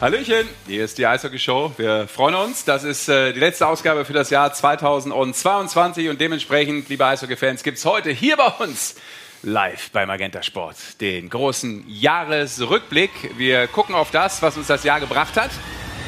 Hallöchen, 0.00 0.48
hier 0.66 0.86
ist 0.86 0.96
die 0.96 1.06
Eishockey 1.06 1.38
Show. 1.38 1.72
Wir 1.76 2.08
freuen 2.08 2.34
uns. 2.34 2.64
Das 2.64 2.84
ist 2.84 3.10
äh, 3.10 3.34
die 3.34 3.38
letzte 3.38 3.66
Ausgabe 3.66 4.06
für 4.06 4.14
das 4.14 4.30
Jahr 4.30 4.50
2022 4.50 6.08
und 6.08 6.18
dementsprechend, 6.18 6.88
liebe 6.88 7.04
Eishockey-Fans, 7.04 7.62
gibt 7.62 7.76
es 7.76 7.84
heute 7.84 8.08
hier 8.08 8.38
bei 8.38 8.46
uns 8.64 8.94
live 9.42 9.90
bei 9.90 10.06
Magenta 10.06 10.42
Sport 10.42 11.02
den 11.02 11.28
großen 11.28 11.84
Jahresrückblick. 11.86 13.10
Wir 13.36 13.66
gucken 13.66 13.94
auf 13.94 14.10
das, 14.10 14.40
was 14.40 14.56
uns 14.56 14.68
das 14.68 14.84
Jahr 14.84 15.00
gebracht 15.00 15.36
hat. 15.36 15.50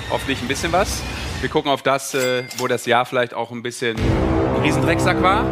Hoffentlich 0.08 0.40
ein 0.40 0.48
bisschen 0.48 0.72
was. 0.72 1.02
Wir 1.42 1.48
gucken 1.48 1.72
auf 1.72 1.82
das, 1.82 2.14
äh, 2.14 2.44
wo 2.58 2.68
das 2.68 2.86
Jahr 2.86 3.04
vielleicht 3.04 3.34
auch 3.34 3.50
ein 3.50 3.64
bisschen 3.64 3.96
ein 3.96 4.62
Riesendrecksack 4.62 5.20
war. 5.24 5.44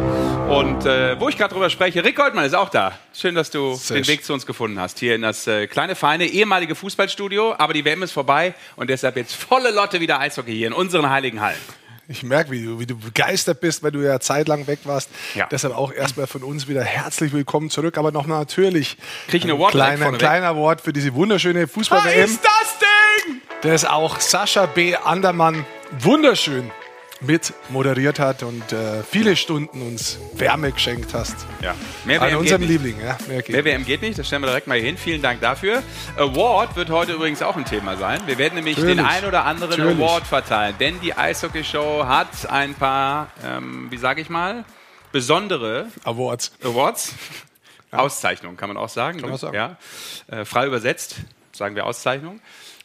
Und 0.49 0.85
äh, 0.85 1.19
wo 1.19 1.27
ich 1.27 1.37
gerade 1.37 1.53
drüber 1.53 1.69
spreche, 1.69 2.01
Rick 2.01 2.15
Goldmann 2.15 2.45
ist 2.45 2.53
auch 2.53 2.69
da. 2.69 2.97
Schön, 3.13 3.35
dass 3.35 3.51
du 3.51 3.73
Sehr 3.73 3.97
den 3.97 4.07
Weg 4.07 4.23
zu 4.23 4.31
uns 4.31 4.45
gefunden 4.45 4.79
hast. 4.79 4.99
Hier 4.99 5.15
in 5.15 5.21
das 5.21 5.47
äh, 5.47 5.67
kleine, 5.67 5.95
feine, 5.95 6.27
ehemalige 6.27 6.75
Fußballstudio. 6.75 7.55
Aber 7.57 7.73
die 7.73 7.83
WM 7.83 8.03
ist 8.03 8.13
vorbei 8.13 8.53
und 8.77 8.89
deshalb 8.89 9.17
jetzt 9.17 9.35
volle 9.35 9.69
Lotte 9.71 9.99
wieder 9.99 10.21
Eishockey 10.21 10.55
hier 10.55 10.67
in 10.67 10.73
unseren 10.73 11.09
heiligen 11.09 11.41
Hallen. 11.41 11.59
Ich 12.07 12.23
merke, 12.23 12.51
wie 12.51 12.63
du, 12.63 12.79
wie 12.79 12.85
du 12.85 12.97
begeistert 12.97 13.59
bist, 13.59 13.83
weil 13.83 13.91
du 13.91 13.99
ja 13.99 14.21
zeitlang 14.21 14.67
weg 14.67 14.79
warst. 14.85 15.09
Ja. 15.35 15.49
Deshalb 15.51 15.75
auch 15.75 15.91
erstmal 15.91 16.27
von 16.27 16.43
uns 16.43 16.69
wieder 16.69 16.85
herzlich 16.85 17.33
willkommen 17.33 17.69
zurück. 17.69 17.97
Aber 17.97 18.13
noch 18.13 18.27
natürlich 18.27 18.95
Krieg 19.27 19.43
ein 19.43 19.51
Award 19.51 19.71
kleiner, 19.71 20.05
ein 20.05 20.17
kleiner 20.17 20.47
Award 20.47 20.79
für 20.79 20.93
diese 20.93 21.13
wunderschöne 21.13 21.63
Was 21.63 21.71
Fußball-WM. 21.71 22.23
ist 22.23 22.45
das 22.45 22.77
Ding? 22.79 23.41
das 23.61 23.85
auch 23.85 24.19
Sascha 24.21 24.65
B. 24.65 24.95
Andermann 24.95 25.65
wunderschön 25.99 26.71
mit 27.19 27.53
moderiert 27.69 28.17
hat 28.17 28.41
und 28.41 28.73
äh, 28.73 29.03
viele 29.03 29.35
Stunden 29.35 29.81
uns 29.83 30.17
Wärme 30.33 30.71
geschenkt 30.71 31.13
hast. 31.13 31.35
Ja, 31.61 31.75
mehr 32.03 32.19
An 32.21 32.29
WM 32.29 32.39
unserem 32.39 32.61
geht 32.61 32.69
nicht. 32.71 32.83
Liebling. 32.83 33.05
Ja, 33.05 33.17
mehr 33.27 33.41
geht 33.43 33.49
Mehr 33.49 33.65
WM 33.65 33.85
geht 33.85 34.01
nicht, 34.01 34.17
das 34.17 34.25
stellen 34.25 34.41
wir 34.41 34.47
direkt 34.47 34.65
mal 34.65 34.77
hier 34.77 34.87
hin. 34.87 34.97
Vielen 34.97 35.21
Dank 35.21 35.39
dafür. 35.39 35.83
Award 36.17 36.75
wird 36.75 36.89
heute 36.89 37.13
übrigens 37.13 37.43
auch 37.43 37.55
ein 37.55 37.65
Thema 37.65 37.95
sein. 37.97 38.21
Wir 38.25 38.39
werden 38.39 38.55
nämlich 38.55 38.75
den 38.75 38.97
Natürlich. 38.97 39.05
ein 39.05 39.25
oder 39.25 39.45
anderen 39.45 39.77
Natürlich. 39.77 39.97
Award 39.97 40.25
verteilen, 40.25 40.75
denn 40.79 40.99
die 41.01 41.13
Eishockey-Show 41.13 42.05
hat 42.07 42.49
ein 42.49 42.73
paar, 42.73 43.27
ähm, 43.45 43.87
wie 43.91 43.97
sage 43.97 44.21
ich 44.21 44.29
mal, 44.29 44.65
besondere 45.11 45.87
Awards. 46.03 46.53
Awards. 46.63 47.13
Auszeichnungen 47.91 48.55
kann 48.55 48.69
man 48.69 48.77
auch 48.77 48.89
sagen. 48.89 49.19
Kann 49.19 49.25
ne? 49.25 49.31
man 49.31 49.37
sagen. 49.37 49.55
Ja. 49.55 49.77
Äh, 50.27 50.45
frei 50.45 50.65
übersetzt 50.65 51.17
sagen 51.53 51.75
wir 51.75 51.85
Auszeichnung. 51.85 52.39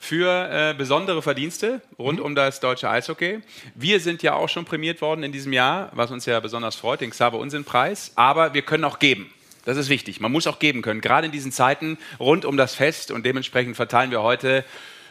Für 0.06 0.48
äh, 0.52 0.72
besondere 0.72 1.20
Verdienste 1.20 1.82
rund 1.98 2.20
um 2.20 2.36
das 2.36 2.60
deutsche 2.60 2.88
Eishockey. 2.88 3.40
Wir 3.74 3.98
sind 3.98 4.22
ja 4.22 4.34
auch 4.34 4.48
schon 4.48 4.64
prämiert 4.64 5.00
worden 5.00 5.24
in 5.24 5.32
diesem 5.32 5.52
Jahr, 5.52 5.90
was 5.94 6.12
uns 6.12 6.26
ja 6.26 6.38
besonders 6.38 6.76
freut, 6.76 7.00
den 7.00 7.10
Xaver 7.10 7.40
Unsinn-Preis. 7.40 8.12
Aber 8.14 8.54
wir 8.54 8.62
können 8.62 8.84
auch 8.84 9.00
geben. 9.00 9.34
Das 9.64 9.76
ist 9.76 9.88
wichtig. 9.88 10.20
Man 10.20 10.30
muss 10.30 10.46
auch 10.46 10.60
geben 10.60 10.80
können, 10.80 11.00
gerade 11.00 11.26
in 11.26 11.32
diesen 11.32 11.50
Zeiten 11.50 11.98
rund 12.20 12.44
um 12.44 12.56
das 12.56 12.76
Fest. 12.76 13.10
Und 13.10 13.26
dementsprechend 13.26 13.74
verteilen 13.74 14.12
wir 14.12 14.22
heute 14.22 14.64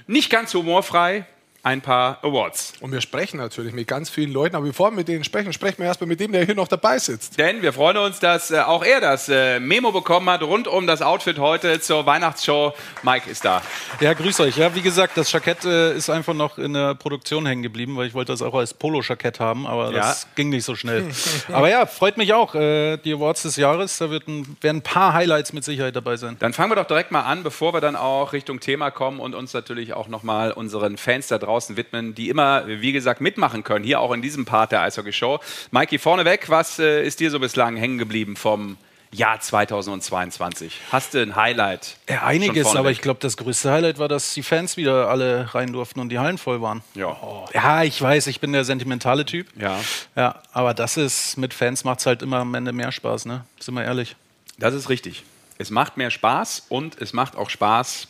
nicht 0.07 0.29
ganz 0.29 0.53
humorfrei 0.53 1.25
ein 1.66 1.81
paar 1.81 2.19
Awards. 2.21 2.73
Und 2.80 2.91
wir 2.91 3.02
sprechen 3.02 3.38
natürlich 3.38 3.73
mit 3.73 3.88
ganz 3.88 4.11
vielen 4.11 4.31
Leuten. 4.31 4.55
Aber 4.55 4.67
bevor 4.67 4.91
wir 4.91 4.97
mit 4.97 5.08
denen 5.08 5.23
sprechen, 5.23 5.52
sprechen 5.52 5.80
wir 5.80 5.88
erstmal 5.88 6.08
mit 6.08 6.19
dem, 6.19 6.31
der 6.31 6.45
hier 6.45 6.53
noch 6.53 6.67
dabei 6.67 6.99
sitzt. 6.99 7.39
Denn 7.39 7.63
wir 7.63 7.73
freuen 7.73 7.97
uns, 7.97 8.19
dass 8.19 8.52
äh, 8.52 8.59
auch 8.59 8.83
er 8.85 9.02
das 9.02 9.30
äh, 9.30 9.59
Memo 9.59 9.91
bekommen 9.91 10.30
hat 10.30 10.43
rund 10.43 10.67
um 10.67 10.86
das 10.86 11.02
Outfit 11.02 11.39
heute 11.39 11.81
zur 11.81 12.05
Weihnachtsshow. 12.05 12.73
Mike 13.02 13.27
ist 13.27 13.43
da. 13.45 13.63
Ja, 13.99 14.13
grüß 14.13 14.41
euch. 14.41 14.58
Ja, 14.58 14.75
wie 14.75 14.83
gesagt, 14.83 15.17
das 15.17 15.31
Jackett 15.31 15.66
äh, 15.66 15.95
ist 15.95 16.11
einfach 16.11 16.36
noch 16.36 16.59
in 16.59 16.73
der 16.73 16.93
Produktion 16.93 17.47
hängen 17.47 17.63
geblieben, 17.63 17.97
weil 17.97 18.05
ich 18.05 18.13
wollte 18.13 18.31
das 18.31 18.43
auch 18.43 18.53
als 18.53 18.75
Polo-Jackett 18.75 19.39
haben, 19.39 19.66
aber 19.66 19.86
Ja. 19.91 19.97
das 20.02 20.27
ging 20.36 20.49
nicht 20.49 20.66
so 20.66 20.75
schnell. 20.75 21.03
aber 21.52 21.67
ja, 21.71 21.88
freut 21.88 22.17
mich 22.17 22.32
auch. 22.33 22.53
Äh, 22.53 22.97
die 22.97 23.11
Awards 23.14 23.42
des 23.42 23.55
Jahres, 23.55 23.97
da 23.97 24.11
wird 24.11 24.27
ein, 24.27 24.55
werden 24.61 24.77
ein 24.77 24.82
paar 24.83 25.14
Highlights 25.14 25.52
mit 25.52 25.64
Sicherheit 25.64 25.95
dabei 25.95 26.15
sein. 26.17 26.36
Dann 26.37 26.53
fangen 26.53 26.70
wir 26.70 26.76
doch 26.76 26.86
direkt 26.86 27.09
mal 27.09 27.21
an, 27.21 27.42
bevor 27.42 27.73
wir 27.73 27.82
dann 27.82 27.95
auch 27.95 28.33
Richtung 28.33 28.59
Thema 28.59 28.92
kommen 28.92 29.20
und 29.20 29.33
uns 29.33 29.52
natürlich 29.53 29.93
auch 29.93 30.08
nochmal 30.09 30.52
unseren 30.52 30.97
Fans 30.97 31.27
da 31.27 31.39
draußen 31.39 31.55
widmen, 31.76 32.16
die 32.16 32.30
immer, 32.30 32.67
wie 32.67 32.92
gesagt, 32.92 33.21
mitmachen 33.21 33.64
können, 33.64 33.83
hier 33.83 33.99
auch 33.99 34.11
in 34.11 34.21
diesem 34.21 34.45
Part 34.45 34.71
der 34.71 34.82
Eishockey-Show. 34.82 35.39
Mikey, 35.71 35.98
vorneweg, 35.98 36.49
was 36.49 36.80
äh, 36.80 37.05
ist 37.05 37.20
dir 37.20 37.32
so 37.32 37.39
bislang 37.39 37.77
hängen 37.77 37.98
geblieben 37.98 38.36
vom 38.36 38.77
Jahr 39.11 39.39
2022? 39.39 40.82
Hast 40.92 41.14
du 41.14 41.21
ein 41.21 41.36
Highlight? 41.36 41.98
Ja, 42.10 42.23
einiges, 42.23 42.76
aber 42.76 42.92
ich 42.92 43.02
glaube, 43.02 43.20
das 43.21 43.38
größte 43.38 43.71
Highlight 43.71 43.98
war, 43.98 44.08
dass 44.08 44.33
die 44.33 44.44
Fans 44.44 44.77
wieder 44.77 45.10
alle 45.10 45.54
rein 45.54 45.71
durften 45.71 45.99
und 45.99 46.10
die 46.10 46.20
Hallen 46.20 46.38
voll 46.38 46.61
waren. 46.61 46.82
Ja. 46.95 47.15
Ja, 47.54 47.83
ich 47.83 48.02
weiß, 48.02 48.27
ich 48.27 48.39
bin 48.39 48.52
der 48.52 48.65
sentimentale 48.65 49.26
Typ. 49.26 49.48
Ja. 49.60 49.80
Ja, 50.15 50.42
aber 50.52 50.73
das 50.73 50.98
ist, 50.98 51.38
mit 51.38 51.54
Fans 51.54 51.83
macht 51.83 51.99
es 51.99 52.05
halt 52.05 52.21
immer 52.21 52.39
am 52.39 52.54
Ende 52.54 52.73
mehr 52.73 52.92
Spaß, 52.92 53.26
ne? 53.26 53.45
Sind 53.60 53.76
wir 53.76 53.83
ehrlich. 53.83 54.15
Das 54.58 54.73
ist 54.73 54.89
richtig. 54.89 55.23
Es 55.58 55.70
macht 55.70 55.98
mehr 55.98 56.11
Spaß 56.11 56.65
und 56.70 57.02
es 57.02 57.14
macht 57.14 57.38
auch 57.38 57.49
Spaß, 57.49 58.08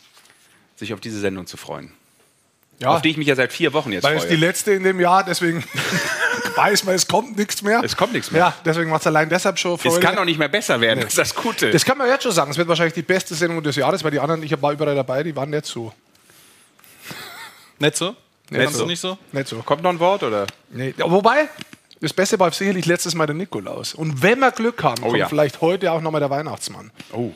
sich 0.74 0.92
auf 0.92 1.00
diese 1.00 1.20
Sendung 1.20 1.46
zu 1.46 1.56
freuen. 1.56 1.92
Ja, 2.78 2.90
Auf 2.90 3.02
die 3.02 3.10
ich 3.10 3.16
mich 3.16 3.26
ja 3.26 3.34
seit 3.34 3.52
vier 3.52 3.72
Wochen 3.72 3.90
jetzt 3.92 4.04
weil 4.04 4.16
es 4.16 4.24
die 4.24 4.36
freue. 4.36 4.38
letzte 4.38 4.72
in 4.72 4.82
dem 4.82 5.00
Jahr, 5.00 5.24
deswegen 5.24 5.64
weiß 6.56 6.84
man, 6.84 6.94
es 6.94 7.06
kommt 7.08 7.36
nichts 7.38 7.62
mehr. 7.62 7.80
Es 7.82 7.96
kommt 7.96 8.12
nichts 8.12 8.30
mehr. 8.30 8.40
Ja, 8.40 8.54
deswegen 8.66 8.90
macht 8.90 9.00
es 9.00 9.06
allein 9.06 9.30
deshalb 9.30 9.58
schon 9.58 9.78
Freude. 9.78 9.94
Es 9.94 10.00
kann 10.00 10.14
doch 10.14 10.26
nicht 10.26 10.38
mehr 10.38 10.48
besser 10.48 10.78
werden, 10.80 11.00
das 11.00 11.10
ist 11.10 11.18
das 11.18 11.34
Gute. 11.34 11.70
Das 11.70 11.84
kann 11.86 11.96
man 11.96 12.06
jetzt 12.08 12.24
schon 12.24 12.32
sagen. 12.32 12.50
Es 12.50 12.58
wird 12.58 12.68
wahrscheinlich 12.68 12.94
die 12.94 13.02
beste 13.02 13.34
Sendung 13.34 13.62
des 13.62 13.76
Jahres, 13.76 14.04
weil 14.04 14.10
die 14.10 14.20
anderen, 14.20 14.42
ich 14.42 14.60
war 14.60 14.72
überall 14.72 14.94
dabei, 14.94 15.22
die 15.22 15.34
waren 15.34 15.48
nicht 15.48 15.64
so. 15.64 15.92
Nicht 17.78 17.96
so? 17.96 18.14
Nicht 18.50 18.62
Fandst 18.62 18.78
so. 18.78 18.86
nicht 18.86 19.00
so? 19.00 19.18
Nicht 19.32 19.48
so. 19.48 19.56
Kommt 19.62 19.82
noch 19.82 19.90
ein 19.90 19.98
Wort, 19.98 20.22
oder? 20.22 20.46
Nee. 20.70 20.94
Ja, 20.96 21.10
wobei, 21.10 21.48
das 22.00 22.12
Beste 22.12 22.38
war 22.38 22.52
sicherlich 22.52 22.86
letztes 22.86 23.14
Mal 23.14 23.26
der 23.26 23.34
Nikolaus. 23.34 23.94
Und 23.94 24.22
wenn 24.22 24.38
wir 24.38 24.50
Glück 24.52 24.82
haben, 24.82 25.02
kommt 25.02 25.16
ja. 25.16 25.28
vielleicht 25.28 25.60
heute 25.60 25.92
auch 25.92 26.00
nochmal 26.00 26.20
der 26.20 26.30
Weihnachtsmann. 26.30 26.90
Oh. 27.12 27.30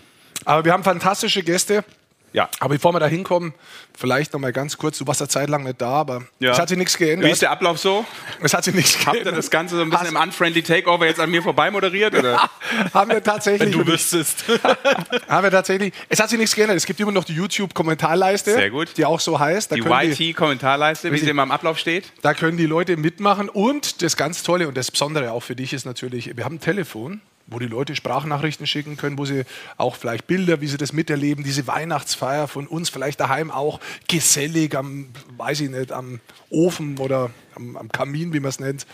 Aber 0.44 0.64
wir 0.64 0.72
haben 0.72 0.84
fantastische 0.84 1.42
Gäste. 1.42 1.84
Ja. 2.32 2.48
Aber 2.60 2.74
bevor 2.74 2.92
wir 2.94 3.00
da 3.00 3.06
hinkommen, 3.06 3.54
vielleicht 3.96 4.32
nochmal 4.32 4.52
ganz 4.52 4.78
kurz, 4.78 4.98
du 4.98 5.06
warst 5.06 5.20
ja 5.20 5.28
Zeit 5.28 5.48
lang 5.50 5.64
nicht 5.64 5.80
da, 5.80 5.88
aber 5.90 6.22
Ja. 6.38 6.52
es 6.52 6.58
hat 6.58 6.68
sich 6.68 6.78
nichts 6.78 6.98
Wie 7.00 7.04
geändert. 7.06 7.32
ist 7.32 7.42
der 7.42 7.50
Ablauf 7.50 7.78
so? 7.78 8.04
Es 8.40 8.54
hat 8.54 8.64
sich 8.64 8.74
nichts 8.74 8.94
Habt 9.04 9.12
geändert. 9.14 9.34
ihr 9.34 9.36
das 9.36 9.50
Ganze 9.50 9.76
so 9.76 9.82
ein 9.82 9.90
bisschen 9.90 10.06
Hast- 10.06 10.10
im 10.14 10.16
Unfriendly 10.20 10.62
Takeover 10.62 11.06
jetzt 11.06 11.18
an 11.20 11.30
mir 11.30 11.42
vorbei 11.42 11.70
moderiert? 11.70 12.14
Oder? 12.14 12.48
haben 12.94 13.10
wir 13.10 13.22
tatsächlich. 13.22 13.72
Du 13.72 13.86
wüsstest. 13.86 14.44
haben 15.28 15.42
wir 15.44 15.50
tatsächlich. 15.50 15.92
Es 16.08 16.20
hat 16.20 16.30
sich 16.30 16.38
nichts 16.38 16.54
geändert. 16.54 16.76
Es 16.76 16.86
gibt 16.86 17.00
immer 17.00 17.12
noch 17.12 17.24
die 17.24 17.34
YouTube-Kommentarleiste, 17.34 18.52
Sehr 18.52 18.70
gut. 18.70 18.96
die 18.96 19.04
auch 19.04 19.20
so 19.20 19.38
heißt. 19.38 19.72
Da 19.72 19.76
Die 19.76 19.82
YT-Kommentarleiste, 19.82 21.12
wie 21.12 21.18
sie 21.18 21.28
immer 21.30 21.42
im 21.42 21.50
Ablauf 21.50 21.78
steht. 21.78 22.12
Da 22.22 22.34
können 22.34 22.56
die 22.56 22.66
Leute 22.66 22.96
mitmachen. 22.96 23.48
Und 23.48 24.02
das 24.02 24.16
ganz 24.16 24.42
Tolle 24.42 24.68
und 24.68 24.76
das 24.76 24.90
Besondere 24.90 25.32
auch 25.32 25.42
für 25.42 25.56
dich 25.56 25.72
ist 25.72 25.84
natürlich, 25.84 26.36
wir 26.36 26.44
haben 26.44 26.56
ein 26.56 26.60
Telefon, 26.60 27.20
wo 27.50 27.58
die 27.58 27.66
Leute 27.66 27.94
Sprachnachrichten 27.96 28.66
schicken 28.66 28.96
können, 28.96 29.18
wo 29.18 29.24
sie 29.24 29.44
auch 29.76 29.96
vielleicht 29.96 30.26
Bilder, 30.26 30.60
wie 30.60 30.66
sie 30.68 30.76
das 30.76 30.92
miterleben, 30.92 31.44
diese 31.44 31.66
Weihnachtsfeier 31.66 32.48
von 32.48 32.66
uns 32.66 32.88
vielleicht 32.88 33.20
daheim 33.20 33.50
auch 33.50 33.80
gesellig 34.08 34.74
am, 34.76 35.08
weiß 35.36 35.60
ich 35.60 35.70
nicht, 35.70 35.92
am 35.92 36.20
Ofen 36.48 36.98
oder 36.98 37.30
am, 37.54 37.76
am 37.76 37.90
Kamin, 37.90 38.32
wie 38.32 38.40
man 38.40 38.48
es 38.50 38.60
nennt. 38.60 38.86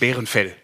Bärenfell. 0.00 0.54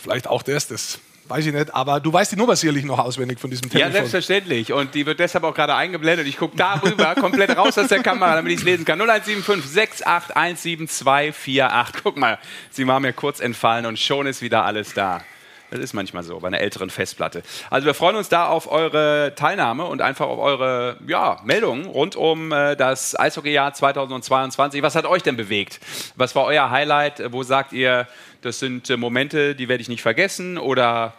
Vielleicht 0.00 0.26
auch 0.26 0.42
das, 0.42 0.68
das 0.68 0.98
weiß 1.28 1.46
ich 1.46 1.52
nicht. 1.52 1.74
Aber 1.74 2.00
du 2.00 2.12
weißt 2.12 2.32
die 2.32 2.36
Nummer 2.36 2.56
sicherlich 2.56 2.84
noch 2.84 2.98
auswendig 2.98 3.38
von 3.38 3.50
diesem 3.50 3.66
Ja, 3.68 3.72
Telefon. 3.72 3.92
selbstverständlich. 3.92 4.72
Und 4.72 4.94
die 4.94 5.06
wird 5.06 5.20
deshalb 5.20 5.44
auch 5.44 5.54
gerade 5.54 5.74
eingeblendet. 5.74 6.26
Ich 6.26 6.36
gucke 6.36 6.56
da 6.56 6.74
rüber, 6.74 7.14
komplett 7.20 7.56
raus 7.56 7.78
aus 7.78 7.88
der 7.88 8.02
Kamera, 8.02 8.34
damit 8.34 8.52
ich 8.52 8.58
es 8.58 8.64
lesen 8.64 8.84
kann. 8.84 9.00
0175 9.00 10.04
6817248. 10.04 11.92
Guck 12.02 12.16
mal, 12.16 12.38
sie 12.70 12.86
war 12.86 13.00
mir 13.00 13.12
kurz 13.12 13.40
entfallen 13.40 13.86
und 13.86 13.98
schon 13.98 14.26
ist 14.26 14.42
wieder 14.42 14.64
alles 14.64 14.92
da. 14.94 15.22
Das 15.70 15.78
ist 15.80 15.92
manchmal 15.92 16.22
so 16.22 16.38
bei 16.40 16.48
einer 16.48 16.60
älteren 16.60 16.90
Festplatte. 16.90 17.42
Also 17.70 17.86
wir 17.86 17.94
freuen 17.94 18.16
uns 18.16 18.28
da 18.28 18.46
auf 18.46 18.70
eure 18.70 19.34
Teilnahme 19.36 19.84
und 19.84 20.02
einfach 20.02 20.26
auf 20.26 20.38
eure 20.38 20.96
ja, 21.06 21.38
Meldungen 21.44 21.86
rund 21.86 22.16
um 22.16 22.52
äh, 22.52 22.76
das 22.76 23.18
Eishockeyjahr 23.18 23.72
2022. 23.72 24.82
Was 24.82 24.96
hat 24.96 25.06
euch 25.06 25.22
denn 25.22 25.36
bewegt? 25.36 25.80
Was 26.16 26.34
war 26.34 26.44
euer 26.44 26.70
Highlight? 26.70 27.32
Wo 27.32 27.42
sagt 27.42 27.72
ihr, 27.72 28.08
das 28.42 28.58
sind 28.58 28.90
äh, 28.90 28.96
Momente, 28.96 29.54
die 29.54 29.68
werde 29.68 29.80
ich 29.80 29.88
nicht 29.88 30.02
vergessen? 30.02 30.58
Oder 30.58 31.14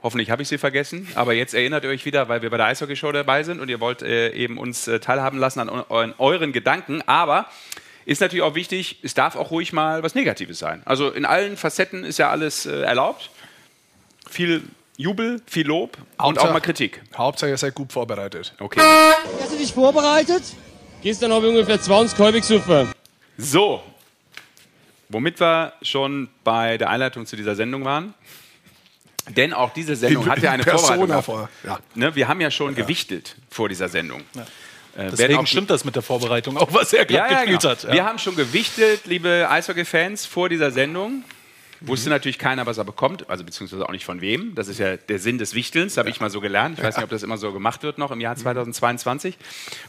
Hoffentlich 0.00 0.30
habe 0.30 0.42
ich 0.42 0.48
sie 0.48 0.58
vergessen, 0.58 1.08
aber 1.16 1.32
jetzt 1.32 1.54
erinnert 1.54 1.82
ihr 1.82 1.90
euch 1.90 2.04
wieder, 2.04 2.28
weil 2.28 2.40
wir 2.40 2.50
bei 2.50 2.56
der 2.56 2.66
Eishockey-Show 2.66 3.10
dabei 3.10 3.42
sind 3.42 3.58
und 3.58 3.68
ihr 3.68 3.80
wollt 3.80 4.00
äh, 4.00 4.30
eben 4.30 4.56
uns 4.56 4.86
äh, 4.86 5.00
teilhaben 5.00 5.40
lassen 5.40 5.58
an 5.58 5.68
an 5.68 6.14
euren 6.18 6.52
Gedanken. 6.52 7.02
Aber 7.06 7.46
ist 8.08 8.22
natürlich 8.22 8.42
auch 8.42 8.54
wichtig, 8.54 9.00
es 9.02 9.12
darf 9.12 9.36
auch 9.36 9.50
ruhig 9.50 9.74
mal 9.74 10.02
was 10.02 10.14
Negatives 10.14 10.58
sein. 10.58 10.82
Also 10.86 11.10
in 11.10 11.26
allen 11.26 11.58
Facetten 11.58 12.04
ist 12.04 12.18
ja 12.18 12.30
alles 12.30 12.64
äh, 12.64 12.80
erlaubt. 12.80 13.30
Viel 14.28 14.62
Jubel, 14.96 15.40
viel 15.46 15.66
Lob 15.66 15.96
und 15.96 16.04
auch 16.18 16.24
Hauptsache- 16.26 16.52
mal 16.52 16.60
Kritik. 16.60 17.02
Hauptsache, 17.16 17.50
ihr 17.50 17.56
seid 17.56 17.74
gut 17.74 17.92
vorbereitet. 17.92 18.52
Okay. 18.58 18.80
Hast 19.40 19.52
du 19.52 19.56
dich 19.56 19.72
vorbereitet? 19.72 20.42
Gestern 21.02 21.32
habe 21.32 21.46
ich 21.46 21.52
ungefähr 21.52 21.80
20 21.80 22.16
Kolbig 22.16 22.40
gesoffen. 22.42 22.90
So, 23.36 23.82
womit 25.08 25.40
wir 25.40 25.72
schon 25.82 26.28
bei 26.42 26.76
der 26.78 26.90
Einleitung 26.90 27.24
zu 27.26 27.36
dieser 27.36 27.54
Sendung 27.54 27.84
waren. 27.84 28.14
Denn 29.36 29.52
auch 29.52 29.72
diese 29.74 29.94
Sendung 29.94 30.26
hat 30.28 30.38
ja 30.38 30.48
in 30.48 30.54
eine 30.54 30.62
Persona 30.64 31.20
Vorbereitung. 31.22 31.22
vor- 31.22 31.48
ja. 31.62 31.78
Ne, 31.94 32.14
wir 32.16 32.26
haben 32.28 32.40
ja 32.40 32.50
schon 32.50 32.74
gewichtet 32.74 33.36
vor 33.50 33.68
dieser 33.68 33.88
Sendung. 33.88 34.22
Äh, 34.34 34.36
werden 34.96 35.10
Deswegen 35.12 35.38
auch- 35.38 35.46
stimmt 35.46 35.70
das 35.70 35.84
mit 35.84 35.94
der 35.94 36.02
Vorbereitung, 36.02 36.56
auch 36.56 36.72
was 36.72 36.92
er 36.94 37.00
Ja, 37.00 37.04
gerade 37.04 37.32
ja, 37.34 37.40
gespielt 37.44 37.60
genau. 37.60 37.70
hat. 37.72 37.82
Ja. 37.84 37.92
Wir 37.92 38.04
haben 38.06 38.18
schon 38.18 38.34
gewichtet, 38.36 39.02
liebe 39.04 39.46
Eishockey-Fans, 39.50 40.24
vor 40.26 40.48
dieser 40.48 40.70
Sendung. 40.70 41.24
Wusste 41.80 42.10
natürlich 42.10 42.38
keiner, 42.38 42.66
was 42.66 42.78
er 42.78 42.84
bekommt, 42.84 43.28
also 43.30 43.44
beziehungsweise 43.44 43.86
auch 43.86 43.92
nicht 43.92 44.04
von 44.04 44.20
wem. 44.20 44.54
Das 44.54 44.68
ist 44.68 44.78
ja 44.78 44.96
der 44.96 45.18
Sinn 45.18 45.38
des 45.38 45.54
Wichtelns, 45.54 45.96
habe 45.96 46.10
ich 46.10 46.20
mal 46.20 46.30
so 46.30 46.40
gelernt. 46.40 46.78
Ich 46.78 46.84
weiß 46.84 46.96
nicht, 46.96 47.04
ob 47.04 47.10
das 47.10 47.22
immer 47.22 47.38
so 47.38 47.52
gemacht 47.52 47.82
wird 47.82 47.98
noch 47.98 48.10
im 48.10 48.20
Jahr 48.20 48.36
2022. 48.36 49.36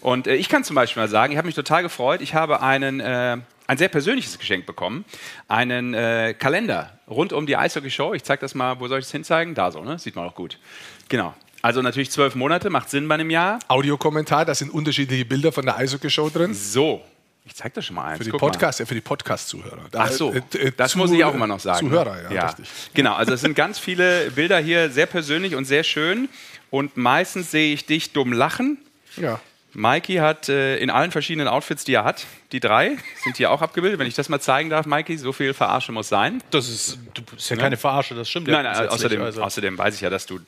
Und 0.02 0.28
äh, 0.28 0.36
ich 0.36 0.50
kann 0.50 0.64
zum 0.64 0.76
Beispiel 0.76 1.02
mal 1.02 1.10
sagen, 1.10 1.32
ich 1.32 1.38
habe 1.38 1.48
mich 1.48 1.56
total 1.56 1.82
gefreut. 1.82 2.22
Ich 2.22 2.34
habe 2.36 2.62
einen, 2.62 3.00
äh, 3.00 3.38
ein 3.68 3.78
sehr 3.78 3.90
persönliches 3.90 4.38
Geschenk 4.38 4.66
bekommen. 4.66 5.06
Einen 5.48 5.94
äh, 5.94 6.36
Kalender 6.38 7.00
rund 7.08 7.34
um 7.34 7.46
die 7.46 7.58
Eishockey-Show. 7.58 8.14
Ich 8.14 8.24
zeige 8.24 8.42
das 8.42 8.56
mal, 8.56 8.80
wo 8.80 8.88
soll 8.88 9.00
ich 9.00 9.06
es 9.06 9.12
hinzeigen? 9.12 9.56
Da 9.56 9.72
so, 9.72 9.84
ne? 9.84 9.98
Sieht 10.00 10.16
man 10.16 10.26
auch 10.26 10.36
gut. 10.36 10.60
Genau. 11.08 11.34
Also 11.62 11.82
natürlich 11.82 12.12
zwölf 12.12 12.36
Monate, 12.36 12.70
macht 12.70 12.90
Sinn 12.90 13.08
bei 13.08 13.16
einem 13.16 13.30
Jahr. 13.30 13.60
Audiokommentar, 13.68 14.46
da 14.46 14.56
sind 14.56 14.72
unterschiedliche 14.72 15.26
Bilder 15.26 15.52
von 15.52 15.66
der 15.66 15.78
Eishockey-Show 15.78 16.30
drin. 16.30 16.54
So. 16.54 17.02
Ich 17.50 17.56
zeig 17.56 17.74
das 17.74 17.84
schon 17.86 17.96
mal 17.96 18.06
eins. 18.06 18.20
Für 18.20 18.24
die 18.26 18.30
Guck 18.30 18.42
mal. 18.42 18.52
Podcast, 18.52 18.80
ja, 18.80 18.86
für 18.86 18.94
die 18.94 19.02
Podcast-Zuhörer. 19.02 19.86
Ach 19.98 20.12
so, 20.12 20.32
äh, 20.34 20.42
äh, 20.58 20.72
das 20.78 20.92
zu- 20.92 21.00
muss 21.00 21.12
ich 21.12 21.24
auch 21.24 21.34
immer 21.34 21.48
noch 21.48 21.60
sagen. 21.60 21.80
Zuhörer, 21.90 22.32
ja, 22.32 22.46
richtig. 22.46 22.68
Genau, 22.94 23.16
also 23.16 23.34
es 23.34 23.42
sind 23.42 23.56
ganz 23.56 23.80
viele 23.80 24.30
Bilder 24.32 24.60
hier, 24.60 24.92
sehr 24.92 25.08
persönlich 25.08 25.56
und 25.56 25.66
sehr 25.66 25.84
schön. 25.84 26.30
Und 26.70 26.96
meistens 26.96 27.50
sehe 27.50 27.74
ich 27.74 27.88
dich 27.88 28.14
dumm 28.14 28.32
lachen. 28.34 28.78
Ja. 29.18 29.40
Mikey 29.74 30.16
hat 30.18 30.48
äh, 30.50 30.78
in 30.78 30.92
allen 30.92 31.10
verschiedenen 31.12 31.48
Outfits, 31.48 31.84
die 31.86 31.94
er 31.96 32.04
hat, 32.04 32.26
die 32.52 32.60
drei 32.60 32.98
sind 33.24 33.38
hier 33.38 33.50
auch 33.52 33.62
abgebildet. 33.64 34.00
Wenn 34.00 34.08
ich 34.08 34.16
das 34.16 34.30
mal 34.30 34.40
zeigen 34.40 34.70
darf, 34.70 34.86
Mikey, 34.86 35.18
so 35.18 35.32
viel 35.34 35.54
Verarsche 35.56 35.92
muss 35.92 36.08
sein. 36.10 36.44
Das 36.52 36.70
ist, 36.70 37.00
du- 37.16 37.24
ist 37.36 37.50
ja 37.50 37.56
keine 37.56 37.78
Verarsche, 37.78 38.14
das 38.14 38.30
stimmt 38.30 38.48
ja. 38.48 38.62
Nein, 38.62 38.72
nein, 38.72 38.90
außerdem, 38.90 39.22
also. 39.24 39.42
außerdem 39.44 39.76
weiß 39.78 39.96
ich 39.96 40.02
ja, 40.02 40.10
dass 40.12 40.26
du, 40.28 40.40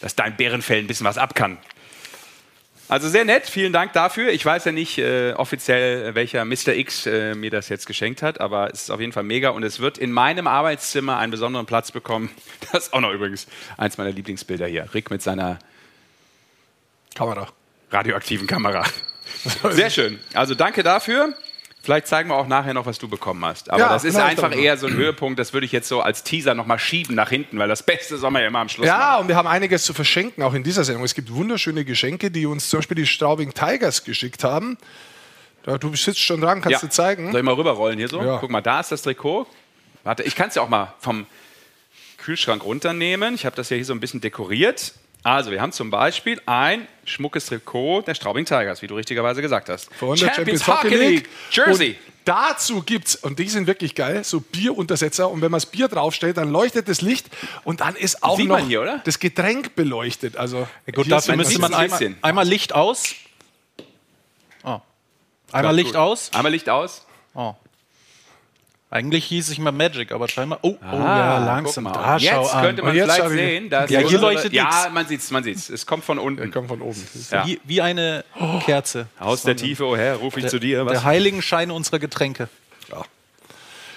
dass 0.00 0.14
dein 0.14 0.36
Bärenfell 0.36 0.78
ein 0.78 0.86
bisschen 0.86 1.06
was 1.06 1.18
ab 1.18 1.34
kann. 1.34 1.58
Also 2.94 3.08
sehr 3.08 3.24
nett, 3.24 3.46
vielen 3.46 3.72
Dank 3.72 3.92
dafür. 3.92 4.30
Ich 4.30 4.46
weiß 4.46 4.66
ja 4.66 4.70
nicht 4.70 4.98
äh, 4.98 5.32
offiziell, 5.32 6.14
welcher 6.14 6.44
Mr. 6.44 6.68
X 6.68 7.06
äh, 7.06 7.34
mir 7.34 7.50
das 7.50 7.68
jetzt 7.68 7.86
geschenkt 7.86 8.22
hat, 8.22 8.40
aber 8.40 8.72
es 8.72 8.82
ist 8.82 8.90
auf 8.90 9.00
jeden 9.00 9.10
Fall 9.10 9.24
mega 9.24 9.48
und 9.48 9.64
es 9.64 9.80
wird 9.80 9.98
in 9.98 10.12
meinem 10.12 10.46
Arbeitszimmer 10.46 11.18
einen 11.18 11.32
besonderen 11.32 11.66
Platz 11.66 11.90
bekommen. 11.90 12.30
Das 12.72 12.84
ist 12.84 12.92
auch 12.92 13.00
noch 13.00 13.10
übrigens 13.10 13.48
eins 13.78 13.98
meiner 13.98 14.12
Lieblingsbilder 14.12 14.68
hier. 14.68 14.94
Rick 14.94 15.10
mit 15.10 15.22
seiner 15.22 15.58
Kamera. 17.16 17.48
radioaktiven 17.90 18.46
Kamera. 18.46 18.84
Sehr 19.70 19.90
schön. 19.90 20.20
Also 20.32 20.54
danke 20.54 20.84
dafür. 20.84 21.34
Vielleicht 21.84 22.06
zeigen 22.06 22.30
wir 22.30 22.36
auch 22.36 22.46
nachher 22.46 22.72
noch, 22.72 22.86
was 22.86 22.98
du 22.98 23.08
bekommen 23.08 23.44
hast. 23.44 23.68
Aber 23.70 23.78
Ja, 23.78 23.88
das 23.90 24.04
ist 24.04 24.16
einfach 24.16 24.56
eher 24.56 24.78
so 24.78 24.86
ein 24.86 24.94
Höhepunkt, 24.94 25.38
das 25.38 25.52
würde 25.52 25.66
ich 25.66 25.72
jetzt 25.72 25.86
so 25.86 26.00
als 26.00 26.24
Teaser 26.24 26.54
nochmal 26.54 26.78
schieben 26.78 27.14
nach 27.14 27.28
hinten, 27.28 27.58
weil 27.58 27.68
das 27.68 27.82
Beste 27.82 28.16
soll 28.16 28.30
man 28.30 28.40
ja 28.40 28.48
immer 28.48 28.60
am 28.60 28.70
Schluss 28.70 28.86
Ja, 28.86 28.96
machen. 28.96 29.20
und 29.22 29.28
wir 29.28 29.36
haben 29.36 29.46
einiges 29.46 29.84
zu 29.84 29.92
verschenken, 29.92 30.42
auch 30.42 30.54
in 30.54 30.62
dieser 30.64 30.82
Sendung. 30.84 31.04
Es 31.04 31.14
gibt 31.14 31.30
wunderschöne 31.34 31.84
Geschenke, 31.84 32.30
die 32.30 32.46
uns 32.46 32.70
zum 32.70 32.78
Beispiel 32.78 32.94
die 32.94 33.06
Straubing 33.06 33.52
Tigers 33.52 34.02
geschickt 34.04 34.44
haben. 34.44 34.78
Da, 35.64 35.76
du 35.76 35.94
sitzt 35.94 36.20
schon 36.20 36.40
dran, 36.40 36.62
kannst 36.62 36.82
du 36.82 36.88
zeigen. 36.88 37.30
Soll 37.32 37.40
ich 37.40 37.44
mal 37.44 37.52
rüberrollen 37.54 37.98
hier 37.98 38.08
so? 38.08 38.22
Ja. 38.22 38.38
Guck 38.38 38.48
mal, 38.50 38.62
da 38.62 38.80
ist 38.80 38.90
das 38.90 39.02
Trikot. 39.02 39.46
Warte, 40.04 40.22
ich 40.22 40.34
kann 40.36 40.48
es 40.48 40.54
ja 40.54 40.62
auch 40.62 40.68
mal 40.70 40.94
vom 41.00 41.26
Kühlschrank 42.16 42.64
runternehmen. 42.64 43.34
Ich 43.34 43.44
habe 43.44 43.56
das 43.56 43.68
ja 43.68 43.76
hier 43.76 43.84
so 43.84 43.92
ein 43.92 44.00
bisschen 44.00 44.22
dekoriert. 44.22 44.94
Also, 45.24 45.50
wir 45.50 45.60
haben 45.62 45.72
zum 45.72 45.90
Beispiel 45.90 46.40
ein 46.44 46.86
schmuckes 47.04 47.46
Trikot 47.46 48.02
der 48.02 48.14
Straubing 48.14 48.44
Tigers, 48.44 48.82
wie 48.82 48.86
du 48.86 48.94
richtigerweise 48.94 49.40
gesagt 49.40 49.70
hast. 49.70 49.92
Von 49.94 50.16
der 50.18 50.34
Champions 50.34 50.66
Hockey 50.66 50.94
League. 50.94 51.28
Jersey. 51.50 51.88
Und 51.92 51.96
dazu 52.26 52.82
gibt's 52.82 53.16
und 53.16 53.38
die 53.38 53.48
sind 53.48 53.66
wirklich 53.66 53.94
geil, 53.94 54.22
so 54.22 54.40
Bieruntersetzer. 54.40 55.30
Und 55.30 55.40
wenn 55.40 55.50
man 55.50 55.58
das 55.60 55.66
Bier 55.66 55.88
draufstellt, 55.88 56.36
dann 56.36 56.50
leuchtet 56.50 56.88
das 56.90 57.00
Licht 57.00 57.26
und 57.64 57.80
dann 57.80 57.96
ist 57.96 58.22
auch 58.22 58.36
Sieht 58.36 58.48
noch 58.48 58.58
man 58.58 58.66
hier, 58.66 58.82
oder? 58.82 58.98
das 59.04 59.18
Getränk 59.18 59.74
beleuchtet. 59.74 60.36
Also 60.36 60.68
Gut, 60.92 61.06
hier 61.06 61.14
dafür 61.16 61.36
müsste 61.36 61.54
ein 61.54 61.60
man 61.62 61.74
einmal, 61.74 61.88
bisschen. 61.98 62.16
einmal 62.20 62.46
Licht 62.46 62.74
aus. 62.74 63.14
Oh. 64.62 64.80
Einmal 65.52 65.74
Licht 65.74 65.92
Gut. 65.92 65.96
aus. 65.96 66.30
Einmal 66.34 66.52
Licht 66.52 66.68
aus. 66.68 67.06
Oh. 67.34 67.54
Eigentlich 68.94 69.24
hieß 69.24 69.50
ich 69.50 69.58
mal 69.58 69.72
Magic, 69.72 70.12
aber 70.12 70.28
scheinbar. 70.28 70.60
Oh, 70.62 70.76
oh 70.80 70.84
Ah, 70.84 71.18
ja, 71.18 71.38
langsam. 71.44 71.84
Da 71.92 72.16
schau 72.20 72.42
Jetzt 72.42 72.54
an. 72.54 72.62
könnte 72.64 72.82
man 72.84 72.94
jetzt 72.94 73.12
vielleicht 73.12 73.28
sehen, 73.30 73.68
dass 73.68 73.90
Ja, 73.90 73.98
hier 73.98 74.18
leuchtet 74.20 74.52
Ja, 74.52 74.64
nix. 74.84 74.90
man 74.94 75.06
sieht 75.08 75.20
es, 75.20 75.30
man 75.32 75.42
sieht's. 75.42 75.68
Es 75.68 75.84
kommt 75.84 76.04
von 76.04 76.20
unten. 76.20 76.52
kommt 76.52 76.68
von 76.68 76.80
oben. 76.80 77.04
Ja. 77.32 77.44
wie, 77.44 77.60
wie 77.64 77.82
eine 77.82 78.24
Kerze. 78.64 79.08
Aus 79.18 79.42
der 79.42 79.56
Tiefe, 79.56 79.84
oh 79.84 79.96
Herr, 79.96 80.14
rufe 80.16 80.38
ich 80.38 80.46
zu 80.46 80.60
dir. 80.60 80.86
Was? 80.86 80.92
Der 80.92 81.02
Heiligenschein 81.04 81.72
unserer 81.72 81.98
Getränke. 81.98 82.48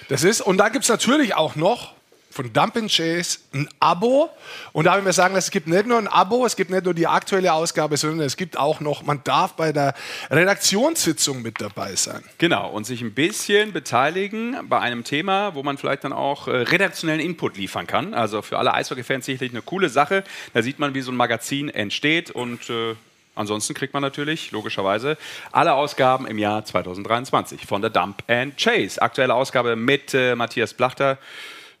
Das 0.08 0.24
ist, 0.24 0.40
und 0.40 0.56
dann 0.56 0.72
gibt 0.72 0.84
es 0.84 0.88
natürlich 0.90 1.34
auch 1.36 1.54
noch 1.54 1.92
von 2.30 2.52
Dump 2.52 2.74
Chase 2.88 3.38
ein 3.52 3.68
Abo. 3.80 4.30
Und 4.72 4.84
da 4.84 4.92
will 4.92 5.00
ich 5.00 5.04
mir 5.04 5.12
sagen, 5.12 5.34
es 5.36 5.50
gibt 5.50 5.66
nicht 5.66 5.86
nur 5.86 5.98
ein 5.98 6.08
Abo, 6.08 6.44
es 6.46 6.56
gibt 6.56 6.70
nicht 6.70 6.84
nur 6.84 6.94
die 6.94 7.06
aktuelle 7.06 7.52
Ausgabe, 7.52 7.96
sondern 7.96 8.20
es 8.20 8.36
gibt 8.36 8.58
auch 8.58 8.80
noch, 8.80 9.02
man 9.02 9.22
darf 9.24 9.54
bei 9.54 9.72
der 9.72 9.94
Redaktionssitzung 10.30 11.42
mit 11.42 11.60
dabei 11.60 11.96
sein. 11.96 12.22
Genau, 12.38 12.70
und 12.70 12.84
sich 12.84 13.00
ein 13.02 13.14
bisschen 13.14 13.72
beteiligen 13.72 14.56
bei 14.68 14.78
einem 14.78 15.04
Thema, 15.04 15.54
wo 15.54 15.62
man 15.62 15.78
vielleicht 15.78 16.04
dann 16.04 16.12
auch 16.12 16.48
äh, 16.48 16.50
redaktionellen 16.50 17.20
Input 17.20 17.56
liefern 17.56 17.86
kann. 17.86 18.14
Also 18.14 18.42
für 18.42 18.58
alle 18.58 18.74
Eishockey-Fans 18.74 19.26
sicherlich 19.26 19.52
eine 19.52 19.62
coole 19.62 19.88
Sache. 19.88 20.24
Da 20.54 20.62
sieht 20.62 20.78
man, 20.78 20.94
wie 20.94 21.00
so 21.00 21.10
ein 21.10 21.16
Magazin 21.16 21.68
entsteht 21.68 22.30
und 22.30 22.70
äh, 22.70 22.94
ansonsten 23.34 23.74
kriegt 23.74 23.94
man 23.94 24.02
natürlich 24.02 24.50
logischerweise 24.50 25.16
alle 25.52 25.74
Ausgaben 25.74 26.26
im 26.26 26.38
Jahr 26.38 26.64
2023 26.64 27.66
von 27.66 27.80
der 27.80 27.90
Dump 27.90 28.22
and 28.28 28.56
Chase. 28.58 29.00
Aktuelle 29.00 29.34
Ausgabe 29.34 29.76
mit 29.76 30.12
äh, 30.14 30.34
Matthias 30.34 30.74
Blachter, 30.74 31.18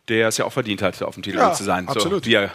der 0.08 0.28
es 0.28 0.36
ja 0.38 0.44
auch 0.44 0.52
verdient 0.52 0.82
hat, 0.82 1.02
auf 1.02 1.14
dem 1.14 1.22
Titel 1.22 1.38
Ja, 1.38 1.52
zu 1.52 1.64
sein, 1.64 1.88
absolut. 1.88 2.24
so 2.24 2.30
wie 2.30 2.34
er 2.34 2.50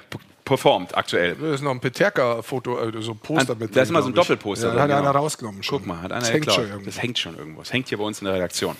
performt 0.45 0.95
aktuell. 0.97 1.35
Da 1.39 1.53
ist 1.53 1.61
noch 1.61 1.71
ein 1.71 1.79
Peterka-Foto, 1.79 2.77
äh, 2.89 3.01
so 3.01 3.11
ein 3.11 3.17
Poster 3.19 3.53
An- 3.53 3.59
mit 3.59 3.75
da 3.75 3.81
ist 3.81 3.89
immer 3.89 4.01
so 4.01 4.09
ein. 4.09 4.13
Doppelposter 4.13 4.67
Ja, 4.69 4.73
da 4.75 4.81
hat 4.81 4.89
drin, 4.89 4.97
einer 4.97 5.07
genau. 5.09 5.19
rausgenommen 5.23 5.63
schon. 5.63 5.77
Guck 5.79 5.87
mal, 5.87 6.01
hat 6.01 6.11
einer 6.11 6.19
das 6.21 6.31
hängt 6.31 6.41
geklaut. 6.45 6.55
schon 6.55 6.69
irgendwo. 6.69 6.85
Das 6.87 7.01
hängt 7.01 7.19
schon 7.19 7.37
irgendwo. 7.37 7.59
Das 7.61 7.71
hängt 7.73 7.87
hier 7.89 7.97
bei 7.97 8.03
uns 8.03 8.19
in 8.19 8.25
der 8.25 8.33
Redaktion. 8.33 8.75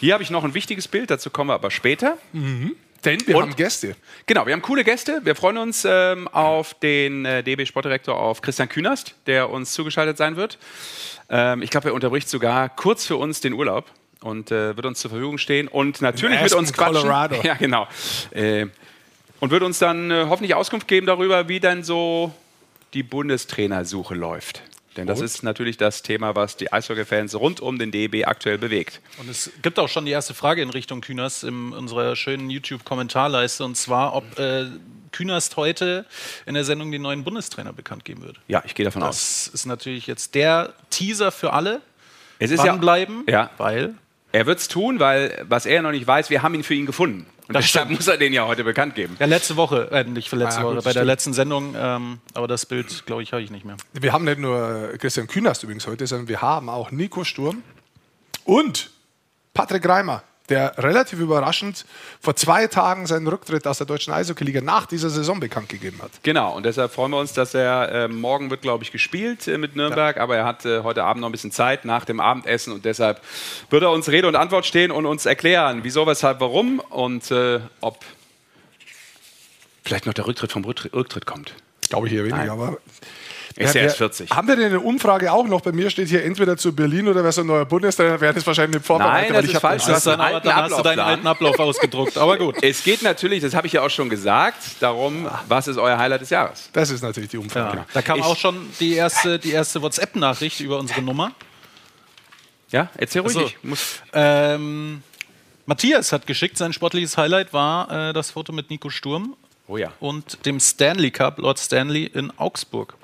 Hier 0.00 0.14
habe 0.14 0.22
ich 0.22 0.30
noch 0.30 0.44
ein 0.44 0.54
wichtiges 0.54 0.88
Bild, 0.88 1.10
dazu 1.10 1.30
kommen 1.30 1.50
wir 1.50 1.54
aber 1.54 1.70
später. 1.70 2.16
Denn 3.04 3.26
wir 3.26 3.36
Und? 3.36 3.42
haben 3.42 3.56
Gäste. 3.56 3.96
Genau, 4.26 4.44
wir 4.46 4.52
haben 4.52 4.60
coole 4.62 4.84
Gäste. 4.84 5.20
Wir 5.24 5.34
freuen 5.34 5.56
uns 5.56 5.86
ähm, 5.88 6.28
auf 6.28 6.74
den 6.74 7.24
äh, 7.24 7.42
DB 7.42 7.64
Sportdirektor, 7.64 8.14
auf 8.18 8.42
Christian 8.42 8.68
Künast, 8.68 9.14
der 9.26 9.48
uns 9.50 9.72
zugeschaltet 9.72 10.18
sein 10.18 10.36
wird. 10.36 10.58
Ähm, 11.30 11.62
ich 11.62 11.70
glaube, 11.70 11.88
er 11.88 11.94
unterbricht 11.94 12.28
sogar 12.28 12.68
kurz 12.68 13.06
für 13.06 13.16
uns 13.16 13.40
den 13.40 13.54
Urlaub 13.54 13.86
und 14.22 14.50
äh, 14.50 14.76
wird 14.76 14.86
uns 14.86 15.00
zur 15.00 15.10
Verfügung 15.10 15.38
stehen 15.38 15.68
und 15.68 16.00
natürlich 16.02 16.40
mit 16.42 16.52
uns 16.54 16.72
quatschen. 16.72 17.02
Colorado. 17.02 17.36
Ja, 17.44 17.54
genau. 17.54 17.88
Äh, 18.32 18.66
und 19.40 19.50
wird 19.50 19.62
uns 19.62 19.78
dann 19.78 20.10
äh, 20.10 20.26
hoffentlich 20.28 20.54
Auskunft 20.54 20.86
geben 20.86 21.06
darüber, 21.06 21.48
wie 21.48 21.60
denn 21.60 21.82
so 21.82 22.32
die 22.92 23.02
Bundestrainersuche 23.02 24.14
läuft. 24.14 24.62
Denn 24.96 25.06
das 25.06 25.20
ist 25.20 25.42
natürlich 25.44 25.76
das 25.76 26.02
Thema, 26.02 26.34
was 26.34 26.56
die 26.56 26.72
Eishockey-Fans 26.72 27.36
rund 27.36 27.60
um 27.60 27.78
den 27.78 27.92
DB 27.92 28.24
aktuell 28.24 28.58
bewegt. 28.58 29.00
Und 29.18 29.30
es 29.30 29.50
gibt 29.62 29.78
auch 29.78 29.88
schon 29.88 30.04
die 30.04 30.10
erste 30.10 30.34
Frage 30.34 30.62
in 30.62 30.70
Richtung 30.70 31.00
Künast 31.00 31.44
in 31.44 31.72
unserer 31.72 32.16
schönen 32.16 32.50
YouTube-Kommentarleiste. 32.50 33.64
Und 33.64 33.76
zwar, 33.76 34.14
ob 34.14 34.38
äh, 34.38 34.66
Künast 35.12 35.56
heute 35.56 36.06
in 36.44 36.54
der 36.54 36.64
Sendung 36.64 36.90
den 36.90 37.02
neuen 37.02 37.22
Bundestrainer 37.22 37.72
bekannt 37.72 38.04
geben 38.04 38.22
wird. 38.22 38.40
Ja, 38.48 38.62
ich 38.66 38.74
gehe 38.74 38.84
davon 38.84 39.02
aus. 39.04 39.44
Das 39.44 39.54
ist 39.54 39.66
natürlich 39.66 40.08
jetzt 40.08 40.34
der 40.34 40.74
Teaser 40.90 41.30
für 41.30 41.52
alle. 41.52 41.80
Es 42.40 42.50
ist 42.50 42.58
ja, 42.58 42.66
Dranbleiben, 42.66 43.24
Ja. 43.28 43.50
weil 43.58 43.94
er 44.32 44.46
wird 44.46 44.58
es 44.58 44.68
tun, 44.68 45.00
weil 45.00 45.44
was 45.48 45.66
er 45.66 45.82
noch 45.82 45.90
nicht 45.92 46.06
weiß, 46.06 46.30
wir 46.30 46.42
haben 46.42 46.54
ihn 46.54 46.62
für 46.62 46.74
ihn 46.74 46.86
gefunden. 46.86 47.26
Und 47.48 47.54
Das 47.54 47.64
deshalb 47.64 47.86
stimmt. 47.86 47.98
muss 48.00 48.06
er 48.08 48.16
den 48.16 48.32
ja 48.32 48.46
heute 48.46 48.62
bekannt 48.62 48.94
geben. 48.94 49.16
ja, 49.18 49.26
letzte 49.26 49.56
Woche, 49.56 49.88
äh, 49.90 50.04
nicht 50.04 50.28
für 50.28 50.36
letzte 50.36 50.60
Ah, 50.60 50.62
gut, 50.62 50.70
Woche, 50.72 50.76
bei 50.76 50.82
der 50.84 51.00
stimmt. 51.00 51.06
letzten 51.06 51.32
Sendung, 51.32 51.74
ähm, 51.76 52.20
aber 52.34 52.46
das 52.46 52.64
Bild, 52.64 53.06
glaube 53.06 53.22
ich, 53.24 53.32
habe 53.32 53.42
ich 53.42 53.50
nicht 53.50 53.64
mehr. 53.64 53.76
Wir 53.92 54.12
haben 54.12 54.24
nicht 54.24 54.38
nur 54.38 54.90
Christian 54.98 55.26
Künast 55.26 55.64
übrigens 55.64 55.86
heute, 55.88 56.06
sondern 56.06 56.28
wir 56.28 56.40
haben 56.42 56.68
auch 56.68 56.92
Nico 56.92 57.24
Sturm 57.24 57.62
und 58.44 58.90
Patrick 59.52 59.86
Reimer, 59.88 60.22
der 60.50 60.74
relativ 60.76 61.20
überraschend 61.20 61.86
vor 62.20 62.36
zwei 62.36 62.66
Tagen 62.66 63.06
seinen 63.06 63.26
Rücktritt 63.26 63.66
aus 63.66 63.78
der 63.78 63.86
deutschen 63.86 64.12
Eishockey-Liga 64.12 64.60
nach 64.60 64.86
dieser 64.86 65.08
Saison 65.08 65.40
bekannt 65.40 65.68
gegeben 65.68 66.00
hat. 66.02 66.10
Genau, 66.22 66.54
und 66.56 66.66
deshalb 66.66 66.92
freuen 66.92 67.12
wir 67.12 67.18
uns, 67.18 67.32
dass 67.32 67.54
er 67.54 67.90
äh, 67.92 68.08
morgen 68.08 68.50
wird, 68.50 68.62
glaube 68.62 68.84
ich, 68.84 68.92
gespielt 68.92 69.46
äh, 69.48 69.56
mit 69.56 69.76
Nürnberg, 69.76 70.18
aber 70.18 70.36
er 70.36 70.44
hat 70.44 70.64
äh, 70.66 70.82
heute 70.82 71.04
Abend 71.04 71.22
noch 71.22 71.28
ein 71.28 71.32
bisschen 71.32 71.52
Zeit 71.52 71.84
nach 71.84 72.04
dem 72.04 72.20
Abendessen 72.20 72.72
und 72.72 72.84
deshalb 72.84 73.22
wird 73.70 73.82
er 73.82 73.90
uns 73.90 74.08
Rede 74.08 74.28
und 74.28 74.36
Antwort 74.36 74.66
stehen 74.66 74.90
und 74.90 75.06
uns 75.06 75.24
erklären, 75.24 75.80
wieso, 75.82 76.06
weshalb, 76.06 76.40
warum 76.40 76.80
und 76.80 77.30
äh, 77.30 77.60
ob 77.80 78.04
vielleicht 79.84 80.06
noch 80.06 80.14
der 80.14 80.26
Rücktritt 80.26 80.52
vom 80.52 80.64
Rücktritt, 80.64 80.92
Rücktritt 80.92 81.26
kommt. 81.26 81.54
Glaube 81.88 82.08
ich 82.08 82.12
eher 82.12 82.24
weniger, 82.24 82.52
aber. 82.52 82.78
Ist 83.60 83.74
Ja, 83.74 83.82
erst 83.82 83.96
wir- 84.00 84.08
40. 84.08 84.30
Haben 84.30 84.48
wir 84.48 84.56
denn 84.56 84.66
eine 84.66 84.80
Umfrage 84.80 85.30
auch 85.30 85.46
noch? 85.46 85.60
Bei 85.60 85.72
mir 85.72 85.90
steht 85.90 86.08
hier 86.08 86.24
entweder 86.24 86.56
zu 86.56 86.74
Berlin 86.74 87.06
oder 87.08 87.22
wer 87.22 87.30
so 87.30 87.42
ein 87.42 87.46
neuer 87.46 87.66
Bundestrainer 87.66 88.20
wäre, 88.20 88.32
das 88.32 88.46
wahrscheinlich 88.46 88.76
nicht 88.78 88.86
vorbereitet. 88.86 89.30
Nein, 89.30 89.34
das 89.34 89.44
ich 89.44 89.50
ist 89.50 89.54
hab- 89.56 89.60
falsch. 89.62 89.84
Du 89.84 89.92
hast 89.92 90.06
einen 90.08 90.20
aber 90.20 90.34
alten 90.34 90.46
dann 90.48 90.56
hast 90.56 90.78
du 90.78 90.82
deinen 90.82 90.98
alten 91.00 91.26
Ablauf 91.26 91.58
ausgedruckt, 91.58 92.16
aber 92.16 92.38
gut. 92.38 92.56
Es 92.62 92.82
geht 92.82 93.02
natürlich, 93.02 93.42
das 93.42 93.54
habe 93.54 93.66
ich 93.66 93.74
ja 93.74 93.82
auch 93.82 93.90
schon 93.90 94.08
gesagt, 94.08 94.56
darum, 94.80 95.28
was 95.48 95.68
ist 95.68 95.76
euer 95.76 95.98
Highlight 95.98 96.22
des 96.22 96.30
Jahres? 96.30 96.70
Das 96.72 96.90
ist 96.90 97.02
natürlich 97.02 97.30
die 97.30 97.36
Umfrage. 97.38 97.76
Ja. 97.78 97.86
Da 97.92 98.00
kam 98.02 98.18
Ich- 98.18 98.24
auch 98.24 98.36
schon 98.36 98.66
die 98.80 98.94
erste, 98.94 99.38
die 99.38 99.52
erste 99.52 99.82
WhatsApp-Nachricht 99.82 100.60
über 100.60 100.78
unsere 100.78 101.02
Nummer. 101.02 101.32
Ja, 102.70 102.88
erzähl 102.96 103.22
ruhig. 103.22 103.36
Ach 103.36 103.40
so. 103.42 103.46
Ich 103.46 103.56
muss, 103.62 104.00
Ähm, 104.12 105.02
Matthias 105.66 106.12
hat 106.12 106.26
geschickt, 106.26 106.56
sein 106.56 106.72
sportliches 106.72 107.16
Highlight 107.16 107.52
war 107.52 108.08
äh, 108.10 108.12
das 108.12 108.30
Foto 108.30 108.52
mit 108.52 108.70
Nico 108.70 108.90
Sturm 108.90 109.36
oh 109.68 109.76
ja. 109.76 109.92
und 110.00 110.44
dem 110.46 110.58
Stanley 110.60 111.10
Cup, 111.10 111.38
Lord 111.38 111.58
Stanley 111.58 112.04
in 112.04 112.32
Augsburg. 112.38 112.94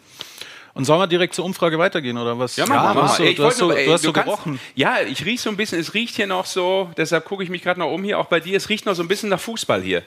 Und 0.76 0.85
sollen 0.85 1.00
wir 1.00 1.06
direkt 1.06 1.35
zur 1.35 1.45
Umfrage 1.47 1.78
weitergehen 1.78 2.18
oder 2.18 2.38
was? 2.38 2.54
Ja, 2.56 2.66
mach 2.66 2.92
du 2.92 2.99
mal. 2.99 3.02
hast 3.09 3.16
so, 3.16 3.23
Ey, 3.23 3.30
ich 3.30 3.37
du 3.37 3.45
hast 3.47 3.56
so, 3.56 3.73
ey, 3.73 3.87
du 3.87 3.92
hast 3.95 4.04
du 4.04 4.09
so 4.09 4.12
kannst- 4.12 4.26
gerochen. 4.26 4.61
Ja, 4.75 5.00
ich 5.00 5.25
rieche 5.25 5.42
so 5.42 5.49
ein 5.50 5.56
bisschen, 5.56 5.80
es 5.80 5.95
riecht 5.95 6.16
hier 6.16 6.26
noch 6.26 6.45
so, 6.45 6.90
deshalb 6.99 7.25
gucke 7.25 7.42
ich 7.42 7.49
mich 7.49 7.62
gerade 7.62 7.80
noch 7.80 7.90
um 7.90 8.04
hier, 8.04 8.18
auch 8.18 8.26
bei 8.26 8.40
dir, 8.40 8.56
es 8.59 8.68
riecht 8.68 8.85
noch 8.85 8.95
so 8.95 9.02
ein 9.02 9.09
bisschen 9.09 9.30
nach 9.30 9.40
Fußball 9.40 9.80
hier. 9.80 10.02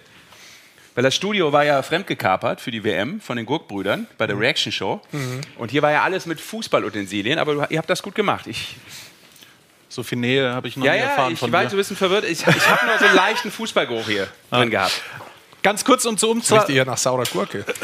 Weil 0.93 1.03
das 1.03 1.15
Studio 1.15 1.51
war 1.51 1.65
ja 1.65 1.81
fremdgekapert 1.81 2.61
für 2.61 2.69
die 2.71 2.83
WM 2.83 3.19
von 3.19 3.35
den 3.38 3.45
Gurkbrüdern 3.47 4.05
bei 4.19 4.27
der 4.27 4.38
Reaction 4.39 4.71
Show. 4.71 5.01
Und 5.57 5.71
hier 5.71 5.81
war 5.81 5.91
ja 5.91 6.03
alles 6.03 6.25
mit 6.27 6.39
Fußballutensilien, 6.39 7.39
aber 7.39 7.53
du, 7.55 7.65
ihr 7.69 7.77
habt 7.79 7.89
das 7.89 8.03
gut 8.03 8.13
gemacht. 8.15 8.45
Ich, 8.47 8.75
So 9.88 10.03
viel 10.03 10.19
Nähe 10.19 10.53
habe 10.53 10.67
ich 10.67 10.77
noch 10.77 10.85
ja, 10.85 10.91
nie 10.93 10.99
ja, 10.99 11.05
erfahren 11.05 11.33
ich 11.33 11.39
von 11.39 11.51
war 11.51 11.63
dir. 11.63 11.69
so 11.71 11.75
ein 11.75 11.79
bisschen 11.79 11.95
verwirrt. 11.97 12.25
Ich, 12.25 12.45
ich 12.45 12.67
habe 12.69 12.85
nur 12.85 12.97
so 12.99 13.05
einen 13.05 13.15
leichten 13.15 13.49
Fußballgeruch 13.49 14.05
hier 14.07 14.27
drin 14.51 14.69
gehabt. 14.69 15.01
Ganz 15.63 15.83
kurz, 15.83 16.05
um 16.05 16.15
zur, 16.15 16.35
Riecht 16.35 16.51
Umza 16.51 16.67
eher 16.69 16.85
nach 16.85 16.97
saurer 16.97 17.23
Gurke. 17.25 17.65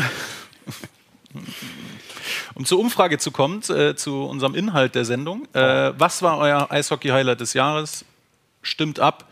um 2.55 2.65
zur 2.65 2.79
Umfrage 2.79 3.17
zu 3.17 3.31
kommen, 3.31 3.61
äh, 3.69 3.95
zu 3.95 4.23
unserem 4.23 4.55
Inhalt 4.55 4.95
der 4.95 5.05
Sendung. 5.05 5.47
Äh, 5.53 5.93
was 5.97 6.21
war 6.21 6.37
euer 6.39 6.71
Eishockey-Highlight 6.71 7.39
des 7.39 7.53
Jahres? 7.53 8.05
Stimmt 8.61 8.99
ab. 8.99 9.25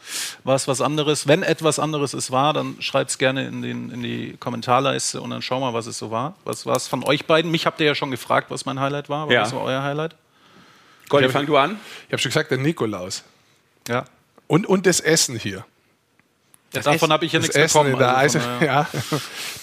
War 0.44 0.56
es 0.56 0.68
was 0.68 0.80
anderes? 0.80 1.28
Wenn 1.28 1.42
etwas 1.42 1.80
anderes 1.80 2.14
es 2.14 2.30
war, 2.30 2.54
dann 2.54 2.76
schreibt 2.82 3.10
es 3.10 3.18
gerne 3.18 3.48
in, 3.48 3.64
den, 3.64 3.90
in 3.90 4.04
die 4.04 4.38
Kommentarleiste 4.40 5.20
und 5.22 5.32
dann 5.32 5.42
schauen 5.42 5.62
wir, 5.62 5.74
was 5.74 5.88
es 5.88 5.98
so 5.98 6.12
war. 6.12 6.36
Was 6.44 6.68
war 6.68 6.76
es 6.76 6.88
von 6.88 7.04
euch 7.04 7.26
beiden? 7.26 7.50
Mich 7.50 7.66
habt 7.66 7.80
ihr 7.80 7.88
ja 7.88 7.96
schon 7.96 8.12
gefragt, 8.12 8.52
was 8.52 8.66
mein 8.66 8.80
Highlight 8.80 9.10
war. 9.10 9.32
Ja. 9.32 9.42
Was 9.42 9.54
war 9.54 9.62
euer 9.64 9.82
Highlight? 9.82 10.16
Goldi, 11.10 11.30
fang 11.30 11.48
du 11.48 11.58
an. 11.58 11.80
Ich 12.08 12.14
habe 12.14 12.22
schon 12.22 12.30
gesagt, 12.30 12.52
der 12.52 12.60
Nikolaus. 12.60 13.24
Ja. 13.88 14.06
Und, 14.48 14.68
und 14.68 14.86
das 14.86 15.00
Essen 15.00 15.38
hier. 15.40 15.66
Davon 16.72 17.12
habe 17.12 17.26
ich 17.26 17.34
ja 17.34 17.40
Das 17.40 17.48
nichts 17.50 17.56
Essen, 17.56 17.74
bekommen. 17.74 17.94
in 17.94 18.00
der 18.00 18.18
also 18.18 18.40
von 18.40 18.62
ja, 18.66 18.88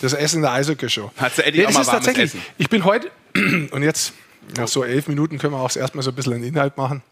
das 0.00 0.12
Essen 0.12 0.36
in 0.36 0.42
der 0.42 0.52
Eishockey-Show. 0.52 1.10
Hat 1.16 1.38
endlich 1.38 1.62
Ja, 1.62 1.68
auch 1.68 1.72
mal 1.74 1.80
ist 1.80 1.86
warmes 1.88 2.04
tatsächlich, 2.06 2.24
Essen. 2.34 2.42
ich 2.58 2.68
bin 2.68 2.84
heute, 2.84 3.10
und 3.70 3.82
jetzt 3.82 4.12
nach 4.56 4.68
so 4.68 4.84
elf 4.84 5.08
Minuten 5.08 5.38
können 5.38 5.54
wir 5.54 5.60
auch 5.60 5.74
erstmal 5.74 6.02
so 6.02 6.10
ein 6.10 6.14
bisschen 6.14 6.34
einen 6.34 6.44
Inhalt 6.44 6.76
machen. 6.76 7.02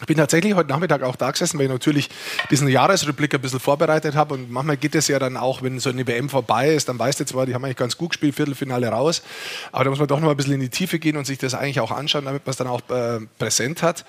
Ich 0.00 0.06
bin 0.06 0.16
tatsächlich 0.16 0.54
heute 0.54 0.68
Nachmittag 0.68 1.02
auch 1.02 1.14
da 1.14 1.30
gesessen, 1.30 1.58
weil 1.58 1.66
ich 1.66 1.72
natürlich 1.72 2.10
diesen 2.50 2.66
Jahresrückblick 2.66 3.34
ein 3.34 3.40
bisschen 3.40 3.60
vorbereitet 3.60 4.16
habe. 4.16 4.34
Und 4.34 4.50
manchmal 4.50 4.76
geht 4.76 4.96
es 4.96 5.06
ja 5.06 5.20
dann 5.20 5.36
auch, 5.36 5.62
wenn 5.62 5.78
so 5.78 5.90
eine 5.90 6.04
WM 6.06 6.28
vorbei 6.28 6.74
ist, 6.74 6.88
dann 6.88 6.98
weißt 6.98 7.20
du 7.20 7.24
zwar, 7.24 7.46
die 7.46 7.54
haben 7.54 7.64
eigentlich 7.64 7.76
ganz 7.76 7.96
gut 7.96 8.10
gespielt, 8.10 8.34
Viertelfinale 8.34 8.88
raus. 8.88 9.22
Aber 9.70 9.84
da 9.84 9.90
muss 9.90 10.00
man 10.00 10.08
doch 10.08 10.18
noch 10.18 10.24
mal 10.24 10.32
ein 10.32 10.36
bisschen 10.36 10.54
in 10.54 10.60
die 10.60 10.70
Tiefe 10.70 10.98
gehen 10.98 11.16
und 11.16 11.24
sich 11.24 11.38
das 11.38 11.54
eigentlich 11.54 11.78
auch 11.78 11.92
anschauen, 11.92 12.24
damit 12.24 12.44
man 12.44 12.50
es 12.50 12.56
dann 12.56 12.66
auch 12.66 12.80
äh, 12.90 13.20
präsent 13.38 13.82
hat. 13.82 14.04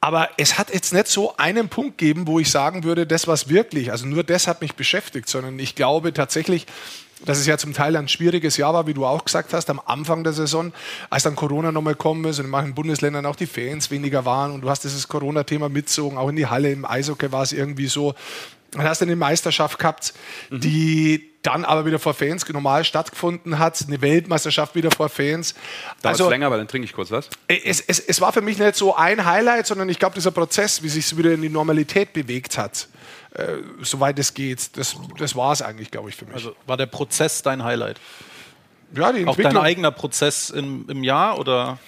Aber 0.00 0.28
es 0.36 0.56
hat 0.56 0.72
jetzt 0.72 0.92
nicht 0.92 1.08
so 1.08 1.36
einen 1.36 1.68
Punkt 1.68 1.98
gegeben, 1.98 2.28
wo 2.28 2.38
ich 2.38 2.50
sagen 2.50 2.84
würde, 2.84 3.06
das 3.06 3.26
was 3.26 3.48
wirklich, 3.48 3.90
also 3.90 4.06
nur 4.06 4.22
das 4.22 4.46
hat 4.46 4.60
mich 4.60 4.74
beschäftigt, 4.74 5.28
sondern 5.28 5.58
ich 5.58 5.74
glaube 5.74 6.12
tatsächlich, 6.12 6.66
dass 7.24 7.38
es 7.38 7.46
ja 7.46 7.58
zum 7.58 7.72
Teil 7.72 7.96
ein 7.96 8.08
schwieriges 8.08 8.56
Jahr 8.56 8.74
war, 8.74 8.86
wie 8.86 8.94
du 8.94 9.04
auch 9.06 9.24
gesagt 9.24 9.52
hast, 9.52 9.70
am 9.70 9.80
Anfang 9.84 10.24
der 10.24 10.32
Saison, 10.32 10.72
als 11.10 11.22
dann 11.22 11.36
Corona 11.36 11.72
nochmal 11.72 11.94
gekommen 11.94 12.24
ist 12.26 12.38
und 12.38 12.46
in 12.46 12.50
manchen 12.50 12.74
Bundesländern 12.74 13.26
auch 13.26 13.36
die 13.36 13.46
Fans 13.46 13.90
weniger 13.90 14.24
waren 14.24 14.52
und 14.52 14.62
du 14.62 14.70
hast 14.70 14.84
dieses 14.84 15.08
Corona-Thema 15.08 15.68
mitzogen, 15.68 16.18
auch 16.18 16.28
in 16.28 16.36
die 16.36 16.46
Halle, 16.46 16.72
im 16.72 16.84
Eishockey 16.84 17.32
war 17.32 17.42
es 17.42 17.52
irgendwie 17.52 17.86
so. 17.86 18.14
Dann 18.72 18.82
hast 18.82 19.00
du 19.00 19.04
eine 19.04 19.14
Meisterschaft 19.14 19.78
gehabt, 19.78 20.14
die 20.50 21.30
dann 21.42 21.64
aber 21.64 21.84
wieder 21.84 21.98
vor 21.98 22.14
Fans 22.14 22.48
normal 22.48 22.84
stattgefunden 22.84 23.58
hat, 23.58 23.84
eine 23.86 24.00
Weltmeisterschaft 24.00 24.74
wieder 24.74 24.90
vor 24.90 25.08
Fans. 25.08 25.54
Dauert 26.02 26.14
also, 26.14 26.30
länger, 26.30 26.50
weil 26.50 26.58
dann 26.58 26.68
trinke 26.68 26.86
ich 26.86 26.92
kurz 26.92 27.10
was. 27.10 27.28
es, 27.46 27.80
es, 27.80 28.00
es 28.00 28.20
war 28.20 28.32
für 28.32 28.40
mich 28.40 28.58
nicht 28.58 28.74
so 28.74 28.96
ein 28.96 29.24
Highlight, 29.24 29.66
sondern 29.66 29.88
ich 29.90 29.98
glaube, 29.98 30.14
dieser 30.14 30.30
Prozess, 30.30 30.82
wie 30.82 30.88
sich 30.88 31.04
es 31.04 31.16
wieder 31.16 31.32
in 31.32 31.42
die 31.42 31.50
Normalität 31.50 32.14
bewegt 32.14 32.56
hat, 32.56 32.88
äh, 33.34 33.58
soweit 33.82 34.18
es 34.18 34.34
geht, 34.34 34.76
das, 34.76 34.96
das 35.18 35.36
war 35.36 35.52
es 35.52 35.62
eigentlich, 35.62 35.90
glaube 35.90 36.08
ich, 36.08 36.16
für 36.16 36.24
mich. 36.24 36.34
Also 36.34 36.54
war 36.66 36.76
der 36.76 36.86
Prozess 36.86 37.42
dein 37.42 37.64
Highlight? 37.64 38.00
ja, 38.96 39.12
die 39.12 39.26
Auch 39.26 39.36
dein 39.36 39.56
eigener 39.56 39.90
Prozess 39.90 40.50
im, 40.50 40.88
im 40.88 41.02
Jahr 41.04 41.38
oder 41.38 41.78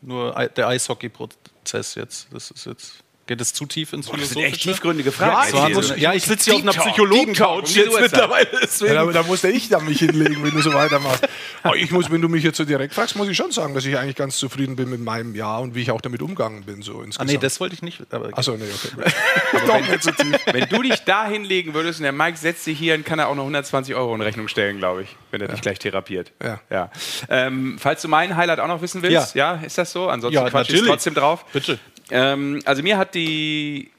nur 0.00 0.32
der 0.48 0.68
Eishockey-Prozess 0.68 1.94
jetzt? 1.94 2.28
Das 2.32 2.50
ist 2.50 2.66
jetzt. 2.66 3.04
Geht 3.30 3.40
es 3.40 3.54
zu 3.54 3.64
tief 3.64 3.92
ins 3.92 4.08
Das 4.10 4.30
sind 4.30 4.42
echt 4.42 4.60
tiefgründige 4.60 5.10
Ja, 5.10 5.14
Fragen. 5.44 5.56
ich- 5.56 5.66
Diese- 5.76 5.82
so- 5.84 5.94
Ja, 5.94 6.12
ich 6.14 6.24
sitze 6.24 6.50
hier 6.50 6.54
auf 6.56 6.62
einer 6.62 6.72
Psychologen-Couch 6.72 7.76
jetzt 7.76 8.00
mittlerweile. 8.00 8.48
Ja, 8.80 8.92
da, 8.94 9.04
da 9.12 9.22
musste 9.22 9.48
ich 9.50 9.68
dann 9.68 9.84
mich 9.84 10.00
hinlegen, 10.00 10.42
wenn 10.42 10.50
du 10.50 10.60
so 10.62 10.74
weitermachst. 10.74 11.28
Aber 11.62 11.76
ich 11.76 11.92
muss, 11.92 12.10
wenn 12.10 12.20
du 12.20 12.28
mich 12.28 12.42
jetzt 12.42 12.56
so 12.56 12.64
direkt 12.64 12.92
fragst, 12.92 13.14
muss 13.14 13.28
ich 13.28 13.36
schon 13.36 13.52
sagen, 13.52 13.72
dass 13.72 13.84
ich 13.84 13.96
eigentlich 13.96 14.16
ganz 14.16 14.36
zufrieden 14.36 14.74
bin 14.74 14.90
mit 14.90 14.98
meinem 15.00 15.36
Jahr 15.36 15.60
und 15.60 15.76
wie 15.76 15.82
ich 15.82 15.92
auch 15.92 16.00
damit 16.00 16.22
umgegangen 16.22 16.64
bin. 16.64 16.82
So 16.82 16.98
Ah, 16.98 17.04
insgesamt. 17.04 17.30
nee, 17.30 17.38
das 17.38 17.60
wollte 17.60 17.76
ich 17.76 17.82
nicht. 17.82 18.00
Aber 18.12 18.36
Achso, 18.36 18.56
nee, 18.56 18.64
okay. 18.64 19.12
Doch 19.68 19.80
nicht 19.88 20.02
so 20.02 20.10
tief. 20.10 20.36
Wenn 20.46 20.68
du 20.68 20.82
dich 20.82 20.98
da 21.04 21.24
hinlegen 21.28 21.72
würdest 21.72 22.00
und 22.00 22.02
der 22.02 22.12
Mike 22.12 22.36
setzt 22.36 22.64
sich 22.64 22.76
hier, 22.76 22.94
dann 22.94 23.04
kann 23.04 23.20
er 23.20 23.28
auch 23.28 23.36
noch 23.36 23.44
120 23.44 23.94
Euro 23.94 24.12
in 24.16 24.22
Rechnung 24.22 24.48
stellen, 24.48 24.78
glaube 24.78 25.02
ich, 25.04 25.08
wenn 25.30 25.40
er 25.40 25.46
dich 25.46 25.60
gleich 25.60 25.78
therapiert. 25.78 26.32
Ja. 26.42 26.60
ja. 26.68 26.90
Ähm, 27.28 27.76
falls 27.78 28.02
du 28.02 28.08
meinen 28.08 28.34
Highlight 28.34 28.58
auch 28.58 28.66
noch 28.66 28.82
wissen 28.82 29.02
willst, 29.02 29.36
ja, 29.36 29.54
ist 29.64 29.78
das 29.78 29.92
so? 29.92 30.08
Ansonsten 30.08 30.34
Ja, 30.34 30.50
quatsch 30.50 30.70
ich 30.70 30.74
natürlich. 30.74 30.90
trotzdem 30.90 31.14
drauf. 31.14 31.44
Bitte. 31.52 31.78
Ähm, 32.10 32.60
also 32.64 32.82
mir 32.82 32.98
hat 32.98 33.14
die 33.14 33.90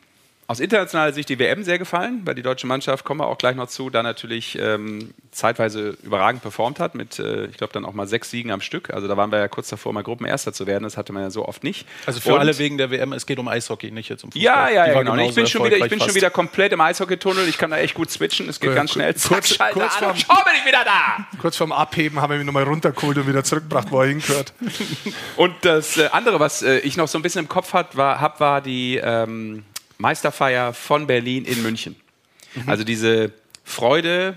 aus 0.51 0.59
internationaler 0.59 1.13
Sicht 1.13 1.29
die 1.29 1.39
WM 1.39 1.63
sehr 1.63 1.79
gefallen, 1.79 2.21
weil 2.25 2.35
die 2.35 2.41
deutsche 2.43 2.67
Mannschaft, 2.67 3.03
kommen 3.05 3.19
wir 3.21 3.27
auch 3.27 3.37
gleich 3.37 3.55
noch 3.55 3.67
zu, 3.67 3.89
da 3.89 4.03
natürlich 4.03 4.57
ähm, 4.59 5.13
zeitweise 5.31 5.97
überragend 6.03 6.41
performt 6.41 6.79
hat, 6.79 6.93
mit, 6.95 7.19
äh, 7.19 7.45
ich 7.45 7.57
glaube, 7.57 7.73
dann 7.73 7.85
auch 7.85 7.93
mal 7.93 8.07
sechs 8.07 8.29
Siegen 8.29 8.51
am 8.51 8.61
Stück. 8.61 8.93
Also 8.93 9.07
da 9.07 9.17
waren 9.17 9.31
wir 9.31 9.39
ja 9.39 9.47
kurz 9.47 9.69
davor, 9.69 9.93
mal 9.93 10.03
Gruppenerster 10.03 10.53
zu 10.53 10.67
werden. 10.67 10.83
Das 10.83 10.97
hatte 10.97 11.13
man 11.13 11.23
ja 11.23 11.29
so 11.31 11.47
oft 11.47 11.63
nicht. 11.63 11.87
Also 12.05 12.19
für 12.19 12.33
Und- 12.33 12.39
alle 12.39 12.57
wegen 12.57 12.77
der 12.77 12.91
WM, 12.91 13.13
es 13.13 13.25
geht 13.25 13.39
um 13.39 13.47
Eishockey, 13.47 13.91
nicht 13.91 14.09
jetzt 14.09 14.23
um 14.23 14.31
Fußball. 14.31 14.43
Ja, 14.43 14.69
ja, 14.69 14.87
ja, 14.87 14.99
genau. 15.01 15.15
Ich 15.17 15.33
bin, 15.35 15.47
schon 15.47 15.63
wieder, 15.65 15.77
ich 15.77 15.89
bin 15.89 15.99
schon 15.99 16.13
wieder 16.15 16.29
komplett 16.29 16.73
im 16.73 16.81
Eishockey-Tunnel. 16.81 17.47
Ich 17.47 17.57
kann 17.57 17.71
da 17.71 17.77
echt 17.77 17.93
gut 17.95 18.11
switchen. 18.11 18.49
Es 18.49 18.59
geht 18.59 18.69
Cool. 18.69 18.75
ganz 18.75 18.91
schnell. 18.91 19.15
Zack, 19.15 19.31
Kurz- 19.31 19.55
Schalter 19.55 19.79
kurz 19.79 19.93
an 19.97 20.03
vorm- 20.03 20.17
schon 20.17 20.35
bin 20.45 20.53
ich 20.59 20.65
wieder 20.67 20.83
da. 20.83 21.25
Kurz 21.39 21.55
vorm 21.57 21.71
Abheben 21.71 22.21
haben 22.21 22.31
wir 22.33 22.39
ihn 22.39 22.45
nochmal 22.45 22.63
runtergeholt 22.63 23.17
und 23.17 23.27
wieder 23.27 23.43
zurückgebracht, 23.43 23.89
wo 23.91 24.01
er 24.01 24.07
hingehört. 24.09 24.53
Und 25.37 25.53
das 25.61 25.97
äh, 25.97 26.09
andere, 26.11 26.39
was 26.39 26.61
äh, 26.61 26.79
ich 26.79 26.97
noch 26.97 27.07
so 27.07 27.17
ein 27.17 27.21
bisschen 27.21 27.41
im 27.45 27.49
Kopf 27.49 27.73
hat, 27.73 27.95
war, 27.95 28.19
hab, 28.19 28.39
war 28.39 28.61
die 28.61 28.97
ähm, 29.01 29.63
Meisterfeier 30.01 30.73
von 30.73 31.07
Berlin 31.07 31.45
in 31.45 31.61
München. 31.63 31.95
Also 32.67 32.83
diese 32.83 33.31
Freude 33.63 34.35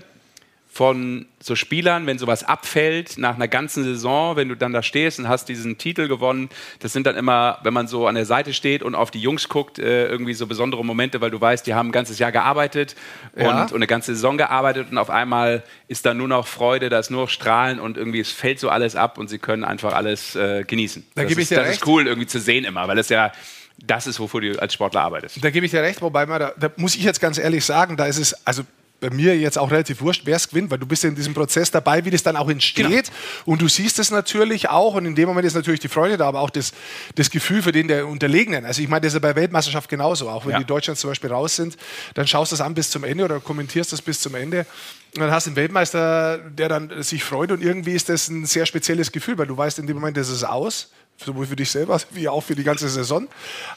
von 0.71 1.25
so 1.41 1.55
Spielern, 1.55 2.05
wenn 2.05 2.19
sowas 2.19 2.43
abfällt 2.43 3.17
nach 3.17 3.35
einer 3.35 3.47
ganzen 3.47 3.85
Saison, 3.85 4.35
wenn 4.35 4.49
du 4.49 4.55
dann 4.57 4.73
da 4.73 4.83
stehst 4.83 5.19
und 5.19 5.29
hast 5.29 5.47
diesen 5.47 5.77
Titel 5.77 6.09
gewonnen, 6.09 6.49
das 6.79 6.91
sind 6.91 7.07
dann 7.07 7.15
immer, 7.15 7.59
wenn 7.63 7.73
man 7.73 7.87
so 7.87 8.07
an 8.07 8.15
der 8.15 8.25
Seite 8.25 8.51
steht 8.53 8.83
und 8.83 8.93
auf 8.93 9.09
die 9.09 9.21
Jungs 9.21 9.47
guckt, 9.47 9.79
äh, 9.79 10.07
irgendwie 10.07 10.33
so 10.33 10.47
besondere 10.47 10.83
Momente, 10.83 11.21
weil 11.21 11.31
du 11.31 11.39
weißt, 11.39 11.65
die 11.65 11.73
haben 11.75 11.89
ein 11.89 11.91
ganzes 11.93 12.19
Jahr 12.19 12.33
gearbeitet 12.33 12.95
und, 13.35 13.41
Ja. 13.43 13.63
und 13.63 13.73
eine 13.73 13.87
ganze 13.87 14.15
Saison 14.15 14.37
gearbeitet 14.37 14.87
und 14.91 14.97
auf 14.97 15.09
einmal 15.09 15.63
ist 15.87 16.05
da 16.05 16.13
nur 16.13 16.27
noch 16.27 16.45
Freude, 16.45 16.89
da 16.89 16.99
ist 16.99 17.09
nur 17.09 17.21
noch 17.21 17.29
Strahlen 17.29 17.79
und 17.79 17.95
irgendwie 17.95 18.19
es 18.19 18.31
fällt 18.31 18.59
so 18.59 18.67
alles 18.69 18.97
ab 18.97 19.17
und 19.17 19.29
sie 19.29 19.39
können 19.39 19.63
einfach 19.63 19.93
alles 19.93 20.35
äh, 20.35 20.65
genießen. 20.67 21.05
Da 21.15 21.21
das 21.21 21.29
gebe 21.29 21.39
ich 21.39 21.45
ist, 21.45 21.51
dir 21.51 21.55
das 21.55 21.67
recht. 21.67 21.81
ist 21.81 21.87
cool 21.87 22.05
irgendwie 22.05 22.27
zu 22.27 22.39
sehen 22.41 22.65
immer, 22.65 22.85
weil 22.89 22.97
das 22.97 23.07
ja 23.07 23.31
das 23.77 24.07
ist, 24.07 24.19
wofür 24.19 24.41
du 24.41 24.59
als 24.61 24.73
Sportler 24.73 25.01
arbeitest. 25.01 25.43
Da 25.43 25.49
gebe 25.49 25.65
ich 25.65 25.71
dir 25.71 25.81
recht, 25.81 26.01
wobei 26.01 26.25
man 26.25 26.39
da, 26.39 26.53
da 26.57 26.71
muss 26.77 26.95
ich 26.95 27.03
jetzt 27.03 27.19
ganz 27.19 27.37
ehrlich 27.37 27.65
sagen, 27.65 27.97
da 27.97 28.05
ist 28.05 28.17
es, 28.17 28.33
also 28.45 28.63
bei 29.01 29.09
mir 29.09 29.37
jetzt 29.37 29.57
auch 29.57 29.69
relativ 29.71 29.99
wurscht, 30.01 30.21
wer 30.23 30.37
es 30.37 30.47
gewinnt, 30.47 30.71
weil 30.71 30.77
du 30.79 30.85
bist 30.85 31.03
ja 31.03 31.09
in 31.09 31.15
diesem 31.15 31.33
Prozess 31.33 31.69
dabei, 31.69 32.05
wie 32.05 32.09
das 32.11 32.23
dann 32.23 32.37
auch 32.37 32.49
entsteht. 32.49 32.87
Genau. 32.87 33.01
Und 33.45 33.61
du 33.61 33.67
siehst 33.67 33.99
es 33.99 34.09
natürlich 34.09 34.69
auch 34.69 34.95
und 34.95 35.05
in 35.05 35.15
dem 35.15 35.27
Moment 35.27 35.45
ist 35.45 35.53
natürlich 35.53 35.81
die 35.81 35.89
Freude 35.89 36.15
da, 36.15 36.25
aber 36.27 36.39
auch 36.39 36.49
das, 36.49 36.71
das 37.15 37.29
Gefühl 37.29 37.61
für 37.61 37.73
den 37.73 37.89
der 37.89 38.07
Unterlegenen. 38.07 38.65
Also 38.65 38.81
ich 38.81 38.87
meine, 38.87 39.01
das 39.01 39.09
ist 39.09 39.15
ja 39.15 39.19
bei 39.19 39.35
Weltmeisterschaft 39.35 39.89
genauso. 39.89 40.29
Auch 40.29 40.45
wenn 40.45 40.53
Ja. 40.53 40.59
die 40.59 40.65
Deutschland 40.65 40.97
zum 40.97 41.11
Beispiel 41.11 41.29
raus 41.29 41.57
sind, 41.57 41.75
dann 42.13 42.25
schaust 42.25 42.53
du 42.53 42.55
es 42.55 42.61
an 42.61 42.73
bis 42.73 42.89
zum 42.89 43.03
Ende 43.03 43.25
oder 43.25 43.41
kommentierst 43.41 43.91
das 43.91 44.01
bis 44.01 44.21
zum 44.21 44.33
Ende. 44.33 44.65
Und 45.13 45.21
dann 45.21 45.29
hast 45.31 45.45
du 45.45 45.49
einen 45.49 45.57
Weltmeister, 45.57 46.37
der 46.37 46.69
dann 46.69 47.03
sich 47.03 47.21
freut 47.23 47.51
und 47.51 47.61
irgendwie 47.61 47.91
ist 47.91 48.07
das 48.07 48.29
ein 48.29 48.45
sehr 48.45 48.65
spezielles 48.65 49.11
Gefühl, 49.11 49.37
weil 49.37 49.47
du 49.47 49.57
weißt, 49.57 49.77
in 49.77 49.87
dem 49.87 49.97
Moment 49.97 50.17
ist 50.17 50.29
es 50.29 50.45
aus. 50.45 50.89
Sowohl 51.17 51.45
für 51.45 51.55
dich 51.55 51.71
selber 51.71 51.99
wie 52.11 52.27
auch 52.27 52.41
für 52.41 52.55
die 52.55 52.63
ganze 52.63 52.89
Saison. 52.89 53.27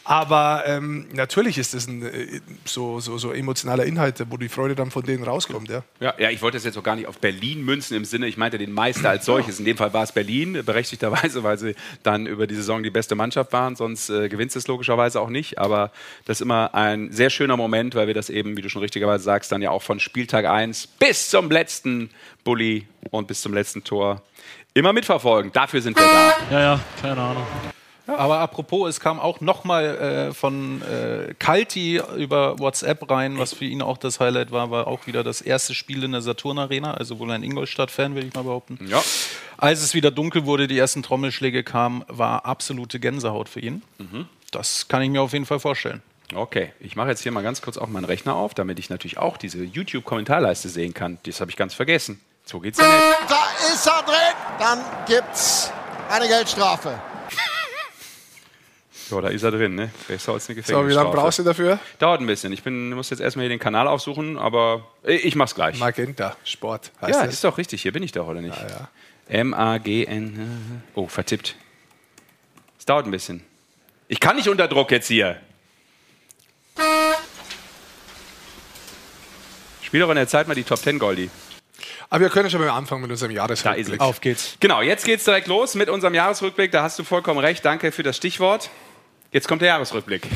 Aber 0.05 0.65
ähm, 0.67 1.07
natürlich 1.13 1.57
ist 1.59 1.75
das 1.75 1.87
ein 1.87 2.03
äh, 2.03 2.41
so, 2.65 2.99
so, 3.01 3.17
so 3.17 3.33
emotionaler 3.33 3.85
Inhalt, 3.85 4.25
wo 4.29 4.37
die 4.37 4.49
Freude 4.49 4.75
dann 4.75 4.91
von 4.91 5.05
denen 5.05 5.23
rauskommt. 5.23 5.69
Ja. 5.71 5.85
Ja, 6.01 6.15
ja, 6.19 6.31
ich 6.31 6.43
wollte 6.43 6.57
das 6.57 6.65
jetzt 6.65 6.77
auch 6.77 6.83
gar 6.83 6.97
nicht 6.97 7.07
auf 7.07 7.19
Berlin 7.19 7.65
münzen 7.65 7.97
im 7.97 8.05
Sinne, 8.05 8.27
ich 8.27 8.37
meinte 8.37 8.59
den 8.59 8.73
Meister 8.73 9.11
als 9.11 9.25
solches. 9.25 9.59
In 9.59 9.65
dem 9.65 9.77
Fall 9.77 9.93
war 9.93 10.03
es 10.03 10.13
Berlin, 10.13 10.63
berechtigterweise, 10.65 11.43
weil 11.45 11.59
sie 11.59 11.75
dann 12.03 12.27
über 12.27 12.47
die 12.47 12.57
Saison 12.57 12.83
die 12.83 12.91
beste 12.91 13.15
Mannschaft 13.15 13.53
waren. 13.53 13.77
Sonst 13.77 14.11
äh, 14.11 14.29
gewinnt 14.29 14.55
es 14.55 14.67
logischerweise 14.67 15.21
auch 15.21 15.31
nicht. 15.31 15.59
Aber 15.59 15.93
das 16.25 16.39
ist 16.39 16.43
immer 16.43 16.75
ein 16.75 17.13
sehr 17.13 17.31
schöner 17.31 17.57
Moment, 17.57 17.95
weil 17.95 18.09
wir 18.09 18.15
das 18.15 18.31
eben, 18.31 18.57
wie 18.57 18.63
du 18.63 18.69
schon 18.69 18.83
richtigerweise 18.83 19.23
sagst, 19.23 19.53
dann 19.53 19.63
ja 19.63 19.71
auch 19.71 19.83
von 19.83 20.01
Spieltag 20.01 20.45
1 20.45 20.87
bis 20.87 21.31
zum 21.31 21.51
letzten 21.51 22.11
Bulli 22.45 22.87
und 23.11 23.29
bis 23.29 23.43
zum 23.43 23.55
letzten 23.55 23.85
Tor 23.85 24.23
immer 24.75 24.93
mitverfolgen. 24.93 25.53
Dafür 25.53 25.81
sind 25.81 25.97
wir 25.97 26.05
da. 26.05 26.33
Ja, 26.51 26.61
ja, 26.61 26.81
keine 27.01 27.21
Ahnung. 27.21 27.47
Aber 28.07 28.39
apropos, 28.39 28.89
es 28.89 29.01
kam 29.01 29.21
auch 29.21 29.43
nochmal 29.43 29.85
äh, 30.31 30.33
von 30.33 30.81
äh, 30.81 31.35
Kalti 31.39 32.01
über 32.17 32.59
WhatsApp 32.59 33.11
rein, 33.11 33.39
was 33.39 33.53
für 33.53 33.67
ihn 33.67 33.83
auch 33.83 33.99
das 33.99 34.19
Highlight 34.19 34.51
war, 34.51 34.71
war 34.71 34.87
auch 34.87 35.07
wieder 35.07 35.23
das 35.23 35.43
erste 35.43 35.75
Spiel 35.75 36.03
in 36.05 36.13
der 36.13 36.23
Saturn 36.23 36.59
Arena, 36.59 36.95
also 36.95 37.19
wohl 37.19 37.31
ein 37.31 37.43
Ingolstadt-Fan, 37.43 38.15
will 38.15 38.27
ich 38.27 38.33
mal 38.33 38.45
behaupten. 38.45 38.79
Ja. 38.89 39.03
Als 39.59 39.83
es 39.83 39.93
wieder 39.93 40.11
dunkel 40.11 40.47
wurde, 40.47 40.69
die 40.69 40.79
ersten 40.79 41.03
Trommelschläge 41.03 41.65
kamen, 41.65 42.03
war 42.09 42.47
absolute 42.47 42.99
Gänsehaut 42.99 43.51
für 43.51 43.61
ihn. 43.61 43.83
Das 44.53 44.89
kann 44.89 45.03
ich 45.03 45.11
mir 45.11 45.21
auf 45.21 45.35
jeden 45.35 45.45
Fall 45.45 45.61
vorstellen. 45.61 46.01
Okay, 46.35 46.73
ich 46.81 46.97
mache 46.97 47.09
jetzt 47.09 47.23
hier 47.23 47.33
mal 47.33 47.43
ganz 47.43 47.61
kurz 47.61 47.77
auch 47.77 47.89
meinen 47.89 48.05
Rechner 48.05 48.37
auf, 48.37 48.55
damit 48.55 48.79
ich 48.79 48.89
natürlich 48.89 49.19
auch 49.19 49.37
diese 49.37 49.65
YouTube-Kommentarleiste 49.65 50.69
sehen 50.69 50.95
kann. 50.95 51.19
Das 51.25 51.41
habe 51.41 51.51
ich 51.51 51.57
ganz 51.57 51.75
vergessen. 51.75 52.21
So 52.49 52.61
geht's 52.61 52.79
ja 52.79 52.87
nicht. 52.87 53.31
Da 53.31 53.45
ist 53.75 53.87
er 53.87 54.03
drin. 54.05 54.35
Dann 54.59 54.81
gibt's 55.07 55.71
eine 56.09 56.27
Geldstrafe. 56.27 56.99
Ja, 59.11 59.21
da 59.21 59.29
ist 59.29 59.43
er 59.43 59.51
drin, 59.51 59.75
ne? 59.75 59.91
Besser 60.07 60.33
als 60.33 60.49
eine 60.49 60.63
So, 60.63 60.69
wie 60.69 60.73
lange 60.73 60.87
Gefängnisstrafe. 60.87 61.17
brauchst 61.17 61.39
du 61.41 61.43
dafür? 61.43 61.79
Dauert 61.99 62.23
ein 62.23 62.27
bisschen. 62.27 62.51
Ich 62.55 62.63
bin, 62.63 62.91
muss 62.95 63.11
jetzt 63.11 63.21
erstmal 63.21 63.43
hier 63.45 63.51
den 63.51 63.59
Kanal 63.59 63.87
aufsuchen, 63.87 64.39
aber 64.39 64.87
ich 65.03 65.35
mach's 65.35 65.55
gleich. 65.55 65.79
Magenta, 65.79 66.37
Sport 66.43 66.91
heißt 67.03 67.15
ja, 67.15 67.25
das. 67.27 67.35
ist 67.35 67.45
doch 67.45 67.59
richtig. 67.59 67.83
Hier 67.83 67.93
bin 67.93 68.03
ich 68.03 68.13
doch, 68.13 68.27
oder 68.27 68.41
nicht? 68.41 68.57
ja. 68.57 68.89
M-A-G-N. 69.29 70.83
Oh, 70.95 71.07
vertippt. 71.07 71.55
Es 72.79 72.87
dauert 72.87 73.05
ein 73.05 73.11
bisschen. 73.11 73.45
Ich 74.09 74.21
kann 74.21 74.37
nicht 74.37 74.49
unter 74.49 74.69
Druck 74.69 74.91
jetzt 74.91 75.09
hier. 75.09 75.39
Spiel 79.83 80.01
doch 80.01 80.09
in 80.09 80.17
der 80.17 80.29
Zeit 80.29 80.49
mal 80.49 80.55
die 80.55 80.65
Top 80.65 80.79
10 80.79 80.99
Goldi. 80.99 81.29
Aber 82.11 82.21
wir 82.21 82.31
können 82.31 82.51
schon 82.51 82.61
mal 82.61 82.71
anfangen 82.71 83.03
mit 83.03 83.11
unserem 83.11 83.35
Da 83.35 83.43
Jahresrückblick. 83.43 84.01
Auf 84.01 84.21
geht's. 84.21 84.57
Genau, 84.61 84.83
jetzt 84.83 85.05
geht's 85.05 85.25
direkt 85.25 85.47
los 85.47 85.75
mit 85.75 85.89
unserem 85.89 86.15
Jahresrückblick. 86.15 86.73
Da 86.73 86.83
hast 86.83 86.99
du 86.99 87.05
vollkommen 87.05 87.39
recht. 87.39 87.65
Danke 87.65 87.93
für 87.93 88.03
das 88.03 88.17
Stichwort. 88.17 88.71
Jetzt 89.33 89.47
kommt 89.47 89.63
der 89.63 89.69
Jahresrückblick. 89.69 90.23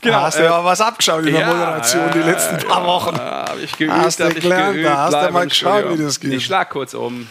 genau. 0.00 0.20
Hast 0.20 0.38
du 0.38 0.44
ja 0.44 0.64
was 0.64 0.80
abgeschaut 0.80 1.26
in 1.26 1.32
der 1.32 1.42
ja, 1.42 1.48
Moderation 1.48 2.10
die 2.12 2.20
letzten 2.20 2.58
paar 2.58 2.86
Wochen. 2.86 3.16
Ah, 3.16 3.50
Hab 3.50 3.58
ich 3.58 3.76
geübt, 3.76 3.92
Hast 3.92 4.20
du 4.20 4.32
gelernt, 4.32 4.74
geübt, 4.74 4.88
da 4.88 4.96
hast 4.96 5.28
du 5.28 5.32
mal 5.32 5.46
geschaut, 5.46 5.80
Studio. 5.80 5.98
wie 5.98 6.02
das 6.02 6.20
geht. 6.20 6.32
Ich 6.32 6.44
schlag 6.44 6.70
kurz 6.70 6.94
um. 6.94 7.28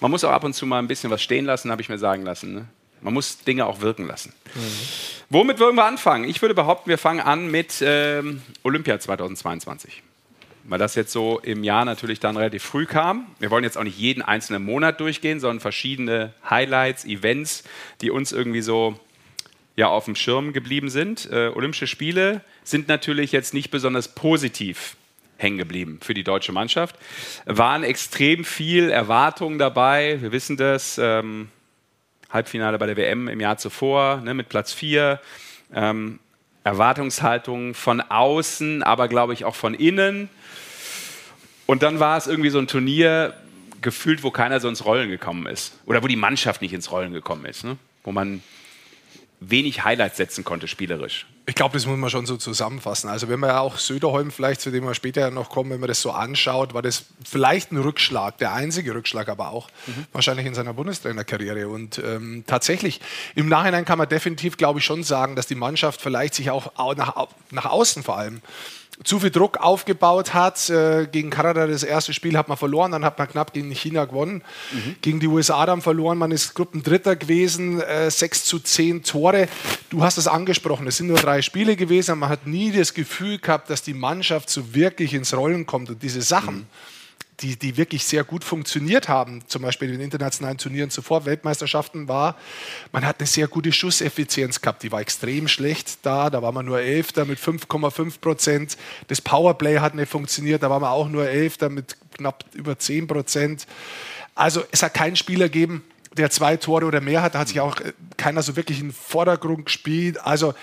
Man 0.00 0.10
muss 0.10 0.24
auch 0.24 0.32
ab 0.32 0.44
und 0.44 0.54
zu 0.54 0.66
mal 0.66 0.78
ein 0.78 0.88
bisschen 0.88 1.10
was 1.10 1.22
stehen 1.22 1.44
lassen, 1.44 1.70
habe 1.70 1.82
ich 1.82 1.88
mir 1.88 1.98
sagen 1.98 2.24
lassen. 2.24 2.54
Ne? 2.54 2.66
Man 3.02 3.14
muss 3.14 3.38
Dinge 3.38 3.66
auch 3.66 3.80
wirken 3.80 4.06
lassen. 4.06 4.32
Mhm. 4.54 4.60
Womit 5.28 5.60
wollen 5.60 5.76
wir 5.76 5.84
anfangen? 5.84 6.24
Ich 6.24 6.42
würde 6.42 6.54
behaupten, 6.54 6.90
wir 6.90 6.98
fangen 6.98 7.20
an 7.20 7.50
mit 7.50 7.74
ähm, 7.82 8.42
Olympia 8.64 8.98
2022. 8.98 10.02
Weil 10.70 10.78
das 10.78 10.94
jetzt 10.94 11.10
so 11.10 11.40
im 11.40 11.64
Jahr 11.64 11.84
natürlich 11.84 12.20
dann 12.20 12.36
relativ 12.36 12.62
früh 12.62 12.86
kam. 12.86 13.26
Wir 13.40 13.50
wollen 13.50 13.64
jetzt 13.64 13.76
auch 13.76 13.82
nicht 13.82 13.98
jeden 13.98 14.22
einzelnen 14.22 14.64
Monat 14.64 15.00
durchgehen, 15.00 15.40
sondern 15.40 15.58
verschiedene 15.58 16.32
Highlights, 16.48 17.04
Events, 17.04 17.64
die 18.00 18.10
uns 18.10 18.30
irgendwie 18.30 18.60
so 18.60 18.98
ja, 19.74 19.88
auf 19.88 20.04
dem 20.04 20.14
Schirm 20.14 20.52
geblieben 20.52 20.88
sind. 20.88 21.28
Äh, 21.32 21.48
Olympische 21.48 21.88
Spiele 21.88 22.42
sind 22.62 22.86
natürlich 22.86 23.32
jetzt 23.32 23.52
nicht 23.52 23.72
besonders 23.72 24.14
positiv 24.14 24.96
hängen 25.38 25.58
geblieben 25.58 25.98
für 26.02 26.14
die 26.14 26.22
deutsche 26.22 26.52
Mannschaft. 26.52 26.94
Waren 27.46 27.82
extrem 27.82 28.44
viel 28.44 28.90
Erwartungen 28.90 29.58
dabei. 29.58 30.18
Wir 30.20 30.30
wissen 30.30 30.56
das. 30.56 30.98
Ähm, 31.02 31.48
Halbfinale 32.30 32.78
bei 32.78 32.86
der 32.86 32.96
WM 32.96 33.26
im 33.26 33.40
Jahr 33.40 33.58
zuvor 33.58 34.18
ne, 34.18 34.34
mit 34.34 34.48
Platz 34.48 34.72
4. 34.72 35.20
Ähm, 35.74 36.20
Erwartungshaltung 36.64 37.74
von 37.74 38.00
außen, 38.00 38.82
aber 38.82 39.08
glaube 39.08 39.32
ich 39.32 39.44
auch 39.44 39.54
von 39.54 39.74
innen. 39.74 40.28
Und 41.66 41.82
dann 41.82 42.00
war 42.00 42.18
es 42.18 42.26
irgendwie 42.26 42.50
so 42.50 42.58
ein 42.58 42.66
Turnier 42.66 43.34
gefühlt, 43.80 44.22
wo 44.22 44.30
keiner 44.30 44.60
so 44.60 44.68
ins 44.68 44.84
Rollen 44.84 45.08
gekommen 45.08 45.46
ist. 45.46 45.78
Oder 45.86 46.02
wo 46.02 46.06
die 46.06 46.16
Mannschaft 46.16 46.62
nicht 46.62 46.72
ins 46.72 46.90
Rollen 46.90 47.12
gekommen 47.12 47.44
ist. 47.44 47.64
Ne? 47.64 47.76
Wo 48.04 48.12
man 48.12 48.42
wenig 49.40 49.84
Highlights 49.84 50.16
setzen 50.16 50.44
konnte, 50.44 50.68
spielerisch. 50.68 51.26
Ich 51.50 51.56
glaube, 51.56 51.72
das 51.74 51.84
muss 51.84 51.98
man 51.98 52.08
schon 52.10 52.26
so 52.26 52.36
zusammenfassen. 52.36 53.10
Also 53.10 53.28
wenn 53.28 53.40
man 53.40 53.50
ja 53.50 53.58
auch 53.58 53.76
Söderholm 53.76 54.30
vielleicht, 54.30 54.60
zu 54.60 54.70
dem 54.70 54.84
wir 54.84 54.94
später 54.94 55.32
noch 55.32 55.50
kommen, 55.50 55.70
wenn 55.72 55.80
man 55.80 55.88
das 55.88 56.00
so 56.00 56.12
anschaut, 56.12 56.74
war 56.74 56.80
das 56.80 57.06
vielleicht 57.24 57.72
ein 57.72 57.78
Rückschlag, 57.78 58.38
der 58.38 58.52
einzige 58.52 58.94
Rückschlag 58.94 59.28
aber 59.28 59.50
auch, 59.50 59.68
wahrscheinlich 60.12 60.46
in 60.46 60.54
seiner 60.54 60.74
Bundestrainerkarriere. 60.74 61.66
Und 61.66 61.98
ähm, 61.98 62.44
tatsächlich, 62.46 63.00
im 63.34 63.48
Nachhinein 63.48 63.84
kann 63.84 63.98
man 63.98 64.08
definitiv, 64.08 64.58
glaube 64.58 64.78
ich, 64.78 64.84
schon 64.84 65.02
sagen, 65.02 65.34
dass 65.34 65.48
die 65.48 65.56
Mannschaft 65.56 66.00
vielleicht 66.00 66.36
sich 66.36 66.52
auch 66.52 66.78
au- 66.78 66.94
nach, 66.94 67.26
nach 67.50 67.64
außen 67.64 68.04
vor 68.04 68.16
allem 68.16 68.42
zu 69.04 69.18
viel 69.18 69.30
Druck 69.30 69.58
aufgebaut 69.58 70.34
hat. 70.34 70.68
Äh, 70.68 71.06
gegen 71.10 71.30
Kanada 71.30 71.66
das 71.66 71.82
erste 71.82 72.12
Spiel 72.12 72.36
hat 72.36 72.48
man 72.48 72.56
verloren, 72.56 72.92
dann 72.92 73.04
hat 73.04 73.18
man 73.18 73.28
knapp 73.28 73.52
gegen 73.52 73.70
China 73.70 74.04
gewonnen. 74.04 74.42
Gegen 75.00 75.20
die 75.20 75.26
USA 75.26 75.64
dann 75.66 75.80
verloren, 75.80 76.18
man 76.18 76.30
ist 76.30 76.54
Gruppendritter 76.54 77.16
gewesen, 77.16 77.80
äh, 77.80 78.10
6 78.10 78.44
zu 78.44 78.58
10 78.58 79.02
Tore. 79.02 79.48
Du 79.88 80.02
hast 80.02 80.18
es 80.18 80.28
angesprochen, 80.28 80.86
es 80.86 80.98
sind 80.98 81.06
nur 81.06 81.18
drei 81.18 81.42
Spiele 81.42 81.76
gewesen, 81.76 82.18
man 82.18 82.28
hat 82.28 82.46
nie 82.46 82.72
das 82.72 82.94
Gefühl 82.94 83.38
gehabt, 83.38 83.70
dass 83.70 83.82
die 83.82 83.94
Mannschaft 83.94 84.50
so 84.50 84.74
wirklich 84.74 85.14
ins 85.14 85.34
Rollen 85.34 85.66
kommt 85.66 85.90
und 85.90 86.02
diese 86.02 86.22
Sachen. 86.22 86.66
Die, 87.42 87.56
die 87.56 87.76
wirklich 87.76 88.04
sehr 88.04 88.22
gut 88.22 88.44
funktioniert 88.44 89.08
haben, 89.08 89.42
zum 89.46 89.62
Beispiel 89.62 89.88
in 89.88 89.94
den 89.94 90.02
internationalen 90.02 90.58
Turnieren 90.58 90.90
zuvor, 90.90 91.24
Weltmeisterschaften 91.24 92.06
war, 92.06 92.36
man 92.92 93.06
hat 93.06 93.18
eine 93.18 93.26
sehr 93.26 93.48
gute 93.48 93.72
Schusseffizienz 93.72 94.60
gehabt, 94.60 94.82
die 94.82 94.92
war 94.92 95.00
extrem 95.00 95.48
schlecht 95.48 95.98
da, 96.02 96.28
da 96.28 96.42
war 96.42 96.52
man 96.52 96.66
nur 96.66 96.80
Elfter 96.80 97.24
mit 97.24 97.38
5,5 97.38 98.20
Prozent, 98.20 98.76
das 99.08 99.22
Powerplay 99.22 99.78
hat 99.78 99.94
nicht 99.94 100.10
funktioniert, 100.10 100.62
da 100.62 100.68
war 100.68 100.80
man 100.80 100.90
auch 100.90 101.08
nur 101.08 101.28
Elfter 101.28 101.70
mit 101.70 101.96
knapp 102.12 102.44
über 102.52 102.78
10 102.78 103.06
Prozent. 103.06 103.66
Also 104.34 104.62
es 104.70 104.82
hat 104.82 104.94
keinen 104.94 105.16
Spieler 105.16 105.46
gegeben, 105.46 105.82
der 106.16 106.30
zwei 106.30 106.56
Tore 106.56 106.86
oder 106.86 107.00
mehr 107.00 107.22
hat, 107.22 107.34
da 107.34 107.40
hat 107.40 107.48
sich 107.48 107.60
auch 107.60 107.80
äh, 107.80 107.92
keiner 108.16 108.42
so 108.42 108.56
wirklich 108.56 108.80
in 108.80 108.88
den 108.88 108.92
Vordergrund 108.92 109.66
gespielt. 109.66 110.18
Also 110.24 110.54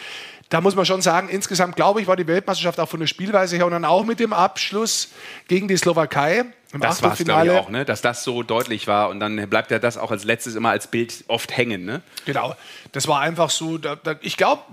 da 0.50 0.62
muss 0.62 0.76
man 0.76 0.86
schon 0.86 1.02
sagen, 1.02 1.30
insgesamt 1.30 1.76
glaube 1.76 2.02
ich, 2.02 2.08
war 2.08 2.16
die 2.16 2.28
Weltmeisterschaft 2.28 2.80
auch 2.80 2.90
von 2.90 3.00
der 3.00 3.08
Spielweise 3.08 3.56
her 3.58 3.66
und 3.66 3.74
dann 3.74 3.86
auch 3.86 4.06
mit 4.06 4.20
dem 4.20 4.34
Abschluss 4.34 5.10
gegen 5.48 5.68
die 5.68 5.78
Slowakei 5.78 6.46
im 6.74 6.82
Das 6.82 7.02
war 7.02 7.14
es, 7.14 7.24
glaube 7.24 7.46
ich, 7.46 7.52
auch, 7.52 7.70
ne? 7.70 7.86
dass 7.86 8.02
das 8.02 8.24
so 8.24 8.44
deutlich 8.44 8.88
war. 8.88 9.10
Und 9.10 9.20
dann 9.20 9.50
bleibt 9.50 9.72
ja 9.72 9.80
das 9.80 9.98
auch 9.98 10.12
als 10.12 10.24
letztes 10.26 10.56
immer 10.56 10.70
als 10.70 10.88
Bild 10.88 11.24
oft 11.28 11.56
hängen. 11.56 11.86
Ne? 11.86 12.02
Genau, 12.26 12.56
das 12.92 13.08
war 13.08 13.22
einfach 13.22 13.50
so. 13.50 13.78
Da, 13.78 13.96
da, 13.96 14.16
ich 14.22 14.36
glaube, 14.36 14.64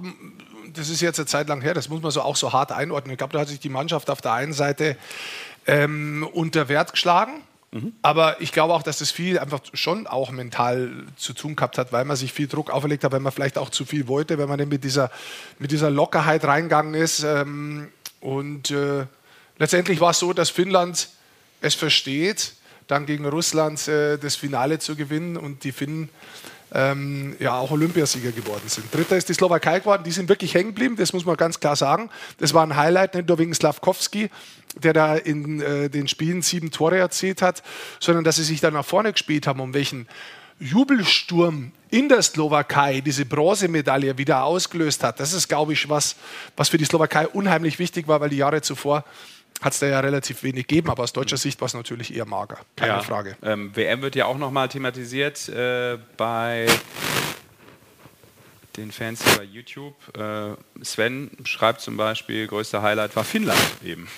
das 0.72 0.88
ist 0.88 1.00
jetzt 1.00 1.18
eine 1.20 1.26
Zeit 1.26 1.48
lang 1.48 1.60
her, 1.60 1.74
das 1.74 1.88
muss 1.88 2.02
man 2.02 2.10
so 2.10 2.22
auch 2.22 2.37
so 2.37 2.52
hart 2.52 2.72
einordnen. 2.72 3.12
Ich 3.12 3.18
glaube, 3.18 3.32
da 3.32 3.40
hat 3.40 3.48
sich 3.48 3.60
die 3.60 3.68
Mannschaft 3.68 4.10
auf 4.10 4.20
der 4.20 4.32
einen 4.32 4.52
Seite 4.52 4.96
ähm, 5.66 6.28
unter 6.32 6.68
Wert 6.68 6.92
geschlagen. 6.92 7.42
Aber 8.02 8.40
ich 8.40 8.52
glaube 8.52 8.72
auch, 8.72 8.82
dass 8.82 8.98
das 8.98 9.10
viel 9.10 9.38
einfach 9.38 9.60
schon 9.72 10.06
auch 10.06 10.30
mental 10.30 10.90
zu 11.16 11.32
tun 11.32 11.56
gehabt 11.56 11.76
hat, 11.76 11.92
weil 11.92 12.04
man 12.04 12.16
sich 12.16 12.32
viel 12.32 12.46
Druck 12.46 12.70
auferlegt 12.70 13.02
hat, 13.02 13.12
weil 13.12 13.20
man 13.20 13.32
vielleicht 13.32 13.58
auch 13.58 13.70
zu 13.70 13.84
viel 13.84 14.06
wollte, 14.06 14.38
wenn 14.38 14.48
man 14.48 14.58
dann 14.58 14.68
mit 14.68 14.84
dieser, 14.84 15.10
mit 15.58 15.72
dieser 15.72 15.90
Lockerheit 15.90 16.44
reingegangen 16.44 16.94
ist. 16.94 17.24
Ähm, 17.24 17.88
und 18.20 18.70
äh, 18.70 19.06
letztendlich 19.58 20.00
war 20.00 20.10
es 20.10 20.20
so, 20.20 20.32
dass 20.32 20.50
Finnland 20.50 21.08
es 21.60 21.74
versteht, 21.74 22.52
dann 22.87 23.06
gegen 23.06 23.26
Russland 23.26 23.88
äh, 23.88 24.18
das 24.18 24.37
Finale 24.37 24.78
zu 24.78 24.94
gewinnen 24.94 25.37
und 25.37 25.64
die 25.64 25.72
Finnen 25.72 26.10
ähm, 26.72 27.37
ja 27.38 27.58
auch 27.58 27.70
Olympiasieger 27.70 28.32
geworden 28.32 28.68
sind. 28.68 28.92
Dritter 28.92 29.16
ist 29.16 29.28
die 29.28 29.34
Slowakei 29.34 29.78
geworden, 29.78 30.02
die 30.04 30.10
sind 30.10 30.28
wirklich 30.28 30.54
hängen 30.54 30.70
geblieben, 30.70 30.96
das 30.96 31.12
muss 31.12 31.24
man 31.24 31.37
ganz 31.37 31.60
klar 31.60 31.76
sagen. 31.76 32.10
Das 32.38 32.52
war 32.52 32.64
ein 32.64 32.76
Highlight, 32.76 33.14
nicht 33.14 33.28
nur 33.28 33.38
wegen 33.38 33.54
Slavkovski, 33.54 34.30
der 34.76 34.92
da 34.92 35.16
in 35.16 35.60
äh, 35.60 35.88
den 35.88 36.08
Spielen 36.08 36.42
sieben 36.42 36.70
Tore 36.70 36.98
erzielt 36.98 37.42
hat, 37.42 37.62
sondern 38.00 38.24
dass 38.24 38.37
sie 38.37 38.44
sich 38.44 38.60
dann 38.60 38.74
nach 38.74 38.84
vorne 38.84 39.12
gespielt 39.12 39.46
haben, 39.46 39.60
um 39.60 39.74
welchen 39.74 40.08
Jubelsturm 40.60 41.72
in 41.90 42.08
der 42.08 42.22
Slowakei 42.22 43.00
diese 43.00 43.24
Bronzemedaille 43.24 44.16
wieder 44.18 44.44
ausgelöst 44.44 45.02
hat. 45.02 45.20
Das 45.20 45.32
ist, 45.32 45.48
glaube 45.48 45.72
ich, 45.72 45.88
was, 45.88 46.16
was 46.56 46.68
für 46.68 46.78
die 46.78 46.84
Slowakei 46.84 47.28
unheimlich 47.28 47.78
wichtig 47.78 48.08
war, 48.08 48.20
weil 48.20 48.30
die 48.30 48.37
Jahre 48.37 48.62
zuvor 48.62 49.04
hat 49.62 49.72
es 49.72 49.78
da 49.78 49.87
ja 49.87 50.00
relativ 50.00 50.42
wenig 50.42 50.66
gegeben, 50.66 50.90
aber 50.90 51.02
aus 51.04 51.12
deutscher 51.12 51.37
Sicht 51.37 51.60
war 51.60 51.66
es 51.66 51.74
natürlich 51.74 52.14
eher 52.14 52.26
mager. 52.26 52.58
Keine 52.76 53.02
Frage. 53.02 53.37
Ähm, 53.42 53.74
WM 53.74 54.02
wird 54.02 54.14
ja 54.16 54.26
auch 54.26 54.37
nochmal 54.37 54.68
thematisiert 54.68 55.48
äh, 55.48 55.98
bei 56.16 56.66
den 58.76 58.92
Fans 58.92 59.24
hier 59.24 59.38
bei 59.38 59.44
YouTube. 59.44 59.94
Äh, 60.16 60.84
Sven 60.84 61.30
schreibt 61.44 61.80
zum 61.80 61.96
Beispiel, 61.96 62.46
größter 62.46 62.82
Highlight 62.82 63.14
war 63.16 63.24
Finnland 63.24 63.60
eben. 63.84 64.08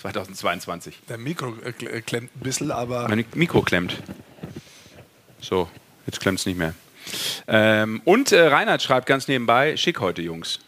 2022. 0.00 1.00
Der 1.08 1.18
Mikro 1.18 1.54
äh, 1.64 1.70
äh, 1.86 2.00
klemmt 2.02 2.34
ein 2.36 2.40
bisschen, 2.40 2.70
aber 2.70 3.08
Mein 3.08 3.24
Mikro 3.34 3.62
klemmt. 3.62 3.96
So, 5.40 5.68
jetzt 6.06 6.20
klemmt 6.20 6.38
es 6.38 6.46
nicht 6.46 6.58
mehr. 6.58 6.74
Ähm, 7.46 8.02
und 8.04 8.32
äh, 8.32 8.46
Reinhard 8.46 8.82
schreibt 8.82 9.06
ganz 9.06 9.28
nebenbei, 9.28 9.76
schick 9.76 10.00
heute, 10.00 10.20
Jungs. 10.22 10.60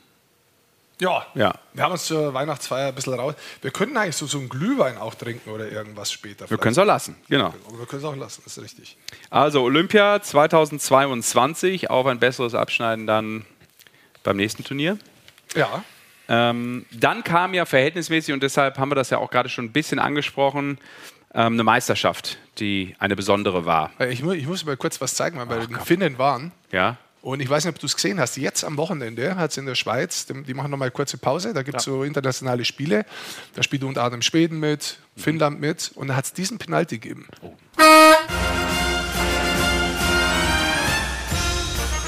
ja, 1.00 1.26
Ja. 1.34 1.54
wir 1.74 1.84
haben 1.84 1.92
uns 1.92 2.06
zur 2.06 2.32
Weihnachtsfeier 2.34 2.88
ein 2.88 2.94
bisschen 2.94 3.14
raus. 3.14 3.34
Wir 3.62 3.70
könnten 3.70 3.96
eigentlich 3.96 4.16
so, 4.16 4.26
so 4.26 4.38
einen 4.38 4.48
Glühwein 4.48 4.96
auch 4.98 5.14
trinken 5.14 5.50
oder 5.50 5.70
irgendwas 5.70 6.10
später. 6.10 6.48
Wir 6.48 6.58
können 6.58 6.72
es 6.72 6.78
auch 6.78 6.84
lassen, 6.84 7.16
genau. 7.28 7.54
Wir 7.76 7.86
können 7.86 8.02
es 8.02 8.08
auch 8.08 8.16
lassen, 8.16 8.42
ist 8.46 8.58
richtig. 8.60 8.96
Also 9.28 9.62
Olympia 9.62 10.22
2022, 10.22 11.90
auf 11.90 12.06
ein 12.06 12.18
besseres 12.18 12.54
Abschneiden 12.54 13.06
dann 13.06 13.44
beim 14.22 14.36
nächsten 14.36 14.64
Turnier. 14.64 14.98
Ja, 15.54 15.84
Ähm, 16.32 16.86
dann 16.92 17.24
kam 17.24 17.54
ja 17.54 17.64
verhältnismäßig, 17.64 18.32
und 18.32 18.44
deshalb 18.44 18.78
haben 18.78 18.88
wir 18.88 18.94
das 18.94 19.10
ja 19.10 19.18
auch 19.18 19.30
gerade 19.32 19.48
schon 19.48 19.64
ein 19.64 19.72
bisschen 19.72 19.98
angesprochen, 19.98 20.78
ähm, 21.34 21.54
eine 21.54 21.64
Meisterschaft, 21.64 22.38
die 22.58 22.94
eine 23.00 23.16
besondere 23.16 23.66
war. 23.66 23.90
Äh, 23.98 24.12
ich, 24.12 24.22
mu 24.22 24.30
ich 24.30 24.46
muss 24.46 24.64
mal 24.64 24.76
kurz 24.76 25.00
was 25.00 25.16
zeigen, 25.16 25.38
weil 25.38 25.48
wir 25.48 25.56
bei 25.56 25.66
den 25.66 25.80
Finnen 25.80 26.18
waren. 26.18 26.52
Ja? 26.70 26.98
Und 27.20 27.40
ich 27.40 27.50
weiß 27.50 27.64
nicht, 27.64 27.74
ob 27.74 27.80
du 27.80 27.86
es 27.86 27.96
gesehen 27.96 28.20
hast. 28.20 28.36
Jetzt 28.36 28.62
am 28.62 28.76
Wochenende 28.76 29.34
hat 29.34 29.50
es 29.50 29.56
in 29.56 29.66
der 29.66 29.74
Schweiz, 29.74 30.26
die 30.26 30.54
machen 30.54 30.70
nochmal 30.70 30.92
kurze 30.92 31.18
Pause, 31.18 31.52
da 31.52 31.62
gibt 31.62 31.78
es 31.78 31.84
so 31.84 32.04
internationale 32.04 32.64
Spiele. 32.64 33.04
Da 33.54 33.64
spielt 33.64 33.82
unter 33.82 34.04
anderem 34.04 34.22
Schweden 34.22 34.60
mit, 34.60 34.98
Finnland 35.16 35.60
mit. 35.60 35.90
Und 35.96 36.08
da 36.08 36.16
hat 36.16 36.26
es 36.26 36.32
diesen 36.32 36.58
Penalty 36.58 36.98
gegeben. 36.98 37.26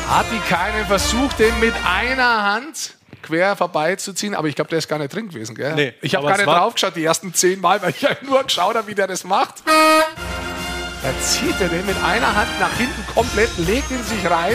Hat 0.08 0.26
die 0.32 0.48
keinen 0.48 0.86
versucht, 0.86 1.40
den 1.40 1.58
mit 1.58 1.74
einer 1.84 2.44
Hand 2.44 2.96
quer 3.22 3.56
vorbeizuziehen, 3.56 4.34
aber 4.34 4.48
ich 4.48 4.54
glaube, 4.54 4.68
der 4.70 4.78
ist 4.78 4.88
gar 4.88 4.98
nicht 4.98 5.14
drin 5.14 5.28
gewesen. 5.28 5.54
Gell? 5.54 5.74
Nee, 5.74 5.94
ich 6.02 6.14
habe 6.14 6.24
aber 6.26 6.32
gar 6.32 6.36
nicht 6.38 6.46
war- 6.46 6.58
drauf 6.60 6.74
geschaut, 6.74 6.96
die 6.96 7.04
ersten 7.04 7.32
zehn 7.34 7.60
Mal, 7.60 7.80
weil 7.82 7.90
ich 7.90 8.00
ja 8.02 8.10
nur 8.22 8.42
geschaut 8.42 8.74
habe, 8.76 8.86
wie 8.88 8.94
der 8.94 9.06
das 9.06 9.24
macht. 9.24 9.62
Da 9.66 11.10
zieht 11.20 11.60
er 11.60 11.68
den 11.68 11.84
mit 11.86 11.96
einer 12.04 12.34
Hand 12.34 12.48
nach 12.60 12.72
hinten 12.76 13.04
komplett, 13.12 13.50
legt 13.58 13.90
ihn 13.90 14.02
sich 14.04 14.30
rein 14.30 14.54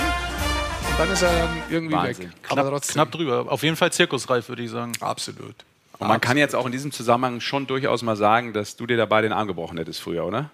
und 0.89 0.99
dann 0.99 1.11
ist 1.11 1.21
er 1.21 1.31
dann 1.39 1.49
irgendwie 1.69 1.95
Wahnsinn. 1.95 2.25
weg. 2.29 2.35
Aber 2.49 2.61
Knapp, 2.61 2.69
trotzdem. 2.73 2.93
knapp 2.93 3.11
drüber. 3.11 3.45
Auf 3.49 3.63
jeden 3.63 3.75
Fall 3.75 3.91
zirkusreif, 3.91 4.47
würde 4.47 4.63
ich 4.63 4.71
sagen. 4.71 4.93
Absolut. 5.01 5.55
Und 5.99 6.07
man 6.07 6.21
kann 6.21 6.37
jetzt 6.37 6.55
auch 6.55 6.65
in 6.65 6.71
diesem 6.71 6.91
Zusammenhang 6.91 7.41
schon 7.41 7.65
durchaus 7.67 8.01
mal 8.03 8.15
sagen, 8.15 8.53
dass 8.53 8.75
du 8.77 8.85
dir 8.85 8.97
dabei 8.97 9.21
den 9.23 9.33
Arm 9.33 9.47
gebrochen 9.47 9.77
hättest 9.77 9.99
früher, 9.99 10.25
oder? 10.25 10.49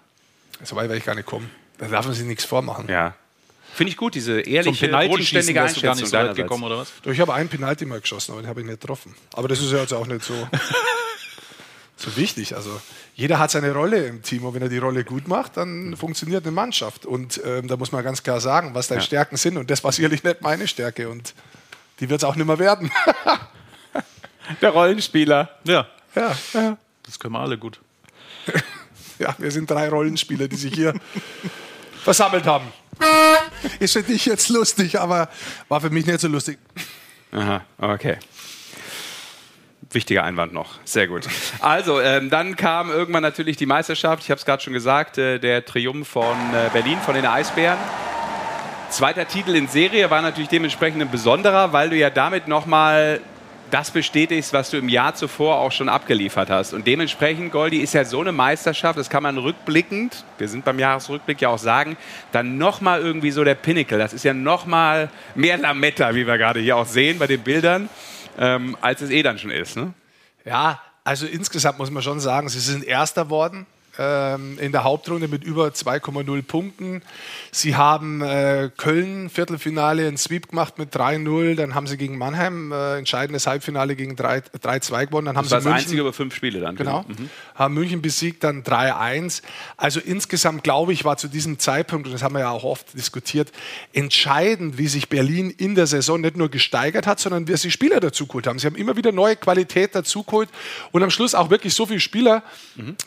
So 0.62 0.74
weit 0.76 0.84
werde 0.88 0.96
ich 0.98 1.04
gar 1.04 1.14
nicht 1.14 1.26
kommen. 1.26 1.50
Da 1.78 1.86
darf 1.86 2.06
man 2.06 2.14
sich 2.14 2.24
nichts 2.24 2.44
vormachen. 2.44 2.86
Ja. 2.88 3.14
Finde 3.74 3.90
ich 3.90 3.96
gut, 3.96 4.14
diese 4.14 4.40
ehrliche, 4.40 4.88
bodenständige 4.88 5.52
du 5.52 5.54
gar 5.54 5.64
nicht 5.64 5.84
Einschätzung 5.84 6.06
so 6.06 6.16
weit 6.16 6.36
gekommen, 6.36 6.62
oder 6.62 6.78
was? 6.78 6.92
Ich 7.04 7.18
habe 7.18 7.34
einen 7.34 7.48
Penalty 7.48 7.84
mal 7.86 8.00
geschossen, 8.00 8.30
aber 8.30 8.40
den 8.40 8.48
habe 8.48 8.60
ich 8.60 8.66
nicht 8.66 8.80
getroffen. 8.80 9.16
Aber 9.32 9.48
das 9.48 9.60
ist 9.60 9.72
ja 9.72 9.78
jetzt 9.78 9.92
auch 9.92 10.06
nicht 10.06 10.24
so, 10.24 10.34
so 11.96 12.16
wichtig. 12.16 12.54
Also 12.54 12.80
jeder 13.16 13.40
hat 13.40 13.50
seine 13.50 13.72
Rolle 13.72 14.06
im 14.06 14.22
Team 14.22 14.44
und 14.44 14.54
wenn 14.54 14.62
er 14.62 14.68
die 14.68 14.78
Rolle 14.78 15.02
gut 15.02 15.26
macht, 15.26 15.56
dann 15.56 15.96
funktioniert 15.96 16.44
eine 16.44 16.52
Mannschaft. 16.52 17.04
Und 17.04 17.40
ähm, 17.44 17.66
da 17.66 17.76
muss 17.76 17.90
man 17.90 18.04
ganz 18.04 18.22
klar 18.22 18.40
sagen, 18.40 18.74
was 18.74 18.86
deine 18.86 19.02
Stärken 19.02 19.36
sind. 19.36 19.56
Und 19.56 19.68
das 19.70 19.82
war 19.82 19.90
sicherlich 19.90 20.22
nicht 20.22 20.40
meine 20.40 20.68
Stärke. 20.68 21.08
Und 21.08 21.34
die 21.98 22.08
wird 22.08 22.22
es 22.22 22.24
auch 22.24 22.36
nicht 22.36 22.46
mehr 22.46 22.60
werden. 22.60 22.92
Der 24.60 24.70
Rollenspieler. 24.70 25.50
Ja, 25.64 25.88
ja, 26.14 26.36
ja. 26.52 26.76
das 27.04 27.18
können 27.18 27.34
wir 27.34 27.40
alle 27.40 27.58
gut. 27.58 27.80
ja, 29.18 29.34
wir 29.38 29.50
sind 29.50 29.68
drei 29.68 29.88
Rollenspieler, 29.88 30.46
die 30.46 30.56
sich 30.56 30.74
hier 30.74 30.94
versammelt 32.04 32.44
haben. 32.46 32.66
Ist 33.78 33.92
für 33.94 34.02
dich 34.02 34.26
jetzt 34.26 34.48
lustig, 34.48 34.98
aber 35.00 35.28
war 35.68 35.80
für 35.80 35.90
mich 35.90 36.06
nicht 36.06 36.20
so 36.20 36.28
lustig. 36.28 36.58
Aha, 37.32 37.62
okay. 37.78 38.18
Wichtiger 39.90 40.24
Einwand 40.24 40.52
noch. 40.52 40.78
Sehr 40.84 41.06
gut. 41.06 41.28
Also, 41.60 42.00
ähm, 42.00 42.30
dann 42.30 42.56
kam 42.56 42.90
irgendwann 42.90 43.22
natürlich 43.22 43.56
die 43.56 43.66
Meisterschaft. 43.66 44.22
Ich 44.24 44.30
habe 44.30 44.38
es 44.38 44.44
gerade 44.44 44.62
schon 44.62 44.72
gesagt, 44.72 45.18
äh, 45.18 45.38
der 45.38 45.64
Triumph 45.64 46.08
von 46.08 46.36
äh, 46.52 46.70
Berlin, 46.72 46.98
von 46.98 47.14
den 47.14 47.26
Eisbären. 47.26 47.78
Zweiter 48.90 49.26
Titel 49.26 49.54
in 49.54 49.68
Serie 49.68 50.10
war 50.10 50.22
natürlich 50.22 50.48
dementsprechend 50.48 51.02
ein 51.02 51.10
besonderer, 51.10 51.72
weil 51.72 51.90
du 51.90 51.96
ja 51.96 52.10
damit 52.10 52.48
nochmal 52.48 53.20
das 53.74 53.90
bestätigst, 53.90 54.52
was 54.52 54.70
du 54.70 54.76
im 54.76 54.88
Jahr 54.88 55.16
zuvor 55.16 55.58
auch 55.58 55.72
schon 55.72 55.88
abgeliefert 55.88 56.48
hast. 56.48 56.74
Und 56.74 56.86
dementsprechend, 56.86 57.50
Goldi, 57.50 57.78
ist 57.78 57.92
ja 57.92 58.04
so 58.04 58.20
eine 58.20 58.30
Meisterschaft, 58.30 58.96
das 58.96 59.10
kann 59.10 59.24
man 59.24 59.36
rückblickend, 59.36 60.24
wir 60.38 60.46
sind 60.48 60.64
beim 60.64 60.78
Jahresrückblick 60.78 61.40
ja 61.40 61.48
auch 61.48 61.58
sagen, 61.58 61.96
dann 62.30 62.56
nochmal 62.56 63.00
irgendwie 63.00 63.32
so 63.32 63.42
der 63.42 63.56
Pinnacle. 63.56 63.98
Das 63.98 64.12
ist 64.12 64.24
ja 64.24 64.32
nochmal 64.32 65.10
mehr 65.34 65.58
Lametta, 65.58 66.14
wie 66.14 66.24
wir 66.24 66.38
gerade 66.38 66.60
hier 66.60 66.76
auch 66.76 66.86
sehen 66.86 67.18
bei 67.18 67.26
den 67.26 67.40
Bildern, 67.40 67.88
ähm, 68.38 68.76
als 68.80 69.00
es 69.00 69.10
eh 69.10 69.24
dann 69.24 69.40
schon 69.40 69.50
ist. 69.50 69.76
Ne? 69.76 69.92
Ja, 70.44 70.80
also 71.02 71.26
insgesamt 71.26 71.80
muss 71.80 71.90
man 71.90 72.04
schon 72.04 72.20
sagen, 72.20 72.48
sie 72.48 72.60
sind 72.60 72.84
Erster 72.84 73.28
worden 73.28 73.66
ähm, 73.98 74.58
in 74.58 74.72
der 74.72 74.84
Hauptrunde 74.84 75.28
mit 75.28 75.44
über 75.44 75.68
2,0 75.68 76.42
Punkten. 76.42 77.02
Sie 77.50 77.76
haben 77.76 78.22
äh, 78.22 78.70
Köln 78.76 79.30
Viertelfinale 79.30 80.06
ein 80.08 80.16
Sweep 80.16 80.48
gemacht 80.50 80.78
mit 80.78 80.94
3-0. 80.94 81.54
Dann 81.54 81.74
haben 81.74 81.86
sie 81.86 81.96
gegen 81.96 82.18
Mannheim 82.18 82.72
äh, 82.72 82.98
entscheidendes 82.98 83.46
Halbfinale 83.46 83.96
gegen 83.96 84.16
3-2 84.16 85.06
gewonnen. 85.06 85.26
Dann 85.26 85.36
haben 85.36 85.44
Das 85.44 85.52
war 85.52 85.60
sie 85.60 85.64
das 85.64 85.64
München, 85.64 85.72
einzige 85.72 86.00
über 86.00 86.12
fünf 86.12 86.34
Spiele 86.34 86.60
dann. 86.60 86.76
Genau. 86.76 87.04
Mhm. 87.06 87.30
Haben 87.54 87.74
München 87.74 88.02
besiegt, 88.02 88.44
dann 88.44 88.62
3-1. 88.62 89.42
Also 89.76 90.00
insgesamt, 90.00 90.64
glaube 90.64 90.92
ich, 90.92 91.04
war 91.04 91.16
zu 91.16 91.28
diesem 91.28 91.58
Zeitpunkt, 91.58 92.06
und 92.06 92.12
das 92.12 92.22
haben 92.22 92.34
wir 92.34 92.40
ja 92.40 92.50
auch 92.50 92.64
oft 92.64 92.94
diskutiert, 92.94 93.52
entscheidend, 93.92 94.78
wie 94.78 94.88
sich 94.88 95.08
Berlin 95.08 95.50
in 95.50 95.74
der 95.74 95.86
Saison 95.86 96.20
nicht 96.20 96.36
nur 96.36 96.48
gesteigert 96.48 97.06
hat, 97.06 97.20
sondern 97.20 97.48
wie 97.48 97.56
sie 97.56 97.70
Spieler 97.70 98.00
dazu 98.00 98.26
geholt 98.26 98.46
haben. 98.46 98.58
Sie 98.58 98.66
haben 98.66 98.76
immer 98.76 98.96
wieder 98.96 99.12
neue 99.12 99.36
Qualität 99.36 99.94
dazu 99.94 100.22
geholt 100.22 100.48
und 100.92 101.02
am 101.02 101.10
Schluss 101.10 101.34
auch 101.34 101.50
wirklich 101.50 101.74
so 101.74 101.86
viele 101.86 102.00
Spieler 102.00 102.42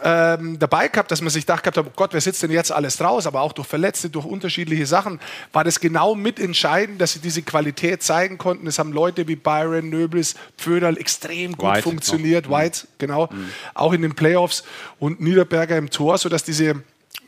ähm, 0.04 0.60
dabei 0.60 0.76
gehabt, 0.85 1.11
dass 1.11 1.21
man 1.21 1.29
sich 1.29 1.45
gedacht 1.45 1.65
hat, 1.65 1.77
oh 1.77 1.85
Gott, 1.95 2.13
wer 2.13 2.21
sitzt 2.21 2.43
denn 2.43 2.51
jetzt 2.51 2.71
alles 2.71 3.01
raus? 3.01 3.25
Aber 3.27 3.41
auch 3.41 3.53
durch 3.53 3.67
Verletzte, 3.67 4.09
durch 4.09 4.25
unterschiedliche 4.25 4.85
Sachen 4.85 5.19
war 5.51 5.63
das 5.63 5.79
genau 5.79 6.15
mitentscheidend, 6.15 7.01
dass 7.01 7.13
sie 7.13 7.19
diese 7.19 7.41
Qualität 7.41 8.03
zeigen 8.03 8.37
konnten. 8.37 8.67
Es 8.67 8.79
haben 8.79 8.93
Leute 8.93 9.27
wie 9.27 9.35
Byron, 9.35 9.89
Nöblis, 9.89 10.35
Pföderl 10.57 10.97
extrem 10.97 11.53
gut 11.53 11.69
White 11.69 11.81
funktioniert. 11.81 12.49
White, 12.49 12.87
genau. 12.97 13.29
Auch 13.73 13.93
in 13.93 14.01
den 14.01 14.15
Playoffs 14.15 14.63
und 14.99 15.19
Niederberger 15.19 15.77
im 15.77 15.89
Tor, 15.89 16.17
sodass 16.17 16.43
diese 16.43 16.83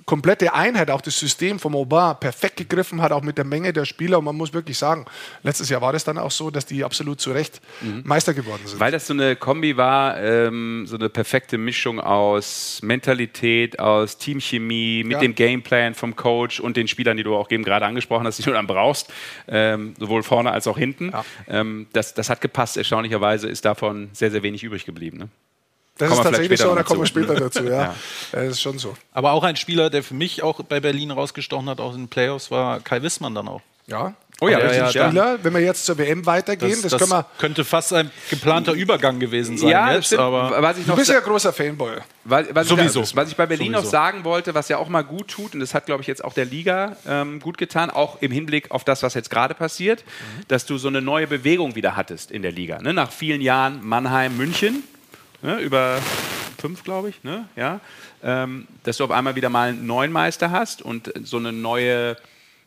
komplette 0.09 0.55
Einheit, 0.55 0.89
auch 0.89 1.01
das 1.01 1.19
System 1.19 1.59
vom 1.59 1.75
Aubin 1.75 2.15
perfekt 2.19 2.57
gegriffen 2.57 2.99
hat, 2.99 3.11
auch 3.11 3.21
mit 3.21 3.37
der 3.37 3.45
Menge 3.45 3.71
der 3.73 3.85
Spieler. 3.85 4.17
Und 4.17 4.25
man 4.25 4.35
muss 4.35 4.53
wirklich 4.53 4.75
sagen, 4.75 5.05
letztes 5.43 5.69
Jahr 5.69 5.81
war 5.83 5.93
das 5.93 6.03
dann 6.03 6.17
auch 6.17 6.31
so, 6.31 6.49
dass 6.49 6.65
die 6.65 6.83
absolut 6.83 7.21
zu 7.21 7.31
Recht 7.31 7.61
Meister 8.03 8.33
geworden 8.33 8.63
sind. 8.65 8.79
Weil 8.79 8.91
das 8.91 9.05
so 9.05 9.13
eine 9.13 9.35
Kombi 9.35 9.77
war, 9.77 10.19
ähm, 10.19 10.85
so 10.87 10.95
eine 10.95 11.09
perfekte 11.09 11.59
Mischung 11.59 11.99
aus 11.99 12.79
Mentalität, 12.81 13.77
aus 13.77 14.17
Teamchemie, 14.17 15.03
mit 15.03 15.13
Ja. 15.13 15.19
dem 15.19 15.35
Gameplan 15.35 15.93
vom 15.93 16.15
Coach 16.15 16.59
und 16.59 16.75
den 16.75 16.87
Spielern, 16.87 17.15
die 17.15 17.23
du 17.23 17.35
auch 17.35 17.51
eben 17.51 17.63
gerade 17.63 17.85
angesprochen 17.85 18.25
hast, 18.25 18.39
die 18.39 18.43
du 18.43 18.51
dann 18.51 18.65
brauchst, 18.65 19.13
ähm, 19.47 19.93
sowohl 19.99 20.23
vorne 20.23 20.49
als 20.49 20.65
auch 20.65 20.77
hinten. 20.77 21.11
Ja. 21.11 21.23
Ähm, 21.47 21.85
das, 21.93 22.15
das 22.15 22.31
hat 22.31 22.41
gepasst. 22.41 22.77
Erstaunlicherweise 22.77 23.47
ist 23.47 23.63
davon 23.63 24.09
sehr, 24.13 24.31
sehr 24.31 24.41
wenig 24.41 24.63
übrig 24.63 24.85
geblieben. 24.85 25.19
Ne? 25.19 25.29
Das 25.99 26.09
kommen 26.09 26.21
ist 26.21 26.25
tatsächlich 26.25 26.59
so, 26.59 26.73
da 26.73 26.83
kommen 26.83 26.99
wir 26.99 27.03
noch 27.03 27.07
später 27.07 27.35
dazu. 27.35 27.63
Ja. 27.69 27.95
Das 28.31 28.47
ist 28.47 28.61
schon 28.61 28.79
so. 28.79 28.95
Aber 29.13 29.33
auch 29.33 29.43
ein 29.43 29.55
Spieler, 29.55 29.89
der 29.89 30.01
für 30.01 30.15
mich 30.15 30.41
auch 30.41 30.61
bei 30.63 30.79
Berlin 30.79 31.11
rausgestochen 31.11 31.69
hat, 31.69 31.79
auch 31.79 31.93
in 31.93 32.03
den 32.03 32.07
Playoffs, 32.07 32.49
war 32.49 32.79
Kai 32.79 33.01
Wissmann 33.03 33.35
dann 33.35 33.47
auch. 33.47 33.61
Ja. 33.87 34.13
Oh 34.41 34.47
ja, 34.47 34.59
die 34.59 34.77
ja. 34.77 34.89
Spieler, 34.89 35.37
wenn 35.43 35.53
wir 35.53 35.59
jetzt 35.59 35.85
zur 35.85 35.97
WM 35.97 36.25
weitergehen, 36.25 36.81
das, 36.81 36.95
können 36.95 37.09
wir. 37.09 37.25
könnte 37.37 37.65
fast 37.65 37.91
ein 37.91 38.09
geplanter 38.29 38.71
Übergang 38.71 39.19
gewesen 39.19 39.57
sein 39.57 39.69
ja, 39.69 39.87
das 39.87 39.95
jetzt, 39.95 40.05
stimmt. 40.07 40.21
aber 40.21 40.61
was 40.61 40.77
ich 40.77 40.85
Du 40.85 40.91
noch 40.91 40.95
bist 40.95 41.07
sa- 41.07 41.13
ja 41.15 41.19
ein 41.19 41.25
großer 41.25 41.51
Fanboy. 41.51 41.97
Was, 42.23 42.45
was, 42.53 42.67
Sowieso. 42.69 43.01
Ich, 43.01 43.15
was 43.15 43.29
ich 43.29 43.35
bei 43.35 43.45
Berlin 43.47 43.73
noch 43.73 43.79
Sowieso. 43.79 43.91
sagen 43.91 44.23
wollte, 44.23 44.53
was 44.53 44.69
ja 44.69 44.77
auch 44.77 44.87
mal 44.87 45.01
gut 45.03 45.27
tut, 45.27 45.55
und 45.55 45.59
das 45.59 45.73
hat, 45.73 45.87
glaube 45.87 46.01
ich, 46.01 46.07
jetzt 46.07 46.23
auch 46.23 46.33
der 46.33 46.45
Liga 46.45 46.95
ähm, 47.05 47.41
gut 47.41 47.57
getan, 47.57 47.89
auch 47.89 48.21
im 48.21 48.31
Hinblick 48.31 48.71
auf 48.71 48.85
das, 48.85 49.03
was 49.03 49.13
jetzt 49.13 49.29
gerade 49.29 49.55
passiert, 49.55 50.05
dass 50.47 50.65
du 50.65 50.77
so 50.77 50.87
eine 50.87 51.01
neue 51.01 51.27
Bewegung 51.27 51.75
wieder 51.75 51.97
hattest 51.97 52.31
in 52.31 52.41
der 52.41 52.53
Liga. 52.53 52.81
Ne? 52.81 52.93
Nach 52.93 53.11
vielen 53.11 53.41
Jahren 53.41 53.85
Mannheim, 53.85 54.37
München, 54.37 54.83
ne? 55.41 55.59
über 55.59 55.99
fünf, 56.59 56.83
glaube 56.83 57.09
ich, 57.09 57.23
ne? 57.23 57.47
ja? 57.55 57.79
ähm, 58.23 58.67
dass 58.83 58.97
du 58.97 59.03
auf 59.03 59.11
einmal 59.11 59.35
wieder 59.35 59.49
mal 59.49 59.69
einen 59.69 59.85
neuen 59.85 60.11
Meister 60.11 60.51
hast 60.51 60.81
und 60.81 61.11
so 61.23 61.37
eine 61.37 61.51
neue 61.51 62.17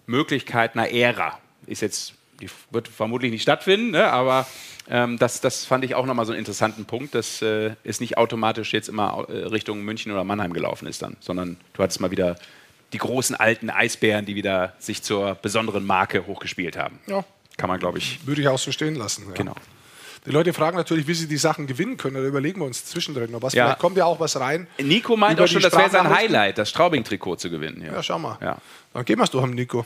Möglichkeit 0.06 0.74
einer 0.74 0.90
Ära. 0.90 1.38
Ist 1.66 1.82
jetzt, 1.82 2.14
die 2.40 2.48
wird 2.70 2.88
vermutlich 2.88 3.30
nicht 3.30 3.42
stattfinden, 3.42 3.90
ne? 3.90 4.10
aber 4.10 4.46
ähm, 4.88 5.18
das, 5.18 5.40
das 5.40 5.64
fand 5.64 5.84
ich 5.84 5.94
auch 5.94 6.06
nochmal 6.06 6.26
so 6.26 6.32
einen 6.32 6.40
interessanten 6.40 6.84
Punkt, 6.86 7.14
dass 7.14 7.40
äh, 7.42 7.76
es 7.84 8.00
nicht 8.00 8.18
automatisch 8.18 8.72
jetzt 8.72 8.88
immer 8.88 9.26
äh, 9.28 9.44
Richtung 9.46 9.82
München 9.82 10.10
oder 10.10 10.24
Mannheim 10.24 10.52
gelaufen 10.52 10.88
ist 10.88 11.02
dann, 11.02 11.16
sondern 11.20 11.56
du 11.74 11.82
hattest 11.82 12.00
mal 12.00 12.10
wieder 12.10 12.36
die 12.92 12.98
großen 12.98 13.36
alten 13.36 13.70
Eisbären, 13.70 14.26
die 14.26 14.34
wieder 14.34 14.74
sich 14.78 15.02
zur 15.02 15.34
besonderen 15.36 15.86
Marke 15.86 16.26
hochgespielt 16.26 16.76
haben. 16.76 16.98
Ja. 17.06 17.24
Kann 17.56 17.68
man, 17.68 17.78
glaube 17.78 17.98
ich, 17.98 18.26
Würde 18.26 18.40
ich 18.40 18.48
auch 18.48 18.58
so 18.58 18.72
stehen 18.72 18.94
lassen. 18.94 19.24
Ja. 19.28 19.34
genau. 19.34 19.54
Die 20.24 20.30
Leute 20.30 20.52
fragen 20.52 20.76
natürlich, 20.76 21.06
wie 21.08 21.14
sie 21.14 21.26
die 21.26 21.36
Sachen 21.36 21.66
gewinnen 21.66 21.96
können. 21.96 22.14
Da 22.14 22.22
überlegen 22.22 22.60
wir 22.60 22.66
uns 22.66 22.84
zwischendrin 22.84 23.32
noch 23.32 23.42
was. 23.42 23.54
Ja. 23.54 23.64
Vielleicht 23.66 23.80
kommt 23.80 23.96
ja 23.96 24.04
auch 24.04 24.20
was 24.20 24.38
rein. 24.38 24.68
Nico 24.78 25.16
meint 25.16 25.40
auch 25.40 25.48
schon, 25.48 25.60
das 25.62 25.72
wäre 25.76 25.90
sein? 25.90 26.08
Highlight, 26.08 26.58
das 26.58 26.70
Straubing-Trikot 26.70 27.36
zu 27.36 27.50
gewinnen. 27.50 27.82
Ja, 27.84 28.00
schau 28.02 28.18
mal. 28.20 28.38
Ja. 28.40 28.58
Dann 28.94 29.04
gehen 29.04 29.18
wir 29.18 29.24
es 29.24 29.30
doch 29.30 29.42
am 29.42 29.50
Nico. 29.50 29.84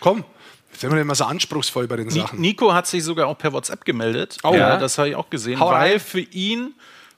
Komm, 0.00 0.24
jetzt 0.72 0.80
sind 0.80 0.92
wir 0.92 1.00
immer 1.00 1.14
so 1.14 1.24
anspruchsvoll 1.24 1.86
bei 1.86 1.96
den 1.96 2.10
Sachen. 2.10 2.40
Nico 2.40 2.74
hat 2.74 2.86
sich 2.88 3.04
sogar 3.04 3.28
auch 3.28 3.38
per 3.38 3.52
WhatsApp 3.52 3.84
gemeldet. 3.84 4.38
Oh. 4.42 4.50
ja, 4.52 4.56
Ja. 4.70 4.76
das 4.78 4.98
habe 4.98 5.10
ich 5.10 5.14
auch 5.16 5.30
gesehen, 5.30 5.60
Hau 5.60 5.70
weil 5.70 5.92
rein. 5.92 6.00
für 6.00 6.20
ihn 6.20 6.74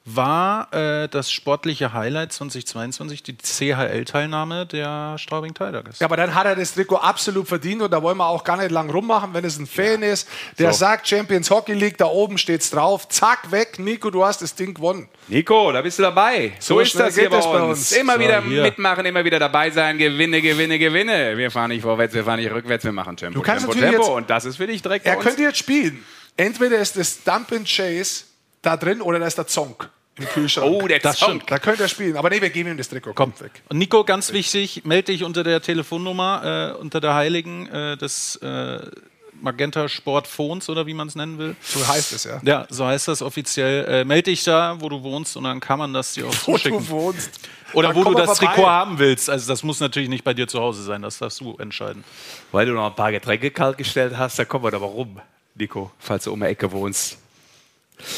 war 0.09 0.73
äh, 0.73 1.09
das 1.09 1.31
sportliche 1.33 1.93
Highlight 1.93 2.33
2022 2.33 3.23
die 3.25 3.37
CHL-Teilnahme 3.37 4.65
der 4.67 5.17
Straubing 5.19 5.53
Tigers. 5.53 5.99
Ja, 5.99 6.07
aber 6.07 6.17
dann 6.17 6.35
hat 6.35 6.47
er 6.47 6.55
das 6.57 6.75
Trikot 6.75 6.97
absolut 6.97 7.49
verdient 7.49 7.83
und 7.83 7.91
da 7.91 8.01
wollen 8.03 8.17
wir 8.17 8.27
auch 8.27 8.45
gar 8.45 8.57
nicht 8.57 8.71
lang 8.71 8.89
rummachen, 8.89 9.35
wenn 9.35 9.45
es 9.45 9.59
ein 9.59 9.67
Fan 9.67 10.03
ist, 10.03 10.29
der 10.59 10.73
So. 10.73 10.79
sagt 10.79 11.09
Champions 11.09 11.51
Hockey 11.51 11.73
League, 11.75 11.99
da 11.99 12.07
oben 12.07 12.39
steht's 12.39 12.71
drauf, 12.71 13.09
zack, 13.09 13.51
weg, 13.51 13.79
Nico, 13.79 14.11
du 14.11 14.25
hast 14.25 14.43
das 14.43 14.55
Ding 14.55 14.75
gewonnen. 14.75 15.09
Nico, 15.29 15.73
da 15.73 15.83
bist 15.83 15.99
du 15.99 16.03
dabei. 16.05 16.53
So, 16.61 16.75
So 16.75 16.81
ist 16.81 16.95
das 16.99 17.15
hier 17.15 17.25
geht 17.25 17.31
bei 17.33 17.37
das 17.39 17.47
bei 17.47 17.61
uns. 17.63 17.79
uns. 17.79 17.93
Immer 17.93 18.15
So, 18.15 18.21
wieder 18.21 18.43
hier. 18.43 18.63
mitmachen, 18.63 19.05
immer 19.07 19.25
wieder 19.25 19.39
dabei 19.41 19.71
sein. 19.71 19.99
Gewinne, 19.99 20.41
gewinne, 20.41 20.79
gewinne. 20.79 21.37
Wir 21.37 21.51
fahren 21.51 21.71
nicht 21.71 21.83
vorwärts, 21.83 22.15
wir 22.15 22.25
fahren 22.25 22.39
nicht 22.41 22.53
rückwärts, 22.53 22.85
wir 22.85 22.93
machen 22.93 23.17
Tempo, 23.17 23.39
Du 23.41 23.43
kannst 23.45 23.65
Tempo, 23.65 23.75
natürlich 23.75 23.91
Tempo. 23.97 24.07
jetzt- 24.09 24.17
Und 24.17 24.31
das 24.31 24.45
ist 24.45 24.57
für 24.57 24.67
dich 24.69 24.83
direkt 24.83 25.05
Er 25.05 25.17
uns. 25.17 25.25
könnte 25.27 25.43
jetzt 25.43 25.59
spielen. 25.59 26.05
Entweder 26.37 26.79
ist 26.79 26.97
das 26.97 27.25
Dump 27.25 27.51
and 27.53 27.67
Chase 27.67 28.25
da 28.63 28.77
drin 28.77 29.01
oder 29.03 29.19
da 29.19 29.27
ist 29.27 29.39
der 29.39 29.47
Zonk 29.47 29.89
im 30.19 30.25
Kühlschrank. 30.27 30.67
Oh, 30.71 30.87
der 30.87 30.99
Das 31.01 31.17
Zonk. 31.19 31.47
Da 31.47 31.59
könnte 31.59 31.83
er 31.85 31.89
spielen. 31.89 32.17
Aber 32.17 32.31
nee, 32.31 32.41
wir 32.41 32.51
geben 32.51 32.71
ihm 32.71 32.77
das 32.77 32.89
Trikot. 32.89 33.13
Kommt 33.15 33.41
weg. 33.41 33.51
Und 33.69 33.79
Nico, 33.79 34.05
ganz 34.05 34.33
wichtig, 34.33 34.83
melde 34.85 35.13
dich 35.13 35.25
unter 35.25 35.45
der 35.45 35.61
Telefonnummer, 35.61 36.75
äh, 36.77 36.81
unter 36.81 37.01
der 37.01 37.15
Heiligen 37.15 37.67
äh, 37.69 37.97
des 37.97 38.37
äh, 38.37 38.79
Magenta 39.43 39.87
Sport 39.89 40.27
Phones 40.27 40.69
oder 40.71 40.87
wie 40.87 40.95
man 40.95 41.09
es 41.09 41.15
nennen 41.15 41.37
will. 41.39 41.55
So 41.63 41.87
heißt 41.87 42.13
es, 42.15 42.25
ja. 42.25 42.41
Ja, 42.43 42.67
so 42.71 42.87
heißt 42.87 43.09
das 43.09 43.21
offiziell. 43.21 43.85
Äh, 43.85 44.05
melde 44.05 44.31
dich 44.31 44.43
da, 44.45 44.77
wo 44.81 44.89
du 44.89 45.03
wohnst 45.03 45.37
und 45.37 45.45
dann 45.45 45.61
kann 45.61 45.79
man 45.79 45.93
das 45.93 46.15
dir 46.15 46.27
auch 46.27 46.33
Wo 46.47 46.53
zuschicken. 46.57 46.79
du 46.79 46.89
wohnst. 46.89 47.39
Oder 47.75 47.89
Dann 47.89 47.97
wo 47.97 48.05
du 48.05 48.15
das 48.15 48.39
vorbei. 48.39 48.55
Trikot 48.55 48.69
haben 48.71 48.99
willst. 48.99 49.29
Also 49.29 49.47
das 49.53 49.63
muss 49.63 49.81
natürlich 49.81 50.09
nicht 50.09 50.25
bei 50.25 50.33
dir 50.33 50.49
zu 50.49 50.61
Hause 50.61 50.83
sein, 50.85 51.03
das 51.03 51.19
darfst 51.19 51.41
du 51.41 51.57
entscheiden. 51.59 52.05
Weil 52.53 52.65
du 52.65 52.73
noch 52.73 52.87
ein 52.87 52.95
paar 52.95 53.13
Getränke 53.13 53.51
kalt 53.51 53.77
gestellt 53.77 54.17
hast, 54.17 54.39
da 54.39 54.47
kommen 54.47 54.65
wir 54.65 54.71
doch 54.71 54.81
mal 54.81 54.87
rum, 54.87 55.21
Nico, 55.55 55.91
falls 55.99 56.25
du 56.25 56.33
um 56.33 56.41
die 56.41 56.47
Ecke 56.47 56.73
wohnst. 56.73 57.19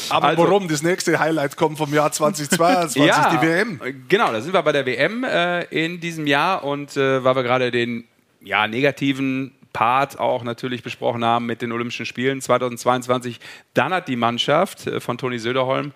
Aber 0.09 0.27
Also- 0.27 0.43
warum? 0.43 0.67
Das 0.67 0.83
nächste 0.83 1.19
Highlight 1.19 1.55
kommt 1.55 1.77
vom 1.77 1.93
Jahr 1.93 2.11
2022, 2.11 3.01
die 3.01 3.41
WM. 3.41 3.79
Genau, 4.07 4.31
da 4.31 4.41
sind 4.41 4.53
wir 4.53 4.61
bei 4.61 4.71
der 4.71 4.85
WM 4.85 5.23
äh, 5.23 5.63
in 5.65 5.99
diesem 5.99 6.27
Jahr 6.27 6.63
und 6.63 6.95
äh, 6.97 7.23
weil 7.23 7.35
wir 7.35 7.43
gerade 7.43 7.71
den 7.71 8.05
ja, 8.41 8.67
negativen 8.67 9.53
Part 9.73 10.19
auch 10.19 10.43
natürlich 10.43 10.83
besprochen 10.83 11.23
haben 11.23 11.45
mit 11.45 11.61
den 11.61 11.71
Olympischen 11.71 12.05
Spielen 12.05 12.41
2022, 12.41 13.39
dann 13.73 13.93
hat 13.93 14.07
die 14.07 14.15
Mannschaft 14.15 14.87
äh, 14.87 14.99
von 14.99 15.17
Toni 15.17 15.39
Söderholm 15.39 15.91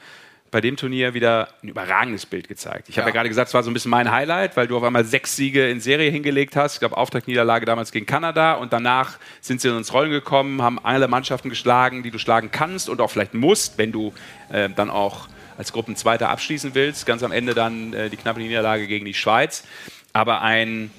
bei 0.54 0.62
dem 0.62 0.78
Turnier 0.78 1.14
wieder 1.14 1.50
ein 1.62 1.68
überragendes 1.68 2.26
Bild 2.26 2.48
gezeigt. 2.48 2.88
Ich 2.88 2.98
habe 2.98 3.06
ja. 3.06 3.08
Ja. 3.10 3.14
gerade 3.14 3.28
gesagt, 3.30 3.50
es 3.50 3.54
war 3.54 3.64
so 3.64 3.70
ein 3.70 3.74
bisschen 3.74 3.92
mein 3.92 4.10
Highlight, 4.12 4.56
weil 4.56 4.68
du 4.68 4.78
auf 4.78 4.84
einmal 4.84 5.04
sechs 5.04 5.36
Siege 5.36 5.68
in 5.70 5.82
Serie 5.82 6.10
hingelegt 6.10 6.56
hast. 6.56 6.76
Ich 6.76 6.80
glaube, 6.80 6.96
Auftaktniederlage 6.96 7.66
damals 7.66 7.92
gegen 7.92 8.06
Kanada 8.06 8.54
und 8.54 8.72
danach 8.72 9.18
sind 9.42 9.60
sie 9.60 9.68
ins 9.70 9.92
Rollen 9.92 10.12
gekommen, 10.12 10.62
haben 10.62 10.80
alle 10.84 11.08
Mannschaften 11.10 11.50
geschlagen, 11.50 12.04
die 12.04 12.12
du 12.12 12.20
schlagen 12.20 12.52
kannst 12.52 12.88
und 12.88 13.02
auch 13.02 13.10
vielleicht 13.12 13.34
musst, 13.34 13.78
wenn 13.78 13.92
du 13.92 14.14
äh, 14.50 14.70
dann 14.70 14.90
auch 14.90 15.28
als 15.58 15.74
Gruppenzweiter 15.74 16.30
abschließen 16.30 16.74
willst. 16.76 17.06
Ganz 17.06 17.24
am 17.24 17.32
Ende 17.32 17.54
dann 17.54 17.94
äh, 17.94 18.10
die 18.10 18.18
knappe 18.18 18.40
Niederlage 18.40 18.88
gegen 18.88 19.06
die 19.06 19.14
Schweiz. 19.14 19.64
Aber 20.14 20.42
ein 20.42 20.92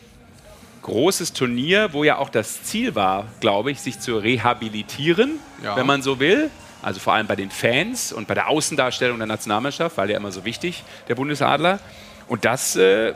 großes 0.83 1.33
Turnier, 1.33 1.93
wo 1.93 2.05
ja 2.05 2.19
auch 2.19 2.29
das 2.29 2.62
Ziel 2.64 2.95
war, 2.95 3.27
glaube 3.40 3.71
ich, 3.71 3.81
sich 3.81 4.01
zu 4.01 4.19
rehabilitieren, 4.19 5.38
Ja. 5.62 5.77
wenn 5.77 5.87
man 5.87 6.03
so 6.03 6.21
will. 6.21 6.51
Also 6.85 7.01
vor 7.01 7.14
allem 7.14 7.27
bei 7.27 7.37
den 7.37 7.51
Fans 7.51 8.12
und 8.12 8.29
bei 8.29 8.35
der 8.35 8.49
Außendarstellung 8.49 9.18
der 9.18 9.27
Nationalmannschaft, 9.27 9.97
weil 9.97 10.11
ja 10.11 10.16
immer 10.16 10.33
so 10.33 10.44
wichtig, 10.44 10.85
der 11.09 11.14
Bundesadler. 11.14 11.81
Und 12.29 12.44
das 12.44 12.77
äh, 12.77 13.14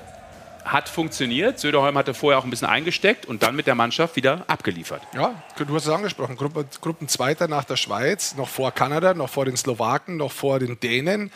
hat 0.65 0.89
funktioniert. 0.89 1.59
Söderholm 1.59 1.97
hatte 1.97 2.15
vorher 2.15 2.39
auch 2.39 2.45
ein 2.45 2.51
bisschen 2.51 2.69
eingesteckt 2.69 3.27
und 3.27 3.43
dann 3.43 3.57
mit 3.57 3.67
der 3.67 3.75
Mannschaft 3.75 4.17
wieder 4.17 4.45
abgeliefert. 4.47 5.03
Ja, 5.15 5.35
du 5.57 5.75
hast 5.75 5.87
es 5.87 5.93
angesprochen. 5.93 6.37
Gruppe, 6.37 6.67
Gruppenzweiter 6.81 7.49
nach 7.49 7.65
der 7.65 7.77
Schweiz, 7.77 8.37
noch 8.37 8.49
vor 8.49 8.73
Kanada, 8.73 9.15
noch 9.15 9.31
vor 9.31 9.45
den 9.45 9.57
Slowaken, 9.57 10.17
noch 10.17 10.33
vor 10.33 10.59
den 10.59 10.79
Dänen. 10.81 11.31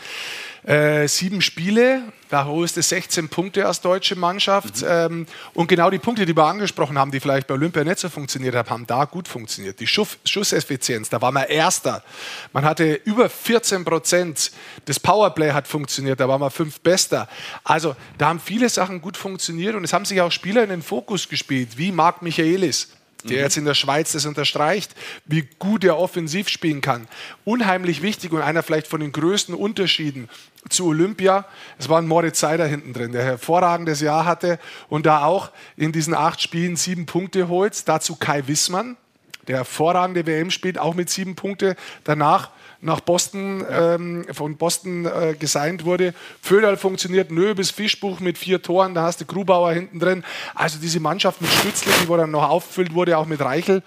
Äh, 0.64 1.08
sieben 1.08 1.42
Spiele, 1.42 2.04
da 2.28 2.44
holst 2.44 2.76
du 2.76 2.82
16 2.82 3.28
Punkte 3.28 3.66
als 3.66 3.80
deutsche 3.80 4.14
Mannschaft. 4.14 4.84
Ähm, 4.86 5.26
und 5.54 5.66
genau 5.66 5.90
die 5.90 5.98
Punkte, 5.98 6.24
die 6.24 6.36
wir 6.36 6.44
angesprochen 6.44 6.96
haben, 6.96 7.10
die 7.10 7.18
vielleicht 7.18 7.48
bei 7.48 7.54
Olympia 7.54 7.82
nicht 7.82 7.98
so 7.98 8.08
funktioniert 8.08 8.54
haben, 8.54 8.70
haben 8.70 8.86
da 8.86 9.04
gut 9.04 9.26
funktioniert. 9.26 9.80
Die 9.80 9.88
Schuss, 9.88 10.18
Schusseffizienz, 10.24 11.08
da 11.08 11.20
war 11.20 11.32
man 11.32 11.48
Erster. 11.48 12.04
Man 12.52 12.64
hatte 12.64 12.94
über 13.04 13.28
14 13.28 13.84
Prozent. 13.84 14.52
Das 14.84 15.00
Powerplay 15.00 15.50
hat 15.50 15.66
funktioniert, 15.66 16.20
da 16.20 16.28
waren 16.28 16.40
wir 16.40 16.50
fünf 16.50 16.80
Bester. 16.80 17.28
Also 17.64 17.96
da 18.16 18.28
haben 18.28 18.38
viele 18.38 18.68
Sachen 18.68 19.00
gut 19.00 19.16
funktioniert 19.16 19.74
und 19.74 19.82
es 19.82 19.92
haben 19.92 20.04
sich 20.04 20.20
auch 20.20 20.30
Spieler 20.30 20.62
in 20.62 20.70
den 20.70 20.82
Fokus 20.82 21.28
gespielt, 21.28 21.76
wie 21.76 21.90
Marc 21.90 22.22
Michaelis 22.22 22.88
der 23.24 23.40
jetzt 23.40 23.56
in 23.56 23.64
der 23.64 23.74
Schweiz 23.74 24.12
das 24.12 24.26
unterstreicht, 24.26 24.94
wie 25.26 25.48
gut 25.58 25.84
er 25.84 25.98
offensiv 25.98 26.48
spielen 26.48 26.80
kann. 26.80 27.08
Unheimlich 27.44 28.02
wichtig 28.02 28.32
und 28.32 28.42
einer 28.42 28.62
vielleicht 28.62 28.86
von 28.86 29.00
den 29.00 29.12
größten 29.12 29.54
Unterschieden 29.54 30.28
zu 30.68 30.86
Olympia. 30.86 31.44
Es 31.78 31.88
war 31.88 32.00
ein 32.00 32.06
Moritz 32.06 32.40
Seider 32.40 32.66
hinten 32.66 32.92
drin, 32.92 33.12
der 33.12 33.24
hervorragendes 33.24 34.00
Jahr 34.00 34.24
hatte 34.24 34.58
und 34.88 35.06
da 35.06 35.24
auch 35.24 35.50
in 35.76 35.92
diesen 35.92 36.14
acht 36.14 36.40
Spielen 36.40 36.76
sieben 36.76 37.06
Punkte 37.06 37.48
holt. 37.48 37.88
Dazu 37.88 38.16
Kai 38.16 38.46
Wissmann, 38.46 38.96
der 39.48 39.58
hervorragende 39.58 40.26
WM 40.26 40.50
spielt, 40.50 40.78
auch 40.78 40.94
mit 40.94 41.10
sieben 41.10 41.34
Punkte. 41.34 41.76
Danach 42.04 42.50
nach 42.82 43.00
Boston, 43.00 43.64
ähm, 43.70 44.26
von 44.32 44.56
Boston 44.56 45.06
äh, 45.06 45.34
gesigned 45.38 45.84
wurde. 45.84 46.14
Föderl 46.40 46.76
funktioniert, 46.76 47.30
Nö 47.30 47.54
bis 47.54 47.70
Fischbuch 47.70 48.20
mit 48.20 48.36
vier 48.36 48.60
Toren, 48.60 48.94
da 48.94 49.02
hast 49.02 49.20
du 49.20 49.24
Grubauer 49.24 49.72
hinten 49.72 49.98
drin. 49.98 50.24
Also 50.54 50.78
diese 50.78 51.00
Mannschaft 51.00 51.40
mit 51.40 51.50
Stützle, 51.50 51.92
die 52.02 52.08
wo 52.08 52.16
dann 52.16 52.30
noch 52.30 52.48
auffüllt 52.48 52.92
wurde, 52.92 53.16
auch 53.16 53.26
mit 53.26 53.40
Reichel. 53.40 53.82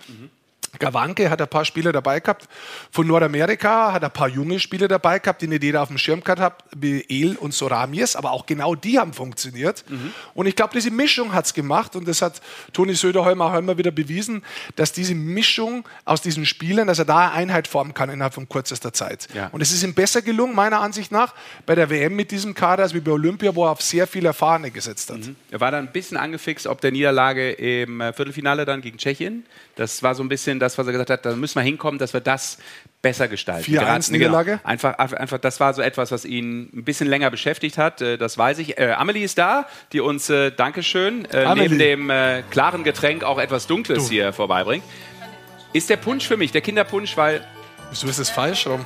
Gawanke 0.79 1.29
hat 1.29 1.41
ein 1.41 1.47
paar 1.47 1.65
Spieler 1.65 1.91
dabei 1.91 2.19
gehabt. 2.19 2.47
Von 2.91 3.07
Nordamerika 3.07 3.93
hat 3.93 4.03
ein 4.03 4.11
paar 4.11 4.27
junge 4.27 4.59
Spieler 4.59 4.87
dabei 4.87 5.19
gehabt, 5.19 5.41
die 5.41 5.47
nicht 5.47 5.63
jeder 5.63 5.81
auf 5.81 5.87
dem 5.87 5.97
Schirm 5.97 6.23
gehabt 6.23 6.41
hat, 6.41 6.63
wie 6.75 7.05
El 7.09 7.35
und 7.37 7.53
Soramies, 7.53 8.15
aber 8.15 8.31
auch 8.31 8.45
genau 8.45 8.75
die 8.75 8.99
haben 8.99 9.13
funktioniert. 9.13 9.85
Und 10.33 10.45
ich 10.45 10.55
glaube, 10.55 10.73
diese 10.73 10.91
Mischung 10.91 11.33
hat 11.33 11.45
es 11.45 11.53
gemacht 11.53 11.95
und 11.95 12.07
das 12.07 12.21
hat 12.21 12.41
Toni 12.73 12.93
Söderholm 12.93 13.41
auch 13.41 13.55
immer 13.55 13.77
wieder 13.77 13.91
bewiesen, 13.91 14.43
dass 14.75 14.91
diese 14.91 15.15
Mischung 15.15 15.87
aus 16.03 16.21
diesen 16.21 16.45
Spielern, 16.45 16.87
dass 16.87 16.99
er 16.99 17.05
da 17.05 17.29
eine 17.29 17.45
Einheit 17.45 17.67
formen 17.67 17.93
kann 17.93 18.09
innerhalb 18.09 18.33
von 18.33 18.49
kürzester 18.49 18.91
Zeit. 18.91 19.27
Ja. 19.33 19.49
Und 19.51 19.61
es 19.61 19.71
ist 19.71 19.83
ihm 19.83 19.93
besser 19.93 20.21
gelungen, 20.21 20.55
meiner 20.55 20.81
Ansicht 20.81 21.11
nach, 21.11 21.35
bei 21.65 21.75
der 21.75 21.89
WM 21.89 22.15
mit 22.15 22.31
diesem 22.31 22.53
Kader, 22.53 22.83
als 22.83 22.93
wie 22.93 22.99
bei 22.99 23.11
Olympia, 23.11 23.55
wo 23.55 23.65
er 23.65 23.71
auf 23.71 23.81
sehr 23.81 24.07
viel 24.07 24.25
Erfahrene 24.25 24.71
gesetzt 24.71 25.11
hat. 25.11 25.19
Er 25.51 25.59
war 25.59 25.71
dann 25.71 25.87
ein 25.87 25.91
bisschen 25.91 26.17
angefixt, 26.17 26.67
ob 26.67 26.81
der 26.81 26.91
Niederlage 26.91 27.51
im 27.51 28.01
äh, 28.01 28.13
Viertelfinale 28.13 28.65
dann 28.65 28.81
gegen 28.81 28.97
Tschechien. 28.97 29.45
Das 29.75 30.01
war 30.03 30.15
so 30.15 30.23
ein 30.23 30.29
bisschen 30.29 30.59
das, 30.59 30.77
was 30.77 30.87
er 30.87 30.93
gesagt 30.93 31.09
hat, 31.09 31.25
da 31.25 31.35
müssen 31.35 31.55
wir 31.55 31.63
hinkommen, 31.63 31.99
dass 31.99 32.13
wir 32.13 32.21
das 32.21 32.57
besser 33.01 33.27
gestalten. 33.27 33.65
4-1 33.65 33.79
Gerade- 33.79 34.11
Niederlage? 34.13 34.51
Genau. 34.51 34.61
Einfach, 34.63 34.93
einfach, 34.97 35.37
das 35.37 35.59
war 35.59 35.73
so 35.73 35.81
etwas, 35.81 36.11
was 36.11 36.23
ihn 36.23 36.69
ein 36.73 36.83
bisschen 36.85 37.07
länger 37.07 37.29
beschäftigt 37.29 37.77
hat, 37.77 38.01
äh, 38.01 38.17
das 38.17 38.37
weiß 38.37 38.59
ich. 38.59 38.77
Äh, 38.77 38.93
Amelie 38.93 39.23
ist 39.25 39.37
da, 39.37 39.67
die 39.91 39.99
uns, 39.99 40.29
äh, 40.29 40.51
Dankeschön, 40.51 41.25
äh, 41.25 41.53
neben 41.55 41.77
dem 41.77 42.09
äh, 42.09 42.43
klaren 42.51 42.83
Getränk 42.85 43.23
auch 43.23 43.37
etwas 43.37 43.67
Dunkles 43.67 44.09
hier 44.09 44.31
vorbeibringt. 44.33 44.83
Ist 45.73 45.89
der 45.89 45.97
Punsch 45.97 46.25
für 46.25 46.37
mich, 46.37 46.51
der 46.53 46.61
Kinderpunsch, 46.61 47.17
weil, 47.17 47.45
Wieso 47.91 48.07
ist 48.07 48.19
das 48.19 48.29
falsch 48.29 48.65
rum? 48.67 48.85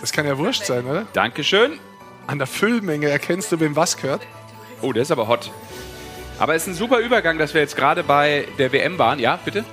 Das 0.00 0.12
kann 0.12 0.26
ja 0.26 0.36
wurscht 0.38 0.64
sein, 0.64 0.84
oder? 0.86 1.06
Dankeschön, 1.14 1.78
An 2.26 2.36
der 2.38 2.46
Füllmenge 2.46 3.08
erkennst 3.08 3.50
du, 3.50 3.58
wem 3.60 3.74
was 3.76 3.96
gehört. 3.96 4.20
Oh, 4.82 4.92
der 4.92 5.02
ist 5.02 5.10
aber 5.10 5.26
hot. 5.26 5.50
Aber 6.38 6.54
es 6.54 6.62
ist 6.62 6.68
ein 6.68 6.74
super 6.74 6.98
Übergang, 7.00 7.38
dass 7.38 7.54
wir 7.54 7.62
jetzt 7.62 7.74
gerade 7.76 8.04
bei 8.04 8.46
der 8.58 8.70
WM 8.72 8.98
waren. 8.98 9.18
Ja, 9.18 9.38
bitte? 9.44 9.64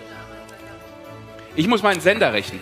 Ich 1.55 1.67
muss 1.67 1.83
meinen 1.83 2.01
Sender 2.01 2.33
richten. 2.33 2.59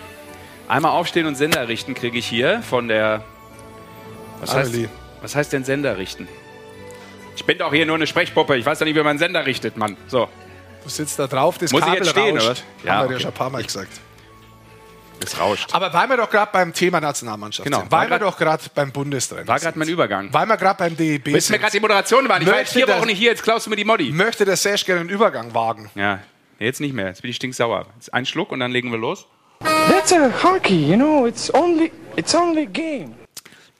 Einmal 0.67 0.91
aufstehen 0.91 1.25
und 1.25 1.35
Sender 1.35 1.67
richten 1.67 1.93
kriege 1.93 2.17
ich 2.17 2.25
hier 2.27 2.61
von 2.63 2.87
der. 2.87 3.23
Was 4.39 4.53
heißt, 4.55 4.73
was 5.21 5.35
heißt 5.35 5.53
denn 5.53 5.63
Sender 5.63 5.97
richten? 5.97 6.27
Ich 7.35 7.45
bin 7.45 7.57
doch 7.57 7.73
hier 7.73 7.85
nur 7.85 7.95
eine 7.95 8.07
Sprechpuppe. 8.07 8.55
Ich 8.57 8.65
weiß 8.65 8.79
doch 8.79 8.85
nicht, 8.85 8.95
wie 8.95 9.01
man 9.03 9.17
Sender 9.17 9.45
richtet, 9.45 9.77
Mann. 9.77 9.97
So, 10.07 10.29
Du 10.83 10.89
sitzt 10.89 11.17
da 11.17 11.27
drauf, 11.27 11.57
das 11.57 11.71
Muss 11.71 11.79
ich 11.81 11.85
Kabel 11.87 11.99
jetzt 12.03 12.09
stehen, 12.11 12.35
rauscht. 12.37 12.45
oder 12.45 12.51
was? 12.51 12.59
Haben 12.59 12.85
Ja, 12.87 12.99
wir 12.99 13.05
okay. 13.05 13.13
dir 13.13 13.19
schon 13.21 13.31
ein 13.31 13.33
paar 13.33 13.49
Mal 13.49 13.63
gesagt. 13.63 13.91
es 15.23 15.39
rauscht. 15.39 15.73
Aber 15.73 15.93
weil 15.93 16.09
wir 16.09 16.17
doch 16.17 16.29
gerade 16.29 16.49
beim 16.51 16.73
Thema 16.73 16.99
Nationalmannschaft 16.99 17.63
Genau. 17.65 17.79
sind, 17.79 17.91
weil 17.91 18.09
wir 18.09 18.19
doch 18.19 18.37
gerade 18.37 18.61
beim 18.75 18.91
Bundestrainer 18.91 19.47
War 19.47 19.59
gerade 19.59 19.79
mein 19.79 19.85
sind, 19.85 19.93
Übergang. 19.93 20.27
weil 20.33 20.45
wir 20.45 20.57
gerade 20.57 20.77
beim 20.77 20.97
DEB 20.97 21.27
Willst 21.27 21.27
du 21.27 21.53
mir 21.53 21.57
sind, 21.57 21.61
gerade 21.61 21.71
die 21.71 21.79
Moderation 21.79 22.27
machen? 22.27 22.41
Ich 22.41 22.47
war 22.49 22.57
jetzt 22.59 22.75
Möchte 22.75 22.85
vier 22.91 22.97
Wochen 22.97 23.07
nicht 23.07 23.17
hier, 23.17 23.29
jetzt 23.31 23.43
klaust 23.43 23.65
du 23.65 23.69
mir 23.69 23.77
die 23.77 23.85
Modi. 23.85 24.11
möchte 24.11 24.43
der 24.43 24.57
Sesh 24.57 24.83
gerne 24.83 24.99
einen 25.01 25.09
Übergang 25.09 25.53
wagen. 25.53 25.89
Ja, 25.95 26.19
jetzt 26.59 26.81
nicht 26.81 26.93
mehr. 26.93 27.07
Jetzt 27.07 27.21
bin 27.21 27.31
ich 27.31 27.35
stinksauer. 27.37 27.87
Jetzt 27.95 28.13
ein 28.13 28.25
Schluck 28.25 28.51
und 28.51 28.59
dann 28.59 28.71
legen 28.71 28.91
wir 28.91 28.97
los. 28.97 29.27
That's 29.89 30.11
a 30.11 30.29
hockey, 30.43 30.91
you 30.91 30.95
know. 30.95 31.25
It's 31.25 31.53
only 31.53 31.91
it's 32.15 32.35
only 32.35 32.65
game. 32.65 33.15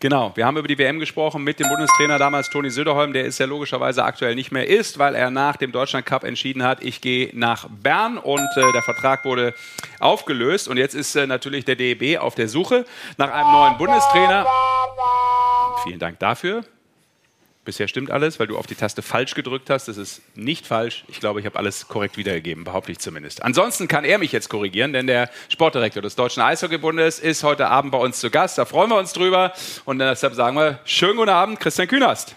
Genau, 0.04 0.34
wir 0.36 0.46
haben 0.46 0.58
über 0.58 0.68
die 0.68 0.78
WM 0.78 1.00
gesprochen 1.00 1.46
mit 1.46 1.62
dem 1.62 1.70
Bundestrainer 1.70 2.18
damals 2.18 2.50
Toni 2.50 2.70
Söderholm, 2.70 3.14
der 3.14 3.24
ist 3.24 3.40
ja 3.40 3.46
logischerweise 3.46 4.04
aktuell 4.04 4.36
nicht 4.36 4.52
mehr 4.52 4.68
ist, 4.68 5.00
weil 5.00 5.16
er 5.16 5.32
nach 5.32 5.56
dem 5.56 5.72
Deutschland 5.72 6.06
Cup 6.06 6.26
entschieden 6.26 6.62
hat, 6.62 6.84
ich 6.84 7.00
gehe 7.00 7.30
nach 7.32 7.70
Bern 7.70 8.18
und 8.18 8.50
äh, 8.58 8.72
der 8.74 8.82
Vertrag 8.82 9.24
wurde 9.24 9.54
aufgelöst 10.02 10.68
und 10.68 10.76
jetzt 10.76 10.94
ist 10.94 11.16
äh, 11.16 11.26
natürlich 11.26 11.64
der 11.64 11.78
DEB 11.78 12.20
auf 12.20 12.36
der 12.36 12.50
Suche 12.50 12.84
nach 13.18 13.32
einem 13.32 13.50
neuen 13.54 13.78
Bundestrainer. 13.78 14.46
Vielen 15.86 16.00
Dank 16.00 16.20
dafür. 16.20 16.66
Bisher 17.66 17.88
stimmt 17.88 18.12
alles, 18.12 18.42
weil 18.42 18.48
du 18.48 18.58
auf 18.58 18.68
die 18.68 18.76
Taste 18.76 19.02
falsch 19.02 19.36
gedrückt 19.36 19.70
hast. 19.70 19.88
Das 19.88 19.96
ist 19.96 20.22
nicht 20.36 20.68
falsch. 20.68 21.06
Ich 21.08 21.22
glaube, 21.22 21.40
ich 21.40 21.46
habe 21.46 21.58
alles 21.58 21.88
korrekt 21.88 22.18
wiedergegeben, 22.18 22.66
behaupte 22.66 22.92
ich 22.92 23.00
zumindest. 23.00 23.42
Ansonsten 23.42 23.88
kann 23.88 24.04
er 24.04 24.18
mich 24.18 24.34
jetzt 24.34 24.50
korrigieren, 24.50 24.92
denn 24.92 25.08
der 25.08 25.30
Sportdirektor 25.48 26.02
des 26.02 26.16
Deutschen 26.16 26.44
Eishockeybundes 26.44 27.20
ist 27.20 27.44
heute 27.44 27.70
Abend 27.70 27.94
bei 27.94 27.98
uns 27.98 28.20
zu 28.20 28.30
Gast. 28.30 28.58
Da 28.58 28.66
freuen 28.66 28.90
wir 28.90 28.98
uns 28.98 29.14
drüber. 29.14 29.54
Und 29.86 30.00
deshalb 30.00 30.34
sagen 30.34 30.58
wir, 30.58 30.80
schönen 30.84 31.16
guten 31.16 31.30
Abend, 31.30 31.62
Christian 31.62 31.88
Künast. 31.88 32.36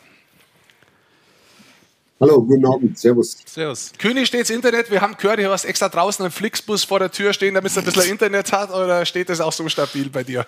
Hallo, 2.20 2.40
guten 2.40 2.64
Abend, 2.64 2.96
Servus. 2.96 3.36
Servus. 3.44 3.92
König 3.98 4.28
steht's 4.28 4.48
Internet. 4.48 4.92
Wir 4.92 5.00
haben 5.00 5.16
gehört, 5.18 5.40
du 5.40 5.50
hast 5.50 5.64
extra 5.64 5.88
draußen 5.88 6.24
einen 6.24 6.32
Flixbus 6.32 6.84
vor 6.84 7.00
der 7.00 7.10
Tür 7.10 7.32
stehen, 7.32 7.54
damit 7.54 7.72
es 7.72 7.76
ein 7.78 7.84
bisschen 7.84 8.12
Internet 8.12 8.52
hat. 8.52 8.70
Oder 8.70 9.04
steht 9.04 9.28
das 9.28 9.40
auch 9.40 9.52
so 9.52 9.68
stabil 9.68 10.08
bei 10.08 10.22
dir? 10.22 10.46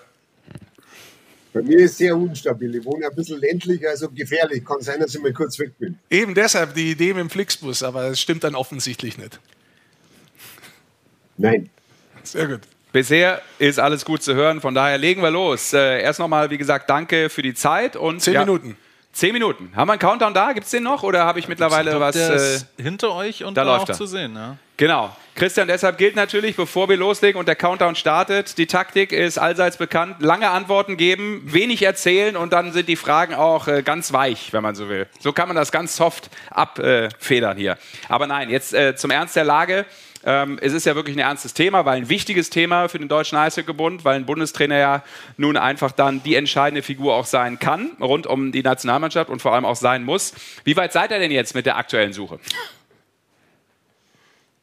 Bei 1.51 1.61
mir 1.61 1.79
ist 1.79 1.97
sehr 1.97 2.15
unstabil. 2.15 2.75
Ich 2.75 2.85
wohne 2.85 3.07
ein 3.07 3.15
bisschen 3.15 3.39
ländlich, 3.39 3.87
also 3.87 4.09
gefährlich. 4.09 4.63
Kann 4.63 4.81
sein, 4.81 4.99
dass 4.99 5.15
ich 5.15 5.21
mal 5.21 5.33
kurz 5.33 5.57
weg 5.57 5.77
bin. 5.79 5.97
Eben 6.09 6.35
deshalb 6.35 6.75
die 6.75 6.91
Idee 6.91 7.13
mit 7.13 7.21
dem 7.21 7.29
Flixbus, 7.29 7.81
aber 7.81 8.05
es 8.09 8.21
stimmt 8.21 8.43
dann 8.43 8.53
offensichtlich 8.55 9.17
nicht. 9.17 9.39
Nein. 11.37 11.69
Sehr 12.23 12.47
gut. 12.47 12.61
Bisher 12.91 13.41
ist 13.59 13.79
alles 13.79 14.03
gut 14.03 14.23
zu 14.23 14.33
hören, 14.35 14.61
von 14.61 14.73
daher 14.73 14.97
legen 14.97 15.21
wir 15.21 15.31
los. 15.31 15.73
Äh, 15.73 16.01
erst 16.01 16.19
nochmal, 16.19 16.49
wie 16.49 16.57
gesagt, 16.57 16.89
danke 16.89 17.29
für 17.29 17.41
die 17.41 17.53
Zeit. 17.53 17.95
Und, 17.95 18.21
Zehn 18.21 18.37
Minuten. 18.39 18.77
Zehn 19.19 19.33
Minuten. 19.33 19.69
Haben 19.75 19.89
wir 19.89 19.91
einen 19.93 19.99
Countdown 19.99 20.33
da? 20.33 20.53
Gibt 20.53 20.63
es 20.63 20.71
den 20.71 20.83
noch? 20.83 21.03
Oder 21.03 21.25
habe 21.25 21.39
ich 21.39 21.49
mittlerweile 21.49 21.99
was? 21.99 22.15
der 22.15 22.29
Äh, 22.31 22.35
ist 22.35 22.67
hinter 22.81 23.13
euch 23.13 23.43
und 23.43 23.57
da 23.57 23.63
läuft 23.63 23.83
auch 23.83 23.89
er. 23.89 23.95
zu 23.95 24.05
sehen. 24.05 24.33
Ja. 24.33 24.55
Genau. 24.77 25.13
Christian, 25.35 25.67
deshalb 25.67 25.97
gilt 25.97 26.15
natürlich, 26.15 26.55
bevor 26.55 26.87
wir 26.87 26.95
loslegen 26.95 27.37
und 27.37 27.45
der 27.45 27.57
Countdown 27.57 27.95
startet, 27.95 28.57
die 28.57 28.65
Taktik 28.65 29.11
ist 29.11 29.37
allseits 29.37 29.75
bekannt. 29.75 30.21
Lange 30.21 30.49
Antworten 30.49 30.95
geben, 30.95 31.41
wenig 31.43 31.81
erzählen 31.83 32.37
und 32.37 32.53
dann 32.53 32.71
sind 32.71 32.87
die 32.87 32.95
Fragen 32.95 33.33
auch 33.33 33.67
äh, 33.67 33.83
ganz 33.83 34.13
weich, 34.13 34.53
wenn 34.53 34.63
man 34.63 34.75
so 34.75 34.87
will. 34.87 35.05
So 35.19 35.33
kann 35.33 35.49
man 35.49 35.57
das 35.57 35.73
ganz 35.73 35.97
soft 35.97 36.29
abfedern 36.49 37.57
hier. 37.57 37.77
Aber 38.07 38.25
nein, 38.25 38.49
jetzt 38.49 38.73
äh, 38.73 38.95
zum 38.95 39.11
Ernst 39.11 39.35
der 39.35 39.43
Lage. 39.43 39.85
Ähm, 40.25 40.59
es 40.61 40.73
ist 40.73 40.85
ja 40.85 40.95
wirklich 40.95 41.15
ein 41.15 41.19
ernstes 41.19 41.53
Thema, 41.53 41.85
weil 41.85 41.97
ein 41.97 42.09
wichtiges 42.09 42.49
Thema 42.49 42.89
für 42.89 42.99
den 42.99 43.07
Deutschen 43.07 43.37
Eishockeybund, 43.37 44.03
weil 44.03 44.15
ein 44.15 44.25
Bundestrainer 44.25 44.77
ja 44.77 45.03
nun 45.37 45.55
einfach 45.57 45.91
dann 45.91 46.21
die 46.23 46.35
entscheidende 46.35 46.81
Figur 46.81 47.15
auch 47.15 47.25
sein 47.25 47.59
kann, 47.59 47.91
rund 48.01 48.27
um 48.27 48.51
die 48.51 48.63
Nationalmannschaft 48.63 49.29
und 49.29 49.41
vor 49.41 49.53
allem 49.53 49.65
auch 49.65 49.77
sein 49.77 50.03
muss. 50.03 50.33
Wie 50.65 50.75
weit 50.75 50.93
seid 50.93 51.11
ihr 51.11 51.19
denn 51.19 51.31
jetzt 51.31 51.55
mit 51.55 51.65
der 51.65 51.77
aktuellen 51.77 52.13
Suche? 52.13 52.39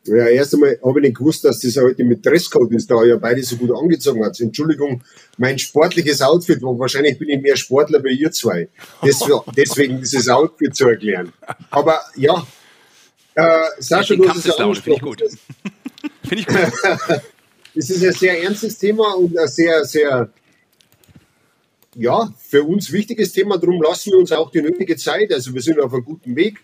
Ja, 0.07 0.27
erst 0.29 0.55
einmal 0.55 0.79
habe 0.85 1.01
ich 1.01 1.07
nicht 1.07 1.19
gewusst, 1.19 1.45
dass 1.45 1.59
das 1.61 1.77
heute 1.77 2.05
mit 2.05 2.25
Dresscode 2.25 2.73
ist, 2.73 2.89
da 2.89 3.03
ja 3.03 3.17
beide 3.17 3.43
so 3.43 3.57
gut 3.57 3.77
angezogen 3.77 4.25
hat. 4.25 4.39
Entschuldigung, 4.41 5.03
mein 5.37 5.59
sportliches 5.59 6.23
Outfit, 6.23 6.63
wo 6.63 6.79
wahrscheinlich 6.79 7.19
bin 7.19 7.29
ich 7.29 7.41
mehr 7.41 7.57
Sportler 7.57 7.99
bei 7.99 8.11
ihr 8.11 8.31
zwei. 8.31 8.69
Deswegen, 9.05 9.41
deswegen 9.57 9.99
dieses 9.99 10.29
Outfit 10.29 10.77
zu 10.77 10.89
erklären. 10.89 11.33
Aber 11.71 12.01
ja, 12.15 12.47
äh, 13.37 13.69
Sascha, 13.79 14.15
du 14.15 14.29
hast 14.29 14.45
es 14.45 14.57
ja 14.57 14.75
Finde 14.75 14.93
ich 14.93 15.01
gut. 15.01 15.23
Finde 16.25 16.41
ich 16.41 16.47
gut. 16.47 17.21
Es 17.79 17.91
ist 17.91 18.03
ein 18.03 18.13
sehr 18.13 18.43
ernstes 18.43 18.79
Thema 18.79 19.15
und 19.17 19.37
ein 19.39 19.49
sehr, 19.49 19.85
sehr, 19.85 20.31
ja, 21.95 22.33
für 22.49 22.65
uns 22.65 22.91
wichtiges 22.91 23.33
Thema. 23.33 23.59
Darum 23.59 23.83
lassen 23.83 24.13
wir 24.13 24.19
uns 24.19 24.33
auch 24.33 24.51
die 24.51 24.63
nötige 24.63 24.97
Zeit. 24.97 25.31
Also 25.31 25.53
wir 25.53 25.61
sind 25.61 25.79
auf 25.79 25.93
einem 25.93 26.05
guten 26.05 26.35
Weg. 26.35 26.59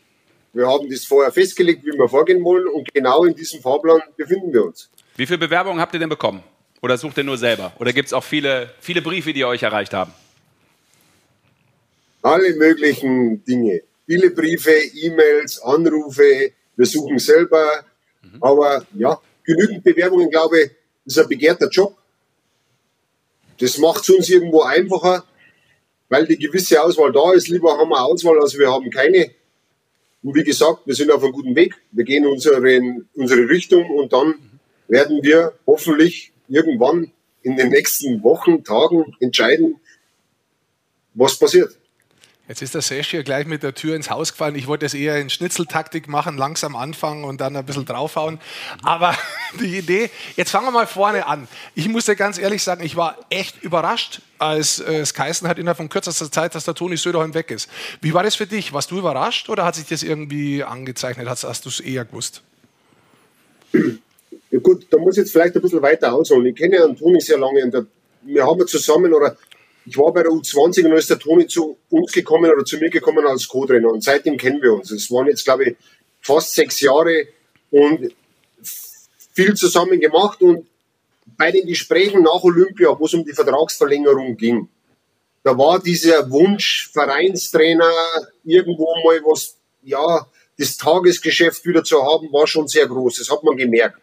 Wir 0.55 0.67
haben 0.67 0.89
das 0.91 1.05
vorher 1.05 1.31
festgelegt, 1.31 1.85
wie 1.85 1.93
wir 1.99 2.09
vorgehen 2.09 2.43
wollen 2.43 2.67
und 2.67 2.93
genau 2.93 3.25
in 3.25 3.35
diesem 3.35 3.61
Fahrplan 3.61 4.01
befinden 4.17 4.53
wir 4.53 4.65
uns. 4.65 4.91
Wie 5.17 5.27
viele 5.27 5.39
Bewerbungen 5.39 5.81
habt 5.81 5.93
ihr 5.95 6.01
denn 6.01 6.09
bekommen? 6.09 6.43
Oder 6.81 6.97
sucht 6.97 7.19
ihr 7.19 7.25
nur 7.25 7.39
selber? 7.39 7.73
Oder 7.79 7.93
gibt 7.93 8.07
es 8.07 8.13
auch 8.13 8.25
viele, 8.25 8.71
viele 8.81 9.03
Briefe, 9.03 9.33
die 9.33 9.45
euch 9.45 9.63
erreicht 9.63 9.93
haben? 9.93 10.13
Alle 12.23 12.55
möglichen 12.55 13.45
Dinge. 13.45 13.83
Viele 14.07 14.31
Briefe, 14.31 14.73
E-Mails, 14.95 15.61
Anrufe. 15.63 16.53
Wir 16.77 16.87
suchen 16.87 17.19
selber. 17.19 17.85
Mhm. 18.23 18.43
Aber 18.43 18.87
ja, 18.95 19.21
genügend 19.45 19.85
Bewerbungen, 19.85 20.31
glaube 20.31 20.61
ich, 20.61 20.71
ist 21.05 21.19
ein 21.19 21.29
begehrter 21.29 21.69
Job. 21.69 21.97
Das 23.59 23.79
macht 23.79 24.03
es 24.03 24.11
uns 24.11 24.29
irgendwo 24.29 24.63
einfacher, 24.63 25.25
weil 26.09 26.27
die 26.27 26.39
gewisse 26.39 26.83
Auswahl 26.83 27.13
da 27.13 27.33
ist. 27.33 27.49
Lieber 27.49 27.77
haben 27.79 27.91
wir 27.91 28.03
Auswahl, 28.03 28.41
als 28.41 28.59
wir 28.59 28.71
haben 28.71 28.91
keine. 28.91 29.31
Und 30.23 30.35
wie 30.35 30.45
gesagt, 30.45 30.87
wir 30.87 30.95
sind 30.95 31.11
auf 31.11 31.23
einem 31.23 31.33
guten 31.33 31.55
Weg. 31.55 31.75
Wir 31.91 32.05
gehen 32.05 32.27
unseren, 32.27 33.09
unsere 33.15 33.49
Richtung 33.49 33.91
und 33.91 34.13
dann 34.13 34.35
werden 34.89 35.23
wir 35.23 35.55
hoffentlich 35.67 36.33
irgendwann 36.49 37.13
in 37.43 37.57
den 37.57 37.71
nächsten 37.71 38.23
Wochen, 38.23 38.63
Tagen 38.63 39.17
entscheiden, 39.21 39.81
was 41.15 41.39
passiert. 41.39 41.77
Jetzt 42.53 42.61
ist 42.61 42.75
der 42.75 42.83
Sesh 42.83 43.09
hier 43.09 43.23
gleich 43.23 43.47
mit 43.47 43.63
der 43.63 43.73
Tür 43.73 43.97
ins 43.97 44.11
Haus 44.11 44.33
gefallen. 44.33 44.57
Ich 44.57 44.67
wollte 44.67 44.85
es 44.85 44.93
eher 44.93 45.19
in 45.19 45.31
Schnitzeltaktik 45.31 46.07
machen, 46.07 46.37
langsam 46.37 46.77
anfangen 46.77 47.25
und 47.25 47.41
dann 47.41 47.57
ein 47.57 47.65
bisschen 47.65 47.87
draufhauen. 47.87 48.39
Aber 48.83 49.17
die 49.59 49.79
Idee, 49.79 50.11
jetzt 50.37 50.51
fangen 50.51 50.67
wir 50.67 50.71
mal 50.71 50.87
vorne 50.87 51.27
an. 51.27 51.49
Ich 51.75 51.89
muss 51.89 52.05
dir 52.05 52.15
ganz 52.15 52.37
ehrlich 52.37 52.63
sagen, 52.63 52.85
ich 52.85 52.95
war 52.95 53.17
echt 53.31 53.63
überrascht, 53.63 54.21
als 54.39 54.81
äh, 54.81 54.99
es 54.99 55.15
geheißen 55.15 55.49
hat 55.49 55.59
innerhalb 55.59 55.79
von 55.79 55.89
kürzester 55.89 56.31
Zeit, 56.31 56.55
dass 56.55 56.67
der 56.67 56.75
Toni 56.75 56.99
Söderholm 56.99 57.33
weg 57.33 57.51
ist. 57.51 57.71
Wie 58.03 58.13
war 58.13 58.23
das 58.23 58.35
für 58.35 58.47
dich? 58.47 58.75
Warst 58.75 58.91
du 58.91 58.99
überrascht 58.99 59.49
oder 59.49 59.65
hat 59.65 59.77
sich 59.77 59.87
das 59.87 60.03
irgendwie 60.03 60.63
angezeichnet? 60.63 61.31
Hast, 61.31 61.45
hast 61.45 61.65
du 61.65 61.71
es 61.71 61.81
eher 61.81 62.05
gewusst? 62.05 62.43
Ja 63.73 64.59
gut, 64.63 64.87
da 64.91 64.99
muss 64.99 65.17
ich 65.17 65.23
jetzt 65.23 65.33
vielleicht 65.33 65.57
ein 65.57 65.63
bisschen 65.63 65.81
weiter 65.81 66.13
ausholen. 66.13 66.45
Ich 66.45 66.57
kenne 66.57 66.77
ja 66.77 66.87
den 66.87 66.99
Toni 66.99 67.19
sehr 67.19 67.39
lange. 67.39 67.65
Und 67.65 67.87
wir 68.25 68.45
haben 68.45 68.59
ja 68.59 68.67
zusammen 68.67 69.15
oder 69.15 69.39
ich 69.85 69.99
war 69.99 70.13
bei 70.13 70.23
der 70.23 70.33
U20 70.33 70.85
und 70.85 70.91
dann 70.91 70.99
ist 70.99 71.11
der 71.11 71.19
Toni 71.19 71.47
zu 71.47 71.77
uns 71.91 72.13
gekommen 72.13 72.51
oder 72.51 72.65
zu 72.65 72.79
mir 72.79 72.91
gekommen 72.91 73.27
als 73.27 73.49
Co-Trainer 73.49 73.89
und 73.89 74.03
seitdem 74.03 74.37
kennen 74.37 74.63
wir 74.63 74.75
uns. 74.75 74.91
Es 74.91 75.11
waren 75.11 75.27
jetzt, 75.27 75.45
glaube 75.45 75.65
ich, 75.65 75.77
fast 76.21 76.55
sechs 76.55 76.81
Jahre 76.81 77.27
und 77.71 78.13
viel 79.35 79.55
zusammen 79.55 79.99
gemacht 80.01 80.41
und 80.43 80.67
bei 81.37 81.51
den 81.51 81.67
Gesprächen 81.67 82.23
nach 82.23 82.43
Olympia, 82.43 82.97
wo 82.99 83.07
es 83.07 83.15
um 83.15 83.25
die 83.25 83.33
Vertragsverlängerung 83.33 84.37
ging, 84.37 84.69
da 85.43 85.57
war 85.59 85.81
dieser 85.81 86.31
Wunsch, 86.31 86.91
Vereinstrainer, 86.93 87.91
irgendwo 88.45 88.87
mal 89.05 89.21
was, 89.25 89.57
ja, 89.83 90.27
das 90.59 90.77
Tagesgeschäft 90.77 91.65
wieder 91.67 91.83
zu 91.83 92.01
haben, 92.01 92.33
war 92.33 92.47
schon 92.47 92.69
sehr 92.69 92.87
groß. 92.87 93.19
Das 93.19 93.31
hat 93.31 93.43
man 93.43 93.57
gemerkt. 93.57 94.01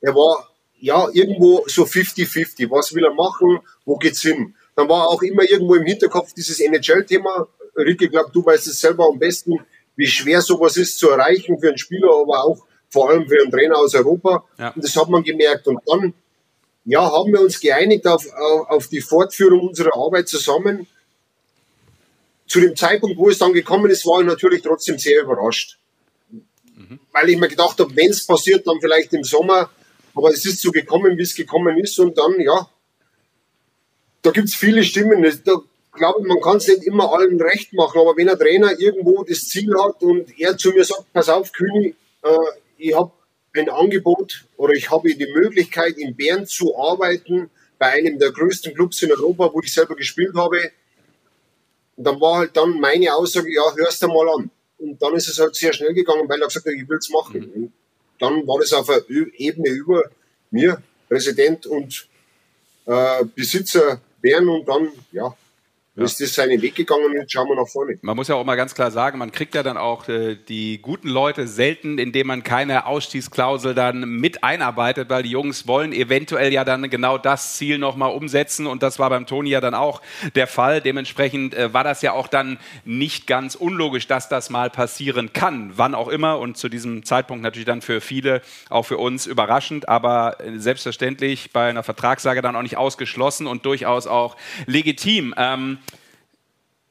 Er 0.00 0.14
war, 0.14 0.50
ja, 0.78 1.08
irgendwo 1.12 1.64
so 1.66 1.84
50-50. 1.84 2.70
Was 2.70 2.94
will 2.94 3.04
er 3.04 3.14
machen? 3.14 3.60
Wo 3.84 3.96
geht's 3.96 4.22
hin? 4.22 4.54
Dann 4.74 4.88
war 4.88 5.08
auch 5.08 5.22
immer 5.22 5.42
irgendwo 5.42 5.74
im 5.74 5.84
Hinterkopf 5.84 6.32
dieses 6.32 6.60
NHL-Thema. 6.60 7.48
Ricky, 7.76 8.08
glaube 8.08 8.30
du 8.32 8.44
weißt 8.44 8.66
es 8.66 8.80
selber 8.80 9.06
am 9.06 9.18
besten, 9.18 9.58
wie 9.96 10.06
schwer 10.06 10.40
sowas 10.40 10.76
ist 10.76 10.98
zu 10.98 11.10
erreichen 11.10 11.58
für 11.58 11.68
einen 11.68 11.78
Spieler, 11.78 12.08
aber 12.08 12.44
auch 12.44 12.64
vor 12.90 13.10
allem 13.10 13.26
für 13.26 13.40
einen 13.40 13.50
Trainer 13.50 13.78
aus 13.78 13.94
Europa. 13.94 14.44
Ja. 14.58 14.70
Und 14.70 14.84
das 14.84 14.94
hat 14.96 15.08
man 15.08 15.22
gemerkt. 15.22 15.66
Und 15.66 15.80
dann, 15.86 16.14
ja, 16.84 17.00
haben 17.00 17.32
wir 17.32 17.40
uns 17.40 17.60
geeinigt 17.60 18.06
auf, 18.06 18.26
auf, 18.32 18.70
auf 18.70 18.86
die 18.88 19.00
Fortführung 19.00 19.68
unserer 19.68 19.96
Arbeit 19.96 20.28
zusammen. 20.28 20.86
Zu 22.46 22.60
dem 22.60 22.76
Zeitpunkt, 22.76 23.16
wo 23.16 23.30
es 23.30 23.38
dann 23.38 23.52
gekommen 23.52 23.90
ist, 23.90 24.04
war 24.04 24.20
ich 24.20 24.26
natürlich 24.26 24.62
trotzdem 24.62 24.98
sehr 24.98 25.22
überrascht. 25.22 25.78
Mhm. 26.76 27.00
Weil 27.12 27.30
ich 27.30 27.38
mir 27.38 27.48
gedacht 27.48 27.78
habe, 27.78 27.94
wenn 27.96 28.10
es 28.10 28.26
passiert, 28.26 28.66
dann 28.66 28.80
vielleicht 28.80 29.12
im 29.14 29.24
Sommer. 29.24 29.70
Aber 30.14 30.30
es 30.30 30.44
ist 30.44 30.60
so 30.60 30.70
gekommen, 30.70 31.16
wie 31.16 31.22
es 31.22 31.34
gekommen 31.34 31.78
ist. 31.78 31.98
Und 31.98 32.18
dann, 32.18 32.38
ja, 32.40 32.68
da 34.22 34.30
gibt 34.30 34.48
es 34.48 34.54
viele 34.54 34.82
Stimmen. 34.84 35.22
Da 35.44 35.54
glaube 35.92 36.20
ich, 36.22 36.26
man 36.26 36.40
kann 36.40 36.56
es 36.56 36.68
nicht 36.68 36.84
immer 36.84 37.12
allen 37.12 37.40
recht 37.40 37.72
machen, 37.74 38.00
aber 38.00 38.16
wenn 38.16 38.28
ein 38.28 38.38
Trainer 38.38 38.78
irgendwo 38.78 39.24
das 39.24 39.40
Ziel 39.40 39.74
hat 39.78 40.02
und 40.02 40.38
er 40.38 40.56
zu 40.56 40.70
mir 40.70 40.84
sagt, 40.84 41.12
pass 41.12 41.28
auf, 41.28 41.52
Kühni, 41.52 41.94
äh, 42.22 42.36
ich 42.78 42.94
habe 42.94 43.12
ein 43.54 43.68
Angebot 43.68 44.44
oder 44.56 44.72
ich 44.72 44.90
habe 44.90 45.14
die 45.14 45.32
Möglichkeit, 45.34 45.98
in 45.98 46.16
Bern 46.16 46.46
zu 46.46 46.76
arbeiten, 46.76 47.50
bei 47.78 47.88
einem 47.88 48.18
der 48.18 48.30
größten 48.30 48.74
Clubs 48.74 49.02
in 49.02 49.10
Europa, 49.10 49.50
wo 49.52 49.60
ich 49.60 49.74
selber 49.74 49.96
gespielt 49.96 50.34
habe. 50.36 50.70
Und 51.96 52.04
dann 52.04 52.20
war 52.20 52.38
halt 52.38 52.56
dann 52.56 52.80
meine 52.80 53.14
Aussage, 53.14 53.52
ja, 53.52 53.62
hörst 53.76 54.02
du 54.02 54.06
mal 54.06 54.28
an. 54.38 54.50
Und 54.78 55.02
dann 55.02 55.14
ist 55.14 55.28
es 55.28 55.38
halt 55.38 55.54
sehr 55.54 55.72
schnell 55.72 55.92
gegangen, 55.92 56.28
weil 56.28 56.40
er 56.40 56.46
gesagt 56.46 56.66
hat, 56.66 56.72
ich 56.72 56.88
will 56.88 56.98
es 56.98 57.10
machen. 57.10 57.40
Mhm. 57.40 57.62
Und 57.64 57.72
dann 58.20 58.46
war 58.46 58.58
das 58.58 58.72
auf 58.72 58.88
einer 58.88 59.02
Ebene 59.08 59.68
über 59.68 60.04
mir, 60.50 60.80
Präsident 61.08 61.66
und 61.66 62.08
äh, 62.86 63.24
Besitzer 63.34 64.00
Bern 64.22 64.48
und 64.48 64.66
dann, 64.66 64.88
ja, 65.10 65.34
ja. 65.94 66.04
ist 66.04 66.20
das 66.20 66.34
seinen 66.34 66.62
Weg 66.62 66.74
gegangen 66.74 67.04
und 67.04 67.14
jetzt 67.14 67.32
schauen 67.32 67.48
wir 67.48 67.56
nach 67.56 67.68
vorne. 67.68 67.98
Man 68.00 68.16
muss 68.16 68.28
ja 68.28 68.34
auch 68.34 68.44
mal 68.44 68.56
ganz 68.56 68.74
klar 68.74 68.90
sagen, 68.90 69.18
man 69.18 69.30
kriegt 69.30 69.54
ja 69.54 69.62
dann 69.62 69.76
auch 69.76 70.08
äh, 70.08 70.36
die 70.36 70.80
guten 70.80 71.08
Leute 71.08 71.46
selten, 71.46 71.98
indem 71.98 72.28
man 72.28 72.42
keine 72.42 72.86
Ausstiegsklausel 72.86 73.74
dann 73.74 74.08
mit 74.08 74.42
einarbeitet, 74.42 75.10
weil 75.10 75.22
die 75.22 75.30
Jungs 75.30 75.66
wollen 75.66 75.92
eventuell 75.92 76.52
ja 76.52 76.64
dann 76.64 76.88
genau 76.88 77.18
das 77.18 77.56
Ziel 77.56 77.78
nochmal 77.78 78.12
umsetzen 78.12 78.66
und 78.66 78.82
das 78.82 78.98
war 78.98 79.10
beim 79.10 79.26
Toni 79.26 79.50
ja 79.50 79.60
dann 79.60 79.74
auch 79.74 80.00
der 80.34 80.46
Fall. 80.46 80.80
Dementsprechend 80.80 81.54
äh, 81.54 81.74
war 81.74 81.84
das 81.84 82.00
ja 82.00 82.12
auch 82.12 82.28
dann 82.28 82.58
nicht 82.84 83.26
ganz 83.26 83.54
unlogisch, 83.54 84.06
dass 84.06 84.30
das 84.30 84.48
mal 84.48 84.70
passieren 84.70 85.32
kann, 85.34 85.72
wann 85.76 85.94
auch 85.94 86.08
immer 86.08 86.38
und 86.38 86.56
zu 86.56 86.70
diesem 86.70 87.04
Zeitpunkt 87.04 87.42
natürlich 87.42 87.66
dann 87.66 87.82
für 87.82 88.00
viele, 88.00 88.40
auch 88.70 88.84
für 88.84 88.96
uns 88.96 89.26
überraschend, 89.26 89.88
aber 89.88 90.40
äh, 90.40 90.58
selbstverständlich 90.58 91.52
bei 91.52 91.68
einer 91.68 91.82
Vertragslage 91.82 92.40
dann 92.40 92.56
auch 92.56 92.62
nicht 92.62 92.78
ausgeschlossen 92.78 93.46
und 93.46 93.66
durchaus 93.66 94.06
auch 94.06 94.36
legitim. 94.66 95.34
Ähm, 95.36 95.78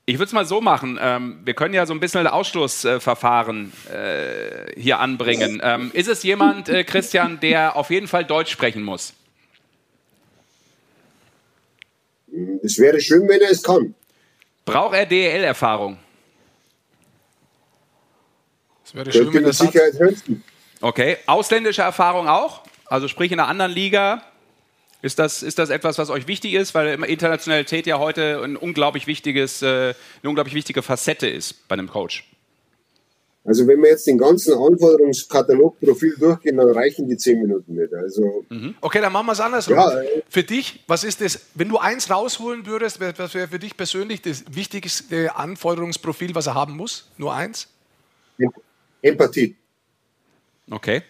ich 0.06 0.16
würde 0.16 0.26
es 0.26 0.34
mal 0.34 0.46
so 0.46 0.62
machen. 0.62 1.00
Ähm, 1.02 1.42
wir 1.46 1.54
können 1.54 1.74
ja 1.74 1.86
so 1.86 1.94
ein 1.94 2.00
bisschen 2.00 2.26
Ausschlussverfahren 2.28 3.72
äh, 3.92 4.80
hier 4.80 5.00
anbringen. 5.00 5.62
Ähm, 5.64 5.92
ist 5.94 6.08
es 6.08 6.24
jemand, 6.24 6.70
äh, 6.70 6.84
Christian, 6.84 7.40
der 7.40 7.76
auf 7.76 7.90
jeden 7.90 8.08
Fall 8.08 8.26
Deutsch 8.26 8.52
sprechen 8.52 8.84
muss? 8.84 9.14
Es 12.64 12.78
wäre 12.80 13.00
schön, 13.00 13.28
wenn 13.28 13.42
er 13.42 13.52
es 13.52 13.62
kann. 13.62 13.94
Braucht 14.66 14.96
er 14.96 15.06
DEL-Erfahrung? 15.06 15.98
Es 18.86 18.96
wäre 18.96 19.12
schön, 19.12 19.34
wenn 19.34 19.44
er 19.44 19.50
es 19.50 19.58
Sicherheit 19.58 19.94
Okay. 20.80 21.18
Ausländische 21.28 21.82
Erfahrung 21.84 22.28
auch? 22.28 22.64
Also 22.86 23.08
sprich 23.08 23.32
in 23.32 23.40
einer 23.40 23.48
anderen 23.48 23.72
Liga, 23.72 24.24
ist 25.02 25.20
das, 25.20 25.44
ist 25.44 25.60
das 25.60 25.70
etwas, 25.70 25.98
was 25.98 26.10
euch 26.10 26.28
wichtig 26.28 26.54
ist, 26.54 26.76
weil 26.76 27.04
Internationalität 27.04 27.88
ja 27.88 28.00
heute 28.00 28.42
ein 28.44 28.56
unglaublich 28.56 29.08
wichtiges, 29.08 29.62
äh, 29.62 29.66
eine 29.68 29.96
unglaublich 30.30 30.56
wichtige 30.56 30.82
Facette 30.82 31.28
ist 31.28 31.68
bei 31.68 31.74
einem 31.74 31.90
Coach? 31.90 32.28
Also 33.44 33.66
wenn 33.68 33.82
wir 33.82 33.90
jetzt 33.90 34.06
den 34.06 34.20
ganzen 34.20 34.54
Anforderungskatalogprofil 34.54 36.16
durchgehen, 36.20 36.58
dann 36.58 36.70
reichen 36.70 37.08
die 37.08 37.18
zehn 37.18 37.42
Minuten 37.42 37.74
nicht. 37.74 37.92
Also 37.92 38.46
mhm. 38.50 38.76
Okay, 38.82 39.02
dann 39.02 39.12
machen 39.12 39.26
wir 39.26 39.32
es 39.32 39.40
andersrum. 39.40 39.78
Ja, 39.78 40.00
äh, 40.00 40.22
für 40.30 40.44
dich, 40.44 40.84
was 40.86 41.04
ist 41.04 41.22
das, 41.22 41.40
wenn 41.56 41.68
du 41.68 41.80
eins 41.80 42.12
rausholen 42.12 42.68
würdest, 42.68 43.00
was 43.00 43.34
wäre 43.34 43.48
für 43.48 43.58
dich 43.58 43.76
persönlich 43.76 44.22
das 44.22 44.44
wichtigste 44.52 45.36
Anforderungsprofil, 45.36 46.36
was 46.36 46.46
er 46.48 46.54
haben 46.54 46.78
muss? 46.78 47.10
Nur 47.18 47.34
eins? 47.34 47.68
Empathie. 49.02 49.56
Okay. 50.70 51.02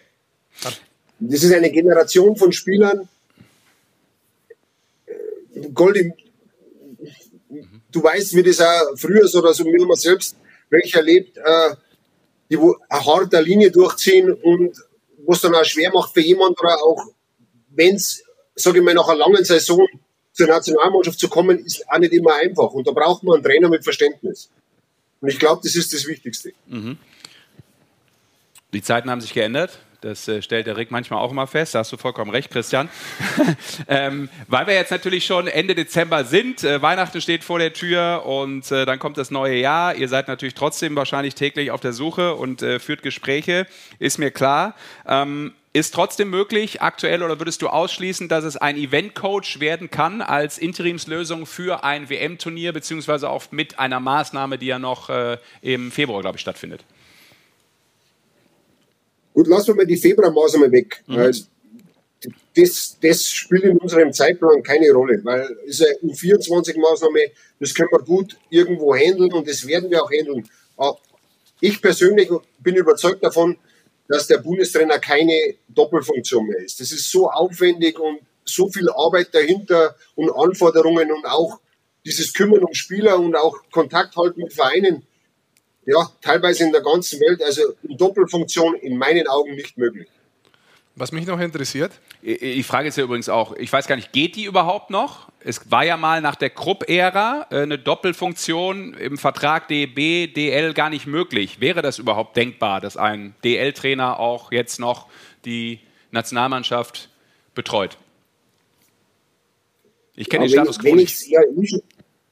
Das 1.20 1.44
ist 1.44 1.52
eine 1.52 1.70
Generation 1.70 2.34
von 2.36 2.50
Spielern, 2.52 3.08
Goldi, 5.74 6.12
du 7.90 8.02
weißt, 8.02 8.34
wie 8.34 8.42
das 8.42 8.60
auch 8.60 8.96
früher 8.96 9.26
so, 9.28 9.40
dass 9.40 9.64
wir 9.64 9.80
haben 9.80 9.94
selbst 9.94 10.36
welche 10.70 10.98
erlebt, 10.98 11.36
äh, 11.36 11.74
die 12.50 12.58
wo 12.58 12.76
eine 12.88 13.04
harte 13.04 13.40
Linie 13.40 13.70
durchziehen 13.70 14.32
und 14.32 14.76
was 15.26 15.40
dann 15.40 15.54
auch 15.54 15.64
schwer 15.64 15.90
macht 15.92 16.12
für 16.12 16.20
jemand 16.20 16.58
oder 16.60 16.82
auch, 16.82 17.06
wenn 17.70 17.96
es, 17.96 18.24
sage 18.54 18.78
ich 18.78 18.84
mal, 18.84 18.94
nach 18.94 19.08
einer 19.08 19.18
langen 19.18 19.44
Saison 19.44 19.86
zur 20.32 20.46
Nationalmannschaft 20.46 21.18
zu 21.18 21.28
kommen, 21.28 21.58
ist 21.64 21.84
auch 21.88 21.98
nicht 21.98 22.12
immer 22.12 22.34
einfach. 22.34 22.72
Und 22.72 22.86
da 22.86 22.92
braucht 22.92 23.22
man 23.22 23.36
einen 23.36 23.44
Trainer 23.44 23.68
mit 23.68 23.84
Verständnis. 23.84 24.50
Und 25.20 25.28
ich 25.28 25.38
glaube, 25.38 25.60
das 25.62 25.76
ist 25.76 25.92
das 25.92 26.06
Wichtigste. 26.06 26.52
Mhm. 26.66 26.98
Die 28.72 28.82
Zeiten 28.82 29.10
haben 29.10 29.20
sich 29.20 29.34
geändert. 29.34 29.78
Das 30.02 30.26
äh, 30.26 30.42
stellt 30.42 30.66
der 30.66 30.76
Rick 30.76 30.90
manchmal 30.90 31.20
auch 31.20 31.30
immer 31.30 31.46
fest. 31.46 31.76
Da 31.76 31.78
hast 31.78 31.92
du 31.92 31.96
vollkommen 31.96 32.32
recht, 32.32 32.50
Christian. 32.50 32.88
ähm, 33.88 34.28
weil 34.48 34.66
wir 34.66 34.74
jetzt 34.74 34.90
natürlich 34.90 35.24
schon 35.24 35.46
Ende 35.46 35.76
Dezember 35.76 36.24
sind, 36.24 36.64
äh, 36.64 36.82
Weihnachten 36.82 37.20
steht 37.20 37.44
vor 37.44 37.60
der 37.60 37.72
Tür 37.72 38.24
und 38.26 38.70
äh, 38.72 38.84
dann 38.84 38.98
kommt 38.98 39.16
das 39.16 39.30
neue 39.30 39.56
Jahr. 39.56 39.94
Ihr 39.94 40.08
seid 40.08 40.26
natürlich 40.26 40.54
trotzdem 40.54 40.96
wahrscheinlich 40.96 41.36
täglich 41.36 41.70
auf 41.70 41.80
der 41.80 41.92
Suche 41.92 42.34
und 42.34 42.62
äh, 42.62 42.80
führt 42.80 43.02
Gespräche, 43.02 43.68
ist 44.00 44.18
mir 44.18 44.32
klar. 44.32 44.74
Ähm, 45.06 45.52
ist 45.72 45.94
trotzdem 45.94 46.28
möglich, 46.28 46.82
aktuell, 46.82 47.22
oder 47.22 47.38
würdest 47.38 47.62
du 47.62 47.68
ausschließen, 47.68 48.28
dass 48.28 48.44
es 48.44 48.56
ein 48.56 48.76
Event-Coach 48.76 49.60
werden 49.60 49.88
kann 49.88 50.20
als 50.20 50.58
Interimslösung 50.58 51.46
für 51.46 51.84
ein 51.84 52.10
WM-Turnier, 52.10 52.72
beziehungsweise 52.72 53.30
auch 53.30 53.52
mit 53.52 53.78
einer 53.78 54.00
Maßnahme, 54.00 54.58
die 54.58 54.66
ja 54.66 54.78
noch 54.78 55.08
äh, 55.08 55.38
im 55.62 55.92
Februar, 55.92 56.20
glaube 56.20 56.36
ich, 56.36 56.42
stattfindet? 56.42 56.84
Gut, 59.34 59.46
lassen 59.46 59.68
wir 59.68 59.74
mal 59.76 59.86
die 59.86 59.96
Februarmaßnahme 59.96 60.70
weg. 60.70 61.02
Mhm. 61.06 61.32
Das, 62.54 62.98
das 63.00 63.26
spielt 63.26 63.64
in 63.64 63.78
unserem 63.78 64.12
Zeitplan 64.12 64.62
keine 64.62 64.90
Rolle, 64.92 65.20
weil 65.24 65.56
es 65.66 65.80
ist 65.80 65.86
eine 65.86 66.12
U24-Maßnahme, 66.12 67.30
das 67.58 67.74
können 67.74 67.88
wir 67.90 67.98
gut 68.00 68.36
irgendwo 68.50 68.94
handeln 68.94 69.32
und 69.32 69.48
das 69.48 69.66
werden 69.66 69.90
wir 69.90 70.02
auch 70.02 70.10
handeln. 70.10 70.48
Ich 71.60 71.80
persönlich 71.80 72.28
bin 72.58 72.76
überzeugt 72.76 73.24
davon, 73.24 73.56
dass 74.08 74.26
der 74.26 74.38
Bundestrainer 74.38 74.98
keine 74.98 75.54
Doppelfunktion 75.68 76.46
mehr 76.46 76.58
ist. 76.58 76.80
Das 76.80 76.92
ist 76.92 77.10
so 77.10 77.30
aufwendig 77.30 77.98
und 77.98 78.20
so 78.44 78.68
viel 78.68 78.90
Arbeit 78.90 79.28
dahinter 79.32 79.96
und 80.14 80.30
Anforderungen 80.30 81.10
und 81.10 81.24
auch 81.24 81.60
dieses 82.04 82.32
Kümmern 82.32 82.64
um 82.64 82.74
Spieler 82.74 83.18
und 83.18 83.36
auch 83.36 83.56
Kontakt 83.70 84.16
halten 84.16 84.42
mit 84.42 84.52
Vereinen 84.52 85.06
ja, 85.86 86.10
teilweise 86.20 86.64
in 86.64 86.72
der 86.72 86.82
ganzen 86.82 87.20
Welt, 87.20 87.42
also 87.42 87.62
in 87.82 87.96
Doppelfunktion 87.96 88.74
in 88.76 88.96
meinen 88.96 89.26
Augen 89.26 89.54
nicht 89.54 89.76
möglich. 89.76 90.08
Was 90.94 91.10
mich 91.10 91.26
noch 91.26 91.40
interessiert? 91.40 91.92
Die 92.22 92.62
Frage 92.62 92.88
ist 92.88 92.98
ja 92.98 93.04
übrigens 93.04 93.30
auch, 93.30 93.56
ich 93.56 93.72
weiß 93.72 93.86
gar 93.86 93.96
nicht, 93.96 94.12
geht 94.12 94.36
die 94.36 94.44
überhaupt 94.44 94.90
noch? 94.90 95.30
Es 95.40 95.70
war 95.70 95.84
ja 95.84 95.96
mal 95.96 96.20
nach 96.20 96.36
der 96.36 96.50
Krupp-Ära 96.50 97.46
äh, 97.50 97.62
eine 97.62 97.78
Doppelfunktion 97.78 98.94
im 98.94 99.16
Vertrag 99.16 99.68
DB, 99.68 100.26
DL 100.26 100.74
gar 100.74 100.90
nicht 100.90 101.06
möglich. 101.06 101.60
Wäre 101.60 101.80
das 101.80 101.98
überhaupt 101.98 102.36
denkbar, 102.36 102.80
dass 102.80 102.96
ein 102.96 103.34
DL-Trainer 103.42 104.20
auch 104.20 104.52
jetzt 104.52 104.78
noch 104.78 105.06
die 105.46 105.80
Nationalmannschaft 106.10 107.08
betreut? 107.54 107.96
Ich 110.14 110.28
kenne 110.28 110.44
den 110.44 110.52
Status 110.52 110.78
quo 110.78 110.94
nicht. 110.94 111.26
Ja, 111.28 111.40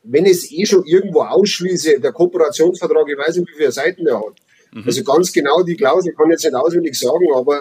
wenn 0.02 0.26
es 0.26 0.50
eh 0.50 0.64
schon 0.64 0.84
irgendwo 0.84 1.22
ausschließe, 1.22 2.00
der 2.00 2.12
Kooperationsvertrag, 2.12 3.06
ich 3.08 3.18
weiß 3.18 3.36
nicht, 3.36 3.50
wie 3.50 3.56
viele 3.56 3.72
Seiten 3.72 4.04
der 4.04 4.18
hat. 4.18 4.34
Mhm. 4.72 4.84
Also 4.86 5.04
ganz 5.04 5.32
genau 5.32 5.62
die 5.62 5.76
Klausel 5.76 6.14
kann 6.14 6.26
ich 6.26 6.32
jetzt 6.32 6.44
nicht 6.44 6.54
auswendig 6.54 6.98
sagen, 6.98 7.26
aber 7.34 7.60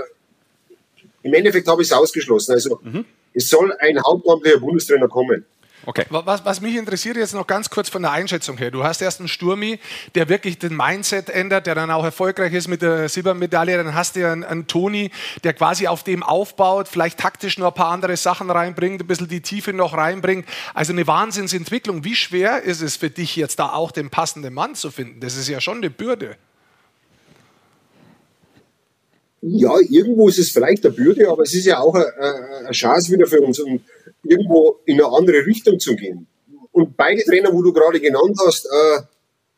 im 1.23 1.33
Endeffekt 1.33 1.67
habe 1.67 1.81
ich 1.81 1.89
es 1.89 1.93
ausgeschlossen. 1.93 2.53
Also 2.53 2.79
mhm. 2.81 3.05
es 3.33 3.49
soll 3.49 3.73
ein 3.79 4.01
hauptamtlicher 4.01 4.59
Bundestrainer 4.59 5.07
kommen. 5.07 5.45
Okay. 5.86 6.05
Was, 6.09 6.43
was, 6.43 6.61
mich 6.61 6.75
interessiert 6.75 7.15
jetzt 7.15 7.34
noch 7.34 7.47
ganz 7.47 7.69
kurz 7.69 7.89
von 7.89 8.01
der 8.01 8.11
Einschätzung 8.11 8.57
her. 8.57 8.69
Du 8.69 8.84
hast 8.84 9.01
erst 9.01 9.19
einen 9.19 9.30
Sturmi, 9.30 9.80
der 10.13 10.27
wirklich 10.27 10.59
den 10.59 10.75
Mindset 10.75 11.30
ändert, 11.30 11.67
der 11.67 11.75
dann 11.75 11.89
auch 11.89 12.03
erfolgreich 12.03 12.53
ist 12.53 12.67
mit 12.67 12.82
der 12.82 13.07
Silbermedaille. 13.07 13.77
Dann 13.77 13.95
hast 13.95 14.15
du 14.15 14.30
einen, 14.30 14.43
einen 14.43 14.67
Toni, 14.67 15.09
der 15.43 15.53
quasi 15.53 15.88
auf 15.88 16.03
dem 16.03 16.21
aufbaut, 16.21 16.88
vielleicht 16.89 17.19
taktisch 17.19 17.57
noch 17.57 17.67
ein 17.67 17.73
paar 17.73 17.91
andere 17.91 18.17
Sachen 18.17 18.51
reinbringt, 18.51 19.01
ein 19.01 19.07
bisschen 19.07 19.30
die 19.30 19.41
Tiefe 19.41 19.71
noch 19.71 19.95
reinbringt. 19.95 20.45
Also 20.73 20.91
eine 20.91 21.07
Wahnsinnsentwicklung. 21.07 22.03
Wie 22.03 22.15
schwer 22.15 22.61
ist 22.61 22.82
es 22.82 22.97
für 22.97 23.09
dich 23.09 23.36
jetzt 23.36 23.59
da 23.59 23.71
auch 23.71 23.91
den 23.91 24.09
passenden 24.09 24.53
Mann 24.53 24.75
zu 24.75 24.91
finden? 24.91 25.21
Das 25.21 25.38
ist 25.38 25.47
ja 25.47 25.61
schon 25.61 25.77
eine 25.77 25.89
Bürde. 25.89 26.36
Ja, 29.41 29.71
irgendwo 29.89 30.27
ist 30.27 30.38
es 30.38 30.51
vielleicht 30.51 30.86
eine 30.86 30.93
Bürde, 30.93 31.30
aber 31.30 31.43
es 31.43 31.53
ist 31.53 31.65
ja 31.65 31.80
auch 31.80 31.95
eine, 31.95 32.05
eine 32.59 32.71
Chance 32.71 33.13
wieder 33.13 33.25
für 33.25 33.39
uns. 33.39 33.59
Und 33.59 33.82
irgendwo 34.24 34.80
in 34.86 35.01
eine 35.01 35.11
andere 35.11 35.45
Richtung 35.45 35.80
zu 35.80 35.95
gehen. 35.95 36.28
Und 36.72 36.95
beide 36.95 37.24
Trainer, 37.24 37.51
wo 37.51 37.61
du 37.61 37.74
gerade 37.74 37.99
genannt 37.99 38.38
hast, 38.45 38.65
äh, 38.65 39.01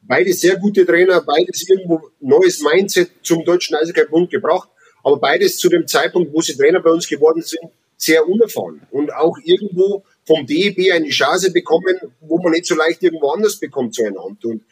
beide 0.02 0.34
sehr 0.34 0.58
gute 0.58 0.86
Trainer, 0.86 1.22
beides 1.22 1.68
irgendwo 1.68 2.10
neues 2.20 2.62
Mindset 2.62 3.12
zum 3.22 3.44
Deutschen 3.44 3.76
Eishockey-Bund 3.76 4.30
gebracht, 4.30 4.70
aber 5.04 5.18
beides 5.18 5.58
zu 5.58 5.70
dem 5.70 5.88
Zeitpunkt, 5.88 6.34
wo 6.34 6.42
sie 6.42 6.56
Trainer 6.56 6.80
bei 6.80 6.92
uns 6.92 7.08
geworden 7.08 7.42
sind, 7.42 7.62
sehr 7.98 8.28
unerfahren 8.28 8.82
und 8.92 9.14
auch 9.14 9.38
irgendwo 9.44 10.04
vom 10.26 10.46
DEB 10.46 10.92
eine 10.92 11.10
Chance 11.10 11.52
bekommen, 11.52 12.00
wo 12.22 12.40
man 12.40 12.54
nicht 12.54 12.66
so 12.66 12.76
leicht 12.76 13.04
irgendwo 13.04 13.30
anders 13.30 13.58
bekommt 13.58 13.94
zueinander. 13.94 14.40
Und 14.44 14.64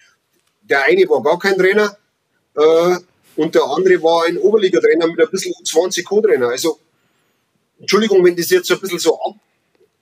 der 0.64 0.84
eine 0.86 1.08
war 1.10 1.22
gar 1.22 1.38
kein 1.38 1.56
Trainer 1.56 1.96
äh, 2.56 2.96
und 3.36 3.54
der 3.54 3.64
andere 3.64 4.02
war 4.02 4.26
ein 4.26 4.38
Oberliga-Trainer 4.38 5.08
mit 5.08 5.20
ein 5.20 5.30
bisschen 5.30 5.54
20 5.64 6.06
Co-Trainer. 6.06 6.50
Also 6.50 6.80
Entschuldigung, 7.80 8.24
wenn 8.26 8.36
das 8.36 8.50
jetzt 8.50 8.68
so 8.68 8.76
ein 8.76 8.82
bisschen 8.82 9.00
so 9.00 9.20
ab, 9.22 9.36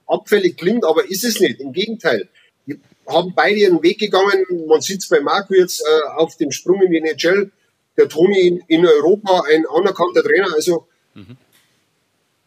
abfällig 0.07 0.57
klingt, 0.57 0.85
aber 0.85 1.09
ist 1.09 1.23
es 1.23 1.39
nicht. 1.39 1.59
Im 1.59 1.73
Gegenteil. 1.73 2.29
Die 2.65 2.79
haben 3.07 3.33
beide 3.35 3.59
ihren 3.59 3.83
Weg 3.83 3.99
gegangen. 3.99 4.45
Man 4.67 4.81
sieht 4.81 5.01
es 5.01 5.09
bei 5.09 5.19
Marco 5.19 5.53
jetzt 5.53 5.81
äh, 5.81 6.09
auf 6.15 6.37
dem 6.37 6.51
Sprung 6.51 6.81
in 6.81 6.91
die 6.91 6.97
NHL. 6.97 7.51
Der 7.97 8.09
Toni 8.09 8.39
in, 8.39 8.63
in 8.67 8.85
Europa, 8.85 9.43
ein 9.49 9.65
anerkannter 9.65 10.23
Trainer. 10.23 10.53
Also, 10.53 10.87
mhm. 11.13 11.37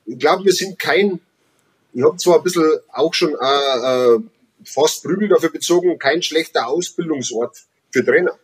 ich 0.06 0.18
glaube, 0.18 0.44
wir 0.44 0.52
sind 0.52 0.78
kein, 0.78 1.20
ich 1.92 2.02
habe 2.02 2.16
zwar 2.16 2.36
ein 2.38 2.44
bisschen 2.44 2.78
auch 2.92 3.14
schon 3.14 3.34
äh, 3.34 4.14
äh, 4.14 4.20
fast 4.64 5.02
Prügel 5.02 5.28
dafür 5.28 5.50
bezogen, 5.50 5.98
kein 5.98 6.22
schlechter 6.22 6.68
Ausbildungsort 6.68 7.56
für 7.90 8.04
Trainer. 8.04 8.38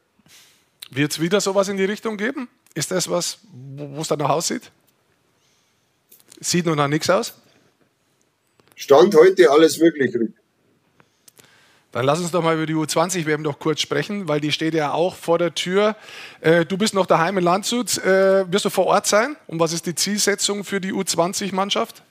Wird 0.91 1.13
es 1.13 1.21
wieder 1.21 1.41
sowas 1.41 1.69
in 1.69 1.77
die 1.77 1.85
Richtung 1.85 2.17
geben? 2.17 2.49
Ist 2.75 2.91
das 2.91 3.09
was, 3.09 3.39
wo 3.53 4.01
es 4.01 4.09
danach 4.09 4.31
aussieht? 4.31 4.71
Sieht 6.41 6.67
noch 6.67 6.77
nach 6.77 6.89
nichts 6.89 7.09
aus? 7.09 7.35
Stand 8.77 9.15
heute 9.17 9.51
alles 9.51 9.79
möglich, 9.79 10.15
Rick. 10.15 10.33
Dann 11.93 12.05
lass 12.05 12.21
uns 12.21 12.31
doch 12.31 12.43
mal 12.43 12.55
über 12.55 12.67
die 12.67 12.75
U20-WM 12.75 13.41
noch 13.41 13.59
kurz 13.59 13.81
sprechen, 13.81 14.29
weil 14.29 14.39
die 14.39 14.53
steht 14.53 14.75
ja 14.75 14.93
auch 14.93 15.15
vor 15.15 15.39
der 15.39 15.55
Tür. 15.55 15.97
Äh, 16.43 16.67
du 16.67 16.77
bist 16.77 16.93
noch 16.93 17.07
daheim 17.07 17.39
in 17.39 17.45
Landshut. 17.45 17.97
Äh, 18.05 18.53
wirst 18.53 18.67
du 18.67 18.71
vor 18.71 18.85
Ort 18.85 19.07
sein? 19.07 19.35
Und 19.47 19.61
was 19.61 19.73
ist 19.73 19.87
die 19.87 19.95
Zielsetzung 19.95 20.63
für 20.63 20.79
die 20.79 20.93
U20-Mannschaft? 20.93 22.03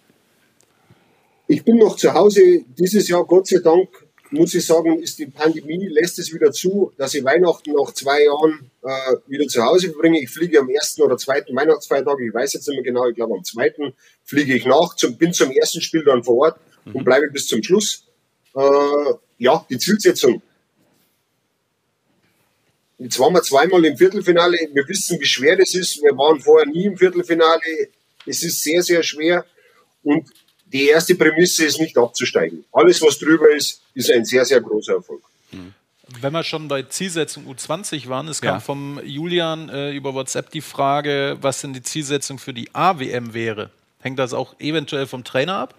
Ich 1.48 1.64
bin 1.64 1.78
noch 1.78 1.96
zu 1.98 2.12
Hause. 2.12 2.64
Dieses 2.76 3.08
Jahr, 3.08 3.24
Gott 3.26 3.46
sei 3.46 3.60
Dank, 3.60 3.90
muss 4.32 4.54
ich 4.54 4.66
sagen, 4.66 5.00
ist 5.02 5.20
die 5.20 5.28
Pandemie, 5.28 5.88
lässt 5.88 6.20
es 6.20 6.34
wieder 6.34 6.52
zu, 6.52 6.92
dass 6.98 7.14
ich 7.14 7.24
Weihnachten 7.24 7.74
nach 7.74 7.94
zwei 7.94 8.24
Jahren 8.24 8.72
äh, 8.82 9.16
wieder 9.28 9.48
zu 9.48 9.64
Hause 9.64 9.92
verbringe. 9.92 10.22
Ich 10.22 10.30
fliege 10.30 10.60
am 10.60 10.70
ersten 10.70 11.02
oder 11.02 11.18
zweiten 11.18 11.56
Weihnachtsfeiertag, 11.56 12.18
ich 12.20 12.34
weiß 12.34 12.54
jetzt 12.54 12.68
nicht 12.68 12.78
mehr 12.78 12.84
genau, 12.84 13.08
ich 13.08 13.16
glaube 13.16 13.36
am 13.36 13.44
zweiten 13.44 13.94
fliege 14.24 14.56
ich 14.56 14.66
nach, 14.66 14.96
zum, 14.96 15.18
bin 15.18 15.34
zum 15.34 15.52
ersten 15.52 15.82
Spiel 15.82 16.04
dann 16.04 16.24
vor 16.24 16.38
Ort 16.38 16.60
mhm. 16.86 16.96
und 16.96 17.04
bleibe 17.04 17.30
bis 17.30 17.48
zum 17.48 17.64
Schluss. 17.64 18.06
Äh, 18.56 19.14
ja, 19.38 19.66
die 19.70 19.78
Zielsetzung. 19.78 20.42
Jetzt 22.98 23.20
waren 23.20 23.34
wir 23.34 23.42
zweimal 23.42 23.84
im 23.84 23.98
Viertelfinale. 23.98 24.58
Wir 24.72 24.88
wissen, 24.88 25.20
wie 25.20 25.26
schwer 25.26 25.58
das 25.58 25.76
ist. 25.76 26.02
Wir 26.02 26.18
waren 26.18 26.40
vorher 26.40 26.66
nie 26.66 26.86
im 26.86 26.98
Viertelfinale. 26.98 27.62
Es 28.26 28.42
ist 28.42 28.64
sehr, 28.64 28.82
sehr 28.82 29.04
schwer. 29.04 29.46
Und 30.04 30.30
die 30.66 30.88
erste 30.88 31.16
Prämisse 31.16 31.66
ist 31.66 31.80
nicht 31.80 31.98
abzusteigen. 31.98 32.66
Alles, 32.72 33.02
was 33.02 33.18
drüber 33.18 33.50
ist, 33.52 33.82
ist 33.94 34.12
ein 34.12 34.26
sehr, 34.26 34.46
sehr 34.46 34.62
großer 34.62 34.96
Erfolg. 34.96 35.22
Wenn 36.22 36.34
wir 36.34 36.44
schon 36.44 36.68
bei 36.68 36.84
Zielsetzung 36.84 37.48
U20 37.48 38.08
waren, 38.10 38.28
es 38.28 38.42
kam 38.42 38.56
ja. 38.56 38.60
vom 38.60 39.00
Julian 39.04 39.70
äh, 39.70 39.92
über 39.92 40.14
WhatsApp 40.14 40.52
die 40.52 40.62
Frage, 40.62 41.38
was 41.42 41.62
denn 41.62 41.74
die 41.74 41.82
Zielsetzung 41.82 42.38
für 42.38 42.54
die 42.54 42.70
AWM 42.74 43.34
wäre. 43.34 43.72
Hängt 44.02 44.20
das 44.20 44.34
auch 44.34 44.56
eventuell 44.60 45.08
vom 45.08 45.24
Trainer 45.24 45.58
ab? 45.58 45.76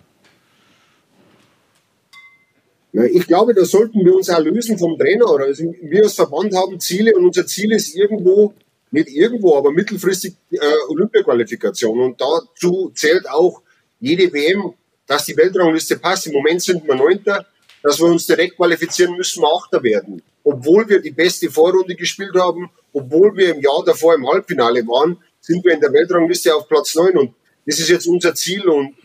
Ich 2.93 3.26
glaube, 3.26 3.55
da 3.55 3.64
sollten 3.64 4.05
wir 4.05 4.14
uns 4.14 4.30
auch 4.30 4.41
lösen 4.41 4.78
vom 4.78 4.99
Trainer. 4.99 5.26
Also 5.26 5.74
wir 5.82 6.03
als 6.03 6.14
Verband 6.14 6.55
haben 6.55 6.80
Ziele 6.80 7.14
und 7.14 7.26
unser 7.26 7.47
Ziel 7.47 7.72
ist 7.72 7.95
irgendwo, 7.95 8.55
nicht 8.91 9.09
irgendwo, 9.09 9.57
aber 9.57 9.70
mittelfristig 9.70 10.34
äh, 10.51 10.59
Olympiaqualifikation. 10.89 12.01
Und 12.01 12.20
dazu 12.20 12.91
zählt 12.95 13.28
auch 13.28 13.61
jede 14.01 14.33
WM 14.33 14.75
dass 15.07 15.25
die 15.25 15.37
Weltrangliste 15.37 15.99
passt. 15.99 16.27
Im 16.27 16.33
Moment 16.33 16.63
sind 16.63 16.87
wir 16.87 16.95
Neunter. 16.95 17.47
Dass 17.83 18.01
wir 18.01 18.07
uns 18.07 18.27
direkt 18.27 18.57
qualifizieren, 18.57 19.17
müssen 19.17 19.43
wir 19.43 19.55
Achter 19.55 19.83
werden. 19.83 20.21
Obwohl 20.43 20.89
wir 20.89 21.01
die 21.01 21.13
beste 21.13 21.51
Vorrunde 21.51 21.95
gespielt 21.95 22.35
haben, 22.35 22.69
obwohl 22.93 23.37
wir 23.37 23.55
im 23.55 23.61
Jahr 23.61 23.85
davor 23.85 24.15
im 24.15 24.27
Halbfinale 24.27 24.85
waren, 24.87 25.23
sind 25.41 25.65
wir 25.65 25.73
in 25.73 25.81
der 25.81 25.93
Weltrangliste 25.93 26.55
auf 26.55 26.67
Platz 26.69 26.95
neun. 26.97 27.17
Und 27.17 27.35
das 27.65 27.79
ist 27.79 27.89
jetzt 27.89 28.07
unser 28.09 28.35
Ziel. 28.35 28.67
Und 28.67 28.97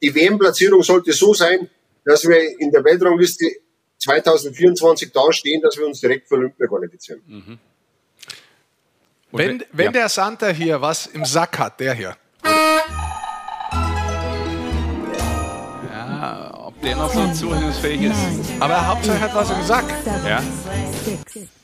die 0.00 0.14
WM-Platzierung 0.14 0.82
sollte 0.82 1.12
so 1.12 1.34
sein, 1.34 1.68
dass 2.04 2.26
wir 2.26 2.58
in 2.58 2.70
der 2.70 2.82
Weltrangliste 2.82 3.46
2024 3.98 5.12
dastehen, 5.12 5.60
dass 5.60 5.76
wir 5.76 5.86
uns 5.86 6.00
direkt 6.00 6.28
für 6.28 6.36
Olympia 6.36 6.66
qualifizieren. 6.66 7.20
Mhm. 7.26 7.58
Wenn, 9.32 9.64
wenn 9.72 9.86
ja. 9.86 9.92
der 9.92 10.08
Santa 10.08 10.48
hier 10.48 10.80
was 10.80 11.06
im 11.06 11.26
Sack 11.26 11.58
hat, 11.58 11.78
der 11.78 11.92
hier, 11.94 12.16
der 16.82 16.96
noch 16.96 17.12
so 17.12 17.32
zuhörungsfähig 17.32 18.02
ist. 18.02 18.16
aber 18.58 18.86
Hauptsache 18.86 19.20
hat 19.20 19.34
was 19.34 19.50
im 19.50 19.62
Sack. 19.64 19.84
Ja. 20.26 20.42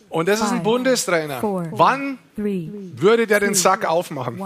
Und 0.08 0.28
das 0.28 0.40
ist 0.40 0.52
ein 0.52 0.62
Bundestrainer. 0.62 1.42
Wann 1.42 2.18
würde 2.36 3.26
der 3.26 3.40
den 3.40 3.54
Sack 3.54 3.84
aufmachen? 3.84 4.40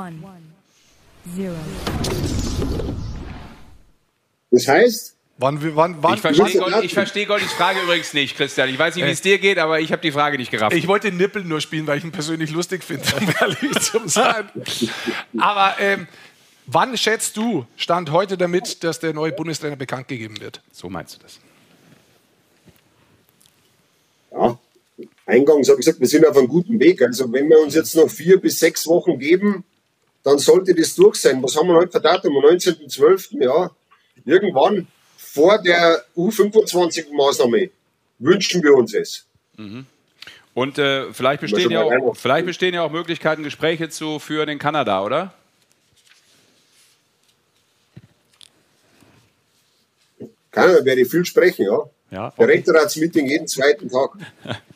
Das 4.50 4.66
heißt, 4.66 5.16
Wann, 5.42 5.58
wann, 5.74 5.96
wann, 6.02 6.14
Ich 6.16 6.20
verstehe 6.20 6.44
Lasse 6.44 6.58
Gold, 6.58 6.70
lassen. 6.72 6.84
ich 6.84 6.92
verstehe 6.92 7.24
Goldis 7.24 7.50
Frage 7.52 7.80
übrigens 7.80 8.12
nicht, 8.12 8.36
Christian. 8.36 8.68
Ich 8.68 8.78
weiß 8.78 8.94
nicht, 8.94 9.06
wie 9.06 9.10
es 9.10 9.22
dir 9.22 9.38
geht, 9.38 9.56
aber 9.56 9.80
ich 9.80 9.90
habe 9.90 10.02
die 10.02 10.12
Frage 10.12 10.36
nicht 10.36 10.50
gerafft. 10.50 10.76
Ich 10.76 10.86
wollte 10.86 11.10
Nippel 11.12 11.44
nur 11.44 11.62
spielen, 11.62 11.86
weil 11.86 11.96
ich 11.96 12.04
ihn 12.04 12.12
persönlich 12.12 12.50
lustig 12.50 12.84
finde, 12.84 13.04
um 13.18 13.26
ehrlich 13.40 13.80
zu 13.80 14.06
sein. 14.06 14.50
Aber 15.38 15.76
ähm, 15.80 16.06
wann 16.72 16.96
schätzt 16.96 17.36
du, 17.36 17.66
stand 17.76 18.10
heute 18.10 18.36
damit, 18.36 18.84
dass 18.84 19.00
der 19.00 19.12
neue 19.12 19.32
Bundestrainer 19.32 19.76
bekannt 19.76 20.08
gegeben 20.08 20.40
wird? 20.40 20.60
so 20.72 20.88
meinst 20.88 21.16
du 21.16 21.22
das? 21.22 21.40
ja, 24.32 24.58
eingangs 25.26 25.68
habe 25.68 25.80
ich 25.80 25.86
gesagt, 25.86 26.00
wir 26.00 26.06
sind 26.06 26.26
auf 26.26 26.36
einem 26.36 26.48
guten 26.48 26.78
Weg. 26.80 27.02
Also 27.02 27.32
wenn 27.32 27.48
wir 27.48 27.60
uns 27.60 27.74
jetzt 27.74 27.94
noch 27.94 28.08
vier 28.08 28.40
bis 28.40 28.58
sechs 28.58 28.86
Wochen 28.86 29.18
geben, 29.18 29.64
dann 30.22 30.38
sollte 30.38 30.74
das 30.74 30.94
durch 30.94 31.16
sein. 31.16 31.42
Was 31.42 31.56
haben 31.56 31.68
wir 31.68 31.74
heute 31.74 31.92
für 31.92 32.00
Datum? 32.00 32.36
Am 32.36 32.44
19.12. 32.44 33.42
Ja, 33.42 33.70
irgendwann 34.24 34.86
vor 35.16 35.58
der 35.62 36.04
U25-Maßnahme 36.16 37.70
wünschen 38.18 38.62
wir 38.62 38.74
uns 38.74 38.94
es. 38.94 39.26
Und 40.52 40.78
äh, 40.78 41.12
vielleicht, 41.12 41.40
bestehen 41.40 41.70
ja 41.70 41.82
auch, 41.82 42.16
vielleicht 42.16 42.46
bestehen 42.46 42.74
ja 42.74 42.82
auch 42.82 42.90
Möglichkeiten, 42.90 43.42
Gespräche 43.42 43.88
zu 43.88 44.18
führen 44.18 44.48
in 44.48 44.58
Kanada, 44.58 45.02
oder? 45.02 45.32
Keiner 50.60 50.84
werde 50.84 51.04
viel 51.04 51.24
sprechen, 51.24 51.66
ja. 51.66 51.78
Ja, 52.10 52.32
Der 52.38 52.48
Rektoratsmeeting 52.48 53.26
jeden 53.26 53.46
zweiten 53.46 53.88
Tag. 53.88 54.10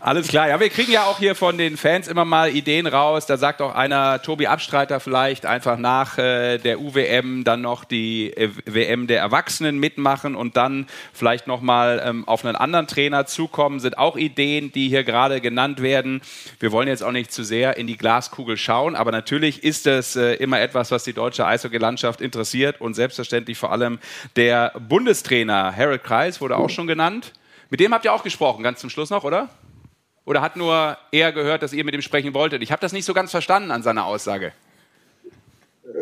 Alles 0.00 0.28
klar. 0.28 0.48
Ja, 0.48 0.60
wir 0.60 0.68
kriegen 0.68 0.92
ja 0.92 1.04
auch 1.04 1.18
hier 1.18 1.34
von 1.34 1.58
den 1.58 1.76
Fans 1.76 2.08
immer 2.08 2.24
mal 2.24 2.54
Ideen 2.54 2.86
raus. 2.86 3.26
Da 3.26 3.36
sagt 3.36 3.60
auch 3.62 3.74
einer, 3.74 4.22
Tobi 4.22 4.46
Abstreiter 4.46 5.00
vielleicht 5.00 5.46
einfach 5.46 5.78
nach 5.78 6.18
äh, 6.18 6.58
der 6.58 6.80
UWM 6.80 7.44
dann 7.44 7.60
noch 7.60 7.84
die 7.84 8.32
äh, 8.36 8.50
WM 8.64 9.06
der 9.06 9.20
Erwachsenen 9.20 9.78
mitmachen 9.78 10.34
und 10.34 10.56
dann 10.56 10.86
vielleicht 11.12 11.46
nochmal 11.46 12.02
ähm, 12.04 12.26
auf 12.26 12.44
einen 12.44 12.56
anderen 12.56 12.86
Trainer 12.86 13.26
zukommen. 13.26 13.80
Sind 13.80 13.98
auch 13.98 14.16
Ideen, 14.16 14.72
die 14.72 14.88
hier 14.88 15.04
gerade 15.04 15.40
genannt 15.40 15.82
werden. 15.82 16.20
Wir 16.60 16.72
wollen 16.72 16.88
jetzt 16.88 17.02
auch 17.02 17.12
nicht 17.12 17.32
zu 17.32 17.44
sehr 17.44 17.76
in 17.76 17.86
die 17.86 17.96
Glaskugel 17.96 18.56
schauen, 18.56 18.96
aber 18.96 19.12
natürlich 19.12 19.64
ist 19.64 19.86
es 19.86 20.16
äh, 20.16 20.34
immer 20.34 20.60
etwas, 20.60 20.90
was 20.90 21.04
die 21.04 21.12
deutsche 21.12 21.46
Eishockey-Landschaft 21.46 22.20
interessiert 22.20 22.80
und 22.80 22.94
selbstverständlich 22.94 23.58
vor 23.58 23.72
allem 23.72 23.98
der 24.36 24.72
Bundestrainer 24.78 25.74
Harold 25.76 26.04
Kreis 26.04 26.40
wurde 26.40 26.56
auch 26.56 26.70
schon 26.70 26.86
genannt. 26.86 27.32
Mit 27.70 27.80
dem 27.80 27.92
habt 27.92 28.04
ihr 28.04 28.12
auch 28.12 28.22
gesprochen, 28.22 28.62
ganz 28.62 28.80
zum 28.80 28.90
Schluss 28.90 29.10
noch, 29.10 29.24
oder? 29.24 29.48
Oder 30.24 30.40
hat 30.40 30.56
nur 30.56 30.96
er 31.12 31.32
gehört, 31.32 31.62
dass 31.62 31.72
ihr 31.72 31.84
mit 31.84 31.94
ihm 31.94 32.02
sprechen 32.02 32.34
wolltet? 32.34 32.62
Ich 32.62 32.72
habe 32.72 32.80
das 32.80 32.92
nicht 32.92 33.04
so 33.04 33.14
ganz 33.14 33.30
verstanden 33.30 33.70
an 33.70 33.82
seiner 33.82 34.06
Aussage. 34.06 34.52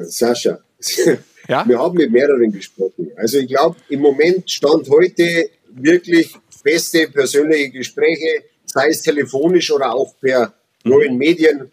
Sascha, 0.03 0.59
Ja? 1.49 1.67
wir 1.69 1.79
haben 1.79 1.95
mit 1.97 2.11
mehreren 2.11 2.51
gesprochen. 2.51 3.11
Also 3.17 3.39
ich 3.39 3.49
glaube, 3.49 3.77
im 3.91 4.01
Moment 4.01 4.51
stand 4.51 4.89
heute 4.89 5.51
wirklich 5.69 6.35
feste 6.63 7.09
persönliche 7.09 7.71
Gespräche, 7.71 8.45
sei 8.65 8.89
es 8.89 9.03
telefonisch 9.03 9.71
oder 9.71 9.93
auch 9.93 10.15
per 10.21 10.55
neuen 10.85 11.19
Medien, 11.19 11.71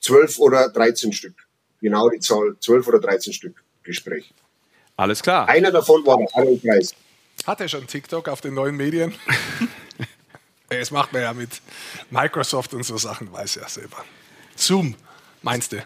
zwölf 0.00 0.38
oder 0.38 0.70
13 0.70 1.12
Stück. 1.12 1.34
Genau 1.80 2.08
die 2.08 2.20
Zahl, 2.20 2.56
zwölf 2.60 2.86
oder 2.88 3.00
13 3.00 3.32
Stück 3.32 3.62
Gespräch. 3.82 4.32
Alles 4.96 5.22
klar. 5.22 5.48
Einer 5.48 5.70
davon 5.70 6.04
war 6.06 6.16
der 6.16 6.26
Aaron 6.34 6.60
Kreis. 6.60 6.94
Hat 7.46 7.60
er 7.60 7.68
schon 7.68 7.86
TikTok 7.86 8.28
auf 8.28 8.40
den 8.40 8.54
neuen 8.54 8.76
Medien? 8.76 9.14
das 10.68 10.90
macht 10.90 11.12
man 11.12 11.22
ja 11.22 11.32
mit 11.32 11.60
Microsoft 12.10 12.74
und 12.74 12.82
so 12.82 12.96
Sachen, 12.98 13.32
weiß 13.32 13.56
ja 13.56 13.68
selber. 13.68 14.04
Zoom, 14.56 14.94
meinst 15.42 15.72
du? 15.72 15.84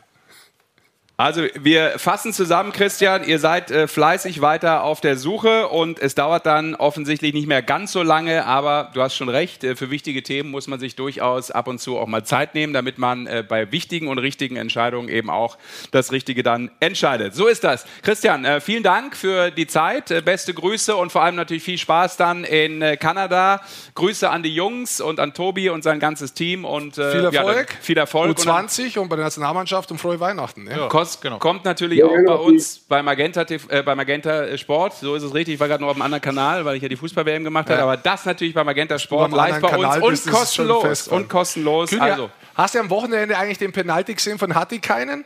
Also 1.23 1.45
wir 1.55 2.01
fassen 2.01 2.33
zusammen, 2.33 2.73
Christian, 2.73 3.23
ihr 3.23 3.39
seid 3.39 3.71
äh, 3.71 3.87
fleißig 3.87 4.41
weiter 4.41 4.83
auf 4.83 5.01
der 5.01 5.17
Suche 5.17 5.69
und 5.69 6.01
es 6.01 6.17
dauert 6.17 6.47
dann 6.47 6.75
offensichtlich 6.75 7.33
nicht 7.33 7.47
mehr 7.47 7.63
ganz 7.63 7.93
so 7.93 8.03
lange, 8.03 8.45
aber 8.45 8.91
du 8.93 9.03
hast 9.03 9.15
schon 9.15 9.29
recht, 9.29 9.63
äh, 9.63 9.77
für 9.77 9.89
wichtige 9.93 10.25
Themen 10.25 10.51
muss 10.51 10.67
man 10.67 10.81
sich 10.81 10.97
durchaus 10.97 11.53
ab 11.53 11.69
und 11.69 11.79
zu 11.79 11.97
auch 11.97 12.09
mal 12.09 12.25
Zeit 12.25 12.57
nehmen, 12.57 12.73
damit 12.73 12.99
man 12.99 13.29
äh, 13.29 13.45
bei 13.49 13.71
wichtigen 13.71 14.09
und 14.09 14.19
richtigen 14.19 14.57
Entscheidungen 14.57 15.09
eben 15.09 15.31
auch 15.31 15.59
das 15.93 16.11
Richtige 16.11 16.43
dann 16.43 16.73
entscheidet. 16.81 17.37
So 17.37 17.47
ist 17.47 17.63
das. 17.63 17.87
Christian, 18.03 18.45
äh, 18.45 18.61
vielen 18.61 18.83
Dank 18.83 19.15
für 19.17 19.53
die 19.53 19.69
Zeit, 19.69 20.11
äh, 20.11 20.23
beste 20.23 20.53
Grüße 20.53 20.97
und 20.97 21.13
vor 21.13 21.23
allem 21.23 21.37
natürlich 21.37 21.63
viel 21.63 21.79
Spaß 21.79 22.17
dann 22.17 22.43
in 22.43 22.83
äh, 22.83 22.97
Kanada. 22.97 23.61
Grüße 23.95 24.29
an 24.29 24.43
die 24.43 24.53
Jungs 24.53 25.01
und 25.01 25.21
an 25.21 25.35
Tobi 25.35 25.71
und 25.71 25.85
sein 25.85 26.01
ganzes 26.01 26.35
Team 26.35 26.65
und 26.65 26.97
Viel 26.97 27.29
ja, 27.33 27.43
Erfolg. 27.43 27.77
viel 27.81 27.97
Erfolg. 27.97 28.31
Und 28.41 28.45
dann- 28.45 28.67
U20 28.67 28.99
und 28.99 29.09
bei 29.09 29.15
der 29.15 29.27
Nationalmannschaft 29.27 29.89
und 29.93 29.99
frohe 29.99 30.19
Weihnachten. 30.19 30.65
Ne? 30.65 30.89
Kost, 31.13 31.23
genau. 31.23 31.39
Kommt 31.39 31.65
natürlich 31.65 31.99
Ja, 31.99 32.07
auch 32.07 32.11
genau, 32.15 32.37
bei 32.39 32.43
uns 32.45 32.79
bei 32.79 33.03
Magenta, 33.03 33.45
TV, 33.45 33.69
äh, 33.71 33.83
bei 33.83 33.95
Magenta 33.95 34.45
äh, 34.45 34.59
Sport. 34.59 34.95
So 34.95 35.15
ist 35.15 35.23
es 35.23 35.35
richtig. 35.35 35.55
Ich 35.55 35.61
war 35.61 35.69
gerade 35.69 35.83
noch 35.83 35.91
auf 35.91 35.97
einem 35.97 36.03
anderen 36.03 36.23
Kanal, 36.23 36.65
weil 36.65 36.77
ich 36.77 36.83
ja 36.83 36.89
die 36.89 36.97
Fußball-WM 36.97 37.45
gemacht 37.45 37.69
habe. 37.69 37.79
Ja. 37.79 37.85
Aber 37.85 37.97
das 37.97 38.25
natürlich 38.25 38.55
bei 38.55 38.65
Magenta 38.65 38.99
Sport 38.99 39.33
live 39.33 39.61
bei 39.61 39.69
Kanal 39.69 40.03
uns 40.03 40.27
und 40.27 40.33
kostenlos. 40.33 40.83
fest, 40.83 41.09
Und 41.09 41.29
kostenlos. 41.29 41.91
Kühn, 41.91 42.01
Also, 42.01 42.31
Hast 42.55 42.75
du 42.75 42.81
am 42.81 42.91
Wochenende 42.91 43.37
eigentlich 43.37 43.59
den 43.59 43.73
Penalty 43.73 44.15
gesehen 44.15 44.39
von 44.39 44.55
Hatti 44.55 44.79
keinen? 44.79 45.25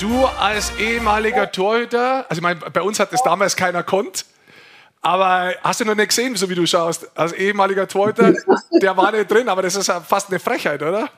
Du 0.00 0.26
als 0.26 0.72
ehemaliger 0.78 1.50
Torhüter, 1.50 2.24
also 2.28 2.38
ich 2.38 2.42
meine, 2.42 2.60
bei 2.60 2.82
uns 2.82 3.00
hat 3.00 3.12
das 3.12 3.22
damals 3.24 3.56
keiner 3.56 3.82
konnt, 3.82 4.24
aber 5.00 5.54
hast 5.62 5.80
du 5.80 5.84
noch 5.84 5.94
nicht 5.94 6.08
gesehen, 6.08 6.34
so 6.36 6.48
wie 6.50 6.54
du 6.54 6.66
schaust, 6.66 7.08
als 7.16 7.32
ehemaliger 7.32 7.86
Torhüter, 7.86 8.34
der 8.82 8.96
war 8.96 9.12
nicht 9.12 9.30
drin, 9.30 9.48
aber 9.48 9.62
das 9.62 9.76
ist 9.76 9.86
ja 9.86 10.00
fast 10.00 10.28
eine 10.28 10.38
Frechheit, 10.38 10.82
oder? 10.82 11.08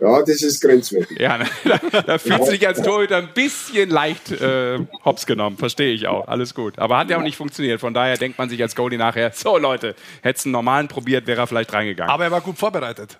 Ja, 0.00 0.22
das 0.22 0.42
ist 0.42 0.62
grenzwertig. 0.62 1.20
ja, 1.20 1.38
da, 1.64 2.02
da 2.02 2.18
fühlt 2.18 2.46
sich 2.46 2.66
als 2.66 2.80
Torhüter 2.80 3.18
ein 3.18 3.28
bisschen 3.34 3.90
leicht 3.90 4.32
äh, 4.32 4.78
hops 5.04 5.26
genommen. 5.26 5.58
Verstehe 5.58 5.92
ich 5.92 6.06
auch. 6.06 6.26
Alles 6.26 6.54
gut. 6.54 6.78
Aber 6.78 6.96
hat 6.96 7.10
ja 7.10 7.18
auch 7.18 7.22
nicht 7.22 7.36
funktioniert. 7.36 7.80
Von 7.80 7.92
daher 7.92 8.16
denkt 8.16 8.38
man 8.38 8.48
sich 8.48 8.62
als 8.62 8.74
Goalie 8.74 8.96
nachher, 8.96 9.30
so 9.34 9.58
Leute, 9.58 9.94
hättest 10.22 10.46
einen 10.46 10.52
normalen 10.52 10.88
probiert, 10.88 11.26
wäre 11.26 11.42
er 11.42 11.46
vielleicht 11.46 11.72
reingegangen. 11.74 12.10
Aber 12.10 12.24
er 12.24 12.30
war 12.30 12.40
gut 12.40 12.56
vorbereitet. 12.56 13.18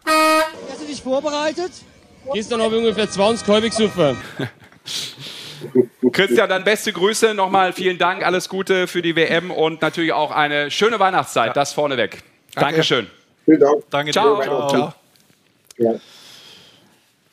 Hast 0.70 0.80
du 0.80 0.86
dich 0.86 1.03
vorbereitet? 1.03 1.70
Gestern 2.32 2.62
habe 2.62 2.76
ich 2.76 2.80
ungefähr 2.80 3.11
20 3.11 3.46
Kolbe 3.46 3.68
gesoffen. 3.68 4.16
Christian, 6.13 6.49
dann 6.49 6.65
beste 6.65 6.93
Grüße. 6.93 7.35
Nochmal 7.35 7.73
vielen 7.73 7.99
Dank. 7.99 8.25
Alles 8.25 8.49
Gute 8.49 8.87
für 8.87 9.03
die 9.03 9.17
WM 9.17 9.51
und 9.51 9.83
natürlich 9.83 10.13
auch 10.13 10.31
eine 10.31 10.71
schöne 10.71 10.99
Weihnachtszeit. 10.99 11.57
Das 11.57 11.73
vorneweg. 11.73 12.23
Dankeschön. 12.55 13.07
Vielen 13.45 13.61
Dank. 13.61 13.85
Danke 13.91 14.13
Ciao. 14.13 14.37
dir. 14.37 14.45
Ciao. 14.45 14.95
Ja. 15.79 15.95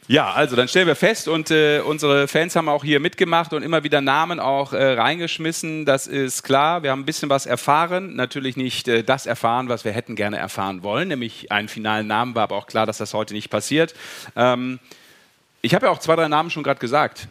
Ja, 0.10 0.32
also 0.32 0.56
dann 0.56 0.70
stellen 0.70 0.88
wir 0.88 0.96
fest 0.96 1.28
und 1.28 1.52
äh, 1.52 1.82
unsere 1.82 2.30
Fans 2.30 2.56
haben 2.56 2.70
auch 2.70 2.86
hier 2.86 3.02
mitgemacht 3.02 3.52
und 3.52 3.62
immer 3.62 3.84
wieder 3.84 4.00
Namen 4.00 4.40
auch 4.40 4.72
äh, 4.72 4.94
reingeschmissen. 4.94 5.84
Das 5.84 6.08
ist 6.08 6.44
klar. 6.44 6.82
Wir 6.82 6.92
haben 6.92 7.02
ein 7.02 7.06
bisschen 7.06 7.30
was 7.30 7.46
erfahren. 7.46 8.16
Natürlich 8.16 8.56
nicht 8.56 8.88
äh, 8.88 9.04
das 9.04 9.26
erfahren, 9.26 9.68
was 9.68 9.84
wir 9.84 9.92
hätten 9.92 10.16
gerne 10.16 10.38
erfahren 10.38 10.82
wollen, 10.82 11.10
nämlich 11.10 11.52
einen 11.52 11.68
finalen 11.68 12.08
Namen. 12.08 12.36
War 12.36 12.44
aber 12.44 12.56
auch 12.56 12.68
klar, 12.68 12.86
dass 12.86 13.00
das 13.00 13.14
heute 13.14 13.34
nicht 13.34 13.50
passiert. 13.50 13.94
Ähm, 14.38 14.80
ich 15.62 15.76
habe 15.76 15.88
ja 15.88 15.92
auch 15.92 16.00
zwei, 16.00 16.16
drei 16.16 16.30
Namen 16.30 16.52
schon 16.52 16.64
gerade 16.64 16.80
gesagt. 16.80 17.28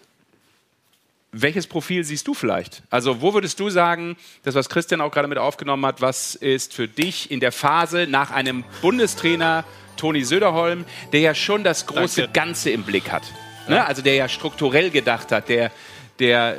Welches 1.38 1.66
Profil 1.66 2.02
siehst 2.02 2.26
du 2.26 2.32
vielleicht? 2.32 2.82
Also, 2.88 3.20
wo 3.20 3.34
würdest 3.34 3.60
du 3.60 3.68
sagen, 3.68 4.16
das, 4.42 4.54
was 4.54 4.70
Christian 4.70 5.02
auch 5.02 5.10
gerade 5.10 5.28
mit 5.28 5.36
aufgenommen 5.36 5.84
hat, 5.84 6.00
was 6.00 6.34
ist 6.34 6.72
für 6.72 6.88
dich 6.88 7.30
in 7.30 7.40
der 7.40 7.52
Phase 7.52 8.06
nach 8.08 8.30
einem 8.30 8.64
Bundestrainer 8.80 9.64
Toni 9.98 10.24
Söderholm, 10.24 10.86
der 11.12 11.20
ja 11.20 11.34
schon 11.34 11.62
das 11.62 11.86
große 11.86 12.22
Danke. 12.22 12.32
Ganze 12.32 12.70
im 12.70 12.84
Blick 12.84 13.12
hat? 13.12 13.22
Ne? 13.68 13.84
Also, 13.84 14.00
der 14.00 14.14
ja 14.14 14.30
strukturell 14.30 14.88
gedacht 14.88 15.30
hat, 15.30 15.50
der, 15.50 15.72
der 16.20 16.56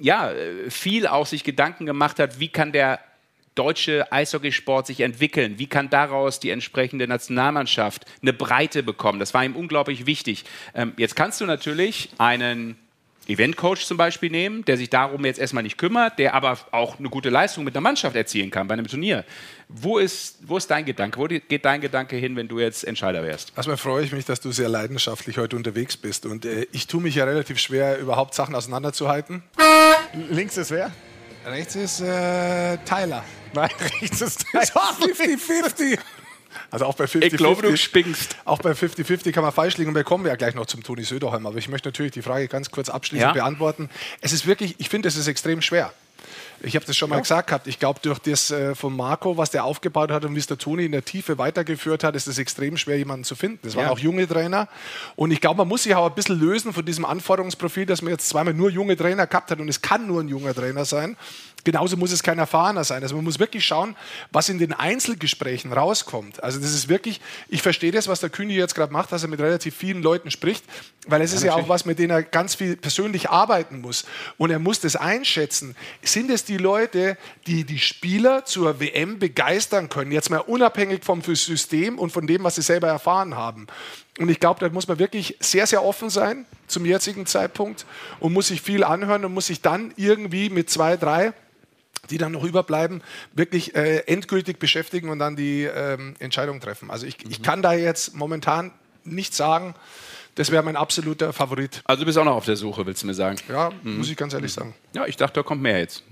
ja, 0.00 0.32
viel 0.70 1.06
auch 1.06 1.26
sich 1.26 1.44
Gedanken 1.44 1.84
gemacht 1.84 2.18
hat, 2.18 2.40
wie 2.40 2.48
kann 2.48 2.72
der 2.72 3.00
deutsche 3.54 4.10
Eishockeysport 4.10 4.86
sich 4.86 5.00
entwickeln? 5.00 5.58
Wie 5.58 5.66
kann 5.66 5.90
daraus 5.90 6.40
die 6.40 6.48
entsprechende 6.48 7.06
Nationalmannschaft 7.06 8.06
eine 8.22 8.32
Breite 8.32 8.82
bekommen? 8.82 9.18
Das 9.18 9.34
war 9.34 9.44
ihm 9.44 9.54
unglaublich 9.54 10.06
wichtig. 10.06 10.46
Ähm, 10.74 10.94
jetzt 10.96 11.14
kannst 11.14 11.42
du 11.42 11.44
natürlich 11.44 12.08
einen 12.16 12.78
Eventcoach 13.28 13.84
zum 13.84 13.98
Beispiel 13.98 14.30
nehmen, 14.30 14.64
der 14.64 14.78
sich 14.78 14.88
darum 14.88 15.24
jetzt 15.24 15.38
erstmal 15.38 15.62
nicht 15.62 15.76
kümmert, 15.76 16.18
der 16.18 16.34
aber 16.34 16.58
auch 16.70 16.98
eine 16.98 17.10
gute 17.10 17.28
Leistung 17.28 17.62
mit 17.62 17.74
einer 17.74 17.82
Mannschaft 17.82 18.16
erzielen 18.16 18.50
kann 18.50 18.66
bei 18.66 18.72
einem 18.72 18.86
Turnier. 18.86 19.24
Wo 19.68 19.98
ist, 19.98 20.38
wo 20.46 20.56
ist 20.56 20.70
dein 20.70 20.86
Gedanke? 20.86 21.18
Wo 21.18 21.26
geht 21.26 21.64
dein 21.64 21.80
Gedanke 21.82 22.16
hin, 22.16 22.36
wenn 22.36 22.48
du 22.48 22.58
jetzt 22.58 22.84
Entscheider 22.84 23.22
wärst? 23.22 23.52
Erstmal 23.54 23.76
freue 23.76 24.04
ich 24.04 24.12
mich, 24.12 24.24
dass 24.24 24.40
du 24.40 24.50
sehr 24.50 24.70
leidenschaftlich 24.70 25.36
heute 25.36 25.56
unterwegs 25.56 25.96
bist. 25.96 26.24
Und 26.24 26.46
äh, 26.46 26.66
ich 26.72 26.86
tue 26.86 27.02
mich 27.02 27.16
ja 27.16 27.24
relativ 27.24 27.58
schwer, 27.58 27.98
überhaupt 27.98 28.34
Sachen 28.34 28.54
auseinanderzuhalten. 28.54 29.42
Links 30.30 30.56
ist 30.56 30.70
wer? 30.70 30.90
Rechts 31.44 31.76
ist 31.76 32.00
äh, 32.00 32.78
Tyler. 32.78 33.24
Nein, 33.52 33.70
rechts 34.00 34.20
ist 34.22 34.44
war 34.54 34.96
50-50. 35.00 35.98
Also 36.70 36.84
auch 36.84 36.94
bei 36.94 37.04
50-50. 37.04 37.22
Ich 37.24 37.36
glaube, 37.36 37.62
du 37.62 37.76
spinkst. 37.76 38.36
Auch 38.44 38.58
bei 38.60 38.72
50-50 38.72 39.32
kann 39.32 39.42
man 39.42 39.52
falsch 39.52 39.76
liegen 39.78 39.88
und 39.90 39.94
wir 39.96 40.04
kommen 40.04 40.26
ja 40.26 40.36
gleich 40.36 40.54
noch 40.54 40.66
zum 40.66 40.82
Toni 40.82 41.02
Söderholm. 41.04 41.46
Aber 41.46 41.56
ich 41.56 41.68
möchte 41.68 41.88
natürlich 41.88 42.12
die 42.12 42.22
Frage 42.22 42.46
ganz 42.48 42.70
kurz 42.70 42.88
abschließend 42.88 43.28
Ja. 43.28 43.32
beantworten. 43.32 43.88
Es 44.20 44.32
ist 44.32 44.46
wirklich, 44.46 44.74
ich 44.78 44.88
finde, 44.88 45.08
es 45.08 45.16
ist 45.16 45.28
extrem 45.28 45.62
schwer. 45.62 45.92
Ich 46.60 46.74
habe 46.74 46.84
das 46.84 46.96
schon 46.96 47.08
mal 47.08 47.20
gesagt 47.20 47.46
gehabt. 47.48 47.68
Ich 47.68 47.78
glaube, 47.78 48.00
durch 48.02 48.18
das 48.18 48.50
äh, 48.50 48.74
von 48.74 48.94
Marco, 48.94 49.36
was 49.36 49.50
der 49.50 49.62
aufgebaut 49.64 50.10
hat 50.10 50.24
und 50.24 50.34
wie 50.34 50.40
es 50.40 50.48
der 50.48 50.58
Toni 50.58 50.86
in 50.86 50.92
der 50.92 51.04
Tiefe 51.04 51.38
weitergeführt 51.38 52.02
hat, 52.02 52.16
ist 52.16 52.26
es 52.26 52.36
extrem 52.36 52.76
schwer, 52.76 52.98
jemanden 52.98 53.22
zu 53.22 53.36
finden. 53.36 53.60
Das 53.62 53.76
waren 53.76 53.84
Ja. 53.84 53.90
auch 53.92 53.98
junge 54.00 54.26
Trainer. 54.26 54.66
Und 55.14 55.30
ich 55.30 55.40
glaube, 55.40 55.58
man 55.58 55.68
muss 55.68 55.84
sich 55.84 55.94
auch 55.94 56.08
ein 56.08 56.14
bisschen 56.16 56.38
lösen 56.40 56.72
von 56.72 56.84
diesem 56.84 57.04
Anforderungsprofil, 57.04 57.86
dass 57.86 58.02
man 58.02 58.10
jetzt 58.10 58.28
zweimal 58.28 58.54
nur 58.54 58.70
junge 58.70 58.96
Trainer 58.96 59.28
gehabt 59.28 59.52
hat 59.52 59.60
und 59.60 59.68
es 59.68 59.80
kann 59.82 60.08
nur 60.08 60.20
ein 60.20 60.28
junger 60.28 60.52
Trainer 60.52 60.84
sein. 60.84 61.16
Genauso 61.68 61.98
muss 61.98 62.12
es 62.12 62.22
kein 62.22 62.38
Erfahrener 62.38 62.82
sein. 62.82 63.02
Also 63.02 63.14
man 63.14 63.24
muss 63.24 63.38
wirklich 63.38 63.62
schauen, 63.62 63.94
was 64.32 64.48
in 64.48 64.58
den 64.58 64.72
Einzelgesprächen 64.72 65.70
rauskommt. 65.70 66.42
Also 66.42 66.58
das 66.58 66.72
ist 66.72 66.88
wirklich, 66.88 67.20
ich 67.50 67.60
verstehe 67.60 67.92
das, 67.92 68.08
was 68.08 68.20
der 68.20 68.30
Kühni 68.30 68.54
jetzt 68.54 68.74
gerade 68.74 68.90
macht, 68.90 69.12
dass 69.12 69.22
er 69.22 69.28
mit 69.28 69.38
relativ 69.38 69.76
vielen 69.76 70.02
Leuten 70.02 70.30
spricht, 70.30 70.64
weil 71.06 71.20
es 71.20 71.34
ist 71.34 71.42
ja 71.44 71.52
auch 71.52 71.68
was, 71.68 71.84
mit 71.84 71.98
denen 71.98 72.08
er 72.08 72.22
ganz 72.22 72.54
viel 72.54 72.74
persönlich 72.74 73.28
arbeiten 73.28 73.82
muss. 73.82 74.06
Und 74.38 74.50
er 74.50 74.58
muss 74.58 74.80
das 74.80 74.96
einschätzen. 74.96 75.76
Sind 76.02 76.30
es 76.30 76.42
die 76.46 76.56
Leute, 76.56 77.18
die 77.46 77.64
die 77.64 77.80
Spieler 77.80 78.46
zur 78.46 78.80
WM 78.80 79.18
begeistern 79.18 79.90
können, 79.90 80.10
jetzt 80.10 80.30
mal 80.30 80.38
unabhängig 80.38 81.04
vom 81.04 81.20
System 81.20 81.98
und 81.98 82.12
von 82.12 82.26
dem, 82.26 82.44
was 82.44 82.54
sie 82.54 82.62
selber 82.62 82.88
erfahren 82.88 83.36
haben? 83.36 83.66
Und 84.18 84.30
ich 84.30 84.40
glaube, 84.40 84.60
da 84.60 84.72
muss 84.72 84.88
man 84.88 84.98
wirklich 84.98 85.36
sehr, 85.38 85.66
sehr 85.66 85.84
offen 85.84 86.08
sein 86.08 86.46
zum 86.66 86.86
jetzigen 86.86 87.26
Zeitpunkt 87.26 87.84
und 88.20 88.32
muss 88.32 88.48
sich 88.48 88.62
viel 88.62 88.84
anhören 88.84 89.26
und 89.26 89.34
muss 89.34 89.48
sich 89.48 89.60
dann 89.60 89.92
irgendwie 89.96 90.48
mit 90.48 90.70
zwei, 90.70 90.96
drei 90.96 91.34
die 92.10 92.18
dann 92.18 92.32
noch 92.32 92.44
überbleiben, 92.44 93.02
wirklich 93.32 93.74
äh, 93.74 93.98
endgültig 94.06 94.58
beschäftigen 94.58 95.08
und 95.08 95.18
dann 95.18 95.36
die 95.36 95.64
ähm, 95.64 96.14
Entscheidung 96.18 96.60
treffen. 96.60 96.90
Also 96.90 97.06
ich, 97.06 97.16
ich 97.28 97.42
kann 97.42 97.62
da 97.62 97.72
jetzt 97.72 98.14
momentan 98.14 98.72
nicht 99.04 99.34
sagen, 99.34 99.74
das 100.34 100.52
wäre 100.52 100.62
mein 100.62 100.76
absoluter 100.76 101.32
Favorit. 101.32 101.82
Also 101.84 102.02
du 102.02 102.06
bist 102.06 102.16
auch 102.16 102.24
noch 102.24 102.36
auf 102.36 102.44
der 102.44 102.56
Suche, 102.56 102.86
willst 102.86 103.02
du 103.02 103.08
mir 103.08 103.14
sagen? 103.14 103.38
Ja, 103.48 103.72
muss 103.82 104.08
ich 104.08 104.16
ganz 104.16 104.34
ehrlich 104.34 104.52
sagen. 104.52 104.74
Ja, 104.94 105.04
ich 105.06 105.16
dachte, 105.16 105.34
da 105.34 105.42
kommt 105.42 105.62
mehr 105.62 105.78
jetzt. 105.78 106.04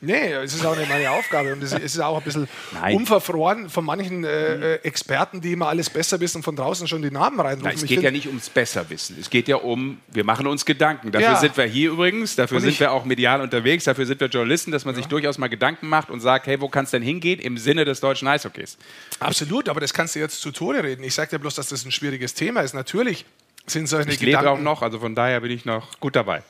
Nee, 0.00 0.32
es 0.32 0.54
ist 0.54 0.64
auch 0.66 0.76
nicht 0.76 0.88
meine 0.90 1.10
Aufgabe 1.10 1.52
und 1.54 1.62
es 1.62 1.72
ist- 1.72 1.98
auch 2.00 2.18
ein 2.18 2.22
bisschen 2.22 2.48
Nein. 2.72 2.96
unverfroren 2.96 3.70
von 3.70 3.84
manchen 3.84 4.24
äh, 4.24 4.74
äh, 4.74 4.80
Experten, 4.82 5.40
die 5.40 5.52
immer 5.52 5.68
alles 5.68 5.88
besser 5.88 6.20
wissen, 6.20 6.42
von 6.42 6.54
draußen 6.54 6.86
schon 6.86 7.00
die 7.02 7.10
Namen 7.10 7.40
reinrufen. 7.40 7.62
Na, 7.64 7.72
es 7.72 7.82
Ich 7.82 7.88
geht 7.88 8.02
ja 8.02 8.10
nicht 8.10 8.26
ums 8.26 8.50
Besserwissen. 8.50 9.16
Es 9.18 9.30
geht 9.30 9.48
ja 9.48 9.56
um, 9.56 9.98
wir 10.08 10.22
machen 10.24 10.46
uns 10.46 10.64
Gedanken. 10.66 11.10
Dafür 11.12 11.28
Ja. 11.30 11.36
sind 11.36 11.56
wir 11.56 11.64
hier 11.64 11.90
übrigens, 11.92 12.36
dafür 12.36 12.56
Und 12.58 12.62
sind 12.62 12.70
ich- 12.72 12.80
wir 12.80 12.92
auch 12.92 13.04
medial 13.06 13.40
unterwegs, 13.40 13.84
dafür 13.84 14.04
sind 14.04 14.20
wir 14.20 14.28
Journalisten, 14.28 14.70
dass 14.70 14.84
man 14.84 14.94
sich 14.94 15.06
durchaus 15.06 15.38
mal 15.38 15.48
Gedanken 15.48 15.88
macht 15.88 16.10
und 16.10 16.20
sagt, 16.20 16.46
hey, 16.46 16.60
wo 16.60 16.68
kann 16.68 16.84
es 16.84 16.90
denn 16.90 17.02
hingehen 17.02 17.40
im 17.40 17.56
Sinne 17.56 17.84
des 17.86 18.00
deutschen 18.00 18.28
Eishockeys? 18.28 18.76
Absolut, 19.18 19.68
aber 19.70 19.80
das 19.80 19.94
kannst 19.94 20.14
du 20.14 20.18
jetzt 20.18 20.40
zu 20.42 20.50
Tode 20.50 20.84
reden. 20.84 21.02
Ich 21.04 21.14
sage 21.14 21.30
dir 21.30 21.38
bloß, 21.38 21.54
dass 21.54 21.68
das 21.68 21.84
ein 21.86 21.90
schwieriges 21.90 22.34
Thema 22.34 22.60
ist. 22.60 22.74
Natürlich 22.74 23.24
sind 23.66 23.88
solche 23.88 24.10
Ich 24.10 24.20
lebe 24.20 24.36
auch 24.38 24.42
Gedanken, 24.42 24.62
noch, 24.64 24.82
also 24.82 24.98
von 25.00 25.14
daher 25.14 25.40
bin 25.40 25.50
ich 25.50 25.64
noch 25.64 25.98
gut 26.00 26.14
dabei. 26.16 26.42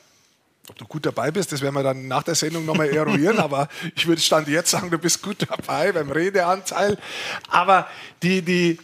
Ob 0.69 0.77
du 0.77 0.85
gut 0.85 1.05
dabei 1.05 1.31
bist, 1.31 1.51
das 1.51 1.61
werden 1.61 1.75
wir 1.75 1.83
dann 1.83 2.07
nach 2.07 2.23
der 2.23 2.35
Sendung 2.35 2.65
nochmal 2.65 2.89
eruieren, 2.89 3.39
aber 3.39 3.67
ich 3.95 4.07
würde 4.07 4.21
Stand 4.21 4.47
jetzt 4.47 4.71
sagen, 4.71 4.91
du 4.91 4.97
bist 4.97 5.21
gut 5.21 5.47
dabei 5.49 5.91
beim 5.91 6.11
Redeanteil. 6.11 6.97
Aber 7.49 7.87
die, 8.21 8.41
die, 8.41 8.77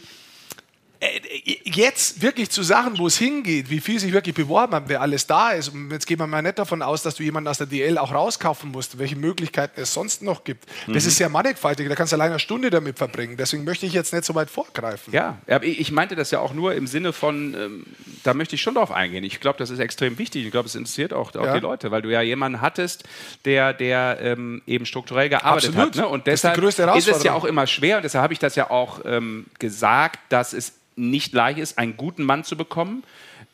jetzt 1.64 2.22
wirklich 2.22 2.50
zu 2.50 2.62
Sachen, 2.62 2.98
wo 2.98 3.06
es 3.06 3.18
hingeht, 3.18 3.70
wie 3.70 3.80
viel 3.80 3.98
sich 3.98 4.12
wirklich 4.12 4.34
beworben 4.34 4.74
haben, 4.74 4.84
wer 4.88 5.00
alles 5.00 5.26
da 5.26 5.50
ist. 5.50 5.68
Und 5.68 5.90
jetzt 5.90 6.06
gehen 6.06 6.18
wir 6.18 6.26
mal 6.26 6.42
nicht 6.42 6.58
davon 6.58 6.82
aus, 6.82 7.02
dass 7.02 7.16
du 7.16 7.22
jemanden 7.22 7.48
aus 7.48 7.58
der 7.58 7.66
DL 7.66 7.98
auch 7.98 8.12
rauskaufen 8.12 8.70
musst, 8.70 8.98
welche 8.98 9.16
Möglichkeiten 9.16 9.80
es 9.80 9.92
sonst 9.92 10.22
noch 10.22 10.44
gibt. 10.44 10.66
Mhm. 10.86 10.94
Das 10.94 11.06
ist 11.06 11.16
sehr 11.16 11.28
mannigfaltig, 11.28 11.88
da 11.88 11.94
kannst 11.94 12.12
du 12.12 12.16
alleine 12.16 12.32
eine 12.32 12.38
Stunde 12.38 12.70
damit 12.70 12.98
verbringen. 12.98 13.36
Deswegen 13.36 13.64
möchte 13.64 13.86
ich 13.86 13.92
jetzt 13.92 14.12
nicht 14.12 14.24
so 14.24 14.34
weit 14.34 14.50
vorgreifen. 14.50 15.12
Ja, 15.12 15.38
ich 15.62 15.90
meinte 15.92 16.14
das 16.16 16.30
ja 16.30 16.40
auch 16.40 16.54
nur 16.54 16.74
im 16.74 16.86
Sinne 16.86 17.12
von, 17.12 17.54
ähm, 17.54 17.86
da 18.22 18.34
möchte 18.34 18.54
ich 18.54 18.62
schon 18.62 18.74
drauf 18.74 18.90
eingehen. 18.90 19.24
Ich 19.24 19.40
glaube, 19.40 19.58
das 19.58 19.70
ist 19.70 19.78
extrem 19.78 20.18
wichtig. 20.18 20.44
Ich 20.44 20.50
glaube, 20.50 20.68
es 20.68 20.74
interessiert 20.74 21.12
auch, 21.12 21.34
auch 21.34 21.44
Ja. 21.46 21.54
die 21.54 21.60
Leute, 21.60 21.90
weil 21.90 22.02
du 22.02 22.10
ja 22.10 22.22
jemanden 22.22 22.60
hattest, 22.60 23.04
der, 23.44 23.72
der 23.72 24.18
ähm, 24.20 24.62
eben 24.66 24.86
strukturell 24.86 25.28
gearbeitet 25.28 25.70
Absolut. 25.70 25.96
hat. 25.96 25.96
Ne? 25.96 26.08
Und 26.08 26.26
Das 26.26 26.34
ist 26.34 26.44
deshalb 26.44 26.96
ist 26.96 27.08
es 27.08 27.22
ja 27.22 27.32
auch 27.34 27.44
immer 27.44 27.66
schwer, 27.66 27.96
und 27.98 28.02
deshalb 28.02 28.22
habe 28.22 28.32
ich 28.32 28.38
das 28.38 28.56
ja 28.56 28.70
auch 28.70 29.00
ähm, 29.04 29.46
gesagt, 29.58 30.20
dass 30.28 30.52
es 30.52 30.72
nicht 30.96 31.32
leicht 31.32 31.58
ist, 31.58 31.78
einen 31.78 31.96
guten 31.96 32.24
Mann 32.24 32.44
zu 32.44 32.56
bekommen. 32.56 33.02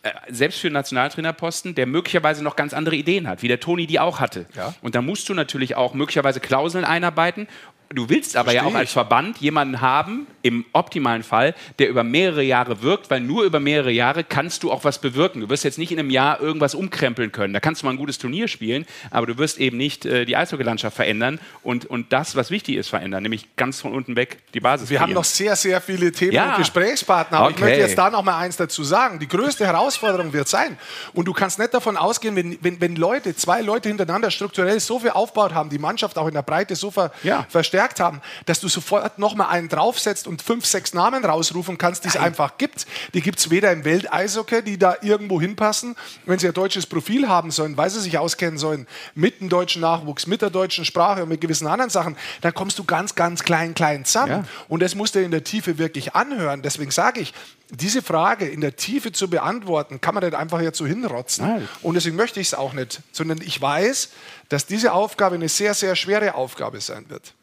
äh, 0.03 0.11
Selbst 0.29 0.61
für 0.61 0.69
einen 0.69 0.75
Nationaltrainerposten, 0.75 1.75
der 1.75 1.87
möglicherweise 1.87 2.43
noch 2.45 2.57
ganz 2.57 2.75
andere 2.75 2.97
Ideen 2.97 3.29
hat, 3.29 3.43
wie 3.43 3.49
der 3.49 3.61
Toni 3.61 3.87
die 3.87 4.01
auch 4.01 4.21
hatte. 4.21 4.47
Ja. 4.55 4.75
Und 4.83 4.95
da 4.95 5.03
musst 5.03 5.29
du 5.29 5.35
natürlich 5.35 5.77
auch 5.77 5.95
möglicherweise 5.95 6.41
Klauseln 6.41 6.85
einarbeiten. 6.85 7.49
Du 7.93 8.09
willst 8.09 8.37
aber 8.37 8.53
ja 8.53 8.61
Verstehe 8.63 8.73
auch 8.73 8.79
als 8.79 8.91
ich. 8.91 8.93
Verband 8.93 9.39
jemanden 9.39 9.81
haben, 9.81 10.29
im 10.43 10.65
optimalen 10.73 11.25
Fall, 11.25 11.57
der 11.81 11.89
über 11.89 12.05
mehrere 12.05 12.43
Jahre 12.45 12.83
wirkt, 12.83 13.11
weil 13.11 13.19
nur 13.21 13.43
über 13.43 13.59
mehrere 13.59 13.91
Jahre 13.91 14.23
kannst 14.23 14.63
du 14.63 14.71
auch 14.71 14.85
was 14.85 15.01
bewirken. 15.01 15.41
Du 15.41 15.49
wirst 15.51 15.65
jetzt 15.65 15.77
nicht 15.77 15.91
in 15.91 15.99
einem 15.99 16.09
Jahr 16.09 16.41
irgendwas 16.41 16.77
umkrempeln 16.77 17.33
können. 17.33 17.53
Da 17.53 17.59
kannst 17.59 17.83
du 17.83 17.87
mal 17.87 17.91
ein 17.93 17.97
gutes 17.97 18.19
Turnier 18.19 18.47
spielen, 18.47 18.87
aber 19.11 19.27
du 19.27 19.39
wirst 19.39 19.59
eben 19.59 19.77
nicht 19.77 20.07
äh, 20.07 20.25
die 20.25 20.37
Eishockeylandschaft 20.37 20.95
verändern 20.95 21.41
und, 21.65 21.85
und 21.85 22.13
das, 22.13 22.37
was 22.37 22.53
wichtig 22.53 22.77
ist, 22.77 22.89
verändern, 22.89 23.25
nämlich 23.25 23.49
ganz 23.57 23.81
von 23.81 23.93
unten 23.93 24.15
weg 24.15 24.39
die 24.55 24.61
Basis. 24.61 24.89
Wir 24.89 25.01
haben 25.01 25.13
noch 25.13 25.25
sehr, 25.25 25.57
sehr 25.57 25.81
viele 25.81 26.13
Themen 26.13 26.33
Ja. 26.33 26.53
und 26.53 26.59
Gesprächspartner. 26.59 27.39
Aber 27.39 27.51
ich 27.51 27.57
Okay. 27.57 27.65
möchte 27.65 27.81
jetzt 27.81 27.99
da 27.99 28.09
noch 28.09 28.23
mal 28.23 28.39
eins 28.39 28.57
dazu 28.57 28.85
sagen. 28.85 29.19
Die 29.19 29.27
größte 29.29 29.67
Herausforderung 29.67 30.33
wird 30.33 30.47
sein, 30.47 30.79
und 31.13 31.25
du 31.27 31.33
kannst 31.33 31.59
nicht 31.59 31.75
davon 31.75 31.97
ausgehen, 31.97 32.37
wenn, 32.37 32.57
wenn, 32.63 32.81
wenn 32.81 32.95
Leute, 32.95 33.35
zwei 33.35 33.63
Leute 33.63 33.89
hintereinander 33.89 34.31
strukturell 34.31 34.79
so 34.79 35.01
viel 35.01 35.11
aufgebaut 35.11 35.55
haben, 35.55 35.71
die 35.71 35.79
Mannschaft 35.81 36.17
auch 36.19 36.29
in 36.29 36.35
der 36.35 36.43
Breite 36.43 36.77
so 36.77 36.93
ver, 36.93 37.11
Ja. 37.25 37.45
verstärkt 37.49 37.80
haben, 38.01 38.21
dass 38.47 38.61
du 38.61 38.69
sofort 38.69 39.19
noch 39.19 39.35
mal 39.35 39.49
einen 39.49 39.69
draufsetzt 39.69 40.27
und 40.27 40.43
fünf, 40.43 40.67
sechs 40.67 40.93
Namen 40.93 41.25
rausrufen 41.25 41.79
kannst, 41.79 42.05
die 42.05 42.09
es 42.09 42.17
einfach 42.17 42.59
gibt. 42.59 42.87
Die 43.15 43.23
gibt 43.23 43.39
es 43.39 43.51
weder 43.51 43.73
im 43.73 43.85
Welteishockey, 43.85 44.63
die 44.63 44.79
da 44.79 44.97
irgendwo 45.01 45.41
hinpassen, 45.41 45.97
wenn 46.27 46.39
sie 46.39 46.49
ein 46.49 46.55
deutsches 46.55 46.87
Profil 46.87 47.29
haben 47.29 47.51
sollen, 47.51 47.77
weil 47.77 47.89
sie 47.91 48.01
sich 48.01 48.19
auskennen 48.19 48.59
sollen 48.59 48.87
mit 49.15 49.41
dem 49.41 49.49
deutschen 49.49 49.81
Nachwuchs, 49.81 50.27
mit 50.27 50.43
der 50.43 50.51
deutschen 50.51 50.85
Sprache 50.85 51.23
und 51.23 51.29
mit 51.29 51.41
gewissen 51.41 51.67
anderen 51.67 51.91
Sachen, 51.91 52.17
dann 52.43 52.53
kommst 52.53 52.79
du 52.79 52.85
ganz, 52.85 53.15
ganz 53.15 53.43
klein, 53.43 53.75
klein 53.75 54.05
zusammen. 54.05 54.31
Ja. 54.31 54.45
Und 54.69 54.81
das 54.83 54.95
musst 54.95 55.15
du 55.15 55.23
in 55.23 55.31
der 55.31 55.45
Tiefe 55.45 55.79
wirklich 55.79 56.15
anhören. 56.15 56.63
Deswegen 56.63 56.91
sage 56.91 57.21
ich, 57.21 57.33
diese 57.71 58.03
Frage 58.03 58.49
in 58.49 58.61
der 58.61 58.77
Tiefe 58.77 59.13
zu 59.13 59.31
beantworten, 59.31 60.01
kann 60.01 60.15
man 60.15 60.25
nicht 60.25 60.35
einfach 60.35 60.61
jetzt 60.61 60.79
so 60.79 60.87
hinrotzen. 60.87 61.47
Nein. 61.47 61.69
Und 61.83 61.95
deswegen 61.95 62.17
möchte 62.17 62.41
ich 62.41 62.49
es 62.49 62.55
auch 62.55 62.73
nicht, 62.73 63.01
sondern 63.13 63.41
ich 63.41 63.61
weiß, 63.61 64.11
dass 64.49 64.67
diese 64.67 64.93
Aufgabe 64.93 65.37
eine 65.37 65.49
sehr, 65.49 65.75
sehr 65.75 65.95
schwere 65.97 66.35
Aufgabe 66.35 66.81
sein 66.81 67.09
wird. 67.09 67.35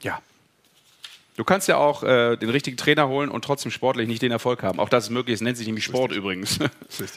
Ja. 0.00 0.20
Du 1.38 1.44
kannst 1.44 1.68
ja 1.68 1.76
auch 1.76 2.02
äh, 2.02 2.34
den 2.34 2.50
richtigen 2.50 2.76
Trainer 2.76 3.06
holen 3.06 3.30
und 3.30 3.44
trotzdem 3.44 3.70
sportlich 3.70 4.08
nicht 4.08 4.22
den 4.22 4.32
Erfolg 4.32 4.64
haben. 4.64 4.80
Auch 4.80 4.88
das 4.88 5.04
ist 5.04 5.10
möglich. 5.10 5.34
Es 5.34 5.40
nennt 5.40 5.56
sich 5.56 5.68
nämlich 5.68 5.84
Sport 5.84 6.10
übrigens. 6.10 6.58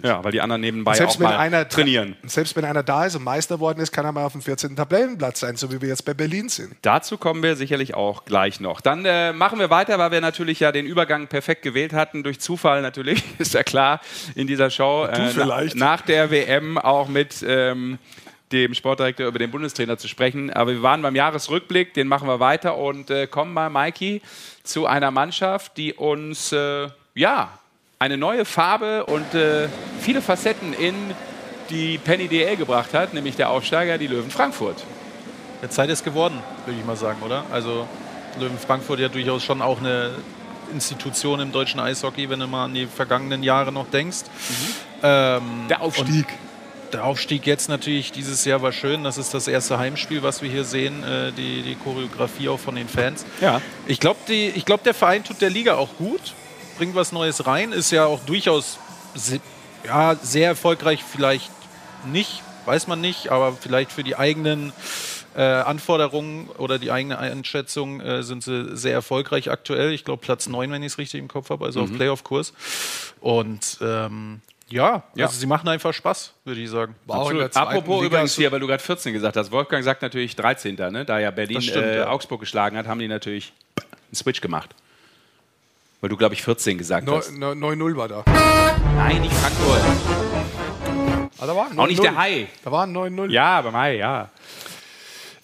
Ja, 0.04 0.24
weil 0.24 0.32
die 0.32 0.42
anderen 0.42 0.62
nebenbei 0.62 0.94
Selbst 0.94 1.16
auch 1.16 1.22
mal 1.22 1.38
einer, 1.38 1.68
trainieren. 1.68 2.16
selbst 2.24 2.56
wenn 2.56 2.66
einer 2.66 2.84
da 2.84 3.06
ist 3.06 3.16
und 3.16 3.24
Meister 3.24 3.60
worden 3.60 3.80
ist, 3.80 3.92
kann 3.92 4.06
er 4.06 4.12
mal 4.12 4.26
auf 4.26 4.34
dem 4.34 4.42
14. 4.42 4.76
Tabellenplatz 4.76 5.40
sein, 5.40 5.56
so 5.56 5.72
wie 5.72 5.82
wir 5.82 5.90
jetzt 5.90 6.06
bei 6.06 6.14
Berlin 6.14 6.50
sind. 6.50 6.76
Dazu 6.82 7.18
kommen 7.18 7.42
wir 7.42 7.56
sicherlich 7.56 7.96
auch 7.96 8.26
gleich 8.26 8.60
noch. 8.60 8.82
Dann 8.82 9.06
äh, 9.06 9.34
machen 9.34 9.58
wir 9.60 9.70
weiter, 9.70 9.98
weil 9.98 10.12
wir 10.12 10.22
natürlich 10.22 10.60
ja 10.60 10.72
den 10.72 10.86
Übergang 10.86 11.28
perfekt 11.28 11.64
gewählt 11.64 11.94
hatten, 11.94 12.22
durch 12.24 12.40
Zufall 12.40 12.82
natürlich, 12.82 13.24
ist 13.40 13.54
ja 13.54 13.64
klar, 13.64 14.02
in 14.36 14.46
dieser 14.46 14.70
Show. 14.70 15.06
Äh, 15.06 15.30
vielleicht. 15.30 15.76
Na, 15.76 15.86
nach 15.86 16.02
der 16.02 16.30
WM 16.30 16.78
auch 16.78 17.08
mit 17.08 17.44
ähm, 17.48 17.98
dem 18.52 18.74
Sportdirektor 18.74 19.28
über 19.28 19.40
den 19.40 19.52
Bundestrainer 19.52 19.98
zu 19.98 20.08
sprechen. 20.08 20.52
Aber 20.52 20.72
wir 20.72 20.82
waren 20.82 21.02
beim 21.02 21.16
Jahresrückblick, 21.16 21.94
den 21.94 22.08
machen 22.08 22.28
wir 22.28 22.40
weiter 22.40 22.78
und 22.78 23.10
äh, 23.10 23.28
kommen 23.28 23.54
mal, 23.54 23.70
Maiki, 23.70 24.22
zu 24.64 24.86
einer 24.86 25.12
Mannschaft, 25.12 25.78
die 25.78 25.94
uns, 25.94 26.52
äh, 26.52 26.88
ja, 27.16 27.50
eine 28.00 28.18
neue 28.18 28.46
Farbe 28.46 29.06
und 29.06 29.34
äh, 29.36 29.68
viele 30.00 30.22
Facetten 30.22 30.74
in 30.74 30.96
die 31.70 32.00
Penny 32.00 32.28
DL 32.28 32.58
gebracht 32.58 32.94
hat, 32.94 33.14
nämlich 33.14 33.36
der 33.36 33.50
Aufsteiger, 33.50 33.98
die 33.98 34.08
Löwen 34.08 34.32
Frankfurt. 34.32 34.84
Der 35.62 35.70
Zeit 35.70 35.90
ist 35.90 36.04
geworden, 36.04 36.42
würde 36.66 36.80
ich 36.80 36.86
mal 36.86 36.96
sagen, 36.96 37.22
oder? 37.22 37.46
Also 37.52 37.88
Löwen 38.40 38.58
Frankfurt 38.58 39.00
ja 39.00 39.08
durchaus 39.08 39.44
schon 39.44 39.62
auch 39.62 39.80
eine 39.80 40.12
Institution 40.74 41.40
im 41.40 41.52
deutschen 41.52 41.80
Eishockey, 41.80 42.30
wenn 42.30 42.40
du 42.40 42.48
mal 42.48 42.66
an 42.66 42.74
die 42.74 42.88
vergangenen 42.88 43.44
Jahre 43.44 43.72
noch 43.72 43.88
denkst. 43.90 44.24
Ähm, 45.04 45.68
Der 45.70 45.82
Aufstieg. 45.82 46.26
Der 46.94 47.06
Aufstieg 47.06 47.46
jetzt 47.46 47.70
natürlich 47.70 48.12
dieses 48.12 48.46
Jahr 48.46 48.62
war 48.62 48.72
schön. 48.72 49.04
Das 49.04 49.18
ist 49.18 49.34
das 49.34 49.48
erste 49.48 49.78
Heimspiel, 49.78 50.24
was 50.24 50.42
wir 50.42 50.50
hier 50.50 50.64
sehen. 50.64 51.04
Äh, 51.04 51.32
die, 51.32 51.62
die 51.62 51.76
Choreografie 51.76 52.50
auch 52.50 52.60
von 52.60 52.76
den 52.76 52.88
Fans. 52.88 53.26
Ja. 53.40 53.62
Ich 53.88 54.00
glaube, 54.00 54.20
glaub, 54.66 54.84
der 54.84 54.94
Verein 54.94 55.24
tut 55.24 55.42
der 55.42 55.50
Liga 55.50 55.76
auch 55.76 55.96
gut, 55.98 56.34
bringt 56.78 56.96
was 56.96 57.12
Neues 57.12 57.46
rein, 57.48 57.72
ist 57.72 57.92
ja 57.92 58.06
auch 58.06 58.20
durchaus 58.26 58.80
se 59.16 59.40
ja, 59.84 60.16
sehr 60.16 60.48
erfolgreich, 60.48 61.04
vielleicht 61.04 61.50
nicht, 62.06 62.44
weiß 62.66 62.86
man 62.86 63.02
nicht, 63.02 63.30
aber 63.30 63.54
vielleicht 63.54 63.92
für 63.92 64.04
die 64.04 64.16
eigenen 64.16 64.74
äh, 65.36 65.42
Anforderungen 65.42 66.50
oder 66.58 66.78
die 66.78 66.92
eigene 66.92 67.18
Einschätzung 67.18 68.02
äh, 68.02 68.22
sind 68.22 68.44
sie 68.44 68.76
sehr 68.76 68.94
erfolgreich 68.94 69.50
aktuell. 69.50 69.92
Ich 69.92 70.04
glaube 70.04 70.22
Platz 70.22 70.48
9, 70.48 70.72
wenn 70.72 70.84
ich 70.84 70.94
es 70.94 70.98
richtig 70.98 71.20
im 71.20 71.28
Kopf 71.28 71.50
habe, 71.50 71.66
also 71.66 71.82
auf 71.82 71.92
Playoff-Kurs. 71.92 72.54
Und 73.22 73.78
ähm, 73.82 74.42
Ja, 74.72 75.04
Ja. 75.16 75.26
also 75.26 75.38
sie 75.40 75.46
machen 75.46 75.68
einfach 75.68 75.94
Spaß, 75.94 76.34
würde 76.46 76.62
ich 76.62 76.70
sagen. 76.70 76.96
Apropos 77.08 78.02
Liga 78.04 78.06
übrigens 78.16 78.36
hier, 78.36 78.52
weil 78.52 78.60
du 78.60 78.68
gerade 78.68 78.82
14 78.82 79.14
gesagt 79.14 79.36
hast. 79.38 79.52
Wolfgang 79.52 79.84
sagt 79.84 80.02
natürlich 80.02 80.36
13. 80.36 80.76
Ne? 80.92 81.06
Da 81.06 81.20
ja 81.20 81.32
Berlin 81.32 81.62
stimmt, 81.62 81.86
äh, 81.86 81.98
ja. 82.00 82.08
Augsburg 82.10 82.40
geschlagen 82.40 82.78
hat, 82.78 82.88
haben 82.88 83.00
die 83.00 83.08
natürlich 83.08 83.54
einen 83.78 84.16
Switch 84.16 84.42
gemacht. 84.42 84.74
Weil 86.00 86.10
du, 86.10 86.18
glaube 86.18 86.34
ich, 86.34 86.42
14 86.42 86.78
gesagt 86.78 87.06
Neu- 87.06 87.18
hast. 87.18 87.32
neu- 87.38 87.54
9-0 87.54 87.96
war 87.96 88.08
da. 88.08 88.24
Nein, 88.96 89.22
nicht 89.22 89.34
Frankfurt. 89.34 89.82
Ah, 91.40 91.46
da 91.46 91.56
war 91.56 91.66
Auch 91.78 91.88
nicht 91.88 92.00
9-0. 92.00 92.02
der 92.02 92.16
Hai. 92.16 92.48
Da 92.64 92.72
war 92.72 92.84
ein 92.88 92.92
9-0. 92.94 93.32
Ja, 93.32 93.62
beim 93.62 93.76
Hai, 93.76 93.98
ja. 93.98 94.30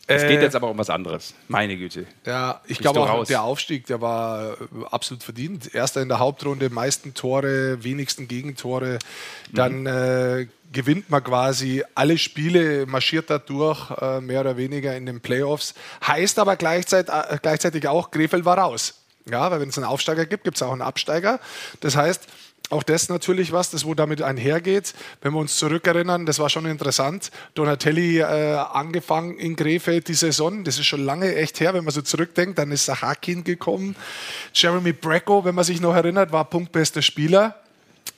Es 0.10 0.24
Äh, 0.24 0.30
geht 0.30 0.42
jetzt 0.42 0.56
aber 0.56 0.70
um 0.70 0.78
was 0.78 0.90
anderes. 0.90 1.34
Meine 1.50 1.76
Güte. 1.78 2.06
Ja, 2.26 2.62
ich 2.66 2.80
glaube 2.80 3.02
auch, 3.02 3.10
raus? 3.10 3.28
der 3.28 3.44
Aufstieg, 3.44 3.86
der 3.88 4.00
war 4.00 4.54
äh, 4.54 4.56
absolut 4.90 5.22
verdient. 5.22 5.74
Erster 5.76 6.02
in 6.02 6.08
der 6.08 6.20
Hauptrunde, 6.20 6.70
meisten 6.70 7.14
Tore, 7.14 7.84
wenigsten 7.84 8.28
Gegentore. 8.30 9.00
Dann 9.52 9.86
äh, 9.86 10.48
gewinnt 10.72 11.10
man 11.10 11.24
quasi 11.24 11.84
alle 11.94 12.18
Spiele, 12.18 12.86
marschiert 12.86 13.30
da 13.30 13.38
durch, 13.38 13.92
äh, 14.02 14.22
mehr 14.22 14.42
oder 14.42 14.56
weniger 14.56 14.96
in 14.96 15.06
den 15.06 15.20
Playoffs. 15.20 15.74
Heißt 16.06 16.40
aber 16.40 16.56
gleichzeitig, 16.56 17.14
äh, 17.14 17.38
gleichzeitig 17.42 17.88
auch, 17.88 18.10
Krefeld 18.10 18.46
war 18.46 18.58
raus. 18.58 19.02
Ja, 19.30 19.52
weil 19.52 19.60
wenn 19.60 19.68
es 19.70 19.78
einen 19.78 19.86
Aufsteiger 19.86 20.26
gibt, 20.26 20.46
gibt 20.46 20.56
es 20.56 20.64
auch 20.64 20.72
einen 20.72 20.82
Absteiger. 20.82 21.42
Das 21.82 21.98
heißt, 21.98 22.28
auch 22.70 22.84
das 22.84 23.08
natürlich 23.08 23.52
was, 23.54 23.70
das 23.70 23.86
wo 23.86 23.94
damit 23.94 24.22
einhergeht. 24.22 24.94
Wenn 25.22 25.34
wir 25.34 25.40
uns 25.40 25.58
zurückerinnern, 25.58 26.26
das 26.26 26.40
war 26.40 26.50
schon 26.50 26.66
interessant. 26.66 27.32
Donatelli 27.54 28.20
äh, 28.20 28.56
angefangen 28.56 29.38
in 29.38 29.56
Krefeld 29.56 30.08
die 30.10 30.14
Saison, 30.14 30.64
das 30.64 30.78
ist 30.78 30.86
schon 30.86 31.06
lange 31.06 31.34
echt 31.36 31.60
her, 31.60 31.74
wenn 31.74 31.86
man 31.86 31.94
so 31.94 32.02
zurückdenkt. 32.02 32.58
Dann 32.58 32.72
ist 32.72 32.86
Sahakin 32.86 33.44
gekommen. 33.44 33.96
Jeremy 34.54 34.92
Bracco, 34.92 35.46
wenn 35.46 35.56
man 35.56 35.64
sich 35.64 35.80
noch 35.80 35.96
erinnert, 35.96 36.32
war 36.32 36.46
punktbester 36.46 37.02
Spieler 37.02 37.56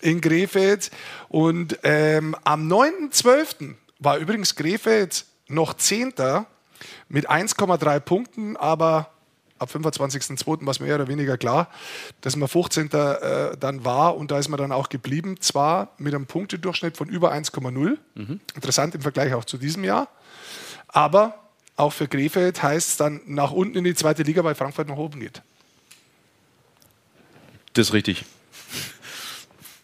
in 0.02 0.20
Krefeld. 0.20 0.89
Und 1.28 1.78
ähm, 1.84 2.36
am 2.43 2.68
9.12. 2.68 3.76
war 4.00 4.18
übrigens 4.18 4.56
Krefeld 4.56 5.26
noch 5.47 5.76
Zehnter 5.76 6.47
mit 7.08 7.30
1,3 7.30 8.00
Punkten, 8.00 8.58
aber 8.58 9.12
ab 9.60 9.70
25.02. 9.74 10.66
war 10.66 10.72
es 10.72 10.80
mehr 10.80 10.95
oder 10.95 11.07
weniger 11.07 11.38
klar, 11.38 11.70
dass 12.22 12.36
man 12.36 12.47
15. 12.47 12.91
Äh, 12.91 13.57
dann 13.57 13.86
war 13.86 14.18
und 14.18 14.32
da 14.32 14.39
ist 14.39 14.49
man 14.49 14.57
dann 14.57 14.72
auch 14.72 14.89
geblieben. 14.89 15.39
Zwar 15.39 15.93
mit 15.97 16.14
einem 16.14 16.26
Punktedurchschnitt 16.26 16.97
von 16.97 17.07
über 17.07 17.34
1,0, 17.34 17.97
interessant 18.55 18.95
im 18.95 19.01
Vergleich 19.01 19.34
auch 19.34 19.45
zu 19.45 19.57
diesem 19.57 19.84
Jahr, 19.84 20.07
aber 20.88 21.36
auch 21.76 21.93
für 21.93 22.07
Krefeld 22.07 22.62
heißt 22.62 22.89
es 22.89 22.97
dann 22.97 23.22
nach 23.26 23.51
unten 23.51 23.78
in 23.78 23.84
die 23.86 23.95
zweite 23.95 24.24
Liga, 24.24 24.43
weil 24.43 24.55
Frankfurt 24.55 24.88
nach 24.88 24.97
oben 24.97 25.20
geht. 25.20 25.41
Das 27.74 27.88
ist 27.88 27.93
richtig. 27.93 28.26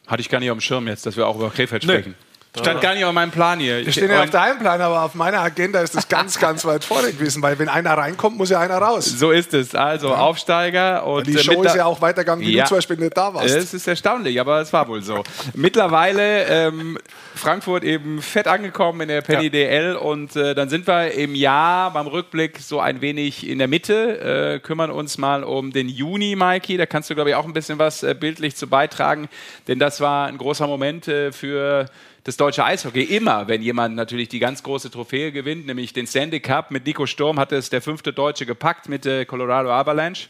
Hatte 0.07 0.21
ich 0.21 0.29
gar 0.29 0.39
nicht 0.39 0.51
auf 0.51 0.57
dem 0.57 0.61
Schirm 0.61 0.87
jetzt, 0.87 1.05
dass 1.05 1.15
wir 1.15 1.25
auch 1.25 1.37
über 1.37 1.49
Krefeld 1.49 1.83
sprechen. 1.83 2.15
Stand 2.59 2.81
gar 2.81 2.93
nicht 2.93 3.05
auf 3.05 3.13
meinem 3.13 3.31
Plan 3.31 3.59
hier. 3.59 3.77
Wir 3.79 3.87
Ich- 3.87 3.93
stehen 3.95 4.09
ja 4.09 4.23
auf 4.23 4.29
deinem 4.29 4.59
Plan, 4.59 4.79
aber 4.81 5.03
auf 5.03 5.13
meiner 5.15 5.39
Agenda 5.41 5.81
ist 5.81 5.95
das 5.95 6.07
ganz, 6.07 6.39
ganz 6.39 6.65
weit 6.65 6.83
vorne 6.83 7.11
gewesen, 7.11 7.41
weil 7.41 7.57
wenn 7.59 7.69
einer 7.69 7.91
reinkommt, 7.97 8.37
muss 8.37 8.49
ja 8.49 8.59
einer 8.59 8.77
raus. 8.77 9.05
so 9.05 9.31
ist 9.31 9.53
es. 9.53 9.75
Also 9.75 10.13
Aufsteiger 10.13 11.05
und 11.05 11.27
Die 11.27 11.35
äh, 11.35 11.39
Show 11.43 11.63
ist 11.63 11.75
ja 11.75 11.85
auch 11.85 12.01
weitergegangen, 12.01 12.45
wie 12.45 12.53
Ja. 12.55 12.63
du 12.63 12.69
zum 12.69 12.77
Beispiel 12.77 12.97
nicht 12.97 13.15
da 13.17 13.33
warst. 13.33 13.53
Es 13.55 13.73
ist 13.73 13.87
erstaunlich, 13.87 14.39
aber 14.39 14.61
es 14.61 14.71
war 14.73 14.87
wohl 14.87 15.01
so. 15.01 15.23
Mittlerweile 15.53 16.45
ähm, 16.45 16.97
Frankfurt 17.35 17.83
eben 17.83 18.21
fett 18.21 18.47
angekommen 18.47 19.01
in 19.01 19.07
der 19.09 19.21
Penny 19.21 19.49
DL 19.49 19.95
und 19.95 20.35
äh, 20.35 20.53
dann 20.55 20.69
sind 20.69 20.87
wir 20.87 21.11
im 21.11 21.35
Jahr 21.35 21.91
beim 21.91 22.07
Rückblick 22.07 22.59
so 22.59 22.79
ein 22.79 23.01
wenig 23.01 23.47
in 23.47 23.57
der 23.57 23.67
Mitte, 23.67 24.53
äh, 24.55 24.59
kümmern 24.59 24.91
uns 24.91 25.17
mal 25.17 25.43
um 25.43 25.71
den 25.73 25.89
Juni, 25.89 26.35
Mikey. 26.35 26.77
Da 26.77 26.85
kannst 26.85 27.09
du, 27.09 27.15
glaube 27.15 27.31
ich, 27.31 27.35
auch 27.35 27.45
ein 27.45 27.53
bisschen 27.53 27.79
was 27.79 28.03
äh, 28.03 28.13
bildlich 28.17 28.55
zu 28.55 28.67
beitragen, 28.67 29.27
denn 29.67 29.79
das 29.79 29.99
war 30.01 30.27
ein 30.27 30.37
großer 30.37 30.67
Moment 30.67 31.07
äh, 31.07 31.31
für 31.31 31.87
das 32.25 32.37
deutsche 32.37 32.65
Eishockey. 32.65 33.03
Immer, 33.03 33.47
wenn 33.47 33.61
jemand 33.61 33.95
natürlich 33.95 34.27
die 34.29 34.39
ganz 34.39 34.63
große 34.63 34.89
Trophäe 34.89 35.31
gewinnt, 35.31 35.67
nämlich 35.67 35.93
den 35.93 36.07
Sandy 36.07 36.39
Cup 36.39 36.71
mit 36.71 36.85
Nico 36.85 37.05
Sturm, 37.05 37.39
hat 37.39 37.51
es 37.51 37.69
der 37.69 37.83
fünfte 37.83 38.13
Deutsche 38.13 38.47
gepackt 38.47 38.89
mit 38.89 39.05
äh, 39.05 39.25
Colorado 39.25 39.71
Avalanche. 39.71 40.27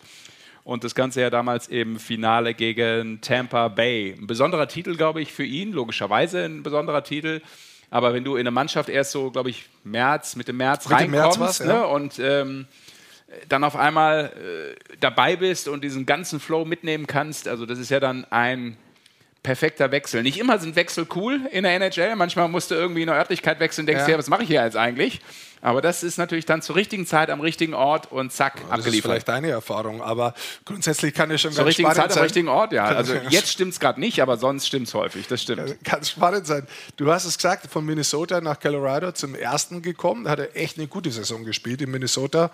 Und 0.66 0.84
das 0.84 0.93
Ganze 0.93 1.22
ja 1.22 1.30
damals 1.30 1.68
im 1.68 1.98
Finale 1.98 2.54
gegen 2.54 3.22
Tampa 3.22 3.70
Bay. 3.70 4.14
Ein 4.20 4.28
besonderer 4.28 4.68
Titel, 4.68 4.98
glaube 4.98 5.22
ich, 5.22 5.32
für 5.32 5.46
ihn, 5.46 5.72
logischerweise 5.72 6.43
ein 6.43 6.64
besonderer 6.64 7.04
Titel. 7.04 7.41
Aber 7.89 8.14
wenn 8.14 8.26
du 8.26 8.36
in 8.36 8.41
eine 8.41 8.52
Mannschaft 8.52 8.89
erst 8.89 9.12
so, 9.12 9.32
glaube 9.32 9.52
ich, 9.52 9.70
März, 9.86 10.36
Mitte 10.36 10.52
März 10.52 10.89
Mitte 10.89 11.08
März 11.08 11.38
reinkommst 11.39 11.60
ja. 11.62 11.66
ne, 11.68 11.88
und 11.88 12.20
ähm, 12.20 12.68
dann 13.48 13.64
auf 13.64 13.78
einmal 13.78 14.34
äh, 14.36 14.98
dabei 15.00 15.38
bist 15.38 15.70
und 15.70 15.82
diesen 15.84 16.06
ganzen 16.06 16.41
Flow 16.41 16.66
mitnehmen 16.66 17.08
kannst, 17.08 17.48
also 17.48 17.66
das 17.66 17.80
ist 17.80 17.89
ja 17.89 18.02
dann 18.02 18.26
ein 18.32 18.76
perfekter 19.46 19.91
Wechsel. 19.91 20.24
Nicht 20.24 20.39
immer 20.39 20.58
sind 20.58 20.76
Wechsel 20.76 21.08
cool 21.16 21.39
in 21.52 21.64
der 21.64 21.76
NHL. 21.76 22.16
Manchmal 22.16 22.50
musst 22.50 22.72
du 22.72 22.76
irgendwie 22.76 23.04
in 23.04 23.08
der 23.08 23.16
Örtlichkeit 23.16 23.60
wechseln, 23.60 23.86
denkst 23.86 24.04
Ja. 24.06 24.14
ja, 24.14 24.18
was 24.18 24.28
mache 24.28 24.41
ich 24.41 24.50
hier 24.50 24.64
jetzt 24.64 24.76
eigentlich? 24.76 25.22
Aber 25.66 25.82
das 25.82 26.03
ist 26.03 26.20
natürlich 26.20 26.45
dann 26.45 26.61
zur 26.61 26.76
richtigen 26.76 27.07
Zeit 27.07 27.32
am 27.32 27.41
richtigen 27.41 27.74
Ort 27.74 28.11
und 28.11 28.32
zack, 28.32 28.53
das 28.53 28.66
ist 28.66 28.72
abgeliefert. 28.72 29.11
vielleicht 29.11 29.28
deine 29.28 29.49
Erfahrung, 29.49 29.99
aber 29.99 30.36
grundsätzlich 30.63 31.11
kann 31.16 31.32
es 31.32 31.41
schon 31.41 31.53
Zur 31.53 31.63
ganz 31.63 31.70
richtigen 31.70 31.88
spannend 31.88 32.03
Zeit 32.03 32.11
am 32.11 32.13
sein. 32.13 32.24
richtigen 32.24 32.47
Ort, 32.49 32.72
ja. 32.72 32.86
Also 32.86 33.16
jetzt 33.30 33.49
stimmt 33.49 33.74
es 33.74 33.80
gerade 33.80 33.99
nicht, 33.99 34.22
aber 34.22 34.38
sonst 34.38 34.68
stimmt 34.68 34.88
es 34.88 34.93
häufig. 34.93 35.26
Das 35.26 35.41
stimmt. 35.41 35.84
Kann 35.84 36.03
spannend 36.03 36.45
sein. 36.45 36.68
Du 36.97 37.11
hast 37.11 37.26
es 37.26 37.38
gesagt, 37.38 37.66
von 37.72 37.84
Minnesota 37.84 38.41
nach 38.41 38.59
Colorado 38.59 39.11
zum 39.13 39.34
ersten 39.34 39.82
gekommen. 39.82 40.26
Da 40.26 40.32
hat 40.32 40.39
er 40.39 40.55
echt 40.55 40.78
eine 40.78 40.86
gute 40.86 41.09
Saison 41.09 41.43
gespielt 41.43 41.82
in 41.82 41.89
Minnesota. 41.89 42.51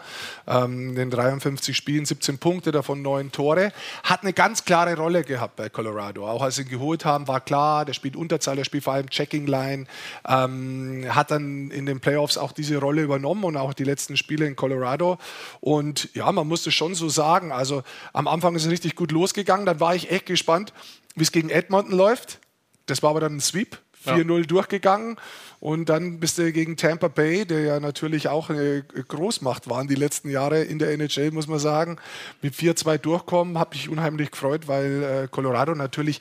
Ähm, 0.48 0.92
in 0.92 0.96
den 0.96 1.10
53 1.10 1.76
Spielen 1.76 2.06
17 2.06 2.38
Punkte, 2.38 2.72
davon 2.72 3.02
9 3.02 3.34
Tore. 3.34 3.74
Hat 4.04 4.22
eine 4.22 4.32
ganz 4.32 4.64
klare 4.64 4.96
Rolle 4.96 5.26
gehabt 5.26 5.58
bei 5.58 5.68
Colorado. 5.68 6.26
Auch 6.26 6.42
als 6.42 6.56
sie 6.56 6.62
ihn 6.62 6.70
geholt 6.70 7.04
haben, 7.04 7.28
war 7.28 7.42
klar, 7.42 7.84
der 7.84 7.92
spielt 7.92 8.16
Unterzahl, 8.16 8.56
der 8.56 8.64
spielt 8.64 8.86
vor 8.86 8.94
allem 8.94 9.10
Checking 9.10 9.48
Line. 9.48 9.86
Ähm, 10.26 11.06
hat 11.10 11.30
dann 11.32 11.72
in 11.72 11.86
den 11.86 12.00
Playoffs 12.00 12.38
auch 12.38 12.54
diese 12.54 12.78
Rolle 12.78 13.01
übernommen 13.04 13.44
und 13.44 13.58
auch 13.58 13.74
die 13.74 13.84
letzten 13.84 14.18
Spiele 14.18 14.46
in 14.46 14.56
Colorado. 14.56 15.18
Und 15.60 16.10
ja, 16.14 16.32
man 16.32 16.48
musste 16.48 16.72
schon 16.72 16.96
so 16.96 17.10
sagen, 17.10 17.52
also 17.52 17.84
am 18.14 18.28
Anfang 18.28 18.56
ist 18.56 18.66
es 18.66 18.72
richtig 18.72 18.96
gut 18.96 19.12
losgegangen. 19.12 19.66
Dann 19.66 19.80
war 19.80 19.96
ich 19.96 20.12
echt 20.12 20.26
gespannt, 20.26 20.74
wie 21.16 21.24
es 21.24 21.32
gegen 21.32 21.50
Edmonton 21.50 21.96
läuft. 21.96 22.40
Das 22.86 23.04
war 23.04 23.12
aber 23.12 23.20
dann 23.20 23.38
ein 23.38 23.42
Sweep, 23.42 23.78
4-0 24.06 24.46
durchgegangen. 24.46 25.18
Und 25.60 25.90
dann 25.90 26.20
bist 26.20 26.40
du 26.40 26.52
gegen 26.52 26.76
Tampa 26.76 27.08
Bay, 27.08 27.46
der 27.46 27.62
ja 27.62 27.80
natürlich 27.80 28.28
auch 28.28 28.50
eine 28.50 28.82
Großmacht 28.82 29.70
waren 29.70 29.88
die 29.88 29.96
letzten 29.96 30.30
Jahre 30.30 30.64
in 30.64 30.80
der 30.80 30.92
NHL, 30.92 31.32
muss 31.32 31.48
man 31.48 31.60
sagen, 31.60 31.98
mit 32.42 32.56
4-2 32.56 32.98
durchkommen. 32.98 33.60
Habe 33.60 33.76
mich 33.76 33.88
unheimlich 33.88 34.32
gefreut, 34.32 34.68
weil 34.68 35.04
äh, 35.04 35.28
Colorado 35.30 35.76
natürlich 35.76 36.20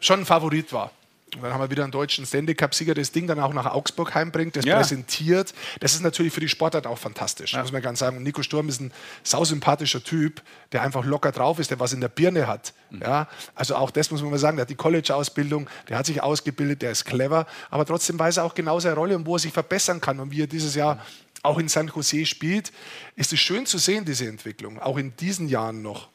schon 0.00 0.20
ein 0.20 0.26
Favorit 0.26 0.72
war. 0.72 0.90
Und 1.36 1.42
dann 1.42 1.52
haben 1.52 1.60
wir 1.60 1.70
wieder 1.70 1.82
einen 1.84 1.92
deutschen 1.92 2.26
Stanley 2.26 2.54
Cup-Sieger, 2.54 2.94
das 2.94 3.12
Ding 3.12 3.26
dann 3.26 3.38
auch 3.40 3.52
nach 3.52 3.66
Augsburg 3.66 4.14
heimbringt, 4.14 4.56
das 4.56 4.64
Ja. 4.64 4.76
präsentiert. 4.76 5.54
Das 5.80 5.94
ist 5.94 6.02
natürlich 6.02 6.32
für 6.32 6.40
die 6.40 6.48
Sportart 6.48 6.86
auch 6.86 6.98
fantastisch, 6.98 7.54
muss 7.54 7.72
man 7.72 7.82
ganz 7.82 7.98
sagen. 8.00 8.16
Und 8.16 8.22
Nico 8.22 8.42
Sturm 8.42 8.68
ist 8.68 8.80
ein 8.80 8.92
sausympathischer 9.22 10.02
Typ, 10.02 10.42
der 10.72 10.82
einfach 10.82 11.04
locker 11.04 11.32
drauf 11.32 11.58
ist, 11.58 11.70
der 11.70 11.80
was 11.80 11.92
in 11.92 12.00
der 12.00 12.08
Birne 12.08 12.46
hat. 12.46 12.72
Ja, 12.90 13.28
also 13.54 13.76
auch 13.76 13.90
das 13.90 14.10
muss 14.10 14.20
man 14.22 14.30
mal 14.32 14.38
sagen, 14.38 14.56
der 14.56 14.62
hat 14.62 14.70
die 14.70 14.74
College-Ausbildung, 14.74 15.68
der 15.88 15.98
hat 15.98 16.06
sich 16.06 16.22
ausgebildet, 16.22 16.82
der 16.82 16.90
ist 16.90 17.04
clever, 17.04 17.46
aber 17.70 17.86
trotzdem 17.86 18.18
weiß 18.18 18.38
er 18.38 18.44
auch 18.44 18.54
genau 18.54 18.80
seine 18.80 18.96
Rolle 18.96 19.16
und 19.16 19.26
wo 19.26 19.36
er 19.36 19.38
sich 19.38 19.52
verbessern 19.52 20.00
kann. 20.00 20.18
Und 20.20 20.30
wie 20.32 20.42
er 20.42 20.46
dieses 20.46 20.74
Jahr 20.74 21.04
auch 21.42 21.58
in 21.58 21.68
San 21.68 21.86
Jose 21.94 22.26
spielt, 22.26 22.72
ist 23.16 23.32
es 23.32 23.40
schön 23.40 23.64
zu 23.64 23.78
sehen, 23.78 24.04
diese 24.04 24.26
Entwicklung, 24.26 24.78
auch 24.78 24.98
in 24.98 25.16
diesen 25.16 25.48
Jahren 25.48 25.82
noch. 25.82 26.08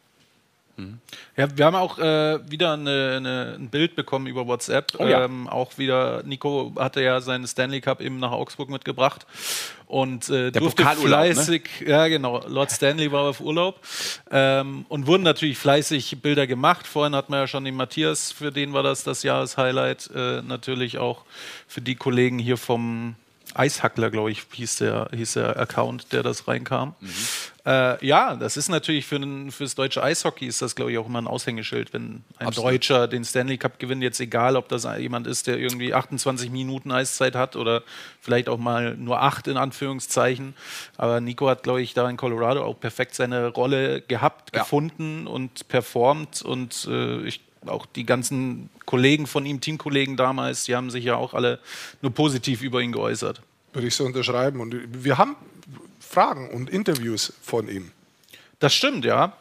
Ja, 1.37 1.47
wir 1.55 1.65
haben 1.65 1.75
auch 1.75 1.99
äh, 1.99 2.39
wieder 2.49 2.73
eine, 2.73 3.13
eine, 3.17 3.55
ein 3.57 3.69
Bild 3.69 3.95
bekommen 3.95 4.27
über 4.27 4.45
WhatsApp. 4.45 4.93
Oh 4.97 5.05
ja. 5.05 5.23
ähm, 5.23 5.47
auch 5.47 5.77
wieder, 5.77 6.21
Nico 6.23 6.73
hatte 6.77 7.01
ja 7.01 7.21
seinen 7.21 7.47
Stanley 7.47 7.79
Cup 7.79 8.01
eben 8.01 8.19
nach 8.19 8.31
Augsburg 8.31 8.69
mitgebracht 8.69 9.25
und 9.87 10.29
äh, 10.29 10.51
durfte 10.51 10.83
ne? 10.83 10.95
fleißig, 10.95 11.69
ja 11.85 12.07
genau, 12.07 12.45
Lord 12.47 12.71
Stanley 12.71 13.11
war 13.11 13.23
auf 13.23 13.39
Urlaub 13.39 13.79
ähm, 14.31 14.85
und 14.89 15.07
wurden 15.07 15.23
natürlich 15.23 15.57
fleißig 15.57 16.21
Bilder 16.21 16.45
gemacht. 16.45 16.87
Vorhin 16.87 17.15
hatten 17.15 17.31
wir 17.31 17.39
ja 17.39 17.47
schon 17.47 17.63
den 17.63 17.75
Matthias, 17.75 18.33
für 18.33 18.51
den 18.51 18.73
war 18.73 18.83
das 18.83 19.03
das 19.03 19.23
Jahreshighlight. 19.23 20.09
Äh, 20.13 20.41
natürlich 20.41 20.97
auch 20.97 21.23
für 21.67 21.81
die 21.81 21.95
Kollegen 21.95 22.37
hier 22.37 22.57
vom 22.57 23.15
Eishackler, 23.55 24.11
glaube 24.11 24.31
ich, 24.31 24.43
hieß 24.53 24.77
der, 24.77 25.09
hieß 25.13 25.33
der 25.33 25.57
Account, 25.59 26.11
der 26.13 26.23
das 26.23 26.47
reinkam. 26.47 26.95
Äh, 27.65 28.05
ja, 28.05 28.35
das 28.35 28.57
ist 28.57 28.69
natürlich 28.69 29.05
für 29.07 29.19
fürs 29.49 29.73
deutsche 29.73 30.03
Eishockey 30.03 30.45
ist 30.45 30.61
das, 30.61 30.75
glaube 30.75 30.91
ich, 30.91 30.97
auch 30.97 31.07
immer 31.07 31.19
ein 31.21 31.27
Aushängeschild, 31.27 31.93
wenn 31.93 32.23
ein 32.37 32.51
Deutscher 32.51 33.07
den 33.07 33.23
Stanley 33.25 33.57
Cup 33.57 33.79
gewinnt. 33.79 34.03
Jetzt 34.03 34.19
egal, 34.19 34.55
ob 34.55 34.67
das 34.69 34.87
jemand 34.99 35.25
ist, 35.25 35.47
der 35.47 35.57
irgendwie 35.57 35.93
28 35.93 36.51
Minuten 36.51 36.91
Eiszeit 36.91 37.35
hat 37.35 37.55
oder 37.55 37.81
vielleicht 38.21 38.49
auch 38.49 38.59
mal 38.59 38.95
nur 38.95 39.21
acht 39.21 39.47
in 39.47 39.57
Anführungszeichen. 39.57 40.53
Aber 40.97 41.21
Nico 41.21 41.49
hat, 41.49 41.63
glaube 41.63 41.81
ich, 41.81 41.93
da 41.95 42.07
in 42.09 42.17
Colorado 42.17 42.63
auch 42.63 42.79
perfekt 42.79 43.15
seine 43.15 43.47
Rolle 43.47 44.01
gehabt, 44.01 44.51
Ja. 44.55 44.61
gefunden 44.61 45.25
und 45.25 45.67
performt 45.67 46.41
und 46.43 46.87
äh, 46.89 47.21
ich 47.25 47.41
auch 47.69 47.85
die 47.85 48.05
ganzen 48.05 48.69
Kollegen 48.85 49.27
von 49.27 49.45
ihm, 49.45 49.61
Teamkollegen 49.61 50.17
damals, 50.17 50.65
die 50.65 50.75
haben 50.75 50.89
sich 50.89 51.05
ja 51.05 51.15
auch 51.15 51.33
alle 51.33 51.59
nur 52.01 52.13
positiv 52.13 52.61
über 52.61 52.81
ihn 52.81 52.91
geäußert. 52.91 53.41
Würde 53.73 53.87
ich 53.87 53.95
so 53.95 54.05
unterschreiben. 54.05 54.59
Und 54.61 54.75
wir 55.03 55.17
haben 55.17 55.35
Fragen 55.99 56.49
und 56.49 56.69
Interviews 56.69 57.33
von 57.41 57.67
ihm. 57.67 57.91
Das 58.59 58.73
stimmt, 58.73 59.05
ja. 59.05 59.33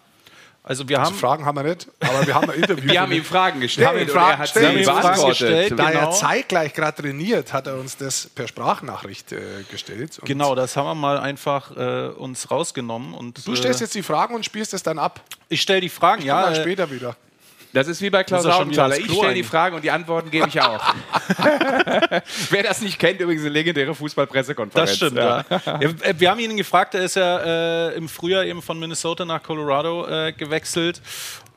Also 0.66 0.88
wir 0.88 0.98
Also 0.98 1.10
haben 1.12 1.18
Fragen 1.20 1.44
haben 1.44 1.56
wir 1.58 1.62
nicht, 1.62 1.88
aber 2.00 2.26
wir 2.26 2.34
haben 2.34 2.48
ein 2.48 2.58
Interview. 2.58 2.90
Wir 2.90 3.02
haben 3.02 3.10
von 3.10 3.18
ihm 3.18 3.24
Fragen 3.24 3.60
gestellt. 3.60 3.86
haben 3.86 3.98
ihm 3.98 4.08
Fragen 4.08 4.30
er 4.30 4.38
hat 4.38 4.54
Wir 4.56 4.68
haben 4.68 4.78
ihm 4.78 4.84
Fragen 4.84 5.28
gestellt. 5.28 5.78
Da 5.78 5.90
genau. 5.90 6.00
er 6.00 6.10
zeitgleich 6.12 6.72
gerade 6.72 7.02
trainiert, 7.02 7.52
hat 7.52 7.66
er 7.66 7.78
uns 7.78 7.98
das 7.98 8.28
per 8.34 8.48
Sprachnachricht 8.48 9.32
äh, 9.32 9.40
gestellt. 9.70 10.18
Und 10.18 10.24
Genau, 10.26 10.54
das 10.54 10.74
haben 10.74 10.86
wir 10.86 10.94
mal 10.94 11.18
einfach 11.18 11.76
äh, 11.76 12.08
uns 12.14 12.50
rausgenommen. 12.50 13.12
Und, 13.12 13.46
Du 13.46 13.54
stellst 13.54 13.82
äh, 13.82 13.84
jetzt 13.84 13.94
die 13.94 14.02
Fragen 14.02 14.34
und 14.34 14.46
spielst 14.46 14.72
es 14.72 14.82
dann 14.82 14.98
ab. 14.98 15.20
ich 15.50 15.60
stelle 15.60 15.82
die 15.82 15.90
Fragen, 15.90 16.22
Ja, 16.22 16.40
ja. 16.40 16.46
dann 16.46 16.54
äh, 16.54 16.62
später 16.62 16.90
wieder. 16.90 17.14
Das 17.74 17.88
ist 17.88 18.00
wie 18.00 18.08
bei 18.08 18.22
Klaus 18.22 18.44
er 18.44 18.56
Augenthaler. 18.56 18.96
Ich 18.96 19.12
stelle 19.12 19.34
die. 19.34 19.42
Fragen 19.42 19.74
und 19.74 19.82
die 19.82 19.90
Antworten 19.90 20.30
gebe 20.30 20.46
ich 20.46 20.60
auch. 20.60 20.80
Wer 22.50 22.62
das 22.62 22.80
nicht 22.80 23.00
kennt, 23.00 23.20
übrigens 23.20 23.42
eine 23.42 23.50
legendäre 23.50 23.96
Fußballpressekonferenz. 23.96 24.90
Das 24.90 24.96
stimmt, 24.96 25.16
ja. 25.16 25.44
ja. 25.50 25.80
äh, 25.80 26.14
Wir 26.16 26.30
haben 26.30 26.38
ihn 26.38 26.56
gefragt, 26.56 26.94
er 26.94 27.02
ist 27.02 27.16
ja 27.16 27.88
äh, 27.90 27.96
im 27.96 28.08
Frühjahr 28.08 28.44
eben 28.44 28.62
von 28.62 28.78
Minnesota 28.78 29.24
nach 29.24 29.42
Colorado 29.42 30.06
äh, 30.06 30.32
gewechselt. 30.32 31.02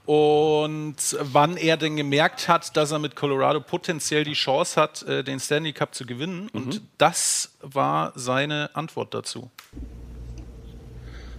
Und 0.08 0.96
wann 1.20 1.56
er 1.56 1.78
denn 1.78 1.96
gemerkt 1.98 2.48
hat, 2.48 2.76
dass 2.76 2.92
er 2.92 2.98
mit 2.98 3.16
Colorado 3.16 3.60
potenziell 3.60 4.24
die 4.24 4.34
Chance 4.34 4.82
hat, 4.82 5.04
äh, 5.04 5.24
den 5.24 5.40
Stanley 5.40 5.74
Cup 5.74 5.94
zu 5.94 6.08
gewinnen. 6.08 6.50
Und 6.52 6.82
das 6.98 7.58
war 7.62 8.12
seine 8.16 8.72
Antwort 8.74 9.14
dazu. 9.14 9.52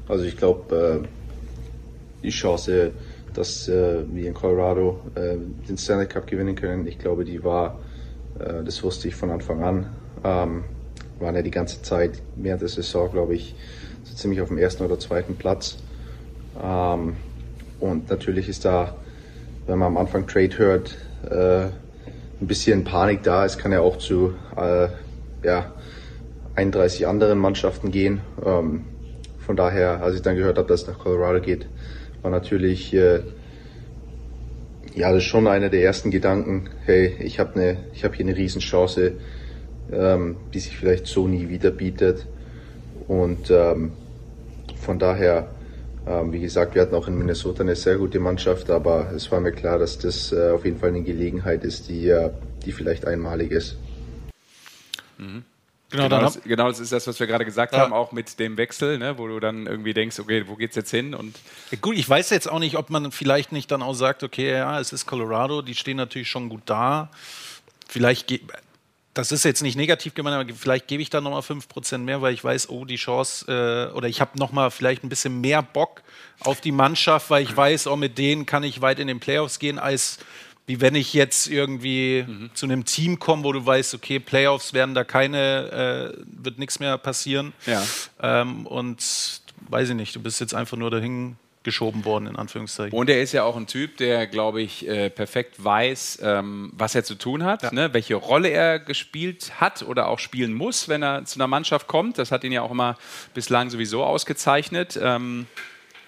Also 0.06 0.22
ich 0.24 0.36
glaube, 0.36 1.02
äh, 1.02 2.22
die 2.22 2.30
Chance, 2.30 2.92
dass 3.38 3.68
äh, 3.68 4.02
wir 4.12 4.26
in 4.26 4.34
Colorado 4.34 5.00
äh, 5.14 5.36
den 5.68 5.78
Stanley 5.78 6.06
Cup 6.06 6.26
gewinnen 6.26 6.56
können, 6.56 6.88
ich 6.88 6.98
glaube, 6.98 7.24
die 7.24 7.44
war, 7.44 7.78
äh, 8.40 8.64
das 8.64 8.82
wusste 8.82 9.06
ich 9.06 9.14
von 9.14 9.30
Anfang 9.30 9.62
an, 9.62 9.86
ähm, 10.24 10.64
waren 11.20 11.36
ja 11.36 11.42
die 11.42 11.52
ganze 11.52 11.80
Zeit 11.82 12.20
während 12.34 12.62
der 12.62 12.68
Saison, 12.68 13.10
glaube 13.12 13.36
ich, 13.36 13.54
so 14.02 14.14
ziemlich 14.16 14.40
auf 14.40 14.48
dem 14.48 14.58
ersten 14.58 14.84
oder 14.84 14.98
zweiten 14.98 15.36
Platz. 15.36 15.76
Ähm, 16.60 17.14
und 17.78 18.10
natürlich 18.10 18.48
ist 18.48 18.64
da, 18.64 18.96
wenn 19.68 19.78
man 19.78 19.88
am 19.88 19.96
Anfang 19.98 20.26
Trade 20.26 20.58
hört, 20.58 20.96
äh, 21.30 21.66
ein 22.40 22.46
bisschen 22.46 22.82
Panik 22.82 23.22
da. 23.22 23.44
Es 23.44 23.56
kann 23.56 23.70
ja 23.70 23.80
auch 23.80 23.98
zu 23.98 24.34
äh, 24.56 24.88
ja, 25.44 25.72
31 26.56 27.06
anderen 27.06 27.38
Mannschaften 27.38 27.92
gehen. 27.92 28.20
Ähm, 28.44 28.84
von 29.38 29.54
daher, 29.54 30.02
als 30.02 30.16
ich 30.16 30.22
dann 30.22 30.34
gehört 30.34 30.58
habe, 30.58 30.66
dass 30.66 30.82
es 30.82 30.88
nach 30.88 30.98
Colorado 30.98 31.40
geht, 31.40 31.68
war 32.22 32.30
natürlich 32.30 32.92
äh, 32.94 33.20
ja 34.94 35.12
das 35.12 35.22
ist 35.22 35.28
schon 35.28 35.46
einer 35.46 35.68
der 35.68 35.82
ersten 35.82 36.10
Gedanken. 36.10 36.70
Hey, 36.84 37.16
ich 37.20 37.38
habe 37.38 37.54
eine, 37.54 37.84
ich 37.92 38.04
habe 38.04 38.14
hier 38.14 38.26
eine 38.26 38.36
Riesenchance, 38.36 39.12
ähm, 39.92 40.36
die 40.52 40.60
sich 40.60 40.76
vielleicht 40.76 41.06
so 41.06 41.28
nie 41.28 41.48
wieder 41.48 41.70
bietet. 41.70 42.26
Und 43.06 43.50
ähm, 43.50 43.92
von 44.80 44.98
daher, 44.98 45.48
ähm, 46.06 46.32
wie 46.32 46.40
gesagt, 46.40 46.74
wir 46.74 46.82
hatten 46.82 46.94
auch 46.94 47.08
in 47.08 47.16
Minnesota 47.16 47.62
eine 47.62 47.76
sehr 47.76 47.96
gute 47.96 48.20
Mannschaft, 48.20 48.70
aber 48.70 49.12
es 49.14 49.30
war 49.30 49.40
mir 49.40 49.52
klar, 49.52 49.78
dass 49.78 49.98
das 49.98 50.32
äh, 50.32 50.50
auf 50.50 50.64
jeden 50.64 50.78
Fall 50.78 50.90
eine 50.90 51.02
Gelegenheit 51.02 51.64
ist, 51.64 51.88
die, 51.88 52.08
äh, 52.08 52.30
die 52.64 52.72
vielleicht 52.72 53.06
einmalig 53.06 53.50
ist. 53.52 53.76
Genau, 55.90 56.04
Genau 56.04 56.20
das, 56.20 56.40
genau, 56.44 56.68
das 56.68 56.80
ist 56.80 56.92
das, 56.92 57.06
was 57.06 57.18
wir 57.18 57.26
gerade 57.26 57.46
gesagt 57.46 57.72
Ja. 57.72 57.80
haben, 57.80 57.94
auch 57.94 58.12
mit 58.12 58.38
dem 58.38 58.58
Wechsel, 58.58 58.98
ne, 58.98 59.16
wo 59.16 59.26
du 59.26 59.40
dann 59.40 59.66
irgendwie 59.66 59.94
denkst, 59.94 60.18
okay, 60.18 60.44
wo 60.46 60.54
geht's 60.54 60.76
jetzt 60.76 60.90
hin? 60.90 61.14
Und 61.14 61.38
Gut, 61.80 61.96
ich 61.96 62.06
weiß 62.08 62.28
jetzt 62.30 62.46
auch 62.50 62.58
nicht, 62.58 62.76
ob 62.76 62.90
man 62.90 63.10
vielleicht 63.10 63.52
nicht 63.52 63.70
dann 63.70 63.82
auch 63.82 63.94
sagt, 63.94 64.22
okay, 64.22 64.50
ja, 64.52 64.78
es 64.80 64.92
ist 64.92 65.06
Colorado, 65.06 65.62
die 65.62 65.74
stehen 65.74 65.96
natürlich 65.96 66.28
schon 66.28 66.50
gut 66.50 66.60
da. 66.66 67.10
Vielleicht, 67.88 68.38
das 69.14 69.32
ist 69.32 69.44
jetzt 69.46 69.62
nicht 69.62 69.76
negativ 69.76 70.12
gemeint, 70.12 70.36
aber 70.36 70.54
vielleicht 70.54 70.88
gebe 70.88 71.02
ich 71.02 71.08
da 71.08 71.22
nochmal 71.22 71.40
5% 71.40 71.98
mehr, 71.98 72.20
weil 72.20 72.34
ich 72.34 72.44
weiß, 72.44 72.68
oh, 72.68 72.84
die 72.84 72.96
Chance, 72.96 73.46
äh, 73.90 73.96
oder 73.96 74.08
ich 74.08 74.20
habe 74.20 74.38
nochmal 74.38 74.70
vielleicht 74.70 75.04
ein 75.04 75.08
bisschen 75.08 75.40
mehr 75.40 75.62
Bock 75.62 76.02
auf 76.40 76.60
die 76.60 76.70
Mannschaft, 76.72 77.30
weil 77.30 77.42
ich 77.42 77.56
weiß, 77.56 77.86
oh, 77.86 77.96
mit 77.96 78.18
denen 78.18 78.44
kann 78.44 78.62
ich 78.62 78.82
weit 78.82 78.98
in 78.98 79.08
den 79.08 79.20
Playoffs 79.20 79.58
gehen, 79.58 79.78
als 79.78 80.18
wie 80.68 80.82
wenn 80.82 80.94
ich 80.94 81.14
jetzt 81.14 81.48
irgendwie 81.48 82.26
zu 82.52 82.66
einem 82.66 82.84
Team 82.84 83.18
komme, 83.18 83.42
wo 83.42 83.52
du 83.52 83.64
weißt, 83.64 83.94
okay, 83.94 84.20
Playoffs 84.20 84.74
werden 84.74 84.94
da 84.94 85.02
keine, 85.02 86.12
äh, 86.14 86.22
wird 86.42 86.58
nichts 86.58 86.78
mehr 86.78 86.98
passieren. 86.98 87.54
Ja. 87.64 87.82
Ähm, 88.20 88.66
und 88.66 89.40
weiß 89.68 89.88
ich 89.88 89.94
nicht, 89.94 90.14
du 90.14 90.20
bist 90.20 90.40
jetzt 90.40 90.54
einfach 90.54 90.76
nur 90.76 90.90
dahin 90.90 91.36
geschoben 91.62 92.04
worden, 92.04 92.26
in 92.26 92.36
Anführungszeichen. 92.36 92.96
Und 92.96 93.08
er 93.08 93.22
ist 93.22 93.32
ja 93.32 93.44
auch 93.44 93.56
ein 93.56 93.66
Typ, 93.66 93.96
der, 93.96 94.26
glaube 94.26 94.60
ich, 94.60 94.86
äh, 94.86 95.08
perfekt 95.08 95.62
weiß, 95.64 96.18
ähm, 96.22 96.70
was 96.76 96.94
er 96.94 97.02
zu 97.02 97.14
tun 97.14 97.44
hat, 97.44 97.72
ne? 97.72 97.94
welche 97.94 98.16
Rolle 98.16 98.50
er 98.50 98.78
gespielt 98.78 99.60
hat 99.60 99.82
oder 99.82 100.08
auch 100.08 100.18
spielen 100.18 100.52
muss, 100.52 100.88
wenn 100.90 101.02
er 101.02 101.24
zu 101.24 101.38
einer 101.38 101.46
Mannschaft 101.46 101.86
kommt. 101.86 102.18
Das 102.18 102.30
hat 102.30 102.44
ihn 102.44 102.52
ja 102.52 102.60
auch 102.60 102.70
immer 102.70 102.98
bislang 103.32 103.70
sowieso 103.70 104.04
ausgezeichnet. 104.04 104.98
Ähm, 105.02 105.46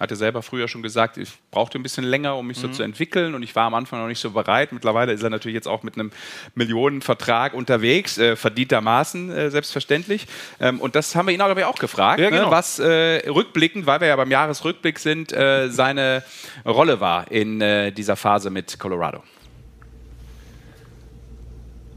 hatte 0.01 0.15
selber 0.15 0.41
früher 0.41 0.67
schon 0.67 0.81
gesagt, 0.81 1.17
ich 1.17 1.29
brauchte 1.51 1.77
ein 1.79 1.83
bisschen 1.83 2.03
länger, 2.03 2.35
um 2.35 2.47
mich 2.47 2.57
so 2.57 2.67
zu 2.67 2.81
entwickeln 2.83 3.35
und 3.35 3.43
ich 3.43 3.55
war 3.55 3.65
am 3.65 3.75
Anfang 3.75 3.99
noch 3.99 4.07
nicht 4.07 4.19
so 4.19 4.31
bereit. 4.31 4.71
Mittlerweile 4.71 5.13
ist 5.13 5.21
er 5.21 5.29
natürlich 5.29 5.53
jetzt 5.55 5.67
auch 5.67 5.83
mit 5.83 5.93
einem 5.93 6.11
Millionenvertrag 6.55 7.53
unterwegs, 7.53 8.17
äh, 8.17 8.35
verdientermaßen 8.35 9.31
äh, 9.31 9.51
selbstverständlich. 9.51 10.27
Ähm, 10.59 10.81
und 10.81 10.95
das 10.95 11.15
haben 11.15 11.27
wir 11.27 11.33
ihn 11.33 11.41
aber 11.41 11.67
auch 11.67 11.77
gefragt, 11.77 12.19
Ja, 12.19 12.29
genau. 12.29 12.45
ne, 12.45 12.51
was 12.51 12.79
äh, 12.79 13.29
rückblickend, 13.29 13.85
weil 13.85 14.01
wir 14.01 14.07
ja 14.07 14.15
beim 14.15 14.31
Jahresrückblick 14.31 14.97
sind, 14.97 15.31
äh, 15.33 15.69
seine 15.69 16.23
Rolle 16.65 16.99
war 16.99 17.29
in 17.31 17.61
äh, 17.61 17.91
dieser 17.91 18.15
Phase 18.15 18.49
mit 18.49 18.79
Colorado. 18.79 19.23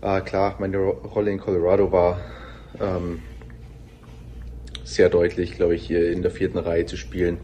Ah, 0.03 0.21
klar, 0.21 0.57
meine 0.59 0.77
Ro 0.77 0.91
Rolle 1.15 1.31
in 1.31 1.41
Colorado 1.41 1.91
war 1.91 2.21
ähm, 2.79 3.23
sehr 4.85 5.09
deutlich, 5.09 5.55
glaube 5.57 5.75
ich, 5.75 5.87
hier 5.87 6.13
in 6.13 6.21
der 6.21 6.31
vierten 6.31 6.59
Reihe 6.59 6.85
zu 6.85 6.99
spielen. 6.99 7.39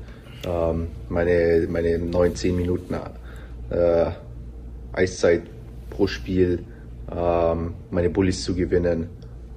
Ähm, 0.47 0.89
meine, 1.09 1.67
meine 1.69 1.99
19 1.99 2.57
Minuten 2.57 2.95
äh, 3.71 4.11
Eiszeit 4.93 5.43
pro 5.91 6.07
Spiel, 6.07 6.65
ähm, 7.15 7.75
meine 7.91 8.11
Bullies 8.11 8.43
zu 8.43 8.55
gewinnen, 8.55 9.09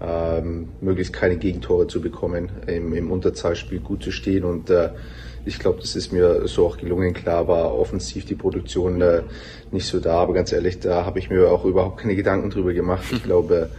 ähm, 0.01 0.69
möglichst 0.81 1.13
keine 1.13 1.37
Gegentore 1.37 1.87
zu 1.87 2.01
bekommen, 2.01 2.49
im, 2.67 2.93
im 2.93 3.11
Unterzahlspiel 3.11 3.79
gut 3.79 4.03
zu 4.03 4.11
stehen 4.11 4.43
und 4.43 4.69
äh, 4.69 4.89
ich 5.45 5.59
glaube, 5.59 5.81
das 5.81 5.95
ist 5.95 6.11
mir 6.13 6.47
so 6.47 6.67
auch 6.67 6.77
gelungen. 6.77 7.13
Klar 7.13 7.47
war 7.47 7.77
offensiv 7.77 8.25
die 8.25 8.35
Produktion 8.35 9.01
äh, 9.01 9.23
nicht 9.71 9.87
so 9.87 9.99
da, 9.99 10.15
aber 10.15 10.33
ganz 10.33 10.51
ehrlich, 10.53 10.79
da 10.79 11.05
habe 11.05 11.19
ich 11.19 11.29
mir 11.29 11.51
auch 11.51 11.65
überhaupt 11.65 11.99
keine 11.99 12.15
Gedanken 12.15 12.49
drüber 12.49 12.73
gemacht. 12.73 13.03
Ich 13.11 13.23
glaube, 13.23 13.69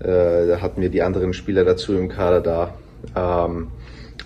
äh, 0.00 0.46
da 0.46 0.60
hatten 0.60 0.82
wir 0.82 0.88
die 0.88 1.02
anderen 1.02 1.32
Spieler 1.32 1.64
dazu 1.64 1.94
im 1.94 2.08
Kader 2.08 2.40
da. 2.40 3.46
Ähm, 3.46 3.68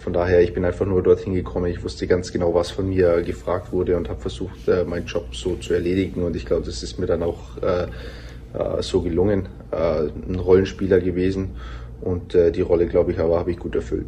von 0.00 0.12
daher, 0.12 0.40
ich 0.42 0.54
bin 0.54 0.64
einfach 0.64 0.86
nur 0.86 1.02
dorthin 1.02 1.34
gekommen. 1.34 1.66
Ich 1.66 1.82
wusste 1.82 2.06
ganz 2.06 2.32
genau, 2.32 2.54
was 2.54 2.70
von 2.70 2.88
mir 2.88 3.22
gefragt 3.22 3.72
wurde 3.72 3.96
und 3.96 4.08
habe 4.08 4.20
versucht, 4.20 4.68
äh, 4.68 4.84
meinen 4.84 5.06
Job 5.06 5.34
so 5.34 5.56
zu 5.56 5.74
erledigen. 5.74 6.22
Und 6.22 6.36
ich 6.36 6.46
glaube, 6.46 6.64
das 6.64 6.82
ist 6.82 6.98
mir 6.98 7.06
dann 7.06 7.22
auch 7.22 7.56
äh, 7.62 7.82
äh, 8.54 8.82
so 8.82 9.02
gelungen. 9.02 9.48
Äh, 9.70 10.08
ein 10.28 10.38
Rollenspieler 10.38 11.00
gewesen 11.00 11.56
und 12.00 12.34
äh, 12.34 12.52
die 12.52 12.60
Rolle, 12.62 12.86
glaube 12.86 13.12
ich, 13.12 13.18
aber 13.18 13.38
habe 13.38 13.50
ich 13.50 13.58
gut 13.58 13.74
erfüllt. 13.74 14.06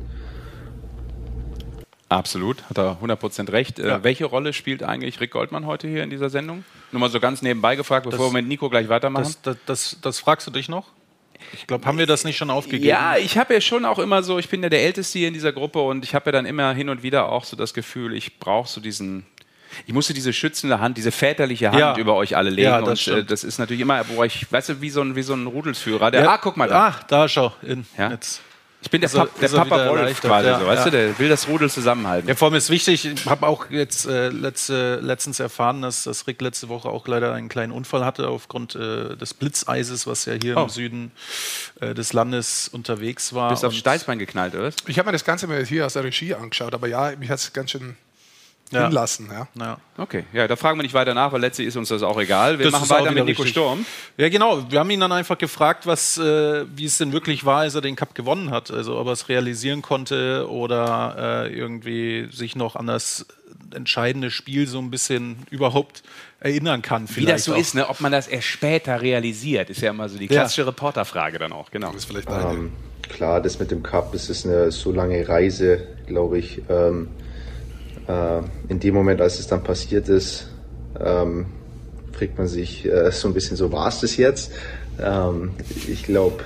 Absolut, 2.09 2.65
hat 2.69 2.77
er 2.79 2.99
100% 3.01 3.53
recht. 3.53 3.79
Äh, 3.79 4.03
welche 4.03 4.25
Rolle 4.25 4.53
spielt 4.53 4.83
eigentlich 4.83 5.21
Rick 5.21 5.31
Goldmann 5.31 5.65
heute 5.67 5.87
hier 5.87 6.03
in 6.03 6.11
dieser 6.11 6.29
Sendung? 6.29 6.65
Nur 6.91 7.01
mal 7.01 7.11
so 7.11 7.21
ganz 7.21 7.41
nebenbei 7.41 7.77
gefragt, 7.77 8.05
bevor 8.05 8.27
Das- 8.27 8.35
wir 8.35 8.41
mit 8.43 8.49
Nico 8.49 8.69
gleich 8.69 8.89
weitermachen. 8.89 9.25
Das, 9.25 9.43
das, 9.43 9.57
das, 9.67 9.97
das 10.03 10.19
fragst 10.19 10.47
du 10.47 10.51
dich 10.51 10.69
noch? 10.69 10.89
Ich 11.53 11.67
glaube, 11.67 11.85
haben 11.87 11.99
wir 11.99 12.07
das 12.07 12.25
nicht 12.25 12.37
schon 12.37 12.51
aufgegeben? 12.51 12.85
Ja, 12.87 13.17
ich 13.17 13.37
habe 13.39 13.55
ja 13.55 13.61
schon 13.61 13.85
auch 13.85 13.99
immer 13.99 14.23
so, 14.23 14.39
ich 14.39 14.49
bin 14.49 14.63
ja 14.63 14.69
der 14.69 14.83
Älteste 14.85 15.19
hier 15.19 15.29
in 15.29 15.35
dieser 15.35 15.53
Gruppe 15.53 15.81
und 15.81 16.05
ich 16.05 16.15
habe 16.15 16.27
ja 16.27 16.33
dann 16.33 16.47
immer 16.47 16.73
hin 16.73 16.89
und 16.89 17.03
wieder 17.03 17.31
auch 17.31 17.45
so 17.45 17.57
das 17.57 17.75
Gefühl, 17.75 18.15
ich 18.15 18.39
brauche 18.39 18.69
so 18.69 18.81
diesen, 18.81 19.25
ich 19.87 19.93
musste 19.93 20.15
diese 20.15 20.33
schützende 20.33 20.81
Hand, 20.81 20.97
diese 20.97 21.11
väterliche 21.13 21.69
Hand 21.71 21.79
Ja. 21.81 21.97
über 21.97 22.15
euch 22.15 22.37
alle 22.37 22.51
legen. 22.51 22.69
Ja, 22.69 22.81
das 22.83 23.07
und 23.09 23.19
äh, 23.19 23.25
das 23.25 23.45
ist 23.45 23.59
natürlich 23.59 23.81
immer, 23.83 24.07
wo 24.09 24.23
ich, 24.25 24.51
weißt 24.51 24.69
du, 24.71 24.81
wie 24.81 24.91
so 24.91 25.01
ein, 25.03 25.17
wie 25.17 25.23
so 25.23 25.35
ein 25.35 25.47
Rudelsführer. 25.47 26.11
Der, 26.11 26.29
Ah, 26.31 26.39
guck 26.39 26.57
mal 26.57 26.69
da. 26.69 26.89
Ah, 26.89 27.01
da 27.09 27.29
schau. 27.29 27.53
In, 27.63 27.85
Ja. 27.99 28.11
jetzt. 28.11 28.43
Ich 28.83 28.91
bin 28.91 29.01
der, 29.03 29.11
er- 29.13 29.27
Pap, 29.27 29.39
der 29.41 29.51
er 29.53 29.57
Papa 29.65 29.89
Wolf 29.91 30.21
quasi 30.21 30.49
ja, 30.49 30.59
so, 30.61 30.67
weißt 30.67 30.85
ja. 30.87 30.91
du, 30.91 30.91
der 30.91 31.19
will 31.19 31.29
das 31.29 31.47
Rudel 31.49 31.71
zusammenhalten. 31.71 32.29
Ja, 32.29 32.35
vor 32.35 32.49
allem 32.49 32.55
ist 32.57 32.71
wichtig, 32.71 33.05
ich 33.05 33.27
habe 33.27 33.47
auch 33.47 33.71
jetzt 33.71 34.07
äh, 34.07 34.29
letzte, 34.29 34.97
letztens 35.03 35.39
erfahren, 35.41 35.83
dass, 35.83 36.05
dass 36.05 36.27
Rick 36.27 36.41
letzte 36.41 36.69
Woche 36.69 36.89
auch 36.89 37.07
leider 37.07 37.35
einen 37.35 37.49
kleinen 37.49 37.73
Unfall 37.73 38.05
hatte 38.05 38.29
aufgrund 38.29 38.75
äh, 38.77 39.17
des 39.17 39.35
Blitzeises, 39.35 40.07
was 40.07 40.25
ja 40.25 40.35
hier 40.41 40.57
Oh. 40.57 40.63
im 40.63 40.69
Süden 40.71 41.11
äh, 41.81 41.95
des 41.95 42.13
Landes 42.13 42.69
unterwegs 42.69 43.35
war. 43.35 43.51
Bist 43.51 43.65
aufs 43.65 43.77
Steißbein 43.77 44.19
geknallt, 44.19 44.55
oder? 44.55 44.71
Ich 44.87 44.99
habe 44.99 45.07
mir 45.07 45.13
das 45.13 45.25
Ganze 45.25 45.47
mal 45.47 45.65
hier 45.65 45.85
aus 45.87 45.93
der 45.93 46.05
Regie 46.05 46.35
angeschaut, 46.35 46.73
aber 46.75 46.89
ja, 46.89 47.13
mich 47.19 47.29
hat 47.31 47.39
es 47.39 47.53
ganz 47.53 47.71
schön 47.73 47.97
Ja. 48.73 48.85
hinlassen. 48.87 49.29
Ja. 49.33 49.49
Ja. 49.59 49.79
Okay, 49.97 50.25
ja, 50.33 50.47
da 50.47 50.57
fragen 50.57 50.79
wir 50.79 50.83
nicht 50.83 50.95
weiter 50.95 51.13
nach, 51.13 51.33
weil 51.33 51.41
letztlich 51.41 51.67
ist 51.69 51.77
uns 51.77 51.89
das 51.89 52.03
auch 52.03 52.19
egal. 52.21 52.59
Wir 52.59 52.67
Das 52.67 52.73
machen 52.73 52.91
weiter 52.91 53.11
mit 53.11 53.25
Nico 53.25 53.43
richtig. 53.43 53.51
Sturm. 53.51 53.85
Ja, 54.17 54.29
genau. 54.29 54.71
Wir 54.71 54.79
haben 54.79 54.91
ihn 54.91 55.01
dann 55.01 55.13
einfach 55.13 55.39
gefragt, 55.39 55.87
was, 55.87 56.19
äh, 56.19 56.65
wie 56.75 56.85
es 56.85 56.99
denn 56.99 57.13
wirklich 57.13 57.45
war, 57.45 57.61
als 57.61 57.75
er 57.75 57.81
den 57.81 57.97
Cup 57.97 58.15
gewonnen 58.15 58.51
hat. 58.51 58.71
Also 58.71 58.97
ob 58.97 59.07
er 59.09 59.13
es 59.13 59.29
realisieren 59.29 59.83
konnte 59.83 60.49
oder 60.49 61.47
äh, 61.49 61.55
irgendwie 61.55 62.29
sich 62.31 62.55
noch 62.55 62.77
an 62.77 62.87
das 62.87 63.27
entscheidende 63.75 64.31
Spiel 64.31 64.67
so 64.67 64.79
ein 64.79 64.91
bisschen 64.91 65.37
überhaupt 65.51 66.03
erinnern 66.41 66.83
kann. 66.83 67.09
Wie 67.09 67.13
vielleicht 67.15 67.35
das 67.35 67.45
so 67.45 67.55
auch. 67.55 67.59
ist, 67.59 67.75
ne? 67.75 67.89
ob 67.89 68.01
man 68.01 68.13
das 68.13 68.27
erst 68.29 68.49
später 68.49 69.01
realisiert, 69.01 69.71
ist 69.71 69.81
ja 69.81 69.91
immer 69.91 70.09
so 70.09 70.19
die 70.19 70.29
klassische 70.29 70.67
Reporterfrage 70.67 71.39
dann 71.39 71.53
auch. 71.53 71.71
Genau. 71.71 71.89
Das 71.89 72.03
ist 72.03 72.05
vielleicht. 72.07 72.29
Ähm, 72.31 72.73
klar, 73.09 73.41
das 73.41 73.59
mit 73.59 73.71
dem 73.71 73.83
Cup, 73.83 74.13
das 74.13 74.29
ist 74.31 74.47
eine 74.47 74.73
so 74.73 74.93
lange 74.93 75.29
Reise, 75.29 75.87
glaube 76.07 76.39
ich. 76.39 76.63
Ähm, 76.69 77.09
äh, 78.09 78.41
in 78.69 78.81
dem 78.81 78.95
Moment, 78.95 79.21
als 79.21 79.39
es 79.39 79.47
dann 79.47 79.63
passiert 79.63 80.09
ist, 80.09 80.49
ähm, 80.99 81.47
fragt 82.13 82.39
man 82.39 82.47
sich 82.47 82.87
äh, 82.87 83.11
so 83.11 83.29
ein 83.29 83.35
bisschen 83.35 83.57
so, 83.57 83.73
war 83.73 83.89
es 83.89 84.01
das 84.01 84.17
jetzt? 84.17 84.53
Ähm, 85.01 85.53
ich 85.89 86.03
glaube, 86.03 86.45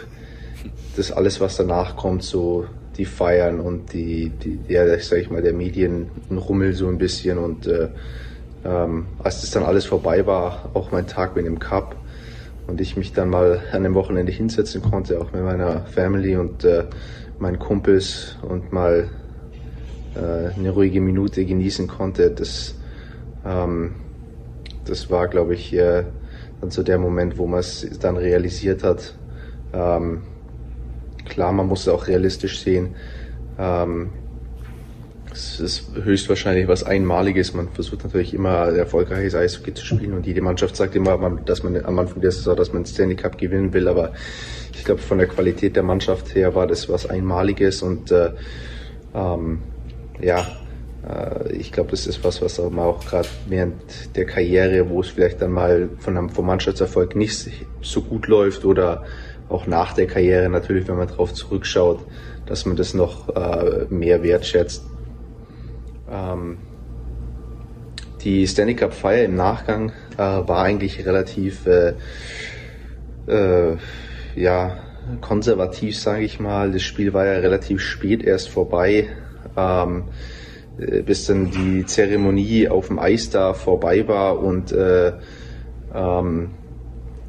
das 0.96 1.10
alles, 1.10 1.40
was 1.40 1.56
danach 1.56 1.96
kommt, 1.96 2.22
so 2.22 2.66
die 2.96 3.04
Feiern 3.04 3.60
und 3.60 3.92
die, 3.92 4.30
die 4.30 4.60
ja, 4.68 4.86
sag 5.00 5.18
ich 5.18 5.30
mal, 5.30 5.42
der 5.42 5.52
Medienrummel 5.52 6.74
so 6.74 6.88
ein 6.88 6.98
bisschen 6.98 7.38
und 7.38 7.66
äh, 7.66 7.88
ähm, 8.64 9.06
als 9.18 9.40
das 9.40 9.50
dann 9.50 9.64
alles 9.64 9.84
vorbei 9.84 10.26
war, 10.26 10.70
auch 10.74 10.92
mein 10.92 11.06
Tag 11.06 11.36
mit 11.36 11.44
dem 11.44 11.58
Cup 11.58 11.96
und 12.66 12.80
ich 12.80 12.96
mich 12.96 13.12
dann 13.12 13.28
mal 13.28 13.60
an 13.72 13.82
dem 13.82 13.94
Wochenende 13.94 14.32
hinsetzen 14.32 14.80
konnte, 14.80 15.20
auch 15.20 15.32
mit 15.32 15.42
meiner 15.42 15.84
Family 15.86 16.36
und 16.36 16.64
äh, 16.64 16.84
meinen 17.38 17.58
Kumpels 17.58 18.36
und 18.42 18.72
mal 18.72 19.10
äh, 20.14 20.58
eine 20.58 20.70
ruhige 20.70 21.00
Minute 21.00 21.44
genießen 21.44 21.88
konnte, 21.88 22.30
das, 22.30 22.74
ähm, 23.44 23.94
das 24.84 25.10
war, 25.10 25.28
glaube 25.28 25.54
ich, 25.54 25.72
äh, 25.74 26.04
dann 26.60 26.70
so 26.70 26.82
der 26.82 26.98
Moment, 26.98 27.38
wo 27.38 27.46
man 27.46 27.60
es 27.60 27.86
dann 28.00 28.16
realisiert 28.16 28.82
hat. 28.82 29.14
Ähm, 29.72 30.22
klar, 31.24 31.52
man 31.52 31.66
muss 31.66 31.88
auch 31.88 32.06
realistisch 32.06 32.60
sehen. 32.60 32.94
Ähm, 33.58 34.10
es 35.32 35.58
ist 35.58 35.90
höchstwahrscheinlich 36.00 36.68
was 36.68 36.84
Einmaliges. 36.84 37.54
Man 37.54 37.68
versucht 37.68 38.04
natürlich 38.04 38.34
immer 38.34 38.68
erfolgreiches 38.68 39.34
Eishockey 39.34 39.74
zu 39.74 39.84
spielen 39.84 40.12
und 40.12 40.26
jede 40.26 40.40
Mannschaft 40.40 40.76
sagt 40.76 40.94
immer, 40.94 41.18
dass 41.44 41.64
man 41.64 41.84
am 41.84 41.98
Anfang 41.98 42.20
der 42.20 42.30
Saison, 42.30 42.54
dass 42.56 42.72
man 42.72 42.82
den 42.82 42.86
Stanley 42.86 43.16
Cup 43.16 43.36
gewinnen 43.36 43.72
will. 43.72 43.88
Aber 43.88 44.12
ich 44.72 44.84
glaube, 44.84 45.00
von 45.00 45.18
der 45.18 45.26
Qualität 45.26 45.74
der 45.74 45.82
Mannschaft 45.82 46.36
her 46.36 46.54
war 46.54 46.68
das 46.68 46.88
was 46.88 47.06
Einmaliges 47.06 47.82
und 47.82 48.12
äh, 48.12 48.30
ähm, 49.12 49.58
ja, 50.20 50.46
äh, 51.08 51.52
ich 51.52 51.72
glaube, 51.72 51.90
das 51.90 52.06
ist 52.06 52.24
was, 52.24 52.42
was 52.42 52.58
man 52.58 52.78
auch 52.78 53.04
gerade 53.04 53.28
während 53.48 54.16
der 54.16 54.26
Karriere, 54.26 54.88
wo 54.88 55.00
es 55.00 55.08
vielleicht 55.08 55.42
dann 55.42 55.52
mal 55.52 55.90
von 55.98 56.16
einem 56.16 56.30
vom 56.30 56.46
Mannschaftserfolg 56.46 57.16
nicht 57.16 57.50
so 57.82 58.02
gut 58.02 58.26
läuft 58.26 58.64
oder 58.64 59.04
auch 59.48 59.66
nach 59.66 59.92
der 59.92 60.06
Karriere 60.06 60.48
natürlich, 60.48 60.88
wenn 60.88 60.96
man 60.96 61.08
darauf 61.08 61.34
zurückschaut, 61.34 62.00
dass 62.46 62.66
man 62.66 62.76
das 62.76 62.94
noch 62.94 63.28
äh, 63.34 63.86
mehr 63.90 64.22
wertschätzt. 64.22 64.84
Ähm, 66.10 66.58
die 68.22 68.46
Stanley 68.46 68.74
Cup 68.74 68.94
Feier 68.94 69.24
im 69.24 69.36
Nachgang 69.36 69.92
äh, 70.14 70.18
war 70.18 70.62
eigentlich 70.62 71.04
relativ 71.04 71.66
äh, 71.66 71.94
äh, 73.26 73.76
ja, 74.34 74.78
konservativ, 75.20 75.98
sage 75.98 76.24
ich 76.24 76.40
mal. 76.40 76.72
Das 76.72 76.82
Spiel 76.82 77.12
war 77.12 77.26
ja 77.26 77.32
relativ 77.32 77.80
spät 77.80 78.22
erst 78.22 78.48
vorbei, 78.48 79.08
ähm, 79.56 80.04
äh, 80.78 81.02
bis 81.02 81.26
dann 81.26 81.50
die 81.50 81.84
Zeremonie 81.86 82.68
auf 82.68 82.88
dem 82.88 82.98
Eis 82.98 83.30
da 83.30 83.54
vorbei 83.54 84.06
war 84.08 84.40
und 84.40 84.72
äh, 84.72 85.12
ähm, 85.94 86.50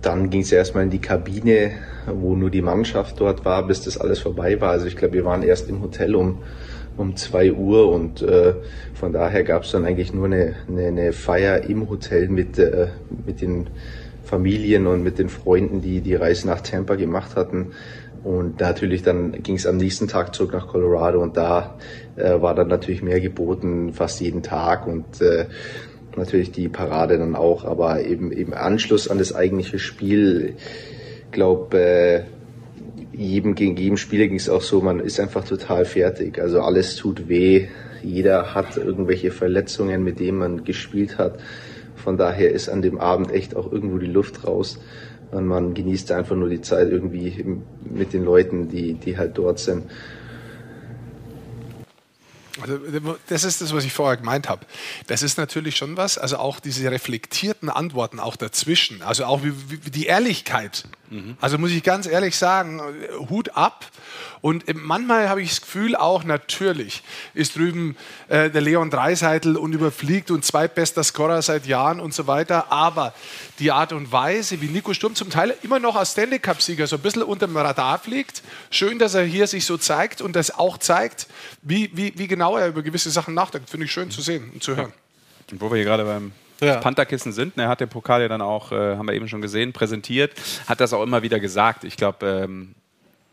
dann 0.02 0.30
ging 0.30 0.42
es 0.42 0.52
erstmal 0.52 0.84
in 0.84 0.92
die 0.92 1.00
Kabine, 1.00 1.72
wo 2.08 2.36
nur 2.36 2.52
die 2.52 2.62
Mannschaft 2.62 3.20
dort 3.20 3.44
war, 3.44 3.66
bis 3.66 3.82
das 3.82 3.98
alles 3.98 4.20
vorbei 4.20 4.62
war. 4.62 4.70
Also 4.70 4.86
ich 4.86 4.96
glaube, 4.96 5.16
wir 5.16 5.26
waren 5.26 5.42
erst 5.42 5.68
im 5.70 5.82
Hotel 5.82 6.16
um 6.16 6.44
um 6.98 7.16
zwei 7.16 7.52
Uhr 7.52 7.90
und 7.92 8.22
äh, 8.22 8.54
von 8.94 9.12
daher 9.12 9.44
gab 9.44 9.64
es 9.64 9.72
dann 9.72 9.86
eigentlich 9.86 10.14
nur 10.14 10.26
eine, 10.26 10.56
eine, 10.68 10.88
eine 10.88 11.14
Feier 11.14 11.64
im 11.64 11.90
Hotel 11.90 12.30
mit, 12.30 12.58
äh, 12.58 12.88
mit 13.26 13.42
den 13.42 13.70
Familien 14.24 14.88
und 14.88 15.04
mit 15.04 15.20
den 15.20 15.30
Freunden, 15.30 15.82
die 15.82 16.02
die 16.02 16.16
Reise 16.16 16.48
nach 16.48 16.62
Tampa 16.62 16.96
gemacht 16.96 17.36
hatten. 17.36 17.74
Und 18.26 18.60
natürlich 18.60 19.04
dann 19.04 19.44
ging 19.44 19.56
es 19.56 19.68
am 19.68 19.78
nächsten 19.78 20.08
Tag 20.08 20.34
zurück 20.34 20.52
nach 20.52 20.66
Colorado 20.68 21.22
und 21.22 21.38
da 21.38 21.76
äh, 22.16 22.42
war 22.42 22.56
dann 22.56 22.70
natürlich 22.70 23.04
mehr 23.04 23.20
geboten, 23.20 23.94
fast 23.94 24.20
jeden 24.20 24.42
Tag 24.42 24.88
und 24.88 25.22
äh, 25.22 25.46
natürlich 26.18 26.52
die 26.52 26.68
Parade 26.68 27.20
dann 27.20 27.36
auch, 27.36 27.66
aber 27.66 28.04
eben 28.04 28.32
im 28.32 28.56
Anschluss 28.56 29.08
an 29.08 29.20
das 29.20 29.36
eigentliche 29.36 29.78
Spiel, 29.78 30.56
glaube 31.30 31.78
äh, 31.78 32.24
jedem 33.16 33.54
gegen 33.54 33.78
jedem 33.78 33.98
Spieler 33.98 34.26
ging 34.26 34.38
es 34.38 34.50
auch 34.50 34.64
so, 34.64 34.82
man 34.82 35.02
ist 35.02 35.20
einfach 35.20 35.46
total 35.46 35.86
fertig. 35.86 36.40
Also 36.40 36.62
alles 36.62 36.96
tut 36.96 37.30
weh. 37.30 37.68
Jeder 38.02 38.56
hat 38.56 38.76
irgendwelche 38.76 39.30
Verletzungen, 39.30 40.04
mit 40.04 40.20
denen 40.20 40.40
man 40.40 40.64
gespielt 40.64 41.20
hat. 41.20 41.38
Von 41.96 42.18
daher 42.18 42.52
ist 42.52 42.70
an 42.70 42.82
dem 42.82 43.00
Abend 43.00 43.32
echt 43.32 43.56
auch 43.56 43.72
irgendwo 43.72 44.00
die 44.00 44.08
Luft 44.08 44.46
raus. 44.46 44.80
Und 45.32 45.48
man 45.48 45.74
genießt 45.74 46.12
einfach 46.12 46.36
nur 46.36 46.50
die 46.50 46.62
Zeit 46.62 46.90
irgendwie 46.90 47.46
mit 47.84 48.14
den 48.14 48.24
Leuten, 48.24 48.70
die, 48.70 48.94
die 48.94 49.18
halt 49.18 49.38
dort 49.38 49.60
sind. 49.60 49.86
Also 52.62 52.80
das 53.28 53.44
ist 53.44 53.62
das, 53.62 53.74
was 53.74 53.84
ich 53.84 53.92
vorher 53.92 54.16
gemeint 54.16 54.48
habe. 54.48 54.66
Das 55.08 55.24
ist 55.24 55.38
natürlich 55.38 55.76
schon 55.76 55.98
was, 55.98 56.18
also 56.18 56.38
auch 56.38 56.62
diese 56.62 56.90
reflektierten 56.90 57.70
Antworten 57.70 58.20
auch 58.20 58.38
dazwischen, 58.38 59.02
also 59.02 59.26
auch 59.26 59.42
die 59.44 60.06
Ehrlichkeit. 60.06 60.86
Mhm. 61.10 61.38
Also 61.42 61.58
muss 61.58 61.72
ich 61.72 61.84
ganz 61.84 62.08
ehrlich 62.08 62.38
sagen, 62.38 62.82
Hut 63.30 63.56
ab. 63.56 63.86
Und 64.42 64.64
manchmal 64.76 65.30
habe 65.30 65.42
ich 65.42 65.50
das 65.50 65.62
Gefühl 65.62 65.96
auch, 65.96 66.24
natürlich 66.24 67.02
ist 67.34 67.56
drüben 67.56 67.96
äh, 68.28 68.50
der 68.50 68.62
Leon 68.62 68.92
Dreiseitel 68.92 69.58
und 69.58 69.74
überfliegt 69.74 70.30
und 70.30 70.46
zweitbester 70.46 71.04
Scorer 71.04 71.42
seit 71.42 71.66
Jahren 71.66 72.00
und 72.00 72.14
so 72.14 72.28
weiter. 72.28 72.72
Aber 72.72 73.14
die 73.60 73.72
Art 73.72 73.92
und 73.92 74.12
Weise, 74.12 74.62
wie 74.62 74.68
Nico 74.68 74.94
Sturm 74.94 75.16
zum 75.16 75.30
Teil 75.30 75.56
immer 75.64 75.80
noch 75.80 75.96
als 75.96 76.12
Stanley 76.12 76.40
Cup-Sieger 76.40 76.86
so 76.86 76.98
ein 76.98 77.02
bisschen 77.02 77.24
unter 77.24 77.48
dem 77.48 77.58
Radar 77.58 77.98
fliegt, 77.98 78.44
schön, 78.70 79.00
dass 79.00 79.16
er 79.16 79.24
hier 79.24 79.48
sich 79.48 79.66
so 79.66 79.78
zeigt 79.78 80.22
und 80.22 80.36
das 80.36 80.52
auch 80.52 80.78
zeigt, 80.78 81.28
wie, 81.62 81.90
wie, 81.94 82.14
wie 82.16 82.28
genau 82.28 82.58
er 82.58 82.68
über 82.68 82.84
gewisse 82.84 83.10
Sachen 83.10 83.34
nachdenkt. 83.34 83.70
Finde 83.70 83.86
ich 83.86 83.92
schön 83.92 84.12
zu 84.12 84.22
sehen 84.22 84.52
und 84.54 84.64
zu 84.64 84.76
hören. 84.76 84.94
Und 85.52 85.62
wo 85.62 85.70
wir 85.70 85.78
hier 85.78 85.86
gerade 85.86 86.04
beim 86.04 86.34
ja. 86.62 86.78
Pantherkissen 86.78 87.32
sind. 87.32 87.58
Er 87.58 87.68
hat 87.68 87.82
den 87.82 87.90
Pokal 87.90 88.22
ja 88.22 88.28
dann 88.28 88.42
auch, 88.42 88.72
äh, 88.72 88.96
haben 88.96 89.08
wir 89.08 89.14
eben 89.14 89.28
schon 89.28 89.42
gesehen, 89.42 89.74
präsentiert, 89.74 90.34
hat 90.68 90.80
das 90.80 90.94
auch 90.94 91.04
immer 91.04 91.22
wieder 91.22 91.40
gesagt. 91.40 91.84
Ich 91.84 91.98
glaube, 91.98 92.26
ähm, 92.26 92.76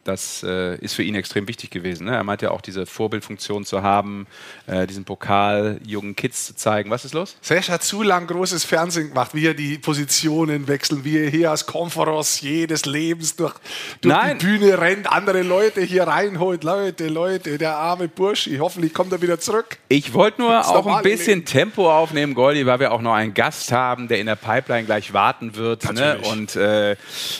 das 0.04 0.42
äh, 0.42 0.76
ist 0.78 0.94
für 0.94 1.02
ihn 1.02 1.14
extrem 1.14 1.46
wichtig 1.46 1.70
gewesen. 1.70 2.06
Ne? 2.06 2.16
Er 2.16 2.24
meint 2.24 2.42
ja 2.42 2.50
auch, 2.50 2.60
diese 2.60 2.86
Vorbildfunktion 2.86 3.64
zu 3.64 3.82
haben, 3.82 4.26
äh, 4.66 4.86
diesen 4.86 5.04
Pokal 5.04 5.80
jungen 5.86 6.16
Kids 6.16 6.46
zu 6.46 6.56
zeigen. 6.56 6.90
Was 6.90 7.04
ist 7.04 7.14
los? 7.14 7.36
Sesh 7.40 7.68
hat 7.70 7.82
zu 7.84 8.02
lang 8.02 8.26
großes 8.26 8.64
Fernsehen 8.64 9.10
gemacht, 9.10 9.34
wie 9.34 9.46
er 9.46 9.54
die 9.54 9.78
Positionen 9.78 10.66
wechselt, 10.66 11.04
wie 11.04 11.18
er 11.18 11.30
hier 11.30 11.50
als 11.50 11.66
Konferencier 11.66 12.66
des 12.66 12.84
Lebens 12.84 13.36
durch, 13.36 13.54
durch 14.00 14.16
die 14.32 14.44
Bühne 14.44 14.80
rennt, 14.80 15.10
andere 15.10 15.42
Leute 15.42 15.82
hier 15.82 16.04
reinholt. 16.04 16.64
Leute, 16.64 17.06
Leute, 17.08 17.58
der 17.58 17.76
arme 17.76 18.08
Burschi, 18.08 18.58
hoffentlich 18.58 18.92
kommt 18.92 19.12
er 19.12 19.22
wieder 19.22 19.38
zurück. 19.38 19.78
Ich 19.88 20.12
wollte 20.14 20.42
nur 20.42 20.66
auch 20.66 20.86
ein 20.86 21.02
bisschen 21.02 21.40
Leben. 21.40 21.44
Tempo 21.44 21.90
aufnehmen, 21.90 22.34
Goldi, 22.34 22.66
weil 22.66 22.80
wir 22.80 22.92
auch 22.92 23.02
noch 23.02 23.14
einen 23.14 23.34
Gast 23.34 23.70
haben, 23.70 24.08
der 24.08 24.18
in 24.18 24.26
der 24.26 24.36
Pipeline 24.36 24.84
gleich 24.84 25.12
warten 25.12 25.54
wird. 25.54 25.92
Ne? 25.92 26.18
Und 26.30 26.56
äh, 26.56 26.96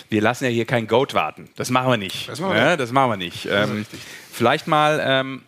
wir 0.08 0.22
lassen 0.22 0.44
ja 0.44 0.50
hier 0.50 0.64
kein 0.64 0.86
Goat 0.86 1.14
warten. 1.14 1.48
Das 1.56 1.70
machen 1.70 1.90
wir 1.90 1.96
nicht. 1.96 2.28
Das 2.28 2.40
machen 2.40 2.51
wir 2.51 2.51
ja, 2.56 2.76
das 2.76 2.92
machen 2.92 3.10
wir 3.10 3.16
nicht. 3.16 3.46
Ähm, 3.50 3.86
vielleicht 4.30 4.66
mal 4.66 5.00
ähm, 5.04 5.42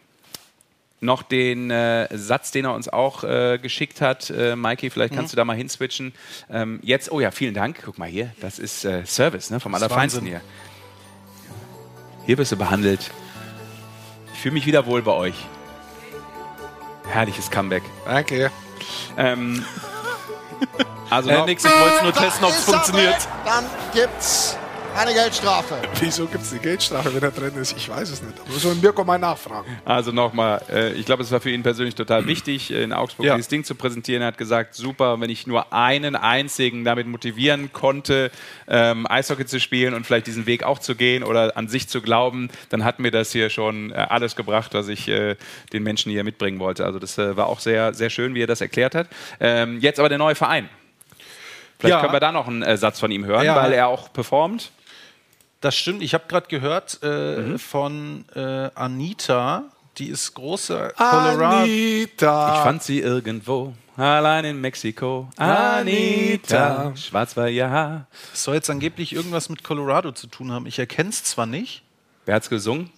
noch 1.04 1.22
den 1.22 1.70
äh, 1.70 2.08
Satz, 2.16 2.50
den 2.50 2.64
er 2.64 2.74
uns 2.74 2.88
auch 2.88 3.22
äh, 3.24 3.58
geschickt 3.58 4.00
hat. 4.00 4.30
Äh, 4.30 4.56
Mikey, 4.56 4.90
vielleicht 4.90 5.12
mhm. 5.12 5.18
kannst 5.18 5.32
du 5.32 5.36
da 5.36 5.44
mal 5.44 5.56
hinswitchen. 5.56 6.12
Ähm, 6.50 6.80
jetzt, 6.82 7.12
oh 7.12 7.20
ja, 7.20 7.30
vielen 7.30 7.54
Dank. 7.54 7.82
Guck 7.84 7.98
mal 7.98 8.08
hier, 8.08 8.32
das 8.40 8.58
ist 8.58 8.84
äh, 8.84 9.04
Service 9.06 9.50
ne, 9.50 9.60
vom 9.60 9.74
Allerfeinsten 9.74 10.26
hier. 10.26 10.40
Hier 12.26 12.38
wirst 12.38 12.52
du 12.52 12.56
behandelt. 12.56 13.10
Ich 14.32 14.40
fühle 14.40 14.54
mich 14.54 14.66
wieder 14.66 14.86
wohl 14.86 15.02
bei 15.02 15.12
euch. 15.12 15.34
Herrliches 17.06 17.50
Comeback. 17.50 17.82
Danke. 18.06 18.50
Ähm, 19.16 19.64
also 21.10 21.30
äh, 21.30 21.44
nix, 21.44 21.64
ich 21.64 21.70
wollte 21.70 22.02
nur 22.02 22.12
testen, 22.14 22.44
ob 22.44 22.50
es 22.50 22.64
funktioniert. 22.64 23.28
Dann 23.44 23.64
gibt's 23.92 24.56
eine 24.96 25.12
Geldstrafe. 25.12 25.76
Wieso 26.00 26.26
gibt 26.26 26.44
es 26.44 26.52
eine 26.52 26.60
Geldstrafe, 26.60 27.14
wenn 27.14 27.22
er 27.22 27.30
drin 27.30 27.54
ist? 27.60 27.76
Ich 27.76 27.88
weiß 27.88 28.10
es 28.10 28.22
nicht. 28.22 28.48
Muss 28.48 28.64
man 28.64 28.80
Mirko 28.80 29.04
mal 29.04 29.18
nachfragen. 29.18 29.78
Also 29.84 30.12
nochmal, 30.12 30.62
äh, 30.70 30.92
ich 30.92 31.04
glaube, 31.04 31.22
es 31.22 31.30
war 31.32 31.40
für 31.40 31.50
ihn 31.50 31.62
persönlich 31.62 31.94
total 31.94 32.26
wichtig, 32.26 32.70
in 32.70 32.92
Augsburg 32.92 33.26
ja. 33.26 33.34
dieses 33.34 33.48
Ding 33.48 33.64
zu 33.64 33.74
präsentieren. 33.74 34.22
Er 34.22 34.28
hat 34.28 34.38
gesagt, 34.38 34.74
super, 34.74 35.20
wenn 35.20 35.30
ich 35.30 35.46
nur 35.46 35.72
einen 35.72 36.16
einzigen 36.16 36.84
damit 36.84 37.06
motivieren 37.06 37.72
konnte, 37.72 38.30
ähm, 38.68 39.06
Eishockey 39.08 39.46
zu 39.46 39.58
spielen 39.58 39.94
und 39.94 40.06
vielleicht 40.06 40.26
diesen 40.26 40.46
Weg 40.46 40.62
auch 40.62 40.78
zu 40.78 40.94
gehen 40.94 41.24
oder 41.24 41.56
an 41.56 41.68
sich 41.68 41.88
zu 41.88 42.00
glauben, 42.00 42.48
dann 42.68 42.84
hat 42.84 43.00
mir 43.00 43.10
das 43.10 43.32
hier 43.32 43.50
schon 43.50 43.90
äh, 43.90 43.94
alles 43.94 44.36
gebracht, 44.36 44.74
was 44.74 44.88
ich 44.88 45.08
äh, 45.08 45.36
den 45.72 45.82
Menschen 45.82 46.12
hier 46.12 46.24
mitbringen 46.24 46.60
wollte. 46.60 46.84
Also 46.84 46.98
das 46.98 47.18
äh, 47.18 47.36
war 47.36 47.46
auch 47.46 47.60
sehr, 47.60 47.94
sehr 47.94 48.10
schön, 48.10 48.34
wie 48.34 48.42
er 48.42 48.46
das 48.46 48.60
erklärt 48.60 48.94
hat. 48.94 49.08
Ähm, 49.40 49.80
jetzt 49.80 49.98
aber 49.98 50.08
der 50.08 50.18
neue 50.18 50.34
Verein. 50.34 50.68
Vielleicht 51.78 51.96
ja. 51.96 52.00
können 52.00 52.12
wir 52.12 52.20
da 52.20 52.32
noch 52.32 52.46
einen 52.46 52.62
äh, 52.62 52.76
Satz 52.76 53.00
von 53.00 53.10
ihm 53.10 53.26
hören, 53.26 53.44
ja. 53.44 53.56
weil 53.56 53.72
er 53.72 53.88
auch 53.88 54.12
performt. 54.12 54.70
Das 55.64 55.74
stimmt. 55.74 56.02
Ich 56.02 56.12
habe 56.12 56.24
gerade 56.28 56.46
gehört 56.48 56.98
äh, 57.02 57.38
mhm. 57.38 57.58
von 57.58 58.26
äh, 58.34 58.68
Anita, 58.74 59.64
die 59.96 60.08
ist 60.08 60.34
große 60.34 60.92
Colorado. 60.94 61.62
Anita. 61.62 62.56
Ich 62.56 62.62
fand 62.64 62.82
sie 62.82 63.00
irgendwo. 63.00 63.72
Allein 63.96 64.44
in 64.44 64.60
Mexiko. 64.60 65.30
Anita. 65.38 66.94
Schwarz 66.96 67.34
war 67.38 67.48
ja. 67.48 68.06
Das 68.30 68.44
soll 68.44 68.56
jetzt 68.56 68.68
angeblich 68.68 69.14
irgendwas 69.14 69.48
mit 69.48 69.64
Colorado 69.64 70.12
zu 70.12 70.26
tun 70.26 70.52
haben. 70.52 70.66
Ich 70.66 70.78
erkenne 70.78 71.08
es 71.08 71.24
zwar 71.24 71.46
nicht. 71.46 71.82
Wer 72.26 72.34
hat's 72.34 72.50
gesungen? 72.50 72.90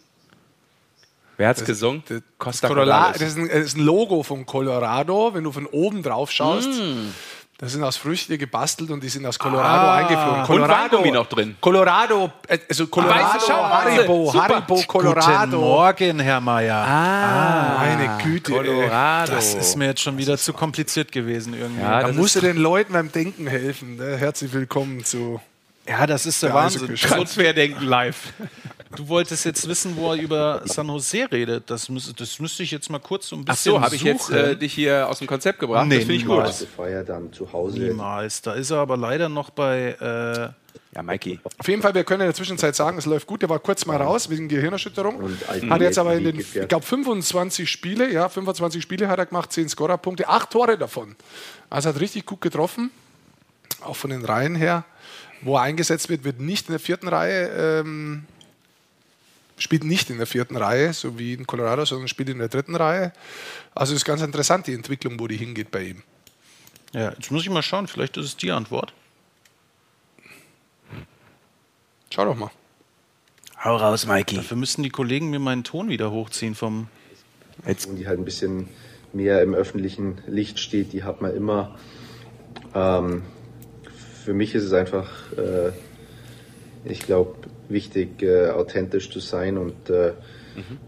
Wer 1.36 1.48
hat's 1.50 1.64
gesungen? 1.64 2.02
Costa 2.38 2.66
Colorado, 2.66 3.12
das, 3.12 3.28
ist 3.28 3.38
ein, 3.38 3.46
das 3.46 3.58
ist 3.58 3.76
ein 3.76 3.84
Logo 3.84 4.24
von 4.24 4.44
Colorado, 4.44 5.34
wenn 5.34 5.44
du 5.44 5.52
von 5.52 5.66
oben 5.66 6.02
drauf 6.02 6.32
schaust. 6.32 6.70
Das 7.58 7.72
sind 7.72 7.82
aus 7.82 7.96
Früchte 7.96 8.36
gebastelt 8.36 8.90
und 8.90 9.02
die 9.02 9.08
sind 9.08 9.24
aus 9.24 9.38
Colorado 9.38 9.90
eingeflogen. 9.90 10.70
Ah. 10.70 10.86
Und 10.94 11.12
noch 11.14 11.26
drin. 11.26 11.56
Colorado, 11.58 12.30
äh, 12.48 12.58
also 12.68 12.86
Colorado, 12.86 13.24
Weiße 13.24 13.46
Schaukel. 13.46 13.96
Haribo, 13.96 14.30
Super. 14.30 14.42
Haribo, 14.48 14.74
Guten 14.74 14.86
Colorado. 14.86 15.58
Morgen, 15.58 16.18
Herr 16.20 16.40
Mayer. 16.42 16.76
Ah, 16.76 17.78
meine 17.78 18.22
Güte. 18.22 18.52
ey. 18.52 18.58
Colorado. 18.58 19.32
Das 19.32 19.54
ist 19.54 19.74
mir 19.76 19.86
jetzt 19.86 20.02
schon 20.02 20.18
wieder 20.18 20.36
zu 20.36 20.52
kompliziert 20.52 21.10
gewesen 21.12 21.54
irgendwie. 21.54 21.80
Ja, 21.80 22.00
Da 22.00 22.12
musst 22.12 22.36
du 22.36 22.40
den 22.40 22.58
Leuten 22.58 22.92
beim 22.92 23.10
Denken 23.10 23.46
helfen. 23.46 23.96
Ne? 23.96 24.18
Herzlich 24.18 24.52
willkommen 24.52 25.02
zu. 25.04 25.40
Ja, 25.88 26.06
das 26.06 26.26
ist 26.26 26.42
der 26.42 26.52
Wahnsinn. 26.52 26.94
So, 26.94 27.08
Transferdenken 27.08 27.86
live. 27.86 28.34
Du 28.96 29.08
wolltest 29.08 29.44
jetzt 29.44 29.68
wissen, 29.68 29.96
wo 29.96 30.12
er 30.12 30.20
über 30.20 30.62
San 30.64 30.88
Jose 30.88 31.26
redet. 31.30 31.70
Das, 31.70 31.88
müß, 31.88 32.12
das 32.16 32.38
müsste 32.40 32.62
ich 32.62 32.70
jetzt 32.70 32.90
mal 32.90 32.98
kurz 32.98 33.28
so 33.28 33.36
ein 33.36 33.44
Ach 33.46 33.52
bisschen 33.54 33.72
so, 33.72 33.80
habe 33.80 33.94
ich 33.94 34.02
jetzt 34.02 34.30
äh, 34.30 34.56
dich 34.56 34.74
hier 34.74 35.08
aus 35.08 35.18
dem 35.18 35.26
Konzept 35.26 35.58
gebracht? 35.58 35.86
Nee, 35.86 35.96
das 35.96 36.04
finde 36.04 36.20
ich 36.20 36.26
gut. 36.26 36.68
Feier 36.76 37.04
dann 37.04 37.32
zu 37.32 37.52
Hause. 37.52 37.78
Niemals. 37.78 38.42
Da 38.42 38.54
ist 38.54 38.70
er 38.70 38.78
aber 38.78 38.96
leider 38.96 39.28
noch 39.28 39.50
bei. 39.50 39.96
Äh, 40.00 40.52
Ja, 40.94 41.02
Mikey. 41.02 41.38
Auf 41.58 41.68
jeden 41.68 41.82
Fall, 41.82 41.94
wir 41.94 42.04
können 42.04 42.22
in 42.22 42.28
der 42.28 42.34
Zwischenzeit 42.34 42.74
sagen, 42.74 42.96
es 42.96 43.04
läuft 43.06 43.26
gut. 43.26 43.42
Der 43.42 43.48
war 43.50 43.58
kurz 43.58 43.84
mal 43.84 43.96
raus 44.00 44.30
wegen 44.30 44.48
Gehirnerschütterung. 44.48 45.22
Hat 45.68 45.80
jetzt 45.82 45.98
aber 45.98 46.14
in 46.14 46.24
den, 46.24 46.40
ich 46.40 46.68
glaube, 46.68 46.86
25 46.86 47.70
Spiele, 47.70 48.10
ja, 48.10 48.28
25 48.30 48.82
Spiele 48.82 49.06
hat 49.08 49.18
er 49.18 49.26
gemacht, 49.26 49.52
10 49.52 49.68
Scorerpunkte, 49.68 50.26
8 50.28 50.50
Tore 50.50 50.78
davon. 50.78 51.14
Also 51.68 51.90
hat 51.90 52.00
richtig 52.00 52.24
gut 52.24 52.40
getroffen, 52.40 52.90
auch 53.82 53.96
von 53.96 54.08
den 54.10 54.24
Reihen 54.24 54.54
her. 54.54 54.84
Wo 55.42 55.56
er 55.56 55.62
eingesetzt 55.62 56.08
wird, 56.08 56.24
wird 56.24 56.40
nicht 56.40 56.68
in 56.68 56.72
der 56.72 56.80
vierten 56.80 57.08
Reihe, 57.08 57.48
ähm, 57.82 58.24
spielt 59.58 59.84
nicht 59.84 60.10
in 60.10 60.18
der 60.18 60.26
vierten 60.26 60.56
Reihe, 60.56 60.92
so 60.92 61.18
wie 61.18 61.32
in 61.32 61.46
Colorado, 61.46 61.84
sondern 61.84 62.08
spielt 62.08 62.28
in 62.28 62.38
der 62.38 62.48
dritten 62.48 62.74
Reihe. 62.74 63.12
Also 63.74 63.94
ist 63.94 64.04
ganz 64.04 64.22
interessant, 64.22 64.66
die 64.66 64.74
Entwicklung, 64.74 65.18
wo 65.18 65.26
die 65.26 65.36
hingeht 65.36 65.70
bei 65.70 65.84
ihm. 65.84 66.02
ja, 66.92 67.12
jetzt 67.12 67.30
muss 67.30 67.42
ich 67.42 67.50
mal 67.50 67.62
schauen. 67.62 67.86
Vielleicht 67.86 68.16
ist 68.16 68.26
es 68.26 68.36
die 68.36 68.52
Antwort. 68.52 68.92
Schau 72.12 72.24
doch 72.24 72.36
mal. 72.36 72.50
Hau 73.62 73.76
raus, 73.76 74.06
Mikey. 74.06 74.36
Dafür 74.36 74.56
müssten 74.56 74.82
die 74.82 74.90
Kollegen 74.90 75.30
mir 75.30 75.38
meinen 75.38 75.64
Ton 75.64 75.88
wieder 75.88 76.10
hochziehen 76.10 76.54
vom. 76.54 76.88
und 77.66 77.96
die 77.96 78.06
halt 78.06 78.18
ein 78.18 78.24
bisschen 78.24 78.68
mehr 79.12 79.42
im 79.42 79.54
öffentlichen 79.54 80.20
Licht 80.26 80.58
steht, 80.58 80.92
die 80.92 81.02
hat 81.02 81.20
man 81.20 81.34
immer. 81.34 81.76
Ähm, 82.74 83.22
für 84.24 84.34
mich 84.34 84.54
ist 84.54 84.64
es 84.64 84.72
einfach, 84.72 85.32
äh, 85.32 85.72
ich 86.84 87.00
glaube, 87.00 87.36
wichtig, 87.68 88.22
äh, 88.22 88.48
authentisch 88.48 89.10
zu 89.10 89.20
sein 89.20 89.58
und 89.58 89.90
äh, 89.90 90.12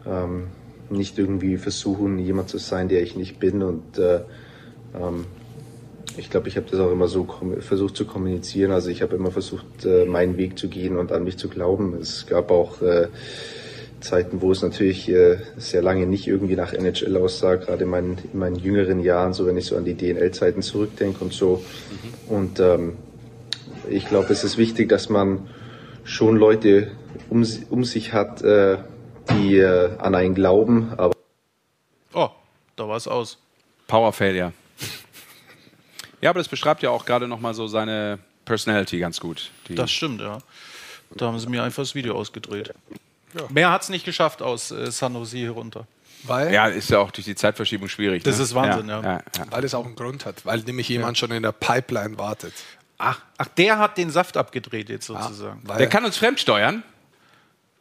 ähm, 0.06 0.48
nicht 0.90 1.18
irgendwie 1.18 1.56
versuchen, 1.58 2.18
jemand 2.18 2.48
zu 2.48 2.58
sein, 2.58 2.88
der 2.88 3.02
ich 3.02 3.16
nicht 3.16 3.38
bin. 3.38 3.62
Und 3.62 3.98
äh, 3.98 4.20
ähm, 4.94 5.26
ich 6.16 6.30
glaube, 6.30 6.48
ich 6.48 6.56
habe 6.56 6.66
das 6.70 6.80
auch 6.80 6.90
immer 6.90 7.08
so 7.08 7.28
versucht 7.60 7.96
zu 7.96 8.06
kommunizieren. 8.06 8.72
Also 8.72 8.90
ich 8.90 9.02
habe 9.02 9.16
immer 9.16 9.30
versucht, 9.30 9.84
äh, 9.84 10.04
meinen 10.04 10.36
Weg 10.36 10.58
zu 10.58 10.68
gehen 10.68 10.96
und 10.96 11.12
an 11.12 11.24
mich 11.24 11.36
zu 11.36 11.48
glauben. 11.48 11.96
Es 12.00 12.26
gab 12.26 12.50
auch 12.50 12.82
äh, 12.82 13.08
Zeiten, 14.00 14.40
wo 14.40 14.52
es 14.52 14.62
natürlich 14.62 15.08
äh, 15.08 15.38
sehr 15.56 15.82
lange 15.82 16.06
nicht 16.06 16.26
irgendwie 16.26 16.56
nach 16.56 16.72
NHL 16.72 17.16
aussah, 17.16 17.56
gerade 17.56 17.84
in 17.84 17.90
meinen, 17.90 18.18
in 18.32 18.38
meinen 18.38 18.56
jüngeren 18.56 19.00
Jahren, 19.00 19.32
so 19.32 19.46
wenn 19.46 19.56
ich 19.56 19.66
so 19.66 19.76
an 19.76 19.84
die 19.84 19.94
DNL-Zeiten 19.94 20.62
zurückdenke 20.62 21.24
und 21.24 21.32
so. 21.32 21.62
Und 22.28 22.60
ähm, 22.60 22.96
ich 23.90 24.08
glaube, 24.08 24.32
es 24.32 24.44
ist 24.44 24.58
wichtig, 24.58 24.88
dass 24.88 25.08
man 25.08 25.48
schon 26.08 26.36
Leute 26.36 26.92
um, 27.28 27.46
um 27.70 27.84
sich 27.84 28.12
hat, 28.12 28.42
äh, 28.42 28.78
die 29.30 29.58
äh, 29.58 29.96
an 29.98 30.14
einen 30.14 30.34
glauben, 30.34 30.92
aber 30.96 31.14
Oh, 32.14 32.30
da 32.76 32.88
war 32.88 32.96
es 32.96 33.06
aus. 33.06 33.38
Power 33.86 34.12
Failure. 34.12 34.52
Ja, 36.20 36.30
aber 36.30 36.40
das 36.40 36.48
beschreibt 36.48 36.82
ja 36.82 36.90
auch 36.90 37.04
gerade 37.04 37.28
nochmal 37.28 37.54
so 37.54 37.68
seine 37.68 38.18
Personality 38.44 38.98
ganz 38.98 39.20
gut. 39.20 39.52
Die 39.68 39.76
Das 39.76 39.88
stimmt, 39.92 40.20
ja. 40.20 40.38
Da 41.14 41.26
haben 41.26 41.38
sie 41.38 41.48
mir 41.48 41.62
einfach 41.62 41.84
das 41.84 41.94
Video 41.94 42.16
ausgedreht. 42.16 42.74
Mehr 43.50 43.70
hat 43.70 43.82
es 43.82 43.88
nicht 43.88 44.04
geschafft 44.04 44.42
aus 44.42 44.72
äh, 44.72 44.90
San 44.90 45.14
Jose 45.14 45.36
hier 45.36 45.52
runter. 45.52 45.86
Weil, 46.24 46.52
ja, 46.52 46.66
ist 46.66 46.90
ja 46.90 46.98
auch 46.98 47.12
durch 47.12 47.24
die 47.24 47.36
Zeitverschiebung 47.36 47.88
schwierig. 47.88 48.24
Das 48.24 48.38
ne? 48.38 48.42
ist 48.42 48.54
Wahnsinn, 48.56 48.88
ja. 48.88 49.00
ja, 49.00 49.12
ja. 49.12 49.22
weil 49.50 49.62
es 49.62 49.74
auch 49.74 49.86
einen 49.86 49.94
Grund 49.94 50.26
hat, 50.26 50.44
weil 50.44 50.58
nämlich 50.60 50.88
jemand 50.88 51.16
schon 51.16 51.30
in 51.30 51.44
der 51.44 51.52
Pipeline 51.52 52.18
wartet. 52.18 52.52
Ach, 52.98 53.20
ach, 53.38 53.48
der 53.56 53.78
hat 53.78 53.96
den 53.96 54.10
Saft 54.10 54.36
abgedreht 54.36 54.88
jetzt 54.88 55.06
sozusagen. 55.06 55.60
Weil 55.64 55.78
Der 55.78 55.88
kann 55.88 56.04
uns 56.04 56.16
fremdsteuern. 56.16 56.82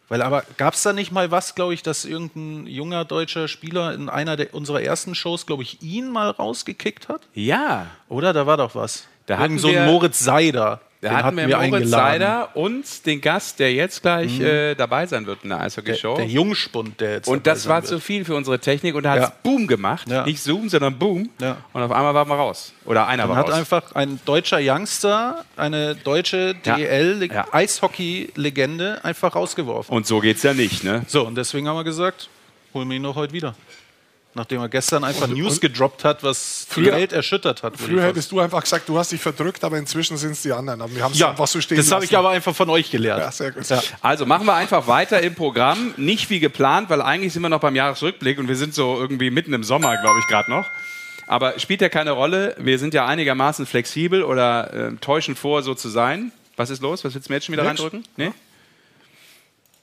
Weil 0.09 0.21
aber 0.21 0.43
gab 0.55 0.73
es 0.73 0.83
da 0.83 0.93
nicht 0.93 1.11
mal 1.11 1.31
was, 1.31 1.53
glaube 1.55 1.73
ich, 1.73 1.83
dass 1.83 2.05
irgendein 2.05 2.65
junger 2.67 3.03
deutscher 3.03 3.47
Spieler 3.47 3.93
in 3.93 4.09
einer 4.09 4.37
der, 4.37 4.53
unserer 4.53 4.81
ersten 4.81 5.15
Shows, 5.15 5.45
glaube 5.45 5.63
ich, 5.63 5.81
ihn 5.81 6.09
mal 6.09 6.29
rausgekickt 6.29 7.09
hat? 7.09 7.21
Ja. 7.33 7.87
Oder? 8.07 8.31
Da 8.31 8.47
war 8.47 8.55
doch 8.55 8.73
was. 8.73 9.07
Da 9.25 9.41
Irgend 9.41 9.59
so 9.59 9.67
ein 9.67 9.85
Moritz 9.85 10.19
Seider. 10.19 10.79
Da 10.99 11.09
den 11.09 11.17
hatten 11.23 11.37
wir 11.37 11.43
Moritz 11.47 11.61
eingeladen. 11.63 11.89
Seider 11.89 12.49
und 12.55 13.05
den 13.05 13.21
Gast, 13.21 13.59
der 13.59 13.71
jetzt 13.71 14.01
gleich 14.01 14.39
äh, 14.39 14.73
dabei 14.73 15.05
sein 15.05 15.27
wird 15.27 15.43
in 15.43 15.49
der 15.49 15.59
Der, 15.59 15.67
Eishockey-Show. 15.67 16.15
der 16.17 16.25
Jungspund, 16.25 16.99
der 16.99 17.11
jetzt 17.13 17.27
Und 17.27 17.45
das 17.45 17.67
war 17.67 17.77
wird. 17.83 17.87
zu 17.87 17.99
viel 17.99 18.25
für 18.25 18.33
unsere 18.33 18.57
Technik 18.57 18.95
und 18.95 19.03
da 19.03 19.11
hat 19.11 19.17
es 19.19 19.25
Ja. 19.25 19.33
Boom 19.43 19.67
gemacht. 19.67 20.09
Ja. 20.09 20.25
Nicht 20.25 20.41
Zoom, 20.41 20.69
sondern 20.69 20.97
Boom. 20.97 21.29
Ja. 21.39 21.57
Und 21.73 21.83
auf 21.83 21.91
einmal 21.91 22.15
waren 22.15 22.27
wir 22.27 22.35
raus. 22.35 22.73
Oder 22.85 23.05
einer 23.05 23.23
Dann 23.23 23.29
war 23.29 23.37
hat 23.37 23.49
raus. 23.49 23.53
einfach 23.53 23.93
ein 23.95 24.19
deutscher 24.25 24.57
Youngster, 24.59 25.45
eine 25.55 25.93
deutsche 25.93 26.55
Ja. 26.65 26.75
DL 26.77 27.29
Ja. 27.31 27.45
Eishockey-Legende 27.51 29.03
einfach 29.03 29.35
rausgeworfen. 29.35 29.95
Und 29.95 30.07
so 30.07 30.19
geht's 30.19 30.43
ja 30.43 30.53
nicht, 30.53 30.83
ne? 30.83 31.03
So, 31.07 31.25
und 31.27 31.35
deswegen 31.35 31.67
haben 31.67 31.77
wir 31.77 31.83
gesagt, 31.83 32.29
holen 32.73 32.89
wir 32.89 32.95
ihn 32.95 33.01
noch 33.03 33.15
heute 33.15 33.33
wieder. 33.33 33.55
Nachdem 34.37 34.61
er 34.61 34.69
gestern 34.69 35.03
einfach 35.03 35.27
News 35.27 35.59
gedroppt 35.59 36.03
hat, 36.05 36.23
was 36.23 36.67
die 36.69 36.73
Früher- 36.75 36.93
Welt 36.93 37.11
erschüttert 37.11 37.63
hat. 37.63 37.75
Früher 37.75 38.03
hättest 38.03 38.31
du 38.31 38.39
einfach 38.39 38.61
gesagt, 38.61 38.87
du 38.87 38.97
hast 38.97 39.11
dich 39.11 39.19
verdrückt, 39.19 39.63
aber 39.63 39.77
inzwischen 39.77 40.15
sind 40.15 40.31
es 40.31 40.43
die 40.43 40.53
anderen. 40.53 40.79
Aber 40.81 40.95
wir 40.95 41.03
haben 41.03 41.11
es 41.11 41.19
Ja, 41.19 41.31
einfach 41.31 41.47
so 41.47 41.59
stehen 41.59 41.77
das 41.77 41.91
habe 41.91 42.05
ich 42.05 42.15
aber 42.15 42.29
einfach 42.29 42.55
von 42.55 42.69
euch 42.69 42.89
gelernt. 42.91 43.21
Ja, 43.23 43.31
sehr 43.31 43.51
gut. 43.51 43.67
Ja. 43.67 43.81
Also 44.01 44.25
machen 44.25 44.45
wir 44.45 44.53
einfach 44.53 44.87
weiter 44.87 45.21
im 45.21 45.35
Programm. 45.35 45.93
Nicht 45.97 46.29
wie 46.29 46.39
geplant, 46.39 46.89
weil 46.89 47.01
eigentlich 47.01 47.33
sind 47.33 47.41
wir 47.41 47.49
noch 47.49 47.59
beim 47.59 47.75
Jahresrückblick 47.75 48.37
und 48.39 48.47
wir 48.47 48.55
sind 48.55 48.73
so 48.73 48.97
irgendwie 48.99 49.31
mitten 49.31 49.51
im 49.53 49.63
Sommer, 49.63 49.97
glaube 49.97 50.19
ich, 50.21 50.27
gerade 50.27 50.49
noch. 50.51 50.65
Aber 51.27 51.59
spielt 51.59 51.81
ja 51.81 51.89
keine 51.89 52.11
Rolle. 52.11 52.55
Wir 52.57 52.79
sind 52.79 52.93
ja 52.93 53.05
einigermaßen 53.05 53.65
flexibel 53.65 54.23
oder 54.23 54.73
äh, 54.73 54.91
täuschen 55.01 55.35
vor, 55.35 55.61
so 55.63 55.73
zu 55.73 55.89
sein. 55.89 56.31
Was 56.55 56.69
ist 56.69 56.81
los? 56.81 57.03
Was 57.03 57.13
willst 57.15 57.27
du 57.27 57.31
mir 57.33 57.37
jetzt 57.37 57.45
schon 57.47 57.53
wieder 57.53 57.63
Nix. 57.63 57.81
reindrücken? 57.81 58.03
Nee? 58.15 58.31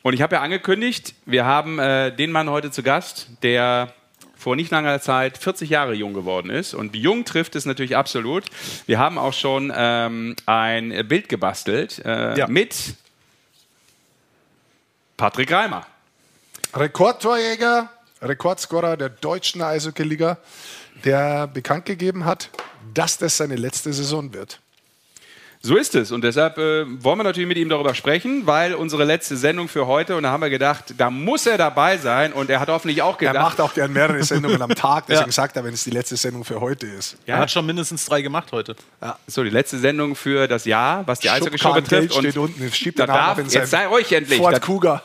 Und 0.03 0.13
ich 0.13 0.21
habe 0.23 0.37
ja 0.37 0.43
angekündigt, 0.43 1.15
wir 1.25 1.45
haben 1.47 1.79
äh, 1.79 2.15
den 2.15 2.31
Mann 2.31 2.51
heute 2.51 2.71
zu 2.71 2.83
Gast, 2.83 3.29
der 3.43 3.93
vor 4.45 4.57
nicht 4.57 4.71
langer 4.71 5.01
Zeit 5.01 5.39
40 5.39 5.71
Jahre 5.71 5.95
jung 5.95 6.13
geworden 6.13 6.51
ist. 6.51 6.75
Und 6.75 6.95
jung 6.95 7.25
trifft 7.25 7.57
es 7.57 7.65
natürlich 7.65 7.97
absolut. 7.97 8.45
Wir 8.85 8.99
haben 8.99 9.17
auch 9.17 9.33
schon 9.33 9.73
ähm, 9.75 10.37
ein 10.45 11.09
Bild 11.09 11.31
gebastelt 11.31 12.03
äh, 12.05 12.37
Ja. 12.39 12.47
mit 12.47 12.77
Patrick 15.17 15.51
Reimer. 15.51 15.87
Rekordtorjäger, 16.75 17.89
Rekordscorer 18.21 18.99
der 18.99 19.09
deutschen 19.09 19.63
Eishockey-Liga, 19.63 20.37
der 21.07 21.47
bekannt 21.47 21.87
gegeben 21.87 22.27
hat, 22.27 22.51
dass 22.93 23.17
das 23.17 23.39
seine 23.39 23.57
letzte 23.57 23.95
Saison 23.95 24.35
wird. 24.35 24.61
So 25.67 25.77
ist 25.77 25.95
es. 25.95 26.12
Und 26.12 26.23
deshalb 26.23 26.59
äh, 26.59 26.85
wollen 27.03 27.19
wir 27.19 27.25
natürlich 27.25 27.49
mit 27.49 27.57
ihm 27.57 27.71
darüber 27.71 27.95
sprechen, 27.95 28.43
weil 28.45 28.75
unsere 28.75 29.05
letzte 29.05 29.35
Sendung 29.39 29.69
für 29.69 29.86
heute, 29.86 30.15
und 30.15 30.24
da 30.24 30.31
haben 30.31 30.43
wir 30.43 30.51
gedacht, 30.51 30.93
da 30.99 31.09
muss 31.09 31.47
er 31.47 31.57
dabei 31.57 31.97
sein. 31.97 32.35
Und 32.35 32.51
er 32.51 32.61
hat 32.61 32.69
hoffentlich 32.69 33.01
auch 33.01 33.15
Er 33.23 33.28
gedacht. 33.28 33.43
macht 33.43 33.61
auch 33.62 33.73
gern 33.73 33.91
mehrere 33.91 34.23
Sendungen 34.23 34.61
am 34.61 34.74
Tag, 34.74 35.07
deswegen 35.09 35.31
sagt 35.31 35.57
er, 35.57 35.65
wenn 35.65 35.73
es 35.73 35.82
die 35.85 35.91
letzte 35.91 36.16
Sendung 36.16 36.45
für 36.45 36.61
heute 36.61 36.86
ist. 36.86 37.16
Er 37.24 37.39
hat 37.39 37.51
schon 37.51 37.65
mindestens 37.65 38.05
drei 38.05 38.20
gemacht 38.20 38.53
heute. 38.53 38.77
so, 39.27 39.43
die 39.43 39.49
letzte 39.49 39.78
Sendung 39.78 40.15
für 40.15 40.47
das 40.49 40.66
Jahr, 40.66 41.07
was 41.07 41.20
die 41.20 41.31
Eishockey-Show 41.31 41.73
betrifft. 41.73 42.11
Geld 42.11 42.15
steht 42.15 42.36
unten, 42.36 42.70
schiebt 42.70 42.99
da 42.99 43.07
darf, 43.07 43.39
jetzt 43.39 43.70
sei 43.70 43.86
ruhig 43.86 44.12
endlich. 44.12 44.39
Ford 44.39 44.53
Da, 44.55 44.59
Cougar. 44.59 45.03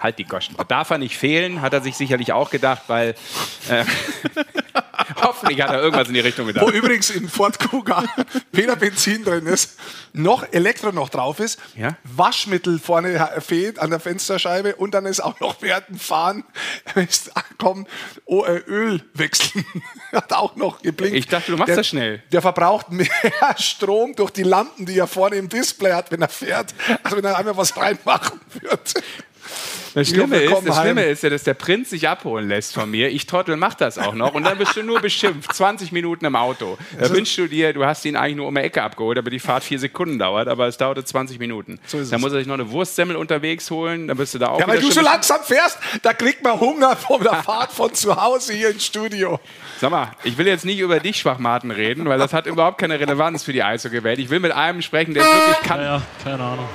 Halt 0.00 0.18
die 0.18 0.24
Goschen. 0.24 0.56
Da 0.56 0.64
darf 0.64 0.90
er 0.90 0.98
nicht 0.98 1.16
fehlen, 1.16 1.60
hat 1.60 1.72
er 1.72 1.80
sich 1.82 1.96
sicherlich 1.96 2.32
auch 2.32 2.50
gedacht, 2.50 2.82
weil 2.88 3.14
äh, 3.68 3.84
hoffentlich 5.22 5.62
hat 5.62 5.70
er 5.70 5.80
irgendwas 5.80 6.08
in 6.08 6.14
die 6.14 6.20
Richtung 6.20 6.46
gedacht. 6.46 6.66
Wo 6.66 6.70
übrigens 6.70 7.10
in 7.10 7.28
Ford 7.28 7.58
Cougar 7.58 8.04
weder 8.52 8.76
Benzin 8.76 9.24
drin 9.24 9.46
ist, 9.46 9.78
noch 10.12 10.44
Elektro 10.52 10.92
noch 10.92 11.08
drauf 11.08 11.38
ist, 11.38 11.58
Ja. 11.76 11.96
Waschmittel 12.04 12.78
vorne 12.78 13.30
fehlt 13.40 13.78
an 13.78 13.90
der 13.90 14.00
Fensterscheibe 14.00 14.76
und 14.76 14.92
dann 14.92 15.06
ist 15.06 15.20
auch 15.20 15.38
noch 15.40 15.60
während 15.62 16.00
Fahren 16.00 16.44
ankommen, 17.34 17.86
oh, 18.24 18.44
äh, 18.44 18.58
Öl 18.66 19.02
wechseln. 19.14 19.64
Hat 20.12 20.32
auch 20.32 20.56
noch 20.56 20.82
geblinkt. 20.82 21.16
Ich 21.16 21.26
dachte, 21.26 21.52
du 21.52 21.56
machst 21.58 21.68
der, 21.68 21.76
das 21.76 21.86
schnell. 21.88 22.22
Der 22.32 22.42
verbraucht 22.42 22.90
mehr 22.90 23.08
Strom 23.58 24.14
durch 24.16 24.30
die 24.30 24.42
Lampen, 24.42 24.86
die 24.86 24.98
er 24.98 25.06
vorne 25.06 25.36
im 25.36 25.48
Display 25.48 25.92
hat, 25.92 26.10
wenn 26.10 26.22
er 26.22 26.28
fährt, 26.28 26.74
als 27.02 27.14
wenn 27.14 27.24
er 27.24 27.36
einmal 27.38 27.56
was 27.56 27.76
reinmachen 27.76 28.40
würde. 28.60 28.78
Das 29.94 30.08
Schlimme, 30.08 30.36
ist, 30.36 30.66
das. 30.66 30.80
Schlimme 30.80 31.04
ist 31.04 31.22
ja, 31.22 31.30
dass 31.30 31.42
der 31.42 31.54
Prinz 31.54 31.90
sich 31.90 32.08
abholen 32.08 32.48
lässt 32.48 32.74
von 32.74 32.90
mir. 32.90 33.08
Ich 33.10 33.26
Trottel 33.26 33.56
mach 33.56 33.74
das 33.74 33.98
auch 33.98 34.14
noch. 34.14 34.34
Und 34.34 34.44
dann 34.44 34.56
bist 34.56 34.76
du 34.76 34.82
nur 34.82 35.00
beschimpft. 35.00 35.52
20 35.52 35.90
Minuten 35.92 36.24
im 36.24 36.36
Auto. 36.36 36.78
Da 36.98 37.10
wünschst 37.10 37.36
du 37.38 37.48
dir, 37.48 37.72
du 37.72 37.84
hast 37.84 38.04
ihn 38.04 38.16
eigentlich 38.16 38.36
nur 38.36 38.46
um 38.46 38.54
die 38.54 38.60
Ecke 38.60 38.82
abgeholt, 38.82 39.18
aber 39.18 39.30
die 39.30 39.40
Fahrt 39.40 39.64
vier 39.64 39.78
Sekunden 39.78 40.18
dauert. 40.18 40.48
Aber 40.48 40.68
es 40.68 40.76
dauerte 40.76 41.04
20 41.04 41.38
Minuten. 41.38 41.80
So 41.86 41.98
ist 41.98 42.12
dann 42.12 42.18
es. 42.18 42.22
muss 42.22 42.32
er 42.32 42.38
sich 42.38 42.46
noch 42.46 42.54
eine 42.54 42.70
Wurstsemmel 42.70 43.16
unterwegs 43.16 43.70
holen. 43.70 44.06
Dann 44.06 44.16
bist 44.16 44.34
du 44.34 44.38
da 44.38 44.48
auch 44.48 44.60
Ja, 44.60 44.68
weil 44.68 44.80
du 44.80 44.90
so 44.90 45.00
langsam 45.00 45.40
fährst, 45.42 45.78
da 46.02 46.12
kriegt 46.12 46.44
man 46.44 46.60
Hunger 46.60 46.94
von 46.96 47.22
der 47.22 47.42
Fahrt 47.42 47.72
von 47.72 47.92
zu 47.92 48.14
Hause 48.14 48.52
hier 48.52 48.70
ins 48.70 48.86
Studio. 48.86 49.40
Sag 49.80 49.90
mal, 49.90 50.12
ich 50.22 50.38
will 50.38 50.46
jetzt 50.46 50.64
nicht 50.64 50.78
über 50.78 51.00
dich, 51.00 51.16
Schwachmaten, 51.18 51.70
reden, 51.70 52.08
weil 52.08 52.18
das 52.18 52.32
hat 52.32 52.46
überhaupt 52.46 52.78
keine 52.78 53.00
Relevanz 53.00 53.42
für 53.42 53.52
die 53.52 53.62
Eishockey-Welt. 53.62 54.18
Ich 54.18 54.30
will 54.30 54.40
mit 54.40 54.52
einem 54.52 54.82
sprechen, 54.82 55.14
der 55.14 55.24
es 55.24 55.28
wirklich 55.28 55.68
kann. 55.68 55.80
Ja, 55.80 56.02
keine 56.22 56.44
Ahnung. 56.44 56.68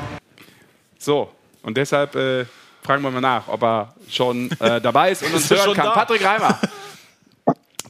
So, 0.98 1.30
und 1.62 1.78
deshalb 1.78 2.16
äh, 2.16 2.46
fragen 2.86 3.04
wir 3.04 3.12
mal 3.12 3.22
nach, 3.22 3.48
ob 3.48 3.64
er 3.64 3.94
schon 4.10 4.50
äh, 4.60 4.80
dabei 4.80 5.12
ist 5.12 5.24
und 5.24 5.34
uns 5.34 5.50
Ist 5.50 5.52
hören 5.52 5.74
kann. 5.74 5.86
da? 5.88 5.92
Patrick 5.92 6.24
Reimer. 6.24 6.60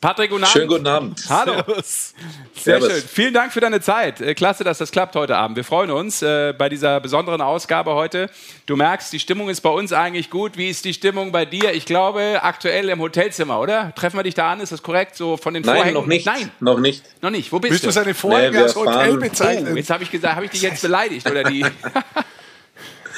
Patrick, 0.01 0.30
guten 0.30 0.43
Abend. 0.43 0.53
Schönen 0.53 0.67
guten 0.67 0.88
Abend. 0.88 1.23
Hallo. 1.30 1.63
Sehr 1.81 2.80
Servus. 2.80 2.91
schön. 2.91 3.01
Vielen 3.11 3.34
Dank 3.34 3.51
für 3.51 3.59
deine 3.59 3.81
Zeit. 3.81 4.22
Äh, 4.22 4.35
Klasse, 4.35 4.63
dass 4.63 4.77
das 4.77 4.91
klappt 4.91 5.15
heute 5.15 5.35
Abend. 5.35 5.57
Wir 5.57 5.63
freuen 5.63 5.89
uns 5.89 6.22
äh, 6.22 6.53
bei 6.55 6.69
dieser 6.69 6.99
besonderen 6.99 7.41
Ausgabe 7.41 7.95
heute. 7.95 8.30
Du 8.67 8.76
merkst, 8.76 9.11
die 9.13 9.19
Stimmung 9.19 9.49
ist 9.49 9.61
bei 9.61 9.69
uns 9.69 9.93
eigentlich 9.93 10.30
gut. 10.30 10.57
Wie 10.57 10.69
ist 10.69 10.85
die 10.85 10.93
Stimmung 10.93 11.31
bei 11.31 11.45
dir? 11.45 11.73
Ich 11.73 11.85
glaube, 11.85 12.39
aktuell 12.43 12.89
im 12.89 12.99
Hotelzimmer, 12.99 13.59
oder? 13.59 13.95
Treffen 13.95 14.17
wir 14.19 14.23
dich 14.23 14.35
da 14.35 14.51
an? 14.51 14.59
Ist 14.59 14.72
das 14.72 14.84
korrekt? 14.84 15.15
So 15.15 15.38
von 15.38 15.55
den 15.55 15.63
Nein, 15.63 15.76
Vorhängen? 15.76 15.95
noch 15.95 16.05
nicht. 16.05 16.26
Nein, 16.27 16.51
Noch 16.59 16.80
nicht. 16.80 17.03
noch 17.23 17.31
nicht. 17.31 17.51
Wo 17.51 17.59
bist 17.59 17.72
Willst 17.72 17.84
du 17.85 17.88
du? 17.88 17.93
seine 17.93 18.13
Vorhänge 18.13 18.51
Nee, 18.51 18.63
als 18.63 18.76
Hotel 18.76 18.93
fahren- 18.93 19.67
Oh, 19.72 19.76
jetzt 19.76 19.89
habe 19.89 20.03
ich 20.03 20.11
gesagt, 20.11 20.35
habe 20.35 20.45
ich 20.45 20.51
dich 20.51 20.61
jetzt 20.61 20.81
beleidigt 20.84 21.27
oder 21.30 21.43
die? 21.45 21.65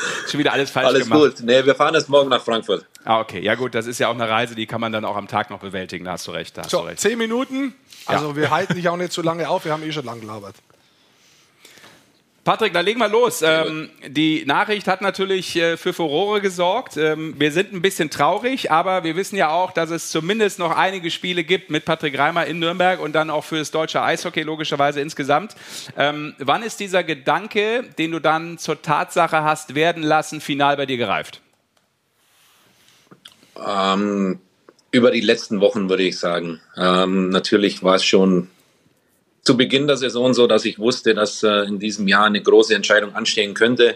Schon 0.28 0.40
wieder 0.40 0.54
alles 0.54 0.70
falsch 0.70 0.88
Alles 0.88 1.04
gemacht. 1.04 1.38
gut. 1.38 1.46
Nee, 1.46 1.66
wir 1.66 1.76
fahren 1.76 1.94
erst 1.96 2.10
morgen 2.10 2.30
nach 2.30 2.44
Frankfurt. 2.44 2.86
Ah, 3.06 3.20
okay. 3.20 3.42
Ja 3.42 3.56
gut, 3.56 3.74
das 3.76 3.88
ist 3.88 4.00
ja 4.00 4.08
auch 4.10 4.14
eine 4.16 4.28
Reise, 4.30 4.56
die 4.56 4.66
kann 4.68 4.82
man 4.82 4.92
dann 4.92 5.06
auch 5.06 5.16
am 5.16 5.28
Tag 5.28 5.50
noch 5.50 5.60
bewältigen. 5.60 6.06
Da 6.06 6.12
hast 6.14 6.28
du 6.28 6.32
recht. 6.32 6.58
Da 6.58 6.64
hast 6.64 6.74
du 6.74 6.78
So, 6.78 6.84
recht. 6.84 7.00
zehn 7.00 7.18
Minuten. 7.18 7.74
Also 8.06 8.36
wir 8.36 8.52
halten 8.52 8.76
dich 8.76 8.88
auch 8.90 8.98
nicht 8.98 9.12
so 9.12 9.22
lange 9.22 9.50
auf, 9.50 9.66
wir 9.66 9.72
haben 9.74 9.84
eh 9.84 9.92
schon 9.92 10.06
lang 10.06 10.20
gelabert. 10.22 10.56
Patrick, 12.48 12.72
dann 12.72 12.86
legen 12.86 13.02
wir 13.02 13.10
los. 13.10 13.42
Ähm, 13.42 13.90
die 14.08 14.46
Nachricht 14.46 14.88
hat 14.88 15.02
natürlich 15.02 15.54
äh, 15.58 15.76
für 15.76 15.92
Furore 15.92 16.40
gesorgt. 16.40 16.96
Ähm, 16.96 17.36
wir 17.38 17.52
sind 17.52 17.74
ein 17.74 17.82
bisschen 17.82 18.10
traurig, 18.10 18.72
aber 18.72 19.04
wir 19.04 19.18
wissen 19.18 19.36
ja 19.36 19.50
auch, 19.50 19.74
dass 19.74 19.90
es 19.90 20.12
zumindest 20.12 20.58
noch 20.58 20.74
einige 20.74 21.12
Spiele 21.12 21.44
gibt 21.44 21.70
mit 21.72 21.84
Patrick 21.84 22.18
Reimer 22.18 22.46
in 22.46 22.60
Nürnberg 22.60 23.02
und 23.02 23.12
dann 23.12 23.30
auch 23.32 23.44
für 23.44 23.58
das 23.58 23.72
deutsche 23.72 24.02
Eishockey 24.02 24.44
logischerweise 24.44 25.02
insgesamt. 25.02 25.58
Ähm, 25.98 26.36
wann 26.40 26.64
ist 26.64 26.80
dieser 26.80 27.04
Gedanke, 27.04 27.84
den 27.98 28.14
du 28.14 28.22
dann 28.22 28.58
zur 28.58 28.82
Tatsache 28.82 29.44
hast 29.44 29.76
werden 29.76 30.02
lassen, 30.02 30.40
final 30.40 30.78
bei 30.78 30.86
dir 30.86 30.96
gereift? 30.96 31.42
Ähm, 33.62 34.40
über 34.92 35.12
die 35.12 35.20
letzten 35.20 35.60
Wochen 35.60 35.90
würde 35.90 36.04
ich 36.04 36.18
sagen. 36.18 36.62
Ähm, 36.78 37.28
natürlich 37.28 37.84
war 37.84 37.96
es 37.96 38.06
schon 38.06 38.48
zu 39.48 39.56
Beginn 39.56 39.88
der 39.88 39.96
Saison 39.96 40.34
so, 40.34 40.46
dass 40.46 40.66
ich 40.66 40.78
wusste, 40.78 41.14
dass 41.14 41.42
äh, 41.42 41.64
in 41.64 41.80
diesem 41.80 42.06
Jahr 42.10 42.26
eine 42.26 42.42
große 42.42 42.76
Entscheidung 42.76 43.16
anstehen 43.16 43.54
könnte. 43.54 43.96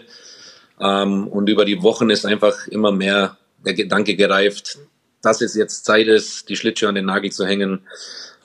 Ähm, 0.80 1.28
und 1.28 1.50
über 1.50 1.66
die 1.66 1.82
Wochen 1.82 2.08
ist 2.08 2.24
einfach 2.24 2.66
immer 2.68 2.90
mehr 2.90 3.36
der 3.62 3.74
Gedanke 3.74 4.16
gereift, 4.16 4.78
dass 5.20 5.42
es 5.42 5.54
jetzt 5.54 5.84
Zeit 5.84 6.06
ist, 6.06 6.48
die 6.48 6.56
Schlittschuhe 6.56 6.88
an 6.88 6.94
den 6.94 7.04
Nagel 7.04 7.30
zu 7.32 7.44
hängen. 7.44 7.82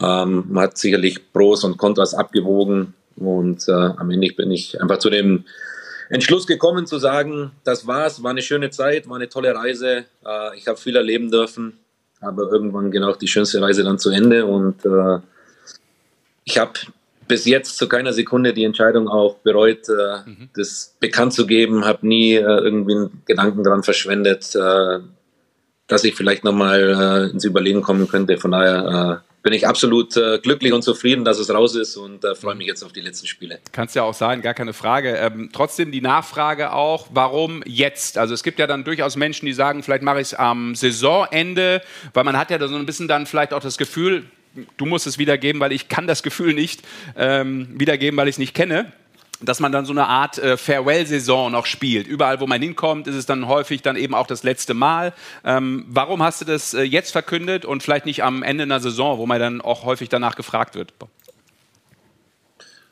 Ähm, 0.02 0.48
man 0.50 0.64
hat 0.64 0.78
sicherlich 0.78 1.32
Pros 1.32 1.64
und 1.64 1.78
Kontras 1.78 2.14
abgewogen 2.14 2.94
und 3.16 3.70
äh, 3.70 3.72
am 3.72 4.12
Ende 4.12 4.28
bin 4.36 4.52
ich 4.52 4.80
einfach 4.82 5.00
zu 5.00 5.10
dem 5.10 5.46
Entschluss 6.10 6.46
gekommen 6.46 6.88
zu 6.88 7.00
sagen, 7.00 7.52
das 7.64 7.88
war's, 7.88 8.22
war 8.22 8.32
eine 8.32 8.42
schöne 8.42 8.70
Zeit, 8.70 9.08
war 9.08 9.16
eine 9.16 9.30
tolle 9.30 9.56
Reise. 9.56 10.04
Äh, 10.26 10.58
ich 10.58 10.68
habe 10.68 10.78
viel 10.78 10.98
erleben 10.98 11.32
dürfen, 11.32 11.80
aber 12.20 12.52
irgendwann 12.52 12.92
genau 12.92 13.16
die 13.16 13.30
schönste 13.30 13.62
Reise 13.62 13.86
dann 13.86 13.98
zu 13.98 14.10
Ende 14.10 14.46
und 14.46 14.86
äh, 14.86 15.20
ich 16.44 16.58
habe 16.58 16.74
bis 17.28 17.46
jetzt 17.46 17.78
zu 17.78 17.88
keiner 17.88 18.14
Sekunde 18.14 18.54
die 18.54 18.64
Entscheidung 18.64 19.08
auch 19.08 19.36
bereut, 19.38 19.90
äh, 19.90 20.20
das 20.56 20.96
bekannt 21.00 21.34
zu 21.34 21.46
geben, 21.46 21.86
habe 21.86 22.08
nie 22.08 22.36
äh, 22.36 22.42
irgendwie 22.42 22.96
einen 22.96 23.24
Gedanken 23.26 23.64
daran 23.64 23.84
verschwendet, 23.84 24.56
äh, 24.56 25.00
dass 25.88 26.04
ich 26.04 26.16
vielleicht 26.16 26.44
nochmal 26.44 27.28
äh, 27.30 27.32
ins 27.32 27.46
Überlegen 27.46 27.82
kommen 27.82 28.08
könnte. 28.08 28.38
Von 28.38 28.52
daher 28.52 29.22
äh, 29.24 29.28
bin 29.48 29.54
ich 29.54 29.66
absolut 29.66 30.18
äh, 30.18 30.40
glücklich 30.40 30.74
und 30.74 30.82
zufrieden, 30.82 31.24
dass 31.24 31.40
es 31.40 31.50
raus 31.50 31.74
ist 31.76 31.96
und 31.96 32.26
äh, 32.26 32.36
freue 32.36 32.56
mich 32.56 32.68
jetzt 32.68 32.84
auf 32.84 32.92
die 32.92 33.00
letzten 33.00 33.28
Spiele. 33.28 33.60
Kannst 33.72 33.96
ja 33.96 34.04
auch 34.04 34.14
sein, 34.14 34.42
gar 34.42 34.54
keine 34.54 34.74
Frage. 34.74 35.16
Ähm, 35.16 35.52
trotzdem 35.54 35.92
die 35.92 36.02
Nachfrage 36.02 36.74
auch, 36.74 37.08
warum 37.14 37.64
jetzt? 37.66 38.18
Also 38.18 38.34
es 38.34 38.44
gibt 38.44 38.60
ja 38.60 38.68
dann 38.68 38.84
durchaus 38.84 39.16
Menschen, 39.16 39.46
die 39.46 39.54
sagen, 39.54 39.84
vielleicht 39.84 40.04
mache 40.04 40.20
ich 40.20 40.28
es 40.28 40.34
am 40.34 40.76
Saisonende, 40.76 41.82
weil 42.14 42.26
man 42.26 42.38
hat 42.38 42.52
ja 42.52 42.58
da 42.58 42.68
so 42.68 42.76
ein 42.76 42.86
bisschen 42.86 43.08
dann 43.08 43.26
vielleicht 43.26 43.54
auch 43.54 43.62
das 43.62 43.78
Gefühl, 43.78 44.26
du 44.78 44.86
musst 44.86 45.08
es 45.08 45.18
wiedergeben, 45.18 45.60
weil 45.60 45.72
ich 45.72 45.90
kann 45.90 46.08
das 46.08 46.24
Gefühl 46.24 46.54
nicht 46.54 46.82
ähm, 47.16 47.68
wiedergeben, 47.78 48.18
weil 48.18 48.28
ich 48.28 48.36
es 48.36 48.40
nicht 48.40 48.54
kenne 48.54 48.92
dass 49.42 49.60
man 49.60 49.72
dann 49.72 49.86
so 49.86 49.92
eine 49.92 50.08
Art 50.08 50.38
äh, 50.38 50.58
Farewell-Saison 50.58 51.52
noch 51.52 51.66
spielt. 51.66 52.08
Überall, 52.08 52.40
wo 52.40 52.48
man 52.48 52.62
hinkommt, 52.62 53.08
ist 53.08 53.16
es 53.16 53.26
dann 53.26 53.48
häufig 53.48 53.82
dann 53.82 53.96
eben 53.96 54.16
auch 54.16 54.28
das 54.28 54.44
letzte 54.44 54.74
Mal. 54.74 55.14
Ähm, 55.46 55.86
warum 55.88 56.24
hast 56.24 56.42
du 56.42 56.46
das 56.46 56.74
äh, 56.74 56.82
jetzt 56.82 57.12
verkündet 57.12 57.66
und 57.66 57.84
vielleicht 57.84 58.06
nicht 58.06 58.24
am 58.24 58.44
Ende 58.44 58.64
einer 58.64 58.80
Saison, 58.80 59.18
wo 59.18 59.26
man 59.26 59.40
dann 59.40 59.62
auch 59.62 59.84
häufig 59.84 60.10
danach 60.10 60.36
gefragt 60.36 60.76
wird? 60.76 60.94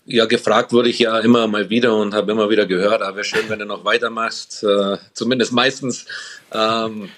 Ja, 0.05 0.25
gefragt 0.25 0.71
wurde 0.71 0.89
ich 0.89 0.99
ja 0.99 1.17
immer 1.17 1.47
mal 1.47 1.71
wieder 1.71 1.95
und 1.95 2.13
habe 2.13 2.31
immer 2.31 2.47
wieder 2.51 2.67
gehört, 2.67 3.01
aber 3.01 3.15
wäre 3.15 3.25
schön, 3.25 3.49
wenn 3.49 3.57
du 3.57 3.65
noch 3.65 3.85
weitermachst, 3.85 4.63
äh, 4.63 4.97
zumindest 5.13 5.51
meistens. 5.51 6.05
Ähm, 6.51 7.09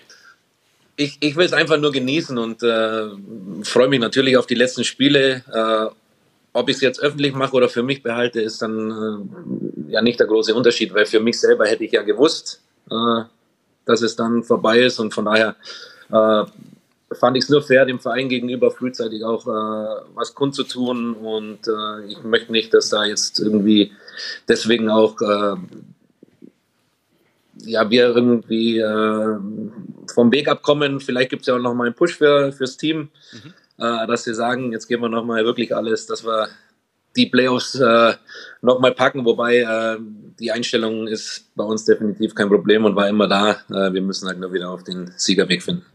ich, 0.98 1.18
ich 1.22 1.36
will 1.36 1.46
es 1.46 1.54
einfach 1.54 1.78
nur 1.78 1.92
genießen 1.92 2.38
und 2.38 2.64
äh, 2.64 3.08
freue 3.64 3.88
mich 3.88 4.00
natürlich 4.00 4.36
auf 4.36 4.48
die 4.48 4.56
letzten 4.56 4.84
Spiele. 4.84 5.44
Äh, 5.54 5.94
ob 6.54 6.70
ich 6.70 6.78
es 6.78 6.82
jetzt 6.82 7.00
öffentlich 7.00 7.36
mache 7.36 7.56
oder 7.56 7.70
für 7.70 7.84
mich 7.84 8.02
behalte, 8.02 8.42
ist 8.42 8.64
dann 8.64 9.28
äh, 9.88 9.92
ja 9.92 10.02
nicht 10.02 10.20
der 10.20 10.26
große 10.26 10.56
Unterschied, 10.56 10.94
weil 10.94 11.06
für 11.06 11.20
mich 11.20 11.40
selber 11.40 11.68
hätte 11.68 11.84
ich 11.84 11.92
ja 11.92 12.02
gewusst, 12.02 12.62
äh, 12.90 13.24
dass 13.86 14.02
es 14.02 14.16
dann 14.16 14.44
vorbei 14.44 14.80
ist 14.80 15.00
und 15.00 15.14
von 15.14 15.26
daher 15.26 15.56
äh, 16.12 16.44
fand 17.16 17.38
ich 17.38 17.44
es 17.44 17.50
nur 17.50 17.62
fair, 17.62 17.86
dem 17.86 18.00
Verein 18.00 18.28
gegenüber 18.28 18.72
frühzeitig 18.72 19.24
auch 19.24 19.46
äh, 19.46 20.02
was 20.16 20.34
kundzutun 20.34 21.14
und 21.14 21.60
ich 22.08 22.24
möchte 22.24 22.52
nicht, 22.52 22.74
dass 22.74 22.90
da 22.90 23.06
jetzt 23.06 23.40
irgendwie 23.40 23.94
deswegen 24.48 24.90
auch 24.90 25.16
ja, 27.68 27.90
wir 27.90 28.16
irgendwie 28.16 28.80
äh, 28.80 29.38
vom 30.14 30.32
Weg 30.32 30.48
abkommen. 30.48 31.00
Vielleicht 31.00 31.30
gibt 31.30 31.42
es 31.42 31.48
ja 31.48 31.56
auch 31.56 31.60
noch 31.60 31.74
mal 31.74 31.86
einen 31.86 31.96
Push 31.96 32.16
für, 32.16 32.52
fürs 32.52 32.78
Team, 32.78 33.10
äh, 33.78 34.08
dass 34.08 34.24
sie 34.24 34.34
sagen, 34.34 34.72
jetzt 34.72 34.88
geben 34.88 35.04
wir 35.04 35.10
noch 35.10 35.26
mal 35.26 35.44
wirklich 35.46 35.76
alles, 35.76 36.06
dass 36.06 36.26
wir 36.26 36.50
die 37.16 37.26
Playoffs 37.26 37.76
äh, 37.76 38.14
noch 38.62 38.80
mal 38.80 38.94
packen. 38.94 39.26
Wobei 39.26 39.58
äh, 39.58 39.98
die 40.40 40.52
Einstellung 40.52 41.08
ist 41.08 41.50
bei 41.56 41.64
uns 41.64 41.86
definitiv 41.86 42.36
kein 42.36 42.48
Problem 42.48 42.86
und 42.86 42.96
war 42.96 43.10
immer 43.10 43.28
da. 43.28 43.52
Äh, 43.70 43.94
wir 43.94 44.02
müssen 44.02 44.28
halt 44.28 44.40
nur 44.40 44.54
wieder 44.54 44.70
auf 44.70 44.84
den 44.84 45.12
Siegerweg 45.18 45.64
finden. 45.64 45.86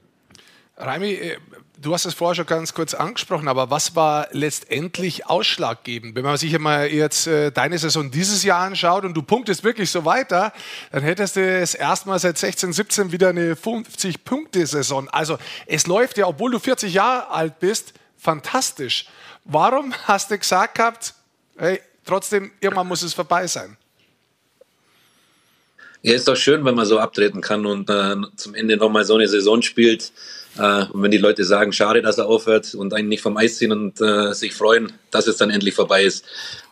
Raimi, 0.77 1.13
äh, 1.13 1.37
du 1.83 1.93
hast 1.93 2.07
es 2.07 2.15
vorher 2.15 2.35
schon 2.37 2.47
ganz 2.47 2.73
kurz 2.75 2.95
angesprochen, 2.95 3.49
aber 3.49 3.71
was 3.71 3.97
war 3.97 4.29
letztendlich 4.31 5.27
ausschlaggebend? 5.27 6.15
Wenn 6.15 6.23
man 6.23 6.37
sich 6.37 6.57
mal 6.59 6.87
jetzt 6.87 7.27
äh, 7.27 7.51
deine 7.51 7.77
Saison 7.79 8.11
dieses 8.11 8.45
Jahr 8.45 8.61
anschaut 8.61 9.05
und 9.05 9.15
du 9.15 9.23
punktest 9.23 9.65
wirklich 9.65 9.91
so 9.91 10.05
weiter, 10.05 10.53
dann 10.93 11.03
hättest 11.03 11.37
du 11.37 11.41
es 11.41 11.75
erstmal 11.75 12.19
seit 12.19 12.39
16, 12.39 12.73
17 12.73 13.13
wieder 13.13 13.31
eine 13.31 13.55
50-Punkte-Saison. 13.55 15.09
Also 15.09 15.39
es 15.67 15.87
läuft 15.87 16.19
ja, 16.19 16.27
obwohl 16.27 16.53
du 16.53 16.59
40 16.59 16.95
Jahre 16.95 17.31
alt 17.31 17.59
bist, 17.59 17.95
fantastisch. 18.17 19.07
Warum 19.45 19.93
hast 20.05 20.31
du 20.31 20.39
gesagt 20.39 20.77
gehabt, 20.77 21.15
hey, 21.59 21.81
trotzdem, 22.07 22.53
irgendwann 22.61 22.87
muss 22.87 23.03
es 23.03 23.13
vorbei 23.13 23.47
sein? 23.47 23.77
Ja, 26.03 26.15
ist 26.15 26.27
doch 26.27 26.37
schön, 26.37 26.65
wenn 26.65 26.75
man 26.75 26.87
so 26.87 26.99
abtreten 26.99 27.41
kann 27.41 27.65
und 27.65 27.89
äh, 27.89 28.17
zum 28.37 28.55
Ende 28.55 28.77
nochmal 28.77 29.05
so 29.05 29.15
eine 29.15 29.29
Saison 29.29 29.63
spielt. 29.63 30.13
Äh, 30.59 30.85
und 30.87 31.03
wenn 31.03 31.11
die 31.11 31.19
Leute 31.19 31.45
sagen, 31.45 31.73
schade, 31.73 32.03
dass 32.03 32.19
er 32.19 32.27
aufhört 32.27 32.75
und 32.75 32.95
einen 32.95 33.09
nicht 33.09 33.23
vom 33.23 33.37
Eis 33.37 33.57
ziehen 33.57 33.73
und 33.73 34.01
äh, 34.01 34.35
sich 34.35 34.55
freuen, 34.55 34.93
dass 35.11 35.27
es 35.27 35.37
dann 35.37 35.51
endlich 35.51 35.75
vorbei 35.75 36.05
ist. 36.05 36.25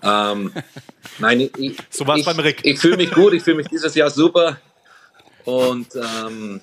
Ähm, 0.03 0.53
nein, 1.19 1.51
ich, 1.57 1.77
So 1.91 2.07
war's 2.07 2.21
ich, 2.21 2.27
beim 2.27 2.39
Rick. 2.39 2.61
Ich 2.63 2.79
fühle 2.79 2.97
mich 2.97 3.11
gut, 3.11 3.33
ich 3.33 3.43
fühle 3.43 3.57
mich 3.57 3.69
dieses 3.69 3.95
Jahr 3.95 4.11
super 4.11 4.59
und 5.45 5.89
ähm, 5.95 6.61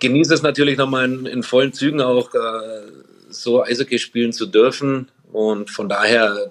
genieße 0.00 0.34
es 0.34 0.42
natürlich 0.42 0.76
nochmal 0.76 1.06
in, 1.06 1.26
in 1.26 1.42
vollen 1.42 1.72
Zügen 1.72 2.00
auch 2.00 2.34
äh, 2.34 2.82
so 3.30 3.62
Eishockey 3.62 3.98
spielen 3.98 4.32
zu 4.32 4.46
dürfen. 4.46 5.08
Und 5.32 5.70
von 5.70 5.88
daher 5.88 6.50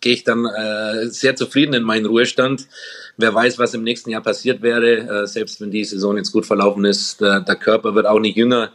gehe 0.00 0.14
ich 0.14 0.24
dann 0.24 0.46
äh, 0.46 1.08
sehr 1.08 1.36
zufrieden 1.36 1.74
in 1.74 1.82
meinen 1.82 2.06
Ruhestand. 2.06 2.66
Wer 3.16 3.34
weiß, 3.34 3.58
was 3.58 3.74
im 3.74 3.82
nächsten 3.82 4.10
Jahr 4.10 4.22
passiert 4.22 4.62
wäre, 4.62 5.22
äh, 5.22 5.26
selbst 5.26 5.60
wenn 5.60 5.70
die 5.70 5.84
Saison 5.84 6.16
jetzt 6.16 6.32
gut 6.32 6.46
verlaufen 6.46 6.84
ist. 6.84 7.20
Der, 7.20 7.40
der 7.40 7.56
Körper 7.56 7.94
wird 7.94 8.06
auch 8.06 8.20
nicht 8.20 8.36
jünger. 8.36 8.72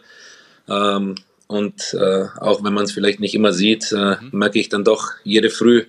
Ähm, 0.69 1.15
und 1.47 1.93
äh, 1.93 2.25
auch 2.39 2.63
wenn 2.63 2.73
man 2.73 2.85
es 2.85 2.93
vielleicht 2.93 3.19
nicht 3.19 3.35
immer 3.35 3.51
sieht, 3.51 3.91
äh, 3.91 4.15
merke 4.31 4.59
ich 4.59 4.69
dann 4.69 4.85
doch 4.85 5.11
jede 5.23 5.49
Früh 5.49 5.85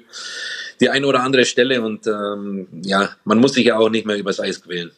die 0.81 0.90
eine 0.90 1.07
oder 1.07 1.23
andere 1.23 1.44
Stelle. 1.44 1.81
Und 1.81 2.07
ähm, 2.09 2.66
ja, 2.82 3.11
man 3.24 3.39
muss 3.39 3.55
sich 3.55 3.66
ja 3.66 3.78
auch 3.78 3.89
nicht 3.89 4.05
mehr 4.05 4.19
übers 4.19 4.40
Eis 4.40 4.61
quälen. 4.62 4.90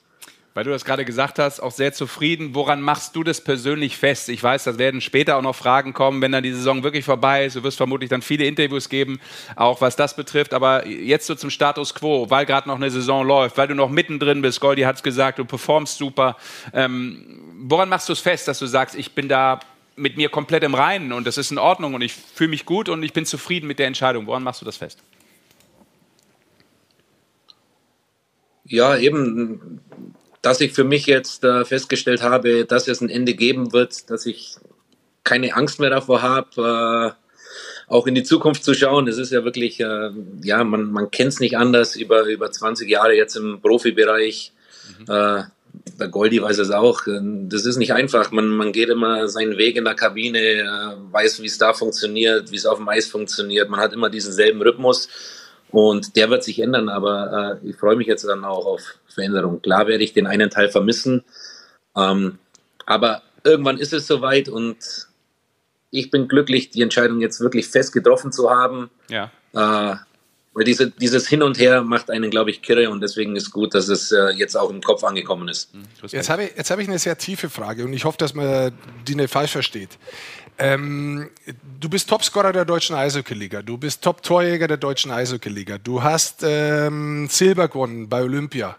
weil 0.54 0.64
du 0.64 0.70
das 0.70 0.84
gerade 0.84 1.04
gesagt 1.04 1.38
hast, 1.38 1.60
auch 1.60 1.72
sehr 1.72 1.92
zufrieden. 1.92 2.54
Woran 2.54 2.80
machst 2.80 3.16
du 3.16 3.24
das 3.24 3.42
persönlich 3.42 3.96
fest? 3.98 4.28
Ich 4.28 4.42
weiß, 4.42 4.64
da 4.64 4.78
werden 4.78 5.00
später 5.00 5.36
auch 5.36 5.42
noch 5.42 5.54
Fragen 5.54 5.92
kommen, 5.92 6.22
wenn 6.22 6.32
dann 6.32 6.44
die 6.44 6.52
Saison 6.52 6.82
wirklich 6.82 7.04
vorbei 7.04 7.44
ist. 7.44 7.56
Du 7.56 7.62
wirst 7.62 7.76
vermutlich 7.76 8.08
dann 8.08 8.22
viele 8.22 8.46
Interviews 8.46 8.88
geben, 8.88 9.20
auch 9.56 9.80
was 9.80 9.96
das 9.96 10.16
betrifft. 10.16 10.54
Aber 10.54 10.86
jetzt 10.86 11.26
so 11.26 11.34
zum 11.34 11.50
Status 11.50 11.94
quo, 11.94 12.30
weil 12.30 12.46
gerade 12.46 12.68
noch 12.68 12.76
eine 12.76 12.90
Saison 12.90 13.26
läuft, 13.26 13.58
weil 13.58 13.68
du 13.68 13.74
noch 13.74 13.90
mittendrin 13.90 14.40
bist. 14.40 14.60
Goldi 14.60 14.82
hat 14.82 14.96
es 14.96 15.02
gesagt, 15.02 15.38
du 15.38 15.44
performst 15.44 15.98
super. 15.98 16.36
Ähm, 16.72 17.43
woran 17.58 17.88
machst 17.88 18.08
du 18.08 18.12
es 18.12 18.20
fest, 18.20 18.48
dass 18.48 18.58
du 18.58 18.66
sagst, 18.66 18.94
ich 18.94 19.12
bin 19.12 19.28
da 19.28 19.60
mit 19.96 20.16
mir 20.16 20.28
komplett 20.28 20.64
im 20.64 20.74
Reinen 20.74 21.12
und 21.12 21.26
das 21.26 21.38
ist 21.38 21.52
in 21.52 21.58
Ordnung 21.58 21.94
und 21.94 22.02
ich 22.02 22.12
fühle 22.12 22.50
mich 22.50 22.64
gut 22.64 22.88
und 22.88 23.02
ich 23.02 23.12
bin 23.12 23.26
zufrieden 23.26 23.66
mit 23.66 23.78
der 23.78 23.86
Entscheidung? 23.86 24.26
Woran 24.26 24.42
machst 24.42 24.60
du 24.60 24.64
das 24.64 24.76
fest? 24.76 24.98
Ja, 28.66 28.96
eben 28.96 29.80
dass 30.44 30.60
ich 30.60 30.72
für 30.72 30.84
mich 30.84 31.06
jetzt 31.06 31.42
äh, 31.42 31.64
festgestellt 31.64 32.22
habe, 32.22 32.66
dass 32.66 32.86
es 32.86 33.00
ein 33.00 33.08
Ende 33.08 33.32
geben 33.32 33.72
wird, 33.72 34.10
dass 34.10 34.26
ich 34.26 34.56
keine 35.24 35.56
Angst 35.56 35.80
mehr 35.80 35.88
davor 35.88 36.20
habe, 36.20 37.16
äh, 37.16 37.90
auch 37.90 38.06
in 38.06 38.14
die 38.14 38.24
Zukunft 38.24 38.62
zu 38.62 38.74
schauen. 38.74 39.08
Es 39.08 39.16
ist 39.16 39.32
ja 39.32 39.42
wirklich, 39.44 39.80
äh, 39.80 40.10
ja, 40.42 40.62
man, 40.64 40.92
man 40.92 41.10
kennt 41.10 41.32
es 41.32 41.40
nicht 41.40 41.56
anders 41.56 41.96
über, 41.96 42.24
über 42.24 42.52
20 42.52 42.88
Jahre 42.88 43.14
jetzt 43.14 43.36
im 43.36 43.60
Profibereich. 43.62 44.52
Mhm. 44.98 45.44
Äh, 45.94 45.98
der 45.98 46.08
Goldi 46.08 46.42
weiß 46.42 46.58
es 46.58 46.70
auch. 46.70 47.02
Das 47.06 47.66
ist 47.66 47.76
nicht 47.76 47.92
einfach. 47.92 48.30
Man, 48.30 48.48
man 48.48 48.72
geht 48.72 48.88
immer 48.88 49.28
seinen 49.28 49.56
Weg 49.56 49.76
in 49.76 49.84
der 49.84 49.94
Kabine, 49.94 50.38
äh, 50.38 50.66
weiß, 51.12 51.42
wie 51.42 51.46
es 51.46 51.58
da 51.58 51.72
funktioniert, 51.72 52.50
wie 52.50 52.56
es 52.56 52.66
auf 52.66 52.78
dem 52.78 52.88
Eis 52.88 53.06
funktioniert. 53.06 53.70
Man 53.70 53.80
hat 53.80 53.92
immer 53.92 54.10
diesen 54.10 54.32
selben 54.32 54.60
Rhythmus. 54.62 55.08
Und 55.70 56.14
der 56.14 56.30
wird 56.30 56.44
sich 56.44 56.60
ändern, 56.60 56.88
aber 56.88 57.58
äh, 57.62 57.68
ich 57.68 57.76
freue 57.76 57.96
mich 57.96 58.06
jetzt 58.06 58.22
dann 58.24 58.44
auch 58.44 58.64
auf 58.64 58.80
Veränderung. 59.08 59.60
Klar 59.60 59.88
werde 59.88 60.04
ich 60.04 60.12
den 60.12 60.28
einen 60.28 60.48
Teil 60.48 60.68
vermissen, 60.68 61.24
ähm, 61.96 62.38
aber 62.86 63.22
irgendwann 63.42 63.78
ist 63.78 63.92
es 63.92 64.06
soweit 64.06 64.48
und 64.48 65.08
ich 65.90 66.12
bin 66.12 66.28
glücklich, 66.28 66.70
die 66.70 66.82
Entscheidung 66.82 67.20
jetzt 67.20 67.40
wirklich 67.40 67.66
fest 67.66 67.92
getroffen 67.92 68.30
zu 68.30 68.50
haben. 68.50 68.88
Ja. 69.08 69.32
Äh, 69.52 69.96
weil 70.54 70.64
diese, 70.64 70.90
dieses 70.90 71.28
Hin 71.28 71.42
und 71.42 71.58
Her 71.58 71.82
macht 71.82 72.10
einen, 72.10 72.30
glaube 72.30 72.50
ich, 72.50 72.62
kirre 72.62 72.88
und 72.88 73.00
deswegen 73.00 73.36
ist 73.36 73.50
gut, 73.50 73.74
dass 73.74 73.88
es 73.88 74.12
äh, 74.12 74.30
jetzt 74.30 74.56
auch 74.56 74.70
im 74.70 74.80
Kopf 74.80 75.02
angekommen 75.04 75.48
ist. 75.48 75.74
Mhm, 75.74 75.82
jetzt 76.08 76.30
habe 76.30 76.44
ich, 76.44 76.70
hab 76.70 76.78
ich 76.78 76.88
eine 76.88 76.98
sehr 76.98 77.18
tiefe 77.18 77.50
Frage 77.50 77.84
und 77.84 77.92
ich 77.92 78.04
hoffe, 78.04 78.18
dass 78.18 78.34
man 78.34 78.72
die 79.06 79.16
nicht 79.16 79.30
falsch 79.30 79.52
versteht. 79.52 79.90
Ähm, 80.56 81.30
du 81.80 81.88
bist 81.88 82.08
Topscorer 82.08 82.52
der 82.52 82.64
deutschen 82.64 82.94
Eishockey-Liga, 82.94 83.62
du 83.62 83.76
bist 83.76 84.02
Top-Torjäger 84.02 84.68
der 84.68 84.76
deutschen 84.76 85.10
Eishockey-Liga, 85.10 85.78
du 85.78 86.00
hast 86.00 86.44
ähm, 86.44 87.26
Silber 87.28 87.66
gewonnen 87.66 88.08
bei 88.08 88.22
Olympia. 88.22 88.76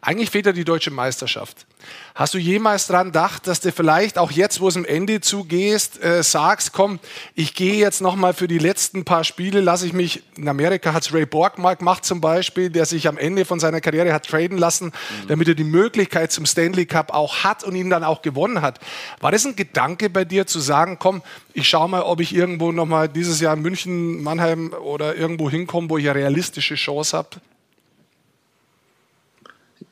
Eigentlich 0.00 0.30
fehlt 0.30 0.46
dir 0.46 0.52
die 0.52 0.64
deutsche 0.64 0.90
Meisterschaft. 0.90 1.66
Hast 2.14 2.34
du 2.34 2.38
jemals 2.38 2.88
daran 2.88 3.06
gedacht, 3.06 3.46
dass 3.46 3.60
du 3.60 3.72
vielleicht 3.72 4.18
auch 4.18 4.30
jetzt, 4.30 4.60
wo 4.60 4.68
es 4.68 4.76
am 4.76 4.84
Ende 4.84 5.22
zugehst, 5.22 6.02
äh, 6.02 6.22
sagst, 6.22 6.72
komm, 6.72 6.98
ich 7.34 7.54
gehe 7.54 7.76
jetzt 7.76 8.02
nochmal 8.02 8.34
für 8.34 8.48
die 8.48 8.58
letzten 8.58 9.04
paar 9.04 9.24
Spiele, 9.24 9.60
lasse 9.60 9.86
ich 9.86 9.94
mich, 9.94 10.22
in 10.36 10.46
Amerika 10.46 10.92
hat 10.92 11.04
es 11.04 11.14
Ray 11.14 11.24
Borg 11.24 11.58
mal 11.58 11.74
gemacht 11.74 12.04
zum 12.04 12.20
Beispiel, 12.20 12.68
der 12.68 12.84
sich 12.84 13.08
am 13.08 13.16
Ende 13.16 13.46
von 13.46 13.60
seiner 13.60 13.80
Karriere 13.80 14.12
hat 14.12 14.26
traden 14.26 14.58
lassen, 14.58 14.86
mhm. 14.86 15.28
damit 15.28 15.48
er 15.48 15.54
die 15.54 15.64
Möglichkeit 15.64 16.32
zum 16.32 16.44
Stanley 16.44 16.84
Cup 16.84 17.14
auch 17.14 17.44
hat 17.44 17.64
und 17.64 17.74
ihn 17.74 17.88
dann 17.88 18.04
auch 18.04 18.20
gewonnen 18.20 18.60
hat. 18.60 18.78
War 19.20 19.32
das 19.32 19.46
ein 19.46 19.56
Gedanke 19.56 20.10
bei 20.10 20.26
dir 20.26 20.46
zu 20.46 20.60
sagen, 20.60 20.98
komm, 20.98 21.22
ich 21.54 21.66
schaue 21.66 21.88
mal, 21.88 22.02
ob 22.02 22.20
ich 22.20 22.34
irgendwo 22.34 22.72
nochmal 22.72 23.08
dieses 23.08 23.40
Jahr 23.40 23.54
in 23.54 23.62
München, 23.62 24.22
Mannheim 24.22 24.74
oder 24.74 25.16
irgendwo 25.16 25.48
hinkomme, 25.48 25.88
wo 25.88 25.96
ich 25.96 26.08
eine 26.10 26.18
realistische 26.18 26.74
Chance 26.74 27.16
habe? 27.16 27.28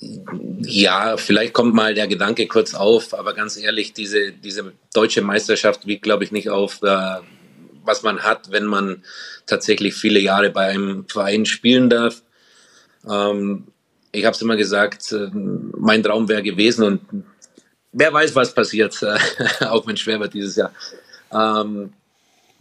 Ja, 0.01 1.17
vielleicht 1.19 1.53
kommt 1.53 1.75
mal 1.75 1.95
der 1.95 2.09
Gedanke 2.09 2.47
kurz 2.47 2.75
auf, 2.75 3.13
aber 3.13 3.35
ganz 3.35 3.59
ehrlich, 3.59 3.93
diese, 3.93 4.33
diese 4.33 4.73
deutsche 4.95 5.21
Meisterschaft 5.21 5.87
wiegt, 5.87 6.03
glaube 6.03 6.25
ich, 6.25 6.33
nicht 6.33 6.49
auf, 6.49 6.83
äh, 6.83 7.19
was 7.85 8.03
man 8.03 8.21
hat, 8.21 8.51
wenn 8.51 8.65
man 8.65 9.03
tatsächlich 9.47 9.95
viele 9.95 10.21
Jahre 10.21 10.51
bei 10.51 10.67
einem 10.69 11.07
Verein 11.07 11.45
spielen 11.45 11.91
darf. 11.91 12.23
Ähm, 13.09 13.67
ich 14.13 14.25
habe 14.25 14.35
es 14.35 14.41
immer 14.41 14.57
gesagt, 14.57 15.13
äh, 15.13 15.29
mein 15.33 16.03
Traum 16.03 16.29
wäre 16.29 16.43
gewesen 16.43 16.85
und 16.85 17.25
wer 17.93 18.13
weiß, 18.13 18.35
was 18.35 18.55
passiert, 18.55 19.03
äh, 19.03 19.19
auch 19.67 19.87
wenn 19.87 19.95
es 19.95 20.01
schwer 20.01 20.21
wird 20.21 20.33
dieses 20.33 20.57
Jahr, 20.57 20.73
ähm, 21.33 21.93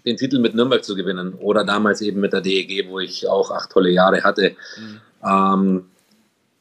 den 0.06 0.18
Titel 0.18 0.40
mit 0.40 0.56
Nürnberg 0.56 0.84
zu 0.84 0.95
gewinnen 0.95 1.34
oder 1.36 1.64
damals 1.64 2.02
eben 2.02 2.20
mit 2.20 2.34
der 2.34 2.41
DEG, 2.41 2.88
wo 2.90 2.99
ich 2.99 3.28
auch 3.28 3.52
acht 3.52 3.72
tolle 3.72 3.91
Jahre 3.91 4.24
hatte. 4.24 4.56
Mhm. 4.78 5.02
Ähm, 5.26 5.86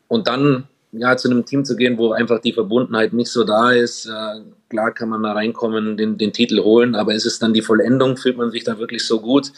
und 0.09 0.27
dann 0.27 0.67
ja, 0.93 1.17
zu 1.17 1.31
einem 1.31 1.45
Team 1.45 1.65
zu 1.65 1.77
gehen, 1.77 1.99
wo 1.99 2.13
einfach 2.13 2.41
die 2.41 2.53
Verbundenheit 2.53 3.13
nicht 3.13 3.31
so 3.31 3.45
da 3.45 3.73
ist. 3.73 4.07
Äh, 4.07 4.41
klar 4.71 4.93
kann 4.93 5.11
man 5.11 5.23
da 5.23 5.33
reinkommen, 5.33 5.97
den, 5.97 6.17
den 6.17 6.33
Titel 6.33 6.63
holen, 6.63 6.95
aber 6.95 7.15
ist 7.15 7.27
es 7.27 7.39
dann 7.39 7.53
die 7.53 7.63
Vollendung? 7.63 8.17
Fühlt 8.17 8.37
man 8.37 8.51
sich 8.51 8.65
da 8.65 8.79
wirklich 8.79 9.07
so 9.07 9.21
gut? 9.21 9.53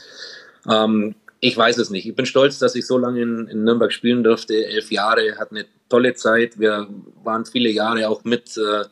Ähm, 0.69 1.15
ich 1.39 1.57
weiß 1.57 1.79
es 1.79 1.91
nicht. 1.91 2.07
Ich 2.07 2.15
bin 2.15 2.27
stolz, 2.27 2.59
dass 2.59 2.75
ich 2.75 2.87
so 2.87 2.99
lange 2.99 3.23
in, 3.23 3.47
in, 3.49 3.65
Nürnberg 3.65 3.93
spielen 3.93 4.23
durfte. 4.23 4.67
Elf 4.67 4.91
Jahre, 4.91 5.39
hat 5.39 5.53
eine 5.53 5.65
tolle 5.89 6.15
Zeit. 6.15 6.59
Wir 6.59 6.89
waren 7.23 7.47
viele 7.47 7.71
Jahre 7.71 8.09
auch 8.09 8.25
mit 8.25 8.57
äh, 8.57 8.85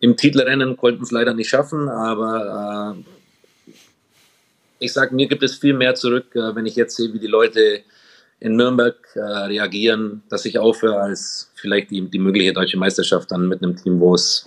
im 0.00 0.16
Titelrennen, 0.16 0.76
konnten 0.76 1.02
es 1.02 1.10
leider 1.10 1.34
nicht 1.34 1.50
schaffen, 1.50 1.88
aber 1.88 2.96
äh, 2.96 3.74
ich 4.78 4.94
sage, 4.94 5.14
mir 5.14 5.28
gibt 5.28 5.42
es 5.42 5.56
viel 5.56 5.74
mehr 5.74 5.94
zurück, 5.94 6.34
äh, 6.34 6.54
wenn 6.54 6.64
ich 6.64 6.74
jetzt 6.74 6.96
sehe, 6.96 7.12
wie 7.12 7.18
die 7.18 7.26
Leute 7.26 7.82
in 8.40 8.56
Nürnberg 8.56 8.96
äh, 9.14 9.20
reagieren, 9.20 10.22
dass 10.28 10.44
ich 10.46 10.58
aufhöre, 10.58 11.00
als 11.00 11.50
vielleicht 11.54 11.90
die, 11.90 12.02
die 12.10 12.18
mögliche 12.18 12.52
deutsche 12.52 12.78
Meisterschaft 12.78 13.30
dann 13.30 13.48
mit 13.48 13.62
einem 13.62 13.76
Team, 13.76 14.00
wo 14.00 14.14
es 14.14 14.42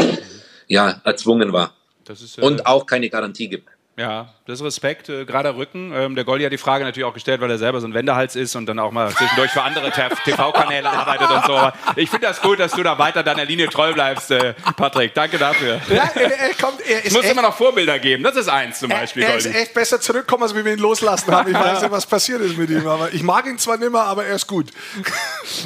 ja 0.67 1.01
erzwungen 1.05 1.53
war. 1.53 1.73
Äh, 2.09 2.41
und 2.41 2.65
auch 2.65 2.85
keine 2.85 3.09
Garantie 3.09 3.47
gibt. 3.47 3.69
Ja, 3.95 4.33
das 4.47 4.59
ist 4.59 4.65
Respekt, 4.65 5.07
äh, 5.09 5.23
gerader 5.23 5.55
Rücken. 5.55 5.91
Ähm, 5.93 6.15
der 6.15 6.23
Goldi 6.23 6.43
hat 6.43 6.51
die 6.51 6.57
Frage 6.57 6.83
natürlich 6.83 7.05
auch 7.05 7.13
gestellt, 7.13 7.41
weil 7.41 7.51
er 7.51 7.59
selber 7.59 7.79
so 7.79 7.85
ein 7.85 7.93
Wendehals 7.93 8.35
ist 8.35 8.55
und 8.55 8.65
dann 8.65 8.79
auch 8.79 8.91
mal 8.91 9.11
zwischendurch 9.11 9.51
für 9.51 9.61
andere 9.61 9.91
TV-Kanäle 9.91 10.89
arbeitet 10.91 11.29
und 11.29 11.45
so. 11.45 11.71
Ich 11.95 12.09
finde 12.09 12.25
das 12.25 12.41
gut, 12.41 12.59
dass 12.59 12.71
du 12.71 12.81
da 12.81 12.97
weiter 12.97 13.21
deiner 13.21 13.45
Linie 13.45 13.69
treu 13.69 13.93
bleibst, 13.93 14.31
äh, 14.31 14.55
Patrick. 14.77 15.13
Danke 15.13 15.37
dafür. 15.37 15.79
Ja, 15.89 16.09
er, 16.15 16.39
er 16.39 16.53
kommt, 16.55 16.81
er 16.81 17.05
es 17.05 17.13
muss 17.13 17.25
immer 17.25 17.43
noch 17.43 17.55
Vorbilder 17.55 17.99
geben. 17.99 18.23
Das 18.23 18.35
ist 18.35 18.49
eins 18.49 18.79
zum 18.79 18.89
Beispiel, 18.89 19.23
er, 19.23 19.29
er 19.29 19.37
ist 19.37 19.53
echt 19.53 19.75
besser 19.75 20.01
zurückkommen, 20.01 20.41
als 20.41 20.55
wir 20.55 20.65
ihn 20.65 20.79
loslassen 20.79 21.31
haben. 21.31 21.51
Ich 21.51 21.59
weiß 21.59 21.81
nicht, 21.81 21.91
was 21.91 22.07
passiert 22.07 22.41
ist 22.41 22.57
mit 22.57 22.71
ihm. 22.71 22.87
Aber 22.87 23.13
ich 23.13 23.21
mag 23.21 23.45
ihn 23.45 23.59
zwar 23.59 23.77
nicht 23.77 23.91
mehr, 23.91 24.01
aber 24.01 24.25
er 24.25 24.35
ist 24.35 24.47
gut. 24.47 24.71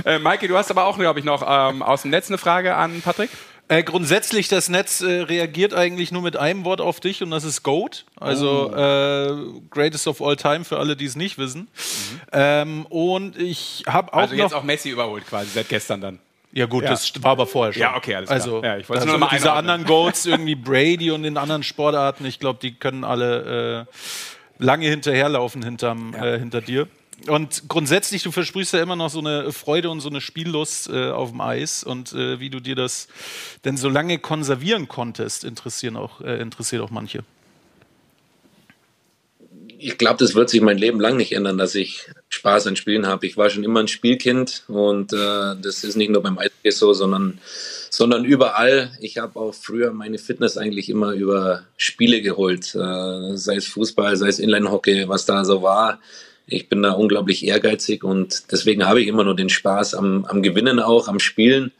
Äh, 0.03 0.19
Maike, 0.19 0.49
du 0.49 0.57
hast 0.57 0.69
aber 0.69 0.83
auch, 0.83 0.97
glaube 0.97 1.19
ich, 1.19 1.25
noch 1.25 1.43
ähm, 1.47 1.81
aus 1.81 2.01
dem 2.01 2.11
Netz 2.11 2.27
eine 2.27 2.37
Frage 2.37 2.75
an 2.75 3.01
Patrick. 3.01 3.29
Äh, 3.69 3.83
grundsätzlich, 3.83 4.47
das 4.47 4.69
Netz 4.69 5.01
äh, 5.01 5.21
reagiert 5.21 5.73
eigentlich 5.73 6.11
nur 6.11 6.21
mit 6.21 6.37
einem 6.37 6.63
Wort 6.63 6.79
auf 6.79 7.01
dich 7.01 7.21
und 7.21 7.31
das 7.31 7.43
ist 7.43 7.63
GOAT. 7.63 8.05
Also 8.15 8.71
oh. 8.73 8.75
äh, 8.75 9.59
Greatest 9.69 10.07
of 10.07 10.21
All 10.21 10.37
Time 10.37 10.63
für 10.63 10.79
alle, 10.79 10.95
die 10.95 11.05
es 11.05 11.17
nicht 11.17 11.37
wissen. 11.37 11.61
Mhm. 11.61 12.21
Ähm, 12.31 12.85
und 12.85 13.37
ich 13.37 13.83
habe 13.85 14.13
auch. 14.13 14.19
Also 14.19 14.35
jetzt 14.35 14.53
auch 14.53 14.63
Messi 14.63 14.89
überholt 14.89 15.27
quasi 15.27 15.49
seit 15.53 15.67
gestern 15.67 15.99
dann. 15.99 16.19
Ja 16.53 16.65
gut, 16.65 16.85
ja. 16.85 16.91
das 16.91 17.11
war 17.21 17.31
aber 17.31 17.45
vorher 17.45 17.73
schon. 17.73 17.81
Ja, 17.81 17.95
okay, 17.97 18.15
alles 18.15 18.29
klar. 18.29 18.39
Also, 18.39 18.63
ja, 18.63 18.77
ich 18.77 18.87
wollte 18.87 19.03
also 19.03 19.17
nur 19.17 19.29
diese 19.29 19.51
anderen 19.51 19.83
Goats, 19.83 20.25
irgendwie 20.25 20.55
Brady 20.55 21.11
und 21.11 21.25
in 21.25 21.37
anderen 21.37 21.61
Sportarten, 21.61 22.25
ich 22.25 22.39
glaube, 22.39 22.59
die 22.61 22.73
können 22.73 23.03
alle 23.03 23.85
äh, 23.87 24.63
lange 24.63 24.87
hinterherlaufen 24.87 25.61
hinterm, 25.61 26.13
ja. 26.13 26.25
äh, 26.25 26.39
hinter 26.39 26.61
dir. 26.61 26.87
Und 27.25 27.67
grundsätzlich, 27.67 28.21
du 28.21 28.31
versprühst 28.31 28.73
ja 28.73 28.81
immer 28.81 28.95
noch 28.95 29.09
so 29.09 29.19
eine 29.19 29.51
Freude 29.51 29.89
und 29.89 30.01
so 30.01 30.09
eine 30.09 30.21
Spiellust 30.21 30.89
äh, 30.89 31.09
auf 31.09 31.31
dem 31.31 31.41
Eis. 31.41 31.83
Und 31.83 32.13
äh, 32.13 32.39
wie 32.39 32.49
du 32.49 32.59
dir 32.59 32.75
das 32.75 33.07
denn 33.65 33.75
so 33.75 33.89
lange 33.89 34.19
konservieren 34.19 34.87
konntest, 34.87 35.43
interessieren 35.43 35.97
auch, 35.97 36.21
äh, 36.21 36.39
interessiert 36.39 36.81
auch 36.83 36.91
manche. 36.91 37.23
Ich 39.79 39.97
glaube, 39.97 40.17
das 40.19 40.35
wird 40.35 40.49
sich 40.49 40.61
mein 40.61 40.77
Leben 40.77 40.99
lang 40.99 41.17
nicht 41.17 41.33
ändern, 41.33 41.57
dass 41.57 41.75
ich 41.75 42.07
Spaß 42.29 42.67
an 42.67 42.75
Spielen 42.75 43.05
habe. 43.05 43.25
Ich 43.27 43.37
war 43.37 43.49
schon 43.49 43.63
immer 43.63 43.79
ein 43.79 43.87
Spielkind 43.87 44.63
und 44.67 45.13
äh, 45.13 45.55
das 45.61 45.83
ist 45.83 45.95
nicht 45.95 46.09
nur 46.09 46.23
beim 46.23 46.37
Eishockey 46.37 46.71
so, 46.71 46.93
sondern, 46.93 47.39
sondern 47.89 48.25
überall. 48.25 48.91
Ich 49.01 49.17
habe 49.17 49.39
auch 49.39 49.53
früher 49.53 49.91
meine 49.91 50.17
Fitness 50.17 50.57
eigentlich 50.57 50.89
immer 50.89 51.11
über 51.11 51.63
Spiele 51.77 52.21
geholt, 52.21 52.73
äh, 52.73 53.37
sei 53.37 53.55
es 53.55 53.67
Fußball, 53.67 54.17
sei 54.17 54.29
es 54.29 54.39
Inline-Hockey, 54.39 55.09
was 55.09 55.25
da 55.25 55.45
so 55.45 55.61
war 55.61 55.99
ich 56.47 56.69
bin 56.69 56.81
da 56.81 56.91
unglaublich 56.91 57.45
ehrgeizig 57.45 58.03
und 58.03 58.51
deswegen 58.51 58.85
habe 58.85 59.01
ich 59.01 59.07
immer 59.07 59.25
nur 59.25 59.35
den 59.35 59.49
Spaß 59.49 59.93
am, 59.93 60.25
am 60.25 60.41
Gewinnen 60.41 60.79
auch, 60.79 61.09
am 61.09 61.19
Spielen. 61.19 61.73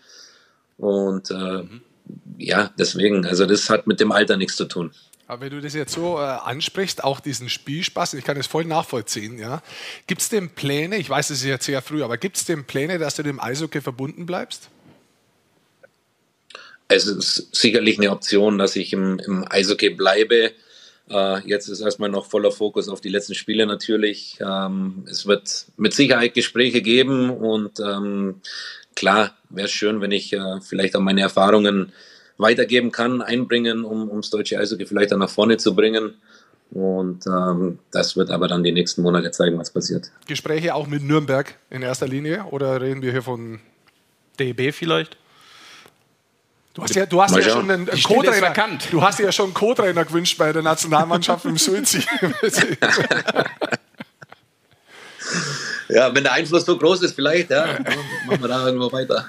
Und 0.78 1.32
äh, 1.32 1.64
mhm. 1.64 1.82
ja, 2.38 2.72
deswegen, 2.78 3.26
also 3.26 3.46
das 3.46 3.70
hat 3.70 3.88
mit 3.88 4.00
dem 4.02 4.12
Alter 4.12 4.36
nichts 4.36 4.58
zu 4.58 4.66
tun. 4.66 4.92
Aber 5.26 5.42
wenn 5.42 5.52
du 5.52 5.62
das 5.62 5.74
jetzt 5.74 5.94
so 5.94 6.18
äh, 6.18 6.22
ansprichst, 6.22 7.04
auch 7.04 7.22
diesen 7.22 7.50
Spielspaß, 7.50 8.14
ich 8.14 8.24
kann 8.24 8.38
das 8.38 8.48
voll 8.48 8.66
nachvollziehen, 8.66 9.40
ja. 9.40 9.62
Gibt 10.06 10.22
es 10.22 10.30
denn 10.30 10.50
Pläne, 10.50 10.98
ich 10.98 11.10
weiß, 11.10 11.30
es 11.30 11.40
ist 11.40 11.46
jetzt 11.46 11.66
sehr 11.66 11.82
früh, 11.82 12.04
aber 12.04 12.18
gibt 12.18 12.38
es 12.38 12.46
denn 12.46 12.66
Pläne, 12.66 13.00
dass 13.00 13.16
du 13.16 13.24
dem 13.24 13.40
Eishockey 13.40 13.82
verbunden 13.82 14.26
bleibst? 14.26 14.70
Es 16.90 17.06
ist 17.06 17.54
sicherlich 17.56 17.98
eine 17.98 18.12
Option, 18.12 18.58
dass 18.58 18.76
ich 18.76 18.94
im, 18.94 19.20
im 19.20 19.46
Eishockey 19.50 19.90
bleibe. 19.90 20.52
Äh, 21.10 21.48
jetzt 21.48 21.68
ist 21.68 21.80
erstmal 21.80 22.10
noch 22.10 22.26
voller 22.26 22.52
Fokus 22.52 22.90
auf 22.90 23.02
die 23.02 23.10
letzten 23.10 23.36
Spiele 23.36 23.66
natürlich. 23.66 24.38
Ähm, 24.42 25.06
es 25.10 25.26
wird 25.26 25.68
mit 25.78 25.94
Sicherheit 25.94 26.34
Gespräche 26.34 26.82
geben 26.82 27.30
und 27.30 27.80
ähm, 27.80 28.42
klar, 28.96 29.36
wäre 29.50 29.66
es 29.66 29.72
schön, 29.72 30.02
wenn 30.02 30.12
ich 30.12 30.34
äh, 30.34 30.60
vielleicht 30.62 30.96
auch 30.96 31.02
meine 31.02 31.22
Erfahrungen 31.22 31.94
weitergeben 32.38 32.92
kann, 32.92 33.22
einbringen, 33.22 33.84
um 33.84 34.10
ums 34.10 34.30
deutsche 34.30 34.60
Eishockey 34.60 34.86
vielleicht 34.86 35.14
auch 35.14 35.18
nach 35.18 35.30
vorne 35.30 35.58
zu 35.58 35.76
bringen. 35.76 36.16
Und 36.72 37.26
ähm, 37.28 37.80
das 37.92 38.18
wird 38.18 38.30
aber 38.30 38.48
dann 38.48 38.64
die 38.64 38.74
nächsten 38.74 39.02
Monate 39.02 39.32
zeigen, 39.32 39.58
was 39.58 39.72
passiert. 39.72 40.12
Gespräche 40.28 40.76
auch 40.76 40.88
mit 40.88 41.02
Nürnberg 41.02 41.56
in 41.70 41.82
erster 41.82 42.08
Linie 42.08 42.46
oder 42.52 42.82
reden 42.82 43.02
wir 43.02 43.12
hier 43.12 43.22
von 43.22 43.60
DEB 44.40 44.74
vielleicht? 44.74 45.18
Du 46.78 46.84
hast 46.84 46.94
ja, 46.94 47.08
du 47.08 47.20
hast 47.20 47.36
ja 47.36 47.42
schon 47.42 47.72
einen 47.72 47.88
ist 47.88 48.04
Co-Trainer. 48.04 48.54
Du 48.92 49.02
hast 49.02 49.18
ja 49.18 49.32
schon 49.32 49.46
einen 49.46 49.54
Co-Trainer 49.56 50.06
gewünscht 50.06 50.38
bei 50.38 50.54
der 50.54 50.62
Nationalmannschaft 50.62 51.46
im 51.46 51.58
Suizid. 51.58 52.08
Ja, 55.90 56.14
wenn 56.14 56.24
der 56.24 56.34
Einfluss 56.34 56.66
so 56.66 56.78
groß 56.78 57.02
ist, 57.04 57.16
vielleicht, 57.16 57.50
ja, 57.50 57.66
dann 57.66 57.86
machen 58.28 58.42
wir 58.42 58.48
da 58.50 58.66
irgendwo 58.66 58.92
weiter. 58.92 59.26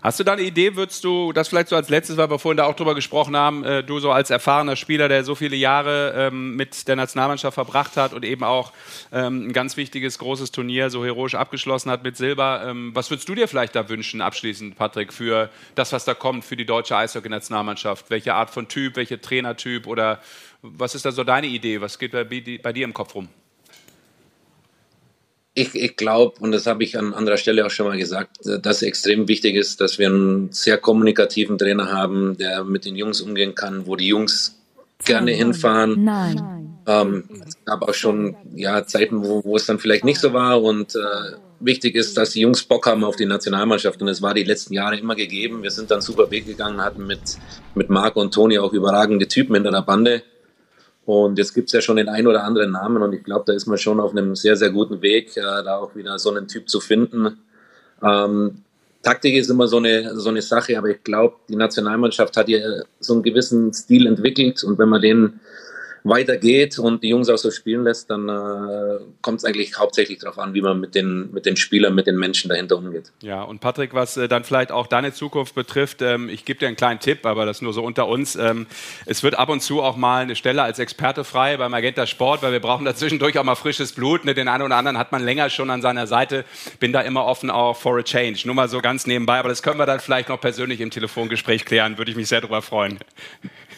Hast 0.00 0.20
du 0.20 0.24
da 0.24 0.34
eine 0.34 0.42
Idee, 0.42 0.76
würdest 0.76 1.02
du, 1.02 1.32
das 1.32 1.48
vielleicht 1.48 1.68
so 1.68 1.74
als 1.74 1.88
letztes, 1.88 2.16
weil 2.16 2.30
wir 2.30 2.38
vorhin 2.38 2.56
da 2.56 2.66
auch 2.66 2.76
drüber 2.76 2.94
gesprochen 2.94 3.36
haben, 3.36 3.64
äh, 3.64 3.82
du 3.82 3.98
so 3.98 4.12
als 4.12 4.30
erfahrener 4.30 4.76
Spieler, 4.76 5.08
der 5.08 5.24
so 5.24 5.34
viele 5.34 5.56
Jahre 5.56 6.14
ähm, 6.16 6.54
mit 6.54 6.86
der 6.86 6.94
Nationalmannschaft 6.94 7.54
verbracht 7.54 7.96
hat 7.96 8.12
und 8.12 8.24
eben 8.24 8.44
auch 8.44 8.72
ähm, 9.10 9.48
ein 9.48 9.52
ganz 9.52 9.76
wichtiges, 9.76 10.20
großes 10.20 10.52
Turnier 10.52 10.90
so 10.90 11.04
heroisch 11.04 11.34
abgeschlossen 11.34 11.90
hat 11.90 12.04
mit 12.04 12.16
Silber, 12.16 12.62
ähm, 12.64 12.92
was 12.94 13.10
würdest 13.10 13.28
du 13.28 13.34
dir 13.34 13.48
vielleicht 13.48 13.74
da 13.74 13.88
wünschen, 13.88 14.20
abschließend, 14.20 14.76
Patrick, 14.76 15.12
für 15.12 15.50
das, 15.74 15.92
was 15.92 16.04
da 16.04 16.14
kommt, 16.14 16.44
für 16.44 16.56
die 16.56 16.66
deutsche 16.66 16.96
Eishockey-Nationalmannschaft? 16.96 18.08
Welche 18.08 18.34
Art 18.34 18.50
von 18.50 18.68
Typ, 18.68 18.94
welche 18.94 19.20
Trainertyp 19.20 19.88
oder 19.88 20.20
was 20.62 20.94
ist 20.94 21.06
da 21.06 21.10
so 21.10 21.24
deine 21.24 21.48
Idee? 21.48 21.80
Was 21.80 21.98
geht 21.98 22.12
bei, 22.12 22.22
bei 22.24 22.72
dir 22.72 22.84
im 22.84 22.94
Kopf 22.94 23.16
rum? 23.16 23.28
Ich, 25.58 25.74
ich 25.74 25.96
glaube, 25.96 26.38
und 26.38 26.52
das 26.52 26.66
habe 26.66 26.84
ich 26.84 26.96
an 26.96 27.12
anderer 27.12 27.36
Stelle 27.36 27.66
auch 27.66 27.70
schon 27.70 27.88
mal 27.88 27.98
gesagt, 27.98 28.36
dass 28.44 28.82
extrem 28.82 29.26
wichtig 29.26 29.56
ist, 29.56 29.80
dass 29.80 29.98
wir 29.98 30.06
einen 30.06 30.52
sehr 30.52 30.78
kommunikativen 30.78 31.58
Trainer 31.58 31.90
haben, 31.90 32.38
der 32.38 32.62
mit 32.62 32.84
den 32.84 32.94
Jungs 32.94 33.20
umgehen 33.20 33.56
kann, 33.56 33.84
wo 33.84 33.96
die 33.96 34.06
Jungs 34.06 34.56
gerne 35.04 35.32
hinfahren. 35.32 36.04
Nine. 36.04 36.78
Ähm, 36.86 37.24
es 37.44 37.56
gab 37.64 37.82
auch 37.82 37.94
schon 37.94 38.36
ja, 38.54 38.86
Zeiten, 38.86 39.24
wo, 39.24 39.44
wo 39.44 39.56
es 39.56 39.66
dann 39.66 39.80
vielleicht 39.80 40.04
nicht 40.04 40.20
so 40.20 40.32
war. 40.32 40.62
Und 40.62 40.94
äh, 40.94 41.36
wichtig 41.58 41.96
ist, 41.96 42.16
dass 42.16 42.30
die 42.30 42.42
Jungs 42.42 42.62
Bock 42.62 42.86
haben 42.86 43.02
auf 43.02 43.16
die 43.16 43.26
Nationalmannschaft. 43.26 44.00
Und 44.00 44.06
es 44.06 44.22
war 44.22 44.34
die 44.34 44.44
letzten 44.44 44.74
Jahre 44.74 44.96
immer 44.96 45.16
gegeben. 45.16 45.64
Wir 45.64 45.72
sind 45.72 45.90
dann 45.90 46.00
super 46.00 46.30
Weg 46.30 46.46
gegangen, 46.46 46.80
hatten 46.80 47.04
mit, 47.04 47.36
mit 47.74 47.90
Marco 47.90 48.20
und 48.20 48.32
Toni 48.32 48.60
auch 48.60 48.72
überragende 48.72 49.26
Typen 49.26 49.56
hinter 49.56 49.72
der 49.72 49.82
Bande. 49.82 50.22
Und 51.08 51.38
jetzt 51.38 51.54
gibt 51.54 51.68
es 51.70 51.72
ja 51.72 51.80
schon 51.80 51.96
den 51.96 52.10
einen 52.10 52.26
oder 52.26 52.44
anderen 52.44 52.72
Namen 52.72 53.02
und 53.02 53.14
ich 53.14 53.24
glaube, 53.24 53.44
da 53.46 53.54
ist 53.54 53.64
man 53.64 53.78
schon 53.78 53.98
auf 53.98 54.10
einem 54.10 54.36
sehr, 54.36 54.56
sehr 54.56 54.68
guten 54.68 55.00
Weg, 55.00 55.34
äh, 55.38 55.40
da 55.40 55.78
auch 55.78 55.96
wieder 55.96 56.18
so 56.18 56.30
einen 56.30 56.48
Typ 56.48 56.68
zu 56.68 56.80
finden. 56.80 57.38
Ähm, 58.02 58.62
Taktik 59.02 59.34
ist 59.34 59.48
immer 59.48 59.68
so 59.68 59.78
eine, 59.78 60.14
so 60.18 60.28
eine 60.28 60.42
Sache, 60.42 60.76
aber 60.76 60.88
ich 60.88 61.02
glaube, 61.02 61.36
die 61.48 61.56
Nationalmannschaft 61.56 62.36
hat 62.36 62.50
ja 62.50 62.58
so 63.00 63.14
einen 63.14 63.22
gewissen 63.22 63.72
Stil 63.72 64.06
entwickelt 64.06 64.62
und 64.64 64.78
wenn 64.78 64.90
man 64.90 65.00
den 65.00 65.40
weitergeht 66.04 66.78
und 66.78 67.02
die 67.02 67.08
Jungs 67.08 67.28
auch 67.28 67.38
so 67.38 67.50
spielen 67.50 67.84
lässt, 67.84 68.10
dann 68.10 68.28
äh, 68.28 69.00
kommt 69.20 69.38
es 69.38 69.44
eigentlich 69.44 69.78
hauptsächlich 69.78 70.18
darauf 70.18 70.38
an, 70.38 70.54
wie 70.54 70.62
man 70.62 70.80
mit 70.80 70.94
den, 70.94 71.30
mit 71.32 71.46
den 71.46 71.56
Spielern, 71.56 71.94
mit 71.94 72.06
den 72.06 72.16
Menschen 72.16 72.48
dahinter 72.48 72.76
umgeht. 72.76 73.12
Ja, 73.22 73.42
und 73.42 73.60
Patrick, 73.60 73.94
was 73.94 74.16
äh, 74.16 74.28
dann 74.28 74.44
vielleicht 74.44 74.72
auch 74.72 74.86
deine 74.86 75.12
Zukunft 75.12 75.54
betrifft, 75.54 76.02
ähm, 76.02 76.28
ich 76.28 76.44
gebe 76.44 76.58
dir 76.58 76.66
einen 76.66 76.76
kleinen 76.76 77.00
Tipp, 77.00 77.26
aber 77.26 77.46
das 77.46 77.62
nur 77.62 77.72
so 77.72 77.82
unter 77.82 78.08
uns. 78.08 78.36
Ähm, 78.36 78.66
es 79.06 79.22
wird 79.22 79.38
ab 79.38 79.48
und 79.48 79.60
zu 79.60 79.82
auch 79.82 79.96
mal 79.96 80.22
eine 80.22 80.36
Stelle 80.36 80.62
als 80.62 80.78
Experte 80.78 81.24
frei 81.24 81.56
beim 81.56 81.70
Magenta 81.70 82.06
Sport, 82.06 82.42
weil 82.42 82.52
wir 82.52 82.60
brauchen 82.60 82.84
da 82.84 82.94
zwischendurch 82.94 83.38
auch 83.38 83.44
mal 83.44 83.54
frisches 83.54 83.92
Blut. 83.92 84.24
Ne? 84.24 84.34
Den 84.34 84.48
einen 84.48 84.62
oder 84.62 84.76
anderen 84.76 84.98
hat 84.98 85.12
man 85.12 85.22
länger 85.22 85.50
schon 85.50 85.70
an 85.70 85.82
seiner 85.82 86.06
Seite. 86.06 86.44
Bin 86.80 86.92
da 86.92 87.00
immer 87.00 87.24
offen 87.24 87.50
auch 87.50 87.76
for 87.76 87.98
a 87.98 88.02
change. 88.02 88.42
Nur 88.44 88.54
mal 88.54 88.68
so 88.68 88.80
ganz 88.80 89.06
nebenbei, 89.06 89.38
aber 89.38 89.48
das 89.48 89.62
können 89.62 89.78
wir 89.78 89.86
dann 89.86 90.00
vielleicht 90.00 90.28
noch 90.28 90.40
persönlich 90.40 90.80
im 90.80 90.90
Telefongespräch 90.90 91.64
klären. 91.64 91.98
Würde 91.98 92.10
ich 92.10 92.16
mich 92.16 92.28
sehr 92.28 92.40
darüber 92.40 92.62
freuen. 92.62 92.98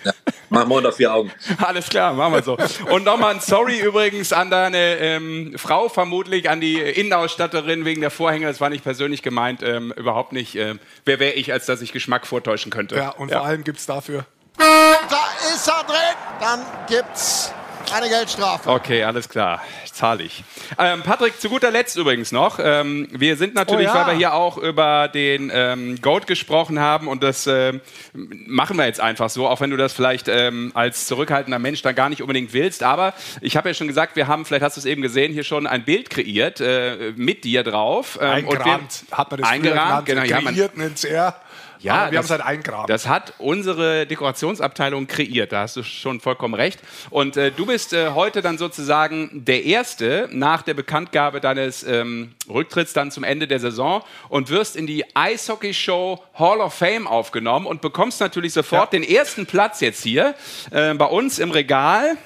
Ja, 0.05 0.13
machen 0.49 0.69
wir 0.69 0.77
unter 0.77 0.93
vier 0.93 1.13
Augen. 1.13 1.33
Alles 1.59 1.89
klar, 1.89 2.15
machen 2.15 2.35
wir 2.35 2.43
so. 2.43 2.57
Und 2.91 3.05
nochmal 3.05 3.35
ein 3.35 3.41
Sorry 3.41 3.81
übrigens 3.81 4.33
an 4.33 4.51
deine 4.51 4.97
ähm, 4.99 5.55
Frau, 5.57 5.89
vermutlich 5.89 6.49
an 6.49 6.61
die 6.61 6.81
Innenausstatterin 6.81 7.85
wegen 7.85 8.01
der 8.01 8.11
Vorhänge. 8.11 8.47
Das 8.47 8.61
war 8.61 8.71
nicht 8.71 8.85
persönlich 8.85 9.23
gemeint, 9.23 9.63
ähm, 9.63 9.93
überhaupt 9.97 10.33
nicht. 10.33 10.57
Äh, 10.57 10.77
wer 11.05 11.21
wäre 11.21 11.33
ich, 11.33 11.53
als 11.53 11.67
dass 11.67 11.83
ich 11.83 11.93
Geschmack 11.93 12.27
vortäuschen 12.27 12.71
könnte? 12.71 12.97
ja, 12.97 13.11
und 13.11 13.31
vor 13.31 13.45
allem 13.45 13.65
gibt 13.65 13.79
es 13.79 13.87
dafür. 13.87 14.25
Da 14.57 15.55
ist 15.55 15.67
er 15.69 15.85
drin. 15.85 15.97
Dann 16.41 16.61
gibt's 16.89 17.53
eine 17.93 18.09
Geldstrafe. 18.09 18.71
Okay, 18.71 19.05
alles 19.05 19.29
klar. 19.29 19.63
Zahle 19.93 20.23
ich. 20.25 20.43
Ähm, 20.79 21.03
Patrick, 21.03 21.41
zu 21.41 21.49
guter 21.49 21.71
Letzt 21.71 21.97
übrigens 21.97 22.33
noch. 22.33 22.59
Ähm, 22.63 23.09
wir 23.11 23.37
sind 23.37 23.55
natürlich, 23.55 23.89
Oh 23.89 23.95
ja. 23.95 24.07
weil 24.07 24.13
wir 24.15 24.19
hier 24.19 24.35
auch 24.35 24.57
über 24.57 25.09
den 25.09 25.51
ähm, 25.53 26.01
Goat 26.01 26.27
gesprochen 26.27 26.79
haben 26.81 27.09
und 27.09 27.23
das 27.23 27.47
ähm, 27.47 27.81
machen 28.15 28.77
wir 28.77 28.87
jetzt 28.87 29.01
einfach 29.01 29.29
so, 29.31 29.47
auch 29.49 29.61
wenn 29.61 29.71
du 29.71 29.77
das 29.77 29.93
vielleicht 29.93 30.29
ähm, 30.29 30.71
als 30.75 31.07
zurückhaltender 31.07 31.59
Mensch 31.59 31.83
dann 31.83 31.95
gar 31.95 32.09
nicht 32.09 32.23
unbedingt 32.23 32.53
willst. 32.53 32.83
Aber 32.83 33.13
ich 33.41 33.57
habe 33.57 33.69
ja 33.69 33.75
schon 33.75 33.89
gesagt, 33.89 34.17
wir 34.17 34.27
haben, 34.27 34.45
vielleicht 34.45 34.63
hast 34.65 34.77
du 34.77 34.81
es 34.81 34.87
eben 34.87 35.03
gesehen, 35.03 35.33
hier 35.33 35.45
schon 35.45 35.67
ein 35.67 35.85
Bild 35.85 36.09
kreiert 36.11 36.61
äh, 36.61 37.13
mit 37.17 37.45
dir 37.45 37.63
drauf. 37.63 38.19
Ähm, 38.21 38.47
und 38.47 38.55
wir- 38.55 38.61
Eingerahmt 38.65 39.05
hat 39.13 39.31
man 39.31 39.41
das 39.41 39.51
eingerahmt, 39.51 40.07
genau. 40.07 40.23
genannt. 40.23 40.31
Ja, 40.31 40.41
man, 40.41 40.55
Kreiert 40.55 40.77
nennt's 40.77 41.05
er. 41.05 41.37
Ja, 41.83 41.95
Aber 41.95 42.11
wir 42.13 42.19
haben 42.19 42.25
es 42.25 42.31
halt 42.31 42.43
eingerahmt. 42.43 42.91
Das 42.91 43.09
hat 43.09 43.35
unsere 43.39 44.07
Dekorationsabteilung 44.07 45.07
kreiert. 45.07 45.53
Da 45.53 45.63
hast 45.63 45.77
du 45.77 45.83
schon 45.83 46.21
vollkommen 46.21 46.55
recht. 46.55 46.79
Und 47.09 47.37
äh, 47.37 47.51
du 47.51 47.65
bist 47.67 47.93
äh, 47.93 48.11
heute 48.11 48.43
dann 48.43 48.59
sozusagen 48.59 49.31
der 49.33 49.65
Erste 49.65 50.29
nach 50.31 50.63
der 50.63 50.75
Bekanntgabe 50.75 51.41
deines 51.41 51.83
ähm, 51.83 52.35
Rücktritts 52.49 52.93
dann 52.93 53.11
zum 53.11 53.25
Ende 53.25 53.49
der 53.49 53.61
Saison 53.61 54.03
und 54.29 54.51
wirst 54.51 54.77
in 54.77 54.87
die 54.87 55.05
Eishockey-Show 55.15 56.23
Hall 56.35 56.61
of 56.61 56.75
Fame 56.75 57.07
aufgenommen 57.07 57.67
und 57.67 57.81
bekommst 57.81 58.21
natürlich 58.21 58.53
sofort 58.53 58.93
den 58.93 59.03
ersten 59.03 59.47
Platz 59.47 59.81
jetzt 59.81 60.03
hier 60.03 60.35
äh, 60.71 60.93
bei 60.95 61.07
uns 61.07 61.39
im 61.39 61.51
Regal. 61.51 62.17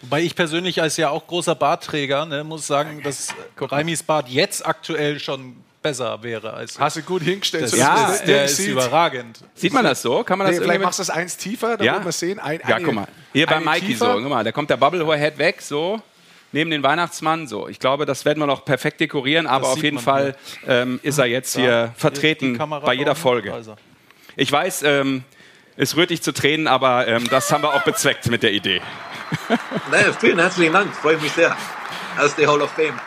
Wobei 0.00 0.22
ich 0.22 0.34
persönlich 0.34 0.82
als 0.82 0.96
ja 0.96 1.10
auch 1.10 1.26
großer 1.26 1.54
Bartträger 1.54 2.26
ne, 2.26 2.44
muss 2.44 2.66
sagen, 2.66 3.02
dass 3.02 3.34
Reimis 3.58 4.02
Bart 4.02 4.28
jetzt 4.28 4.66
aktuell 4.66 5.18
schon 5.18 5.56
besser 5.84 6.20
wäre 6.22 6.52
als 6.54 6.80
Hast 6.80 6.96
du 6.96 7.02
gut 7.02 7.22
hingestellt. 7.22 7.64
das 7.64 7.76
Ja, 7.76 8.06
ist, 8.06 8.20
das 8.20 8.24
der 8.24 8.44
ist 8.46 8.56
sieht. 8.56 8.70
überragend. 8.70 9.38
Sieht 9.54 9.72
man 9.72 9.84
das 9.84 10.00
so? 10.02 10.24
Kann 10.24 10.38
man 10.38 10.46
das 10.48 10.56
Nee, 10.56 10.64
vielleicht 10.64 10.80
machst 10.82 10.98
du 10.98 11.02
es 11.02 11.10
eins 11.10 11.36
tiefer, 11.36 11.76
dann 11.76 11.86
Ja? 11.86 11.92
wird 11.94 12.04
man 12.04 12.12
sehen. 12.12 12.38
Ein, 12.40 12.58
Ja, 12.66 12.76
eine- 12.76 12.84
guck 12.86 12.94
mal. 12.94 13.06
Hier 13.34 13.46
bei 13.46 13.60
Mikey 13.60 13.86
tiefer. 13.88 14.14
so, 14.14 14.20
guck 14.20 14.28
mal, 14.30 14.42
da 14.42 14.50
kommt 14.50 14.70
der 14.70 14.78
Bubblehead 14.78 15.36
weg, 15.38 15.60
so. 15.60 16.00
Neben 16.52 16.70
den 16.70 16.82
Weihnachtsmann, 16.82 17.46
so. 17.46 17.68
Ich 17.68 17.78
glaube, 17.80 18.06
das 18.06 18.24
werden 18.24 18.38
wir 18.40 18.46
noch 18.46 18.64
perfekt 18.64 18.98
dekorieren, 19.00 19.46
aber 19.46 19.66
Das 19.68 19.72
auf 19.76 19.82
jeden 19.82 19.98
Fall 19.98 20.34
ähm, 20.66 21.00
ist 21.02 21.18
er 21.18 21.26
jetzt 21.26 21.54
hier 21.54 21.92
Die 21.94 22.00
vertreten 22.00 22.56
bei 22.84 22.94
jeder. 22.94 23.14
Folge. 23.14 23.50
Ist. 23.52 23.70
Ich 24.36 24.50
weiß, 24.50 24.84
ähm, 24.84 25.22
es 25.76 25.96
rührt 25.96 26.08
dich 26.10 26.22
zu 26.22 26.32
Tränen, 26.32 26.66
aber 26.66 27.06
ähm, 27.08 27.28
das 27.28 27.52
haben 27.52 27.62
wir 27.62 27.74
auch 27.74 27.82
bezweckt 27.82 28.30
mit 28.30 28.42
der 28.42 28.52
Idee. 28.52 28.80
Naja, 29.90 30.12
vielen 30.18 30.38
herzlichen 30.38 30.72
Dank, 30.72 30.94
freue 30.94 31.18
mich 31.18 31.32
sehr. 31.32 31.54
Aus 32.18 32.34
der 32.36 32.48
Hall 32.48 32.62
of 32.62 32.70
Fame. 32.70 32.98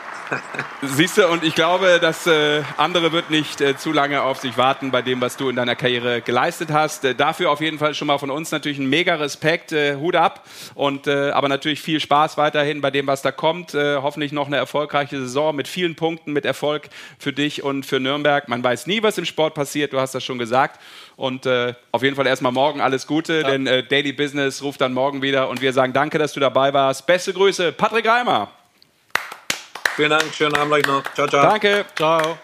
Siehst 0.82 1.18
du, 1.18 1.28
und 1.28 1.44
ich 1.44 1.56
glaube, 1.56 2.00
das 2.02 2.28
äh, 2.28 2.62
andere 2.78 3.12
wird 3.12 3.30
nicht 3.30 3.62
äh, 3.62 3.78
zu 3.78 3.92
lange 3.92 4.22
auf 4.22 4.40
sich 4.40 4.58
warten 4.58 4.92
bei 4.92 5.02
dem, 5.02 5.22
was 5.22 5.38
du 5.38 5.50
in 5.50 5.56
deiner 5.56 5.76
Karriere 5.76 6.22
geleistet 6.22 6.70
hast. 6.72 7.06
Äh, 7.06 7.16
dafür 7.16 7.52
auf 7.52 7.62
jeden 7.62 7.80
Fall 7.80 7.94
schon 7.94 8.08
mal 8.08 8.18
von 8.18 8.30
uns 8.30 8.52
natürlich 8.52 8.78
ein 8.78 8.90
mega 8.90 9.16
Respekt, 9.16 9.72
äh, 9.72 9.96
Hut 9.96 10.16
ab. 10.16 10.46
Und 10.76 11.08
äh, 11.08 11.32
aber 11.32 11.50
natürlich 11.50 11.82
viel 11.82 12.00
Spaß 12.00 12.38
weiterhin 12.38 12.82
bei 12.82 12.92
dem, 12.92 13.08
was 13.08 13.22
da 13.22 13.32
kommt. 13.32 13.74
Äh, 13.74 13.98
hoffentlich 13.98 14.32
noch 14.32 14.48
eine 14.48 14.58
erfolgreiche 14.58 15.20
Saison 15.20 15.56
mit 15.56 15.68
vielen 15.68 15.96
Punkten, 15.96 16.34
mit 16.34 16.46
Erfolg 16.46 16.90
für 17.18 17.34
dich 17.34 17.64
und 17.64 17.86
für 17.86 18.00
Nürnberg. 18.00 18.48
Man 18.48 18.64
weiß 18.64 18.88
nie, 18.88 19.02
was 19.04 19.18
im 19.18 19.26
Sport 19.26 19.56
passiert, 19.56 19.94
du 19.94 20.00
hast 20.00 20.14
das 20.14 20.24
schon 20.24 20.38
gesagt. 20.38 20.80
Und 21.16 21.46
äh, 21.46 21.74
auf 21.92 22.04
jeden 22.04 22.16
Fall 22.16 22.28
erstmal 22.28 22.52
morgen 22.52 22.82
alles 22.82 23.08
Gute, 23.08 23.44
denn 23.44 23.66
äh, 23.66 23.84
Daily 23.84 24.14
Business 24.14 24.62
ruft 24.62 24.82
dann 24.82 24.94
morgen 24.94 25.22
wieder 25.22 25.50
und 25.50 25.62
wir 25.62 25.74
sagen 25.74 25.94
danke, 25.94 26.20
dass 26.20 26.34
du 26.34 26.40
dabei 26.40 26.74
warst. 26.74 27.08
Beste 27.08 27.34
Grüße, 27.34 27.72
Patrick 27.72 28.08
Reimer. 28.08 28.52
Vielen 29.98 30.12
Dank, 30.12 30.32
schönen 30.32 30.54
Abend 30.54 30.74
euch 30.74 30.86
noch. 30.86 31.04
Ciao, 31.16 31.28
ciao. 31.28 31.42
Danke. 31.42 31.84
Ciao. 31.96 32.38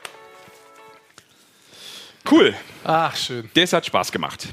Cool. 2.29 2.55
Ach, 2.83 3.15
schön. 3.15 3.47
Das 3.53 3.71
hat 3.73 3.85
Spaß 3.85 4.11
gemacht. 4.11 4.47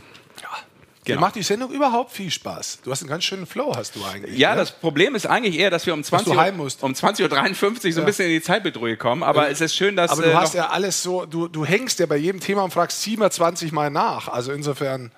Genau. 1.05 1.23
macht 1.23 1.35
die 1.35 1.43
Sendung 1.43 1.71
überhaupt 1.73 2.13
viel 2.13 2.31
Spaß. 2.31 2.81
Du 2.85 2.91
hast 2.91 3.01
einen 3.01 3.09
ganz 3.09 3.25
schönen 3.25 3.47
Flow, 3.47 3.75
hast 3.75 3.97
du 3.97 4.05
eigentlich. 4.05 4.39
Ja, 4.39 4.51
ne? 4.51 4.57
das 4.57 4.73
Problem 4.73 5.15
ist 5.15 5.27
eigentlich 5.27 5.59
eher, 5.59 5.71
dass 5.71 5.87
wir 5.87 5.95
um 5.95 6.05
20 6.05 6.27
du 6.27 6.39
Uhr, 6.39 6.47
um 6.83 6.93
20.53 6.93 7.87
Uhr 7.87 7.93
so 7.93 8.01
ein 8.01 8.07
bisschen 8.07 8.27
in 8.27 8.33
die 8.33 8.43
Zeitbedrohung 8.43 8.99
kommen. 8.99 9.23
Aber 9.23 9.49
es 9.49 9.63
ist 9.63 9.75
schön, 9.75 9.97
dass. 9.97 10.11
Aber 10.11 10.21
du 10.21 10.31
äh, 10.31 10.35
hast 10.35 10.53
ja 10.53 10.69
alles 10.69 11.03
so, 11.03 11.25
du, 11.25 11.49
du 11.49 11.65
hängst 11.65 12.01
ja 12.01 12.07
bei 12.07 12.19
jedem 12.19 12.41
Thema 12.41 12.65
und 12.65 12.71
fragst 12.71 13.01
27 13.03 13.73
Mal 13.73 13.91
nach. 13.91 14.29
Also 14.29 14.53
insofern, 14.53 15.11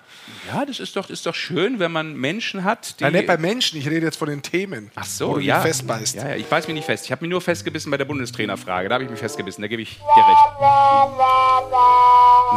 ja, 0.51 0.65
das 0.65 0.79
ist 0.79 0.95
doch, 0.95 1.09
ist 1.09 1.25
doch 1.25 1.35
schön, 1.35 1.79
wenn 1.79 1.91
man 1.91 2.15
Menschen 2.15 2.63
hat, 2.63 2.99
die. 2.99 3.03
nein, 3.03 3.13
nicht 3.13 3.27
bei 3.27 3.37
Menschen, 3.37 3.79
ich 3.79 3.87
rede 3.87 4.05
jetzt 4.05 4.17
von 4.17 4.29
den 4.29 4.41
Themen. 4.41 4.91
Ach 4.95 5.05
so, 5.05 5.29
wo 5.29 5.33
du 5.35 5.41
ja. 5.41 5.61
festbeißt. 5.61 6.15
Ja, 6.15 6.29
ja, 6.29 6.35
ich 6.35 6.45
beiß 6.45 6.67
mich 6.67 6.75
nicht 6.75 6.85
fest. 6.85 7.05
Ich 7.05 7.11
habe 7.11 7.23
mich 7.23 7.29
nur 7.29 7.41
festgebissen 7.41 7.91
bei 7.91 7.97
der 7.97 8.05
Bundestrainerfrage. 8.05 8.89
Da 8.89 8.95
habe 8.95 9.03
ich 9.03 9.09
mich 9.09 9.19
festgebissen. 9.19 9.61
Da 9.61 9.67
gebe 9.67 9.81
ich 9.81 9.97
dir 9.97 10.27
recht. 10.27 10.39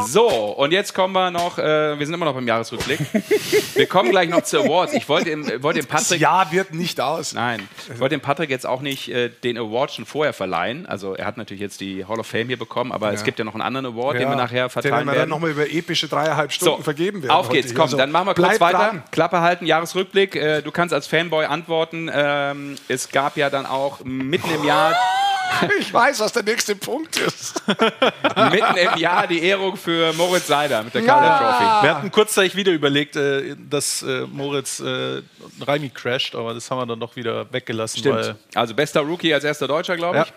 So, 0.09 0.29
und 0.29 0.73
jetzt 0.73 0.95
kommen 0.95 1.15
wir 1.15 1.31
noch. 1.31 1.59
Äh, 1.59 1.99
wir 1.99 2.07
sind 2.07 2.15
immer 2.15 2.27
noch 2.27 2.35
beim 2.35 2.47
Jahresrückblick. 2.47 3.01
Wir 3.75 3.87
kommen 3.87 4.11
gleich 4.11 4.31
noch 4.31 4.43
zu 4.43 4.59
Awards. 4.59 4.95
Ich 4.95 5.07
wollte 5.09 5.27
dem, 5.27 5.63
wollte 5.63 5.81
dem 5.81 5.89
Das 5.89 6.05
Patrick. 6.05 6.21
Jahr 6.21 6.51
wird 6.51 6.73
nicht 6.73 6.99
aus. 6.99 7.35
Nein, 7.35 7.69
ich 7.93 8.01
wollte 8.01 8.15
dem 8.15 8.23
Patrick 8.23 8.49
jetzt 8.49 8.67
auch 8.67 8.81
nicht 8.81 9.09
äh, 9.09 9.29
den 9.29 9.59
Award 9.59 9.93
schon 9.93 10.07
vorher 10.07 10.33
verleihen. 10.33 10.87
Also 10.87 11.15
er 11.15 11.27
hat 11.27 11.37
natürlich 11.37 11.61
jetzt 11.61 11.81
die 11.81 12.07
Hall 12.07 12.19
of 12.19 12.27
Fame 12.27 12.47
hier 12.49 12.59
bekommen, 12.59 12.91
aber 12.91 13.13
es 13.13 13.23
gibt 13.23 13.39
ja 13.39 13.45
noch 13.45 13.55
einen 13.55 13.63
anderen 13.63 13.87
Award, 13.87 14.19
den 14.19 14.29
wir 14.29 14.37
nachher 14.37 14.65
den 14.65 14.71
verteilen 14.71 15.07
wir 15.07 15.15
dann 15.15 15.29
nochmal 15.29 15.51
über 15.51 15.71
epische 15.71 16.09
dreieinhalb 16.09 16.53
Stunden 16.53 16.83
vergeben 16.83 17.23
werden. 17.23 17.33
Auf 17.33 17.51
geht's, 17.63 17.75
komm, 17.75 17.83
Also, 17.83 17.97
dann 17.97 18.11
machen 18.11 18.29
wir 18.29 18.35
kurz 18.35 18.49
bleib 18.49 18.61
weiter. 18.61 18.79
dran. 18.79 19.03
Klappe 19.11 19.41
halten, 19.41 19.67
Jahresrückblick. 19.67 20.37
Äh, 20.37 20.63
du 20.63 20.71
kannst 20.71 20.95
als 20.95 21.07
Fanboy 21.07 21.45
antworten. 21.47 22.11
Ähm, 22.13 22.77
es 22.89 23.09
gab 23.09 23.37
ja 23.37 23.51
dann 23.51 23.67
auch 23.67 24.01
mitten 24.05 24.51
im 24.51 24.65
Jahr, 24.65 24.95
Ich 25.79 25.93
weiß, 25.93 26.21
was 26.21 26.33
der 26.33 26.43
nächste 26.43 26.75
Punkt 26.77 27.19
ist. 27.19 27.63
mitten 28.51 28.77
im 28.77 28.99
Jahr 28.99 29.27
die 29.27 29.43
Ehrung 29.43 29.77
für 29.77 30.13
Moritz 30.15 30.47
Seider 30.47 30.83
mit 30.83 30.95
der 30.95 31.03
Calder 31.03 31.39
Trophy. 31.39 31.85
Wir 31.87 31.95
hatten 31.97 32.11
kurzzeitig 32.11 32.57
wieder 32.57 32.73
überlegt, 32.73 33.17
äh, 33.17 33.55
dass 33.57 34.03
äh, 34.03 34.23
Moritz 34.27 34.81
äh, 34.81 35.23
Raimi 35.67 35.91
crasht, 35.91 36.35
aber 36.35 36.55
das 36.55 36.71
haben 36.71 36.79
wir 36.79 36.87
dann 36.87 37.01
doch 37.01 37.17
wieder 37.17 37.53
weggelassen. 37.53 37.99
Stimmt. 38.01 38.17
Weil, 38.17 38.37
Also 38.55 38.75
bester 38.75 39.01
Rookie 39.01 39.33
als 39.33 39.45
erster 39.45 39.69
Deutscher, 39.69 39.97
glaube 39.97 40.19
ich. 40.19 40.27
Ja. 40.27 40.33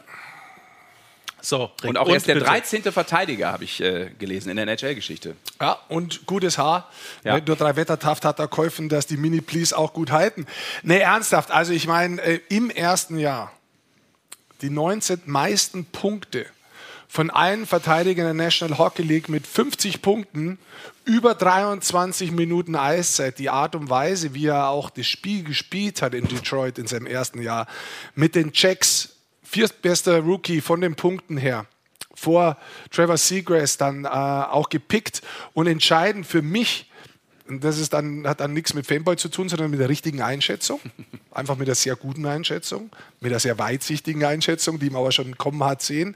So, 1.41 1.71
Und 1.83 1.97
auch 1.97 2.07
erst 2.09 2.27
der 2.27 2.35
bitte. 2.35 2.45
13. 2.45 2.83
Verteidiger, 2.83 3.51
habe 3.51 3.63
ich 3.63 3.81
äh, 3.81 4.11
gelesen 4.17 4.49
in 4.49 4.57
der 4.57 4.67
NHL-Geschichte. 4.67 5.35
Ja, 5.61 5.79
und 5.87 6.25
gutes 6.25 6.57
Haar. 6.57 6.89
Ja. 7.23 7.37
Ne, 7.37 7.43
Nur 7.45 7.55
drei 7.55 7.75
Wettertaft 7.75 8.25
hat 8.25 8.39
er 8.39 8.47
geholfen, 8.47 8.89
dass 8.89 9.07
die 9.07 9.17
Mini-Please 9.17 9.77
auch 9.77 9.93
gut 9.93 10.11
halten. 10.11 10.45
Nee, 10.83 10.99
ernsthaft. 10.99 11.51
Also 11.51 11.73
ich 11.73 11.87
meine, 11.87 12.21
äh, 12.21 12.39
im 12.49 12.69
ersten 12.69 13.17
Jahr 13.17 13.51
die 14.61 14.69
19 14.69 15.21
meisten 15.25 15.85
Punkte 15.85 16.45
von 17.07 17.31
allen 17.31 17.65
Verteidigern 17.65 18.25
der 18.25 18.45
National 18.45 18.77
Hockey 18.77 19.01
League 19.01 19.29
mit 19.29 19.47
50 19.47 20.01
Punkten, 20.01 20.59
über 21.05 21.33
23 21.33 22.31
Minuten 22.31 22.75
Eiszeit, 22.75 23.39
die 23.39 23.49
Art 23.49 23.73
und 23.75 23.89
Weise, 23.89 24.35
wie 24.35 24.45
er 24.45 24.69
auch 24.69 24.91
das 24.91 25.07
Spiel 25.07 25.43
gespielt 25.43 26.03
hat 26.03 26.13
in 26.13 26.27
Detroit 26.27 26.77
in 26.77 26.85
seinem 26.85 27.07
ersten 27.07 27.41
Jahr, 27.41 27.65
mit 28.13 28.35
den 28.35 28.51
Checks, 28.51 29.15
viertbester 29.49 30.19
Rookie 30.19 30.61
von 30.61 30.81
den 30.81 30.95
Punkten 30.95 31.37
her, 31.37 31.65
vor 32.13 32.57
Trevor 32.91 33.17
Seagrass 33.17 33.77
dann 33.77 34.05
äh, 34.05 34.07
auch 34.07 34.69
gepickt 34.69 35.21
und 35.53 35.67
entscheidend 35.67 36.27
für 36.27 36.41
mich, 36.41 36.89
und 37.47 37.63
das 37.63 37.79
ist 37.79 37.93
dann, 37.93 38.27
hat 38.27 38.41
dann 38.41 38.53
nichts 38.53 38.75
mit 38.75 38.85
Fanboy 38.85 39.17
zu 39.17 39.27
tun, 39.27 39.49
sondern 39.49 39.71
mit 39.71 39.79
der 39.79 39.89
richtigen 39.89 40.21
Einschätzung. 40.21 40.79
Einfach 41.31 41.57
mit 41.57 41.67
einer 41.67 41.73
sehr 41.73 41.95
guten 41.95 42.27
Einschätzung, 42.27 42.91
mit 43.21 43.31
einer 43.31 43.39
sehr 43.39 43.57
weitsichtigen 43.57 44.23
Einschätzung, 44.23 44.77
die 44.77 44.91
man 44.91 45.01
aber 45.01 45.11
schon 45.11 45.35
kommen 45.35 45.63
hat 45.63 45.81
sehen. 45.81 46.15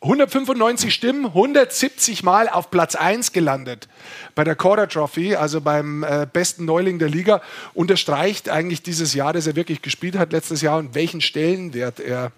195 0.00 0.94
Stimmen, 0.94 1.26
170 1.26 2.22
Mal 2.22 2.48
auf 2.48 2.70
Platz 2.70 2.94
1 2.94 3.32
gelandet 3.32 3.88
bei 4.34 4.44
der 4.44 4.54
Calder 4.54 4.88
Trophy, 4.88 5.34
also 5.34 5.60
beim 5.60 6.04
äh, 6.04 6.26
besten 6.30 6.64
Neuling 6.64 6.98
der 6.98 7.08
Liga. 7.08 7.42
Unterstreicht 7.74 8.48
eigentlich 8.48 8.82
dieses 8.82 9.14
Jahr, 9.14 9.32
das 9.32 9.46
er 9.46 9.56
wirklich 9.56 9.82
gespielt 9.82 10.16
hat 10.16 10.32
letztes 10.32 10.62
Jahr 10.62 10.78
und 10.78 10.94
welchen 10.94 11.20
Stellenwert 11.20 12.00
er 12.00 12.32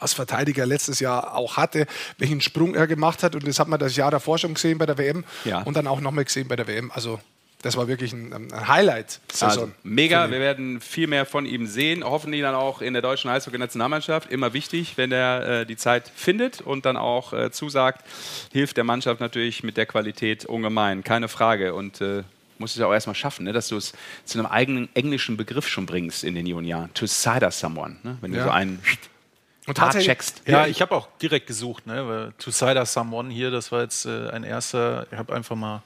als 0.00 0.12
Verteidiger 0.14 0.66
letztes 0.66 1.00
Jahr 1.00 1.34
auch 1.34 1.56
hatte, 1.56 1.86
welchen 2.18 2.40
Sprung 2.40 2.74
er 2.74 2.86
gemacht 2.86 3.22
hat. 3.22 3.34
Und 3.34 3.46
das 3.46 3.58
hat 3.58 3.68
man 3.68 3.78
das 3.80 3.96
Jahr 3.96 4.10
davor 4.10 4.38
schon 4.38 4.54
gesehen 4.54 4.78
bei 4.78 4.86
der 4.86 4.98
WM 4.98 5.24
Ja. 5.44 5.62
und 5.62 5.76
dann 5.76 5.86
auch 5.86 6.00
nochmal 6.00 6.24
gesehen 6.24 6.48
bei 6.48 6.56
der 6.56 6.66
WM. 6.66 6.90
Also 6.92 7.20
das 7.62 7.76
war 7.76 7.88
wirklich 7.88 8.12
ein, 8.12 8.32
ein 8.32 8.68
Highlight-Saison. 8.68 9.48
Also, 9.48 9.70
mega, 9.82 10.30
wir 10.30 10.38
werden 10.38 10.80
viel 10.80 11.08
mehr 11.08 11.26
von 11.26 11.44
ihm 11.44 11.66
sehen. 11.66 12.04
Hoffentlich 12.04 12.40
dann 12.42 12.54
auch 12.54 12.80
in 12.80 12.92
der 12.92 13.02
deutschen 13.02 13.30
Eishockey-Nationalmannschaft. 13.30 14.30
Immer 14.30 14.52
wichtig, 14.52 14.92
wenn 14.96 15.10
er 15.10 15.62
äh, 15.62 15.66
die 15.66 15.76
Zeit 15.76 16.08
findet 16.14 16.60
und 16.60 16.86
dann 16.86 16.96
auch 16.96 17.32
äh, 17.32 17.50
zusagt, 17.50 18.04
hilft 18.52 18.76
der 18.76 18.84
Mannschaft 18.84 19.20
natürlich 19.20 19.64
mit 19.64 19.76
der 19.76 19.86
Qualität 19.86 20.44
ungemein. 20.44 21.02
Keine 21.02 21.26
Frage. 21.26 21.74
Und 21.74 22.00
äh, 22.00 22.22
musst 22.58 22.76
es 22.76 22.80
ja 22.80 22.86
auch 22.86 22.92
erstmal 22.92 23.16
schaffen, 23.16 23.44
ne, 23.44 23.52
dass 23.52 23.66
du 23.68 23.76
es 23.76 23.92
zu 24.24 24.38
einem 24.38 24.46
eigenen 24.46 24.88
englischen 24.94 25.36
Begriff 25.36 25.66
schon 25.66 25.84
bringst 25.86 26.22
in 26.22 26.36
den 26.36 26.46
jungen 26.46 26.64
Jahren. 26.64 26.94
To 26.94 27.06
cider 27.08 27.50
someone. 27.50 27.96
Ne? 28.04 28.18
Wenn 28.20 28.30
du 28.30 28.38
Ja. 28.38 28.44
so 28.44 28.50
einen 28.50 28.80
Und 29.68 29.80
hart 29.80 29.94
hat 29.94 30.02
checkst. 30.02 30.42
Ja, 30.46 30.66
ich 30.66 30.80
habe 30.80 30.94
auch 30.94 31.08
direkt 31.20 31.46
gesucht, 31.46 31.86
ne? 31.86 32.08
weil 32.08 32.32
To 32.38 32.50
Cider 32.50 32.86
Someone 32.86 33.30
hier, 33.32 33.50
das 33.50 33.70
war 33.70 33.82
jetzt 33.82 34.06
äh, 34.06 34.30
ein 34.30 34.44
erster. 34.44 35.06
Ich 35.10 35.18
habe 35.18 35.34
einfach 35.34 35.56
mal 35.56 35.82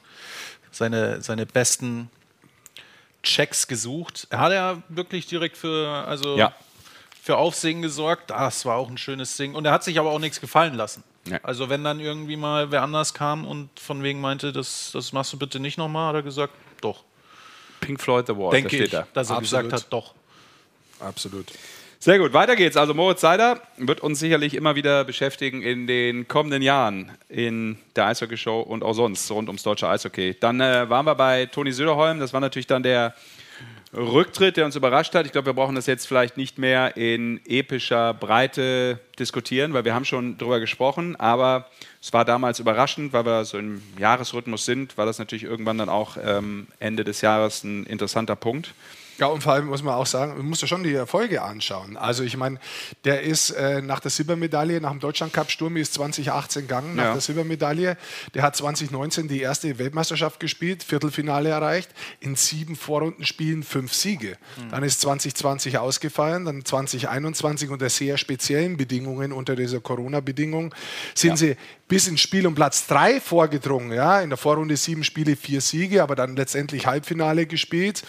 seine, 0.71 1.21
seine 1.23 1.47
besten 1.47 2.11
Checks 3.23 3.67
gesucht. 3.69 4.27
Er 4.31 4.39
hat 4.41 4.53
ja 4.53 4.83
wirklich 4.89 5.27
direkt 5.27 5.57
für, 5.57 5.89
also 6.07 6.37
Ja. 6.37 6.55
für 7.23 7.37
Aufsehen 7.37 7.83
gesorgt. 7.83 8.31
Das 8.31 8.65
war 8.65 8.77
auch 8.77 8.89
ein 8.89 8.99
schönes 8.99 9.37
Ding. 9.37 9.55
Und 9.55 9.65
er 9.65 9.73
hat 9.73 9.85
sich 9.85 9.99
aber 9.99 10.11
auch 10.11 10.19
nichts 10.19 10.41
gefallen 10.41 10.75
lassen. 10.75 11.05
Ja. 11.29 11.39
Also 11.45 11.69
wenn 11.69 11.85
dann 11.85 12.01
irgendwie 12.01 12.37
mal 12.37 12.73
wer 12.73 12.83
anders 12.83 13.15
kam 13.15 13.47
und 13.47 13.69
von 13.79 14.03
wegen 14.03 14.21
meinte, 14.21 14.53
das, 14.53 14.91
das 14.93 15.13
machst 15.13 15.33
du 15.33 15.39
bitte 15.39 15.61
nicht 15.61 15.79
nochmal, 15.79 16.09
hat 16.09 16.15
er 16.17 16.23
gesagt, 16.23 16.53
doch. 16.81 17.05
Pink 17.81 18.01
Floyd 18.01 18.29
Award, 18.31 18.55
Denke 18.55 18.71
da 18.71 18.75
steht 18.77 18.87
ich, 18.87 18.91
da. 18.93 19.07
dass 19.15 19.31
er 19.31 19.37
Absolut. 19.37 19.71
gesagt 19.71 19.85
hat, 19.85 19.93
doch. 19.93 20.15
Absolut. 20.99 21.47
Sehr 22.03 22.19
gut, 22.19 22.33
weiter 22.33 22.57
geht's. 22.57 22.77
Also 22.77 22.95
Moritz 22.95 23.21
Seider 23.21 23.61
wird 23.77 24.01
uns 24.01 24.19
sicherlich 24.19 24.55
immer 24.55 24.75
wieder 24.75 25.05
beschäftigen 25.05 25.63
in 25.63 25.87
den 25.87 26.27
kommenden 26.27 26.61
Jahren 26.61 27.13
in 27.29 27.79
der 27.95 28.07
Eishockey-Show 28.07 28.61
und 28.61 28.83
auch 28.83 28.95
sonst 28.95 29.31
rund 29.31 29.49
ums 29.49 29.63
deutsche 29.63 29.89
Eishockey. 29.89 30.35
Dann 30.41 30.61
äh, 30.61 30.91
waren 30.91 31.07
wir 31.07 31.15
bei 31.15 31.47
Toni 31.47 31.71
Söderholm. 31.71 32.19
Das 32.19 32.33
war 32.33 32.41
natürlich 32.41 32.67
dann 32.67 32.83
der 32.83 33.15
Rücktritt, 33.95 34.57
der 34.57 34.65
uns 34.65 34.75
überrascht 34.75 35.15
hat. 35.15 35.27
Ich 35.27 35.31
glaube, 35.31 35.47
wir 35.47 35.53
brauchen 35.53 35.77
das 35.77 35.87
jetzt 35.87 36.09
vielleicht 36.09 36.37
nicht 36.37 36.59
mehr 36.59 36.97
in 36.97 37.41
epischer 37.47 38.15
Breite 38.15 38.99
diskutieren, 39.21 39.73
weil 39.73 39.85
wir 39.85 39.95
haben 39.95 40.05
schon 40.05 40.39
drüber 40.39 40.59
gesprochen. 40.59 41.15
Aber 41.15 41.67
es 42.01 42.13
war 42.13 42.25
damals 42.25 42.59
überraschend, 42.59 43.13
weil 43.13 43.27
wir 43.27 43.45
so 43.45 43.59
im 43.59 43.81
Jahresrhythmus 43.97 44.65
sind, 44.65 44.99
war 44.99 45.07
das 45.07 45.21
natürlich 45.21 45.45
irgendwann 45.45 45.79
dann 45.79 45.89
auch 45.89 46.17
ähm, 46.21 46.67
Ende 46.81 47.05
des 47.05 47.21
Jahres 47.21 47.63
ein 47.63 47.87
interessanter 47.87 48.35
Punkt. 48.35 48.75
Ja, 49.19 49.27
und 49.27 49.43
vor 49.43 49.53
allem 49.53 49.67
muss 49.67 49.83
man 49.83 49.95
auch 49.95 50.07
sagen, 50.07 50.37
man 50.37 50.47
muss 50.47 50.61
ja 50.63 50.67
schon 50.67 50.83
die 50.83 50.95
Erfolge 50.95 51.43
anschauen. 51.43 51.97
Also 51.97 52.23
ich 52.25 52.37
meine, 52.37 52.59
der 53.05 53.23
ist 53.23 53.51
äh, 53.51 53.83
nach 53.83 54.01
der 54.01 54.11
Silbermedaille, 54.11 54.81
nach 54.81 54.91
dem 54.91 55.01
Deutschlandcup 55.01 55.51
Sturmi 55.51 55.81
ist 55.81 55.95
2018 55.95 56.63
gegangen, 56.63 56.97
nach 56.97 57.05
Ja. 57.05 57.13
der 57.13 57.21
Silbermedaille. 57.21 57.97
Der 58.35 58.43
hat 58.43 58.57
2019 58.57 59.29
die 59.29 59.41
erste 59.41 59.79
Weltmeisterschaft 59.79 60.41
gespielt, 60.41 60.83
Viertelfinale 60.83 61.51
erreicht, 61.51 61.91
in 62.21 62.37
sieben 62.37 62.75
Vorrundenspielen 62.75 63.63
fünf 63.63 63.93
Siege. 63.93 64.39
Dann 64.71 64.83
ist 64.83 65.01
2020 65.03 65.79
ausgefallen, 65.79 66.45
dann 66.47 66.65
2021 66.65 67.69
unter 67.71 67.91
sehr 67.91 68.17
speziellen 68.19 68.77
Bedingungen, 68.77 69.33
unter 69.33 69.57
dieser 69.57 69.81
Corona-Bedingung, 69.81 70.75
sind 71.15 71.39
sie 71.39 71.57
bis 71.87 72.09
ins 72.09 72.21
Spiel 72.21 72.47
um 72.47 72.55
Platz 72.55 72.87
drei 72.87 73.21
vorgedrungen. 73.21 73.93
Ja? 73.93 74.21
In 74.21 74.31
der 74.31 74.39
Vorrunde 74.39 74.77
sieben 74.77 75.05
Spiele, 75.05 75.37
vier 75.37 75.61
Siege, 75.61 76.03
aber 76.03 76.17
dann 76.17 76.35
letztendlich 76.37 76.87
Halbfinale 76.87 77.47
gespielt 77.47 78.03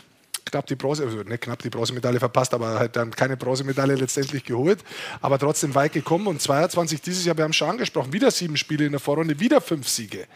knapp 0.53 0.67
die 0.67 0.75
Bronze, 0.75 1.03
also 1.03 1.17
nicht 1.17 1.41
knapp 1.41 1.61
die 1.63 1.69
Bronzemedaille 1.69 2.19
verpasst, 2.19 2.53
aber 2.53 2.79
halt 2.79 2.95
dann 2.95 3.09
keine 3.11 3.35
Bronzemedaille 3.37 3.95
letztendlich 3.95 4.43
geholt, 4.45 4.83
aber 5.19 5.39
trotzdem 5.39 5.73
weit 5.73 5.93
gekommen 5.93 6.27
und 6.27 6.41
22 6.41 7.01
dieses 7.01 7.25
Jahr, 7.25 7.35
wir 7.35 7.43
haben 7.43 7.53
schon 7.53 7.69
angesprochen, 7.69 8.13
wieder 8.13 8.29
sieben 8.29 8.55
Spiele 8.55 8.85
in 8.85 8.91
der 8.91 8.99
Vorrunde, 8.99 9.39
wieder 9.39 9.61
fünf 9.61 9.87
Siege. 9.87 10.27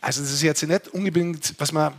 Also 0.00 0.22
das 0.22 0.32
ist 0.32 0.42
jetzt 0.42 0.62
nicht 0.62 0.88
unbedingt, 0.88 1.54
was 1.58 1.72
man 1.72 1.92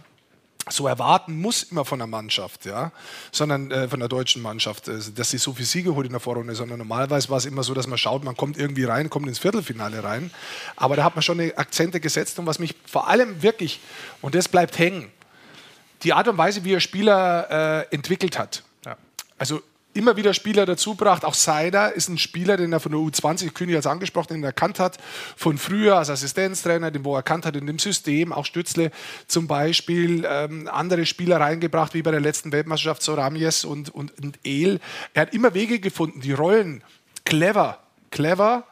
so 0.69 0.87
erwarten 0.87 1.39
muss 1.39 1.63
immer 1.63 1.85
von 1.85 1.99
der 1.99 2.07
Mannschaft, 2.07 2.65
ja, 2.65 2.91
sondern 3.31 3.71
äh, 3.71 3.87
von 3.87 3.99
der 3.99 4.09
deutschen 4.09 4.41
Mannschaft, 4.41 4.87
äh, 4.87 4.97
dass 5.15 5.29
sie 5.29 5.37
so 5.37 5.53
viele 5.53 5.67
Siege 5.67 5.95
holt 5.95 6.07
in 6.07 6.11
der 6.11 6.19
Vorrunde, 6.19 6.55
sondern 6.55 6.79
normalerweise 6.79 7.29
war 7.29 7.37
es 7.37 7.45
immer 7.45 7.63
so, 7.63 7.73
dass 7.73 7.87
man 7.87 7.97
schaut, 7.97 8.23
man 8.23 8.35
kommt 8.35 8.57
irgendwie 8.57 8.83
rein, 8.85 9.09
kommt 9.09 9.27
ins 9.27 9.39
Viertelfinale 9.39 10.03
rein, 10.03 10.31
aber 10.75 10.95
da 10.95 11.03
hat 11.03 11.15
man 11.15 11.21
schon 11.21 11.39
Akzente 11.55 11.99
gesetzt 11.99 12.37
und 12.39 12.47
was 12.47 12.59
mich 12.59 12.75
vor 12.85 13.07
allem 13.07 13.43
wirklich, 13.43 13.79
und 14.21 14.35
das 14.35 14.49
bleibt 14.49 14.77
hängen, 14.79 15.11
die 16.03 16.13
Art 16.13 16.27
und 16.27 16.37
Weise, 16.37 16.63
wie 16.63 16.73
er 16.73 16.79
Spieler 16.79 17.85
äh, 17.89 17.95
entwickelt 17.95 18.37
hat. 18.37 18.63
Also 19.37 19.61
immer 19.93 20.15
wieder 20.15 20.33
Spieler 20.33 20.65
dazu 20.65 20.91
gebracht. 20.91 21.25
Auch 21.25 21.33
Seider 21.33 21.93
ist 21.93 22.07
ein 22.07 22.17
Spieler, 22.17 22.55
den 22.55 22.71
er 22.71 22.79
von 22.79 22.91
der 22.91 23.01
U20, 23.01 23.51
König 23.51 23.75
als 23.75 23.87
angesprochen, 23.87 24.33
den 24.33 24.43
er 24.43 24.47
erkannt 24.47 24.79
hat, 24.79 24.97
von 25.35 25.57
früher 25.57 25.97
als 25.97 26.09
Assistenztrainer, 26.09 26.91
den 26.91 27.03
wo 27.03 27.13
er 27.15 27.17
erkannt 27.17 27.45
hat 27.45 27.55
in 27.55 27.65
dem 27.65 27.79
System, 27.79 28.31
auch 28.31 28.45
Stützle 28.45 28.91
zum 29.27 29.47
Beispiel, 29.47 30.25
ähm, 30.29 30.69
andere 30.71 31.05
Spieler 31.05 31.39
reingebracht, 31.39 31.93
wie 31.93 32.03
bei 32.03 32.11
der 32.11 32.19
letzten 32.19 32.51
Weltmeisterschaft, 32.51 33.01
so 33.01 33.15
Ramies 33.15 33.65
und, 33.65 33.89
und, 33.89 34.17
und 34.23 34.39
El. 34.43 34.79
Er 35.13 35.23
hat 35.23 35.33
immer 35.33 35.53
Wege 35.53 35.79
gefunden, 35.79 36.21
die 36.21 36.33
Rollen 36.33 36.83
clever, 37.25 37.79
clever 38.11 38.65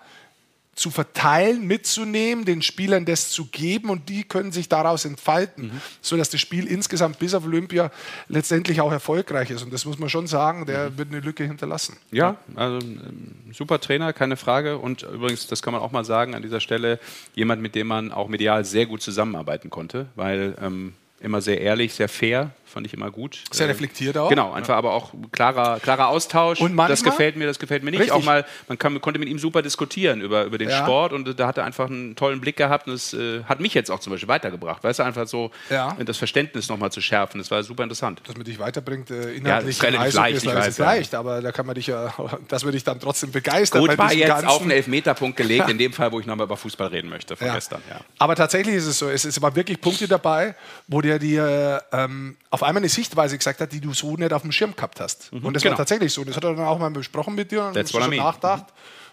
zu 0.76 0.92
verteilen, 0.92 1.66
mitzunehmen, 1.66 2.44
den 2.44 2.62
Spielern 2.62 3.06
das 3.06 3.30
zu 3.30 3.46
geben 3.46 3.90
und 3.90 4.10
die 4.10 4.26
können 4.26 4.52
sich 4.52 4.68
daraus 4.68 5.06
entfalten, 5.06 5.68
Mhm. 5.68 5.82
sodass 6.02 6.30
das 6.30 6.42
Spiel 6.42 6.68
insgesamt 6.68 7.18
bis 7.18 7.34
auf 7.34 7.46
Olympia 7.46 7.92
letztendlich 8.28 8.82
auch 8.82 8.92
erfolgreich 8.92 9.50
ist. 9.52 9.64
Und 9.64 9.72
das 9.72 9.86
muss 9.86 9.98
man 10.00 10.10
schon 10.10 10.28
sagen, 10.28 10.66
der 10.66 10.90
Mhm. 10.90 10.98
wird 10.98 11.10
eine 11.12 11.20
Lücke 11.22 11.46
hinterlassen. 11.46 11.96
Ja, 12.12 12.36
also 12.56 12.86
ähm, 12.86 13.36
super 13.54 13.80
Trainer, 13.80 14.12
keine 14.12 14.36
Frage. 14.36 14.78
Und 14.78 15.04
übrigens, 15.04 15.48
das 15.48 15.62
kann 15.62 15.72
man 15.74 15.82
auch 15.82 15.92
mal 15.94 16.04
sagen 16.04 16.36
an 16.36 16.42
dieser 16.42 16.60
Stelle, 16.60 17.00
jemand, 17.36 17.62
mit 17.62 17.74
dem 17.76 17.88
man 17.88 18.12
auch 18.12 18.28
medial 18.28 18.66
sehr 18.66 18.86
gut 18.86 19.02
zusammenarbeiten 19.02 19.70
konnte, 19.70 20.08
weil 20.16 20.56
ähm, 20.62 20.94
immer 21.22 21.40
sehr 21.42 21.62
ehrlich, 21.62 21.94
sehr 21.94 22.10
fair, 22.10 22.52
Fand 22.66 22.88
ich 22.88 22.94
immer 22.94 23.12
gut. 23.12 23.40
Sehr 23.52 23.68
Äh, 23.68 23.70
reflektiert 23.72 24.18
auch. 24.18 24.28
Genau, 24.30 24.52
einfach 24.52 24.76
aber 24.76 24.94
auch 24.94 25.14
klarer, 25.32 25.80
klarer 25.80 26.08
Austausch. 26.10 26.60
Und 26.60 26.74
manchmal- 26.74 26.88
das 26.90 27.04
gefällt 27.04 27.36
mir, 27.38 27.46
das 27.46 27.60
gefällt 27.60 27.84
mir 27.84 27.92
nicht. 27.92 28.00
Richtig. 28.02 28.14
Auch 28.16 28.24
mal, 28.24 28.46
man 28.68 28.78
kann, 28.78 29.00
konnte 29.02 29.20
mit 29.20 29.30
ihm 29.30 29.40
super 29.40 29.62
diskutieren 29.62 30.20
über, 30.22 30.44
über 30.46 30.58
den 30.58 30.70
Ja. 30.70 30.80
Sport 30.84 31.14
und 31.14 31.40
da 31.40 31.48
hat 31.48 31.58
er 31.58 31.64
einfach 31.64 31.86
einen 31.90 32.16
tollen 32.16 32.42
Blick 32.42 32.58
gehabt 32.58 32.88
und 32.88 32.94
das 32.94 33.14
äh, 33.14 33.44
hat 33.44 33.60
mich 33.60 33.74
jetzt 33.74 33.90
auch 33.92 34.00
zum 34.00 34.12
Beispiel 34.12 34.28
weitergebracht. 34.28 34.84
Weißt 34.84 35.00
du, 35.00 35.04
einfach 35.04 35.28
so 35.28 35.52
Ja. 35.70 35.96
das 36.04 36.18
Verständnis 36.18 36.68
nochmal 36.68 36.92
zu 36.92 37.02
schärfen. 37.02 37.38
Das 37.40 37.52
war 37.52 37.62
super 37.64 37.84
interessant. 37.84 38.22
dass 38.26 38.36
man 38.36 38.44
dich 38.46 38.60
weiterbringt, 38.60 39.12
äh, 39.12 39.16
Ja, 39.16 39.62
das 39.62 39.78
inhaltlich 39.78 39.78
ist 39.78 39.84
Eishockey 39.84 40.18
leicht, 40.18 40.38
ist 40.38 40.44
ich 40.44 40.54
weiß, 40.56 40.78
ja. 40.80 40.86
leicht, 40.86 41.16
aber 41.16 41.42
da 41.42 41.52
kann 41.52 41.66
man 41.66 41.76
dich 41.76 41.88
ja, 41.88 42.14
dass 42.48 42.66
wir 42.66 42.72
dich 42.72 42.84
dann 42.84 43.00
trotzdem 43.00 43.32
begeistern. 43.32 43.82
Gut, 43.82 43.98
war 43.98 44.12
jetzt 44.14 44.28
ganzen- 44.28 44.48
auf 44.48 44.62
einen 44.62 44.72
Elfmeterpunkt 44.72 45.38
gelegt, 45.38 45.70
in 45.70 45.78
dem 45.78 45.94
Fall, 45.94 46.12
wo 46.12 46.20
ich 46.20 46.26
nochmal 46.26 46.46
über 46.46 46.58
Fußball 46.58 46.88
reden 46.88 47.10
möchte 47.10 47.36
von 47.36 47.48
Ja. 47.48 47.54
gestern. 47.54 47.82
Ja. 47.90 48.00
Aber 48.18 48.36
tatsächlich 48.36 48.76
ist 48.76 48.86
es 48.88 48.98
so, 49.00 49.08
es, 49.10 49.24
es 49.26 49.42
waren 49.42 49.56
wirklich 49.56 49.80
Punkte 49.80 50.08
dabei, 50.08 50.56
wo 50.88 51.02
der 51.02 51.20
dir 51.20 51.84
ähm, 51.92 52.36
auf 52.50 52.64
einmal 52.66 52.82
eine 52.82 52.90
Sichtweise 52.90 53.38
gesagt 53.38 53.62
hat, 53.62 53.72
die 53.72 53.80
du 53.80 53.94
so 53.94 54.16
nicht 54.16 54.34
auf 54.34 54.42
dem 54.42 54.52
Schirm 54.52 54.76
gehabt 54.76 55.00
hast. 55.00 55.32
Und 55.32 55.54
das 55.54 55.64
genau. 55.64 55.74
war 55.74 55.78
tatsächlich 55.78 56.12
so. 56.14 56.24
Das 56.24 56.36
hat 56.36 56.44
er 56.44 56.56
dann 56.56 56.66
auch 56.66 56.80
mal 56.80 56.90
besprochen 56.92 57.36
mit 57.36 57.52
dir 57.52 57.64
und 57.64 57.74
That's 57.74 57.94
what 57.94 58.02
I 58.02 58.04
schon 58.06 58.10
mean. 58.12 58.24
nachgedacht. 58.24 58.66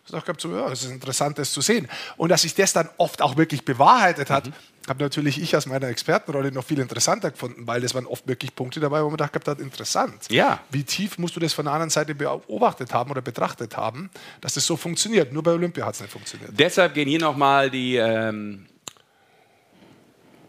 Ich 0.05 0.13
habe 0.15 0.35
so, 0.37 0.51
ja, 0.51 0.69
es 0.69 0.83
ist 0.83 0.91
interessant, 0.91 1.39
das 1.39 1.53
zu 1.53 1.61
sehen. 1.61 1.89
Und 2.17 2.31
dass 2.31 2.43
sich 2.43 2.55
das 2.57 2.73
dann 2.73 2.89
oft 2.99 3.23
auch 3.23 3.37
wirklich 3.37 3.65
bewahrheitet 3.65 4.31
hat, 4.31 4.47
Mhm. 4.47 4.53
habe 4.89 5.05
natürlich 5.05 5.41
ich 5.41 5.55
aus 5.57 5.67
meiner 5.67 5.87
Expertenrolle 5.87 6.51
noch 6.51 6.65
viel 6.65 6.81
interessanter 6.81 7.31
gefunden, 7.31 7.69
weil 7.69 7.81
das 7.81 7.95
waren 7.95 8.07
oft 8.07 8.27
wirklich 8.27 8.53
Punkte 8.57 8.81
dabei, 8.81 8.99
wo 9.01 9.05
man 9.05 9.17
gedacht 9.17 9.47
hat, 9.47 9.61
interessant. 9.61 10.27
Ja. 10.29 10.59
Wie 10.71 10.83
tief 10.83 11.19
musst 11.19 11.37
du 11.37 11.41
das 11.41 11.53
von 11.53 11.67
der 11.67 11.75
anderen 11.75 11.91
Seite 11.91 12.17
beobachtet 12.17 12.93
haben 12.93 13.13
oder 13.13 13.21
betrachtet 13.23 13.77
haben, 13.77 14.11
dass 14.41 14.55
das 14.55 14.67
so 14.67 14.77
funktioniert? 14.77 15.33
Nur 15.33 15.45
bei 15.45 15.53
Olympia 15.53 15.87
hat 15.87 15.95
es 15.95 16.01
nicht 16.01 16.11
funktioniert. 16.11 16.51
Deshalb 16.53 16.95
gehen 16.95 17.09
hier 17.09 17.21
nochmal 17.21 17.71
die 17.71 17.95
ähm, 17.95 18.67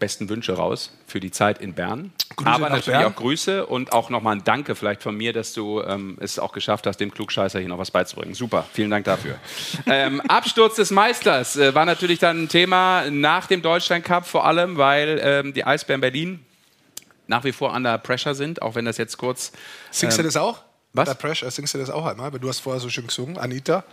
besten 0.04 0.28
Wünsche 0.28 0.52
raus 0.52 0.92
für 1.08 1.22
die 1.22 1.32
Zeit 1.32 1.62
in 1.62 1.74
Bern. 1.74 2.12
Grüße 2.36 2.50
Aber 2.50 2.70
natürlich 2.70 3.00
Bern. 3.00 3.06
auch 3.06 3.16
Grüße 3.16 3.66
und 3.66 3.94
auch 3.94 4.10
nochmal 4.10 4.36
ein 4.36 4.44
Danke 4.44 4.76
vielleicht 4.76 5.02
von 5.02 5.16
mir, 5.16 5.32
dass 5.32 5.54
du 5.54 5.82
ähm, 5.82 6.18
es 6.20 6.40
auch 6.40 6.52
geschafft 6.52 6.86
hast, 6.86 6.98
dem 6.98 7.10
Klugscheißer 7.10 7.60
hier 7.60 7.70
noch 7.70 7.78
was 7.78 7.90
beizubringen. 7.90 8.34
Super, 8.34 8.66
vielen 8.74 8.92
Dank 8.92 9.06
dafür. 9.06 9.38
ähm, 9.86 10.20
Absturz 10.28 10.76
des 10.76 10.92
Meisters 10.92 11.56
äh, 11.56 11.74
war 11.74 11.86
natürlich 11.86 12.20
dann 12.20 12.44
ein 12.44 12.50
Thema 12.50 13.10
nach 13.10 13.48
dem 13.48 13.62
Deutschland 13.62 14.04
Cup, 14.04 14.28
vor 14.28 14.46
allem, 14.46 14.76
weil 14.76 15.22
ähm, 15.24 15.54
die 15.54 15.64
Eisbären 15.64 16.02
Berlin 16.02 16.46
nach 17.28 17.46
wie 17.46 17.54
vor 17.54 17.74
under 17.74 17.98
pressure 17.98 18.36
sind, 18.36 18.62
auch 18.62 18.76
wenn 18.76 18.84
das 18.84 18.98
jetzt 18.98 19.18
kurz. 19.18 19.54
Singst 19.90 20.18
ähm, 20.18 20.24
du 20.24 20.28
das 20.28 20.36
auch? 20.36 20.64
was? 20.94 21.08
Under 21.08 21.20
Pressure, 21.20 21.50
singst 21.50 21.74
du 21.74 21.78
das 21.80 21.90
auch 21.90 22.06
einmal? 22.06 22.32
Weil 22.32 22.40
du 22.40 22.48
hast 22.48 22.60
vorher 22.60 22.80
so 22.80 22.90
schön 22.90 23.08
gesungen. 23.08 23.38
Anita, 23.38 23.84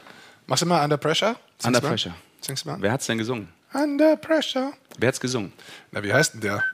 machst 0.47 0.63
du 0.63 0.67
mal 0.67 0.83
Under 0.85 0.99
Pressure? 0.99 1.37
Singst 1.59 1.67
Under 1.67 1.81
mal? 1.81 1.89
Pressure. 1.89 2.15
Singst 2.41 2.65
du 2.65 2.71
mal? 2.71 2.77
Wer 2.81 2.93
hat's 2.93 3.07
denn 3.07 3.19
gesungen? 3.19 3.49
Under 3.73 4.17
Pressure. 4.17 4.73
Wer 4.99 5.09
hat's 5.09 5.21
gesungen? 5.21 5.53
Na, 5.93 6.03
wie 6.03 6.13
heißt 6.13 6.35
denn 6.35 6.41
der? 6.41 6.65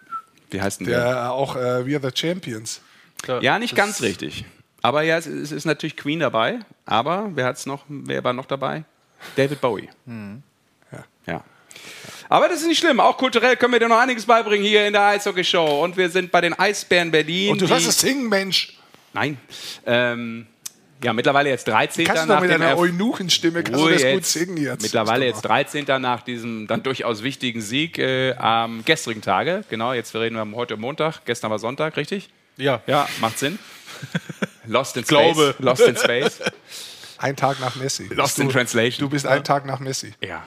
Wie 0.50 0.60
heißt 0.60 0.80
denn 0.80 0.86
der? 0.86 1.04
Der 1.04 1.32
auch 1.32 1.56
äh, 1.56 1.86
We 1.86 1.96
Are 1.96 2.00
the 2.00 2.10
Champions. 2.14 2.80
Klar, 3.22 3.42
Ja, 3.42 3.58
nicht 3.58 3.74
ganz 3.74 4.00
richtig. 4.02 4.44
Aber 4.82 5.02
ja, 5.02 5.18
es 5.18 5.26
ist, 5.26 5.50
es 5.50 5.52
ist 5.52 5.64
natürlich 5.64 5.96
Queen 5.96 6.20
dabei. 6.20 6.60
Aber 6.84 7.30
wer 7.34 7.46
hat's 7.46 7.66
noch? 7.66 7.84
Wer 7.88 8.22
war 8.22 8.32
noch 8.32 8.46
dabei? 8.46 8.84
David 9.34 9.60
Bowie. 9.60 9.88
Ja. 10.06 11.04
Ja. 11.26 11.44
Aber 12.28 12.48
das 12.48 12.60
ist 12.60 12.66
nicht 12.68 12.78
schlimm. 12.78 13.00
Auch 13.00 13.16
kulturell 13.16 13.56
können 13.56 13.72
wir 13.72 13.80
dir 13.80 13.88
noch 13.88 13.98
einiges 13.98 14.26
beibringen 14.26 14.64
hier 14.66 14.86
in 14.86 14.92
der 14.92 15.02
Eishockey-Show. 15.06 15.82
Und 15.82 15.96
wir 15.96 16.08
sind 16.08 16.30
bei 16.30 16.40
den 16.40 16.54
Eisbären 16.58 17.10
Berlin. 17.10 17.52
Und 17.52 17.60
du 17.60 17.66
sollst 17.66 17.88
es 17.88 18.00
singen, 18.00 18.28
Mensch. 18.28 18.76
Nein. 19.12 19.38
Ähm, 19.84 20.46
ja, 21.04 21.12
mittlerweile 21.12 21.50
jetzt 21.50 21.68
13. 21.68 22.04
Kannst 22.06 22.24
du 22.24 22.28
nach 22.28 22.40
doch 22.40 22.48
mit 22.48 22.50
Erf- 22.60 22.76
Eunuchenstimme 22.76 23.62
kannst 23.62 23.80
du 23.80 23.88
das 23.88 24.02
gut 24.02 24.10
jetzt. 24.10 24.32
singen 24.32 24.56
jetzt. 24.56 24.82
Mittlerweile 24.82 25.26
Ist 25.26 25.34
jetzt 25.36 25.44
doch 25.44 25.50
13. 25.50 25.84
nach 26.00 26.22
diesem 26.22 26.66
dann 26.66 26.82
durchaus 26.82 27.22
wichtigen 27.22 27.60
Sieg 27.60 27.98
äh, 27.98 28.34
am 28.34 28.84
gestrigen 28.84 29.22
Tage. 29.22 29.64
Genau, 29.68 29.92
jetzt 29.92 30.14
reden 30.14 30.36
wir 30.36 30.56
heute 30.56 30.76
Montag. 30.76 31.24
Gestern 31.26 31.50
war 31.50 31.58
Sonntag, 31.58 31.96
richtig? 31.96 32.30
Ja. 32.56 32.80
Ja, 32.86 33.08
macht 33.20 33.38
Sinn. 33.38 33.58
Lost 34.66 34.96
in 34.96 35.02
Space. 35.04 35.08
Glaube. 35.08 35.54
Lost 35.58 35.82
in 35.82 35.96
Space. 35.96 36.40
Ein 37.18 37.36
Tag 37.36 37.60
nach 37.60 37.76
Messi. 37.76 38.08
Lost 38.12 38.36
du, 38.38 38.42
in 38.42 38.50
Translation. 38.50 39.06
Du 39.06 39.10
bist 39.10 39.26
ein 39.26 39.42
Tag 39.42 39.64
nach 39.64 39.80
Messi. 39.80 40.12
Ja. 40.20 40.46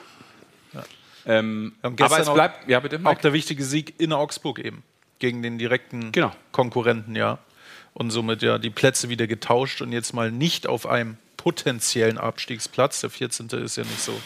Ähm, 1.26 1.74
Wir 1.82 1.90
haben 1.90 2.02
aber 2.02 2.18
es 2.20 2.28
auch- 2.28 2.34
bleibt, 2.34 2.68
ja 2.68 2.80
bitte, 2.80 2.98
Auch 3.04 3.18
der 3.18 3.32
wichtige 3.32 3.62
Sieg 3.64 3.94
in 4.00 4.12
Augsburg 4.12 4.58
eben. 4.58 4.82
Gegen 5.18 5.42
den 5.42 5.58
direkten 5.58 6.12
Genau. 6.12 6.32
Konkurrenten, 6.52 7.14
ja. 7.14 7.38
Und 7.92 8.10
somit 8.10 8.42
ja 8.42 8.58
die 8.58 8.70
Plätze 8.70 9.08
wieder 9.08 9.26
getauscht 9.26 9.82
und 9.82 9.92
jetzt 9.92 10.14
mal 10.14 10.30
nicht 10.30 10.66
auf 10.66 10.86
einem 10.86 11.16
potenziellen 11.36 12.18
Abstiegsplatz. 12.18 13.00
Der 13.00 13.10
14. 13.10 13.48
ist 13.48 13.76
ja 13.76 13.84
nicht 13.84 14.00
so, 14.00 14.18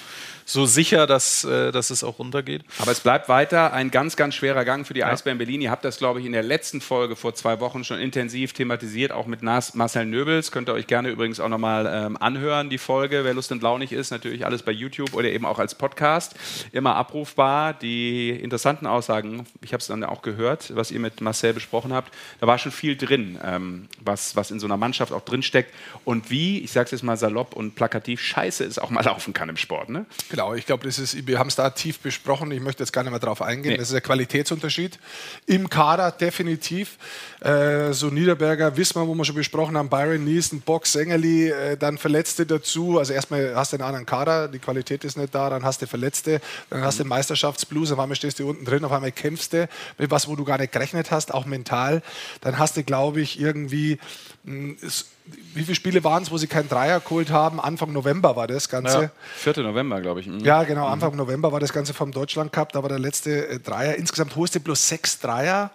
so 0.44 0.66
sicher, 0.66 1.06
dass, 1.06 1.44
äh, 1.44 1.72
dass 1.72 1.90
es 1.90 2.04
auch 2.04 2.18
runtergeht. 2.18 2.62
Aber 2.78 2.92
es 2.92 3.00
bleibt 3.00 3.28
weiter 3.28 3.72
ein 3.72 3.90
ganz, 3.90 4.16
ganz 4.16 4.34
schwerer 4.34 4.64
Gang 4.64 4.86
für 4.86 4.94
die 4.94 5.04
Eisbären 5.04 5.38
Berlin. 5.38 5.60
Ihr 5.62 5.70
habt 5.70 5.84
das, 5.84 5.98
glaube 5.98 6.20
ich, 6.20 6.26
in 6.26 6.32
der 6.32 6.42
letzten 6.42 6.80
Folge 6.80 7.16
vor 7.16 7.34
zwei 7.34 7.60
Wochen 7.60 7.84
schon 7.84 7.98
intensiv 7.98 8.52
thematisiert, 8.52 9.12
auch 9.12 9.26
mit 9.26 9.42
Nas 9.42 9.74
Marcel 9.74 10.06
Nöbels. 10.06 10.52
Könnt 10.52 10.68
ihr 10.68 10.74
euch 10.74 10.86
gerne 10.86 11.08
übrigens 11.08 11.40
auch 11.40 11.48
nochmal 11.48 11.90
ähm, 11.90 12.16
anhören, 12.20 12.70
die 12.70 12.78
Folge. 12.78 13.24
Wer 13.24 13.34
Lust 13.34 13.52
und 13.52 13.62
launig 13.62 13.92
ist, 13.92 14.10
natürlich 14.10 14.44
alles 14.44 14.62
bei 14.62 14.72
YouTube 14.72 15.14
oder 15.14 15.28
eben 15.28 15.46
auch 15.46 15.58
als 15.58 15.74
Podcast. 15.74 16.34
Immer 16.72 16.96
abrufbar. 16.96 17.72
Die 17.72 18.30
interessanten 18.30 18.86
Aussagen, 18.86 19.46
ich 19.62 19.72
habe 19.72 19.80
es 19.80 19.86
dann 19.86 20.04
auch 20.04 20.22
gehört, 20.22 20.74
was 20.76 20.90
ihr 20.90 21.00
mit 21.00 21.20
Marcel 21.20 21.54
besprochen 21.54 21.92
habt. 21.92 22.12
Da 22.40 22.46
war 22.46 22.58
schon 22.58 22.72
viel 22.72 22.96
drin, 22.96 23.38
ähm, 23.42 23.88
was, 24.00 24.36
was 24.36 24.50
in 24.50 24.60
so 24.60 24.66
einer 24.66 24.76
Mannschaft 24.76 25.12
auch 25.12 25.22
drinsteckt. 25.22 25.72
Und 26.04 26.30
wie, 26.30 26.58
ich 26.60 26.72
sage 26.72 26.86
es 26.86 26.90
jetzt 26.90 27.02
mal 27.02 27.16
salopp 27.16 27.54
und 27.54 27.74
plakativ, 27.74 28.20
scheiße 28.20 28.64
es 28.64 28.78
auch 28.78 28.90
mal 28.90 29.04
laufen 29.04 29.32
kann 29.32 29.48
im 29.48 29.56
Sport. 29.56 29.88
Ne? 29.88 30.06
Genau, 30.34 30.54
ich 30.54 30.66
glaube, 30.66 30.84
das 30.84 30.98
ist, 30.98 31.26
wir 31.26 31.38
haben 31.38 31.48
es 31.48 31.56
da 31.56 31.70
tief 31.70 31.98
besprochen. 32.00 32.50
Ich 32.50 32.60
möchte 32.60 32.82
jetzt 32.82 32.92
gar 32.92 33.02
nicht 33.02 33.10
mehr 33.12 33.20
drauf 33.20 33.40
eingehen. 33.40 33.72
Nee. 33.72 33.78
Das 33.78 33.88
ist 33.90 33.94
ein 33.94 34.02
Qualitätsunterschied. 34.02 34.98
Im 35.46 35.68
Kader 35.68 36.10
definitiv. 36.10 36.98
Äh, 37.40 37.92
so 37.92 38.08
Niederberger, 38.08 38.76
Wismar, 38.76 39.06
wo 39.06 39.14
wir 39.14 39.24
schon 39.24 39.36
besprochen 39.36 39.76
haben, 39.76 39.88
Byron 39.88 40.24
Nielsen, 40.24 40.60
Bock, 40.60 40.86
Sängerli, 40.86 41.50
äh, 41.50 41.76
dann 41.76 41.98
Verletzte 41.98 42.46
dazu. 42.46 42.98
Also 42.98 43.12
erstmal 43.12 43.54
hast 43.54 43.72
du 43.72 43.76
einen 43.76 43.84
anderen 43.84 44.06
Kader, 44.06 44.48
die 44.48 44.58
Qualität 44.58 45.04
ist 45.04 45.16
nicht 45.16 45.34
da, 45.34 45.50
dann 45.50 45.64
hast 45.64 45.82
du 45.82 45.86
Verletzte, 45.86 46.40
dann 46.70 46.82
hast 46.82 46.98
du 47.00 47.04
Meisterschaftsblues, 47.04 47.92
auf 47.92 47.98
einmal 47.98 48.16
stehst 48.16 48.38
du 48.40 48.48
unten 48.48 48.64
drin, 48.64 48.84
auf 48.84 48.92
einmal 48.92 49.12
kämpfst 49.12 49.52
du 49.52 49.68
mit 49.98 50.10
was, 50.10 50.26
wo 50.28 50.36
du 50.36 50.44
gar 50.44 50.58
nicht 50.58 50.72
gerechnet 50.72 51.10
hast, 51.10 51.32
auch 51.32 51.46
mental. 51.46 52.02
Dann 52.40 52.58
hast 52.58 52.76
du, 52.76 52.82
glaube 52.82 53.20
ich, 53.20 53.38
irgendwie, 53.38 53.98
mh, 54.44 54.74
es- 54.82 55.06
wie 55.26 55.62
viele 55.62 55.74
Spiele 55.74 56.04
waren 56.04 56.22
es, 56.22 56.30
wo 56.30 56.36
sie 56.36 56.46
keinen 56.46 56.68
Dreier 56.68 57.00
geholt 57.00 57.30
haben? 57.30 57.60
Anfang 57.60 57.92
November 57.92 58.36
war 58.36 58.46
das 58.46 58.68
Ganze. 58.68 59.02
Ja. 59.02 59.10
4. 59.36 59.62
November, 59.62 60.00
glaube 60.00 60.20
ich. 60.20 60.26
Mhm. 60.26 60.40
Ja, 60.40 60.64
genau. 60.64 60.86
Anfang 60.86 61.16
November 61.16 61.50
war 61.50 61.60
das 61.60 61.72
Ganze 61.72 61.94
vom 61.94 62.12
Deutschland 62.12 62.52
Cup. 62.52 62.72
Da 62.72 62.82
war 62.82 62.90
der 62.90 62.98
letzte 62.98 63.48
äh, 63.48 63.58
Dreier. 63.58 63.94
Insgesamt 63.94 64.36
holst 64.36 64.54
du 64.54 64.60
bloß 64.60 64.88
sechs 64.88 65.20
Dreier. 65.20 65.70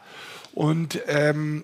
Und 0.54 1.00
ähm, 1.08 1.64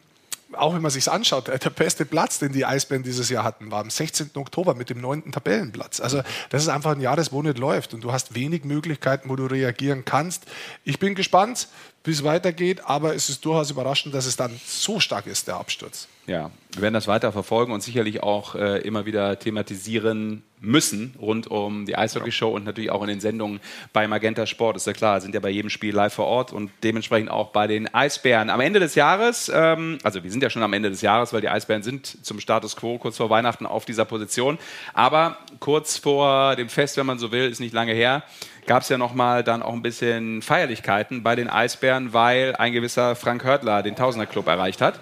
auch 0.53 0.73
wenn 0.73 0.81
man 0.81 0.89
sich 0.89 1.09
anschaut, 1.11 1.47
äh, 1.47 1.59
der 1.59 1.69
beste 1.69 2.05
Platz, 2.05 2.39
den 2.39 2.53
die 2.53 2.65
Eisbären 2.65 3.03
dieses 3.03 3.29
Jahr 3.29 3.43
hatten, 3.43 3.69
war 3.69 3.81
am 3.81 3.91
16. 3.91 4.31
Oktober 4.33 4.73
mit 4.73 4.89
dem 4.89 4.99
neunten 4.99 5.31
Tabellenplatz. 5.31 5.99
Also 5.99 6.23
das 6.49 6.63
ist 6.63 6.69
einfach 6.69 6.91
ein 6.91 7.01
Jahr, 7.01 7.15
das 7.15 7.31
wo 7.31 7.43
nicht 7.43 7.59
läuft. 7.59 7.93
Und 7.93 8.01
du 8.01 8.11
hast 8.11 8.33
wenig 8.33 8.63
Möglichkeiten, 8.63 9.29
wo 9.29 9.35
du 9.35 9.45
reagieren 9.45 10.05
kannst. 10.05 10.45
Ich 10.83 10.97
bin 10.97 11.13
gespannt, 11.13 11.67
wie 12.03 12.11
es 12.11 12.23
weitergeht. 12.23 12.81
Aber 12.85 13.13
es 13.13 13.29
ist 13.29 13.45
durchaus 13.45 13.69
überraschend, 13.69 14.15
dass 14.15 14.25
es 14.25 14.35
dann 14.35 14.59
so 14.65 14.99
stark 14.99 15.27
ist, 15.27 15.47
der 15.47 15.57
Absturz. 15.57 16.07
Ja, 16.27 16.49
wir 16.73 16.81
werden 16.81 16.95
das 16.95 17.07
weiter 17.07 17.31
verfolgen 17.31 17.71
und 17.71 17.83
sicherlich 17.83 18.23
auch 18.23 18.55
äh, 18.55 18.79
immer 18.79 19.05
wieder 19.05 19.37
thematisieren 19.37 20.41
müssen 20.59 21.13
rund 21.21 21.45
um 21.45 21.85
die 21.85 21.95
Eishockey-Show 21.95 22.49
und 22.49 22.65
natürlich 22.65 22.89
auch 22.89 23.03
in 23.03 23.09
den 23.09 23.19
Sendungen 23.19 23.59
bei 23.93 24.07
Magenta 24.07 24.47
Sport. 24.47 24.77
Ist 24.77 24.87
ja 24.87 24.93
klar, 24.93 25.21
sind 25.21 25.35
ja 25.35 25.39
bei 25.39 25.49
jedem 25.51 25.69
Spiel 25.69 25.93
live 25.93 26.13
vor 26.13 26.25
Ort 26.25 26.51
und 26.51 26.71
dementsprechend 26.83 27.29
auch 27.29 27.51
bei 27.51 27.67
den 27.67 27.93
Eisbären. 27.93 28.49
Am 28.49 28.59
Ende 28.59 28.79
des 28.79 28.95
Jahres, 28.95 29.51
ähm, 29.53 29.99
also 30.01 30.23
wir 30.23 30.31
sind 30.31 30.41
ja 30.41 30.49
schon 30.49 30.63
am 30.63 30.73
Ende 30.73 30.89
des 30.89 31.01
Jahres, 31.01 31.31
weil 31.31 31.41
die 31.41 31.49
Eisbären 31.49 31.83
sind 31.83 32.25
zum 32.25 32.39
Status 32.39 32.75
quo 32.75 32.97
kurz 32.97 33.17
vor 33.17 33.29
Weihnachten 33.29 33.67
auf 33.67 33.85
dieser 33.85 34.05
Position. 34.05 34.57
Aber 34.95 35.37
kurz 35.59 35.97
vor 35.97 36.55
dem 36.55 36.69
Fest, 36.69 36.97
wenn 36.97 37.05
man 37.05 37.19
so 37.19 37.31
will, 37.31 37.47
ist 37.47 37.59
nicht 37.59 37.73
lange 37.73 37.93
her, 37.93 38.23
gab 38.65 38.81
es 38.81 38.89
ja 38.89 38.97
nochmal 38.97 39.43
dann 39.43 39.61
auch 39.61 39.73
ein 39.73 39.83
bisschen 39.83 40.41
Feierlichkeiten 40.41 41.21
bei 41.21 41.35
den 41.35 41.49
Eisbären, 41.49 42.13
weil 42.13 42.55
ein 42.55 42.73
gewisser 42.73 43.15
Frank 43.15 43.43
Hörtler 43.43 43.83
den 43.83 43.95
Tausender 43.95 44.25
Club 44.25 44.47
erreicht 44.47 44.81
hat. 44.81 44.99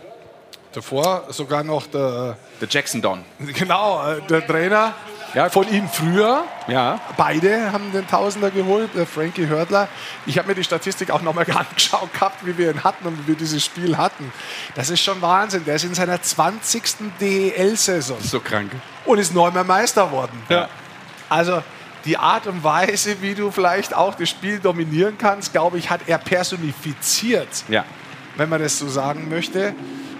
Davor 0.73 1.25
sogar 1.29 1.63
noch 1.63 1.87
der, 1.87 2.37
Der 2.59 2.67
Jackson 2.69 3.01
Don. 3.01 3.23
genau, 3.53 4.03
äh, 4.07 4.21
der 4.27 4.45
Trainer 4.45 4.93
Ja. 5.35 5.49
von 5.49 5.67
ihm 5.71 5.87
früher. 5.87 6.43
Ja. 6.67 6.99
Beide 7.17 7.71
haben 7.71 7.91
den 7.91 8.07
Tausender 8.07 8.49
geholt, 8.51 8.89
der 8.95 9.05
Frankie 9.05 9.47
Hördler. 9.47 9.87
Ich 10.25 10.37
habe 10.37 10.47
mir 10.47 10.55
die 10.55 10.63
Statistik 10.63 11.11
auch 11.11 11.21
nochmal 11.21 11.45
angeschaut 11.55 12.11
gehabt, 12.13 12.45
wie 12.45 12.57
wir 12.57 12.71
ihn 12.71 12.83
hatten 12.83 13.05
und 13.07 13.23
wie 13.23 13.27
wir 13.29 13.35
dieses 13.35 13.63
Spiel 13.63 13.97
hatten. 13.97 14.31
Das 14.75 14.89
ist 14.89 15.01
schon 15.01 15.21
Wahnsinn. 15.21 15.63
Der 15.65 15.75
ist 15.75 15.83
in 15.85 15.93
seiner 15.93 16.21
20. 16.21 16.83
DEL-Saison 17.19 18.17
So 18.21 18.39
krank. 18.39 18.71
und 19.05 19.17
ist 19.19 19.33
neunmal 19.33 19.63
Meister 19.63 20.11
worden. 20.11 20.41
Also 21.29 21.61
die 22.05 22.17
Art 22.17 22.47
und 22.47 22.63
Weise, 22.63 23.21
wie 23.21 23.33
du 23.33 23.49
vielleicht 23.49 23.93
auch 23.95 24.15
das 24.15 24.29
Spiel 24.29 24.59
dominieren 24.59 25.17
kannst, 25.17 25.51
glaube 25.53 25.77
ich, 25.77 25.89
hat 25.89 26.01
er 26.07 26.17
personifiziert 26.17 27.47
Ja. 27.69 27.85
wenn 28.35 28.49
man 28.49 28.61
das 28.61 28.77
so 28.77 28.87
sagen 28.89 29.29
möchte. 29.29 29.73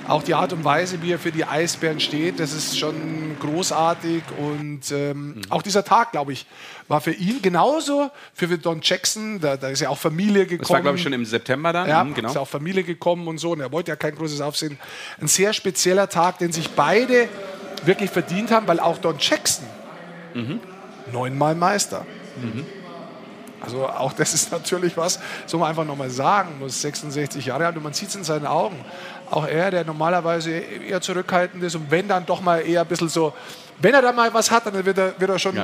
Auch 0.08 0.24
die 0.24 0.34
Art 0.34 0.54
und 0.54 0.64
Weise, 0.64 1.02
wie 1.02 1.12
er 1.14 1.20
für 1.20 1.32
die 1.32 1.46
Eisbären 1.46 2.00
steht, 2.00 2.40
das 2.40 2.54
ist 2.54 2.78
schon 2.78 3.38
großartig. 3.40 4.24
Und 4.38 4.92
ähm, 4.92 5.42
auch 5.50 5.62
dieser 5.62 5.84
Tag, 5.86 6.12
glaube 6.12 6.34
ich, 6.34 6.46
war 6.88 7.00
für 7.02 7.12
ihn 7.12 7.42
genauso 7.42 8.12
für 8.34 8.48
Don 8.58 8.80
Jackson. 8.82 9.40
Da, 9.40 9.56
da 9.58 9.70
ist 9.70 9.80
ja 9.80 9.90
auch 9.90 9.98
Familie 9.98 10.46
gekommen. 10.46 10.60
Das 10.62 10.70
war, 10.70 10.82
glaube 10.82 10.98
ich, 10.98 11.04
schon 11.04 11.14
im 11.14 11.26
September 11.26 11.72
dann. 11.74 11.88
Ja, 11.88 12.04
Mhm, 12.04 12.14
genau. 12.14 12.30
ist 12.30 12.36
ja 12.36 12.42
auch 12.42 12.48
Familie 12.48 12.84
gekommen 12.84 13.28
und 13.28 13.38
so. 13.38 13.52
Und 13.52 13.62
er 13.62 13.72
wollte 13.72 13.92
ja 13.92 13.96
kein 13.96 14.16
großes 14.16 14.42
Aufsehen. 14.42 14.78
Ein 15.22 15.28
sehr 15.28 15.54
spezieller 15.54 16.10
Tag, 16.10 16.38
den 16.40 16.52
sich 16.52 16.70
beide 16.72 17.28
wirklich 17.86 18.10
verdient 18.10 18.52
haben, 18.52 18.68
weil 18.68 18.80
auch 18.80 18.98
Don 18.98 19.16
Jackson 19.20 19.66
neunmal 21.12 21.56
Meister. 21.56 22.06
Also 23.62 23.88
auch 23.88 24.12
das 24.14 24.34
ist 24.34 24.52
natürlich 24.52 24.98
was, 24.98 25.20
so 25.46 25.58
man 25.58 25.70
einfach 25.70 25.86
nochmal 25.86 26.10
sagen 26.10 26.60
muss, 26.60 26.82
66 26.82 27.46
Jahre 27.46 27.66
alt 27.66 27.78
und 27.78 27.84
man 27.84 27.94
sieht 27.94 28.10
es 28.10 28.16
in 28.16 28.24
seinen 28.26 28.46
Augen. 28.46 28.76
Auch 29.34 29.48
er, 29.48 29.72
der 29.72 29.84
normalerweise 29.84 30.52
eher 30.52 31.02
zurückhaltend 31.02 31.64
ist 31.64 31.74
und 31.74 31.90
wenn 31.90 32.08
dann 32.08 32.24
doch 32.24 32.40
mal 32.40 32.60
eher 32.60 32.82
ein 32.82 32.88
bisschen 32.88 33.10
so, 33.10 33.34
wenn 33.80 33.92
er 33.96 34.02
da 34.04 34.12
mal 34.12 34.32
was 34.32 34.52
hat, 34.52 34.68
dann 34.68 34.86
wird 34.86 34.96
er, 34.96 35.20
wird 35.20 35.32
er 35.32 35.40
schon, 35.40 35.56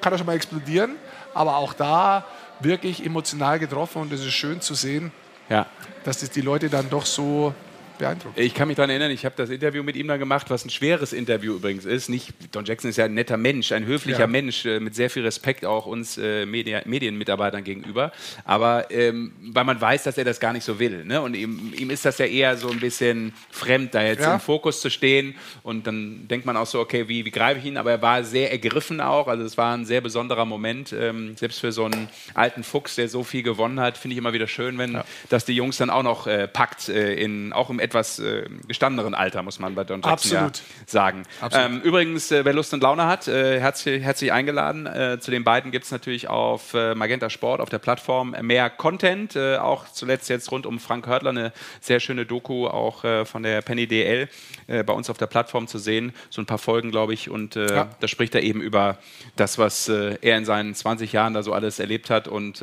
kann 0.00 0.12
er 0.12 0.18
schon 0.18 0.26
mal 0.26 0.36
explodieren. 0.36 0.92
Aber 1.34 1.56
auch 1.56 1.72
da 1.72 2.24
wirklich 2.60 3.04
emotional 3.04 3.58
getroffen 3.58 4.02
und 4.02 4.12
es 4.12 4.20
ist 4.20 4.32
schön 4.34 4.60
zu 4.60 4.74
sehen, 4.74 5.10
Ja. 5.48 5.66
dass 6.04 6.18
das 6.20 6.30
die 6.30 6.42
Leute 6.42 6.70
dann 6.70 6.88
doch 6.88 7.04
so 7.04 7.52
beeindruckt. 7.98 8.38
Ich 8.38 8.54
kann 8.54 8.68
mich 8.68 8.76
daran 8.76 8.90
erinnern, 8.90 9.10
ich 9.10 9.24
habe 9.24 9.34
das 9.36 9.50
Interview 9.50 9.82
mit 9.82 9.96
ihm 9.96 10.08
dann 10.08 10.18
gemacht, 10.18 10.50
was 10.50 10.64
ein 10.64 10.70
schweres 10.70 11.12
Interview 11.12 11.54
übrigens 11.54 11.84
ist. 11.84 12.08
Nicht, 12.08 12.32
Don 12.54 12.64
Jackson 12.64 12.90
ist 12.90 12.96
ja 12.96 13.04
ein 13.06 13.14
netter 13.14 13.36
Mensch, 13.36 13.72
ein 13.72 13.86
höflicher 13.86 14.20
Ja. 14.20 14.26
Mensch, 14.26 14.64
äh, 14.66 14.80
mit 14.80 14.94
sehr 14.94 15.10
viel 15.10 15.22
Respekt 15.24 15.64
auch 15.64 15.86
uns 15.86 16.18
äh, 16.18 16.46
Media, 16.46 16.82
Medienmitarbeitern 16.84 17.64
gegenüber. 17.64 18.12
Aber 18.44 18.90
ähm, 18.90 19.32
weil 19.40 19.64
man 19.64 19.80
weiß, 19.80 20.04
dass 20.04 20.18
er 20.18 20.24
das 20.24 20.40
gar 20.40 20.52
nicht 20.52 20.64
so 20.64 20.78
will. 20.78 21.04
Ne? 21.04 21.20
Und 21.20 21.34
ihm, 21.34 21.72
ihm 21.76 21.90
ist 21.90 22.04
das 22.04 22.18
ja 22.18 22.26
eher 22.26 22.56
so 22.56 22.70
ein 22.70 22.80
bisschen 22.80 23.32
fremd, 23.50 23.94
da 23.94 24.02
jetzt 24.02 24.20
Ja. 24.22 24.34
im 24.34 24.40
Fokus 24.40 24.80
zu 24.80 24.90
stehen. 24.90 25.34
Und 25.62 25.86
dann 25.86 26.28
denkt 26.28 26.46
man 26.46 26.56
auch 26.56 26.66
so, 26.66 26.80
okay, 26.80 27.08
wie, 27.08 27.24
wie 27.24 27.30
greife 27.30 27.60
ich 27.60 27.66
ihn? 27.66 27.76
Aber 27.76 27.90
er 27.90 28.02
war 28.02 28.24
sehr 28.24 28.50
ergriffen 28.52 29.00
auch. 29.00 29.28
Also 29.28 29.44
es 29.44 29.56
war 29.56 29.74
ein 29.76 29.84
sehr 29.86 30.00
besonderer 30.00 30.44
Moment. 30.44 30.92
Ähm, 30.92 31.36
selbst 31.36 31.60
für 31.60 31.72
so 31.72 31.84
einen 31.84 32.08
alten 32.34 32.62
Fuchs, 32.64 32.96
der 32.96 33.08
so 33.08 33.24
viel 33.24 33.42
gewonnen 33.42 33.80
hat, 33.80 33.98
finde 33.98 34.14
ich 34.14 34.18
immer 34.18 34.32
wieder 34.32 34.46
schön, 34.48 34.78
wenn 34.78 35.00
das 35.28 35.44
die 35.44 35.52
Jungs 35.54 35.76
dann 35.78 35.90
auch 35.90 36.02
noch 36.02 36.26
äh, 36.26 36.48
packt, 36.48 36.88
äh, 36.88 37.14
in, 37.14 37.52
auch 37.52 37.70
im 37.70 37.78
etwas 37.86 38.18
äh, 38.18 38.44
gestandeneren 38.68 39.14
Alter, 39.14 39.42
muss 39.42 39.58
man 39.58 39.74
bei 39.74 39.84
Don 39.84 40.02
Jackson 40.02 40.36
Absolut. 40.36 40.56
ja 40.58 40.62
sagen. 40.86 41.22
Ähm, 41.52 41.80
übrigens, 41.80 42.30
äh, 42.30 42.44
wer 42.44 42.52
Lust 42.52 42.74
und 42.74 42.82
Laune 42.82 43.06
hat, 43.06 43.28
äh, 43.28 43.60
herzlich, 43.60 44.02
herzlich 44.02 44.32
eingeladen. 44.32 44.86
Äh, 44.86 45.18
zu 45.20 45.30
den 45.30 45.44
beiden 45.44 45.70
gibt 45.70 45.84
es 45.84 45.90
natürlich 45.90 46.28
auf 46.28 46.74
äh, 46.74 46.94
Magenta 46.94 47.30
Sport, 47.30 47.60
auf 47.60 47.70
der 47.70 47.78
Plattform, 47.78 48.36
mehr 48.42 48.68
Content. 48.70 49.36
Äh, 49.36 49.56
auch 49.56 49.86
zuletzt 49.88 50.28
jetzt 50.28 50.50
rund 50.52 50.66
um 50.66 50.78
Frank 50.78 51.06
Hörtler 51.06 51.30
eine 51.30 51.52
sehr 51.80 52.00
schöne 52.00 52.26
Doku, 52.26 52.66
auch 52.66 53.04
von 53.24 53.42
der 53.42 53.62
Penny 53.62 53.86
DL, 53.86 54.28
bei 54.66 54.92
uns 54.92 55.08
auf 55.10 55.18
der 55.18 55.26
Plattform 55.26 55.66
zu 55.66 55.78
sehen. 55.78 56.12
So 56.30 56.42
ein 56.42 56.46
paar 56.46 56.58
Folgen, 56.58 56.90
glaube 56.90 57.14
ich. 57.14 57.30
Und 57.30 57.54
Ja. 57.54 57.88
da 58.00 58.08
spricht 58.08 58.34
er 58.34 58.42
eben 58.42 58.60
über 58.60 58.98
das, 59.36 59.58
was 59.58 59.88
er 59.88 60.36
in 60.36 60.44
seinen 60.44 60.74
20 60.74 61.12
Jahren 61.12 61.34
da 61.34 61.42
so 61.42 61.52
alles 61.52 61.78
erlebt 61.78 62.10
hat. 62.10 62.26
Und 62.28 62.62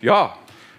ja, 0.00 0.36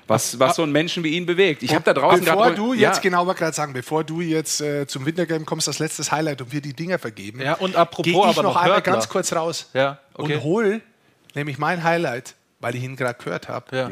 was, 0.09 0.37
was 0.39 0.55
so 0.57 0.63
einen 0.63 0.71
Menschen 0.73 1.03
wie 1.03 1.15
ihn 1.15 1.25
bewegt. 1.25 1.63
Ich 1.63 1.73
habe 1.73 1.83
da 1.85 1.93
draußen 1.93 2.25
Bevor 2.25 2.47
grad- 2.47 2.57
du 2.57 2.73
jetzt, 2.73 2.97
ja. 2.97 3.01
genau 3.01 3.25
gerade 3.25 3.53
sagen, 3.53 3.71
bevor 3.73 4.03
du 4.03 4.21
jetzt 4.21 4.59
äh, 4.59 4.85
zum 4.87 5.05
Wintergame 5.05 5.45
kommst, 5.45 5.67
das 5.67 5.79
letztes 5.79 6.11
Highlight 6.11 6.41
und 6.41 6.51
wir 6.51 6.61
die 6.61 6.73
Dinger 6.73 6.99
vergeben, 6.99 7.39
Ja, 7.41 7.53
und 7.53 7.75
apropos 7.75 8.03
gehe 8.03 8.13
ich 8.13 8.19
aber 8.19 8.43
noch 8.43 8.55
noch 8.55 8.55
einmal 8.61 8.77
Hörtler. 8.77 8.93
ganz 8.93 9.07
kurz 9.07 9.31
raus 9.33 9.67
Ja, 9.73 9.99
okay. 10.15 10.35
und 10.35 10.43
hol 10.43 10.81
nämlich 11.35 11.57
mein 11.59 11.83
Highlight, 11.83 12.35
weil 12.59 12.75
ich 12.75 12.83
ihn 12.83 12.95
gerade 12.95 13.17
gehört 13.23 13.47
habe. 13.47 13.77
Ja. 13.77 13.89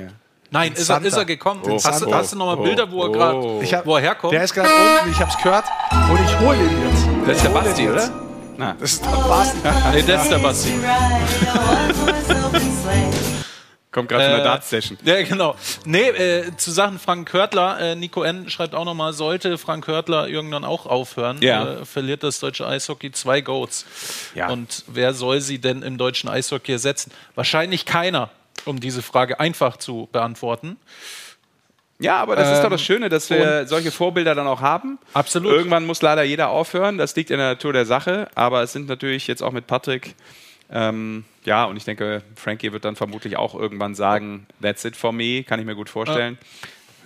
Nein, 0.49 0.73
ist 0.73 0.89
er, 0.89 1.01
ist 1.03 1.15
er 1.17 1.25
gekommen? 1.25 1.61
Den 1.63 1.73
hast, 1.73 1.85
du- 1.85 1.91
Santa. 2.05 2.17
hast 2.17 2.31
du 2.33 2.37
noch 2.37 2.45
mal 2.47 2.57
Oh, 2.57 2.63
Bilder, 2.63 2.89
wo 2.91 3.03
er 3.03 3.09
oh. 3.09 3.11
gerade, 3.11 3.71
hab- 3.77 3.85
wo 3.85 3.95
er 3.97 4.01
herkommt? 4.01 4.33
Der 4.33 4.43
ist 4.43 4.53
gerade 4.53 4.69
unten, 4.69 5.11
ich 5.11 5.19
habe 5.19 5.29
es 5.29 5.37
gehört 5.43 5.65
und 6.09 6.19
ich 6.23 6.39
hole 6.39 6.57
ihn 6.57 6.81
jetzt. 6.89 7.07
Das 7.27 7.37
ist 7.37 7.43
der 7.45 7.49
Basti, 7.49 7.89
oder? 7.89 8.09
Na. 8.57 8.75
Das 8.79 8.93
ist 8.93 9.05
der 9.05 9.09
Basti. 9.11 9.57
nee, 9.93 10.03
das 10.07 10.23
ist 10.23 10.31
der 10.31 10.37
Basti. 10.39 10.73
Kommt 13.97 14.09
gerade 14.09 14.25
von 14.25 14.31
der 14.33 14.41
Äh, 14.41 14.43
Darts-Session. 14.43 14.97
Ja, 15.05 15.23
genau. 15.23 15.55
Nee, 15.83 16.09
äh, 16.09 16.55
zu 16.55 16.69
Sachen 16.69 16.99
Frank 16.99 17.27
Körtler, 17.27 17.79
äh, 17.79 17.95
Nico 17.95 18.21
N. 18.21 18.47
schreibt 18.47 18.75
auch 18.75 18.85
nochmal, 18.85 19.11
sollte 19.13 19.57
Frank 19.57 19.85
Körtler 19.85 20.27
irgendwann 20.27 20.63
auch 20.63 20.85
aufhören, 20.85 21.37
Ja. 21.41 21.79
äh, 21.81 21.85
verliert 21.85 22.21
das 22.21 22.39
deutsche 22.39 22.67
Eishockey 22.67 23.11
zwei 23.11 23.41
Goats. 23.41 23.85
Ja. 24.35 24.49
Und 24.49 24.83
wer 24.85 25.15
soll 25.15 25.41
sie 25.41 25.57
denn 25.57 25.81
im 25.81 25.97
deutschen 25.97 26.29
Eishockey 26.29 26.73
ersetzen? 26.73 27.11
Wahrscheinlich 27.33 27.85
keiner, 27.85 28.29
um 28.65 28.79
diese 28.79 29.01
Frage 29.01 29.39
einfach 29.39 29.77
zu 29.77 30.07
beantworten. 30.11 30.77
Ja, 31.99 32.17
aber 32.17 32.35
das 32.35 32.49
ist 32.51 32.59
doch 32.59 32.65
Ähm, 32.65 32.69
das 32.73 32.83
Schöne, 32.83 33.09
dass 33.09 33.31
wir 33.31 33.65
solche 33.65 33.89
Vorbilder 33.89 34.35
dann 34.35 34.45
auch 34.45 34.61
haben. 34.61 34.99
Absolut. 35.13 35.51
Irgendwann 35.51 35.87
muss 35.87 36.03
leider 36.03 36.21
jeder 36.21 36.49
aufhören. 36.49 36.99
Das 36.99 37.15
liegt 37.15 37.31
in 37.31 37.39
der 37.39 37.47
Natur 37.53 37.73
der 37.73 37.87
Sache. 37.87 38.27
Aber 38.35 38.61
es 38.61 38.73
sind 38.73 38.87
natürlich 38.87 39.25
jetzt 39.25 39.41
auch 39.41 39.51
mit 39.51 39.65
Patrick. 39.65 40.13
Ähm, 40.71 41.23
ja, 41.45 41.63
und 41.65 41.77
ich 41.77 41.85
denke, 41.85 42.21
Frankie 42.35 42.73
wird 42.73 42.83
dann 42.85 42.95
vermutlich 42.95 43.37
auch 43.37 43.55
irgendwann 43.55 43.95
sagen, 43.95 44.47
that's 44.61 44.83
it 44.85 44.95
for 44.97 45.11
me, 45.13 45.43
kann 45.43 45.59
ich 45.59 45.65
mir 45.65 45.75
gut 45.75 45.89
vorstellen. 45.89 46.37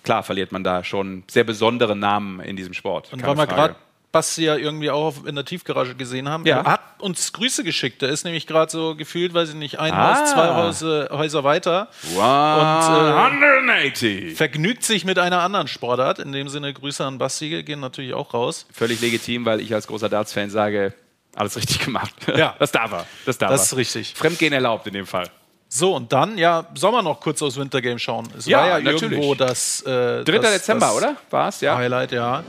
Klar 0.03 0.23
verliert 0.23 0.51
man 0.51 0.63
da 0.63 0.83
schon 0.83 1.23
sehr 1.29 1.43
besondere 1.43 1.95
Namen 1.95 2.39
in 2.39 2.55
diesem 2.55 2.73
Sport. 2.73 3.13
Und 3.13 3.25
weil 3.25 3.37
wir 3.37 3.45
gerade 3.45 3.75
Basti 4.11 4.43
ja 4.43 4.57
irgendwie 4.57 4.89
auch 4.89 5.25
in 5.25 5.35
der 5.35 5.45
Tiefgarage 5.45 5.95
gesehen 5.95 6.27
haben, 6.27 6.45
Ja. 6.45 6.57
er 6.61 6.65
hat 6.73 6.81
uns 6.99 7.31
Grüße 7.31 7.63
geschickt. 7.63 8.01
Der 8.01 8.09
ist 8.09 8.25
nämlich 8.25 8.45
gerade 8.45 8.69
so 8.69 8.95
gefühlt, 8.95 9.33
weiß 9.33 9.49
ich 9.49 9.55
nicht, 9.55 9.79
ein 9.79 9.93
Ah. 9.93 10.19
Haus, 10.19 10.31
zwei 10.31 10.53
Häuser, 10.55 11.09
Häuser 11.11 11.43
weiter. 11.45 11.87
Wow, 12.13 12.17
Und, 12.17 13.07
äh, 13.07 13.13
180. 13.13 14.35
vergnügt 14.35 14.83
sich 14.83 15.05
mit 15.05 15.17
einer 15.19 15.41
anderen 15.41 15.67
Sportart. 15.67 16.19
In 16.19 16.31
dem 16.33 16.49
Sinne 16.49 16.73
Grüße 16.73 17.05
an 17.05 17.19
Basti 17.19 17.63
gehen 17.63 17.79
natürlich 17.79 18.13
auch 18.13 18.33
raus. 18.33 18.65
Völlig 18.73 18.99
legitim, 19.01 19.45
weil 19.45 19.61
ich 19.61 19.73
als 19.73 19.87
großer 19.87 20.09
Darts-Fan 20.09 20.49
sage, 20.49 20.93
alles 21.35 21.55
richtig 21.55 21.79
gemacht. 21.79 22.13
Ja. 22.35 22.55
Das 22.59 22.71
darf 22.71 22.91
er. 22.91 23.05
Das 23.25 23.37
darf 23.37 23.51
Das 23.51 23.63
ist 23.71 23.77
richtig. 23.77 24.13
Fremdgehen 24.15 24.53
erlaubt 24.53 24.87
in 24.87 24.93
dem 24.93 25.07
Fall. 25.07 25.27
So, 25.73 25.95
und 25.95 26.11
dann, 26.11 26.37
ja, 26.37 26.65
sollen 26.75 26.93
wir 26.95 27.01
noch 27.01 27.21
kurz 27.21 27.41
aufs 27.41 27.55
Wintergame 27.55 27.97
schauen? 27.97 28.27
Es 28.37 28.45
Ja, 28.45 28.57
war 28.59 28.67
ja 28.67 28.79
natürlich. 28.79 29.03
irgendwo 29.03 29.35
das, 29.35 29.81
äh, 29.83 30.23
3. 30.25 30.39
das, 30.39 30.51
Dezember, 30.53 30.87
das 30.87 30.95
oder? 30.97 31.15
War 31.29 31.47
es, 31.47 31.61
ja? 31.61 31.77
Highlight, 31.77 32.11
ja. 32.11 32.43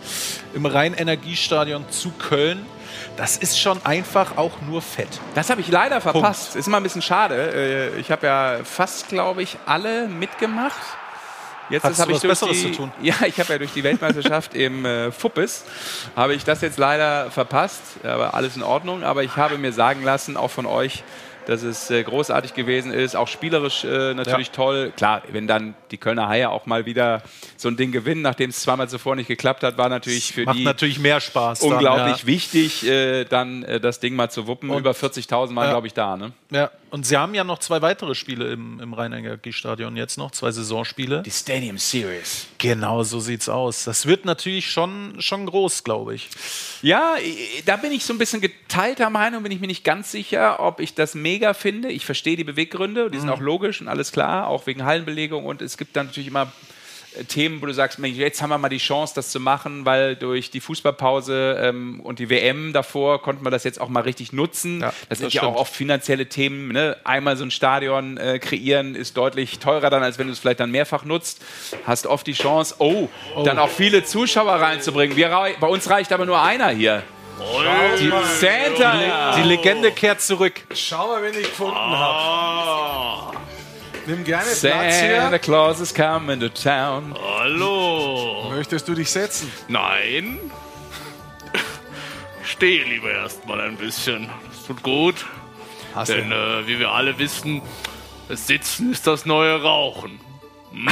Im 0.55 0.67
Rhein-Energiestadion 0.67 1.89
zu 1.91 2.11
Köln. 2.11 2.67
Das 3.17 3.37
ist 3.37 3.61
schon 3.61 3.85
einfach 3.87 4.37
auch 4.37 4.61
nur 4.67 4.83
fett. 4.83 5.09
Das 5.37 5.51
habe 5.51 5.61
ich 5.61 5.69
leider 5.69 6.01
verpasst. 6.01 6.57
Ist 6.57 6.67
immer 6.67 6.79
ein 6.79 6.83
bisschen 6.83 7.03
schade. 7.03 7.93
Äh, 7.95 8.01
Ich 8.01 8.11
habe 8.11 8.27
ja 8.27 8.59
fast, 8.65 9.09
glaube 9.09 9.43
ich, 9.43 9.57
alle 9.67 10.09
mitgemacht. 10.09 10.81
Jetzt 11.73 11.85
habe 11.85 12.12
ich 12.12 12.19
durch 12.20 12.23
Besseres 12.23 12.61
die, 12.62 12.70
zu 12.73 12.77
tun? 12.78 12.93
Ja, 13.03 13.15
ich 13.27 13.39
habe 13.40 13.53
ja 13.53 13.59
durch 13.59 13.73
die 13.73 13.82
Weltmeisterschaft 13.82 14.55
im 14.55 14.85
äh, 14.85 15.11
Fuppes 15.11 15.65
habe 16.15 16.35
ich 16.35 16.44
das 16.44 16.61
jetzt 16.61 16.78
leider 16.78 17.31
verpasst. 17.31 17.82
Aber 18.05 18.35
alles 18.35 18.57
in 18.57 18.62
Ordnung. 18.62 19.03
Aber 19.05 19.23
ich 19.24 19.36
habe 19.36 19.59
mir 19.59 19.73
sagen 19.73 20.03
lassen, 20.05 20.36
auch 20.36 20.51
von 20.51 20.66
euch, 20.66 21.03
dass 21.47 21.62
es 21.65 21.90
äh, 21.90 22.05
großartig 22.05 22.55
gewesen 22.55 22.93
ist, 22.93 23.16
auch 23.16 23.27
spielerisch 23.27 23.82
äh, 23.82 24.15
natürlich 24.15 24.47
Ja. 24.49 24.53
toll. 24.53 24.93
Klar, 24.97 25.23
wenn 25.32 25.49
dann 25.49 25.74
die 25.90 25.97
Kölner 25.97 26.28
Haie 26.28 26.49
auch 26.49 26.66
mal 26.66 26.86
wieder 26.86 27.20
so 27.57 27.69
ein 27.69 27.77
Ding 27.77 27.90
gewinnen, 27.90 28.23
nachdem 28.23 28.51
es 28.51 28.61
zweimal 28.61 28.89
zuvor 28.89 29.16
nicht 29.16 29.27
geklappt 29.27 29.65
hat, 29.65 29.77
war 29.77 29.89
natürlich 29.89 30.32
für 30.32 30.44
Macht 30.44 30.57
die 30.59 30.65
natürlich 30.65 31.01
mehr 31.01 31.20
Spaß. 31.20 31.59
dann, 31.59 31.73
unglaublich 31.73 32.20
ja. 32.20 32.27
wichtig, 32.27 32.86
äh, 32.86 33.24
dann 33.24 33.65
äh, 33.65 33.81
das 33.81 33.99
Ding 33.99 34.15
mal 34.15 34.31
zu 34.31 34.47
wuppen. 34.47 34.70
Und- 34.70 34.78
Über 34.78 34.93
40.000 34.93 35.57
waren, 35.57 35.65
Ja. 35.65 35.70
glaube 35.70 35.89
ich, 35.89 35.94
da. 35.94 36.16
Ne? 36.16 36.31
Ja, 36.51 36.70
und 36.93 37.06
sie 37.06 37.16
haben 37.16 37.32
ja 37.32 37.43
noch 37.43 37.59
zwei 37.59 37.81
weitere 37.81 38.14
Spiele 38.14 38.52
im, 38.52 38.78
im 38.78 38.93
Rhein-Energiestadion 38.93 39.97
jetzt 39.97 40.19
noch, 40.19 40.31
zwei 40.31 40.51
Saisonspiele. 40.51 41.23
Die 41.23 41.31
Stadium 41.31 41.78
Series. 41.78 42.48
Genau, 42.59 43.02
so 43.02 43.19
sieht's 43.19 43.48
aus. 43.48 43.85
Das 43.85 44.05
wird 44.05 44.27
natürlich 44.27 44.70
schon, 44.70 45.16
schon 45.19 45.47
groß, 45.47 45.85
glaube 45.85 46.14
ich. 46.14 46.28
Ja, 46.82 47.14
da 47.64 47.78
bin 47.78 47.93
ich 47.93 48.05
so 48.05 48.12
ein 48.12 48.19
bisschen 48.19 48.43
geteilter 48.43 49.09
Meinung, 49.09 49.43
bin 49.43 49.52
ich 49.52 49.60
mir 49.60 49.69
nicht 49.69 49.85
ganz 49.85 50.12
sicher, 50.12 50.60
ob 50.60 50.81
ich 50.81 50.94
das 50.94 51.14
mega 51.14 51.55
finde. 51.55 51.90
Ich 51.90 52.05
verstehe 52.05 52.36
die 52.36 52.44
Beweggründe, 52.44 53.10
die 53.10 53.19
sind 53.19 53.31
auch 53.31 53.40
logisch 53.40 53.81
und 53.81 53.89
alles 53.89 54.12
klar, 54.12 54.48
auch 54.48 54.66
wegen 54.66 54.85
Hallenbelegung. 54.85 55.47
Und 55.47 55.62
es 55.62 55.78
gibt 55.78 55.97
dann 55.97 56.09
natürlich 56.09 56.28
immer 56.28 56.52
Themen, 57.28 57.60
wo 57.60 57.66
du 57.66 57.74
sagst, 57.74 57.98
jetzt 57.98 58.43
haben 58.43 58.51
wir 58.51 58.59
mal 58.59 58.68
die 58.68 58.78
Chance, 58.78 59.14
das 59.14 59.30
zu 59.30 59.40
machen, 59.40 59.84
weil 59.84 60.16
durch 60.16 60.51
die 60.51 60.60
Fußballpause 60.60 61.59
ähm, 61.60 62.01
und 62.01 62.18
die 62.18 62.30
WM 62.30 62.72
davor 62.72 63.22
konnten 63.22 63.44
wir 63.44 63.51
das 63.51 63.64
jetzt 63.64 63.80
auch 63.80 63.89
mal 63.89 64.02
richtig 64.02 64.32
nutzen. 64.32 64.80
Ja, 64.80 64.86
das 64.86 64.94
das 65.09 65.18
sind 65.18 65.32
ja 65.32 65.40
stimmt. 65.43 65.55
auch 65.55 65.60
oft 65.60 65.74
finanzielle 65.74 66.26
Themen. 66.26 66.68
Ne? 66.68 66.97
Einmal 67.05 67.36
so 67.36 67.44
ein 67.44 67.51
Stadion 67.51 68.16
äh, 68.16 68.39
kreieren 68.39 68.94
ist 68.94 69.16
deutlich 69.16 69.59
teurer 69.59 69.90
dann, 69.90 70.02
als 70.02 70.18
wenn 70.18 70.26
du 70.26 70.32
es 70.32 70.39
vielleicht 70.39 70.60
dann 70.60 70.70
mehrfach 70.70 71.05
nutzt. 71.05 71.43
Hast 71.86 72.06
oft 72.06 72.26
die 72.26 72.32
Chance, 72.32 72.76
oh, 72.78 73.09
dann 73.44 73.59
auch 73.59 73.68
viele 73.70 74.05
Zuschauer 74.05 74.55
reinzubringen. 74.55 75.16
Wir, 75.16 75.28
bei 75.60 75.66
uns 75.66 75.89
reicht 75.90 76.12
aber 76.12 76.26
nur 76.26 76.40
einer 76.40 76.68
hier. 76.70 77.02
Die 77.98 78.12
Santa! 78.40 79.36
Die 79.36 79.43
Legende 79.43 79.90
kehrt 79.90 80.20
zurück. 80.20 80.60
Schau 80.74 81.09
mal, 81.09 81.22
wen 81.22 81.40
ich 81.40 81.48
gefunden 81.48 81.76
habe. 81.76 83.36
Nimm 84.07 84.24
gerne 84.24 84.45
Platz 84.45 84.61
Santa 84.61 85.29
hier. 85.31 85.39
Claus 85.39 85.81
is 85.81 85.95
coming 85.95 86.41
to 86.41 86.49
town. 86.49 87.15
Hallo. 87.39 88.51
Möchtest 88.51 88.89
du 88.89 88.95
dich 88.95 89.11
setzen? 89.11 89.51
Nein. 89.69 90.39
Ich 92.45 92.51
stehe 92.53 92.85
lieber 92.85 93.11
erstmal 93.11 93.61
ein 93.61 93.77
bisschen. 93.77 94.29
Das 94.51 94.66
tut 94.66 94.83
gut. 94.83 95.27
Hast 95.95 96.09
Denn 96.11 96.33
äh, 96.33 96.66
wie 96.66 96.79
wir 96.79 96.91
alle 96.91 97.19
wissen, 97.19 97.62
das 98.29 98.47
Sitzen 98.47 98.93
ist 98.93 99.07
das 99.07 99.27
neue 99.27 99.62
Rauchen. 99.62 100.19
Hm. 100.73 100.87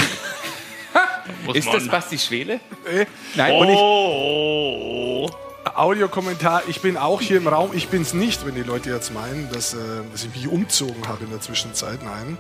Da 0.93 1.01
muss 1.47 1.57
Ist 1.57 1.67
das 1.69 1.83
man- 1.85 1.91
Basti 1.91 2.19
Schwele? 2.19 2.61
Äh, 2.85 3.07
Nein, 3.35 3.53
Oh, 3.53 3.61
und 3.61 3.69
ich, 3.71 3.77
oh, 3.77 5.31
Audiokommentar, 5.75 6.63
ich 6.69 6.81
bin 6.83 6.97
auch 6.97 7.21
hier 7.21 7.39
im 7.39 7.49
Raum. 7.49 7.71
Ich 7.75 7.89
bin 7.89 8.03
es 8.03 8.13
nicht, 8.13 8.45
wenn 8.47 8.55
die 8.55 8.63
Leute 8.63 8.91
jetzt 8.91 9.13
meinen, 9.13 9.51
dass, 9.53 9.73
äh, 9.75 9.77
dass 10.13 10.25
ich 10.25 10.35
mich 10.35 10.49
umzogen 10.49 11.09
habe 11.09 11.25
in 11.25 11.31
der 11.31 11.41
Zwischenzeit. 11.41 12.03
Nein. 12.03 12.39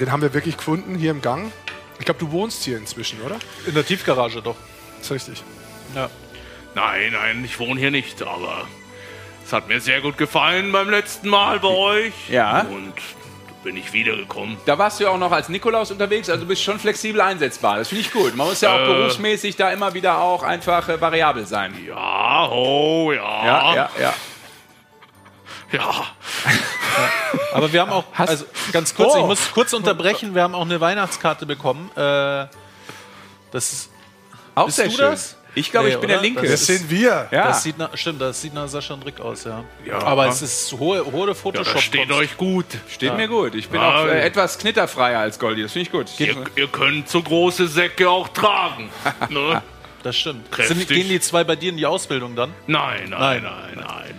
Den 0.00 0.12
haben 0.12 0.22
wir 0.22 0.34
wirklich 0.34 0.56
gefunden 0.56 0.94
hier 0.96 1.10
im 1.10 1.22
Gang. 1.22 1.52
Ich 1.98 2.04
glaube, 2.04 2.20
du 2.20 2.30
wohnst 2.30 2.62
hier 2.64 2.76
inzwischen, 2.76 3.20
oder? 3.22 3.36
In 3.66 3.74
der 3.74 3.84
Tiefgarage 3.86 4.42
doch. 4.42 4.56
Das 4.98 5.06
ist 5.06 5.12
richtig. 5.12 5.42
Ja. 5.94 6.10
Nein, 6.74 7.12
nein, 7.12 7.42
ich 7.44 7.58
wohne 7.58 7.80
hier 7.80 7.90
nicht, 7.90 8.22
aber 8.22 8.66
es 9.44 9.52
hat 9.52 9.68
mir 9.68 9.80
sehr 9.80 10.02
gut 10.02 10.18
gefallen 10.18 10.72
beim 10.72 10.90
letzten 10.90 11.28
Mal 11.30 11.58
bei 11.60 11.68
euch. 11.68 12.12
Ja. 12.28 12.60
Und 12.62 12.92
bin 13.64 13.76
ich 13.78 13.92
wiedergekommen. 13.94 14.58
Da 14.66 14.76
warst 14.78 15.00
du 15.00 15.04
ja 15.04 15.10
auch 15.10 15.18
noch 15.18 15.32
als 15.32 15.48
Nikolaus 15.48 15.90
unterwegs, 15.90 16.28
also 16.28 16.42
du 16.42 16.48
bist 16.48 16.62
schon 16.62 16.78
flexibel 16.78 17.20
einsetzbar. 17.22 17.78
Das 17.78 17.88
finde 17.88 18.02
ich 18.02 18.12
gut. 18.12 18.36
Man 18.36 18.46
muss 18.46 18.60
ja 18.60 18.74
auch 18.76 18.80
Äh. 18.80 18.86
berufsmäßig 18.86 19.56
da 19.56 19.70
immer 19.70 19.94
wieder 19.94 20.20
auch 20.20 20.42
einfach 20.42 20.88
äh, 20.90 21.00
variabel 21.00 21.46
sein. 21.46 21.74
Ja, 21.86 22.48
oh, 22.50 23.10
ja. 23.12 23.44
Ja, 23.46 23.74
ja, 23.74 23.90
ja. 24.00 24.14
Ja. 25.72 26.06
Aber 27.52 27.72
wir 27.72 27.80
haben 27.80 27.90
auch, 27.90 28.04
also 28.16 28.44
ganz 28.72 28.94
kurz, 28.94 29.14
ich 29.16 29.22
muss 29.24 29.50
kurz 29.52 29.72
unterbrechen, 29.72 30.34
wir 30.34 30.42
haben 30.42 30.54
auch 30.54 30.64
eine 30.64 30.80
Weihnachtskarte 30.80 31.46
bekommen. 31.46 31.90
Äh, 31.96 32.46
das 33.50 33.72
ist, 33.72 33.90
Auch 34.54 34.66
Bist 34.66 34.76
sehr 34.76 34.86
du 34.86 34.92
schön. 34.92 35.10
das? 35.10 35.36
Ich 35.54 35.70
glaube, 35.70 35.88
Nee, 35.88 35.94
ich 35.94 36.00
bin 36.00 36.08
der 36.08 36.18
oder? 36.18 36.26
Linke. 36.26 36.42
Das 36.42 36.50
Das 36.50 36.66
sind 36.66 36.90
wir. 36.90 37.28
ja. 37.30 37.46
das 37.48 37.62
sieht 37.62 37.78
nach, 37.78 37.96
stimmt, 37.96 38.20
das 38.20 38.40
sieht 38.42 38.52
nach 38.52 38.68
Sascha 38.68 38.92
und 38.92 39.06
Rick 39.06 39.20
aus, 39.20 39.44
ja. 39.44 39.64
Ja. 39.86 39.98
Aber 40.02 40.26
es 40.28 40.42
ist 40.42 40.72
hohe, 40.74 41.04
hohe 41.10 41.28
ja, 41.28 41.34
Photoshop. 41.34 41.74
das 41.74 41.82
steht 41.82 42.12
euch 42.12 42.36
gut. 42.36 42.66
Steht 42.90 43.16
mir 43.16 43.26
gut. 43.26 43.54
Ich 43.54 43.68
bin 43.70 43.80
Ja. 43.80 44.02
auch 44.02 44.06
äh, 44.06 44.20
etwas 44.20 44.58
knitterfreier 44.58 45.18
als 45.20 45.38
Goldi. 45.38 45.62
Das 45.62 45.72
finde 45.72 45.86
ich 45.86 45.92
gut. 45.92 46.20
Ihr, 46.20 46.36
ihr 46.56 46.68
könnt 46.68 47.08
so 47.08 47.22
große 47.22 47.68
Säcke 47.68 48.08
auch 48.10 48.28
tragen. 48.28 48.90
ne? 49.30 49.62
Das 50.02 50.14
stimmt. 50.16 50.52
Kräftig. 50.52 50.76
Sind, 50.76 50.88
gehen 50.88 51.08
die 51.08 51.20
zwei 51.20 51.42
bei 51.42 51.56
dir 51.56 51.70
in 51.70 51.78
die 51.78 51.86
Ausbildung 51.86 52.36
dann? 52.36 52.52
Nein, 52.66 53.08
Nein. 53.08 53.18
nein, 53.18 53.42
nein, 53.42 53.52
nein, 53.76 53.84
nein, 53.86 54.14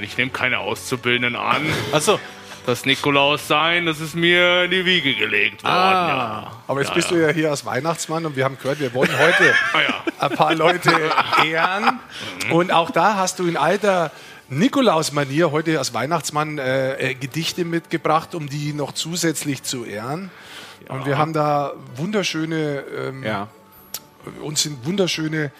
nein. 0.00 0.08
Ich 0.10 0.16
nehme 0.16 0.30
keine 0.30 0.58
Auszubildenden 0.58 1.36
an. 1.36 1.62
Achso. 1.92 2.18
Das 2.66 2.84
Nikolaus 2.84 3.48
sein, 3.48 3.86
das 3.86 4.00
ist 4.00 4.14
mir 4.14 4.64
in 4.64 4.70
die 4.70 4.84
Wiege 4.84 5.14
gelegt 5.14 5.64
worden. 5.64 5.72
Ah. 5.74 6.08
Ja. 6.08 6.52
Aber 6.66 6.80
jetzt 6.80 6.90
ja, 6.90 6.94
bist 6.94 7.10
ja. 7.10 7.16
du 7.16 7.22
ja 7.22 7.28
hier 7.32 7.50
als 7.50 7.64
Weihnachtsmann 7.64 8.26
und 8.26 8.36
wir 8.36 8.44
haben 8.44 8.58
gehört, 8.58 8.80
wir 8.80 8.92
wollen 8.92 9.10
heute 9.18 9.54
Ah, 9.72 9.80
ja. 9.80 10.04
ein 10.28 10.36
paar 10.36 10.54
Leute 10.54 10.92
ehren. 11.46 11.98
Und 12.50 12.70
auch 12.70 12.90
da 12.90 13.16
hast 13.16 13.38
du 13.38 13.46
in 13.46 13.56
alter 13.56 14.10
Nikolaus-Manier 14.50 15.52
heute 15.52 15.78
als 15.78 15.94
Weihnachtsmann 15.94 16.58
äh, 16.58 16.94
äh, 17.12 17.14
Gedichte 17.14 17.64
mitgebracht, 17.64 18.34
um 18.34 18.48
die 18.48 18.74
noch 18.74 18.92
zusätzlich 18.92 19.62
zu 19.62 19.84
ehren. 19.86 20.30
Und 20.88 21.06
wir 21.06 21.16
haben 21.16 21.32
da 21.32 21.72
wunderschöne, 21.96 22.84
ähm, 23.08 23.22
Ja. 23.24 23.48
uns 24.42 24.62
sind 24.62 24.84
wunderschöne, 24.84 25.50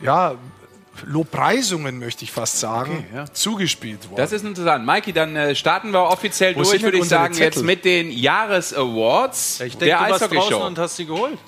ja, 0.00 0.34
Lobpreisungen, 1.04 1.98
möchte 1.98 2.24
ich 2.24 2.32
fast 2.32 2.60
sagen, 2.60 3.04
Okay, 3.08 3.16
ja. 3.16 3.32
zugespielt 3.32 4.04
worden. 4.04 4.16
Das 4.16 4.32
ist 4.32 4.44
interessant. 4.44 4.86
Mikey, 4.86 5.12
dann 5.12 5.36
äh, 5.36 5.54
starten 5.54 5.90
wir 5.92 6.02
offiziell 6.04 6.54
Wo 6.56 6.62
durch, 6.62 6.82
würde 6.82 6.98
ich 6.98 7.04
sagen, 7.08 7.34
jetzt 7.36 7.62
mit 7.62 7.84
den 7.84 8.10
Jahresawards 8.10 9.60
Ich 9.60 9.76
denke, 9.76 9.86
der 9.86 9.98
du 9.98 10.02
warst 10.10 10.20
draußen 10.22 10.36
Eishockey-Show. 10.38 10.66
und 10.66 10.78
hast 10.78 10.96
sie 10.96 11.06
geholt. 11.06 11.38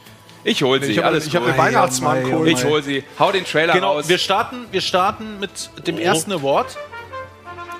Ich 0.45 0.63
hol 0.63 0.83
sie, 0.83 0.93
ich 0.93 0.99
habe 0.99 1.09
alles 1.09 1.27
ich 1.27 1.35
hab 1.35 1.45
einen 1.45 1.59
Weihnachtsmann 1.59 2.23
geholt. 2.25 2.49
Ich 2.49 2.65
hol 2.65 2.83
sie. 2.83 3.03
Hau 3.19 3.33
den 3.33 3.45
Trailer 3.45 3.73
Genau, 3.75 3.95
raus. 3.95 4.09
wir 4.09 4.19
starten, 4.19 4.67
wir 4.71 4.81
starten 4.81 5.41
mit 5.41 5.71
dem 5.87 5.97
Oh. 5.97 6.01
ersten 6.01 6.33
Award. 6.33 6.77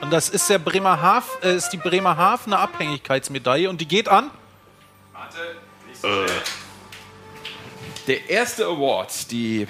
Und 0.01 0.13
das 0.13 0.29
ist 0.29 0.49
der 0.51 0.59
Bremerhaven, 0.59 1.29
äh, 1.43 1.57
ist 1.57 1.71
die 1.71 1.77
Bremerhavener 1.77 2.59
Abhängigkeitsmedaille 2.59 3.69
und 3.71 3.81
die 3.81 3.87
geht 3.89 4.09
an. 4.09 4.31
Der 8.07 8.31
erste 8.31 8.65
Award, 8.67 9.31
die 9.31 9.67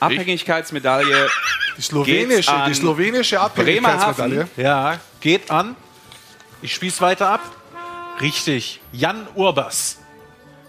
Abhängigkeitsmedaille 0.00 1.28
Die 1.76 1.82
slowenische, 1.82 2.52
die 2.68 2.74
slowenische 2.74 3.40
Abhängigkeitsmedaille. 3.40 4.48
Ja, 4.56 4.98
geht 5.20 5.50
an. 5.50 5.76
Ich 6.62 6.74
spieß 6.74 7.00
weiter 7.00 7.28
ab. 7.30 7.40
Richtig. 8.20 8.80
Jan 8.92 9.26
Urbas. 9.34 9.98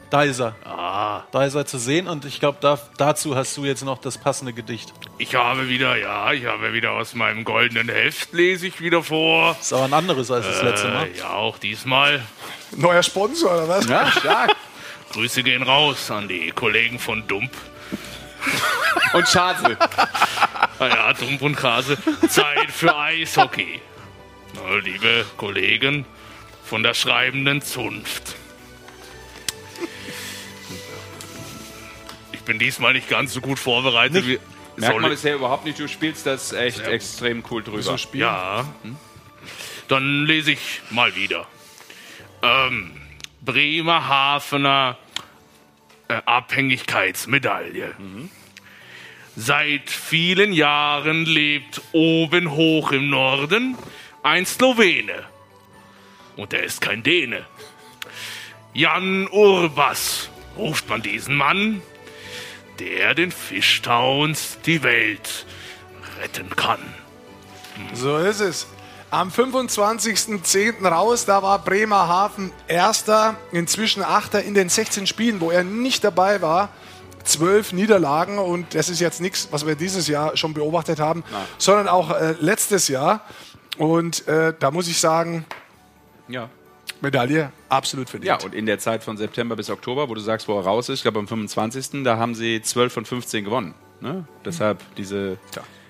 Da 0.10 0.24
ist 0.24 0.40
er. 0.40 0.56
Ah, 0.64 1.24
Da 1.32 1.44
ist 1.44 1.56
er 1.56 1.66
zu 1.66 1.78
sehen 1.78 2.08
und 2.08 2.24
ich 2.24 2.40
glaube, 2.40 2.58
da, 2.62 2.80
dazu 2.98 3.36
hast 3.36 3.56
du 3.58 3.66
jetzt 3.66 3.84
noch 3.84 3.98
das 4.00 4.18
passende 4.18 4.54
Gedicht. 4.54 4.94
ich 5.18 5.36
habe 5.36 5.68
wieder, 5.68 5.98
ja, 5.98 6.32
ich 6.32 6.46
habe 6.46 6.72
wieder 6.72 6.92
aus 6.94 7.14
meinem 7.14 7.44
goldenen 7.44 7.90
Heft, 7.90 8.32
lese 8.32 8.68
ich 8.68 8.80
wieder 8.80 9.04
vor. 9.04 9.58
Ist 9.60 9.74
aber 9.74 9.84
ein 9.86 9.94
anderes 9.94 10.32
als 10.32 10.46
das 10.48 10.62
letzte 10.64 10.88
Mal. 10.90 11.08
Äh, 11.08 11.18
ja, 11.18 11.30
auch 11.34 11.58
diesmal. 11.58 12.22
Neuer 12.72 13.04
Sponsor, 13.04 13.52
oder 13.54 13.68
was? 13.68 13.88
Ja, 13.88 14.10
stark. 14.12 14.56
Grüße 15.12 15.44
gehen 15.44 15.64
raus 15.64 16.10
an 16.10 16.28
die 16.30 16.52
Kollegen 16.52 17.00
von 17.00 17.28
Dump. 17.28 17.52
Und 19.14 19.28
Schadel. 19.28 19.78
Ah 20.80 20.88
ja, 20.88 21.14
Dump 21.14 21.42
und 21.42 21.56
Krase. 21.56 21.98
Zeit 22.30 22.72
für 22.72 22.96
Eishockey. 22.96 23.82
Na, 24.56 24.76
liebe 24.78 25.26
Kollegen 25.38 26.06
von 26.64 26.84
der 26.84 26.94
schreibenden 26.94 27.62
Zunft. 27.62 28.36
Ich 32.32 32.42
bin 32.42 32.60
diesmal 32.60 32.94
nicht 32.94 33.10
ganz 33.10 33.34
so 33.34 33.42
gut 33.42 33.60
vorbereitet 33.60 34.26
wie. 34.28 34.40
Merkt 34.78 34.96
man 35.02 35.06
ich- 35.06 35.18
bisher 35.18 35.36
überhaupt 35.36 35.66
nicht, 35.66 35.80
du 35.80 35.88
spielst 35.88 36.26
das 36.28 36.54
echt 36.54 36.80
extrem 36.82 37.44
cool 37.50 37.64
drüber. 37.64 37.82
So 37.82 37.98
spielen. 37.98 38.22
Ja. 38.26 38.66
Dann 39.88 40.26
lese 40.26 40.52
ich 40.52 40.82
mal 40.92 41.16
wieder. 41.16 41.48
Ähm, 42.44 42.92
Bremerhavener 43.42 44.98
äh, 46.10 46.22
Abhängigkeitsmedaille. 46.26 47.96
Seit 49.40 49.92
vielen 49.92 50.52
Jahren 50.52 51.24
lebt 51.24 51.80
oben 51.92 52.50
hoch 52.54 52.92
im 52.92 53.12
Norden 53.12 53.78
ein 54.24 54.48
Slowene. 54.48 55.26
Und 56.36 56.54
er 56.54 56.64
ist 56.64 56.82
kein 56.82 57.04
Däne. 57.04 57.46
Jan 58.74 59.28
Urbas 59.28 60.30
ruft 60.58 60.90
man 60.90 61.04
diesen 61.04 61.36
Mann, 61.36 61.84
der 62.80 63.14
den 63.14 63.32
Fischtowns 63.32 64.58
die 64.66 64.82
Welt 64.82 65.46
retten 66.20 66.50
kann. 66.56 66.82
So 67.94 68.18
ist 68.18 68.40
es. 68.40 68.66
Am 69.12 69.30
25.10. 69.30 70.84
raus, 70.84 71.26
da 71.26 71.44
war 71.44 71.64
Bremerhaven 71.64 72.52
Erster, 72.68 73.36
inzwischen 73.52 74.02
Achter 74.02 74.42
in 74.42 74.56
den 74.56 74.70
16 74.70 75.06
Spielen, 75.06 75.42
wo 75.42 75.52
er 75.52 75.64
nicht 75.64 76.04
dabei 76.04 76.42
war. 76.42 76.70
Zwölf 77.28 77.74
Niederlagen 77.74 78.40
und 78.40 78.74
das 78.74 78.90
ist 78.90 79.00
jetzt 79.00 79.22
nichts, 79.22 79.48
was 79.52 79.66
wir 79.68 79.76
dieses 79.76 80.08
Jahr 80.08 80.36
schon 80.38 80.54
beobachtet 80.54 81.00
haben, 81.00 81.24
sondern 81.58 81.88
auch 81.88 82.12
äh, 82.12 82.36
letztes 82.40 82.88
Jahr. 82.88 83.22
Und 83.78 84.28
äh, 84.28 84.54
da 84.58 84.72
muss 84.72 84.88
ich 84.88 85.00
sagen, 85.00 85.46
Ja. 86.28 86.50
Medaille 87.02 87.52
absolut 87.70 88.10
verdient. 88.10 88.28
Ja, 88.42 88.44
und 88.46 88.56
in 88.56 88.66
der 88.66 88.80
Zeit 88.80 89.04
von 89.04 89.18
September 89.18 89.56
bis 89.56 89.70
Oktober, 89.70 90.10
wo 90.10 90.16
du 90.16 90.22
sagst, 90.22 90.48
wo 90.48 90.58
er 90.58 90.66
raus 90.66 90.90
ist, 90.90 91.00
ich 91.00 91.04
glaube 91.04 91.20
am 91.20 91.28
25., 91.28 92.04
da 92.04 92.18
haben 92.18 92.34
sie 92.34 92.62
12 92.62 92.92
von 92.94 93.06
15 93.06 93.44
gewonnen. 93.46 93.76
Ne? 94.02 94.26
Deshalb 94.44 94.80
diese. 94.96 95.38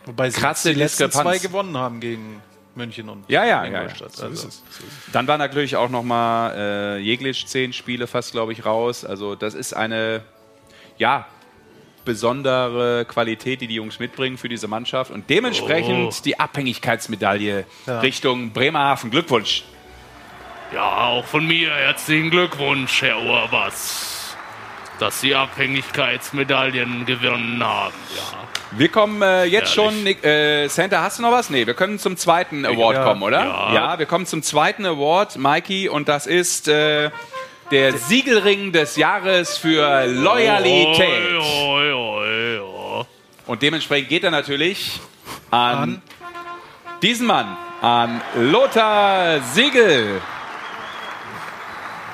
Wobei 0.05 0.30
sie 0.30 0.39
Krasse 0.39 0.73
die 0.73 0.80
letzten 0.80 1.09
zwei 1.11 1.38
gewonnen 1.38 1.77
haben 1.77 1.99
gegen 2.01 2.41
München 2.76 3.09
und 3.09 3.23
Ja, 3.30 3.43
ja, 3.45 3.64
ja, 3.65 3.81
Ingolstadt. 3.81 4.18
ja. 4.18 4.26
Also, 4.26 4.49
Dann 5.14 5.27
war 5.27 5.38
natürlich 5.38 5.76
auch 5.76 5.89
nochmal 5.89 6.53
äh, 6.55 6.97
Jeglic 6.99 7.47
zehn 7.47 7.72
Spiele 7.73 8.07
fast, 8.07 8.31
glaube 8.31 8.51
ich, 8.53 8.65
raus. 8.65 9.05
Also 9.05 9.35
das 9.35 9.53
ist 9.53 9.73
eine, 9.73 10.23
ja, 10.98 11.26
besondere 12.06 13.06
Qualität, 13.06 13.60
die 13.61 13.68
die 13.68 13.76
Jungs 13.76 13.99
mitbringen 13.99 14.38
für 14.38 14.48
diese 14.49 14.68
Mannschaft. 14.68 15.11
Und 15.11 15.30
dementsprechend 15.30 16.14
Oh. 16.14 16.22
die 16.24 16.40
Abhängigkeitsmedaille 16.40 17.65
Richtung 18.02 18.52
Bremerhaven. 18.52 19.11
Glückwunsch. 19.11 19.64
Ja, 20.74 21.07
auch 21.07 21.26
von 21.26 21.45
mir 21.45 21.69
herzlichen 21.74 22.30
Glückwunsch, 22.30 23.02
Herr 23.02 23.22
Urbas, 23.22 24.36
dass 24.99 25.22
Sie 25.22 25.34
Abhängigkeitsmedaillen 25.36 27.06
gewonnen 27.06 27.64
haben. 27.64 27.94
Ja. 28.15 28.22
Wir 28.72 28.90
kommen 28.90 29.22
äh, 29.22 29.45
jetzt 29.45 29.78
Ehrlich. 29.78 30.18
schon. 30.19 30.30
Äh, 30.30 30.68
Santa, 30.68 31.02
hast 31.02 31.19
du 31.19 31.24
noch 31.24 31.32
was? 31.32 31.49
Nee, 31.49 31.65
wir 31.68 31.74
können 31.74 31.99
zum 31.99 32.18
zweiten 32.18 32.65
Award 32.65 32.98
Ja. 32.98 33.03
kommen, 33.06 33.24
oder? 33.24 33.40
Ja. 33.74 33.98
wir 33.99 34.06
kommen 34.06 34.26
zum 34.26 34.44
zweiten 34.44 34.86
Award, 34.86 35.38
Mikey, 35.38 35.88
und 35.88 36.10
das 36.10 36.28
ist 36.28 36.68
äh, 36.68 37.10
der 37.72 37.98
Siegelring 37.98 38.72
des 38.72 38.95
Jahres 38.95 39.57
für 39.57 40.06
Loyalität. 40.06 41.41
Und 43.45 43.61
dementsprechend 43.61 44.10
geht 44.10 44.23
er 44.23 44.31
natürlich 44.31 44.99
an, 45.52 46.02
diesen 47.02 47.27
Mann, 47.27 47.57
an 47.81 48.22
Lothar 48.35 49.41
Siegel. 49.41 50.22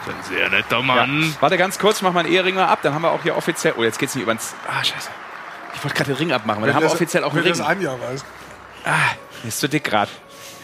Ein 0.05 0.23
sehr 0.23 0.49
netter 0.49 0.77
Ja. 0.79 0.81
Mann. 0.83 1.35
Warte 1.39 1.57
ganz 1.57 1.79
kurz, 1.79 2.01
mach 2.01 2.11
mal 2.11 2.21
einen 2.21 2.33
Ehering 2.33 2.55
mal 2.55 2.65
ab, 2.65 2.79
dann 2.83 2.93
haben 2.93 3.03
wir 3.03 3.11
auch 3.11 3.23
hier 3.23 3.37
offiziell. 3.37 3.73
Oh, 3.77 3.83
jetzt 3.83 3.99
geht's 3.99 4.15
nicht 4.15 4.23
übers. 4.23 4.53
Ah, 4.67 4.83
scheiße. 4.83 5.09
Ich 5.75 5.83
wollte 5.83 5.95
gerade 5.95 6.11
den 6.11 6.17
Ring 6.17 6.31
abmachen, 6.33 6.61
weil 6.61 6.67
dann 6.67 6.75
haben 6.75 6.83
wir 6.83 6.91
offiziell 6.91 7.23
auch 7.23 7.31
einen 7.31 7.43
Ring. 7.43 7.53
das 7.53 7.61
ein 7.61 7.81
Jahr 7.81 7.99
weiß. 7.99 8.25
Ah, 8.85 8.91
ist 9.47 9.59
zu 9.59 9.69
dick 9.69 9.85
gerade. 9.85 10.11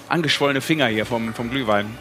Angeschwollene 0.10 0.60
Finger 0.62 0.88
hier 0.88 1.06
vom, 1.06 1.34
vom 1.34 1.50
Glühwein. 1.50 1.98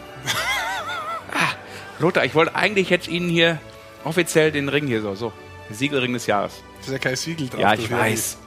Lothar, 1.99 2.23
ich 2.25 2.33
wollte 2.35 2.55
eigentlich 2.55 2.89
jetzt 2.89 3.07
Ihnen 3.07 3.29
hier 3.29 3.59
offiziell 4.03 4.51
den 4.51 4.69
Ring 4.69 4.87
hier 4.87 5.01
so, 5.01 5.15
so. 5.15 5.33
Siegelring 5.69 6.13
des 6.13 6.25
Jahres. 6.25 6.63
Das 6.77 6.87
ist 6.87 6.93
ja 6.93 6.99
kein 6.99 7.15
Siegel 7.15 7.49
drauf. 7.49 7.59
Ja, 7.59 7.73
ich 7.73 7.91
weiß. 7.91 8.37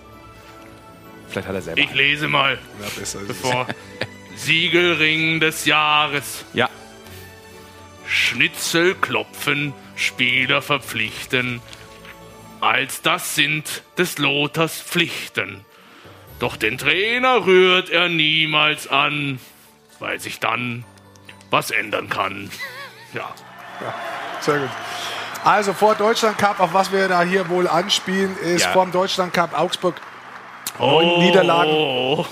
Vielleicht 1.29 1.49
hat 1.49 1.55
er 1.55 1.63
selber. 1.63 1.81
Ich 1.81 1.95
lese 1.95 2.29
mal, 2.29 2.59
Ja, 2.81 2.89
besser 2.99 3.21
bevor. 3.27 3.67
Siegelring 4.37 5.41
des 5.41 5.67
Jahres. 5.67 6.45
Ja. 6.53 6.69
Schnitzel 8.07 8.95
klopfen, 8.95 9.73
Spieler 9.95 10.63
verpflichten. 10.63 11.61
Als 12.61 13.03
das 13.03 13.35
sind 13.35 13.83
des 13.99 14.19
Lothars 14.19 14.81
Pflichten. 14.81 15.65
Doch 16.39 16.57
den 16.57 16.79
Trainer 16.79 17.47
rührt 17.47 17.91
er 17.91 18.09
niemals 18.09 18.89
an, 18.89 19.39
weil 20.01 20.19
sich 20.21 20.41
dann 20.41 20.85
was 21.51 21.71
ändern 21.71 22.09
kann. 22.09 22.51
Ja. 23.13 23.35
Sehr 24.41 24.59
gut. 24.59 24.71
Also 25.45 25.73
vor 25.73 25.95
Deutschland 25.97 26.39
Cup, 26.39 26.61
auf 26.61 26.73
was 26.73 26.93
wir 26.93 27.09
da 27.09 27.23
hier 27.23 27.49
wohl 27.49 27.67
anspielen, 27.67 28.37
ist 28.39 28.65
Ja. 28.65 28.73
vor 28.73 28.85
dem 28.85 28.93
Deutschland 28.93 29.33
Cup 29.33 29.59
Augsburg 29.59 29.97
neun 30.79 31.19
Niederlagen. 31.19 31.71
Oh, 31.73 32.25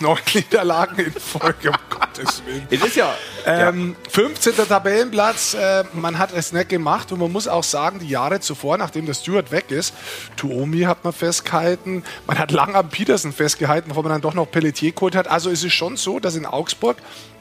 Neun 0.00 0.18
Niederlagen 0.34 0.98
in 1.04 1.12
Folge, 1.12 1.70
um 1.70 1.76
Gottes 1.88 2.42
Willen. 2.44 2.66
Es 2.70 2.82
ist 2.82 2.96
ja. 2.96 3.14
Ähm, 3.46 3.94
15. 4.10 4.56
Tabellenplatz, 4.68 5.54
äh, 5.54 5.84
man 5.92 6.18
hat 6.18 6.32
es 6.32 6.52
nicht 6.52 6.68
gemacht 6.68 7.12
und 7.12 7.20
man 7.20 7.30
muss 7.30 7.46
auch 7.46 7.62
sagen, 7.62 8.00
die 8.00 8.08
Jahre 8.08 8.40
zuvor, 8.40 8.76
nachdem 8.78 9.06
der 9.06 9.14
Stewart 9.14 9.52
weg 9.52 9.70
ist, 9.70 9.94
Tuomi 10.36 10.80
hat 10.80 11.04
man 11.04 11.12
festgehalten, 11.12 12.02
man 12.26 12.38
hat 12.38 12.50
lang 12.50 12.74
am 12.74 12.88
Petersen 12.88 13.32
festgehalten, 13.32 13.90
bevor 13.90 14.02
man 14.02 14.12
dann 14.12 14.22
doch 14.22 14.34
noch 14.34 14.50
Pelletier 14.50 14.92
geholt 14.92 15.14
hat. 15.14 15.28
Also 15.28 15.50
es 15.50 15.62
ist 15.62 15.74
schon 15.74 15.96
so, 15.96 16.18
dass 16.18 16.34
in 16.34 16.46
Augsburg 16.46 16.96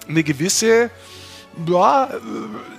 eine 0.07 0.21
gewisse, 0.23 0.91
ja, 1.67 2.05
äh, 2.05 2.17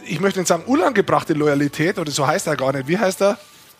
ich 0.06 0.20
möchte 0.20 0.38
nicht 0.40 0.48
sagen 0.48 0.64
unangebrachte 0.66 1.32
Loyalität, 1.34 1.98
oder 1.98 2.10
so 2.10 2.26
heißt 2.26 2.46
er 2.46 2.56
gar 2.56 2.72
nicht. 2.72 2.88
Wie 2.88 2.98
heißt 2.98 3.22
er? 3.22 3.38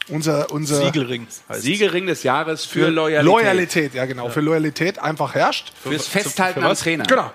Unser, 0.09 0.51
unser 0.51 0.85
Siegelring. 0.85 1.27
es. 1.49 1.63
Siegelring 1.63 2.07
des 2.07 2.23
Jahres 2.25 2.65
für, 2.67 2.87
für 2.87 2.89
Loyalität. 2.91 3.25
Loyalität, 3.25 3.95
ja 3.95 4.05
genau, 4.05 4.29
für 4.29 4.41
Loyalität 4.43 4.99
einfach 4.99 5.35
herrscht. 5.35 5.73
Fürs 5.83 6.07
Festhalten 6.07 6.61
für 6.61 6.67
am? 6.67 6.77
Trainer. 6.77 7.05
Genau. 7.05 7.31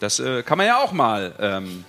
Das 0.00 0.18
äh, 0.18 0.42
kann 0.42 0.58
man 0.58 0.66
ja 0.66 0.78
auch 0.78 0.90
mal 0.92 1.34
ähm, 1.38 1.84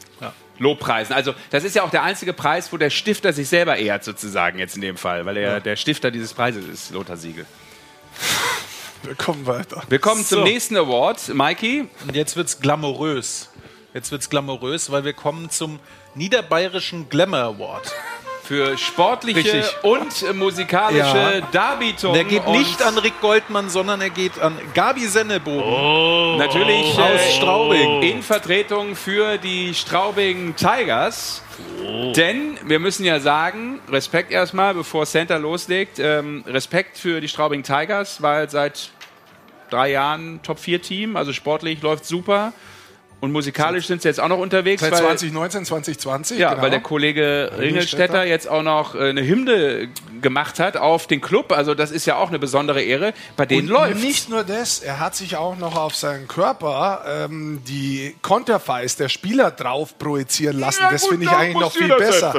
lobpreisen. 0.59 1.15
Also 1.15 1.33
das 1.49 1.63
ist 1.63 1.75
ja 1.75 1.83
auch 1.83 1.89
der 1.89 2.03
einzige 2.03 2.33
Preis, 2.33 2.71
wo 2.71 2.77
der 2.77 2.89
Stifter 2.89 3.33
sich 3.33 3.47
selber 3.49 3.77
ehrt, 3.77 4.03
sozusagen 4.03 4.59
jetzt 4.59 4.75
in 4.75 4.81
dem 4.81 4.97
Fall, 4.97 5.25
weil 5.25 5.37
er 5.37 5.59
der 5.59 5.75
Stifter 5.75 6.11
dieses 6.11 6.33
Preises 6.33 6.67
ist, 6.67 6.91
Lothar 6.91 7.17
Siegel. 7.17 7.45
Wir 9.03 9.15
kommen 9.15 9.45
weiter. 9.47 9.81
Wir 9.87 9.99
kommen 9.99 10.25
zum 10.25 10.39
So. 10.39 10.43
nächsten 10.43 10.75
Award. 10.75 11.33
Mikey, 11.33 11.87
Und 12.05 12.15
jetzt 12.15 12.35
wird's 12.35 12.59
glamourös. 12.59 13.49
Jetzt 13.93 14.11
wird's 14.11 14.29
glamourös, 14.29 14.91
weil 14.91 15.03
wir 15.03 15.13
kommen 15.13 15.49
zum 15.49 15.79
Niederbayerischen 16.15 17.09
Glamour 17.09 17.39
Award. 17.39 17.91
für 18.43 18.77
sportliche 18.79 19.37
Richtig. 19.53 19.83
und 19.83 20.23
äh, 20.23 20.33
musikalische 20.33 21.17
Ja. 21.37 21.41
Darbietung. 21.51 22.13
Der 22.13 22.23
geht 22.23 22.47
nicht 22.47 22.81
an 22.81 22.97
Rick 22.97 23.21
Goldmann, 23.21 23.69
sondern 23.69 24.01
er 24.01 24.09
geht 24.09 24.39
an 24.39 24.57
Gabi 24.73 25.05
Sennebogen. 25.05 26.37
Natürlich 26.37 26.97
Aus 26.97 27.21
äh, 27.21 27.31
Straubing. 27.37 28.01
in 28.01 28.23
Vertretung 28.23 28.95
für 28.95 29.37
die 29.37 29.75
Straubing 29.75 30.55
Tigers. 30.55 31.43
Denn 32.15 32.57
wir 32.65 32.79
müssen 32.79 33.05
ja 33.05 33.19
sagen, 33.19 33.79
Respekt 33.87 34.31
erstmal, 34.31 34.73
bevor 34.73 35.05
Santa 35.05 35.37
loslegt, 35.37 35.99
ähm, 35.99 36.43
Respekt 36.47 36.97
für 36.97 37.21
die 37.21 37.27
Straubing 37.27 37.61
Tigers, 37.61 38.19
weil 38.21 38.49
seit 38.49 38.89
drei 39.69 39.91
Jahren 39.91 40.41
Top-4-Team, 40.41 41.15
also 41.17 41.33
sportlich 41.33 41.81
läuft 41.83 42.05
super. 42.05 42.53
Und 43.21 43.33
musikalisch 43.33 43.87
sind 43.87 44.01
sie 44.01 44.07
jetzt 44.07 44.19
auch 44.19 44.29
noch 44.29 44.37
unterwegs. 44.37 44.81
Seit 44.81 44.93
weil- 44.93 44.99
2019, 44.99 45.65
2020. 45.65 46.39
Ja, 46.39 46.51
genau. 46.51 46.61
weil 46.61 46.69
der 46.69 46.79
Kollege 46.79 47.51
Ringelstädter 47.57 47.61
Ringelstädter 47.61 48.25
jetzt 48.25 48.47
auch 48.47 48.63
noch 48.63 48.95
äh, 48.95 49.09
eine 49.09 49.25
Hymne 49.25 49.89
gemacht 50.21 50.59
hat 50.59 50.77
auf 50.77 51.07
den 51.07 51.19
Club. 51.19 51.51
Also 51.51 51.75
das 51.75 51.91
ist 51.91 52.05
ja 52.05 52.15
auch 52.15 52.29
eine 52.29 52.39
besondere 52.39 52.81
Ehre. 52.81 53.13
Bei 53.35 53.45
denen 53.45 53.63
Und 53.63 53.67
läuft. 53.67 54.01
Nicht 54.01 54.29
nur 54.29 54.43
das, 54.43 54.79
er 54.79 54.99
hat 54.99 55.15
sich 55.15 55.35
auch 55.35 55.57
noch 55.57 55.75
auf 55.75 55.95
seinen 55.95 56.27
Körper 56.27 57.03
ähm, 57.07 57.61
die 57.67 58.15
Konterfeis 58.21 58.95
der 58.95 59.09
Spieler 59.09 59.51
drauf 59.51 59.97
projizieren 59.97 60.57
lassen. 60.57 60.83
das 60.89 61.05
finde 61.05 61.25
ich 61.25 61.31
eigentlich 61.31 61.59
noch 61.59 61.73
viel 61.73 61.93
besser. 61.95 62.33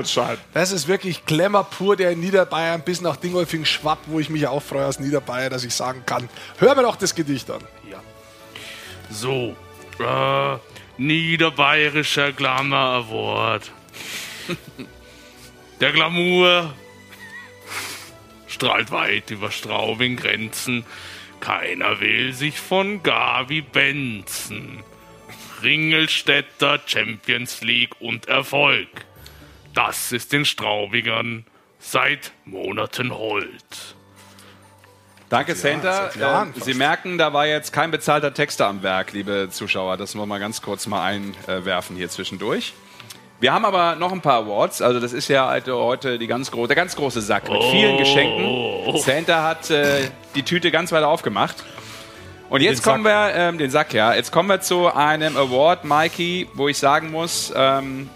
Das 0.55 0.73
ist 0.73 0.89
wirklich 0.89 1.27
Glamour 1.27 1.65
pur, 1.65 1.97
der 1.97 2.12
in 2.12 2.20
Niederbayern 2.20 2.81
bis 2.81 3.02
nach 3.02 3.16
Dingolfing 3.16 3.66
schwappt, 3.66 4.05
wo 4.07 4.19
ich 4.19 4.31
mich 4.31 4.47
auch 4.47 4.62
freue 4.62 4.86
als 4.86 4.98
Niederbayer, 4.98 5.51
dass 5.51 5.65
ich 5.65 5.74
sagen 5.74 6.05
kann. 6.07 6.28
Hör 6.59 6.74
mir 6.74 6.82
doch 6.82 6.97
das 6.97 7.15
Gedicht 7.15 7.51
an. 7.51 7.61
So, 9.12 9.57
äh, 9.98 10.57
Niederbayerischer 11.01 12.32
Glamour 12.32 12.77
Award. 12.77 13.72
Der 15.81 15.93
Glamour 15.93 16.74
strahlt 18.47 18.90
weit 18.90 19.31
über 19.31 19.51
Straubing 19.51 20.16
Grenzen. 20.16 20.85
Keiner 21.40 22.01
will 22.01 22.35
sich 22.35 22.60
von 22.60 23.02
Gabi 23.02 23.62
Benzen. 23.62 24.85
Ringelstädter 25.62 26.81
Champions 26.85 27.62
League 27.62 27.98
und 28.01 28.27
Erfolg. 28.27 29.06
Das 29.72 30.12
ist 30.12 30.35
den 30.35 30.44
Straubingern 30.44 31.47
seit 31.78 32.32
Monaten 32.44 33.10
hold. 33.10 33.97
Danke, 35.31 35.55
Santa. 35.55 36.11
Ähm, 36.16 36.52
fast. 36.52 36.65
Sie 36.65 36.74
merken, 36.74 37.16
da 37.16 37.32
war 37.32 37.47
jetzt 37.47 37.73
kein 37.73 37.93
bezahlter 37.93 38.35
Texter 38.35 38.66
am 38.66 38.82
Werk, 38.82 39.12
liebe 39.12 39.48
Zuschauer. 39.48 39.97
Das 39.97 40.15
wollen 40.16 40.24
wir 40.24 40.35
mal 40.35 40.40
ganz 40.40 40.61
kurz 40.61 40.86
mal 40.89 41.02
einwerfen 41.05 41.94
hier 41.94 42.09
zwischendurch. 42.09 42.74
Wir 43.39 43.52
haben 43.52 43.65
aber 43.65 43.94
noch 43.94 44.11
ein 44.11 44.20
paar 44.20 44.43
Awards. 44.43 44.82
Also 44.82 44.98
das 44.98 45.12
ist 45.12 45.28
ja 45.28 45.57
heute 45.69 46.19
die 46.19 46.27
ganz 46.27 46.51
gro 46.51 46.66
der 46.66 46.74
ganz 46.74 46.97
große 46.97 47.20
Sack 47.20 47.48
mit 47.48 47.62
vielen 47.62 47.97
Geschenken. 47.97 48.98
Santa 48.98 49.44
hat 49.44 49.70
äh, 49.70 50.09
die 50.35 50.43
Tüte 50.43 50.73
ganz 50.73 50.90
weit 50.90 51.05
aufgemacht. 51.05 51.65
Und 52.48 52.61
jetzt 52.61 52.85
Den 52.85 52.90
kommen 52.90 53.05
wir, 53.05 53.32
ähm, 53.32 53.57
den 53.57 53.70
Sack, 53.70 53.94
ja. 53.94 54.12
Jetzt 54.12 54.32
kommen 54.32 54.48
wir 54.48 54.61
zu 54.61 54.93
einem 54.93 55.36
Award, 55.36 55.85
Mikey, 55.85 56.48
wo 56.55 56.66
ich 56.66 56.77
sagen 56.77 57.12
muss, 57.12 57.52
ähm, 57.55 58.11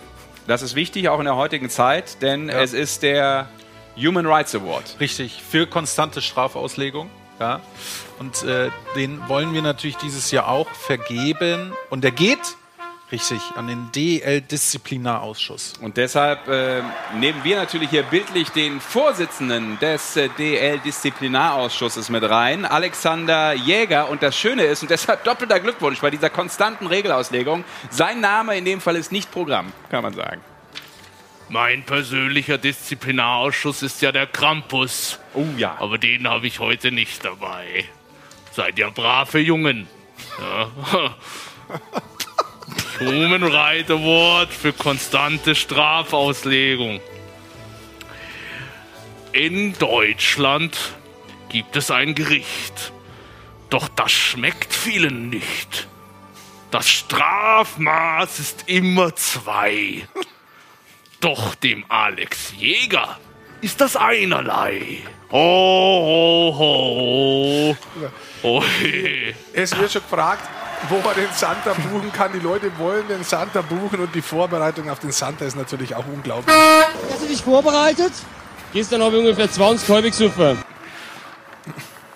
das 0.48 0.62
ist 0.62 0.74
wichtig, 0.74 1.08
auch 1.08 1.20
in 1.20 1.26
der 1.26 1.36
heutigen 1.36 1.70
Zeit, 1.70 2.20
denn 2.20 2.48
es 2.48 2.72
ist 2.72 3.04
der 3.04 3.48
Human 3.96 4.26
Rights 4.26 4.54
Award. 4.54 4.96
Richtig, 5.00 5.42
für 5.42 5.66
konstante 5.66 6.20
Strafauslegung. 6.20 7.10
Ja. 7.40 7.60
Und 8.18 8.42
äh, 8.44 8.70
den 8.96 9.28
wollen 9.28 9.54
wir 9.54 9.62
natürlich 9.62 9.96
dieses 9.96 10.30
Jahr 10.30 10.48
auch 10.48 10.68
vergeben. 10.70 11.72
Und 11.90 12.04
der 12.04 12.10
geht, 12.12 12.56
richtig, 13.10 13.40
an 13.56 13.66
den 13.66 13.90
DL-Disziplinarausschuss. 13.92 15.74
Und 15.80 15.96
deshalb 15.96 16.48
äh, 16.48 16.82
nehmen 17.18 17.42
wir 17.42 17.56
natürlich 17.56 17.90
hier 17.90 18.02
bildlich 18.04 18.50
den 18.50 18.80
Vorsitzenden 18.80 19.78
des 19.80 20.16
äh, 20.16 20.28
DL-Disziplinarausschusses 20.38 22.08
mit 22.08 22.22
rein, 22.28 22.64
Alexander 22.64 23.52
Jäger. 23.52 24.08
Und 24.10 24.22
das 24.22 24.36
Schöne 24.36 24.64
ist, 24.64 24.82
und 24.82 24.90
deshalb 24.90 25.24
doppelter 25.24 25.60
Glückwunsch 25.60 26.00
bei 26.00 26.10
dieser 26.10 26.30
konstanten 26.30 26.86
Regelauslegung, 26.86 27.64
sein 27.90 28.20
Name 28.20 28.56
in 28.56 28.64
dem 28.64 28.80
Fall 28.80 28.96
ist 28.96 29.12
nicht 29.12 29.30
Programm, 29.30 29.72
kann 29.90 30.02
man 30.02 30.14
sagen. 30.14 30.40
Mein 31.54 31.84
persönlicher 31.84 32.58
Disziplinarausschuss 32.58 33.84
ist 33.84 34.02
ja 34.02 34.10
der 34.10 34.26
Krampus. 34.26 35.20
Oh 35.34 35.46
ja. 35.56 35.76
Aber 35.78 35.98
den 35.98 36.26
habe 36.26 36.48
ich 36.48 36.58
heute 36.58 36.90
nicht 36.90 37.24
dabei. 37.24 37.84
Seid 38.50 38.76
ihr 38.76 38.90
brave 38.90 39.38
Jungen. 39.38 39.86
Ja. 40.40 41.14
Human 42.98 43.44
Right 43.44 43.88
Award 43.88 44.52
für 44.52 44.72
konstante 44.72 45.54
Strafauslegung. 45.54 47.00
In 49.30 49.78
Deutschland 49.78 50.76
gibt 51.50 51.76
es 51.76 51.92
ein 51.92 52.16
Gericht. 52.16 52.92
Doch 53.70 53.86
das 53.90 54.10
schmeckt 54.10 54.74
vielen 54.74 55.28
nicht. 55.28 55.86
Das 56.72 56.88
Strafmaß 56.88 58.40
ist 58.40 58.64
immer 58.66 59.14
zwei. 59.14 60.08
Doch 61.24 61.54
dem 61.54 61.86
Alex 61.88 62.52
Jäger 62.58 63.18
ist 63.62 63.80
das 63.80 63.96
einerlei. 63.96 64.98
Ho, 65.32 66.54
ho, 66.58 66.58
ho. 66.58 67.76
Oh, 68.42 68.62
he. 68.62 69.34
Es 69.54 69.74
wird 69.74 69.90
schon 69.90 70.02
gefragt, 70.02 70.46
wo 70.90 70.96
man 70.96 71.14
den 71.14 71.30
Santa 71.32 71.72
buchen 71.72 72.12
kann. 72.12 72.30
Die 72.34 72.40
Leute 72.40 72.70
wollen 72.78 73.08
den 73.08 73.24
Santa 73.24 73.62
buchen 73.62 74.00
und 74.00 74.14
die 74.14 74.20
Vorbereitung 74.20 74.90
auf 74.90 74.98
den 74.98 75.12
Santa 75.12 75.46
ist 75.46 75.56
natürlich 75.56 75.94
auch 75.94 76.04
unglaublich. 76.06 76.54
Hast 77.10 77.22
du 77.22 77.26
dich 77.26 77.40
vorbereitet? 77.40 78.12
Gestern 78.74 79.02
habe 79.02 79.16
ich 79.16 79.22
ungefähr 79.22 79.50
20 79.50 79.88
Halbigsufer. 79.88 80.58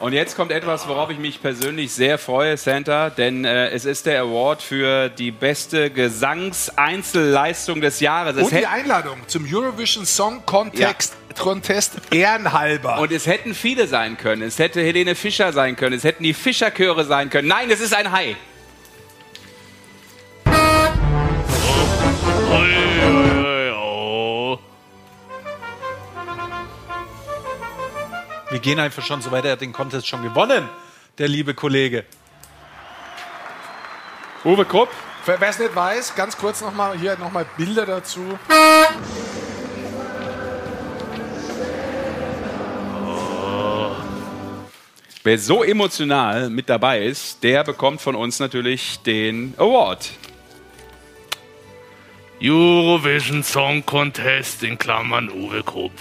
Und 0.01 0.13
jetzt 0.13 0.37
kommt 0.37 0.53
etwas, 0.53 0.87
worauf 0.87 1.11
ich 1.11 1.19
mich 1.19 1.43
persönlich 1.43 1.93
sehr 1.93 2.19
freue, 2.19 2.57
Santa, 2.57 3.11
denn 3.11 3.45
äh, 3.45 3.71
es 3.71 3.85
ist 3.85 4.07
der 4.07 4.21
Award 4.23 4.63
für 4.63 5.09
die 5.09 5.33
beste 5.33 5.91
Gesangseinzelleistung 5.91 7.81
des 7.81 7.99
Jahres. 7.99 8.37
Es 8.37 8.45
Und 8.45 8.53
die 8.53 8.67
Einladung 8.67 9.19
zum 9.27 9.45
Eurovision 9.53 10.07
Song 10.07 10.47
Contest, 10.47 11.17
Contest 11.37 11.95
ehrenhalber. 12.13 13.01
Und 13.01 13.11
es 13.11 13.27
hätten 13.27 13.55
viele 13.55 13.89
sein 13.89 14.17
können. 14.17 14.43
Es 14.43 14.61
hätte 14.61 14.81
Helene 14.81 15.17
Fischer 15.17 15.53
sein 15.53 15.75
können. 15.75 15.97
Es 15.97 16.05
hätten 16.05 16.23
die 16.23 16.35
Fischerchöre 16.35 17.05
sein 17.05 17.29
können. 17.29 17.49
Nein, 17.49 17.69
es 17.69 17.81
ist 17.81 17.93
ein 17.93 18.13
Hai. 18.13 18.37
Wir 28.51 28.61
gehen 28.61 28.79
einfach 28.79 29.05
schon 29.05 29.21
so 29.21 29.31
weit. 29.31 29.45
Er 29.45 29.53
hat 29.53 29.61
den 29.61 29.73
Contest 29.73 30.07
schon 30.07 30.23
gewonnen, 30.23 30.69
der 31.19 31.29
liebe 31.29 31.53
Kollege. 31.55 32.05
Uwe 34.45 34.65
Krupp. 34.65 34.89
Wer 35.27 35.43
es 35.43 35.59
nicht 35.59 35.77
weiß, 35.77 36.15
ganz 36.15 36.39
kurz 36.39 36.63
nochmal 36.63 36.97
hier 36.99 37.19
nochmal 37.19 37.45
Bilder 37.59 37.85
dazu. 37.85 38.39
Wer 45.23 45.39
so 45.39 45.63
emotional 45.63 46.49
mit 46.49 46.71
dabei 46.71 47.03
ist, 47.05 47.43
der 47.43 47.65
bekommt 47.65 48.01
von 48.01 48.15
uns 48.15 48.39
natürlich 48.39 49.01
den 49.01 49.53
Award. 49.59 50.13
Eurovision 52.41 53.43
Song 53.43 53.85
Contest 53.85 54.63
in 54.63 54.79
Klammern 54.79 55.29
Uwe 55.29 55.63
Krupp. 55.63 55.93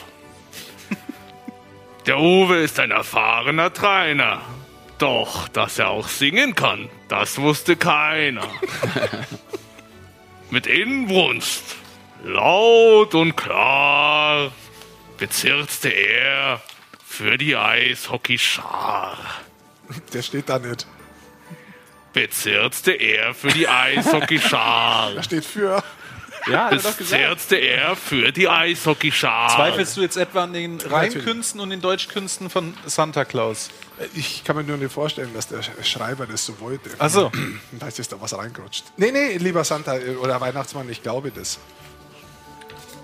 Der 2.08 2.20
Uwe 2.20 2.60
ist 2.64 2.80
ein 2.80 2.92
erfahrener 2.92 3.74
Trainer. 3.74 4.42
Doch, 4.98 5.50
dass 5.50 5.78
er 5.78 5.90
auch 5.90 6.08
singen 6.08 6.56
kann, 6.56 6.90
das 7.10 7.38
wusste 7.38 7.76
keiner. 7.76 8.48
Mit 10.50 10.68
Inbrunst, 10.68 11.76
laut 12.24 13.14
und 13.14 13.36
klar, 13.36 14.54
bezirzte 15.18 15.90
er 15.90 16.62
für 17.06 17.38
die 17.38 17.58
Eishockeyschar. 17.58 19.18
Der 20.14 20.22
steht 20.22 20.48
da 20.48 20.60
nicht. 20.60 20.88
Bezirzte 22.14 22.94
er 22.94 23.34
für 23.34 23.50
die 23.50 23.68
Eishockeyschar. 23.68 25.12
Da 25.16 25.24
steht 25.24 25.46
für. 25.46 25.84
Ja, 26.52 26.69
Bezirzte 26.69 27.56
er 27.57 27.95
für 27.95 28.32
die 28.32 28.48
Eishockeyschar. 28.48 29.56
Zweifelst 29.56 29.98
du 29.98 30.02
jetzt 30.02 30.18
etwa 30.18 30.44
an 30.44 30.53
den 30.53 30.80
Rheinkünsten 30.82 31.60
und 31.60 31.69
den 31.69 31.82
Deutschkünsten 31.82 32.49
von 32.49 32.74
Santa 32.86 33.26
Claus? 33.26 33.69
Ich 34.14 34.44
kann 34.44 34.56
mir 34.56 34.64
nur 34.64 34.78
nicht 34.78 34.91
vorstellen, 34.94 35.34
dass 35.34 35.48
der 35.48 35.61
Schreiber 35.84 36.26
das 36.28 36.45
so 36.45 36.60
wollte. 36.60 36.90
Ach 36.99 37.10
so. 37.10 37.32
Da 37.80 37.88
ist 37.88 38.11
da 38.11 38.22
was 38.22 38.38
reingerutscht. 38.38 38.86
Nee, 38.98 39.11
nee, 39.11 39.38
lieber 39.38 39.64
Santa 39.64 39.95
oder 40.22 40.40
Weihnachtsmann, 40.41 40.90
ich 40.90 41.02
glaube 41.03 41.32
das. 41.32 41.60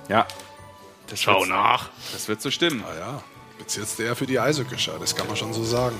Ja, 0.10 0.28
Schau 1.16 1.42
wird- 1.42 1.50
nach. 1.50 1.90
das 2.12 2.28
wird 2.28 2.42
so 2.42 2.50
stimmen. 2.52 2.84
Ah 2.88 2.98
ja, 2.98 3.24
bezirzte 3.60 4.04
er 4.04 4.16
für 4.16 4.26
die 4.26 4.40
Eishockeyschar, 4.40 5.00
das 5.00 5.16
kann 5.16 5.28
man 5.28 5.36
schon 5.36 5.54
so 5.54 5.64
sagen. 5.64 5.96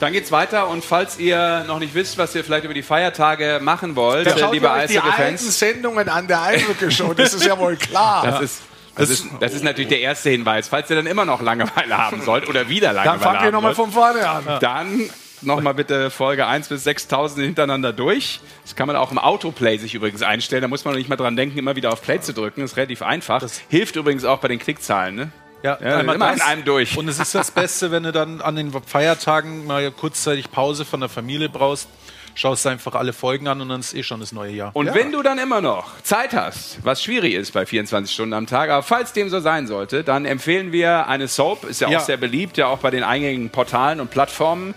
Dann 0.00 0.12
geht's 0.14 0.32
weiter 0.32 0.68
und 0.68 0.82
falls 0.82 1.18
ihr 1.18 1.64
noch 1.68 1.78
nicht 1.78 1.94
wisst, 1.94 2.16
was 2.16 2.34
ihr 2.34 2.42
vielleicht 2.42 2.64
über 2.64 2.72
die 2.72 2.82
Feiertage 2.82 3.60
machen 3.62 3.96
wollt, 3.96 4.26
Da 4.26 4.30
äh, 4.30 4.38
schaut 4.38 4.54
liebe 4.54 4.70
euch 4.70 4.86
die 4.86 4.98
Eishockey-Fans, 4.98 5.58
Sendungen 5.58 6.08
an 6.08 6.26
der 6.26 6.42
Eishockey-Show, 6.42 7.12
das 7.12 7.34
ist 7.34 7.44
ja 7.44 7.58
wohl 7.58 7.76
klar. 7.76 8.24
das 8.24 8.40
ist 8.40 8.62
das 8.96 9.08
ist, 9.08 9.26
das 9.38 9.54
ist 9.54 9.62
natürlich 9.62 9.88
der 9.88 10.00
erste 10.00 10.30
Hinweis. 10.30 10.68
Falls 10.68 10.90
ihr 10.90 10.96
dann 10.96 11.06
immer 11.06 11.24
noch 11.24 11.40
Langeweile 11.40 11.96
haben 11.96 12.22
sollt 12.22 12.48
oder 12.48 12.68
wieder 12.68 12.92
Langeweile 12.92 13.18
Dann 13.18 13.20
fangt 13.20 13.40
ihr 13.40 13.46
haben 13.46 13.52
nochmal 13.52 13.74
von 13.74 13.92
vorne 13.92 14.28
an. 14.28 14.44
dann 14.60 15.10
nochmal 15.42 15.74
bitte 15.74 16.10
Folge 16.10 16.46
1 16.46 16.68
bis 16.68 16.84
6000 16.84 17.44
hintereinander 17.44 17.92
durch. 17.92 18.40
Das 18.62 18.76
kann 18.76 18.86
man 18.86 18.96
auch 18.96 19.10
im 19.10 19.18
Autoplay 19.18 19.78
sich 19.78 19.94
übrigens 19.94 20.22
einstellen. 20.22 20.62
Da 20.62 20.68
muss 20.68 20.84
man 20.84 20.94
nicht 20.96 21.08
mal 21.08 21.16
dran 21.16 21.36
denken, 21.36 21.58
immer 21.58 21.76
wieder 21.76 21.92
auf 21.92 22.02
Play 22.02 22.20
zu 22.20 22.32
drücken. 22.34 22.60
Das 22.62 22.72
ist 22.72 22.76
relativ 22.76 23.02
einfach. 23.02 23.42
Hilft 23.68 23.96
übrigens 23.96 24.24
auch 24.24 24.38
bei 24.38 24.48
den 24.48 24.58
Klickzahlen. 24.58 25.14
Ne? 25.14 25.32
Ja, 25.62 25.78
Ja, 25.80 26.00
immer 26.00 26.14
in 26.14 26.40
einem 26.40 26.64
durch. 26.64 26.96
Und 26.96 27.08
es 27.08 27.18
ist 27.18 27.34
das 27.34 27.50
Beste, 27.50 27.90
wenn 27.90 28.02
du 28.04 28.12
dann 28.12 28.40
an 28.40 28.56
den 28.56 28.72
Feiertagen 28.72 29.66
mal 29.66 29.90
kurzzeitig 29.90 30.50
Pause 30.50 30.84
von 30.84 31.00
der 31.00 31.08
Familie 31.08 31.48
brauchst, 31.48 31.88
schaust 32.34 32.66
einfach 32.66 32.94
alle 32.94 33.12
Folgen 33.12 33.48
an 33.48 33.60
und 33.60 33.68
dann 33.68 33.80
ist 33.80 33.92
eh 33.94 34.02
schon 34.02 34.20
das 34.20 34.32
neue 34.32 34.52
Jahr. 34.52 34.70
Und 34.74 34.94
wenn 34.94 35.12
du 35.12 35.22
dann 35.22 35.38
immer 35.38 35.60
noch 35.60 36.00
Zeit 36.02 36.32
hast, 36.32 36.78
was 36.84 37.02
schwierig 37.02 37.34
ist 37.34 37.52
bei 37.52 37.66
24 37.66 38.12
Stunden 38.14 38.32
am 38.32 38.46
Tag, 38.46 38.70
aber 38.70 38.82
falls 38.82 39.12
dem 39.12 39.28
so 39.28 39.40
sein 39.40 39.66
sollte, 39.66 40.04
dann 40.04 40.24
empfehlen 40.24 40.72
wir 40.72 41.08
eine 41.08 41.28
Soap, 41.28 41.64
ist 41.64 41.80
ja, 41.80 41.90
Ja. 41.90 41.98
auch 41.98 42.02
sehr 42.04 42.16
beliebt, 42.16 42.56
ja 42.56 42.68
auch 42.68 42.78
bei 42.78 42.90
den 42.90 43.02
eingängigen 43.02 43.50
Portalen 43.50 44.00
und 44.00 44.10
Plattformen. 44.10 44.74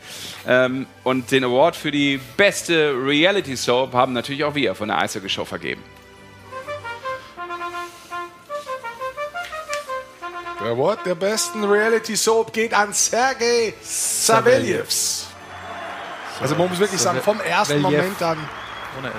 Ähm, 0.48 0.88
und 1.04 1.32
den 1.32 1.44
Award 1.44 1.76
für 1.76 1.92
die 1.92 2.20
beste 2.38 2.94
Reality 2.94 3.56
Soap 3.56 3.94
haben 3.94 4.14
natürlich 4.14 4.44
auch 4.44 4.56
wir 4.56 4.76
von 4.76 4.88
der 4.90 4.98
Eishockey 4.98 5.30
Show 5.30 5.46
vergeben. 5.46 5.82
Der 10.64 10.72
Award 10.72 11.06
der 11.06 11.16
besten 11.16 11.64
Reality 11.66 12.16
Soap 12.16 12.54
geht 12.54 12.74
an 12.74 12.94
Sergei 12.94 13.74
Saveljevs. 13.82 15.28
Also 16.42 16.56
man 16.56 16.70
muss 16.70 16.80
wirklich 16.80 17.02
sagen, 17.02 17.20
vom 17.22 17.40
ersten. 17.42 17.82
Moment 17.82 18.22
an, 18.22 18.38
Ohne 18.98 19.10
S. 19.10 19.16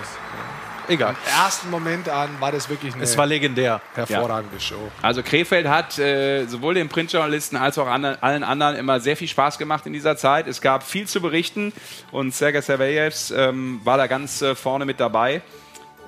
Egal. 0.89 1.15
ersten 1.39 1.71
Moment 1.71 2.09
an 2.11 2.29
war 2.41 2.53
das 2.53 2.69
wirklich 2.69 2.93
eine 2.95 3.03
Es 3.05 3.17
war 3.17 3.25
legendär. 3.27 3.81
hervorragende 3.95 4.61
Show. 4.61 4.91
Also 5.01 5.23
Krefeld 5.23 5.67
hat 5.67 5.99
äh, 5.99 6.45
sowohl 6.47 6.75
den 6.75 6.89
Printjournalisten 6.91 7.57
als 7.57 7.79
auch 7.79 7.87
ander- 7.87 8.19
allen 8.23 8.43
anderen 8.45 8.77
immer 8.77 9.01
sehr 9.01 9.17
viel 9.17 9.29
Spaß 9.29 9.57
gemacht 9.59 9.87
in 9.87 9.95
dieser 9.95 10.17
Zeit. 10.19 10.47
Es 10.47 10.61
gab 10.61 10.83
viel 10.83 11.07
zu 11.07 11.21
berichten 11.23 11.73
und 12.13 12.35
Sergei 12.35 12.61
Servejevs 12.61 13.31
ähm, 13.31 13.81
war 13.85 13.97
da 13.97 14.07
ganz 14.07 14.43
äh, 14.43 14.55
vorne 14.55 14.85
mit 14.85 15.01
dabei. 15.01 15.41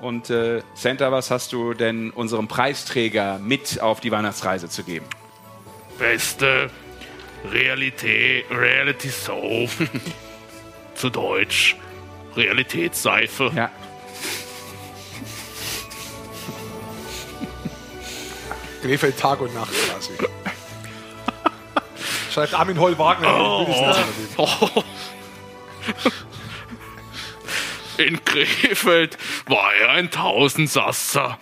Und 0.02 0.28
äh, 0.28 0.60
Santa, 0.74 1.10
was 1.10 1.30
hast 1.30 1.54
du 1.54 1.72
denn 1.72 2.10
unserem 2.10 2.48
Preisträger 2.48 3.38
mit 3.38 3.80
auf 3.80 4.00
die 4.00 4.10
Weihnachtsreise 4.12 4.68
zu 4.68 4.82
geben? 4.84 5.06
Beste 5.98 6.70
Realität, 7.50 8.44
Reality 8.50 9.08
Soap. 9.08 9.70
Zu 10.94 11.10
Deutsch. 11.10 11.76
Realitätsseife. 12.36 13.50
Ja. 13.54 13.70
Krefeld 18.82 19.18
Tag 19.18 19.40
und 19.40 19.54
Nacht 19.54 19.72
quasi. 19.72 20.12
Schreibt 22.32 22.54
Armin 22.54 22.78
will 22.78 22.94
das 22.94 23.08
nicht 23.68 23.80
erwähnen. 24.38 24.84
In 27.98 28.22
Krefeld 28.24 29.16
war 29.46 29.72
er 29.74 29.90
ein 29.90 30.10
Tausendsasser. 30.10 31.38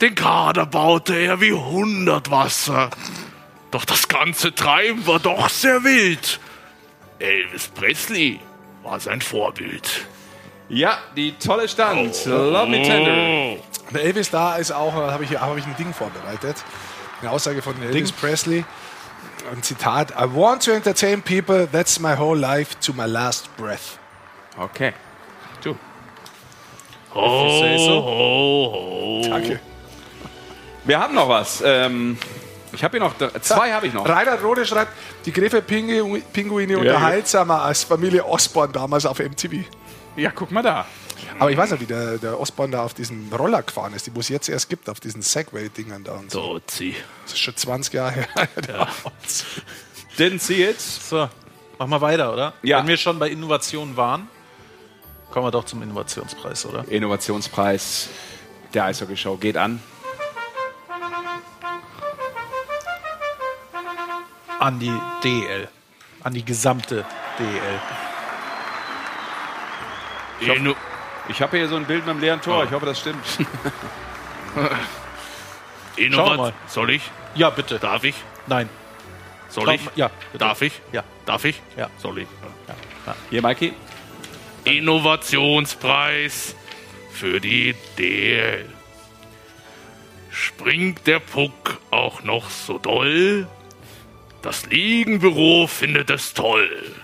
Den 0.00 0.14
Kader 0.16 0.66
baute 0.66 1.14
er 1.14 1.40
wie 1.40 1.52
hundert 1.52 2.30
Wasser. 2.30 2.90
Doch 3.76 3.84
das 3.84 4.08
ganze 4.08 4.54
Treiben 4.54 5.06
war 5.06 5.18
doch 5.18 5.50
sehr 5.50 5.84
wild. 5.84 6.40
Elvis 7.18 7.68
Presley 7.68 8.40
war 8.82 8.98
sein 8.98 9.20
Vorbild. 9.20 10.06
Ja, 10.70 10.96
die 11.14 11.32
tolle 11.32 11.68
Stand. 11.68 12.24
Love 12.24 12.68
Me 12.68 12.82
Tender. 12.82 13.12
Oh. 13.12 13.92
Der 13.92 14.02
Elvis 14.02 14.30
da 14.30 14.56
ist 14.56 14.72
auch, 14.72 14.94
da 14.94 15.12
habe 15.12 15.24
ich, 15.24 15.38
hab 15.38 15.54
ich 15.58 15.66
ein 15.66 15.76
Ding 15.76 15.92
vorbereitet. 15.92 16.56
Eine 17.20 17.30
Aussage 17.30 17.60
von 17.60 17.74
Elvis 17.82 18.12
Presley. 18.12 18.64
Ein 19.52 19.62
Zitat. 19.62 20.12
I 20.12 20.24
want 20.24 20.64
to 20.64 20.70
entertain 20.70 21.20
people, 21.20 21.68
that's 21.70 22.00
my 22.00 22.16
whole 22.16 22.40
life 22.40 22.80
to 22.80 22.94
my 22.94 23.04
last 23.04 23.54
breath. 23.58 23.98
Okay. 24.58 24.94
Du. 25.62 25.76
Ho, 27.12 27.60
say 27.60 27.76
so. 27.76 28.02
ho, 28.02 28.72
ho. 28.72 29.28
Danke. 29.28 29.60
Wir 30.86 30.98
haben 30.98 31.14
noch 31.14 31.28
was. 31.28 31.62
Ähm, 31.62 32.16
ich 32.76 32.84
habe 32.84 32.98
hier 32.98 33.06
noch 33.06 33.14
zwei 33.40 33.72
habe 33.72 33.86
ich 33.88 33.92
noch. 33.92 34.08
Reinhard 34.08 34.42
Rode 34.42 34.64
schreibt, 34.64 34.92
die 35.24 35.32
Griffe 35.32 35.58
Pingu- 35.60 36.22
Pinguine 36.32 36.78
unterhaltsamer 36.78 37.62
als 37.62 37.82
Familie 37.84 38.24
Osborn 38.24 38.72
damals 38.72 39.04
auf 39.06 39.18
MTV. 39.18 39.64
Ja, 40.16 40.30
guck 40.30 40.50
mal 40.50 40.62
da. 40.62 40.86
Aber 41.38 41.50
ich 41.50 41.56
weiß 41.56 41.70
noch, 41.72 41.80
wie 41.80 41.86
der, 41.86 42.18
der 42.18 42.38
Osborn 42.40 42.70
da 42.70 42.82
auf 42.84 42.94
diesen 42.94 43.32
Roller 43.32 43.62
gefahren 43.62 43.92
ist, 43.94 44.06
die 44.06 44.14
wo 44.14 44.20
es 44.20 44.28
jetzt 44.28 44.48
erst 44.48 44.68
gibt, 44.68 44.88
auf 44.88 45.00
diesen 45.00 45.22
Segway-Dingern 45.22 46.04
da 46.04 46.12
und 46.12 46.30
so. 46.30 46.40
Dozi. 46.54 46.94
Das 47.24 47.32
ist 47.32 47.38
schon 47.40 47.56
20 47.56 47.92
Jahre 47.94 48.12
her. 48.12 48.28
Didn't 50.18 50.40
see 50.40 50.64
it. 50.64 50.80
So, 50.80 51.28
machen 51.78 51.90
wir 51.90 52.00
weiter, 52.00 52.32
oder? 52.32 52.54
Ja. 52.62 52.78
Wenn 52.78 52.88
wir 52.88 52.96
schon 52.96 53.18
bei 53.18 53.28
Innovation 53.28 53.96
waren, 53.96 54.28
kommen 55.30 55.46
wir 55.46 55.50
doch 55.50 55.64
zum 55.64 55.82
Innovationspreis, 55.82 56.64
oder? 56.66 56.84
Innovationspreis 56.88 58.08
der 58.72 58.84
Eishockey 58.84 59.16
Show 59.16 59.36
geht 59.36 59.56
an. 59.56 59.82
An 64.66 64.80
die 64.80 65.00
DL. 65.22 65.68
An 66.24 66.34
die 66.34 66.44
gesamte 66.44 67.04
DL. 67.38 67.80
Ich 71.28 71.40
habe 71.40 71.56
hier 71.56 71.68
so 71.68 71.76
ein 71.76 71.84
Bild 71.84 72.00
mit 72.00 72.10
einem 72.10 72.18
leeren 72.18 72.40
Tor. 72.40 72.64
Ich 72.64 72.72
hoffe, 72.72 72.84
das 72.84 72.98
stimmt. 72.98 73.24
Schauen 73.28 73.44
wir 74.56 74.62
mal. 74.62 74.80
Innovat 75.94 76.54
Soll 76.66 76.90
ich? 76.90 77.02
Ja, 77.36 77.50
bitte. 77.50 77.78
Darf 77.78 78.02
ich? 78.02 78.16
Nein. 78.48 78.68
Soll 79.50 79.66
Schau 79.66 79.70
ich? 79.70 79.82
Ja, 79.94 80.10
bitte. 80.32 80.44
Darf 80.44 80.60
ich? 80.60 80.72
Ja. 80.90 81.04
Darf 81.26 81.44
ich? 81.44 81.62
Ja. 81.76 81.88
Soll 81.98 82.18
ich? 82.18 82.28
Hier, 83.30 83.42
Mikey. 83.42 83.72
Innovationspreis 84.64 86.56
für 87.12 87.38
die 87.38 87.76
DL. 87.96 88.68
Springt 90.32 91.06
der 91.06 91.20
Puck 91.20 91.78
auch 91.92 92.24
noch 92.24 92.50
so 92.50 92.78
doll? 92.78 93.46
Das 94.42 94.66
Liegenbüro 94.66 95.66
findet 95.66 96.10
es 96.10 96.34
toll. 96.34 96.94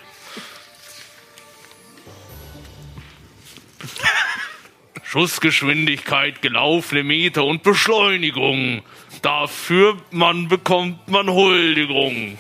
Schussgeschwindigkeit, 5.03 6.41
gelaufene 6.41 7.03
Meter 7.03 7.45
und 7.45 7.63
Beschleunigung. 7.63 8.83
Dafür 9.21 9.97
man 10.11 10.49
bekommt 10.49 11.09
man 11.09 11.29
Huldigung. 11.29 12.39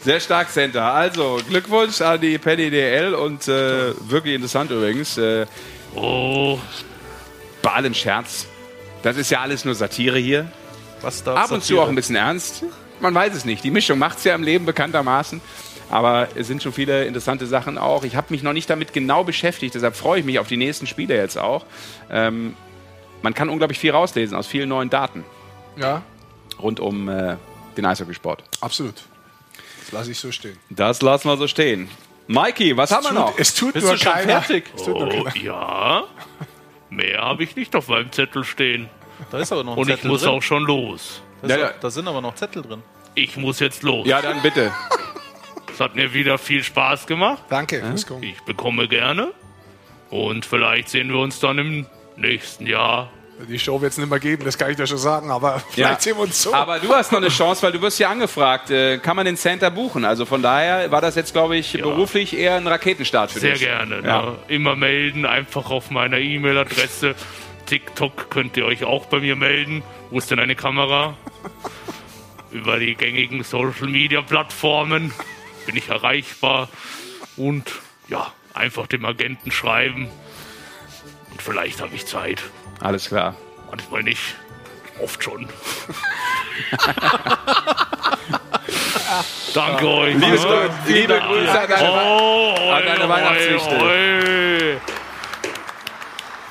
Sehr 0.00 0.18
stark, 0.20 0.50
Center. 0.50 0.92
Also, 0.92 1.40
Glückwunsch 1.48 2.00
an 2.00 2.20
die 2.20 2.36
Penny 2.38 2.70
DL 2.70 3.14
und 3.14 3.46
äh, 3.46 3.94
wirklich 4.10 4.34
interessant 4.34 4.70
übrigens. 4.70 5.16
Äh, 5.16 5.46
Oh, 5.94 6.58
bei 7.60 7.70
allem 7.72 7.94
Scherz. 7.94 8.46
Das 9.02 9.16
ist 9.16 9.30
ja 9.30 9.40
alles 9.40 9.64
nur 9.64 9.74
Satire 9.74 10.18
hier. 10.18 10.50
Was 11.00 11.22
da 11.24 11.34
Ab 11.34 11.50
und 11.50 11.62
zu 11.64 11.80
auch 11.80 11.88
ein 11.88 11.94
bisschen 11.94 12.16
ernst. 12.16 12.64
Man 13.02 13.14
weiß 13.14 13.34
es 13.34 13.44
nicht. 13.44 13.62
Die 13.64 13.70
Mischung 13.70 13.98
macht 13.98 14.18
es 14.18 14.24
ja 14.24 14.34
im 14.34 14.42
Leben 14.42 14.64
bekanntermaßen. 14.64 15.40
Aber 15.90 16.28
es 16.36 16.46
sind 16.46 16.62
schon 16.62 16.72
viele 16.72 17.04
interessante 17.04 17.46
Sachen 17.46 17.76
auch. 17.76 18.04
Ich 18.04 18.16
habe 18.16 18.28
mich 18.30 18.42
noch 18.42 18.54
nicht 18.54 18.70
damit 18.70 18.94
genau 18.94 19.24
beschäftigt, 19.24 19.74
deshalb 19.74 19.94
freue 19.94 20.20
ich 20.20 20.24
mich 20.24 20.38
auf 20.38 20.48
die 20.48 20.56
nächsten 20.56 20.86
Spiele 20.86 21.14
jetzt 21.16 21.36
auch. 21.36 21.66
Ähm, 22.10 22.56
man 23.20 23.34
kann 23.34 23.50
unglaublich 23.50 23.78
viel 23.78 23.90
rauslesen 23.90 24.34
aus 24.36 24.46
vielen 24.46 24.70
neuen 24.70 24.88
Daten 24.88 25.22
Ja, 25.76 26.00
rund 26.58 26.80
um 26.80 27.08
äh, 27.10 27.36
den 27.76 27.84
Eishockeysport. 27.84 28.42
absolut. 28.62 28.94
Das 29.80 29.92
lasse 29.92 30.10
ich 30.12 30.18
so 30.18 30.32
stehen. 30.32 30.56
Das 30.70 31.02
lassen 31.02 31.28
wir 31.28 31.36
so 31.36 31.46
stehen. 31.46 31.88
Mikey, 32.28 32.74
was 32.76 32.90
haben 32.92 33.04
wir 33.04 33.12
noch? 33.12 33.34
Es 33.36 33.52
tut 33.54 33.74
Bist 33.74 33.84
nur 33.84 33.96
du 33.96 34.00
schon 34.00 34.12
keiner. 34.12 34.40
fertig? 34.40 34.64
Es 34.74 34.84
tut 34.84 34.94
nur 34.98 35.08
oh 35.08 35.24
keiner. 35.24 35.36
ja. 35.36 36.04
Mehr 36.88 37.20
habe 37.20 37.42
ich 37.42 37.54
nicht 37.56 37.74
auf 37.76 37.88
meinem 37.88 38.10
Zettel 38.12 38.44
stehen. 38.44 38.88
Da 39.30 39.38
ist 39.40 39.52
aber 39.52 39.64
noch 39.64 39.72
ein 39.72 39.78
Und 39.78 39.88
ich 39.90 39.96
Zettel 39.96 40.10
muss 40.10 40.22
drin. 40.22 40.30
auch 40.30 40.42
schon 40.42 40.62
los. 40.62 41.20
Ja, 41.50 41.56
ja. 41.58 41.70
da 41.80 41.90
sind 41.90 42.06
aber 42.08 42.20
noch 42.20 42.34
Zettel 42.34 42.62
drin. 42.62 42.82
Ich 43.14 43.36
muss 43.36 43.60
jetzt 43.60 43.82
los. 43.82 44.06
Ja, 44.06 44.22
dann 44.22 44.40
bitte. 44.42 44.72
Es 45.72 45.80
hat 45.80 45.94
mir 45.96 46.12
wieder 46.14 46.38
viel 46.38 46.62
Spaß 46.62 47.06
gemacht. 47.06 47.42
Danke, 47.48 47.80
fürs 47.80 48.06
Kommen. 48.06 48.22
Ich 48.22 48.40
bekomme 48.42 48.88
gerne. 48.88 49.32
Und 50.10 50.44
vielleicht 50.46 50.88
sehen 50.90 51.08
wir 51.08 51.18
uns 51.18 51.40
dann 51.40 51.58
im 51.58 51.86
nächsten 52.16 52.66
Jahr. 52.66 53.10
Die 53.48 53.58
Show 53.58 53.80
wird 53.80 53.92
es 53.92 53.98
nicht 53.98 54.08
mehr 54.10 54.20
geben, 54.20 54.44
das 54.44 54.56
kann 54.56 54.70
ich 54.70 54.76
dir 54.76 54.86
schon 54.86 54.98
sagen, 54.98 55.30
aber 55.30 55.58
vielleicht 55.70 55.78
Ja. 55.94 55.98
sehen 56.00 56.16
wir 56.16 56.22
uns 56.24 56.40
so. 56.42 56.52
Aber 56.54 56.78
du 56.78 56.94
hast 56.94 57.10
noch 57.10 57.18
eine 57.18 57.28
Chance, 57.30 57.62
weil 57.62 57.72
du 57.72 57.80
wirst 57.80 57.98
ja 57.98 58.10
angefragt. 58.10 58.70
Äh, 58.70 58.98
kann 58.98 59.16
man 59.16 59.24
den 59.24 59.36
Center 59.36 59.70
buchen? 59.70 60.04
Also 60.04 60.26
von 60.26 60.42
daher 60.42 60.90
war 60.92 61.00
das 61.00 61.14
jetzt, 61.16 61.32
glaube 61.32 61.56
ich, 61.56 61.72
beruflich 61.72 62.36
eher 62.36 62.54
ein 62.56 62.66
Raketenstart 62.66 63.32
für 63.32 63.40
Sehr 63.40 63.52
dich. 63.54 63.62
gerne. 63.62 64.02
Ja. 64.04 64.22
Ne? 64.22 64.36
Immer 64.48 64.76
melden, 64.76 65.24
einfach 65.26 65.70
auf 65.70 65.90
meiner 65.90 66.18
E-Mail-Adresse. 66.18 67.14
TikTok 67.66 68.28
könnt 68.30 68.56
ihr 68.58 68.66
euch 68.66 68.84
auch 68.84 69.06
bei 69.06 69.18
mir 69.18 69.34
melden. 69.34 69.82
Wo 70.10 70.18
ist 70.18 70.30
denn 70.30 70.38
eine 70.38 70.54
Kamera? 70.54 71.14
Über 72.50 72.78
die 72.78 72.94
gängigen 72.94 73.42
Social-Media-Plattformen 73.44 75.12
bin 75.66 75.76
ich 75.76 75.88
erreichbar. 75.88 76.68
Und 77.36 77.72
ja, 78.08 78.32
einfach 78.52 78.86
dem 78.86 79.04
Agenten 79.06 79.50
schreiben. 79.50 80.08
Und 81.30 81.40
vielleicht 81.40 81.80
habe 81.80 81.94
ich 81.94 82.06
Zeit. 82.06 82.42
Alles 82.80 83.08
klar. 83.08 83.34
Manchmal 83.70 84.02
nicht. 84.02 84.34
Oft 85.00 85.24
schon. 85.24 85.48
Danke 89.54 89.88
euch. 89.88 90.14
Liebe, 90.14 90.26
ne? 90.26 90.36
Grüße, 90.36 90.70
liebe 90.86 91.18
Grüße 91.20 91.60
an 91.60 91.68
deine, 91.68 91.90
Oh, 91.92 92.54
an 92.70 92.82
deine 92.84 93.04
oi, 93.04 93.08
Weihnachtswichte. 93.08 93.76
oi, 93.80 94.72
oi. 94.74 94.80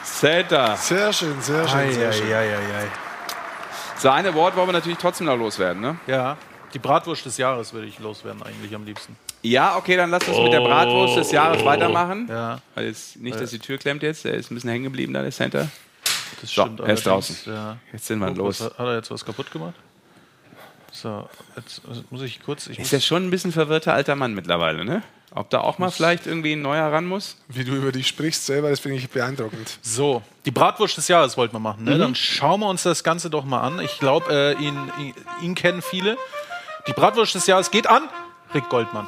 Center. 0.03 0.75
Sehr 0.77 1.13
schön, 1.13 1.41
sehr 1.41 1.67
schön, 1.67 1.91
sehr 1.93 2.13
schön. 2.13 2.27
So 2.27 3.10
ein 4.09 4.25
Award 4.25 4.55
wollen 4.55 4.67
wir 4.69 4.73
natürlich 4.73 4.97
trotzdem 4.97 5.27
noch 5.27 5.37
loswerden, 5.37 5.81
ne? 5.81 5.97
Ja, 6.07 6.37
die 6.73 6.79
Bratwurst 6.79 7.25
des 7.25 7.37
Jahres 7.37 7.73
würde 7.73 7.87
ich 7.87 7.99
loswerden 7.99 8.41
eigentlich 8.43 8.73
am 8.73 8.85
liebsten. 8.85 9.15
Ja, 9.43 9.75
okay, 9.75 9.97
dann 9.97 10.09
lass 10.11 10.27
uns 10.27 10.37
mit 10.37 10.53
der 10.53 10.61
Bratwurst 10.61 11.17
des 11.17 11.31
Jahres 11.31 11.65
weitermachen. 11.65 12.27
Ja, 12.29 12.59
Weil 12.75 12.85
jetzt 12.85 13.17
nicht, 13.17 13.39
dass 13.39 13.49
die 13.49 13.59
Tür 13.59 13.77
klemmt 13.77 14.03
jetzt. 14.03 14.23
Der 14.23 14.35
ist 14.35 14.51
ein 14.51 14.55
bisschen 14.55 14.69
hängen 14.69 14.83
geblieben 14.85 15.13
da, 15.13 15.21
der 15.21 15.31
Center. 15.31 15.69
das 16.39 16.49
So, 16.53 16.61
stimmt. 16.61 16.79
er 16.79 16.93
ist 16.93 17.05
draußen. 17.05 17.35
Ja. 17.45 17.77
Jetzt 17.91 18.05
sind 18.05 18.19
wir 18.19 18.29
Oh, 18.29 18.33
los. 18.35 18.61
hat 18.61 18.73
er 18.79 18.95
jetzt 18.95 19.11
was 19.11 19.25
kaputt 19.25 19.51
gemacht? 19.51 19.73
So, 20.93 21.27
jetzt 21.55 21.81
muss 22.11 22.21
ich 22.21 22.41
kurz. 22.43 22.67
Ich 22.67 22.77
Ist 22.79 22.91
ja 22.91 22.99
schon 22.99 23.25
ein 23.25 23.31
bisschen 23.31 23.51
verwirrter 23.51 23.93
alter 23.93 24.15
Mann 24.15 24.33
mittlerweile, 24.33 24.85
ne? 24.85 25.01
Ob 25.33 25.49
da 25.49 25.61
auch 25.61 25.77
mal 25.77 25.91
vielleicht 25.91 26.27
irgendwie 26.27 26.53
ein 26.53 26.61
neuer 26.61 26.91
ran 26.91 27.05
muss? 27.05 27.37
Wie 27.47 27.63
du 27.63 27.73
über 27.73 27.93
dich 27.93 28.07
sprichst 28.07 28.45
selber, 28.45 28.69
das 28.69 28.81
finde 28.81 28.97
ich 28.97 29.09
beeindruckend. 29.09 29.79
so, 29.81 30.21
die 30.45 30.51
Bratwurst 30.51 30.97
des 30.97 31.07
Jahres 31.07 31.37
wollten 31.37 31.55
wir 31.55 31.59
machen. 31.59 31.83
Mhm. 31.83 31.89
Ne? 31.89 31.97
Dann 31.97 32.15
schauen 32.15 32.59
wir 32.59 32.67
uns 32.67 32.83
das 32.83 33.03
Ganze 33.03 33.29
doch 33.29 33.45
mal 33.45 33.61
an. 33.61 33.79
Ich 33.79 33.97
glaube, 33.99 34.33
äh, 34.59 34.61
ihn, 34.61 34.91
ihn, 34.99 35.13
ihn 35.41 35.55
kennen 35.55 35.81
viele. 35.81 36.17
Die 36.87 36.93
Bratwurst 36.93 37.33
des 37.35 37.47
Jahres 37.47 37.71
geht 37.71 37.87
an 37.87 38.09
Rick 38.53 38.67
Goldmann. 38.67 39.07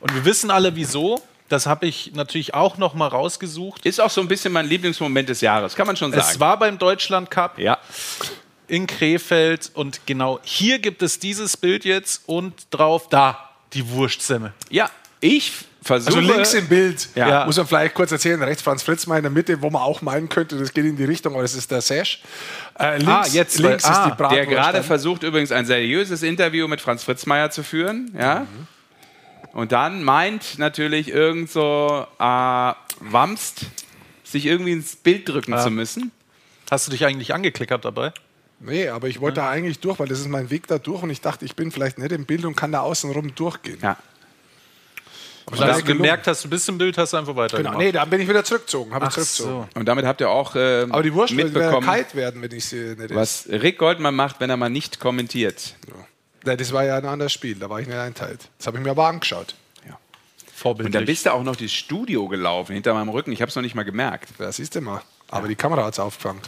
Und 0.00 0.12
wir 0.14 0.24
wissen 0.24 0.50
alle, 0.50 0.74
wieso. 0.74 1.22
Das 1.48 1.66
habe 1.66 1.86
ich 1.86 2.12
natürlich 2.14 2.54
auch 2.54 2.78
noch 2.78 2.94
mal 2.94 3.08
rausgesucht. 3.08 3.84
Ist 3.86 4.00
auch 4.00 4.10
so 4.10 4.22
ein 4.22 4.28
bisschen 4.28 4.52
mein 4.52 4.66
Lieblingsmoment 4.66 5.28
des 5.28 5.40
Jahres, 5.42 5.76
kann 5.76 5.86
man 5.86 5.96
schon 5.96 6.10
sagen. 6.10 6.26
Es 6.28 6.40
war 6.40 6.58
beim 6.58 6.78
Deutschland 6.78 7.30
Cup 7.30 7.58
ja. 7.58 7.78
in 8.68 8.86
Krefeld 8.86 9.70
und 9.74 10.06
genau 10.06 10.40
hier 10.42 10.78
gibt 10.78 11.02
es 11.02 11.18
dieses 11.18 11.56
Bild 11.56 11.84
jetzt 11.84 12.22
und 12.26 12.54
drauf 12.70 13.08
da 13.08 13.50
die 13.74 13.88
Wurstsemme. 13.90 14.54
ja, 14.70 14.90
ich 15.22 15.52
versuche. 15.82 16.18
Also 16.18 16.32
links 16.32 16.52
im 16.54 16.68
Bild, 16.68 17.08
Ja. 17.14 17.46
muss 17.46 17.56
man 17.56 17.66
vielleicht 17.66 17.94
kurz 17.94 18.12
erzählen, 18.12 18.40
rechts 18.42 18.62
Franz 18.62 18.82
Fritzmeier 18.82 19.18
in 19.18 19.22
der 19.24 19.32
Mitte, 19.32 19.60
wo 19.62 19.70
man 19.70 19.82
auch 19.82 20.02
meinen 20.02 20.28
könnte, 20.28 20.56
das 20.58 20.72
geht 20.72 20.84
in 20.84 20.96
die 20.96 21.04
Richtung, 21.04 21.32
aber 21.32 21.42
das 21.42 21.54
ist 21.54 21.70
der 21.70 21.80
Sash. 21.80 22.20
Äh, 22.78 22.98
links 22.98 23.06
Ah, 23.10 23.26
jetzt, 23.32 23.58
links 23.58 23.84
weil- 23.84 23.90
ist 23.90 23.98
ah, 23.98 24.04
die 24.10 24.16
Bratwurst. 24.16 24.32
der 24.36 24.46
gerade 24.46 24.82
versucht 24.82 25.22
übrigens 25.22 25.50
ein 25.50 25.64
seriöses 25.66 26.22
Interview 26.22 26.68
mit 26.68 26.80
Franz 26.80 27.02
Fritzmeier 27.02 27.50
zu 27.50 27.62
führen, 27.64 28.14
ja. 28.18 28.46
Und 29.52 29.72
dann 29.72 30.02
meint 30.04 30.58
natürlich 30.58 31.08
irgend 31.08 31.50
so 31.50 32.06
äh, 32.18 32.72
Wamst, 33.00 33.62
sich 34.24 34.46
irgendwie 34.46 34.72
ins 34.72 34.96
Bild 34.96 35.28
drücken 35.28 35.58
zu 35.58 35.70
müssen. 35.70 36.10
Hast 36.70 36.86
du 36.86 36.90
dich 36.92 37.04
eigentlich 37.04 37.34
angeklickert 37.34 37.84
dabei? 37.84 38.12
Nee, 38.60 38.88
aber 38.88 39.08
ich 39.08 39.20
wollte 39.20 39.40
da 39.40 39.50
eigentlich 39.50 39.80
durch, 39.80 39.98
weil 39.98 40.06
das 40.08 40.20
ist 40.20 40.28
mein 40.28 40.48
Weg 40.48 40.68
da 40.68 40.78
durch 40.78 41.02
und 41.02 41.10
ich 41.10 41.20
dachte, 41.20 41.44
ich 41.44 41.56
bin 41.56 41.70
vielleicht 41.72 41.98
nicht 41.98 42.12
im 42.12 42.24
Bild 42.24 42.44
und 42.44 42.54
kann 42.56 42.70
da 42.72 42.80
außen 42.80 43.10
rum 43.10 43.34
durchgehen. 43.34 43.78
Ja. 43.82 43.96
Und 45.46 45.60
als 45.60 45.78
das 45.78 45.78
du 45.78 45.84
gemerkt 45.84 46.26
hast, 46.26 46.44
du 46.44 46.48
bist 46.48 46.68
im 46.68 46.78
Bild, 46.78 46.96
hast 46.98 47.12
du 47.12 47.16
einfach 47.16 47.34
weitergemacht. 47.34 47.74
Genau, 47.74 47.84
nee, 47.84 47.92
dann 47.92 48.08
bin 48.08 48.20
ich 48.20 48.28
wieder 48.28 48.44
zurückgezogen. 48.44 48.94
Habe 48.94 49.06
ich 49.06 49.12
zurückgezogen. 49.12 49.68
so. 49.72 49.78
Und 49.78 49.86
damit 49.86 50.04
habt 50.04 50.20
ihr 50.20 50.30
auch 50.30 50.54
äh, 50.54 50.82
Aber 50.88 51.02
die 51.02 51.12
Wurst 51.12 51.34
mitbekommen, 51.34 51.86
kalt 51.86 52.14
werden, 52.14 52.40
wenn 52.42 52.52
ich 52.52 52.64
sie 52.66 52.94
nicht 52.96 53.14
was 53.14 53.48
Rick 53.48 53.78
Goldmann 53.78 54.14
macht, 54.14 54.40
wenn 54.40 54.50
er 54.50 54.56
mal 54.56 54.70
nicht 54.70 55.00
kommentiert. 55.00 55.74
Ja, 56.44 56.56
das 56.56 56.72
war 56.72 56.84
ja 56.84 56.96
ein 56.96 57.06
anderes 57.06 57.32
Spiel, 57.32 57.56
da 57.56 57.68
war 57.70 57.80
ich 57.80 57.86
nicht 57.86 57.96
einteilt. 57.96 58.48
Das 58.58 58.66
habe 58.66 58.78
ich 58.78 58.84
mir 58.84 58.90
aber 58.90 59.06
angeschaut. 59.06 59.54
Und 60.64 60.94
dann 60.94 61.04
bist 61.04 61.26
du 61.26 61.32
auch 61.32 61.42
noch 61.42 61.56
das 61.56 61.72
Studio 61.72 62.28
gelaufen, 62.28 62.74
hinter 62.74 62.94
meinem 62.94 63.08
Rücken. 63.08 63.32
Ich 63.32 63.42
habe 63.42 63.48
es 63.48 63.56
noch 63.56 63.62
nicht 63.62 63.74
mal 63.74 63.82
gemerkt. 63.84 64.28
Da 64.38 64.52
siehst 64.52 64.74
du 64.74 64.80
mal. 64.80 65.02
Aber 65.28 65.48
die 65.48 65.56
Kamera 65.56 65.84
hat 65.84 65.94
es 65.94 65.98
aufgefangen. 65.98 66.40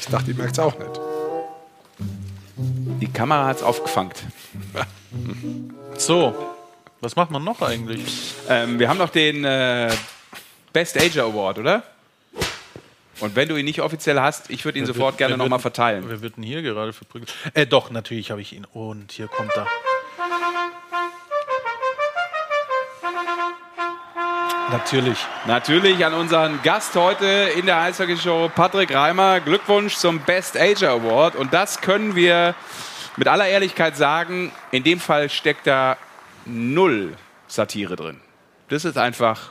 Ich 0.00 0.06
dachte, 0.06 0.32
die 0.32 0.34
merkt 0.34 0.52
es 0.52 0.58
auch 0.58 0.78
nicht. 0.78 1.00
Die 3.00 3.12
Kamera 3.12 3.46
hat 3.46 3.58
es 3.58 3.62
aufgefangen. 3.62 4.12
So, 5.96 6.34
was 7.00 7.16
macht 7.16 7.30
man 7.30 7.44
noch 7.44 7.60
eigentlich? 7.62 8.34
Ähm, 8.48 8.78
wir 8.78 8.88
haben 8.88 8.98
noch 8.98 9.10
den 9.10 9.44
äh, 9.44 9.90
Best 10.72 10.96
Ager 11.00 11.24
Award, 11.24 11.58
oder? 11.58 11.82
Und 13.20 13.34
wenn 13.34 13.48
du 13.48 13.56
ihn 13.56 13.64
nicht 13.64 13.80
offiziell 13.80 14.20
hast, 14.20 14.48
ich 14.50 14.64
würde 14.64 14.78
ihn 14.78 14.86
sofort 14.86 15.14
wird- 15.14 15.18
gerne 15.18 15.36
nochmal 15.36 15.58
verteilen. 15.58 16.04
Wer 16.06 16.20
wird 16.22 16.36
denn 16.36 16.44
hier 16.44 16.62
gerade 16.62 16.92
verprügelt? 16.92 17.32
Äh, 17.54 17.66
doch, 17.66 17.90
natürlich 17.90 18.30
habe 18.30 18.40
ich 18.40 18.52
ihn. 18.52 18.64
Und 18.72 19.12
hier 19.12 19.26
kommt 19.28 19.56
er. 19.56 19.66
Natürlich. 24.70 25.18
Natürlich 25.46 26.04
an 26.04 26.12
unseren 26.14 26.60
Gast 26.62 26.94
heute 26.94 27.26
in 27.56 27.64
der 27.66 27.78
Eishockey-Show, 27.80 28.50
Patrick 28.54 28.92
Reimer. 28.94 29.40
Glückwunsch 29.40 29.96
zum 29.96 30.20
Best 30.20 30.56
Ager 30.58 30.90
Award. 30.90 31.36
Und 31.36 31.54
das 31.54 31.80
können 31.80 32.14
wir 32.14 32.54
mit 33.16 33.28
aller 33.28 33.48
Ehrlichkeit 33.48 33.96
sagen. 33.96 34.52
In 34.70 34.84
dem 34.84 35.00
Fall 35.00 35.30
steckt 35.30 35.66
da 35.66 35.96
null 36.48 37.16
Satire 37.46 37.96
drin. 37.96 38.20
Das 38.68 38.84
ist 38.84 38.98
einfach 38.98 39.50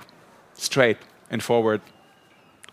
straight 0.59 0.97
and 1.29 1.41
forward. 1.41 1.81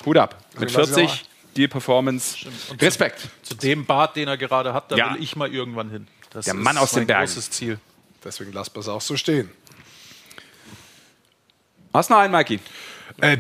Hut 0.04 0.16
ab. 0.18 0.44
Mit 0.58 0.72
lass 0.72 0.88
ich 0.90 0.94
40, 0.96 1.24
die 1.56 1.68
Performance. 1.68 2.46
Respekt. 2.80 3.28
Zu 3.42 3.54
dem 3.54 3.86
Bart, 3.86 4.16
den 4.16 4.28
er 4.28 4.36
gerade 4.36 4.74
hat, 4.74 4.90
da 4.92 4.96
Ja. 4.96 5.14
will 5.14 5.22
ich 5.22 5.36
mal 5.36 5.48
irgendwann 5.52 5.90
hin. 5.90 6.08
Das 6.30 6.44
Der 6.46 6.54
ist 6.54 6.60
Mann 6.60 6.76
aus 6.76 6.90
den 6.90 7.00
mein 7.00 7.06
Bergen. 7.06 7.26
großes 7.26 7.50
Ziel. 7.50 7.78
Deswegen 8.22 8.52
lasst 8.52 8.76
es 8.76 8.88
auch 8.88 9.00
so 9.00 9.16
stehen. 9.16 9.50
Hast 11.92 12.10
du 12.10 12.14
noch 12.14 12.20
einen, 12.20 12.32
Mikey? 12.32 12.58
Äh, 13.20 13.38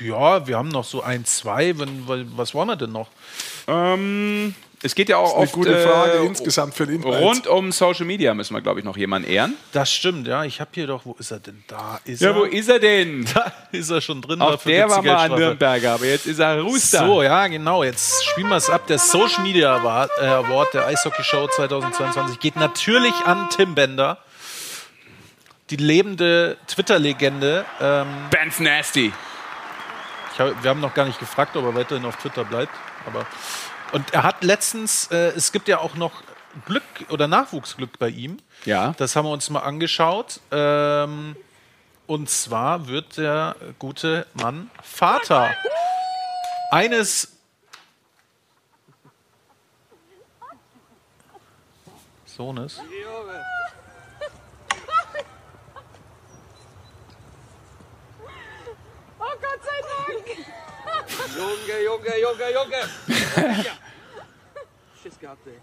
ja, 0.00 0.46
wir 0.46 0.56
haben 0.56 0.68
noch 0.68 0.84
so 0.84 1.02
ein, 1.02 1.24
zwei. 1.26 1.78
Wenn, 1.78 2.06
was 2.36 2.54
wollen 2.54 2.68
wir 2.68 2.76
denn 2.76 2.92
noch? 2.92 3.10
Ähm, 3.66 4.54
es 4.82 4.94
geht 4.94 5.08
ja 5.08 5.16
auch 5.16 5.34
Eine 5.34 5.42
oft 5.44 5.52
gute 5.52 5.76
Frage 5.82 6.18
äh, 6.18 6.26
insgesamt 6.26 6.72
für 6.74 6.86
den 6.86 7.02
Inhalt. 7.02 7.22
Rund 7.22 7.46
um 7.48 7.72
Social 7.72 8.04
Media 8.06 8.32
müssen 8.34 8.54
wir, 8.54 8.60
glaube 8.60 8.78
ich, 8.78 8.84
noch 8.84 8.96
jemanden 8.96 9.28
ehren. 9.28 9.56
Das 9.72 9.92
stimmt, 9.92 10.28
ja. 10.28 10.44
Ich 10.44 10.60
habe 10.60 10.70
hier 10.72 10.86
doch, 10.86 11.04
wo 11.04 11.16
ist 11.18 11.30
er 11.32 11.40
denn? 11.40 11.64
Da 11.66 11.98
ist 12.04 12.20
Ja, 12.22 12.28
er. 12.30 12.36
wo 12.36 12.44
ist 12.44 12.68
er 12.68 12.78
denn? 12.78 13.26
Da 13.34 13.52
ist 13.72 13.90
er 13.90 14.00
schon 14.00 14.22
drin. 14.22 14.40
Auch 14.40 14.62
der 14.62 14.88
war 14.88 15.02
mal 15.02 15.16
ein. 15.16 15.32
Nürnberger, 15.32 15.94
aber 15.94 16.04
jetzt 16.06 16.26
ist 16.26 16.38
er 16.38 16.60
Rooster. 16.60 17.06
So, 17.06 17.22
ja, 17.22 17.46
genau. 17.48 17.82
Jetzt 17.82 18.24
spielen 18.26 18.48
wir 18.48 18.56
es 18.56 18.70
ab. 18.70 18.86
Der 18.86 18.98
Social 18.98 19.42
Media 19.42 19.74
Award, 19.76 20.10
äh, 20.20 20.26
Award 20.26 20.74
der 20.74 20.86
Eishockey 20.86 21.24
Show 21.24 21.48
2022 21.48 22.38
geht 22.38 22.54
natürlich 22.56 23.14
an 23.26 23.48
Tim 23.50 23.74
Bender. 23.74 24.18
Die 25.70 25.76
lebende 25.76 26.56
Twitter-Legende. 26.66 27.64
Ähm, 27.80 28.06
Ben's 28.30 28.58
Nasty. 28.58 29.12
ich 30.32 30.40
hab, 30.40 30.62
wir 30.62 30.70
haben 30.70 30.80
noch 30.80 30.94
gar 30.94 31.04
nicht 31.04 31.18
gefragt, 31.18 31.56
ob 31.56 31.64
er 31.64 31.74
weiterhin 31.74 32.04
auf 32.06 32.16
Twitter 32.16 32.44
bleibt. 32.44 32.72
Aber 33.06 33.26
und 33.92 34.12
er 34.12 34.22
hat 34.22 34.44
letztens, 34.44 35.08
äh, 35.10 35.32
es 35.36 35.52
gibt 35.52 35.68
ja 35.68 35.78
auch 35.78 35.94
noch 35.94 36.22
Glück 36.66 36.82
oder 37.10 37.28
Nachwuchsglück 37.28 37.98
bei 37.98 38.08
ihm. 38.08 38.38
Ja. 38.64 38.94
Das 38.98 39.16
haben 39.16 39.26
wir 39.26 39.32
uns 39.32 39.48
mal 39.50 39.60
angeschaut. 39.60 40.40
Ähm, 40.50 41.36
und 42.06 42.30
zwar 42.30 42.88
wird 42.88 43.18
der 43.18 43.54
gute 43.78 44.26
Mann 44.34 44.70
Vater 44.82 45.54
eines 46.70 47.32
Sohnes. 52.24 52.80
Oh 59.20 59.24
Gott 59.40 59.60
sei 59.62 59.80
Dank! 60.06 61.07
Junge, 61.36 61.84
Junge, 61.84 62.20
Junge, 62.20 62.52
Junge! 62.54 63.16
Schiss 65.02 65.18
gehabt, 65.18 65.46
ey. 65.46 65.58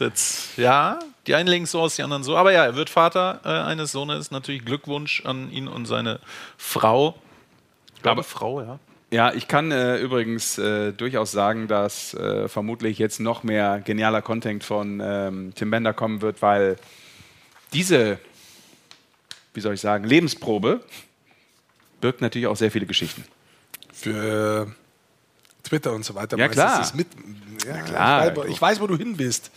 Jetzt, 0.00 0.56
ja, 0.58 0.98
die 1.26 1.34
einen 1.34 1.48
legen 1.48 1.64
es 1.64 1.70
so 1.70 1.80
aus, 1.80 1.96
die 1.96 2.02
anderen 2.02 2.24
so. 2.24 2.36
Aber 2.36 2.52
ja, 2.52 2.64
er 2.64 2.74
wird 2.76 2.90
Vater 2.90 3.40
äh, 3.44 3.48
eines 3.48 3.92
Sohnes. 3.92 4.30
Natürlich 4.30 4.64
Glückwunsch 4.64 5.24
an 5.24 5.50
ihn 5.50 5.68
und 5.68 5.86
seine 5.86 6.18
Frau. 6.56 7.14
Ich 7.96 8.02
glaube, 8.02 8.20
Aber- 8.20 8.24
Frau, 8.28 8.60
ja. 8.62 8.78
Ja, 9.10 9.30
ich 9.34 9.46
kann 9.46 9.70
äh, 9.72 9.98
übrigens 9.98 10.56
äh, 10.56 10.92
durchaus 10.94 11.32
sagen, 11.32 11.68
dass 11.68 12.14
äh, 12.14 12.48
vermutlich 12.48 12.98
jetzt 12.98 13.20
noch 13.20 13.42
mehr 13.42 13.78
genialer 13.84 14.22
Content 14.22 14.64
von 14.64 15.00
ähm, 15.04 15.52
Tim 15.54 15.70
Bender 15.70 15.92
kommen 15.92 16.22
wird, 16.22 16.40
weil 16.40 16.78
diese, 17.74 18.18
wie 19.52 19.60
soll 19.60 19.74
ich 19.74 19.82
sagen, 19.82 20.04
Lebensprobe 20.04 20.80
birgt 22.02 22.20
natürlich 22.20 22.46
auch 22.46 22.56
sehr 22.56 22.70
viele 22.70 22.84
Geschichten. 22.84 23.24
Für 23.94 24.70
Twitter 25.62 25.92
und 25.92 26.04
so 26.04 26.14
weiter. 26.14 26.36
Ja, 26.36 26.48
klar. 26.48 26.86
mit, 26.94 27.06
ja, 27.66 27.80
klar. 27.80 28.30
Ich 28.30 28.36
weiß, 28.36 28.48
ich 28.48 28.60
weiß, 28.60 28.80
wo 28.80 28.86
du 28.86 28.96
hin 28.98 29.16
bist. 29.16 29.50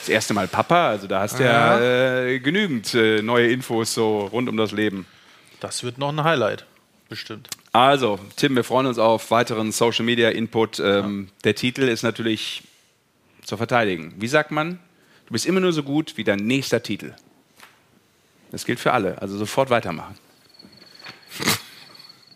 Das 0.00 0.08
erste 0.10 0.34
Mal 0.34 0.48
Papa, 0.48 0.88
also 0.88 1.06
da 1.06 1.20
hast 1.20 1.38
du 1.38 1.44
ja, 1.44 1.78
äh, 1.80 2.40
genügend 2.40 2.92
äh, 2.94 3.22
neue 3.22 3.50
Infos 3.50 3.94
so 3.94 4.26
rund 4.26 4.48
um 4.48 4.56
das 4.56 4.72
Leben. 4.72 5.06
Das 5.60 5.84
wird 5.84 5.96
noch 5.96 6.08
ein 6.08 6.22
Highlight. 6.24 6.66
Bestimmt. 7.08 7.48
Also, 7.72 8.18
Tim, 8.36 8.56
wir 8.56 8.64
freuen 8.64 8.86
uns 8.86 8.98
auf 8.98 9.30
weiteren 9.30 9.70
Social 9.70 10.04
Media 10.04 10.30
Input. 10.30 10.80
Ähm, 10.80 11.28
Der 11.44 11.54
Titel 11.54 11.82
ist 11.82 12.02
natürlich 12.02 12.64
zu 13.44 13.56
verteidigen. 13.56 14.14
Wie 14.16 14.28
sagt 14.28 14.50
man? 14.50 14.80
Du 15.26 15.32
bist 15.32 15.46
immer 15.46 15.60
nur 15.60 15.72
so 15.72 15.84
gut 15.84 16.16
wie 16.16 16.24
dein 16.24 16.40
nächster 16.40 16.82
Titel. 16.82 17.14
Das 18.50 18.64
gilt 18.64 18.80
für 18.80 18.92
alle. 18.92 19.22
Also 19.22 19.38
sofort 19.38 19.70
weitermachen. 19.70 20.16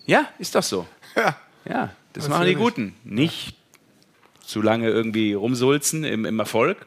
Ja, 0.06 0.28
ist 0.38 0.54
doch 0.54 0.62
so. 0.62 0.86
Ja. 1.14 1.36
Ja, 1.68 1.90
das 2.12 2.28
machen 2.28 2.46
die. 2.46 2.54
Guten. 2.54 2.94
Nicht 3.04 3.56
zu 4.44 4.62
lange 4.62 4.88
irgendwie 4.88 5.34
rumsulzen 5.34 6.04
im, 6.04 6.24
im 6.24 6.38
Erfolg. 6.38 6.86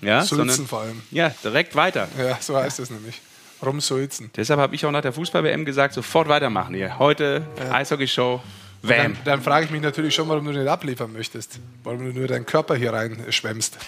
Ja, 0.00 0.22
Sulzen 0.22 0.48
sondern, 0.48 0.66
vor 0.66 0.80
allem. 0.80 1.02
Ja, 1.10 1.30
direkt 1.42 1.74
weiter. 1.74 2.08
Ja, 2.18 2.38
so 2.40 2.56
heißt 2.56 2.78
es 2.80 2.90
nämlich. 2.90 3.20
Rumsulzen. 3.64 4.30
Deshalb 4.36 4.60
habe 4.60 4.74
ich 4.74 4.84
auch 4.84 4.90
nach 4.90 5.00
der 5.00 5.12
Fußball-WM 5.12 5.64
gesagt, 5.64 5.94
sofort 5.94 6.28
weitermachen 6.28 6.74
hier. 6.74 6.98
Heute 6.98 7.46
Eishockey-Show. 7.72 8.42
Wham. 8.82 8.96
Dann, 8.96 9.16
dann 9.24 9.42
frage 9.42 9.64
ich 9.64 9.70
mich 9.70 9.80
natürlich 9.80 10.14
schon, 10.14 10.28
warum 10.28 10.44
du 10.44 10.52
nicht 10.52 10.68
abliefern 10.68 11.12
möchtest. 11.12 11.58
Warum 11.82 12.00
du 12.00 12.18
nur 12.18 12.28
deinen 12.28 12.46
Körper 12.46 12.76
hier 12.76 12.92
reinschwemmst. 12.92 13.78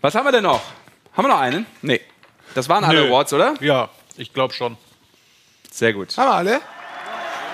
Was 0.00 0.14
haben 0.14 0.26
wir 0.26 0.32
denn 0.32 0.42
noch? 0.42 0.62
Haben 1.12 1.24
wir 1.24 1.28
noch 1.28 1.40
einen? 1.40 1.66
Nee. 1.82 2.00
Das 2.54 2.68
waren 2.68 2.84
alle 2.84 3.02
Nö. 3.02 3.08
Awards, 3.08 3.32
oder? 3.32 3.54
Ja, 3.60 3.88
ich 4.16 4.32
glaube 4.32 4.52
schon. 4.52 4.76
Sehr 5.78 5.92
gut. 5.92 6.16
Haben 6.16 6.28
wir 6.28 6.34
alle? 6.34 6.60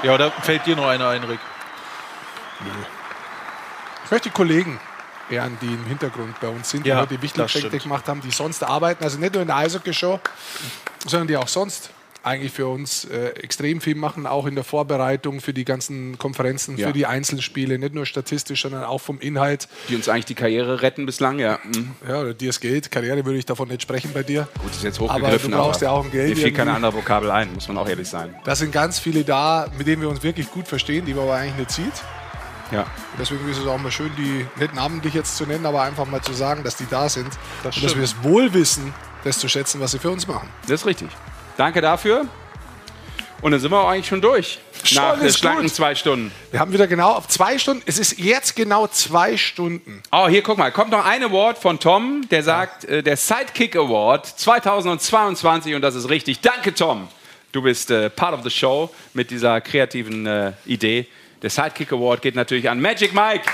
Ja, 0.03 0.17
da 0.17 0.31
fällt 0.31 0.65
dir 0.65 0.75
noch 0.77 0.87
einer 0.87 1.09
ein, 1.11 1.23
Rick. 1.25 1.41
Ich 4.03 4.11
möchte 4.11 4.31
die 4.31 4.35
Kollegen 4.35 4.81
ehren, 5.29 5.59
die 5.61 5.67
im 5.67 5.85
Hintergrund 5.85 6.41
bei 6.41 6.49
uns 6.49 6.71
sind, 6.71 6.87
die 6.87 6.89
Ja, 6.89 7.05
die 7.05 7.17
das 7.17 7.23
Wichtelgeschenke 7.23 7.79
gemacht 7.81 8.09
haben, 8.09 8.23
die 8.23 8.31
sonst 8.31 8.65
arbeiten. 8.65 9.05
Also 9.05 9.19
nicht 9.19 9.35
nur 9.35 9.43
in 9.43 9.49
der 9.49 9.59
Eishockey-Show, 9.59 10.21
sondern 11.07 11.29
die 11.29 11.37
auch 11.37 11.49
sonst 11.49 11.91
eigentlich 12.25 12.53
für 12.53 12.67
uns 12.67 13.05
äh, 13.05 13.29
extrem 13.43 13.81
viel 13.81 13.95
machen, 13.95 14.27
auch 14.27 14.47
in 14.47 14.55
der 14.55 14.65
Vorbereitung 14.65 15.41
für 15.41 15.53
die 15.53 15.65
ganzen 15.65 16.17
Konferenzen, 16.19 16.77
Ja. 16.77 16.87
für 16.89 16.93
die 16.93 17.07
Einzelspiele, 17.07 17.79
nicht 17.79 17.95
nur 17.95 18.07
statistisch, 18.07 18.63
sondern 18.63 18.85
auch 18.85 19.01
vom 19.01 19.21
Inhalt. 19.21 19.69
Die 19.89 19.97
uns 19.97 20.09
eigentlich 20.09 20.25
die 20.25 20.35
Karriere 20.35 20.83
retten 20.83 21.05
bislang, 21.07 21.39
ja. 21.39 21.59
Mhm. 21.65 21.91
Ja, 22.09 22.21
oder 22.21 22.35
dir 22.35 22.51
es 22.51 22.61
Geld, 22.61 22.91
Karriere 22.91 23.25
würde 23.25 23.39
ich 23.39 23.47
davon 23.47 23.69
nicht 23.69 23.83
sprechen 23.83 24.11
bei 24.15 24.23
dir. 24.23 24.49
Gut, 24.59 24.71
das 24.71 24.77
ist 24.79 24.85
jetzt 24.85 25.01
Aber 25.01 25.13
hochgegriffen. 25.15 25.51
du 25.51 25.57
brauchst 25.59 25.83
ja 25.83 25.91
auch 25.91 26.05
ein 26.05 26.11
Geld 26.11 26.31
Mir 26.31 26.37
fiel 26.37 26.53
keine 26.53 26.71
irgendwie. 26.71 26.87
andere 26.87 26.95
Vokabel 27.03 27.31
ein, 27.31 27.53
muss 27.55 27.69
man 27.69 27.77
auch 27.79 27.89
ehrlich 27.89 28.09
sein. 28.09 28.35
Da 28.45 28.55
sind 28.57 28.73
ganz 28.73 28.99
viele 28.99 29.23
da, 29.25 29.67
mit 29.77 29.87
denen 29.87 30.01
wir 30.03 30.09
uns 30.09 30.23
wirklich 30.23 30.51
gut 30.51 30.67
verstehen, 30.67 31.05
die 31.05 31.15
man 31.15 31.25
aber 31.25 31.35
eigentlich 31.35 31.57
nicht 31.59 31.71
sieht. 31.73 32.03
Ja. 32.73 32.81
Und 32.81 32.89
deswegen 33.21 33.47
ist 33.51 33.59
es 33.59 33.67
auch 33.67 33.79
mal 33.79 33.93
schön, 33.93 34.11
die 34.17 34.47
nicht 34.59 34.75
namentlich 34.75 35.13
jetzt 35.15 35.37
zu 35.37 35.45
nennen, 35.45 35.67
aber 35.67 35.83
einfach 35.83 36.07
mal 36.07 36.23
zu 36.23 36.33
sagen, 36.33 36.65
dass 36.65 36.77
die 36.77 36.87
da 36.91 37.09
sind. 37.11 37.29
und 37.63 37.85
dass 37.85 37.95
wir 37.95 38.03
es 38.03 38.17
wohl 38.23 38.53
wissen, 38.55 38.95
das 39.23 39.39
zu 39.39 39.49
schätzen, 39.49 39.81
was 39.81 39.93
sie 39.93 39.99
für 39.99 40.11
uns 40.11 40.27
machen. 40.27 40.49
Das 40.63 40.81
ist 40.81 40.87
richtig. 40.87 41.09
Danke 41.57 41.81
dafür. 41.81 42.27
Und 43.43 43.53
dann 43.53 43.61
sind 43.61 43.71
wir 43.71 43.79
auch 43.79 43.89
eigentlich 43.89 44.07
schon 44.07 44.21
durch. 44.21 44.59
Schon 44.85 45.03
nach 45.03 45.19
den 45.19 45.27
ist 45.27 45.39
schlanken 45.39 45.69
zwei 45.69 45.95
Stunden. 45.95 46.33
Wir 46.51 46.61
haben 46.61 46.73
wieder 46.73 46.87
genau 46.87 47.13
auf 47.13 47.29
zwei 47.29 47.59
Stunden. 47.59 47.83
Es 47.87 47.99
ist 47.99 48.19
jetzt 48.19 48.57
genau 48.57 48.87
zwei 48.87 49.37
Stunden. 49.37 50.03
Oh, 50.11 50.29
hier, 50.29 50.43
guck 50.43 50.59
mal, 50.59 50.73
kommt 50.73 50.91
noch 50.91 51.05
ein 51.05 51.23
Award 51.23 51.59
von 51.59 51.79
Tom, 51.79 52.27
der 52.31 52.43
sagt, 52.43 52.85
äh, 52.85 53.03
der 53.03 53.17
Sidekick 53.17 53.77
Award 53.77 54.27
2022 54.27 55.75
und 55.75 55.83
das 55.83 55.95
ist 55.95 56.09
richtig. 56.09 56.41
Danke, 56.41 56.75
Tom. 56.75 57.09
Du 57.53 57.63
bist 57.63 57.91
äh, 57.91 58.11
part 58.11 58.35
of 58.35 58.43
the 58.43 58.51
show 58.51 58.91
mit 59.13 59.31
dieser 59.31 59.61
kreativen 59.61 60.27
äh, 60.27 60.53
Idee. 60.67 61.07
Der 61.43 61.51
Sidekick 61.51 61.93
Award 61.93 62.23
geht 62.23 62.35
natürlich 62.35 62.69
an 62.69 62.81
Magic 62.81 63.13
Mike. 63.13 63.45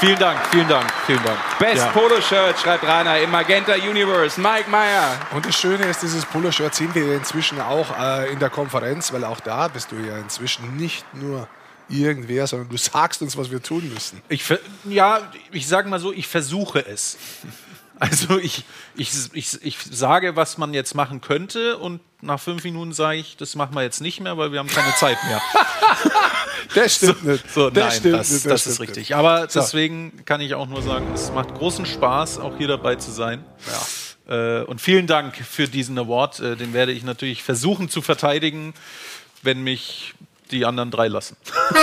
Vielen 0.00 0.18
Dank, 0.18 0.38
vielen 0.50 0.68
Dank, 0.68 0.92
vielen 1.06 1.22
Dank. 1.24 1.38
Best 1.58 1.76
Ja. 1.84 1.90
Polo-Shirt, 1.92 2.58
schreibt 2.58 2.84
Rainer 2.84 3.18
im 3.20 3.30
Magenta 3.30 3.74
Universe. 3.74 4.38
Mike 4.40 4.68
Meyer. 4.68 5.18
Und 5.32 5.46
das 5.46 5.56
Schöne 5.58 5.84
ist, 5.86 6.02
dieses 6.02 6.26
Poloshirt 6.26 6.74
sehen 6.74 6.94
wir 6.94 7.14
inzwischen 7.16 7.60
auch 7.60 7.86
äh, 7.98 8.30
in 8.30 8.38
der 8.38 8.50
Konferenz, 8.50 9.12
weil 9.12 9.24
auch 9.24 9.40
da 9.40 9.68
bist 9.68 9.92
du 9.92 9.96
ja 9.96 10.18
inzwischen 10.18 10.76
nicht 10.76 11.04
nur 11.14 11.48
irgendwer, 11.88 12.46
sondern 12.46 12.68
du 12.68 12.76
sagst 12.76 13.22
uns, 13.22 13.36
was 13.36 13.50
wir 13.50 13.62
tun 13.62 13.88
müssen. 13.92 14.20
Ich, 14.28 14.44
ja, 14.84 15.20
ich 15.52 15.66
sage 15.66 15.88
mal 15.88 16.00
so, 16.00 16.12
ich 16.12 16.26
versuche 16.26 16.84
es. 16.86 17.16
Also 18.10 18.38
ich, 18.38 18.64
ich, 18.96 19.10
ich, 19.32 19.58
ich 19.62 19.78
sage, 19.90 20.36
was 20.36 20.58
man 20.58 20.74
jetzt 20.74 20.94
machen 20.94 21.20
könnte 21.20 21.78
und 21.78 22.00
nach 22.20 22.40
fünf 22.40 22.64
Minuten 22.64 22.92
sage 22.92 23.18
ich, 23.18 23.36
das 23.36 23.54
machen 23.54 23.74
wir 23.74 23.82
jetzt 23.82 24.00
nicht 24.00 24.20
mehr, 24.20 24.36
weil 24.36 24.52
wir 24.52 24.58
haben 24.58 24.68
keine 24.68 24.94
Zeit 24.96 25.18
mehr. 25.24 25.40
Das 26.74 26.96
stimmt 26.96 27.24
nicht. 27.24 27.44
So, 27.52 27.70
Das 27.70 27.84
nein, 27.84 27.98
stimmt 28.00 28.14
das, 28.14 28.30
nicht, 28.30 28.46
das, 28.46 28.64
das 28.64 28.66
ist 28.66 28.80
richtig. 28.80 28.96
nicht. 28.96 29.14
Aber 29.14 29.48
So. 29.48 29.60
deswegen 29.60 30.24
kann 30.24 30.40
ich 30.40 30.54
auch 30.54 30.66
nur 30.66 30.82
sagen, 30.82 31.06
es 31.14 31.30
macht 31.30 31.54
großen 31.54 31.86
Spaß, 31.86 32.38
auch 32.40 32.56
hier 32.56 32.66
dabei 32.66 32.96
zu 32.96 33.12
sein. 33.12 33.44
Äh, 34.26 34.62
und 34.62 34.80
vielen 34.80 35.06
Dank 35.06 35.36
für 35.36 35.68
diesen 35.68 35.96
Award. 35.98 36.40
Äh, 36.40 36.56
den 36.56 36.72
werde 36.72 36.90
ich 36.92 37.04
natürlich 37.04 37.42
versuchen 37.44 37.88
zu 37.90 38.02
verteidigen, 38.02 38.74
wenn 39.42 39.62
mich 39.62 40.14
die 40.54 40.64
anderen 40.66 40.90
drei 40.90 41.08
lassen. 41.08 41.36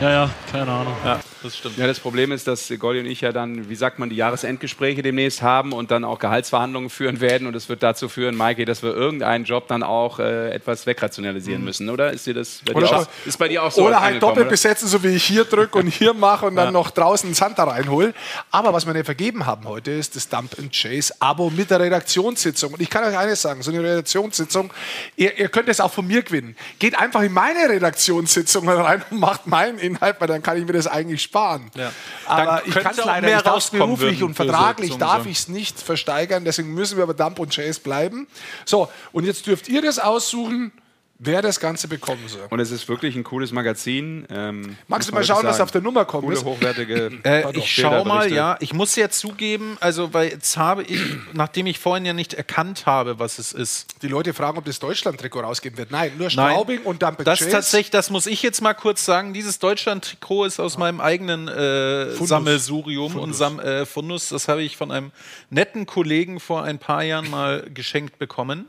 Ja, 0.00 0.10
ja, 0.10 0.30
keine 0.52 0.70
Ahnung. 0.70 0.94
Ja, 1.04 1.20
das 1.42 1.56
stimmt. 1.56 1.78
Ja, 1.78 1.86
das 1.86 2.00
Problem 2.00 2.30
ist, 2.30 2.46
dass 2.46 2.70
Goldi 2.78 3.00
und 3.00 3.06
ich 3.06 3.22
ja 3.22 3.32
dann, 3.32 3.70
wie 3.70 3.74
sagt 3.74 3.98
man, 3.98 4.10
die 4.10 4.16
Jahresendgespräche 4.16 5.00
demnächst 5.00 5.40
haben 5.40 5.72
und 5.72 5.90
dann 5.90 6.04
auch 6.04 6.18
Gehaltsverhandlungen 6.18 6.90
führen 6.90 7.20
werden. 7.20 7.46
Und 7.46 7.56
es 7.56 7.70
wird 7.70 7.82
dazu 7.82 8.10
führen, 8.10 8.36
Maike, 8.36 8.66
dass 8.66 8.82
wir 8.82 8.94
irgendeinen 8.94 9.44
Job 9.44 9.68
dann 9.68 9.82
auch 9.82 10.18
äh, 10.18 10.50
etwas 10.50 10.84
wegrationalisieren 10.86 11.64
müssen, 11.64 11.88
oder? 11.88 12.12
Ist, 12.12 12.26
dir 12.26 12.34
das 12.34 12.60
bei 12.66 12.74
dir 12.74 12.78
Oder, 12.78 13.00
auch, 13.00 13.06
ist 13.24 13.38
bei 13.38 13.48
dir 13.48 13.62
auch 13.62 13.70
so? 13.70 13.86
oder 13.86 14.02
halt 14.02 14.22
doppelt 14.22 14.40
oder? 14.40 14.50
besetzen, 14.50 14.86
so 14.86 15.02
wie 15.02 15.08
ich 15.08 15.24
hier 15.24 15.44
drücke 15.44 15.78
und 15.78 15.86
hier 15.86 16.12
mache 16.12 16.44
und 16.44 16.56
dann 16.56 16.74
noch 16.74 16.90
draußen 16.90 17.28
einen 17.28 17.34
Santa 17.34 17.64
reinhole. 17.64 18.12
Aber 18.50 18.74
was 18.74 18.86
wir 18.86 18.92
nicht 18.92 19.06
vergeben 19.06 19.46
haben 19.46 19.66
heute 19.66 19.92
ist 19.92 20.14
das 20.14 20.28
Dump 20.28 20.58
and 20.58 20.72
Chase 20.72 21.14
Abo 21.20 21.48
mit 21.48 21.70
der 21.70 21.80
Redaktionssitzung. 21.80 22.74
Und 22.74 22.82
ich 22.82 22.90
kann 22.90 23.04
euch 23.04 23.16
eines 23.16 23.40
sagen, 23.40 23.62
so 23.62 23.70
eine 23.70 23.82
Redaktionssitzung, 23.82 24.70
ihr, 25.16 25.38
ihr 25.38 25.48
könnt 25.48 25.68
es 25.68 25.80
auch 25.80 25.92
von 25.92 26.06
mir 26.06 26.22
gewinnen. 26.22 26.54
Geht 26.78 26.98
einfach 26.98 27.22
in 27.22 27.32
meine 27.32 27.68
Redaktionssitzung 28.16 28.68
rein 28.68 29.04
und 29.10 29.20
macht 29.20 29.46
meinen 29.46 29.78
Inhalt, 29.78 30.16
weil 30.20 30.28
dann 30.28 30.42
kann 30.42 30.58
ich 30.58 30.66
mir 30.66 30.72
das 30.72 30.86
eigentlich 30.86 31.22
sparen. 31.22 31.70
Ja. 31.74 31.92
Aber 32.26 32.62
ich 32.66 32.74
kann 32.74 32.92
es 32.92 32.98
leider 32.98 33.20
mehr 33.20 33.20
nicht. 33.22 33.36
Ich 33.38 33.42
darf's 33.42 33.54
rauskommen 33.56 33.80
beruflich 33.86 34.20
würden 34.20 34.28
und 34.30 34.34
vertraglich 34.34 34.92
so- 34.92 34.98
darf 34.98 35.26
ich 35.26 35.38
es 35.38 35.48
nicht 35.48 35.80
versteigern. 35.80 36.44
Deswegen 36.44 36.74
müssen 36.74 36.96
wir 36.96 37.02
aber 37.04 37.14
Dump 37.14 37.38
und 37.38 37.54
Chase 37.54 37.80
bleiben. 37.80 38.26
So, 38.64 38.88
und 39.12 39.24
jetzt 39.24 39.46
dürft 39.46 39.68
ihr 39.68 39.82
das 39.82 39.98
aussuchen, 39.98 40.72
wer 41.18 41.42
das 41.42 41.60
Ganze 41.60 41.88
bekommen 41.88 42.28
soll. 42.28 42.46
Und 42.50 42.60
es 42.60 42.70
ist 42.70 42.88
wirklich 42.88 43.16
ein 43.16 43.24
cooles 43.24 43.52
Magazin. 43.52 44.26
Ähm, 44.30 44.76
Magst 44.88 45.08
du 45.08 45.14
mal 45.14 45.24
schauen, 45.24 45.44
was 45.44 45.60
auf 45.60 45.70
der 45.70 45.80
Nummer 45.80 46.04
kommt? 46.04 46.24
Coole, 46.24 46.42
hochwertige 46.44 47.10
Äh, 47.24 47.56
ich 47.56 47.72
schau 47.72 48.04
mal, 48.04 48.30
ja. 48.32 48.56
Ich 48.60 48.72
muss 48.72 48.94
ja 48.96 49.08
zugeben, 49.08 49.76
also 49.80 50.12
weil 50.12 50.30
jetzt 50.30 50.56
habe 50.56 50.82
ich, 50.82 51.00
nachdem 51.32 51.66
ich 51.66 51.78
vorhin 51.78 52.04
ja 52.04 52.12
nicht 52.12 52.34
erkannt 52.34 52.86
habe, 52.86 53.18
was 53.18 53.38
es 53.38 53.52
ist. 53.52 54.02
Die 54.02 54.08
Leute 54.08 54.34
fragen, 54.34 54.58
ob 54.58 54.64
das 54.64 54.78
Deutschland-Trikot 54.78 55.40
rausgeben 55.40 55.78
wird. 55.78 55.90
Nein, 55.90 56.12
nur 56.18 56.30
Straubing 56.30 56.82
und 56.82 57.02
Dump 57.02 57.18
and 57.18 57.26
Das 57.26 57.38
Chase. 57.38 57.50
tatsächlich, 57.50 57.90
das 57.90 58.10
muss 58.10 58.26
ich 58.26 58.42
jetzt 58.42 58.60
mal 58.60 58.74
kurz 58.74 59.04
sagen. 59.04 59.32
Dieses 59.32 59.58
Deutschland-Trikot 59.58 60.44
ist 60.44 60.60
aus 60.60 60.76
meinem 60.78 61.00
eigenen 61.00 61.48
äh, 61.48 62.06
Fundus. 62.10 62.28
Sammelsurium 62.28 63.14
und 63.16 63.34
Fundus. 63.34 63.38
Sam 63.38 63.60
äh, 63.60 63.86
Fundus. 63.86 64.28
Das 64.28 64.48
habe 64.48 64.62
ich 64.62 64.76
von 64.76 64.90
einem 64.90 65.12
netten 65.50 65.86
Kollegen 65.86 66.40
vor 66.40 66.62
ein 66.64 66.78
paar 66.78 67.02
Jahren 67.02 67.30
mal 67.30 67.64
geschenkt 67.72 68.18
bekommen. 68.18 68.66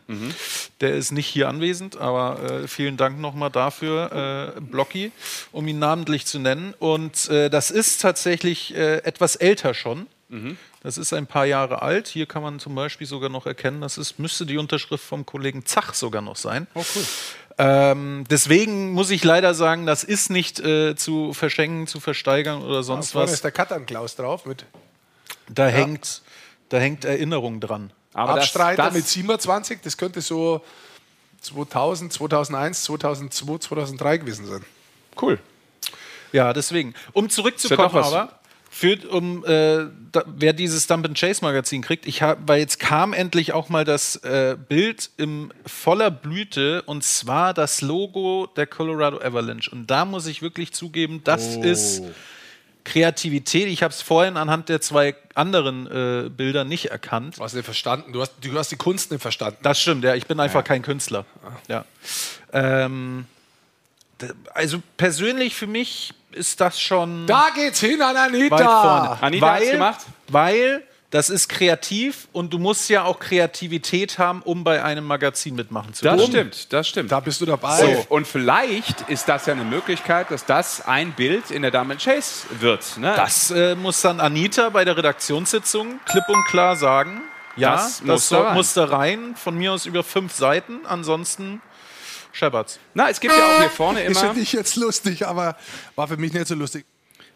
Der 0.82 0.94
ist 0.96 1.12
nicht 1.12 1.28
hier 1.28 1.50
anwesend, 1.50 1.98
aber 1.98 2.37
äh, 2.44 2.68
vielen 2.68 2.98
Dank 2.98 3.20
nochmal 3.20 3.50
dafür, 3.52 4.54
äh, 4.58 4.62
Blocky, 4.62 5.12
um 5.52 5.68
ihn 5.68 5.80
namentlich 5.80 6.26
zu 6.26 6.40
nennen. 6.40 6.74
Und 6.80 7.30
äh, 7.30 7.50
das 7.50 7.72
ist 7.72 8.02
tatsächlich 8.02 8.76
äh, 8.76 8.98
etwas 9.04 9.36
älter 9.36 9.74
schon. 9.74 10.08
Das 10.84 10.98
ist 10.98 11.14
ein 11.14 11.26
paar 11.26 11.46
Jahre 11.46 11.82
alt. 11.82 12.10
Hier 12.10 12.26
kann 12.26 12.42
man 12.42 12.60
zum 12.60 12.76
Beispiel 12.76 13.08
sogar 13.08 13.30
noch 13.30 13.46
erkennen, 13.46 13.80
das 13.80 13.98
ist, 13.98 14.20
müsste 14.20 14.46
die 14.46 14.58
Unterschrift 14.58 15.06
vom 15.06 15.26
Kollegen 15.26 15.66
Zach 15.66 15.94
sogar 15.94 16.22
noch 16.22 16.36
sein. 16.36 16.68
Oh, 16.74 16.84
cool. 16.96 17.06
Ähm, 17.60 18.26
deswegen 18.30 18.92
muss 18.92 19.10
ich 19.10 19.24
leider 19.24 19.54
sagen, 19.54 19.86
das 19.86 20.04
ist 20.04 20.30
nicht 20.30 20.60
äh, 20.60 20.96
zu 20.98 21.34
verschenken, 21.34 21.88
zu 21.88 22.02
versteigern 22.02 22.62
oder 22.62 22.84
sonst 22.84 23.12
Vorne 23.12 23.28
was. 23.28 23.34
ist 23.36 23.44
der 23.46 23.52
Katan-Klaus 23.54 24.18
drauf 24.18 24.46
mit 24.46 24.66
Da, 25.48 25.68
hängt, 25.68 26.22
da 26.70 26.78
hängt 26.78 27.06
Erinnerung 27.06 27.62
dran. 27.62 27.92
Aber 28.14 28.34
das- 28.34 28.44
Abstreiter 28.46 28.84
das- 28.84 28.94
mit 28.96 29.08
27. 29.08 29.80
Das 29.82 29.96
könnte 29.98 30.20
so 30.20 30.62
2000, 31.42 32.12
2001, 32.14 32.84
2002, 32.84 33.58
2003 33.60 34.18
gewesen 34.18 34.46
sein. 34.46 34.66
Cool. 35.22 35.40
Ja, 36.32 36.54
deswegen. 36.54 36.94
Um 37.14 37.30
zurückzukommen, 37.30 37.96
ja 37.96 38.02
aber, 38.02 38.40
für, 38.70 38.98
um, 39.10 39.44
äh, 39.46 39.88
da, 40.12 40.24
wer 40.28 40.54
dieses 40.54 40.86
Dump 40.88 41.06
and 41.06 41.18
Chase 41.18 41.44
Magazin 41.44 41.82
kriegt, 41.82 42.06
ich 42.06 42.22
hab, 42.22 42.48
weil 42.48 42.60
jetzt 42.60 42.80
kam 42.80 43.14
endlich 43.14 43.54
auch 43.54 43.70
mal 43.70 43.86
das 43.86 44.18
äh, 44.18 44.56
Bild 44.68 45.10
in 45.18 45.52
voller 45.66 46.12
Blüte 46.12 46.82
und 46.84 47.04
zwar 47.04 47.54
das 47.54 47.82
Logo 47.82 48.48
der 48.56 48.68
Colorado 48.68 49.20
Avalanche. 49.20 49.72
Und 49.72 49.88
da 49.88 50.06
muss 50.06 50.28
ich 50.28 50.42
wirklich 50.42 50.74
zugeben, 50.74 51.22
das 51.24 51.58
Oh. 51.58 51.64
ist 51.64 52.04
Kreativität. 52.88 53.68
Ich 53.68 53.84
habe 53.84 53.94
es 53.94 54.02
vorhin 54.02 54.38
anhand 54.38 54.70
der 54.70 54.80
zwei 54.80 55.14
anderen 55.36 55.88
äh, 55.88 56.30
Bilder 56.30 56.64
nicht 56.64 56.86
erkannt. 56.86 57.38
Du 57.38 57.44
hast 57.44 57.54
nicht 57.54 57.66
verstanden. 57.66 58.14
Du 58.14 58.22
hast, 58.22 58.34
du 58.42 58.58
hast 58.58 58.72
die 58.72 58.78
Kunst 58.78 59.12
nicht 59.12 59.22
verstanden. 59.22 59.58
Das 59.62 59.80
stimmt, 59.80 60.06
ja. 60.06 60.16
Ich 60.16 60.26
bin 60.26 60.40
einfach 60.40 60.64
kein 60.64 60.82
Künstler. 60.82 61.26
Ja. 61.68 61.84
Ähm, 62.54 63.26
also 64.54 64.82
persönlich 64.96 65.54
für 65.54 65.68
mich 65.68 66.14
ist 66.32 66.62
das 66.62 66.80
schon 66.80 67.28
Da 67.28 67.50
geht's 67.54 67.82
hin 67.82 68.02
an 68.02 68.16
Anita. 68.16 68.56
weit 68.56 68.64
vorne. 68.64 69.22
Anita 69.22 69.46
weil, 69.46 69.62
hat's 69.62 69.72
gemacht? 69.72 70.06
Weil 70.30 70.84
das 71.10 71.30
ist 71.30 71.48
kreativ 71.48 72.28
und 72.34 72.52
du 72.54 72.58
musst 72.60 72.90
ja 72.90 73.06
auch 73.06 73.20
Kreativität 73.20 74.20
haben, 74.20 74.42
um 74.42 74.64
bei 74.66 74.84
einem 74.84 75.06
Magazin 75.06 75.56
mitmachen 75.56 75.94
zu 75.94 76.04
Das 76.04 76.18
können. 76.18 76.28
stimmt, 76.28 76.74
das 76.74 76.88
stimmt. 76.90 77.12
Da 77.12 77.22
bist 77.22 77.40
du 77.40 77.46
dabei. 77.46 77.78
So, 77.78 78.06
und 78.10 78.28
vielleicht 78.28 79.02
ist 79.10 79.30
das 79.30 79.46
ja 79.46 79.54
eine 79.54 79.64
Möglichkeit, 79.64 80.32
dass 80.32 80.44
das 80.46 80.86
ein 80.86 81.14
Bild 81.14 81.50
in 81.50 81.62
der 81.62 81.72
Dame 81.72 81.96
Chase 81.96 82.48
wird. 82.60 82.98
Ne? 82.98 83.14
Das 83.16 83.52
äh, 83.52 83.76
muss 83.76 84.02
dann 84.02 84.20
Anita 84.20 84.68
bei 84.70 84.84
der 84.84 84.98
Redaktionssitzung 84.98 86.00
klipp 86.06 86.26
und 86.28 86.44
klar 86.48 86.76
sagen. 86.76 87.22
Ja, 87.56 87.72
Das 87.76 88.00
das, 88.00 88.02
muss 88.06 88.30
da 88.30 88.42
rein. 88.42 88.54
muss 88.56 88.74
da 88.74 88.86
rein. 88.86 89.36
Von 89.36 89.56
mir 89.58 89.72
aus 89.74 89.86
über 89.86 90.04
fünf 90.04 90.34
Seiten. 90.34 90.86
Ansonsten 90.86 91.62
scheppert's. 92.34 92.80
Na, 92.94 93.10
es 93.10 93.20
gibt 93.20 93.34
ja 93.34 93.40
auch 93.56 93.60
hier 93.62 93.70
vorne 93.70 94.02
Ist 94.04 94.22
immer. 94.22 94.34
für 94.34 94.40
dich 94.40 94.52
jetzt 94.52 94.76
lustig, 94.76 95.26
aber 95.26 95.56
war 95.96 96.08
für 96.08 96.18
mich 96.18 96.34
nicht 96.34 96.48
so 96.48 96.54
lustig. 96.56 96.86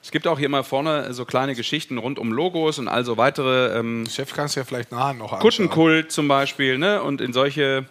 Es 0.04 0.10
gibt 0.12 0.26
auch 0.28 0.38
hier 0.40 0.48
immer 0.48 0.64
vorne 0.64 1.14
so 1.14 1.26
kleine 1.26 1.54
Geschichten 1.56 1.98
rund 1.98 2.18
um 2.18 2.32
Logos 2.32 2.80
und 2.80 2.88
all 2.88 3.06
so 3.06 3.18
weitere. 3.18 3.78
Ähm, 3.78 4.08
Chef 4.10 4.34
kannst 4.34 4.56
du 4.56 4.62
ja 4.62 4.66
vielleicht 4.66 4.92
nachher 4.92 5.14
noch 5.14 5.26
anschauen. 5.34 5.40
Kuttenkult 5.42 6.12
zum 6.12 6.28
Beispiel, 6.28 6.78
ne? 6.78 7.02
Und 7.04 7.22
in 7.22 7.34
solche. 7.34 7.86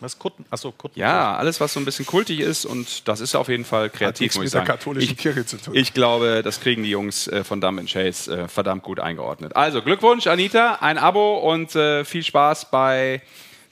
Was 0.00 0.18
Kutten? 0.18 0.44
Achso, 0.50 0.72
Kutten. 0.72 0.98
Ja, 0.98 1.36
alles, 1.36 1.60
was 1.60 1.74
so 1.74 1.78
ein 1.78 1.84
bisschen 1.84 2.06
kultig 2.06 2.40
ist 2.40 2.64
und 2.64 3.06
das 3.06 3.20
ist 3.20 3.36
auf 3.36 3.48
jeden 3.48 3.64
Fall 3.64 3.84
Hat 3.84 3.92
kreativ, 3.92 4.20
nichts 4.20 4.36
muss 4.36 4.42
mit 4.42 4.46
ich 4.48 4.52
der 4.52 4.60
sagen. 4.66 4.78
katholischen 4.78 5.12
Ich, 5.12 5.16
Kirche 5.16 5.46
zu 5.46 5.58
tun. 5.58 5.74
ich 5.76 5.94
glaube, 5.94 6.42
das 6.42 6.58
kriegen 6.60 6.82
die 6.82 6.90
Jungs 6.90 7.28
äh, 7.28 7.44
von 7.44 7.60
Dumb 7.60 7.80
Chase 7.88 8.36
äh, 8.36 8.48
verdammt 8.48 8.82
gut 8.82 8.98
eingeordnet. 8.98 9.54
Also 9.54 9.80
Glückwunsch, 9.80 10.26
Anita, 10.26 10.78
ein 10.80 10.98
Abo 10.98 11.38
und 11.38 11.76
äh, 11.76 12.04
viel 12.04 12.24
Spaß 12.24 12.70
bei 12.72 13.22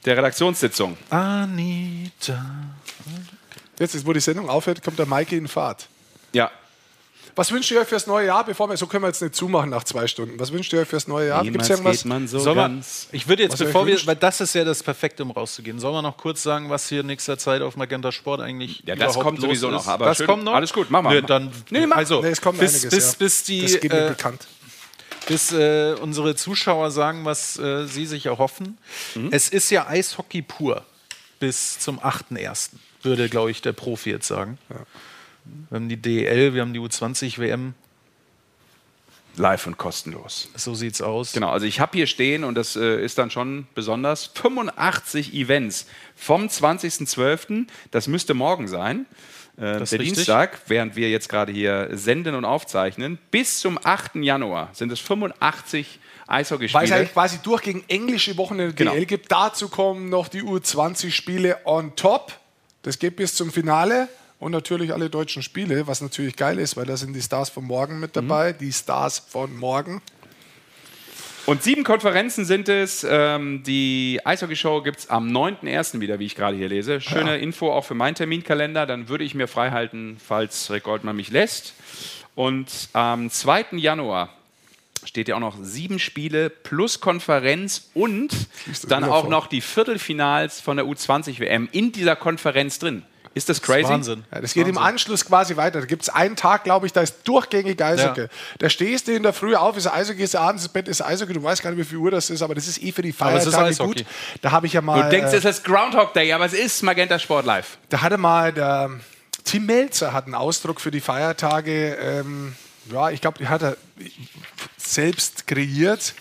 der 0.04 0.18
Redaktionssitzung. 0.18 0.96
Anita. 1.10 2.44
Jetzt, 3.80 3.94
ist, 3.96 4.06
wo 4.06 4.12
die 4.12 4.20
Sendung 4.20 4.48
aufhört, 4.48 4.84
kommt 4.84 4.98
der 5.00 5.06
Maike 5.06 5.34
in 5.36 5.48
Fahrt. 5.48 5.88
Ja. 6.32 6.50
Was 7.40 7.50
wünscht 7.52 7.70
ihr 7.70 7.80
euch 7.80 7.88
fürs 7.88 8.06
neue 8.06 8.26
Jahr? 8.26 8.44
Bevor 8.44 8.68
wir, 8.68 8.76
so 8.76 8.86
können 8.86 9.02
wir 9.02 9.08
jetzt 9.08 9.22
nicht 9.22 9.34
zumachen 9.34 9.70
nach 9.70 9.82
zwei 9.84 10.06
Stunden. 10.06 10.38
Was 10.38 10.52
wünscht 10.52 10.74
ihr 10.74 10.80
euch 10.80 10.88
fürs 10.88 11.08
neue 11.08 11.28
Jahr? 11.28 11.42
Gibt's 11.42 11.70
irgendwas? 11.70 12.00
so 12.30 12.38
Soll 12.38 12.54
man, 12.54 12.84
ich 13.12 13.28
würde 13.28 13.44
jetzt, 13.44 13.56
bevor 13.56 13.86
wir, 13.86 13.98
weil 14.06 14.16
das 14.16 14.42
ist 14.42 14.54
ja 14.54 14.62
das 14.62 14.82
Perfekte, 14.82 15.22
um 15.22 15.30
rauszugehen, 15.30 15.80
sollen 15.80 15.94
wir 15.94 16.02
noch 16.02 16.18
kurz 16.18 16.42
sagen, 16.42 16.68
was 16.68 16.86
hier 16.90 17.00
in 17.00 17.06
nächster 17.06 17.38
Zeit 17.38 17.62
auf 17.62 17.76
Magenta 17.76 18.12
Sport 18.12 18.42
eigentlich 18.42 18.82
Ja, 18.84 18.94
das 18.94 19.14
überhaupt 19.14 19.24
kommt 19.24 19.38
los 19.38 19.46
sowieso 19.46 19.68
ist? 19.68 19.72
noch, 19.72 19.86
aber 19.86 20.04
das 20.04 20.18
schön. 20.18 20.26
kommt 20.26 20.44
noch? 20.44 20.52
Alles 20.52 20.70
gut, 20.70 20.90
mach 20.90 21.00
mal. 21.00 21.14
Nö, 21.14 21.22
dann, 21.22 21.50
Nee, 21.70 21.86
mach. 21.86 21.96
Also, 21.96 22.20
Nee, 22.20 22.28
es 22.28 22.42
kommt 22.42 22.60
bis, 22.60 22.74
einiges, 22.74 22.90
bis, 22.94 23.12
ja. 23.12 23.16
bis 23.18 23.42
die, 23.44 23.62
das 23.62 23.80
geht 23.80 23.90
mir 23.90 24.04
äh, 24.04 24.08
bekannt. 24.10 24.46
bis 25.26 25.50
äh, 25.50 25.94
unsere 25.98 26.34
Zuschauer 26.34 26.90
sagen, 26.90 27.24
was 27.24 27.58
äh, 27.58 27.86
sie 27.86 28.04
sich 28.04 28.26
erhoffen. 28.26 28.76
Mhm. 29.14 29.28
Es 29.30 29.48
ist 29.48 29.70
ja 29.70 29.86
Eishockey 29.86 30.42
pur 30.42 30.84
bis 31.38 31.78
zum 31.78 32.00
8.1., 32.00 32.72
würde, 33.02 33.30
glaube 33.30 33.50
ich, 33.50 33.62
der 33.62 33.72
Profi 33.72 34.10
jetzt 34.10 34.28
sagen. 34.28 34.58
Wir 35.68 35.76
haben 35.76 35.88
die 35.88 35.96
DEL, 35.96 36.54
wir 36.54 36.62
haben 36.62 36.72
die 36.72 36.80
U20 36.80 37.38
WM. 37.38 37.74
Live 39.36 39.66
und 39.68 39.78
kostenlos. 39.78 40.48
So 40.56 40.74
sieht's 40.74 41.00
aus. 41.00 41.32
Genau, 41.32 41.50
also 41.50 41.64
ich 41.64 41.78
habe 41.80 41.96
hier 41.96 42.06
stehen 42.08 42.42
und 42.42 42.56
das 42.56 42.74
äh, 42.76 43.02
ist 43.02 43.16
dann 43.16 43.30
schon 43.30 43.66
besonders 43.74 44.26
85 44.34 45.32
Events 45.34 45.86
vom 46.16 46.46
20.12., 46.46 47.66
das 47.92 48.08
müsste 48.08 48.34
morgen 48.34 48.66
sein, 48.66 49.06
äh, 49.56 49.60
der 49.60 49.80
richtig. 49.82 50.00
Dienstag, 50.00 50.60
während 50.66 50.96
wir 50.96 51.10
jetzt 51.10 51.28
gerade 51.28 51.52
hier 51.52 51.88
senden 51.92 52.34
und 52.34 52.44
aufzeichnen, 52.44 53.18
bis 53.30 53.60
zum 53.60 53.78
8. 53.82 54.16
Januar 54.16 54.70
sind 54.72 54.90
es 54.90 54.98
85 55.00 56.00
Weil 56.26 56.42
es 56.42 56.48
Eishockeyspiele. 56.48 56.94
eigentlich 56.96 57.12
quasi 57.12 57.38
durchgehend 57.38 57.84
englische 57.88 58.36
Wochen 58.36 58.54
in 58.54 58.58
der 58.58 58.72
Genau. 58.72 58.92
DL 58.92 59.06
gibt. 59.06 59.30
Dazu 59.32 59.68
kommen 59.68 60.08
noch 60.08 60.28
die 60.28 60.42
U20-Spiele 60.42 61.58
on 61.64 61.94
top. 61.96 62.32
Das 62.82 62.98
geht 62.98 63.16
bis 63.16 63.34
zum 63.36 63.52
Finale. 63.52 64.08
Und 64.40 64.52
natürlich 64.52 64.94
alle 64.94 65.10
deutschen 65.10 65.42
Spiele, 65.42 65.86
was 65.86 66.00
natürlich 66.00 66.34
geil 66.34 66.58
ist, 66.58 66.74
weil 66.78 66.86
da 66.86 66.96
sind 66.96 67.12
die 67.12 67.20
Stars 67.20 67.50
von 67.50 67.62
morgen 67.62 68.00
mit 68.00 68.16
dabei. 68.16 68.54
Die 68.54 68.72
Stars 68.72 69.18
von 69.18 69.54
morgen. 69.54 70.00
Und 71.44 71.62
sieben 71.62 71.84
Konferenzen 71.84 72.46
sind 72.46 72.70
es. 72.70 73.06
Ähm, 73.08 73.62
die 73.64 74.18
Eishockey-Show 74.24 74.80
gibt 74.80 75.00
es 75.00 75.10
am 75.10 75.28
9.1. 75.28 76.00
wieder, 76.00 76.18
wie 76.18 76.24
ich 76.24 76.36
gerade 76.36 76.56
hier 76.56 76.68
lese. 76.68 77.02
Schöne 77.02 77.36
Info 77.36 77.70
auch 77.70 77.84
für 77.84 77.94
meinen 77.94 78.14
Terminkalender. 78.14 78.86
Dann 78.86 79.10
würde 79.10 79.24
ich 79.24 79.34
mir 79.34 79.46
frei 79.46 79.72
halten, 79.72 80.16
falls 80.26 80.70
Rick 80.70 80.84
Goldmann 80.84 81.16
mich 81.16 81.30
lässt. 81.30 81.74
Und 82.34 82.88
am 82.94 83.28
2. 83.28 83.66
Januar 83.72 84.30
steht 85.04 85.28
ja 85.28 85.34
auch 85.34 85.40
noch 85.40 85.56
sieben 85.60 85.98
Spiele 85.98 86.48
plus 86.48 87.00
Konferenz 87.00 87.90
und 87.92 88.34
dann 88.88 89.04
auch 89.04 89.28
noch 89.28 89.48
die 89.48 89.60
Viertelfinals 89.60 90.62
von 90.62 90.78
der 90.78 90.86
U20-WM 90.86 91.68
in 91.72 91.92
dieser 91.92 92.16
Konferenz 92.16 92.78
drin. 92.78 93.02
Ist 93.32 93.48
das 93.48 93.62
crazy? 93.62 93.88
Wahnsinn. 93.88 94.24
Ja, 94.32 94.40
das 94.40 94.54
geht 94.54 94.66
im 94.66 94.76
Anschluss 94.76 95.24
quasi 95.24 95.56
weiter. 95.56 95.80
Da 95.80 95.86
gibt 95.86 96.02
es 96.02 96.08
einen 96.08 96.34
Tag, 96.34 96.64
glaube 96.64 96.86
ich, 96.86 96.92
da 96.92 97.00
ist 97.00 97.18
durchgängig 97.24 97.80
Eishockey. 97.80 98.22
Ja. 98.22 98.28
Da 98.58 98.68
stehst 98.68 99.06
du 99.06 99.12
in 99.12 99.22
der 99.22 99.32
Früh 99.32 99.54
auf, 99.54 99.76
ist 99.76 99.86
Eishockey, 99.86 100.26
du 100.26 100.40
abends 100.40 100.64
ins 100.64 100.72
Bett, 100.72 100.88
ist 100.88 101.00
Eishockey. 101.00 101.32
Du 101.32 101.42
weißt 101.42 101.62
gar 101.62 101.70
nicht, 101.70 101.78
wie 101.78 101.84
viel 101.84 101.98
Uhr 101.98 102.10
das 102.10 102.28
ist, 102.28 102.42
aber 102.42 102.56
das 102.56 102.66
ist 102.66 102.82
eh 102.82 102.90
für 102.90 103.02
die 103.02 103.10
ist 103.10 103.18
Feiertage 103.18 103.76
gut. 103.76 104.04
Da 104.42 104.50
habe 104.50 104.66
ich 104.66 104.72
ja 104.72 104.80
mal. 104.80 105.04
Du 105.04 105.10
denkst, 105.10 105.32
äh, 105.32 105.36
es 105.36 105.44
ist 105.44 105.64
Groundhog 105.64 106.12
Day, 106.12 106.32
aber 106.32 106.44
es 106.44 106.54
ist 106.54 106.82
Magenta 106.82 107.18
Sport 107.20 107.46
Live. 107.46 107.78
Da 107.88 108.00
hatte 108.00 108.18
mal 108.18 108.52
der 108.52 108.90
Tim 109.44 109.66
Melzer 109.66 110.12
hat 110.12 110.26
einen 110.26 110.34
Ausdruck 110.34 110.80
für 110.80 110.90
die 110.90 111.00
Feiertage. 111.00 111.94
Ähm, 111.94 112.54
ja, 112.90 113.10
ich 113.10 113.20
glaube, 113.20 113.38
die 113.38 113.48
hat 113.48 113.62
er 113.62 113.76
selbst 114.76 115.46
kreiert. 115.46 116.14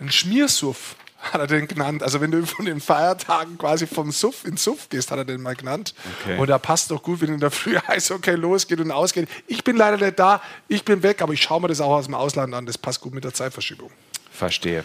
Ein 0.00 0.10
Schmiersuff 0.10 0.96
hat 1.22 1.40
er 1.40 1.46
den 1.46 1.68
genannt. 1.68 2.02
Also 2.02 2.20
wenn 2.20 2.30
du 2.30 2.44
von 2.44 2.64
den 2.64 2.80
Feiertagen 2.80 3.56
quasi 3.58 3.86
vom 3.86 4.10
Suff 4.10 4.44
in 4.44 4.56
Suff 4.56 4.88
gehst, 4.88 5.10
hat 5.10 5.18
er 5.18 5.24
den 5.24 5.40
mal 5.40 5.54
genannt. 5.54 5.94
Okay. 6.20 6.38
Und 6.38 6.48
da 6.48 6.58
passt 6.58 6.90
doch 6.90 7.02
gut, 7.02 7.20
wenn 7.20 7.32
in 7.32 7.40
der 7.40 7.50
Früh 7.50 7.76
Eishockey 7.86 8.32
losgeht 8.32 8.80
und 8.80 8.90
ausgeht. 8.90 9.28
Ich 9.46 9.64
bin 9.64 9.76
leider 9.76 10.04
nicht 10.04 10.18
da, 10.18 10.42
ich 10.68 10.84
bin 10.84 11.02
weg, 11.02 11.22
aber 11.22 11.32
ich 11.32 11.42
schaue 11.42 11.60
mir 11.60 11.68
das 11.68 11.80
auch 11.80 11.92
aus 11.92 12.06
dem 12.06 12.14
Ausland 12.14 12.54
an. 12.54 12.66
Das 12.66 12.78
passt 12.78 13.00
gut 13.00 13.14
mit 13.14 13.24
der 13.24 13.32
Zeitverschiebung. 13.32 13.90
Verstehe. 14.30 14.84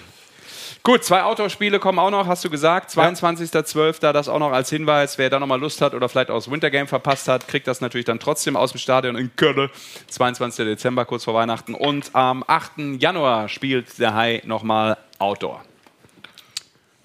Gut, 0.84 1.04
zwei 1.04 1.24
Outdoor-Spiele 1.24 1.80
kommen 1.80 2.00
auch 2.00 2.12
noch, 2.12 2.28
hast 2.28 2.46
du 2.46 2.50
gesagt. 2.50 2.92
22.12. 2.92 4.12
Das 4.14 4.30
auch 4.30 4.40
noch 4.40 4.52
als 4.52 4.70
Hinweis. 4.70 5.18
Wer 5.18 5.30
da 5.30 5.40
noch 5.40 5.48
mal 5.48 5.60
Lust 5.60 5.82
hat 5.82 5.94
oder 5.94 6.08
vielleicht 6.08 6.30
auch 6.30 6.36
das 6.36 6.50
Wintergame 6.50 6.88
verpasst 6.88 7.28
hat, 7.28 7.48
kriegt 7.48 7.68
das 7.68 7.82
natürlich 7.82 8.06
dann 8.06 8.20
trotzdem 8.20 8.56
aus 8.56 8.72
dem 8.72 8.78
Stadion 8.78 9.18
in 9.18 9.36
Köln. 9.36 9.70
22. 10.08 10.66
Dezember, 10.66 11.04
kurz 11.06 11.26
vor 11.26 11.34
Weihnachten. 11.34 11.74
Und 11.74 12.12
am 12.14 12.44
8. 12.48 13.00
Januar 13.00 13.50
spielt 13.50 14.00
der 14.00 14.14
Hai 14.14 14.42
noch 14.46 14.64
mal 14.64 14.98
Outdoor. 15.20 15.62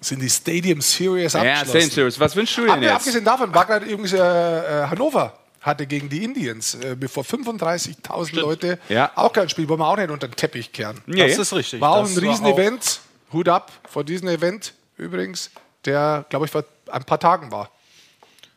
Sind 0.03 0.21
die 0.21 0.29
Stadium 0.29 0.81
Series 0.81 1.33
Ja, 1.33 1.39
abgeschlossen? 1.41 1.69
Stadium 1.69 1.89
Series. 1.91 2.19
Was 2.19 2.35
wünschst 2.35 2.57
du 2.57 2.65
denn 2.65 2.81
jetzt? 2.83 2.91
abgesehen 2.93 3.23
davon 3.25 3.53
war 3.53 3.65
gerade 3.65 3.85
übrigens 3.85 4.13
äh, 4.13 4.17
äh, 4.17 4.87
Hannover 4.87 5.37
hatte 5.61 5.87
gegen 5.87 6.09
die 6.09 6.23
Indians 6.25 6.75
äh, 6.75 6.95
bevor 6.99 7.23
35.000 7.23 8.35
Leute 8.35 8.79
Ja. 8.89 9.11
auch 9.15 9.31
kein 9.31 9.47
Spiel, 9.49 9.67
wollen 9.69 9.79
wir 9.79 9.87
auch 9.87 9.95
nicht 9.97 10.09
unter 10.09 10.27
den 10.27 10.35
Teppich 10.35 10.71
kehren. 10.73 10.99
Nee. 11.05 11.27
Das 11.27 11.37
ist 11.37 11.53
richtig. 11.53 11.79
War 11.79 11.91
auch 11.91 12.05
ein 12.07 12.17
Riesenevent. 12.17 12.99
Hut 13.31 13.47
ab 13.49 13.71
vor 13.89 14.03
diesem 14.03 14.27
Event 14.27 14.73
übrigens, 14.97 15.49
der, 15.85 16.25
glaube 16.29 16.45
ich, 16.45 16.51
vor 16.51 16.63
ein 16.91 17.03
paar 17.03 17.19
Tagen 17.19 17.51
war. 17.51 17.71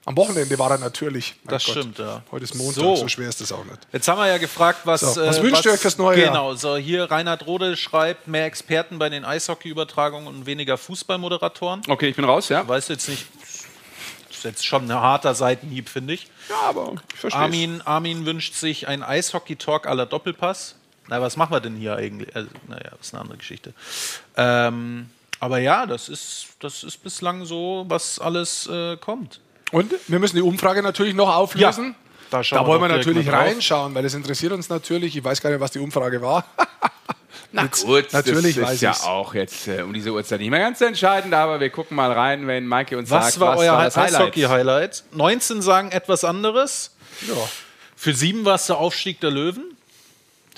Am 0.06 0.16
Wochenende 0.16 0.56
war 0.58 0.70
er 0.70 0.78
natürlich. 0.78 1.34
Mein 1.42 1.54
Das 1.54 1.64
Gott. 1.64 1.72
stimmt, 1.78 1.98
ja. 1.98 2.22
Heute 2.30 2.44
ist 2.44 2.54
Montag, 2.54 2.74
So. 2.76 2.94
so, 2.96 3.08
schwer 3.08 3.28
ist 3.28 3.40
das 3.40 3.50
auch 3.50 3.64
nicht. 3.64 3.78
Jetzt 3.92 4.06
haben 4.06 4.18
wir 4.18 4.28
ja 4.28 4.38
gefragt, 4.38 4.80
was, 4.84 5.00
So, 5.00 5.20
was 5.20 5.42
wünscht 5.42 5.64
ihr 5.66 5.72
euch 5.72 5.80
fürs 5.80 5.98
neue 5.98 6.18
Jahr? 6.20 6.28
Genau, 6.28 6.54
so 6.54 6.76
hier 6.76 7.10
Reinhard 7.10 7.44
Rode 7.46 7.76
schreibt, 7.76 8.28
mehr 8.28 8.44
Experten 8.46 8.98
bei 9.00 9.08
den 9.08 9.24
Eishockey-Übertragungen 9.24 10.28
und 10.28 10.46
weniger 10.46 10.78
Fußballmoderatoren. 10.78 11.82
Okay, 11.88 12.08
ich 12.08 12.16
bin 12.16 12.24
raus, 12.24 12.48
ja? 12.48 12.66
Weiß 12.66 12.86
jetzt 12.86 13.08
nicht, 13.08 13.26
jetzt 14.44 14.64
schon 14.64 14.88
ein 14.88 14.94
harter 14.94 15.34
Seitenhieb, 15.34 15.88
finde 15.88 16.14
ich. 16.14 16.28
Ja, 16.48 16.60
aber 16.68 16.94
ich 17.12 17.18
verstehe 17.20 17.40
Armin, 17.42 17.82
Armin 17.84 18.24
wünscht 18.26 18.54
sich 18.54 18.86
ein 18.86 19.02
Eishockey-Talk 19.02 19.88
aller 19.88 20.06
Doppelpass. 20.06 20.76
Na, 21.08 21.20
was 21.20 21.36
machen 21.36 21.52
wir 21.52 21.60
denn 21.60 21.74
hier 21.76 21.96
eigentlich? 21.96 22.34
Also, 22.34 22.48
naja, 22.68 22.90
das 22.96 23.08
ist 23.08 23.14
eine 23.14 23.22
andere 23.22 23.38
Geschichte. 23.38 23.74
Ähm, 24.36 25.10
aber 25.40 25.58
ja, 25.58 25.86
das 25.86 26.08
ist, 26.08 26.46
das 26.60 26.84
ist 26.84 27.02
bislang 27.02 27.44
so, 27.44 27.84
was 27.88 28.18
alles 28.20 28.68
äh, 28.68 28.96
kommt. 28.96 29.40
Und 29.72 29.92
wir 30.06 30.18
müssen 30.18 30.36
die 30.36 30.42
Umfrage 30.42 30.82
natürlich 30.82 31.14
noch 31.14 31.34
auflösen. 31.34 31.94
Da, 32.30 32.42
schauen 32.42 32.58
Da 32.60 32.66
wollen 32.66 32.80
wir 32.80 32.88
direkt 32.88 33.06
natürlich 33.06 33.30
reinschauen, 33.30 33.94
weil 33.94 34.02
das 34.02 34.14
interessiert 34.14 34.52
uns 34.52 34.68
natürlich. 34.68 35.16
Ich 35.16 35.22
weiß 35.24 35.40
gar 35.40 35.50
nicht, 35.50 35.60
was 35.60 35.70
die 35.72 35.78
Umfrage 35.78 36.20
war. 36.22 36.44
Na 37.52 37.62
Jetzt- 37.64 37.84
gut, 37.86 38.12
natürlich 38.12 38.56
das 38.56 38.64
weiß 38.64 38.74
ist 38.74 38.80
ja 38.82 38.90
ich's. 38.90 39.04
auch 39.04 39.32
jetzt 39.34 39.68
äh, 39.68 39.82
um 39.82 39.92
diese 39.94 40.12
Uhrzeit 40.12 40.40
nicht 40.40 40.50
mehr 40.50 40.58
ganz 40.60 40.80
entscheidend, 40.80 41.32
aber 41.32 41.60
wir 41.60 41.70
gucken 41.70 41.96
mal 41.96 42.10
rein, 42.12 42.46
wenn 42.48 42.66
Maike 42.66 42.98
uns 42.98 43.08
Was 43.10 43.26
sagt, 43.34 43.40
war 43.40 43.52
was 43.54 43.60
euer 43.60 43.72
war 43.72 43.84
das 43.84 43.96
Highlight? 43.96 44.20
Eishockey-Highlight? 44.22 45.04
19 45.12 45.62
sagen 45.62 45.90
etwas 45.92 46.24
anderes. 46.24 46.94
Ja. 47.28 47.34
Für 47.94 48.12
sieben 48.12 48.44
war 48.44 48.56
es 48.56 48.66
der 48.66 48.78
Aufstieg 48.78 49.20
der 49.20 49.30
Löwen. 49.30 49.76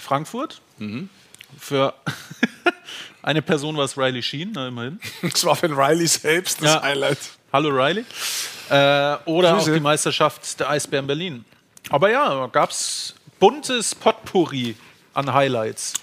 Frankfurt. 0.00 0.60
Mhm. 0.78 1.08
Für 1.58 1.92
eine 3.22 3.42
Person 3.42 3.76
war 3.76 3.84
es 3.84 3.96
Riley 3.98 4.22
Sheen, 4.22 4.52
na 4.54 4.68
immerhin. 4.68 4.98
Das 5.22 5.44
war 5.44 5.54
für 5.56 5.68
den 5.68 5.76
Riley 5.78 6.06
selbst 6.06 6.62
das 6.62 6.74
Ja. 6.74 6.82
Highlight. 6.82 7.18
Hallo 7.50 7.70
Riley. 7.70 8.04
Äh, 8.68 9.16
oder 9.24 9.54
Grüße. 9.54 9.70
auch 9.70 9.74
die 9.74 9.80
Meisterschaft 9.80 10.60
der 10.60 10.68
Eisbären 10.68 11.06
Berlin. 11.06 11.46
Aber 11.88 12.10
ja, 12.10 12.46
gab 12.48 12.70
es 12.70 13.14
buntes 13.40 13.94
Potpourri 13.94 14.76
an 15.14 15.32
Highlights. 15.32 15.94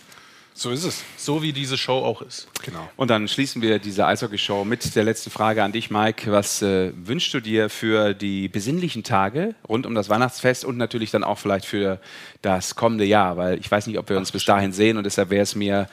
So 0.55 0.71
ist 0.71 0.85
es. 0.85 1.03
So 1.17 1.43
wie 1.43 1.53
diese 1.53 1.77
Show 1.77 1.97
auch 1.97 2.23
ist. 2.23 2.47
Genau. 2.63 2.89
Und 2.95 3.11
dann 3.11 3.27
schließen 3.27 3.61
wir 3.61 3.77
diese 3.77 4.07
Eishockey-Show 4.07 4.63
mit 4.63 4.95
der 4.95 5.03
letzten 5.03 5.29
Frage 5.29 5.61
an 5.63 5.71
dich, 5.71 5.91
Mike. 5.91 6.31
Was 6.31 6.63
äh, 6.63 6.93
wünschst 6.95 7.31
du 7.35 7.41
dir 7.41 7.69
für 7.69 8.15
die 8.15 8.47
besinnlichen 8.47 9.03
Tage 9.03 9.53
rund 9.69 9.85
um 9.85 9.93
das 9.93 10.09
Weihnachtsfest 10.09 10.65
und 10.65 10.77
natürlich 10.77 11.11
dann 11.11 11.23
auch 11.23 11.37
vielleicht 11.37 11.65
für 11.65 11.99
das 12.41 12.75
kommende 12.75 13.05
Jahr? 13.05 13.37
Weil 13.37 13.59
ich 13.59 13.69
weiß 13.69 13.85
nicht, 13.85 13.99
ob 13.99 14.09
wir 14.09 14.17
uns 14.17 14.31
bis 14.31 14.45
dahin 14.45 14.71
sehen 14.71 14.97
und 14.97 15.03
deshalb 15.03 15.29
wäre 15.29 15.43
es 15.43 15.53
mir 15.53 15.89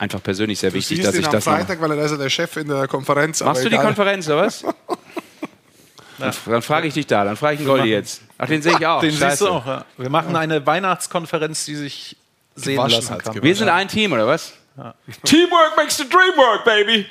einfach 0.00 0.22
persönlich 0.22 0.58
sehr 0.58 0.70
Du 0.70 0.76
wichtig, 0.76 1.02
dass 1.02 1.14
ihn 1.14 1.20
ich 1.20 1.26
am 1.26 1.32
das 1.32 1.46
noch 1.46 1.52
Freitag, 1.52 1.80
weil 1.80 1.90
er 1.92 1.96
da 1.98 2.04
ist 2.04 2.10
ja 2.12 2.16
der 2.16 2.30
Chef 2.30 2.56
in 2.56 2.68
der 2.68 2.88
Konferenz. 2.88 3.40
Machst 3.40 3.60
aber 3.60 3.62
du 3.62 3.68
die 3.68 3.74
egal. 3.76 3.86
Konferenz 3.86 4.26
oder 4.26 4.38
was? 4.38 4.64
Dann, 6.18 6.34
dann 6.44 6.60
frage 6.60 6.86
ich 6.86 6.92
dich 6.92 7.06
da, 7.06 7.24
dann 7.24 7.34
frage 7.34 7.54
ich 7.54 7.60
einen 7.60 7.68
Goldi 7.68 7.88
jetzt. 7.88 8.20
Ach, 8.36 8.46
den 8.46 8.60
sehe 8.60 8.74
ich 8.78 8.86
auch. 8.86 9.00
Den 9.00 9.10
Scheiße. 9.10 9.28
siehst 9.30 9.40
du 9.40 9.48
auch. 9.48 9.64
Ja. 9.64 9.86
Wir 9.96 10.10
machen 10.10 10.36
eine 10.36 10.66
Weihnachtskonferenz, 10.66 11.64
die 11.64 11.76
sich 11.76 12.18
sehen 12.54 12.76
lassen 12.76 13.08
kann. 13.08 13.18
gewaschen. 13.20 13.42
Wir 13.42 13.56
sind 13.56 13.70
ein 13.70 13.88
Team, 13.88 14.12
oder 14.12 14.26
was? 14.26 14.52
Teamwork 15.24 15.78
makes 15.78 15.96
the 15.96 16.06
dream 16.06 16.36
work, 16.36 16.62
baby. 16.66 17.06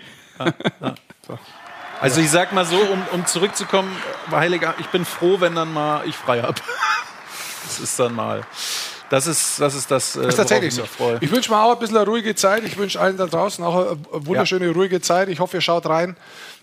Also 2.00 2.22
ich 2.22 2.30
sag 2.30 2.54
mal 2.54 2.66
so, 2.66 2.78
um, 2.78 3.02
um 3.14 3.26
zurückzukommen, 3.26 3.96
Heiliger, 4.30 4.76
ich 4.78 4.86
bin 4.90 5.04
froh, 5.06 5.38
wenn 5.40 5.56
dann 5.56 5.74
mal 5.74 6.04
ich 6.08 6.16
frei 6.16 6.44
habe. 6.44 6.62
Das 7.64 7.80
ist 7.80 8.00
dann 8.00 8.14
mal. 8.14 8.44
Das 9.10 9.28
ist 9.28 9.60
das, 9.60 9.76
ist 9.76 9.90
das, 9.90 10.16
äh, 10.16 10.22
Das 10.22 10.30
ist 10.30 10.36
tatsächlich 10.38 10.74
so. 10.74 10.84
ich 10.84 10.90
freue. 10.90 11.18
Ich 11.22 11.32
wünsche 11.32 11.52
mir 11.52 11.62
auch 11.62 11.74
ein 11.74 11.80
bisschen 11.80 11.98
eine 11.98 12.06
ruhige 12.06 12.36
Zeit. 12.36 12.64
Ich 12.66 12.78
wünsche 12.78 13.00
allen 13.00 13.18
da 13.18 13.26
draußen 13.26 13.64
auch 13.64 13.92
eine 13.92 13.98
wunderschöne, 14.12 14.70
ruhige 14.72 15.02
Zeit. 15.02 15.30
Ich 15.30 15.40
hoffe, 15.40 15.58
ihr 15.58 15.62
schaut 15.62 15.86
rein 15.88 16.16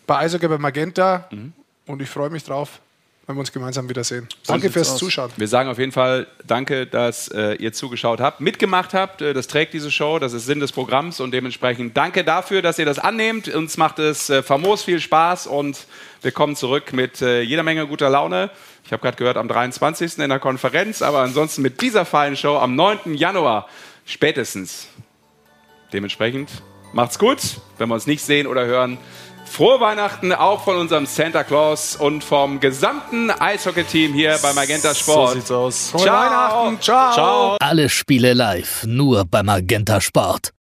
bei 0.06 0.18
Eishockey 0.18 0.48
bei 0.48 0.58
Magenta. 0.58 1.26
Mhm. 1.30 1.52
Und 1.86 2.02
ich 2.02 2.08
freue 2.08 2.30
mich 2.30 2.44
drauf, 2.44 2.80
wenn 3.26 3.36
wir 3.36 3.40
uns 3.40 3.52
gemeinsam 3.52 3.88
wiedersehen. 3.88 4.28
Danke 4.46 4.70
fürs 4.70 4.90
aus. 4.90 4.98
Zuschauen. 4.98 5.30
Wir 5.36 5.48
sagen 5.48 5.68
auf 5.68 5.78
jeden 5.78 5.92
Fall 5.92 6.26
Danke, 6.46 6.86
dass 6.86 7.28
äh, 7.28 7.54
ihr 7.54 7.72
zugeschaut 7.72 8.20
habt, 8.20 8.40
mitgemacht 8.40 8.94
habt. 8.94 9.22
Äh, 9.22 9.34
das 9.34 9.46
trägt 9.46 9.72
diese 9.72 9.90
Show, 9.90 10.18
das 10.18 10.32
ist 10.32 10.46
Sinn 10.46 10.60
des 10.60 10.72
Programms 10.72 11.20
und 11.20 11.32
dementsprechend 11.32 11.96
danke 11.96 12.24
dafür, 12.24 12.62
dass 12.62 12.78
ihr 12.78 12.86
das 12.86 12.98
annehmt. 12.98 13.48
Uns 13.48 13.76
macht 13.76 13.98
es 13.98 14.30
äh, 14.30 14.42
famos 14.42 14.82
viel 14.82 15.00
Spaß 15.00 15.46
und 15.46 15.86
wir 16.22 16.32
kommen 16.32 16.56
zurück 16.56 16.92
mit 16.92 17.22
äh, 17.22 17.40
jeder 17.42 17.62
Menge 17.62 17.86
guter 17.86 18.10
Laune. 18.10 18.50
Ich 18.86 18.92
habe 18.92 19.02
gerade 19.02 19.16
gehört, 19.16 19.36
am 19.36 19.48
23. 19.48 20.18
in 20.18 20.28
der 20.28 20.38
Konferenz, 20.38 21.02
aber 21.02 21.18
ansonsten 21.18 21.60
mit 21.60 21.80
dieser 21.80 22.04
feinen 22.04 22.36
Show 22.36 22.56
am 22.56 22.76
9. 22.76 23.14
Januar 23.14 23.66
spätestens. 24.04 24.86
Dementsprechend 25.92 26.50
macht's 26.92 27.18
gut, 27.18 27.38
wenn 27.78 27.88
wir 27.88 27.94
uns 27.94 28.06
nicht 28.06 28.24
sehen 28.24 28.46
oder 28.46 28.64
hören. 28.64 28.98
Frohe 29.44 29.80
Weihnachten 29.80 30.32
auch 30.32 30.62
von 30.62 30.76
unserem 30.76 31.06
Santa 31.06 31.42
Claus 31.42 31.96
und 31.96 32.22
vom 32.22 32.60
gesamten 32.60 33.30
Eishockey-Team 33.30 34.12
hier 34.12 34.38
bei 34.40 34.52
Magenta 34.52 34.94
Sport. 34.94 35.30
So 35.30 35.34
sieht's 35.34 35.50
aus. 35.50 35.90
Frohe 35.90 36.02
Ciao. 36.02 36.16
Weihnachten. 36.16 36.80
Ciao. 36.80 37.12
Ciao. 37.12 37.56
Alle 37.60 37.88
Spiele 37.88 38.34
live, 38.34 38.84
nur 38.86 39.24
bei 39.24 39.42
Magenta 39.42 40.00
Sport. 40.00 40.50